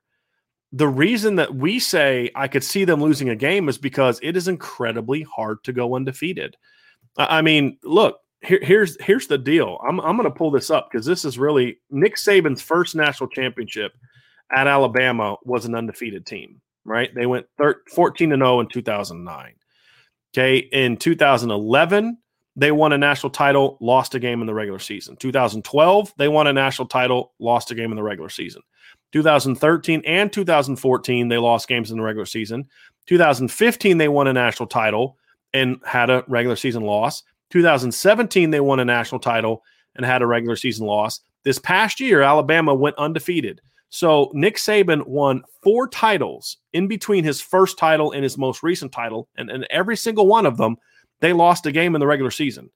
The 0.72 0.88
reason 0.88 1.38
that 1.38 1.56
we 1.56 1.80
say 1.80 2.30
I 2.36 2.48
could 2.48 2.64
see 2.64 2.86
them 2.86 3.02
losing 3.02 3.30
a 3.30 3.36
game 3.36 3.70
is 3.70 3.80
because 3.80 4.20
it 4.22 4.38
is 4.38 4.48
incredibly 4.48 5.24
hard 5.24 5.64
to 5.64 5.74
go 5.74 5.96
undefeated. 5.96 6.56
I 7.18 7.42
mean, 7.42 7.80
look, 7.84 8.20
here, 8.42 8.60
here's 8.62 9.02
here's 9.02 9.28
the 9.28 9.38
deal. 9.38 9.80
I'm 9.88 10.00
I'm 10.00 10.18
going 10.18 10.30
to 10.30 10.36
pull 10.36 10.52
this 10.52 10.70
up 10.70 10.90
because 10.92 11.06
this 11.06 11.26
is 11.26 11.38
really 11.38 11.80
Nick 11.90 12.16
Saban's 12.16 12.62
first 12.62 12.96
national 12.96 13.30
championship 13.30 13.94
at 14.52 14.68
Alabama 14.68 15.38
was 15.44 15.66
an 15.66 15.76
undefeated 15.76 16.26
team. 16.26 16.62
Right? 16.86 17.14
They 17.14 17.26
went 17.26 17.46
13, 17.58 17.94
14 17.94 18.32
and 18.32 18.42
0 18.42 18.62
in 18.62 18.68
2009. 18.68 19.54
Okay, 20.34 20.58
in 20.58 20.98
2011 20.98 22.18
they 22.56 22.72
won 22.72 22.92
a 22.92 22.98
national 22.98 23.30
title, 23.30 23.78
lost 23.80 24.16
a 24.16 24.20
game 24.20 24.42
in 24.42 24.48
the 24.48 24.54
regular 24.54 24.80
season. 24.80 25.16
2012 25.18 26.14
they 26.18 26.28
won 26.28 26.48
a 26.48 26.54
national 26.54 26.88
title, 26.88 27.34
lost 27.40 27.72
a 27.72 27.76
game 27.76 27.92
in 27.92 27.96
the 27.96 28.04
regular 28.04 28.30
season. 28.30 28.62
2013 29.12 30.02
and 30.06 30.32
2014 30.32 31.28
they 31.28 31.38
lost 31.38 31.68
games 31.68 31.92
in 31.92 31.98
the 31.98 32.04
regular 32.04 32.26
season. 32.26 32.68
2015 33.08 33.98
they 33.98 34.08
won 34.08 34.28
a 34.28 34.34
national 34.34 34.68
title 34.68 35.18
and 35.54 35.78
had 35.84 36.10
a 36.10 36.24
regular 36.28 36.56
season 36.56 36.84
loss. 36.84 37.24
2017, 37.50 38.52
they 38.52 38.60
won 38.60 38.80
a 38.80 38.86
national 38.86 39.20
title 39.20 39.64
and 39.96 40.06
had 40.06 40.22
a 40.22 40.28
regular 40.28 40.56
season 40.56 40.86
loss. 40.86 41.22
This 41.44 41.60
past 41.60 42.00
year, 42.00 42.22
Alabama 42.22 42.74
went 42.74 42.98
undefeated. 42.98 43.62
So 43.90 44.30
Nick 44.34 44.58
Saban 44.58 45.06
won 45.08 45.44
four 45.64 45.88
titles 45.88 46.58
in 46.74 46.88
between 46.88 47.24
his 47.24 47.42
first 47.42 47.78
title 47.78 48.12
and 48.12 48.24
his 48.24 48.38
most 48.38 48.62
recent 48.62 48.92
title. 48.92 49.28
And, 49.36 49.50
and 49.50 49.66
every 49.70 49.98
single 49.98 50.28
one 50.28 50.46
of 50.46 50.58
them, 50.58 50.78
they 51.22 51.34
lost 51.34 51.66
a 51.66 51.72
game 51.72 51.96
in 51.96 52.00
the 52.00 52.08
regular 52.08 52.32
season. 52.32 52.70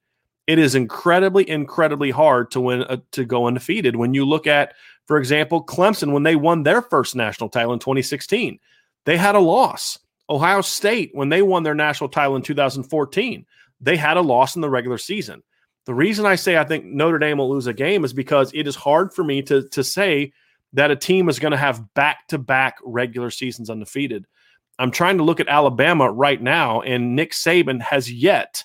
It 0.48 0.60
is 0.60 0.76
incredibly, 0.76 1.48
incredibly 1.50 2.12
hard 2.12 2.52
to 2.52 2.60
win 2.60 2.82
a, 2.82 2.98
to 3.12 3.26
go 3.26 3.48
undefeated. 3.48 3.96
When 3.96 4.14
you 4.14 4.26
look 4.26 4.48
at, 4.48 4.74
for 5.06 5.18
example, 5.18 5.64
Clemson, 5.64 6.12
when 6.12 6.24
they 6.24 6.36
won 6.36 6.64
their 6.64 6.82
first 6.82 7.16
national 7.16 7.50
title 7.50 7.74
in 7.74 7.80
2016, 7.80 8.60
they 9.06 9.18
had 9.18 9.36
a 9.36 9.40
loss. 9.40 10.00
Ohio 10.30 10.62
State, 10.62 11.12
when 11.14 11.30
they 11.30 11.42
won 11.42 11.64
their 11.64 11.76
national 11.76 12.10
title 12.10 12.36
in 12.36 12.42
2014, 12.42 13.46
they 13.84 13.98
had 13.98 14.18
a 14.18 14.22
loss 14.22 14.56
in 14.56 14.62
the 14.62 14.70
regular 14.70 14.98
season. 14.98 15.44
The 15.86 15.94
reason 15.94 16.26
I 16.26 16.36
say 16.36 16.58
I 16.58 16.64
think 16.64 16.86
Notre 16.86 17.20
Dame 17.20 17.38
will 17.38 17.50
lose 17.50 17.68
a 17.68 17.74
game 17.74 18.06
is 18.06 18.14
because 18.14 18.52
it 18.54 18.68
is 18.68 18.76
hard 18.76 19.14
for 19.14 19.24
me 19.24 19.42
to, 19.44 19.68
to 19.70 19.84
say 19.84 20.32
that 20.72 20.92
a 20.92 20.96
team 20.96 21.28
is 21.28 21.40
going 21.40 21.52
to 21.52 21.58
have 21.58 21.94
back 21.94 22.28
to 22.30 22.38
back 22.38 22.78
regular 22.84 23.30
seasons 23.30 23.70
undefeated. 23.70 24.26
I'm 24.80 24.92
trying 24.92 25.18
to 25.18 25.24
look 25.24 25.40
at 25.40 25.50
Alabama 25.50 26.10
right 26.10 26.42
now, 26.42 26.82
and 26.82 27.16
Nick 27.16 27.32
Saban 27.32 27.82
has 27.82 28.12
yet 28.12 28.64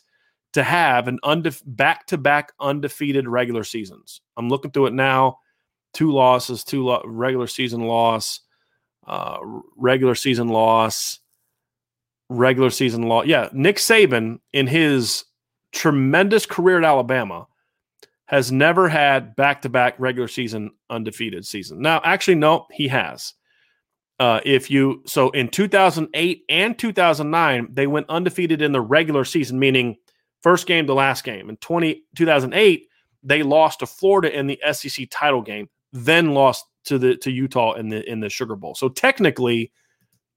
to 0.55 0.63
have 0.63 1.09
an 1.09 1.19
back 1.67 2.07
to 2.07 2.17
back 2.17 2.53
undefeated 2.61 3.29
regular 3.29 3.65
seasons. 3.65 4.21
I'm 4.37 4.49
looking 4.49 4.71
through 4.71 4.87
it 4.87 4.95
now. 4.95 5.39
Two 5.93 6.13
losses, 6.13 6.65
two 6.65 6.85
lo- 6.85 7.03
regular 7.05 7.47
season 7.47 7.83
loss, 7.83 8.41
uh, 9.07 9.39
regular 9.77 10.15
season 10.15 10.49
loss, 10.49 11.19
regular 12.29 12.71
season 12.71 13.03
law. 13.03 13.23
Yeah, 13.23 13.49
Nick 13.53 13.77
Saban 13.77 14.41
in 14.53 14.67
his 14.67 15.25
tremendous 15.73 16.47
career 16.47 16.79
at 16.79 16.85
Alabama 16.85 17.47
has 18.27 18.53
never 18.53 18.89
had 18.89 19.35
back-to-back 19.37 19.95
regular 19.99 20.29
season 20.29 20.71
undefeated 20.91 21.47
season. 21.47 21.81
Now, 21.81 22.01
actually, 22.05 22.35
no, 22.35 22.67
he 22.71 22.89
has. 22.89 23.35
Uh, 24.21 24.41
if 24.45 24.71
you 24.71 25.03
so 25.07 25.31
in 25.31 25.49
2008 25.49 26.43
and 26.49 26.79
2009, 26.79 27.69
they 27.73 27.87
went 27.87 28.11
undefeated 28.11 28.61
in 28.61 28.73
the 28.73 28.81
regular 28.81 29.25
season, 29.25 29.59
meaning 29.59 29.97
first 30.43 30.67
game 30.67 30.87
to 30.87 30.95
last 30.95 31.23
game. 31.23 31.49
In 31.49 31.57
20, 31.59 32.03
2008, 32.17 32.89
they 33.23 33.43
lost 33.43 33.79
to 33.79 33.87
Florida 33.87 34.37
in 34.37 34.47
the 34.47 34.61
SEC 34.73 35.07
title 35.11 35.41
game, 35.41 35.69
then 35.93 36.35
lost 36.35 36.65
to 36.85 36.99
the 36.99 37.17
to 37.19 37.31
Utah 37.31 37.75
in 37.75 37.89
the 37.89 38.09
in 38.11 38.19
the 38.21 38.29
Sugar 38.29 38.57
Bowl. 38.57 38.75
So 38.75 38.89
technically, 38.89 39.73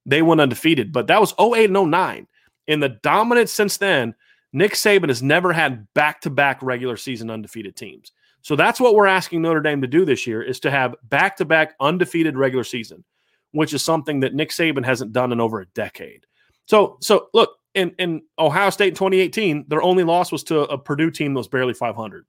they 0.05 0.21
went 0.21 0.41
undefeated, 0.41 0.91
but 0.91 1.07
that 1.07 1.21
was 1.21 1.33
08 1.39 1.69
and 1.69 1.91
09. 1.91 2.27
In 2.67 2.79
the 2.79 2.89
dominance 2.89 3.51
since 3.51 3.77
then, 3.77 4.15
Nick 4.53 4.73
Saban 4.73 5.09
has 5.09 5.23
never 5.23 5.53
had 5.53 5.87
back-to-back 5.93 6.61
regular 6.61 6.97
season 6.97 7.29
undefeated 7.29 7.75
teams. 7.75 8.11
So 8.41 8.55
that's 8.55 8.79
what 8.79 8.95
we're 8.95 9.07
asking 9.07 9.41
Notre 9.41 9.61
Dame 9.61 9.81
to 9.81 9.87
do 9.87 10.03
this 10.03 10.25
year 10.25 10.41
is 10.41 10.59
to 10.61 10.71
have 10.71 10.95
back-to-back 11.03 11.75
undefeated 11.79 12.37
regular 12.37 12.63
season, 12.63 13.03
which 13.51 13.73
is 13.73 13.83
something 13.83 14.19
that 14.21 14.33
Nick 14.33 14.49
Saban 14.49 14.83
hasn't 14.83 15.13
done 15.13 15.31
in 15.31 15.39
over 15.39 15.61
a 15.61 15.67
decade. 15.67 16.25
So 16.65 16.97
so 17.01 17.27
look, 17.33 17.57
in, 17.75 17.93
in 17.99 18.23
Ohio 18.39 18.69
State 18.69 18.89
in 18.89 18.95
2018, 18.95 19.65
their 19.67 19.81
only 19.81 20.03
loss 20.03 20.31
was 20.31 20.43
to 20.45 20.61
a 20.61 20.77
Purdue 20.77 21.11
team 21.11 21.33
that 21.33 21.39
was 21.39 21.47
barely 21.47 21.73
500. 21.73 22.25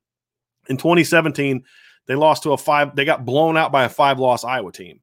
In 0.69 0.77
2017, 0.77 1.65
they 2.07 2.15
lost 2.15 2.43
to 2.44 2.53
a 2.53 2.59
five, 2.59 2.94
they 2.94 3.05
got 3.05 3.24
blown 3.24 3.57
out 3.57 3.73
by 3.73 3.85
a 3.85 3.89
five-loss 3.89 4.44
Iowa 4.44 4.73
team 4.73 5.01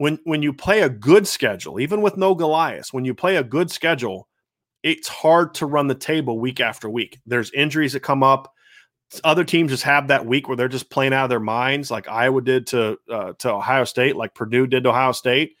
when 0.00 0.18
when 0.24 0.40
you 0.42 0.54
play 0.54 0.80
a 0.80 0.88
good 0.88 1.26
schedule, 1.26 1.78
even 1.78 2.00
with 2.00 2.16
no 2.16 2.34
Goliath, 2.34 2.88
when 2.90 3.04
you 3.04 3.12
play 3.12 3.36
a 3.36 3.44
good 3.44 3.70
schedule, 3.70 4.28
it's 4.82 5.08
hard 5.08 5.52
to 5.56 5.66
run 5.66 5.88
the 5.88 5.94
table 5.94 6.38
week 6.40 6.58
after 6.58 6.88
week. 6.88 7.20
There's 7.26 7.50
injuries 7.50 7.92
that 7.92 8.00
come 8.00 8.22
up. 8.22 8.50
Other 9.24 9.44
teams 9.44 9.72
just 9.72 9.82
have 9.82 10.08
that 10.08 10.24
week 10.24 10.48
where 10.48 10.56
they're 10.56 10.68
just 10.68 10.88
playing 10.88 11.12
out 11.12 11.24
of 11.24 11.28
their 11.28 11.38
minds, 11.38 11.90
like 11.90 12.08
Iowa 12.08 12.40
did 12.40 12.66
to 12.68 12.96
uh, 13.12 13.34
to 13.40 13.52
Ohio 13.52 13.84
State, 13.84 14.16
like 14.16 14.32
Purdue 14.32 14.66
did 14.66 14.84
to 14.84 14.88
Ohio 14.88 15.12
State. 15.12 15.56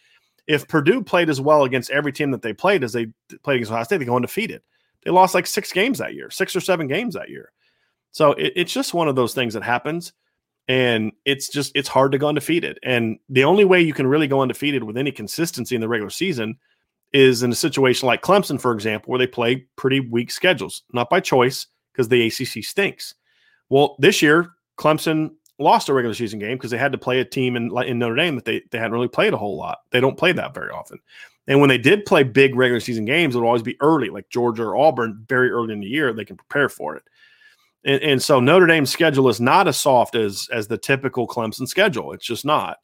If 0.46 0.66
Purdue 0.66 1.02
played 1.02 1.28
as 1.28 1.38
well 1.38 1.64
against 1.64 1.90
every 1.90 2.10
team 2.10 2.30
that 2.30 2.40
they 2.40 2.54
played 2.54 2.82
as 2.82 2.94
they 2.94 3.08
played 3.42 3.56
against 3.56 3.72
Ohio 3.72 3.84
State, 3.84 3.98
they 3.98 4.06
go 4.06 4.16
undefeated. 4.16 4.62
They 5.04 5.10
lost 5.10 5.34
like 5.34 5.46
six 5.46 5.70
games 5.70 5.98
that 5.98 6.14
year, 6.14 6.30
six 6.30 6.56
or 6.56 6.60
seven 6.60 6.86
games 6.86 7.12
that 7.12 7.28
year. 7.28 7.52
So 8.10 8.32
it, 8.32 8.54
it's 8.56 8.72
just 8.72 8.94
one 8.94 9.08
of 9.08 9.16
those 9.16 9.34
things 9.34 9.52
that 9.52 9.62
happens 9.62 10.14
and 10.70 11.10
it's 11.24 11.48
just 11.48 11.72
it's 11.74 11.88
hard 11.88 12.12
to 12.12 12.18
go 12.18 12.28
undefeated. 12.28 12.78
And 12.84 13.18
the 13.28 13.42
only 13.42 13.64
way 13.64 13.80
you 13.80 13.92
can 13.92 14.06
really 14.06 14.28
go 14.28 14.40
undefeated 14.40 14.84
with 14.84 14.96
any 14.96 15.10
consistency 15.10 15.74
in 15.74 15.80
the 15.80 15.88
regular 15.88 16.10
season 16.10 16.56
is 17.12 17.42
in 17.42 17.50
a 17.50 17.56
situation 17.56 18.06
like 18.06 18.22
Clemson, 18.22 18.60
for 18.60 18.72
example, 18.72 19.10
where 19.10 19.18
they 19.18 19.26
play 19.26 19.66
pretty 19.74 19.98
weak 19.98 20.30
schedules, 20.30 20.84
not 20.92 21.10
by 21.10 21.18
choice 21.18 21.66
because 21.92 22.06
the 22.06 22.24
ACC 22.24 22.62
stinks. 22.62 23.16
Well, 23.68 23.96
this 23.98 24.22
year, 24.22 24.52
Clemson 24.78 25.32
lost 25.58 25.88
a 25.88 25.92
regular 25.92 26.14
season 26.14 26.38
game 26.38 26.56
because 26.56 26.70
they 26.70 26.78
had 26.78 26.92
to 26.92 26.98
play 26.98 27.18
a 27.18 27.24
team 27.24 27.56
in, 27.56 27.76
in 27.82 27.98
Notre 27.98 28.14
Dame 28.14 28.36
that 28.36 28.44
they, 28.44 28.62
they 28.70 28.78
hadn't 28.78 28.92
really 28.92 29.08
played 29.08 29.34
a 29.34 29.38
whole 29.38 29.56
lot. 29.56 29.78
They 29.90 30.00
don't 30.00 30.16
play 30.16 30.30
that 30.30 30.54
very 30.54 30.70
often. 30.70 31.00
And 31.48 31.58
when 31.58 31.68
they 31.68 31.78
did 31.78 32.04
play 32.04 32.22
big 32.22 32.54
regular 32.54 32.78
season 32.78 33.06
games, 33.06 33.34
it 33.34 33.38
would 33.38 33.46
always 33.46 33.62
be 33.64 33.76
early, 33.80 34.08
like 34.08 34.28
Georgia 34.28 34.62
or 34.62 34.76
Auburn, 34.76 35.24
very 35.28 35.50
early 35.50 35.72
in 35.72 35.80
the 35.80 35.88
year. 35.88 36.12
They 36.12 36.24
can 36.24 36.36
prepare 36.36 36.68
for 36.68 36.94
it. 36.94 37.02
And, 37.84 38.02
and 38.02 38.22
so 38.22 38.40
Notre 38.40 38.66
Dame's 38.66 38.90
schedule 38.90 39.28
is 39.28 39.40
not 39.40 39.68
as 39.68 39.76
soft 39.76 40.14
as 40.14 40.48
as 40.52 40.68
the 40.68 40.78
typical 40.78 41.26
Clemson 41.26 41.66
schedule. 41.66 42.12
It's 42.12 42.26
just 42.26 42.44
not. 42.44 42.78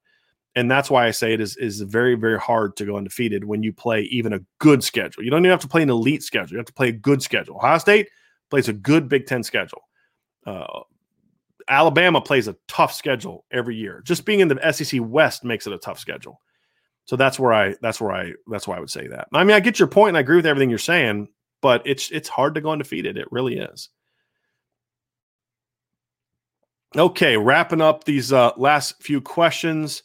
And 0.55 0.70
that's 0.70 0.90
why 0.90 1.06
I 1.06 1.10
say 1.10 1.35
it 1.35 1.40
is 1.40 1.56
is 1.59 1.82
very, 1.82 2.14
very 2.14 2.39
hard 2.39 2.77
to 2.77 2.86
go 2.86 2.97
undefeated 2.97 3.44
when 3.44 3.62
you 3.62 3.73
play 3.73 4.02
even 4.02 4.32
a 4.32 4.40
good 4.59 4.82
schedule. 4.82 5.23
You 5.23 5.31
don't 5.31 5.40
even 5.40 5.51
have 5.51 5.60
to 5.60 5.68
play 5.68 5.82
an 5.82 5.90
elite 5.90 6.23
schedule. 6.23 6.52
You 6.52 6.59
have 6.59 6.66
to 6.66 6.73
play 6.73 6.89
a 6.89 6.93
good 6.93 7.23
schedule. 7.23 7.56
Ohio 7.56 7.78
State 7.78 8.09
plays 8.48 8.68
a 8.68 8.73
good 8.73 9.09
Big 9.09 9.27
Ten 9.27 9.43
schedule. 9.43 9.82
Uh, 10.47 10.81
Alabama 11.68 12.20
plays 12.20 12.48
a 12.48 12.56
tough 12.68 12.93
schedule 12.93 13.44
every 13.51 13.77
year. 13.77 14.01
Just 14.05 14.24
being 14.24 14.40
in 14.40 14.48
the 14.48 14.73
SEC 14.73 15.01
West 15.02 15.44
makes 15.44 15.66
it 15.66 15.73
a 15.73 15.78
tough 15.78 15.98
schedule. 15.98 16.40
So 17.05 17.16
that's 17.16 17.39
where 17.39 17.52
I 17.52 17.74
that's 17.82 18.01
where 18.01 18.12
I 18.12 18.32
that's 18.48 18.66
why 18.66 18.77
I 18.77 18.81
would 18.81 18.90
say 18.90 19.09
that. 19.09 19.28
I 19.32 19.44
mean, 19.44 19.56
I 19.56 19.60
get 19.60 19.78
your 19.78 19.89
point 19.89 20.10
and 20.10 20.16
I 20.16 20.20
agree 20.20 20.36
with 20.36 20.47
everything 20.47 20.70
you're 20.70 20.78
saying, 20.78 21.28
but 21.60 21.82
it's 21.85 22.10
it's 22.10 22.28
hard 22.28 22.55
to 22.55 22.60
go 22.60 22.70
undefeated. 22.70 23.16
It 23.16 23.31
really 23.31 23.59
is. 23.59 23.90
Okay, 26.94 27.36
wrapping 27.36 27.80
up 27.80 28.04
these 28.04 28.32
uh, 28.32 28.52
last 28.56 29.02
few 29.02 29.20
questions, 29.20 30.02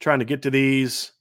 trying 0.00 0.18
to 0.18 0.24
get 0.24 0.42
to 0.42 0.50
these. 0.50 1.12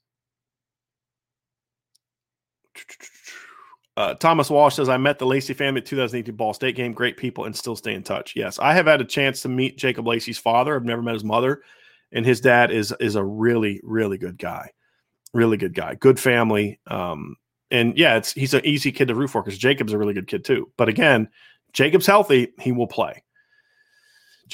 Uh, 3.98 4.14
Thomas 4.16 4.50
Walsh 4.50 4.76
says, 4.76 4.90
I 4.90 4.98
met 4.98 5.20
the 5.20 5.26
Lacey 5.26 5.54
family 5.54 5.80
at 5.80 5.86
2018 5.86 6.36
Ball 6.36 6.54
State 6.54 6.76
game. 6.76 6.92
Great 6.92 7.16
people 7.16 7.46
and 7.46 7.56
still 7.56 7.76
stay 7.78 7.94
in 7.94 8.04
touch. 8.04 8.36
Yes, 8.36 8.60
I 8.60 8.74
have 8.74 8.88
had 8.88 9.00
a 9.00 9.06
chance 9.06 9.42
to 9.44 9.50
meet 9.50 9.78
Jacob 9.78 10.06
Lacey's 10.06 10.38
father. 10.38 10.76
I've 10.76 10.84
never 10.84 11.02
met 11.02 11.14
his 11.14 11.24
mother, 11.24 11.62
and 12.12 12.26
his 12.26 12.42
dad 12.42 12.72
is 12.72 12.94
is 13.00 13.16
a 13.16 13.24
really 13.24 13.80
really 13.84 14.18
good 14.18 14.38
guy, 14.38 14.72
really 15.34 15.56
good 15.56 15.74
guy, 15.74 15.96
good 15.96 16.20
family. 16.20 16.80
Um, 16.88 17.38
and 17.72 17.98
yeah, 17.98 18.18
it's 18.18 18.34
he's 18.34 18.54
an 18.54 18.66
easy 18.66 18.92
kid 18.92 19.08
to 19.08 19.16
root 19.16 19.30
for 19.30 19.42
because 19.42 19.58
Jacob's 19.58 19.94
a 19.94 19.98
really 19.98 20.14
good 20.14 20.28
kid 20.28 20.44
too. 20.44 20.72
But 20.76 20.90
again, 20.90 21.30
Jacob's 21.72 22.06
healthy, 22.06 22.54
he 22.60 22.74
will 22.74 22.88
play. 22.88 23.24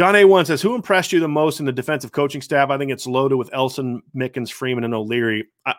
John 0.01 0.15
A1 0.15 0.47
says, 0.47 0.63
Who 0.63 0.73
impressed 0.73 1.11
you 1.13 1.19
the 1.19 1.27
most 1.27 1.59
in 1.59 1.67
the 1.67 1.71
defensive 1.71 2.11
coaching 2.11 2.41
staff? 2.41 2.71
I 2.71 2.79
think 2.79 2.89
it's 2.89 3.05
loaded 3.05 3.35
with 3.35 3.53
Elston, 3.53 4.01
Mickens, 4.15 4.51
Freeman, 4.51 4.83
and 4.83 4.95
O'Leary. 4.95 5.47
I, 5.63 5.75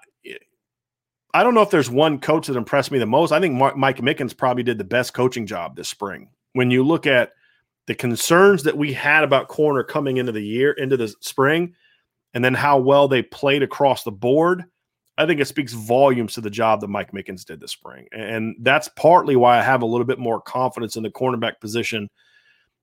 I 1.34 1.42
don't 1.42 1.54
know 1.54 1.62
if 1.62 1.70
there's 1.70 1.90
one 1.90 2.20
coach 2.20 2.46
that 2.46 2.56
impressed 2.56 2.92
me 2.92 3.00
the 3.00 3.04
most. 3.04 3.32
I 3.32 3.40
think 3.40 3.56
Mark, 3.56 3.76
Mike 3.76 3.96
Mickens 3.96 4.36
probably 4.36 4.62
did 4.62 4.78
the 4.78 4.84
best 4.84 5.12
coaching 5.12 5.44
job 5.44 5.74
this 5.74 5.88
spring. 5.88 6.30
When 6.52 6.70
you 6.70 6.84
look 6.84 7.04
at 7.04 7.32
the 7.88 7.96
concerns 7.96 8.62
that 8.62 8.78
we 8.78 8.92
had 8.92 9.24
about 9.24 9.48
corner 9.48 9.82
coming 9.82 10.18
into 10.18 10.30
the 10.30 10.40
year, 10.40 10.70
into 10.70 10.96
the 10.96 11.08
spring, 11.18 11.74
and 12.32 12.44
then 12.44 12.54
how 12.54 12.78
well 12.78 13.08
they 13.08 13.22
played 13.22 13.64
across 13.64 14.04
the 14.04 14.12
board, 14.12 14.62
I 15.18 15.26
think 15.26 15.40
it 15.40 15.48
speaks 15.48 15.72
volumes 15.72 16.34
to 16.34 16.40
the 16.40 16.48
job 16.48 16.80
that 16.82 16.90
Mike 16.90 17.10
Mickens 17.10 17.44
did 17.44 17.58
this 17.58 17.72
spring. 17.72 18.06
And 18.12 18.54
that's 18.60 18.86
partly 18.94 19.34
why 19.34 19.58
I 19.58 19.62
have 19.62 19.82
a 19.82 19.86
little 19.86 20.06
bit 20.06 20.20
more 20.20 20.40
confidence 20.40 20.94
in 20.94 21.02
the 21.02 21.10
cornerback 21.10 21.58
position 21.60 22.08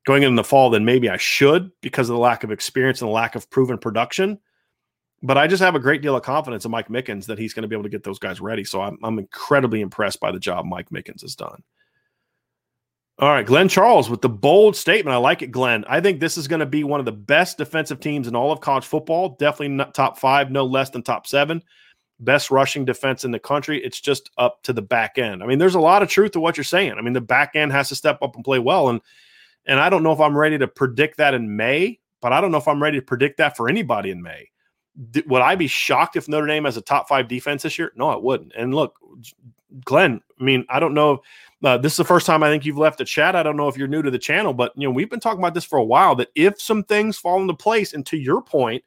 going 0.10 0.24
in 0.24 0.34
the 0.34 0.44
fall 0.44 0.72
than 0.72 0.86
maybe 0.86 1.08
I 1.08 1.18
should 1.18 1.72
because 1.82 2.10
of 2.10 2.16
the 2.16 2.20
lack 2.20 2.44
of 2.44 2.52
experience 2.52 3.00
and 3.00 3.08
the 3.08 3.14
lack 3.14 3.36
of 3.36 3.48
proven 3.52 3.78
production. 3.78 4.40
But 5.22 5.38
I 5.38 5.46
just 5.46 5.62
have 5.62 5.76
a 5.76 5.80
great 5.80 6.02
deal 6.02 6.16
of 6.16 6.24
confidence 6.24 6.66
in 6.66 6.72
Mike 6.72 6.88
Mickens 6.88 7.28
that 7.28 7.38
he's 7.38 7.54
going 7.54 7.62
to 7.62 7.68
be 7.68 7.76
able 7.76 7.84
to 7.84 7.90
get 7.90 8.04
those 8.04 8.18
guys 8.18 8.42
ready. 8.42 8.64
So 8.64 8.82
I'm, 8.82 8.98
I'm 9.04 9.20
incredibly 9.20 9.82
impressed 9.82 10.20
by 10.20 10.32
the 10.32 10.40
job 10.40 10.66
Mike 10.66 10.90
Mickens 10.90 11.22
has 11.22 11.36
done. 11.36 11.62
All 13.20 13.30
right, 13.30 13.46
Glenn 13.46 13.70
Charles 13.70 14.10
with 14.10 14.22
the 14.22 14.30
bold 14.30 14.76
statement. 14.76 15.14
I 15.14 15.18
like 15.18 15.44
it, 15.44 15.52
Glenn. 15.52 15.86
I 15.88 16.02
think 16.02 16.20
this 16.20 16.38
is 16.38 16.48
going 16.48 16.62
to 16.62 16.66
be 16.66 16.84
one 16.84 17.00
of 17.00 17.06
the 17.06 17.12
best 17.12 17.60
defensive 17.60 18.00
teams 18.00 18.28
in 18.28 18.36
all 18.36 18.52
of 18.52 18.62
college 18.62 18.86
football. 18.86 19.36
Definitely 19.38 19.70
not 19.70 19.94
top 19.94 20.18
five, 20.18 20.50
no 20.50 20.66
less 20.66 20.90
than 20.90 21.04
top 21.04 21.28
seven. 21.28 21.62
Best 22.20 22.50
rushing 22.50 22.84
defense 22.84 23.26
in 23.26 23.32
the 23.32 23.38
country. 23.38 23.84
It's 23.84 24.02
just 24.02 24.32
up 24.40 24.64
to 24.64 24.74
the 24.74 24.82
back 24.82 25.20
end. 25.20 25.44
I 25.44 25.46
mean, 25.46 25.60
there's 25.60 25.76
a 25.76 25.80
lot 25.80 26.02
of 26.02 26.10
truth 26.10 26.32
to 26.32 26.40
what 26.40 26.58
you're 26.58 26.64
saying. 26.64 26.94
I 26.94 27.02
mean, 27.02 27.14
the 27.14 27.22
back 27.22 27.52
end 27.54 27.74
has 27.74 27.90
to 27.90 27.96
step 27.96 28.24
up 28.24 28.36
and 28.36 28.44
play 28.44 28.58
well. 28.58 28.90
And 28.90 29.02
and 29.70 29.80
I 29.80 29.90
don't 29.90 30.02
know 30.02 30.12
if 30.12 30.20
I'm 30.20 30.36
ready 30.36 30.58
to 30.58 30.68
predict 30.68 31.18
that 31.18 31.36
in 31.36 31.56
May, 31.56 32.00
but 32.22 32.34
I 32.34 32.42
don't 32.42 32.52
know 32.52 32.58
if 32.58 32.68
I'm 32.68 32.82
ready 32.82 33.00
to 33.00 33.06
predict 33.06 33.38
that 33.38 33.56
for 33.56 33.70
anybody 33.70 34.10
in 34.10 34.22
May. 34.22 34.50
would 35.28 35.44
I 35.44 35.56
be 35.56 35.68
shocked 35.68 36.16
if 36.16 36.28
Notre 36.28 36.48
Dame 36.48 36.66
has 36.66 36.76
a 36.76 36.82
top 36.82 37.08
five 37.08 37.28
defense 37.28 37.62
this 37.62 37.78
year? 37.78 37.94
No, 37.96 38.10
I 38.10 38.16
wouldn't. 38.16 38.52
And 38.58 38.74
look, 38.74 38.98
Glenn, 39.86 40.22
I 40.40 40.44
mean, 40.44 40.66
I 40.70 40.80
don't 40.80 40.96
know. 40.96 41.22
Uh, 41.64 41.78
this 41.78 41.94
is 41.94 41.98
the 41.98 42.04
first 42.04 42.26
time 42.26 42.42
I 42.42 42.50
think 42.50 42.66
you've 42.66 42.80
left 42.80 42.98
the 42.98 43.06
chat. 43.06 43.36
I 43.36 43.44
don't 43.44 43.58
know 43.58 43.68
if 43.68 43.78
you're 43.78 43.88
new 43.88 44.02
to 44.02 44.10
the 44.10 44.18
channel, 44.18 44.54
but 44.54 44.74
you 44.76 44.88
know 44.88 44.92
we've 44.92 45.10
been 45.10 45.20
talking 45.20 45.40
about 45.40 45.54
this 45.54 45.66
for 45.66 45.78
a 45.78 45.84
while. 45.84 46.16
That 46.16 46.30
if 46.34 46.60
some 46.60 46.84
things 46.84 47.20
fall 47.20 47.40
into 47.40 47.54
place, 47.54 47.94
and 47.94 48.04
to 48.08 48.18
your 48.18 48.42
point, 48.42 48.84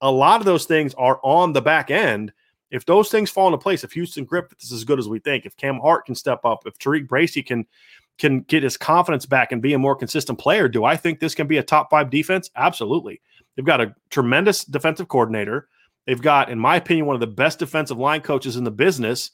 a 0.00 0.10
lot 0.10 0.40
of 0.40 0.46
those 0.46 0.64
things 0.64 0.94
are 0.94 1.20
on 1.22 1.52
the 1.52 1.62
back 1.62 1.92
end. 1.92 2.32
If 2.72 2.86
those 2.86 3.08
things 3.08 3.30
fall 3.30 3.46
into 3.46 3.58
place, 3.58 3.84
if 3.84 3.92
Houston 3.92 4.24
Griffith 4.24 4.60
is 4.60 4.72
as 4.72 4.82
good 4.82 4.98
as 4.98 5.08
we 5.08 5.20
think, 5.20 5.46
if 5.46 5.56
Cam 5.56 5.78
Hart 5.78 6.06
can 6.06 6.16
step 6.16 6.44
up, 6.44 6.66
if 6.66 6.76
TaRiq 6.78 7.06
Bracy 7.06 7.40
can 7.40 7.66
can 8.18 8.40
get 8.40 8.62
his 8.62 8.76
confidence 8.76 9.26
back 9.26 9.52
and 9.52 9.62
be 9.62 9.72
a 9.72 9.78
more 9.78 9.96
consistent 9.96 10.38
player, 10.38 10.68
do 10.68 10.84
I 10.84 10.96
think 10.96 11.18
this 11.18 11.34
can 11.34 11.46
be 11.46 11.58
a 11.58 11.62
top 11.62 11.90
five 11.90 12.10
defense? 12.10 12.50
Absolutely. 12.56 13.20
They've 13.56 13.64
got 13.64 13.80
a 13.80 13.94
tremendous 14.10 14.64
defensive 14.64 15.08
coordinator. 15.08 15.68
They've 16.06 16.20
got, 16.20 16.50
in 16.50 16.58
my 16.58 16.76
opinion, 16.76 17.06
one 17.06 17.16
of 17.16 17.20
the 17.20 17.26
best 17.26 17.58
defensive 17.58 17.98
line 17.98 18.20
coaches 18.20 18.56
in 18.56 18.64
the 18.64 18.70
business. 18.70 19.30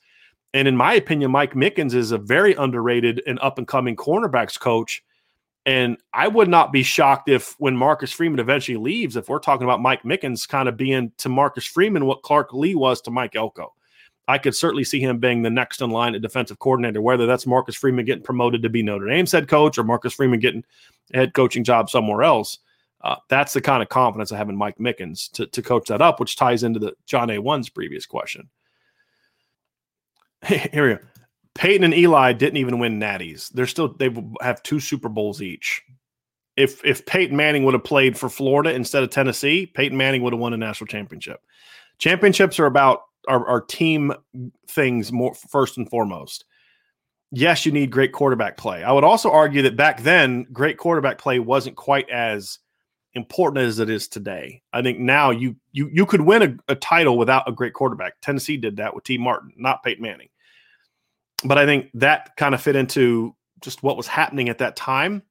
And 0.55 0.66
in 0.66 0.77
my 0.77 0.94
opinion, 0.94 1.31
Mike 1.31 1.55
Mickens 1.55 1.94
is 1.94 2.12
a 2.12 2.19
very 2.19 2.55
underrated 2.55 3.23
and 3.27 3.39
up 3.40 3.59
and 3.59 3.66
coming 3.66 3.97
cornerbacks 3.97 4.59
coach. 4.59 5.02
And 5.66 5.98
I 6.15 6.27
would 6.27 6.48
not 6.48 6.73
be 6.73 6.82
shocked 6.82 7.28
if, 7.28 7.55
when 7.59 7.77
Marcus 7.77 8.12
Freeman 8.12 8.41
eventually 8.41 8.78
leaves, 8.78 9.17
if 9.17 9.28
we're 9.28 9.39
talking 9.39 9.65
about 9.65 9.83
Mike 9.83 10.02
Mickens 10.05 10.49
kind 10.49 10.68
of 10.68 10.76
being 10.76 11.12
to 11.18 11.28
Marcus 11.28 11.67
Freeman 11.67 12.07
what 12.07 12.23
Clark 12.23 12.52
Lea 12.52 12.75
was 12.75 13.00
to 13.02 13.10
Mike 13.10 13.36
Elko. 13.36 13.75
I 14.31 14.39
could 14.39 14.55
certainly 14.55 14.84
see 14.84 15.00
him 15.00 15.18
being 15.18 15.42
the 15.42 15.50
next 15.50 15.83
in 15.83 15.91
line 15.91 16.15
at 16.15 16.23
defensive 16.23 16.60
coordinator, 16.60 17.02
whether 17.02 17.26
that's 17.26 17.49
Marcus 17.49 17.75
Freeman 17.75 18.05
getting 18.05 18.23
promoted 18.23 18.62
to 18.62 18.68
be 18.68 18.81
Notre 18.81 19.09
Dame's 19.09 19.33
head 19.33 19.49
coach 19.49 19.76
or 19.76 19.83
Marcus 19.83 20.15
Freeman 20.15 20.39
getting 20.39 20.65
a 21.12 21.17
head 21.18 21.34
coaching 21.34 21.65
job 21.65 21.91
somewhere 21.91 22.23
else. 22.23 22.59
Uh, 23.02 23.17
that's 23.28 23.55
the 23.55 23.60
kind 23.60 23.83
of 23.83 23.89
confidence 23.89 24.31
I 24.31 24.36
have 24.36 24.49
in 24.49 24.57
Mike 24.57 24.78
Mickens 24.78 25.33
to, 25.33 25.47
to 25.49 25.62
coach 25.62 25.89
that 25.89 26.00
up, 26.00 26.20
which 26.20 26.36
ties 26.36 26.62
into 26.62 26.78
the 26.78 26.92
John 27.07 27.26
A1's 27.26 27.70
previous 27.70 28.07
question. 28.07 28.49
Here 30.47 30.89
we 30.89 30.94
go. 30.94 30.99
Peyton 31.57 31.83
and 31.83 31.94
Eli 31.94 32.33
didn't 32.33 32.59
even 32.59 32.78
win 32.78 33.00
natties. 33.00 33.50
They're 33.50 33.67
still 33.67 33.94
they 33.94 34.15
have 34.41 34.62
two 34.62 34.78
Super 34.78 35.09
Bowls 35.09 35.42
each. 35.42 35.83
If 36.57 36.84
if 36.84 37.05
Peyton 37.05 37.36
Manning 37.36 37.65
would 37.65 37.75
have 37.75 37.83
played 37.83 38.17
for 38.17 38.28
Florida 38.28 38.73
instead 38.73 39.02
of 39.02 39.10
Tennessee, 39.10 39.67
Peyton 39.67 39.99
Manning 39.99 40.23
would 40.23 40.33
have 40.33 40.41
won 40.41 40.52
a 40.52 40.57
national 40.57 40.86
championship. 40.86 41.41
Championships 41.99 42.60
are 42.60 42.67
about 42.67 43.02
our, 43.28 43.47
our 43.47 43.60
team 43.60 44.12
things 44.68 45.12
more 45.12 45.34
first 45.34 45.76
and 45.76 45.89
foremost. 45.89 46.44
Yes, 47.32 47.65
you 47.65 47.73
need 47.73 47.90
great 47.90 48.12
quarterback 48.12 48.57
play. 48.57 48.82
I 48.82 48.92
would 48.92 49.05
also 49.05 49.31
argue 49.31 49.62
that 49.62 49.76
back 49.76 50.02
then, 50.02 50.47
great 50.52 50.78
quarterback 50.78 51.18
play 51.18 51.39
wasn't 51.39 51.76
quite 51.76 52.10
as 52.10 52.58
important 53.15 53.65
as 53.65 53.78
it 53.78 53.90
is 53.90 54.08
today. 54.08 54.62
I 54.73 54.82
think 54.82 54.99
now 54.99 55.31
you 55.31 55.57
you 55.73 55.90
you 55.92 56.07
could 56.07 56.23
win 56.23 56.42
a, 56.42 56.73
a 56.73 56.74
title 56.74 57.18
without 57.18 57.49
a 57.49 57.52
great 57.52 57.74
quarterback. 57.74 58.15
Tennessee 58.20 58.57
did 58.57 58.76
that 58.76 58.94
with 58.94 59.05
Tee 59.05 59.18
Martin, 59.18 59.52
not 59.57 59.82
Peyton 59.82 60.02
Manning. 60.02 60.28
But 61.44 61.58
I 61.58 61.66
think 61.66 61.89
that 61.94 62.36
kind 62.36 62.55
of 62.55 62.60
fit 62.60 62.76
into 62.76 63.34
just 63.60 63.82
what 63.82 63.97
was 63.97 64.07
happening 64.07 64.49
at 64.49 64.58
that 64.58 64.76
time, 64.76 65.23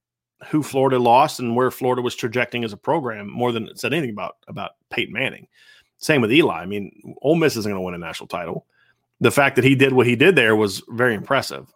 who 0.47 0.63
Florida 0.63 0.97
lost, 0.97 1.39
and 1.39 1.55
where 1.55 1.71
Florida 1.71 2.01
was 2.01 2.15
trajecting 2.15 2.63
as 2.63 2.73
a 2.73 2.77
program 2.77 3.29
more 3.29 3.51
than 3.51 3.67
it 3.67 3.79
said 3.79 3.93
anything 3.93 4.11
about 4.11 4.37
about 4.47 4.71
Peyton 4.89 5.13
Manning. 5.13 5.47
Same 5.99 6.21
with 6.21 6.31
Eli. 6.31 6.61
I 6.61 6.65
mean, 6.65 7.15
Ole 7.21 7.35
Miss 7.35 7.55
isn't 7.55 7.69
going 7.69 7.79
to 7.79 7.85
win 7.85 7.93
a 7.93 7.97
national 7.97 8.27
title. 8.27 8.65
The 9.19 9.31
fact 9.31 9.57
that 9.57 9.65
he 9.65 9.75
did 9.75 9.93
what 9.93 10.07
he 10.07 10.15
did 10.15 10.35
there 10.35 10.55
was 10.55 10.81
very 10.89 11.13
impressive. 11.13 11.71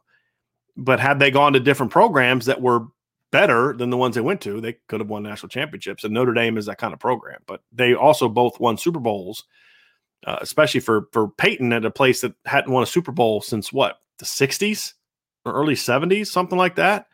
But 0.76 1.00
had 1.00 1.20
they 1.20 1.30
gone 1.30 1.54
to 1.54 1.60
different 1.60 1.92
programs 1.92 2.46
that 2.46 2.62
were 2.62 2.88
better 3.32 3.74
than 3.74 3.90
the 3.90 3.98
ones 3.98 4.16
they 4.16 4.22
went 4.22 4.42
to, 4.42 4.62
they 4.62 4.78
could 4.88 5.02
have 5.02 5.10
won 5.10 5.24
national 5.24 5.50
championships. 5.50 6.04
And 6.04 6.14
Notre 6.14 6.34
Dame 6.34 6.58
is 6.58 6.68
that 6.68 6.78
kind 6.78 6.94
of 6.94 7.00
program. 7.00 7.42
But 7.46 7.62
they 7.72 7.94
also 7.94 8.30
both 8.30 8.60
won 8.60 8.78
Super 8.78 9.00
Bowls, 9.00 9.44
uh, 10.26 10.38
especially 10.40 10.80
for 10.80 11.10
for 11.12 11.28
Peyton 11.28 11.74
at 11.74 11.86
a 11.86 11.92
place 11.92 12.22
that 12.22 12.34
hadn't 12.46 12.72
won 12.72 12.84
a 12.84 12.88
Super 12.88 13.12
Bowl 13.12 13.42
since 13.42 13.74
what 13.74 14.00
the 14.20 14.26
'60s 14.26 14.94
or 15.46 15.54
early 15.54 15.76
'70s, 15.76 16.28
something 16.28 16.58
like 16.58 16.76
that. 16.76 17.08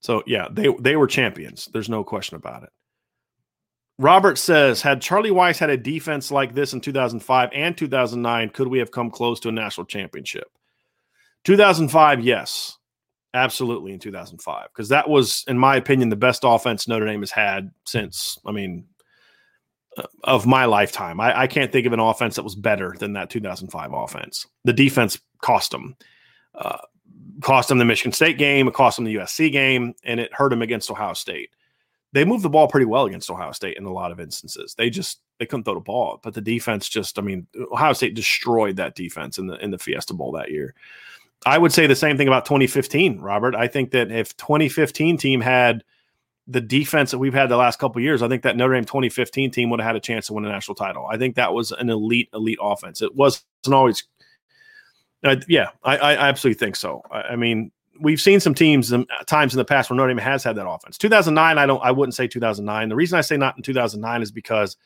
So 0.00 0.22
yeah, 0.26 0.48
they 0.50 0.68
they 0.80 0.96
were 0.96 1.06
champions. 1.06 1.68
There's 1.72 1.88
no 1.88 2.04
question 2.04 2.36
about 2.36 2.62
it. 2.64 2.70
Robert 3.98 4.36
says, 4.36 4.82
had 4.82 5.00
Charlie 5.00 5.30
Weis 5.30 5.58
had 5.58 5.70
a 5.70 5.76
defense 5.76 6.30
like 6.30 6.54
this 6.54 6.72
in 6.72 6.80
2005 6.80 7.50
and 7.52 7.76
2009, 7.76 8.50
could 8.50 8.68
we 8.68 8.78
have 8.78 8.90
come 8.90 9.10
close 9.10 9.40
to 9.40 9.48
a 9.48 9.52
national 9.52 9.86
championship? 9.86 10.48
2005, 11.44 12.20
yes, 12.20 12.76
absolutely 13.32 13.92
in 13.92 13.98
2005, 13.98 14.68
because 14.68 14.90
that 14.90 15.08
was, 15.08 15.44
in 15.48 15.58
my 15.58 15.76
opinion, 15.76 16.10
the 16.10 16.16
best 16.16 16.42
offense 16.44 16.86
Notre 16.86 17.06
Dame 17.06 17.20
has 17.20 17.30
had 17.30 17.70
since, 17.84 18.38
I 18.44 18.52
mean, 18.52 18.84
uh, 19.96 20.02
of 20.24 20.46
my 20.46 20.66
lifetime. 20.66 21.18
I, 21.20 21.40
I 21.42 21.46
can't 21.46 21.72
think 21.72 21.86
of 21.86 21.94
an 21.94 22.00
offense 22.00 22.36
that 22.36 22.42
was 22.42 22.54
better 22.54 22.94
than 22.98 23.14
that 23.14 23.30
2005 23.30 23.92
offense. 23.94 24.46
The 24.64 24.74
defense 24.74 25.18
cost 25.40 25.70
them. 25.70 25.96
Uh, 26.54 26.78
cost 27.40 27.68
them 27.68 27.78
the 27.78 27.84
Michigan 27.84 28.12
State 28.12 28.36
game, 28.36 28.68
it 28.68 28.74
cost 28.74 28.96
them 28.96 29.04
the 29.04 29.14
USC 29.14 29.50
game, 29.50 29.94
and 30.04 30.20
it 30.20 30.32
hurt 30.34 30.50
them 30.50 30.62
against 30.62 30.90
Ohio 30.90 31.14
State. 31.14 31.50
They 32.16 32.24
moved 32.24 32.42
the 32.42 32.48
ball 32.48 32.66
pretty 32.66 32.86
well 32.86 33.04
against 33.04 33.30
Ohio 33.30 33.52
State 33.52 33.76
in 33.76 33.84
a 33.84 33.92
lot 33.92 34.10
of 34.10 34.18
instances. 34.18 34.74
They 34.74 34.88
just 34.88 35.20
they 35.38 35.44
couldn't 35.44 35.64
throw 35.64 35.74
the 35.74 35.80
ball, 35.80 36.18
but 36.22 36.32
the 36.32 36.40
defense 36.40 36.88
just 36.88 37.18
I 37.18 37.22
mean 37.22 37.46
Ohio 37.70 37.92
State 37.92 38.14
destroyed 38.14 38.76
that 38.76 38.94
defense 38.94 39.36
in 39.36 39.48
the 39.48 39.62
in 39.62 39.70
the 39.70 39.76
Fiesta 39.76 40.14
Bowl 40.14 40.32
that 40.32 40.50
year. 40.50 40.74
I 41.44 41.58
would 41.58 41.74
say 41.74 41.86
the 41.86 41.94
same 41.94 42.16
thing 42.16 42.26
about 42.26 42.46
2015, 42.46 43.20
Robert. 43.20 43.54
I 43.54 43.68
think 43.68 43.90
that 43.90 44.10
if 44.10 44.34
2015 44.38 45.18
team 45.18 45.42
had 45.42 45.84
the 46.46 46.62
defense 46.62 47.10
that 47.10 47.18
we've 47.18 47.34
had 47.34 47.50
the 47.50 47.58
last 47.58 47.78
couple 47.78 48.00
years, 48.00 48.22
I 48.22 48.28
think 48.28 48.44
that 48.44 48.56
Notre 48.56 48.72
Dame 48.72 48.86
2015 48.86 49.50
team 49.50 49.68
would 49.68 49.80
have 49.80 49.86
had 49.86 49.96
a 49.96 50.00
chance 50.00 50.28
to 50.28 50.32
win 50.32 50.46
a 50.46 50.48
national 50.48 50.76
title. 50.76 51.06
I 51.06 51.18
think 51.18 51.36
that 51.36 51.52
was 51.52 51.70
an 51.70 51.90
elite, 51.90 52.30
elite 52.32 52.58
offense. 52.62 53.02
It 53.02 53.14
wasn't 53.14 53.44
always. 53.72 54.04
Uh, 55.22 55.36
yeah, 55.48 55.68
I, 55.84 55.98
I, 55.98 56.28
absolutely 56.28 56.58
think 56.58 56.76
so. 56.76 57.02
I, 57.10 57.20
I, 57.20 57.36
mean, 57.36 57.72
we've 58.00 58.20
seen 58.20 58.40
some 58.40 58.54
teams 58.54 58.92
um, 58.92 59.06
times 59.26 59.54
in 59.54 59.58
the 59.58 59.64
past 59.64 59.90
where 59.90 59.96
Notre 59.96 60.08
Dame 60.08 60.18
has 60.18 60.44
had 60.44 60.56
that 60.56 60.68
offense. 60.68 60.98
2009, 60.98 61.58
I 61.58 61.66
don't. 61.66 61.82
I 61.82 61.90
wouldn't 61.90 62.14
say 62.14 62.26
2009. 62.26 62.88
The 62.88 62.96
reason 62.96 63.18
I 63.18 63.22
say 63.22 63.36
not 63.36 63.56
in 63.56 63.62
2009 63.62 64.22
is 64.22 64.30
because 64.30 64.76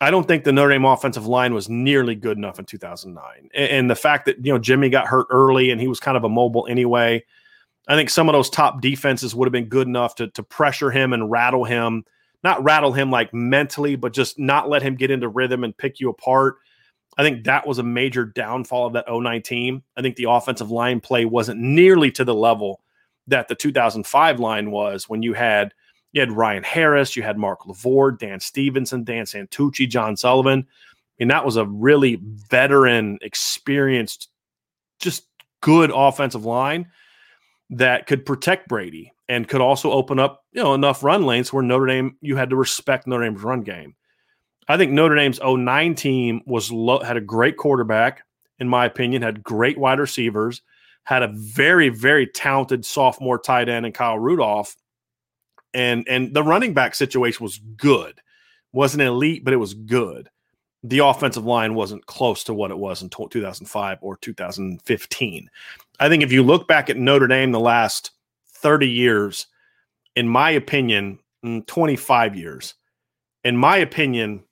I 0.00 0.10
don't 0.10 0.26
think 0.26 0.44
the 0.44 0.52
Notre 0.52 0.72
Dame 0.72 0.84
offensive 0.84 1.26
line 1.26 1.54
was 1.54 1.68
nearly 1.68 2.14
good 2.14 2.38
enough 2.38 2.58
in 2.58 2.64
2009, 2.64 3.50
and, 3.54 3.70
and 3.70 3.90
the 3.90 3.96
fact 3.96 4.26
that 4.26 4.44
you 4.44 4.52
know 4.52 4.58
Jimmy 4.58 4.90
got 4.90 5.06
hurt 5.06 5.26
early 5.30 5.70
and 5.70 5.80
he 5.80 5.88
was 5.88 6.00
kind 6.00 6.16
of 6.16 6.24
immobile 6.24 6.66
anyway 6.70 7.24
I 7.90 7.96
think 7.96 8.08
some 8.08 8.28
of 8.28 8.34
those 8.34 8.48
top 8.48 8.80
defenses 8.80 9.34
would 9.34 9.46
have 9.46 9.52
been 9.52 9.68
good 9.68 9.88
enough 9.88 10.14
to, 10.16 10.28
to 10.28 10.44
pressure 10.44 10.92
him 10.92 11.12
and 11.12 11.28
rattle 11.28 11.64
him, 11.64 12.04
not 12.44 12.62
rattle 12.62 12.92
him 12.92 13.10
like 13.10 13.34
mentally, 13.34 13.96
but 13.96 14.12
just 14.12 14.38
not 14.38 14.68
let 14.68 14.80
him 14.80 14.94
get 14.94 15.10
into 15.10 15.28
rhythm 15.28 15.64
and 15.64 15.76
pick 15.76 15.98
you 15.98 16.08
apart. 16.08 16.58
I 17.18 17.22
think 17.22 17.44
that 17.44 17.66
was 17.66 17.78
a 17.78 17.82
major 17.82 18.24
downfall 18.24 18.86
of 18.86 18.92
that 18.94 19.06
09 19.08 19.42
team. 19.42 19.82
I 19.96 20.02
think 20.02 20.16
the 20.16 20.30
offensive 20.30 20.70
line 20.70 21.00
play 21.00 21.24
wasn't 21.24 21.60
nearly 21.60 22.10
to 22.12 22.24
the 22.24 22.34
level 22.34 22.80
that 23.26 23.48
the 23.48 23.54
2005 23.54 24.40
line 24.40 24.70
was 24.70 25.08
when 25.08 25.22
you 25.22 25.34
had 25.34 25.72
you 26.12 26.20
had 26.20 26.32
Ryan 26.32 26.64
Harris, 26.64 27.14
you 27.14 27.22
had 27.22 27.38
Mark 27.38 27.66
LeVoir, 27.66 28.18
Dan 28.18 28.40
Stevenson, 28.40 29.04
Dan 29.04 29.24
Santucci, 29.24 29.88
John 29.88 30.16
Sullivan. 30.16 30.66
I 30.68 30.94
mean, 31.20 31.28
that 31.28 31.44
was 31.44 31.56
a 31.56 31.66
really 31.66 32.18
veteran, 32.22 33.18
experienced, 33.22 34.28
just 34.98 35.26
good 35.60 35.92
offensive 35.94 36.44
line 36.44 36.88
that 37.70 38.06
could 38.06 38.26
protect 38.26 38.68
Brady 38.68 39.12
and 39.28 39.46
could 39.46 39.60
also 39.60 39.92
open 39.92 40.18
up, 40.18 40.44
you 40.52 40.62
know, 40.62 40.74
enough 40.74 41.04
run 41.04 41.24
lanes 41.24 41.52
where 41.52 41.62
Notre 41.62 41.86
Dame 41.86 42.16
you 42.20 42.36
had 42.36 42.50
to 42.50 42.56
respect 42.56 43.06
Notre 43.06 43.24
Dame's 43.24 43.42
run 43.42 43.62
game. 43.62 43.94
I 44.70 44.76
think 44.76 44.92
Notre 44.92 45.16
Dame's 45.16 45.40
09 45.42 45.94
team 45.96 46.42
was 46.46 46.68
had 47.04 47.16
a 47.16 47.20
great 47.20 47.56
quarterback, 47.56 48.22
in 48.60 48.68
my 48.68 48.86
opinion, 48.86 49.20
had 49.20 49.42
great 49.42 49.76
wide 49.76 49.98
receivers, 49.98 50.62
had 51.02 51.24
a 51.24 51.28
very, 51.28 51.88
very 51.88 52.26
talented 52.26 52.84
sophomore 52.84 53.38
tight 53.38 53.68
end 53.68 53.84
in 53.84 53.92
Kyle 53.92 54.18
Rudolph. 54.18 54.76
And 55.74 56.06
and 56.08 56.34
the 56.34 56.44
running 56.44 56.72
back 56.72 56.94
situation 56.94 57.42
was 57.42 57.58
good. 57.58 58.20
Wasn't 58.72 59.02
elite, 59.02 59.44
but 59.44 59.52
it 59.52 59.56
was 59.56 59.74
good. 59.74 60.28
The 60.84 61.00
offensive 61.00 61.44
line 61.44 61.74
wasn't 61.74 62.06
close 62.06 62.44
to 62.44 62.54
what 62.54 62.70
it 62.70 62.78
was 62.78 63.02
in 63.02 63.08
2005 63.08 63.98
or 64.00 64.16
2015. 64.18 65.50
I 65.98 66.08
think 66.08 66.22
if 66.22 66.30
you 66.30 66.44
look 66.44 66.68
back 66.68 66.88
at 66.88 66.96
Notre 66.96 67.26
Dame 67.26 67.50
the 67.50 67.58
last 67.58 68.12
30 68.52 68.88
years, 68.88 69.48
in 70.14 70.28
my 70.28 70.50
opinion, 70.50 71.18
mm, 71.44 71.66
25 71.66 72.36
years, 72.36 72.74
in 73.42 73.56
my 73.56 73.76
opinion, 73.76 74.44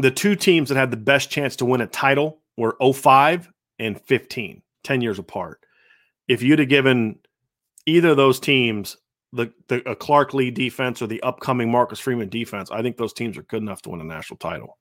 the 0.00 0.10
two 0.10 0.36
teams 0.36 0.68
that 0.68 0.76
had 0.76 0.90
the 0.90 0.96
best 0.96 1.30
chance 1.30 1.56
to 1.56 1.64
win 1.64 1.80
a 1.80 1.86
title 1.86 2.40
were 2.56 2.76
05 2.80 3.50
and 3.78 4.00
15, 4.00 4.62
10 4.84 5.00
years 5.00 5.18
apart. 5.18 5.60
If 6.28 6.42
you'd 6.42 6.58
have 6.58 6.68
given 6.68 7.18
either 7.86 8.10
of 8.10 8.16
those 8.16 8.38
teams 8.38 8.96
the, 9.32 9.52
the 9.68 9.88
a 9.88 9.94
Clark 9.94 10.34
Lea 10.34 10.50
defense 10.50 11.00
or 11.00 11.06
the 11.06 11.22
upcoming 11.22 11.70
Marcus 11.70 12.00
Freeman 12.00 12.28
defense, 12.28 12.70
I 12.70 12.82
think 12.82 12.96
those 12.96 13.12
teams 13.12 13.38
are 13.38 13.42
good 13.42 13.62
enough 13.62 13.82
to 13.82 13.90
win 13.90 14.00
a 14.00 14.04
national 14.04 14.38
title. 14.38 14.76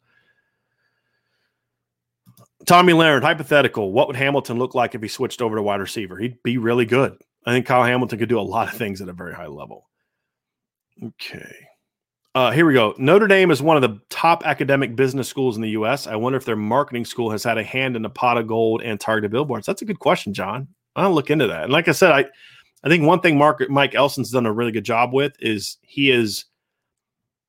Tommy 2.65 2.93
Leonard, 2.93 3.23
hypothetical. 3.23 3.91
What 3.91 4.07
would 4.07 4.15
Hamilton 4.15 4.57
look 4.57 4.75
like 4.75 4.95
if 4.95 5.01
he 5.01 5.07
switched 5.07 5.41
over 5.41 5.55
to 5.55 5.61
wide 5.61 5.79
receiver? 5.79 6.17
He'd 6.17 6.41
be 6.43 6.57
really 6.57 6.85
good. 6.85 7.17
I 7.45 7.53
think 7.53 7.65
Kyle 7.65 7.83
Hamilton 7.83 8.19
could 8.19 8.29
do 8.29 8.39
a 8.39 8.41
lot 8.41 8.71
of 8.71 8.77
things 8.77 9.01
at 9.01 9.09
a 9.09 9.13
very 9.13 9.33
high 9.33 9.47
level. 9.47 9.87
Okay. 11.03 11.55
Uh, 12.35 12.51
here 12.51 12.65
we 12.65 12.73
go. 12.73 12.93
Notre 12.97 13.27
Dame 13.27 13.49
is 13.49 13.61
one 13.61 13.75
of 13.75 13.81
the 13.81 13.99
top 14.09 14.45
academic 14.45 14.95
business 14.95 15.27
schools 15.27 15.55
in 15.55 15.63
the 15.63 15.71
U.S. 15.71 16.05
I 16.05 16.15
wonder 16.15 16.37
if 16.37 16.45
their 16.45 16.55
marketing 16.55 17.05
school 17.05 17.31
has 17.31 17.43
had 17.43 17.57
a 17.57 17.63
hand 17.63 17.95
in 17.95 18.03
the 18.03 18.09
pot 18.09 18.37
of 18.37 18.45
gold 18.45 18.83
and 18.83 18.99
targeted 18.99 19.31
billboards. 19.31 19.65
That's 19.65 19.81
a 19.81 19.85
good 19.85 19.99
question, 19.99 20.33
John. 20.33 20.67
I'll 20.95 21.13
look 21.13 21.31
into 21.31 21.47
that. 21.47 21.63
And 21.63 21.73
like 21.73 21.87
I 21.87 21.91
said, 21.91 22.11
I, 22.11 22.25
I 22.83 22.89
think 22.89 23.03
one 23.03 23.21
thing 23.21 23.37
Mark, 23.37 23.67
Mike 23.69 23.95
Elston's 23.95 24.31
done 24.31 24.45
a 24.45 24.53
really 24.53 24.71
good 24.71 24.83
job 24.83 25.11
with 25.11 25.33
is 25.39 25.77
he 25.81 26.11
is 26.11 26.45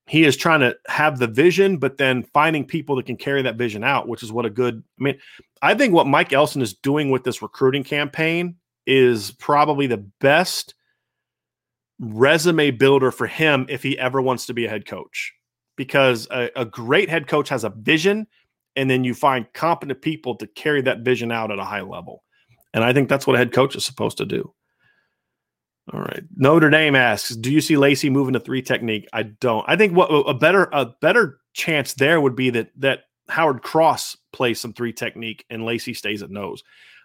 he 0.07 0.25
is 0.25 0.37
trying 0.37 0.61
to 0.61 0.77
have 0.89 1.19
the 1.19 1.29
vision, 1.29 1.77
but 1.77 1.99
then 1.99 2.25
finding 2.35 2.65
people 2.65 2.97
that 2.97 3.07
can 3.07 3.17
carry 3.17 3.43
that 3.43 3.57
vision 3.57 3.85
out, 3.85 4.09
which 4.09 4.25
is 4.25 4.33
what 4.33 4.47
a 4.47 4.51
good. 4.51 4.83
I 4.99 5.03
mean, 5.03 5.19
I 5.63 5.75
think 5.75 5.93
what 5.95 6.07
Mike 6.07 6.33
Elson 6.33 6.63
is 6.63 6.75
doing 6.75 7.11
with 7.11 7.23
this 7.23 7.43
recruiting 7.43 7.85
campaign 7.85 8.57
is 8.87 9.31
probably 9.33 9.87
the 9.87 10.05
best 10.21 10.75
resume 12.01 12.71
builder 12.73 13.11
for 13.11 13.27
him 13.27 13.67
if 13.69 13.83
he 13.83 13.99
ever 13.99 14.21
wants 14.21 14.47
to 14.47 14.55
be 14.55 14.65
a 14.65 14.71
head 14.71 14.87
coach. 14.87 15.33
Because 15.77 16.27
a, 16.31 16.51
a 16.57 16.65
great 16.65 17.09
head 17.09 17.27
coach 17.27 17.49
has 17.49 17.65
a 17.65 17.71
vision, 17.71 18.27
and 18.77 18.91
then 18.91 19.05
you 19.05 19.15
find 19.15 19.47
competent 19.55 20.03
people 20.03 20.35
to 20.37 20.47
carry 20.47 20.83
that 20.83 21.01
vision 21.01 21.31
out 21.31 21.51
at 21.51 21.59
a 21.59 21.65
high 21.65 21.81
level. 21.83 22.23
And 22.75 22.85
I 22.85 22.93
think 22.93 23.09
that's 23.09 23.27
what 23.27 23.37
a 23.37 23.39
head 23.39 23.53
coach 23.53 23.77
is 23.77 23.85
supposed 23.85 24.19
to 24.19 24.27
do. 24.27 24.53
All 25.93 26.01
right. 26.01 26.23
Notre 26.37 26.71
Dame 26.71 26.95
asks, 26.95 27.35
"Do 27.35 27.51
you 27.51 27.61
see 27.61 27.77
Lacey 27.77 28.11
moving 28.11 28.35
to 28.35 28.41
three 28.41 28.63
technique?" 28.63 29.09
I 29.13 29.25
don't. 29.25 29.65
I 29.67 29.77
think 29.77 29.95
what 29.95 30.09
a 30.09 30.35
better 30.35 30.69
a 30.73 30.87
better 30.87 31.41
chance 31.53 31.95
there 31.95 32.21
would 32.21 32.37
be 32.37 32.51
that 32.51 32.71
that 32.77 33.05
Howard 33.29 33.63
Cross 33.63 34.17
plays 34.33 34.61
some 34.61 34.73
three 34.73 34.93
technique 34.93 35.45
and 35.51 35.65
Lacey 35.65 35.95
stays 35.95 36.23
at 36.23 36.31
nose. 36.31 36.63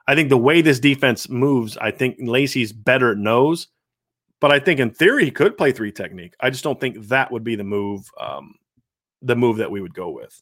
I 0.07 0.13
think 0.13 0.29
the 0.29 0.37
way 0.37 0.61
this 0.61 0.79
defense 0.79 1.29
moves, 1.29 1.77
I 1.77 1.89
think 1.91 2.17
Lacey's 2.19 2.73
better 2.73 3.11
at 3.11 3.17
nose, 3.17 3.67
but 4.39 4.51
I 4.51 4.59
think 4.59 4.79
in 4.79 4.91
theory 4.91 5.25
he 5.25 5.31
could 5.31 5.57
play 5.57 5.71
three 5.71 5.91
technique. 5.91 6.35
I 6.39 6.49
just 6.49 6.63
don't 6.63 6.79
think 6.79 7.07
that 7.07 7.31
would 7.31 7.43
be 7.43 7.55
the 7.55 7.63
move, 7.63 8.09
um, 8.19 8.55
the 9.21 9.35
move 9.35 9.57
that 9.57 9.71
we 9.71 9.81
would 9.81 9.93
go 9.93 10.09
with. 10.09 10.41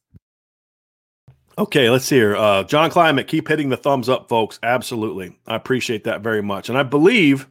Okay, 1.58 1.90
let's 1.90 2.10
here. 2.10 2.36
Uh, 2.36 2.64
John 2.64 2.90
Climate, 2.90 3.28
keep 3.28 3.48
hitting 3.48 3.70
the 3.70 3.78
thumbs 3.78 4.10
up, 4.10 4.28
folks. 4.28 4.60
Absolutely, 4.64 5.38
I 5.46 5.56
appreciate 5.56 6.04
that 6.06 6.22
very 6.22 6.42
much, 6.42 6.70
and 6.70 6.78
I 6.78 6.84
believe 6.84 7.48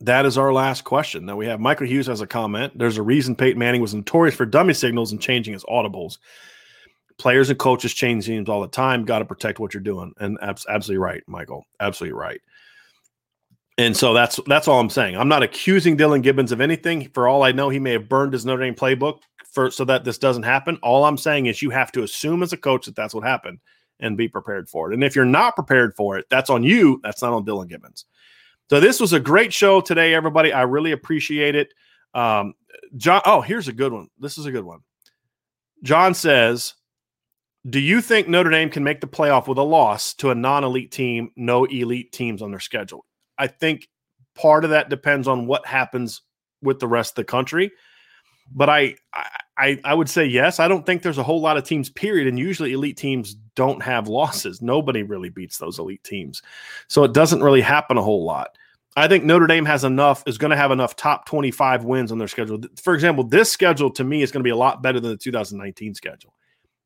that 0.00 0.26
is 0.26 0.36
our 0.36 0.52
last 0.52 0.82
question. 0.82 1.24
Now 1.24 1.36
we 1.36 1.46
have 1.46 1.60
Michael 1.60 1.86
Hughes 1.86 2.08
has 2.08 2.20
a 2.20 2.26
comment. 2.26 2.76
There's 2.76 2.98
a 2.98 3.02
reason 3.02 3.36
Peyton 3.36 3.58
Manning 3.58 3.80
was 3.80 3.94
notorious 3.94 4.34
for 4.34 4.44
dummy 4.44 4.74
signals 4.74 5.12
and 5.12 5.20
changing 5.20 5.52
his 5.52 5.64
audibles. 5.64 6.18
Players 7.16 7.48
and 7.48 7.58
coaches 7.58 7.94
change 7.94 8.26
teams 8.26 8.48
all 8.48 8.60
the 8.60 8.68
time. 8.68 9.04
Got 9.04 9.20
to 9.20 9.24
protect 9.24 9.60
what 9.60 9.72
you're 9.72 9.82
doing, 9.82 10.12
and 10.18 10.36
abs- 10.42 10.66
absolutely 10.68 10.98
right, 10.98 11.22
Michael. 11.28 11.64
Absolutely 11.78 12.18
right. 12.18 12.40
And 13.76 13.96
so 13.96 14.14
that's 14.14 14.38
that's 14.46 14.68
all 14.68 14.78
I'm 14.78 14.90
saying. 14.90 15.16
I'm 15.16 15.28
not 15.28 15.42
accusing 15.42 15.96
Dillan 15.96 16.22
Gibbons 16.22 16.52
of 16.52 16.60
anything. 16.60 17.08
For 17.10 17.26
all 17.26 17.42
I 17.42 17.52
know, 17.52 17.68
he 17.68 17.80
may 17.80 17.92
have 17.92 18.08
burned 18.08 18.32
his 18.32 18.46
Notre 18.46 18.62
Dame 18.62 18.74
playbook 18.74 19.20
for 19.52 19.70
so 19.70 19.84
that 19.84 20.04
this 20.04 20.18
doesn't 20.18 20.44
happen. 20.44 20.78
All 20.82 21.04
I'm 21.04 21.18
saying 21.18 21.46
is 21.46 21.60
you 21.60 21.70
have 21.70 21.90
to 21.92 22.04
assume 22.04 22.42
as 22.42 22.52
a 22.52 22.56
coach 22.56 22.86
that 22.86 22.94
that's 22.94 23.14
what 23.14 23.24
happened 23.24 23.58
and 24.00 24.16
be 24.16 24.28
prepared 24.28 24.68
for 24.68 24.90
it. 24.90 24.94
And 24.94 25.02
if 25.02 25.16
you're 25.16 25.24
not 25.24 25.56
prepared 25.56 25.94
for 25.96 26.16
it, 26.18 26.26
that's 26.30 26.50
on 26.50 26.62
you. 26.62 27.00
That's 27.02 27.22
not 27.22 27.32
on 27.32 27.44
Dillan 27.44 27.68
Gibbons. 27.68 28.04
So 28.70 28.80
this 28.80 29.00
was 29.00 29.12
a 29.12 29.20
great 29.20 29.52
show 29.52 29.80
today, 29.80 30.14
everybody. 30.14 30.52
I 30.52 30.62
really 30.62 30.92
appreciate 30.92 31.54
it. 31.54 31.74
Um, 32.14 32.54
John, 32.96 33.22
oh, 33.26 33.40
here's 33.40 33.68
a 33.68 33.72
good 33.72 33.92
one. 33.92 34.08
This 34.18 34.38
is 34.38 34.46
a 34.46 34.52
good 34.52 34.64
one. 34.64 34.80
John 35.82 36.14
says, 36.14 36.74
"Do 37.68 37.80
you 37.80 38.00
think 38.00 38.28
Notre 38.28 38.50
Dame 38.50 38.70
can 38.70 38.84
make 38.84 39.00
the 39.00 39.06
playoff 39.06 39.48
with 39.48 39.58
a 39.58 39.62
loss 39.62 40.14
to 40.14 40.30
a 40.30 40.34
non-elite 40.34 40.92
team? 40.92 41.30
No 41.36 41.64
elite 41.64 42.12
teams 42.12 42.40
on 42.40 42.50
their 42.50 42.60
schedule. 42.60 43.04
I 43.38 43.46
think 43.46 43.88
part 44.34 44.64
of 44.64 44.70
that 44.70 44.88
depends 44.88 45.28
on 45.28 45.46
what 45.46 45.66
happens 45.66 46.22
with 46.62 46.80
the 46.80 46.88
rest 46.88 47.12
of 47.12 47.16
the 47.16 47.24
country. 47.24 47.72
But 48.54 48.68
I, 48.68 48.96
I, 49.56 49.80
I 49.84 49.94
would 49.94 50.08
say 50.08 50.26
yes. 50.26 50.60
I 50.60 50.68
don't 50.68 50.84
think 50.84 51.02
there's 51.02 51.18
a 51.18 51.22
whole 51.22 51.40
lot 51.40 51.56
of 51.56 51.64
teams. 51.64 51.88
Period. 51.88 52.26
And 52.26 52.38
usually, 52.38 52.72
elite 52.72 52.96
teams 52.96 53.34
don't 53.56 53.82
have 53.82 54.08
losses. 54.08 54.60
Nobody 54.60 55.02
really 55.02 55.30
beats 55.30 55.58
those 55.58 55.78
elite 55.78 56.04
teams, 56.04 56.42
so 56.88 57.04
it 57.04 57.14
doesn't 57.14 57.42
really 57.42 57.62
happen 57.62 57.96
a 57.96 58.02
whole 58.02 58.24
lot. 58.24 58.58
I 58.96 59.08
think 59.08 59.24
Notre 59.24 59.46
Dame 59.46 59.64
has 59.64 59.82
enough, 59.82 60.22
is 60.26 60.38
going 60.38 60.52
to 60.52 60.56
have 60.56 60.70
enough 60.70 60.94
top 60.94 61.26
25 61.26 61.84
wins 61.84 62.12
on 62.12 62.18
their 62.18 62.28
schedule. 62.28 62.60
For 62.80 62.94
example, 62.94 63.24
this 63.24 63.50
schedule 63.50 63.90
to 63.90 64.04
me 64.04 64.22
is 64.22 64.30
going 64.30 64.40
to 64.40 64.44
be 64.44 64.50
a 64.50 64.56
lot 64.56 64.82
better 64.82 65.00
than 65.00 65.10
the 65.10 65.16
2019 65.16 65.94
schedule. 65.94 66.32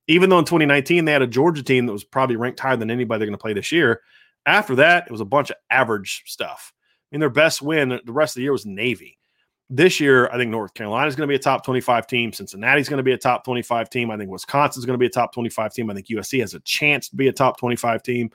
Even 0.06 0.30
though 0.30 0.38
in 0.38 0.46
2019 0.46 1.04
they 1.04 1.12
had 1.12 1.20
a 1.20 1.26
Georgia 1.26 1.62
team 1.62 1.84
that 1.84 1.92
was 1.92 2.04
probably 2.04 2.36
ranked 2.36 2.60
higher 2.60 2.76
than 2.78 2.90
anybody 2.90 3.18
they're 3.18 3.26
going 3.26 3.36
to 3.36 3.42
play 3.42 3.52
this 3.52 3.70
year. 3.70 4.00
After 4.46 4.76
that, 4.76 5.04
it 5.06 5.12
was 5.12 5.20
a 5.20 5.26
bunch 5.26 5.50
of 5.50 5.56
average 5.70 6.22
stuff. 6.26 6.72
I 7.10 7.14
mean, 7.14 7.20
their 7.20 7.30
best 7.30 7.62
win 7.62 8.00
the 8.04 8.12
rest 8.12 8.32
of 8.32 8.36
the 8.36 8.42
year 8.42 8.52
was 8.52 8.66
Navy. 8.66 9.18
This 9.70 10.00
year, 10.00 10.28
I 10.28 10.38
think 10.38 10.50
North 10.50 10.72
Carolina 10.72 11.06
is 11.08 11.16
going 11.16 11.26
to 11.26 11.30
be 11.30 11.36
a 11.36 11.38
top 11.38 11.64
25 11.64 12.06
team. 12.06 12.32
Cincinnati 12.32 12.80
is 12.80 12.88
going 12.88 12.98
to 12.98 13.02
be 13.02 13.12
a 13.12 13.18
top 13.18 13.44
25 13.44 13.90
team. 13.90 14.10
I 14.10 14.16
think 14.16 14.30
Wisconsin 14.30 14.80
is 14.80 14.86
going 14.86 14.94
to 14.94 14.98
be 14.98 15.06
a 15.06 15.10
top 15.10 15.34
25 15.34 15.74
team. 15.74 15.90
I 15.90 15.94
think 15.94 16.06
USC 16.06 16.40
has 16.40 16.54
a 16.54 16.60
chance 16.60 17.10
to 17.10 17.16
be 17.16 17.28
a 17.28 17.32
top 17.32 17.58
25 17.58 18.02
team. 18.02 18.30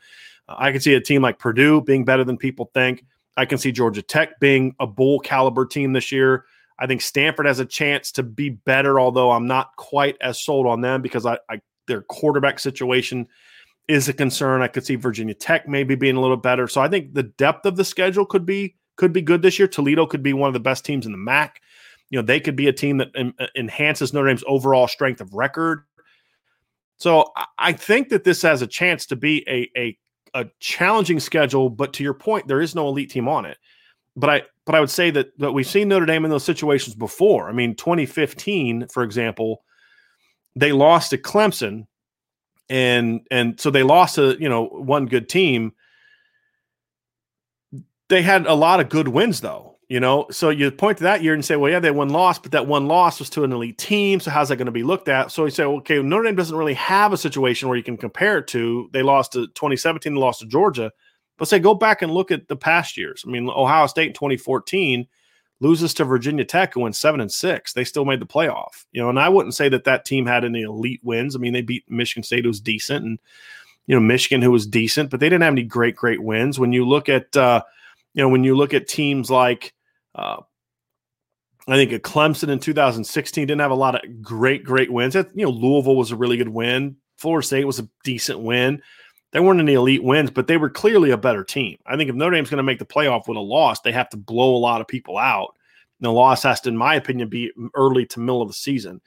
Uh, 0.47 0.55
I 0.57 0.71
can 0.71 0.79
see 0.79 0.93
a 0.93 1.01
team 1.01 1.23
like 1.23 1.39
Purdue 1.39 1.81
being 1.81 2.05
better 2.05 2.23
than 2.23 2.37
people 2.37 2.69
think. 2.75 3.03
I 3.35 3.45
can 3.45 3.57
see 3.57 3.71
Georgia 3.71 4.03
Tech 4.03 4.39
being 4.39 4.75
a 4.79 4.85
bowl 4.85 5.19
caliber 5.19 5.65
team 5.65 5.93
this 5.93 6.11
year. 6.11 6.45
I 6.77 6.85
think 6.85 7.01
Stanford 7.01 7.47
has 7.47 7.59
a 7.59 7.65
chance 7.65 8.11
to 8.13 8.23
be 8.23 8.49
better, 8.49 8.99
although 8.99 9.31
I'm 9.31 9.47
not 9.47 9.75
quite 9.75 10.17
as 10.21 10.39
sold 10.39 10.67
on 10.67 10.81
them 10.81 11.01
because 11.01 11.25
I, 11.25 11.39
I 11.49 11.61
their 11.87 12.01
quarterback 12.01 12.59
situation 12.59 13.27
is 13.87 14.07
a 14.07 14.13
concern. 14.13 14.61
I 14.61 14.67
could 14.67 14.85
see 14.85 14.95
Virginia 14.95 15.33
Tech 15.33 15.67
maybe 15.67 15.95
being 15.95 16.15
a 16.15 16.21
little 16.21 16.37
better. 16.37 16.67
So 16.67 16.81
I 16.81 16.87
think 16.87 17.13
the 17.13 17.23
depth 17.23 17.65
of 17.65 17.75
the 17.75 17.85
schedule 17.85 18.25
could 18.25 18.45
be 18.45 18.75
could 18.95 19.13
be 19.13 19.21
good 19.21 19.41
this 19.41 19.57
year. 19.57 19.67
Toledo 19.67 20.05
could 20.05 20.23
be 20.23 20.33
one 20.33 20.47
of 20.47 20.53
the 20.53 20.59
best 20.59 20.85
teams 20.85 21.05
in 21.05 21.11
the 21.11 21.17
MAC. 21.17 21.61
You 22.09 22.19
know, 22.19 22.25
they 22.25 22.39
could 22.39 22.55
be 22.55 22.67
a 22.67 22.73
team 22.73 22.97
that 22.97 23.09
en- 23.15 23.33
uh, 23.39 23.47
enhances 23.55 24.13
Notre 24.13 24.27
Dame's 24.27 24.43
overall 24.47 24.87
strength 24.87 25.19
of 25.19 25.33
record. 25.33 25.83
So 26.97 27.31
I 27.57 27.73
think 27.73 28.09
that 28.09 28.23
this 28.23 28.41
has 28.43 28.61
a 28.61 28.67
chance 28.67 29.07
to 29.07 29.15
be 29.15 29.43
a, 29.49 29.69
a 29.77 29.97
a 30.35 30.45
challenging 30.59 31.19
schedule, 31.19 31.69
but 31.69 31.93
to 31.93 32.03
your 32.03 32.13
point, 32.13 32.47
there 32.47 32.61
is 32.61 32.75
no 32.75 32.87
elite 32.87 33.11
team 33.11 33.27
on 33.27 33.45
it. 33.45 33.57
But 34.15 34.29
I 34.29 34.43
but 34.65 34.75
I 34.75 34.79
would 34.79 34.89
say 34.89 35.11
that 35.11 35.37
that 35.39 35.51
we've 35.51 35.67
seen 35.67 35.89
Notre 35.89 36.05
Dame 36.05 36.25
in 36.25 36.31
those 36.31 36.43
situations 36.43 36.95
before. 36.95 37.49
I 37.49 37.53
mean, 37.53 37.75
2015, 37.75 38.87
for 38.87 39.03
example, 39.03 39.63
they 40.55 40.71
lost 40.71 41.09
to 41.09 41.17
Clemson, 41.17 41.87
and 42.69 43.21
and 43.31 43.59
so 43.59 43.69
they 43.69 43.83
lost 43.83 44.15
to 44.15 44.37
you 44.39 44.49
know 44.49 44.65
one 44.65 45.05
good 45.05 45.29
team. 45.29 45.73
They 48.09 48.21
had 48.21 48.45
a 48.45 48.53
lot 48.53 48.79
of 48.79 48.89
good 48.89 49.07
wins 49.07 49.41
though. 49.41 49.73
You 49.89 49.99
know, 49.99 50.25
so 50.31 50.49
you 50.49 50.71
point 50.71 50.97
to 50.99 51.03
that 51.03 51.21
year 51.21 51.35
and 51.35 51.45
say, 51.45 51.55
well, 51.55 51.69
yeah, 51.69 51.79
they 51.79 51.91
won 51.91 52.09
loss, 52.09 52.39
but 52.39 52.53
that 52.53 52.65
one 52.65 52.87
loss 52.87 53.19
was 53.19 53.29
to 53.31 53.43
an 53.43 53.51
elite 53.51 53.77
team. 53.77 54.19
So 54.19 54.31
how's 54.31 54.49
that 54.49 54.55
going 54.55 54.65
to 54.65 54.71
be 54.71 54.81
looked 54.81 55.07
at? 55.07 55.29
So 55.29 55.45
you 55.45 55.51
say, 55.51 55.65
okay, 55.65 56.01
Notre 56.01 56.23
Dame 56.23 56.35
doesn't 56.35 56.57
really 56.57 56.73
have 56.73 57.13
a 57.13 57.17
situation 57.17 57.67
where 57.67 57.77
you 57.77 57.83
can 57.83 57.97
compare 57.97 58.39
it 58.39 58.47
to. 58.47 58.89
They 58.91 59.03
lost 59.03 59.33
to 59.33 59.47
2017, 59.47 60.15
they 60.15 60.19
lost 60.19 60.39
to 60.39 60.47
Georgia. 60.47 60.91
But 61.37 61.47
say, 61.47 61.59
go 61.59 61.75
back 61.75 62.01
and 62.01 62.11
look 62.11 62.31
at 62.31 62.47
the 62.47 62.55
past 62.55 62.97
years. 62.97 63.23
I 63.27 63.29
mean, 63.29 63.47
Ohio 63.49 63.85
State 63.85 64.07
in 64.07 64.13
2014 64.13 65.05
loses 65.63 65.93
to 65.95 66.05
Virginia 66.05 66.45
Tech, 66.45 66.73
who 66.73 66.81
went 66.81 66.95
seven 66.95 67.21
and 67.21 67.31
six. 67.31 67.73
They 67.73 67.83
still 67.83 68.05
made 68.05 68.19
the 68.19 68.27
playoff. 68.27 68.85
You 68.91 69.01
know, 69.01 69.09
and 69.09 69.19
I 69.19 69.29
wouldn't 69.29 69.55
say 69.55 69.69
that 69.69 69.85
that 69.85 70.05
team 70.05 70.25
had 70.25 70.45
any 70.45 70.61
elite 70.61 71.01
wins. 71.03 71.35
I 71.35 71.39
mean, 71.39 71.53
they 71.53 71.61
beat 71.61 71.89
Michigan 71.89 72.23
State, 72.23 72.43
who 72.43 72.49
was 72.49 72.59
decent, 72.59 73.05
and 73.05 73.19
you 73.87 73.95
know 73.95 74.01
Michigan, 74.01 74.41
who 74.41 74.51
was 74.51 74.67
decent, 74.67 75.09
but 75.09 75.19
they 75.19 75.29
didn't 75.29 75.43
have 75.43 75.53
any 75.53 75.63
great, 75.63 75.95
great 75.95 76.21
wins. 76.21 76.59
When 76.59 76.73
you 76.73 76.87
look 76.87 77.09
at, 77.09 77.35
uh, 77.35 77.63
you 78.13 78.21
know, 78.21 78.29
when 78.29 78.43
you 78.43 78.55
look 78.55 78.73
at 78.73 78.87
teams 78.87 79.31
like 79.31 79.73
uh, 80.15 80.41
I 81.67 81.75
think 81.75 81.93
at 81.93 82.01
Clemson 82.01 82.49
in 82.49 82.59
2016 82.59 83.47
didn't 83.47 83.61
have 83.61 83.71
a 83.71 83.75
lot 83.75 83.95
of 83.95 84.21
great, 84.21 84.63
great 84.63 84.91
wins. 84.91 85.15
You 85.15 85.25
know, 85.33 85.49
Louisville 85.49 85.95
was 85.95 86.11
a 86.11 86.15
really 86.15 86.37
good 86.37 86.49
win. 86.49 86.97
Florida 87.17 87.45
State 87.45 87.65
was 87.65 87.79
a 87.79 87.87
decent 88.03 88.39
win. 88.39 88.81
They 89.33 89.39
weren't 89.39 89.59
any 89.59 89.73
elite 89.73 90.03
wins, 90.03 90.29
but 90.29 90.45
they 90.45 90.57
were 90.57 90.69
clearly 90.69 91.09
a 91.09 91.17
better 91.17 91.43
team. 91.43 91.79
I 91.87 91.97
think 91.97 92.07
if 92.09 92.15
Notre 92.15 92.35
Dame's 92.35 92.51
going 92.51 92.57
to 92.57 92.63
make 92.63 92.77
the 92.77 92.85
playoff 92.85 93.27
with 93.27 93.35
a 93.35 93.41
loss, 93.41 93.81
they 93.81 93.91
have 93.91 94.09
to 94.09 94.17
blow 94.17 94.55
a 94.55 94.57
lot 94.57 94.79
of 94.79 94.87
people 94.87 95.17
out. 95.17 95.55
And 95.99 96.05
the 96.05 96.11
loss 96.11 96.43
has 96.43 96.61
to, 96.61 96.69
in 96.69 96.77
my 96.77 96.93
opinion, 96.95 97.29
be 97.29 97.51
early 97.73 98.05
to 98.07 98.19
middle 98.19 98.43
of 98.43 98.47
the 98.47 98.53
season. 98.53 99.01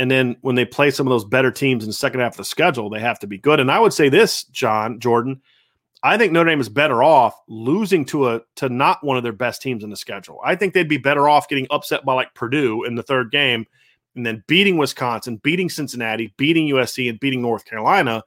And 0.00 0.10
then 0.10 0.36
when 0.40 0.56
they 0.56 0.64
play 0.64 0.90
some 0.90 1.06
of 1.06 1.10
those 1.10 1.24
better 1.24 1.52
teams 1.52 1.84
in 1.84 1.90
the 1.90 1.94
second 1.94 2.20
half 2.20 2.32
of 2.32 2.38
the 2.38 2.44
schedule, 2.44 2.90
they 2.90 2.98
have 2.98 3.20
to 3.20 3.28
be 3.28 3.38
good. 3.38 3.60
And 3.60 3.70
I 3.70 3.78
would 3.78 3.92
say 3.92 4.08
this, 4.08 4.44
John 4.44 4.98
Jordan, 4.98 5.40
I 6.02 6.16
think 6.16 6.32
Notre 6.32 6.50
Dame 6.50 6.60
is 6.60 6.68
better 6.68 7.02
off 7.02 7.34
losing 7.48 8.04
to 8.06 8.30
a 8.30 8.40
to 8.56 8.68
not 8.68 9.04
one 9.04 9.16
of 9.16 9.22
their 9.22 9.32
best 9.32 9.62
teams 9.62 9.84
in 9.84 9.90
the 9.90 9.96
schedule. 9.96 10.40
I 10.44 10.56
think 10.56 10.74
they'd 10.74 10.88
be 10.88 10.98
better 10.98 11.28
off 11.28 11.48
getting 11.48 11.66
upset 11.70 12.04
by 12.04 12.14
like 12.14 12.34
Purdue 12.34 12.84
in 12.84 12.96
the 12.96 13.02
third 13.02 13.30
game 13.30 13.66
and 14.16 14.26
then 14.26 14.42
beating 14.48 14.76
Wisconsin, 14.76 15.36
beating 15.36 15.68
Cincinnati, 15.68 16.34
beating 16.36 16.68
USC 16.68 17.08
and 17.08 17.20
beating 17.20 17.42
North 17.42 17.64
Carolina 17.64 18.22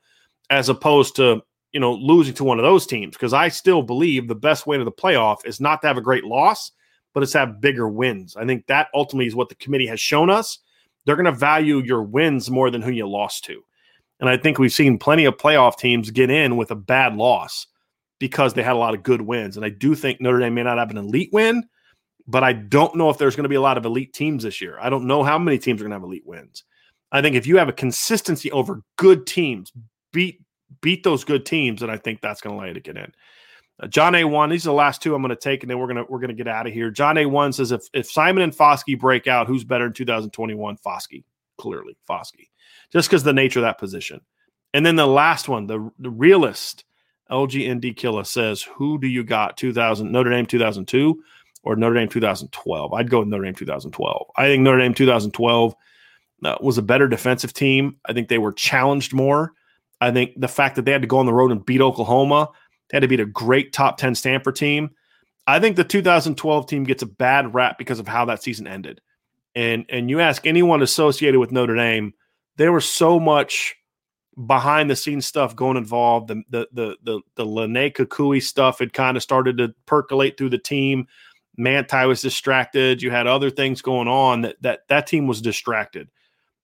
as 0.52 0.70
opposed 0.70 1.16
to, 1.16 1.42
you 1.72 1.80
know, 1.80 1.94
losing 1.94 2.36
to 2.36 2.44
one 2.44 2.60
of 2.60 2.64
those 2.64 2.86
teams 2.86 3.16
because 3.16 3.34
I 3.34 3.48
still 3.48 3.82
believe 3.82 4.28
the 4.28 4.36
best 4.36 4.68
way 4.68 4.78
to 4.78 4.84
the 4.84 4.92
playoff 4.92 5.46
is 5.46 5.60
not 5.60 5.82
to 5.82 5.88
have 5.88 5.98
a 5.98 6.02
great 6.02 6.26
loss, 6.26 6.72
but 7.14 7.24
it's 7.24 7.32
to 7.32 7.40
have 7.40 7.62
bigger 7.62 7.88
wins. 7.88 8.36
I 8.36 8.46
think 8.46 8.68
that 8.68 8.90
ultimately 8.94 9.28
is 9.28 9.36
what 9.36 9.50
the 9.50 9.56
committee 9.56 9.88
has 9.88 10.00
shown 10.00 10.30
us. 10.30 10.60
They're 11.06 11.16
going 11.16 11.26
to 11.26 11.32
value 11.32 11.80
your 11.80 12.04
wins 12.04 12.52
more 12.52 12.70
than 12.70 12.82
who 12.82 12.92
you 12.92 13.08
lost 13.08 13.46
to. 13.46 13.64
And 14.20 14.30
I 14.30 14.38
think 14.38 14.60
we've 14.60 14.72
seen 14.72 15.00
plenty 15.00 15.26
of 15.26 15.38
playoff 15.38 15.78
teams 15.78 16.12
get 16.12 16.30
in 16.30 16.58
with 16.58 16.70
a 16.70 16.76
bad 16.76 17.16
loss 17.16 17.66
because 18.20 18.54
they 18.54 18.62
had 18.62 18.76
a 18.76 18.78
lot 18.78 18.94
of 18.94 19.02
good 19.02 19.22
wins. 19.22 19.56
And 19.56 19.66
I 19.66 19.70
do 19.70 19.96
think 19.96 20.22
Notre 20.22 20.40
Dame 20.40 20.54
may 20.54 20.64
not 20.64 20.78
have 20.78 20.92
an 20.92 20.98
elite 20.98 21.32
win, 21.32 21.64
but 22.28 22.44
I 22.44 22.54
don't 22.54 22.96
know 22.96 23.10
if 23.10 23.18
there's 23.18 23.36
going 23.36 23.46
to 23.46 23.50
be 23.50 23.56
a 23.56 23.62
lot 23.62 23.78
of 23.78 23.86
elite 23.86 24.14
teams 24.14 24.44
this 24.44 24.62
year. 24.62 24.78
I 24.80 24.90
don't 24.92 25.08
know 25.08 25.24
how 25.24 25.40
many 25.40 25.58
teams 25.58 25.82
are 25.82 25.86
going 25.86 25.92
to 25.92 25.96
have 25.96 26.04
elite 26.04 26.28
wins. 26.28 26.64
I 27.12 27.22
think 27.22 27.36
if 27.36 27.48
you 27.48 27.58
have 27.58 27.68
a 27.68 27.74
consistency 27.74 28.52
over 28.52 28.84
good 28.98 29.26
teams, 29.26 29.72
beat 30.12 30.42
beat 30.82 31.04
those 31.04 31.24
good 31.24 31.46
teams, 31.46 31.82
and 31.82 31.92
I 31.92 31.98
think 31.98 32.22
that's 32.22 32.42
going 32.42 32.60
to 32.60 32.68
you 32.68 32.74
to 32.74 32.80
get 32.80 32.98
in. 32.98 33.12
Uh, 33.82 33.88
John 33.88 34.16
A 34.16 34.24
one, 34.24 34.50
these 34.50 34.66
are 34.66 34.70
the 34.70 34.74
last 34.74 35.02
two 35.02 35.16
I'm 35.16 35.22
going 35.22 35.30
to 35.30 35.36
take, 35.36 35.64
and 35.64 35.70
then 35.70 35.80
we're 35.80 35.88
gonna 35.88 36.06
we're 36.08 36.20
gonna 36.20 36.34
get 36.34 36.48
out 36.48 36.68
of 36.68 36.74
here. 36.74 36.92
John 36.92 37.18
A 37.18 37.26
one 37.26 37.54
says 37.54 37.72
if 37.72 37.84
if 37.94 38.10
Simon 38.10 38.44
and 38.44 38.56
Foskey 38.56 39.00
break 39.00 39.28
out, 39.28 39.48
who's 39.48 39.64
better 39.64 39.88
in 39.88 39.94
2021? 39.94 40.78
Foskey, 40.78 41.24
clearly 41.58 41.98
Foskey 42.10 42.48
just 42.92 43.10
because 43.10 43.24
the 43.24 43.34
nature 43.34 43.60
of 43.60 43.64
that 43.64 43.78
position. 43.78 44.22
And 44.74 44.86
then 44.86 44.96
the 44.96 45.08
last 45.08 45.50
one, 45.50 45.68
the, 45.68 45.92
the 46.00 46.10
realist, 46.10 46.86
LGND 47.30 47.96
Killer 47.96 48.24
says, 48.24 48.62
Who 48.62 49.00
do 49.00 49.08
you 49.08 49.24
got? 49.24 49.58
2000 49.58 50.12
Notre 50.12 50.30
Dame 50.30 50.46
2002 50.46 51.24
or 51.64 51.76
Notre 51.76 51.96
Dame 51.96 52.10
2012? 52.10 52.94
I'd 52.94 53.10
go 53.10 53.20
with 53.20 53.28
Notre 53.28 53.46
Dame 53.46 53.56
2012. 53.56 54.28
I 54.36 54.46
think 54.46 54.64
Notre 54.64 54.80
Dame 54.80 54.94
2012 54.94 55.76
uh, 56.44 56.56
was 56.62 56.78
a 56.78 56.82
better 56.82 57.08
defensive 57.08 57.54
team. 57.54 57.98
I 58.06 58.14
think 58.14 58.28
they 58.28 58.38
were 58.38 58.54
challenged 58.54 59.14
more. 59.14 59.54
I 60.02 60.12
think 60.12 60.34
the 60.36 60.48
fact 60.48 60.76
that 60.76 60.86
they 60.86 60.92
had 60.92 61.04
to 61.04 61.08
go 61.08 61.20
on 61.20 61.28
the 61.28 61.34
road 61.34 61.52
and 61.52 61.64
beat 61.64 61.80
Oklahoma, 61.80 62.50
they 62.90 62.98
had 62.98 63.02
to 63.02 63.08
beat 63.08 63.20
a 63.20 63.26
great 63.26 63.72
top 63.72 63.98
10 63.98 64.16
Stanford 64.16 64.56
team. 64.56 64.90
I 65.48 65.60
think 65.60 65.76
the 65.76 65.84
2012 65.84 66.68
team 66.68 66.84
gets 66.84 67.04
a 67.04 67.08
bad 67.08 67.54
rap 67.54 67.78
because 67.78 68.00
of 68.00 68.08
how 68.08 68.26
that 68.26 68.44
season 68.44 68.68
ended. 68.68 69.00
And 69.56 69.86
and 69.90 70.10
you 70.10 70.20
ask 70.20 70.48
anyone 70.48 70.82
associated 70.82 71.40
with 71.40 71.52
Notre 71.52 71.76
Dame, 71.76 72.14
there 72.58 72.72
was 72.72 72.86
so 72.86 73.20
much 73.20 73.76
behind 74.46 74.90
the 74.90 74.96
scenes 74.96 75.26
stuff 75.26 75.56
going 75.56 75.78
involved. 75.78 76.30
The 76.30 76.44
the 76.50 76.68
the 76.72 76.98
the, 77.04 77.22
the 77.36 77.46
Lennay 77.46 77.94
Kekua 77.94 78.42
stuff 78.42 78.80
had 78.80 78.94
kind 78.94 79.18
of 79.18 79.24
started 79.24 79.58
to 79.58 79.74
percolate 79.86 80.38
through 80.38 80.50
the 80.52 80.58
team. 80.58 81.08
Manti 81.58 82.06
was 82.06 82.22
distracted. 82.22 83.02
You 83.02 83.12
had 83.12 83.28
other 83.28 83.50
things 83.50 83.82
going 83.82 84.08
on 84.08 84.42
that 84.42 84.62
that 84.62 84.88
that 84.88 85.08
team 85.08 85.28
was 85.28 85.42
distracted. 85.42 86.10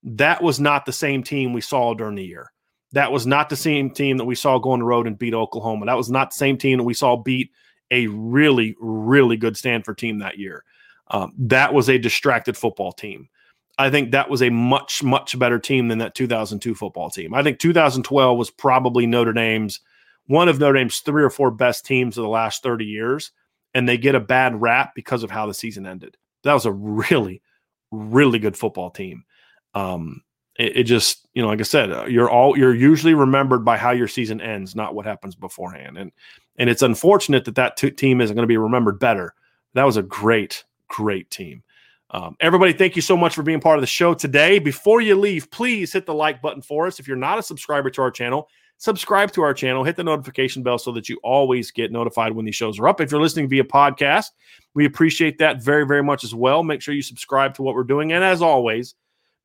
That 0.04 0.42
was 0.42 0.60
not 0.60 0.86
the 0.86 0.94
same 0.94 1.24
team 1.24 1.52
we 1.52 1.62
saw 1.62 1.94
during 1.94 2.16
the 2.16 2.24
year. 2.24 2.52
That 2.94 3.12
was 3.12 3.28
not 3.28 3.50
the 3.50 3.56
same 3.56 3.90
team 3.90 4.18
that 4.18 4.26
we 4.26 4.36
saw 4.36 4.58
go 4.60 4.72
on 4.72 4.80
the 4.80 4.86
road 4.86 5.08
and 5.08 5.20
beat 5.20 5.34
Oklahoma. 5.34 5.86
That 5.86 5.98
was 5.98 6.10
not 6.10 6.32
the 6.32 6.36
same 6.36 6.58
team 6.58 6.78
that 6.78 6.84
we 6.84 6.94
saw 6.94 7.18
beat 7.18 7.52
a 7.92 8.08
really, 8.08 8.76
really 8.80 9.38
good 9.38 9.58
Stanford 9.58 9.98
team 9.98 10.20
that 10.20 10.38
year. 10.38 10.64
Um, 11.10 11.34
that 11.38 11.74
was 11.74 11.90
a 11.90 11.98
distracted 11.98 12.58
football 12.58 12.92
team. 12.92 13.30
I 13.78 13.90
think 13.90 14.12
that 14.12 14.30
was 14.30 14.42
a 14.42 14.50
much, 14.50 15.04
much 15.04 15.38
better 15.38 15.60
team 15.60 15.88
than 15.88 16.00
that 16.00 16.16
2002 16.16 16.76
football 16.76 17.10
team. 17.10 17.34
I 17.34 17.44
think 17.44 17.60
2012 17.60 18.38
was 18.38 18.50
probably 18.50 19.06
Notre 19.06 19.34
Dame's 19.34 19.80
one 20.28 20.50
of 20.50 20.60
Notre 20.60 20.78
Dame's 20.78 21.00
three 21.00 21.24
or 21.24 21.30
four 21.30 21.52
best 21.52 21.86
teams 21.86 22.18
of 22.18 22.22
the 22.22 22.30
last 22.30 22.62
30 22.62 22.86
years, 22.86 23.32
and 23.74 23.88
they 23.88 23.98
get 23.98 24.16
a 24.16 24.20
bad 24.20 24.62
rap 24.62 24.94
because 24.94 25.24
of 25.24 25.32
how 25.32 25.48
the 25.48 25.54
season 25.54 25.88
ended. 25.88 26.18
That 26.44 26.54
was 26.54 26.66
a 26.66 26.72
really, 26.72 27.42
really 27.92 28.40
good 28.40 28.58
football 28.58 28.92
team. 28.92 29.24
Um, 29.74 30.22
it, 30.58 30.78
it, 30.78 30.84
just, 30.84 31.28
you 31.34 31.42
know, 31.42 31.48
like 31.48 31.60
I 31.60 31.64
said, 31.64 31.92
uh, 31.92 32.06
you're 32.06 32.30
all 32.30 32.58
you're 32.58 32.76
usually 32.76 33.14
remembered 33.14 33.64
by 33.64 33.78
how 33.78 33.92
your 33.92 34.08
season 34.08 34.42
ends, 34.42 34.76
not 34.76 34.96
what 34.96 35.06
happens 35.06 35.36
beforehand. 35.36 35.98
And 35.98 36.12
and 36.58 36.70
it's 36.70 36.82
unfortunate 36.82 37.46
that 37.46 37.56
that 37.56 37.78
t- 37.78 37.92
team 37.92 38.22
isn't 38.22 38.36
going 38.36 38.44
to 38.44 38.48
be 38.48 38.58
remembered 38.58 39.00
better. 39.00 39.34
That 39.74 39.86
was 39.86 39.98
a 39.98 40.04
great, 40.04 40.64
great 40.88 41.30
team. 41.30 41.64
Um, 42.10 42.36
everybody, 42.40 42.74
thank 42.74 42.96
you 42.96 43.02
so 43.02 43.18
much 43.18 43.36
for 43.36 43.44
being 43.44 43.60
part 43.60 43.78
of 43.78 43.82
the 43.82 43.88
show 43.88 44.14
today. 44.14 44.60
Before 44.60 45.02
you 45.02 45.16
leave, 45.16 45.52
please 45.52 45.92
hit 45.92 46.06
the 46.06 46.14
like 46.14 46.42
button 46.42 46.62
for 46.62 46.88
us. 46.88 47.00
If 47.00 47.08
you're 47.08 47.18
not 47.18 47.38
a 47.38 47.44
subscriber 47.44 47.90
to 47.92 48.02
our 48.02 48.12
channel, 48.12 48.48
subscribe 48.78 49.32
to 49.34 49.42
our 49.42 49.54
channel, 49.54 49.84
hit 49.84 49.98
the 49.98 50.04
notification 50.04 50.64
bell 50.64 50.78
so 50.78 50.92
that 50.94 51.10
you 51.10 51.20
always 51.22 51.70
get 51.70 51.92
notified 51.92 52.32
when 52.32 52.46
these 52.46 52.56
shows 52.56 52.80
are 52.80 52.88
up. 52.88 53.02
If 53.02 53.12
you're 53.12 53.22
listening 53.22 53.50
via 53.50 53.66
podcast, 53.66 54.28
we 54.74 54.86
appreciate 54.86 55.38
that 55.40 55.62
very, 55.62 55.86
very 55.86 56.04
much 56.04 56.24
as 56.24 56.34
well. 56.34 56.64
Make 56.64 56.82
sure 56.82 56.94
you 56.94 57.02
subscribe 57.02 57.54
to 57.56 57.62
what 57.62 57.76
we're 57.76 57.84
doing. 57.84 58.14
And 58.14 58.24
as 58.24 58.42
always, 58.42 58.96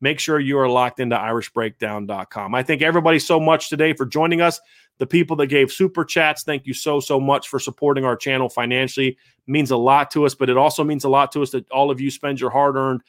make 0.03 0.19
sure 0.19 0.39
you 0.39 0.59
are 0.59 0.69
locked 0.69 1.01
into 1.01 1.17
irishbreakdown.com. 1.17 2.55
I 2.55 2.63
thank 2.63 2.83
everybody 2.83 3.19
so 3.19 3.41
much 3.41 3.71
today 3.71 3.95
for 3.95 4.05
joining 4.05 4.43
us. 4.43 4.61
The 4.99 5.07
people 5.07 5.37
that 5.37 5.47
gave 5.47 5.73
super 5.73 6.05
chats, 6.05 6.43
thank 6.43 6.67
you 6.67 6.75
so, 6.75 7.01
so 7.01 7.19
much 7.19 7.49
for 7.49 7.59
supporting 7.59 8.05
our 8.05 8.17
channel 8.17 8.49
financially. 8.49 9.09
It 9.09 9.17
means 9.47 9.71
a 9.71 9.77
lot 9.77 10.11
to 10.11 10.27
us, 10.27 10.35
but 10.35 10.51
it 10.51 10.59
also 10.59 10.85
means 10.85 11.05
a 11.05 11.09
lot 11.09 11.33
to 11.33 11.43
us 11.43 11.53
that 11.53 11.71
all 11.71 11.91
of 11.91 12.01
you 12.01 12.11
spend 12.11 12.41
your 12.41 12.51
hard 12.51 12.77
earned 12.77 13.01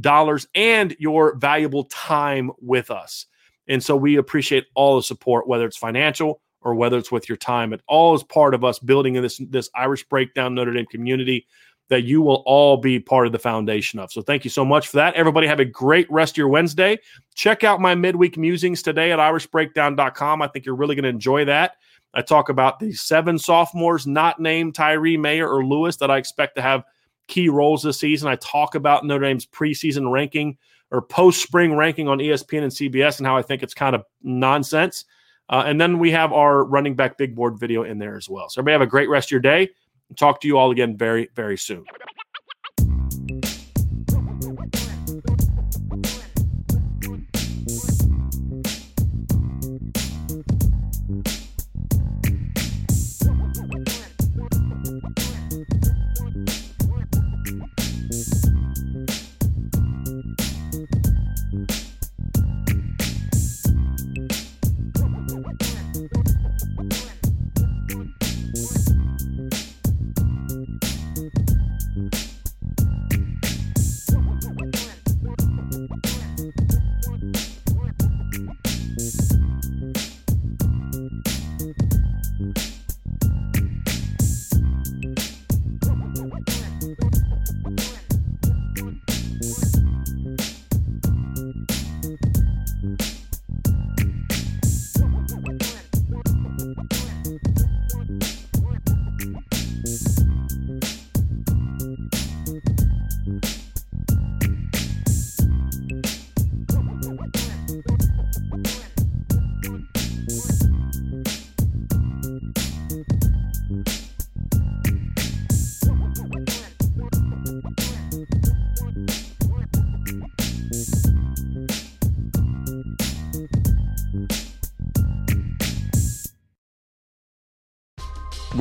dollars 0.00 0.46
and 0.54 0.94
your 0.98 1.36
valuable 1.36 1.84
time 1.84 2.50
with 2.60 2.90
us. 2.90 3.26
And 3.68 3.82
so 3.82 3.96
we 3.96 4.16
appreciate 4.16 4.66
all 4.74 4.96
the 4.96 5.02
support, 5.02 5.46
whether 5.46 5.64
it's 5.64 5.76
financial 5.76 6.40
or 6.60 6.74
whether 6.74 6.98
it's 6.98 7.12
with 7.12 7.28
your 7.28 7.38
time. 7.38 7.72
It 7.72 7.82
all 7.86 8.14
is 8.14 8.22
part 8.22 8.54
of 8.54 8.64
us 8.64 8.78
building 8.78 9.14
in 9.14 9.22
this, 9.22 9.40
this 9.48 9.70
Irish 9.74 10.04
Breakdown 10.08 10.54
Notre 10.54 10.72
Dame 10.72 10.86
community 10.86 11.46
that 11.92 12.04
you 12.04 12.22
will 12.22 12.42
all 12.46 12.78
be 12.78 12.98
part 12.98 13.26
of 13.26 13.32
the 13.32 13.38
foundation 13.38 13.98
of. 13.98 14.10
So 14.10 14.22
thank 14.22 14.44
you 14.44 14.50
so 14.50 14.64
much 14.64 14.88
for 14.88 14.96
that. 14.96 15.12
Everybody 15.12 15.46
have 15.46 15.60
a 15.60 15.64
great 15.66 16.10
rest 16.10 16.32
of 16.32 16.36
your 16.38 16.48
Wednesday. 16.48 16.98
Check 17.34 17.64
out 17.64 17.82
my 17.82 17.94
midweek 17.94 18.38
musings 18.38 18.80
today 18.80 19.12
at 19.12 19.18
irishbreakdown.com. 19.18 20.40
I 20.40 20.48
think 20.48 20.64
you're 20.64 20.74
really 20.74 20.94
going 20.94 21.02
to 21.02 21.10
enjoy 21.10 21.44
that. 21.44 21.76
I 22.14 22.22
talk 22.22 22.48
about 22.48 22.80
the 22.80 22.94
seven 22.94 23.38
sophomores 23.38 24.06
not 24.06 24.40
named 24.40 24.74
Tyree 24.74 25.18
Mayer 25.18 25.46
or 25.46 25.66
Lewis 25.66 25.98
that 25.98 26.10
I 26.10 26.16
expect 26.16 26.56
to 26.56 26.62
have 26.62 26.84
key 27.28 27.50
roles 27.50 27.82
this 27.82 28.00
season. 28.00 28.26
I 28.26 28.36
talk 28.36 28.74
about 28.74 29.04
Notre 29.04 29.26
Dame's 29.26 29.44
preseason 29.44 30.10
ranking 30.10 30.56
or 30.90 31.02
post 31.02 31.42
spring 31.42 31.76
ranking 31.76 32.08
on 32.08 32.20
ESPN 32.20 32.62
and 32.62 32.72
CBS 32.72 33.18
and 33.18 33.26
how 33.26 33.36
I 33.36 33.42
think 33.42 33.62
it's 33.62 33.74
kind 33.74 33.94
of 33.94 34.02
nonsense. 34.22 35.04
Uh, 35.50 35.64
and 35.66 35.78
then 35.78 35.98
we 35.98 36.10
have 36.10 36.32
our 36.32 36.64
running 36.64 36.94
back 36.94 37.18
big 37.18 37.34
board 37.34 37.60
video 37.60 37.82
in 37.82 37.98
there 37.98 38.16
as 38.16 38.30
well. 38.30 38.48
So 38.48 38.62
everybody 38.62 38.72
have 38.72 38.88
a 38.88 38.90
great 38.90 39.10
rest 39.10 39.28
of 39.28 39.32
your 39.32 39.40
day. 39.40 39.68
Talk 40.16 40.40
to 40.42 40.48
you 40.48 40.58
all 40.58 40.70
again 40.70 40.96
very, 40.96 41.28
very 41.34 41.56
soon. 41.56 41.84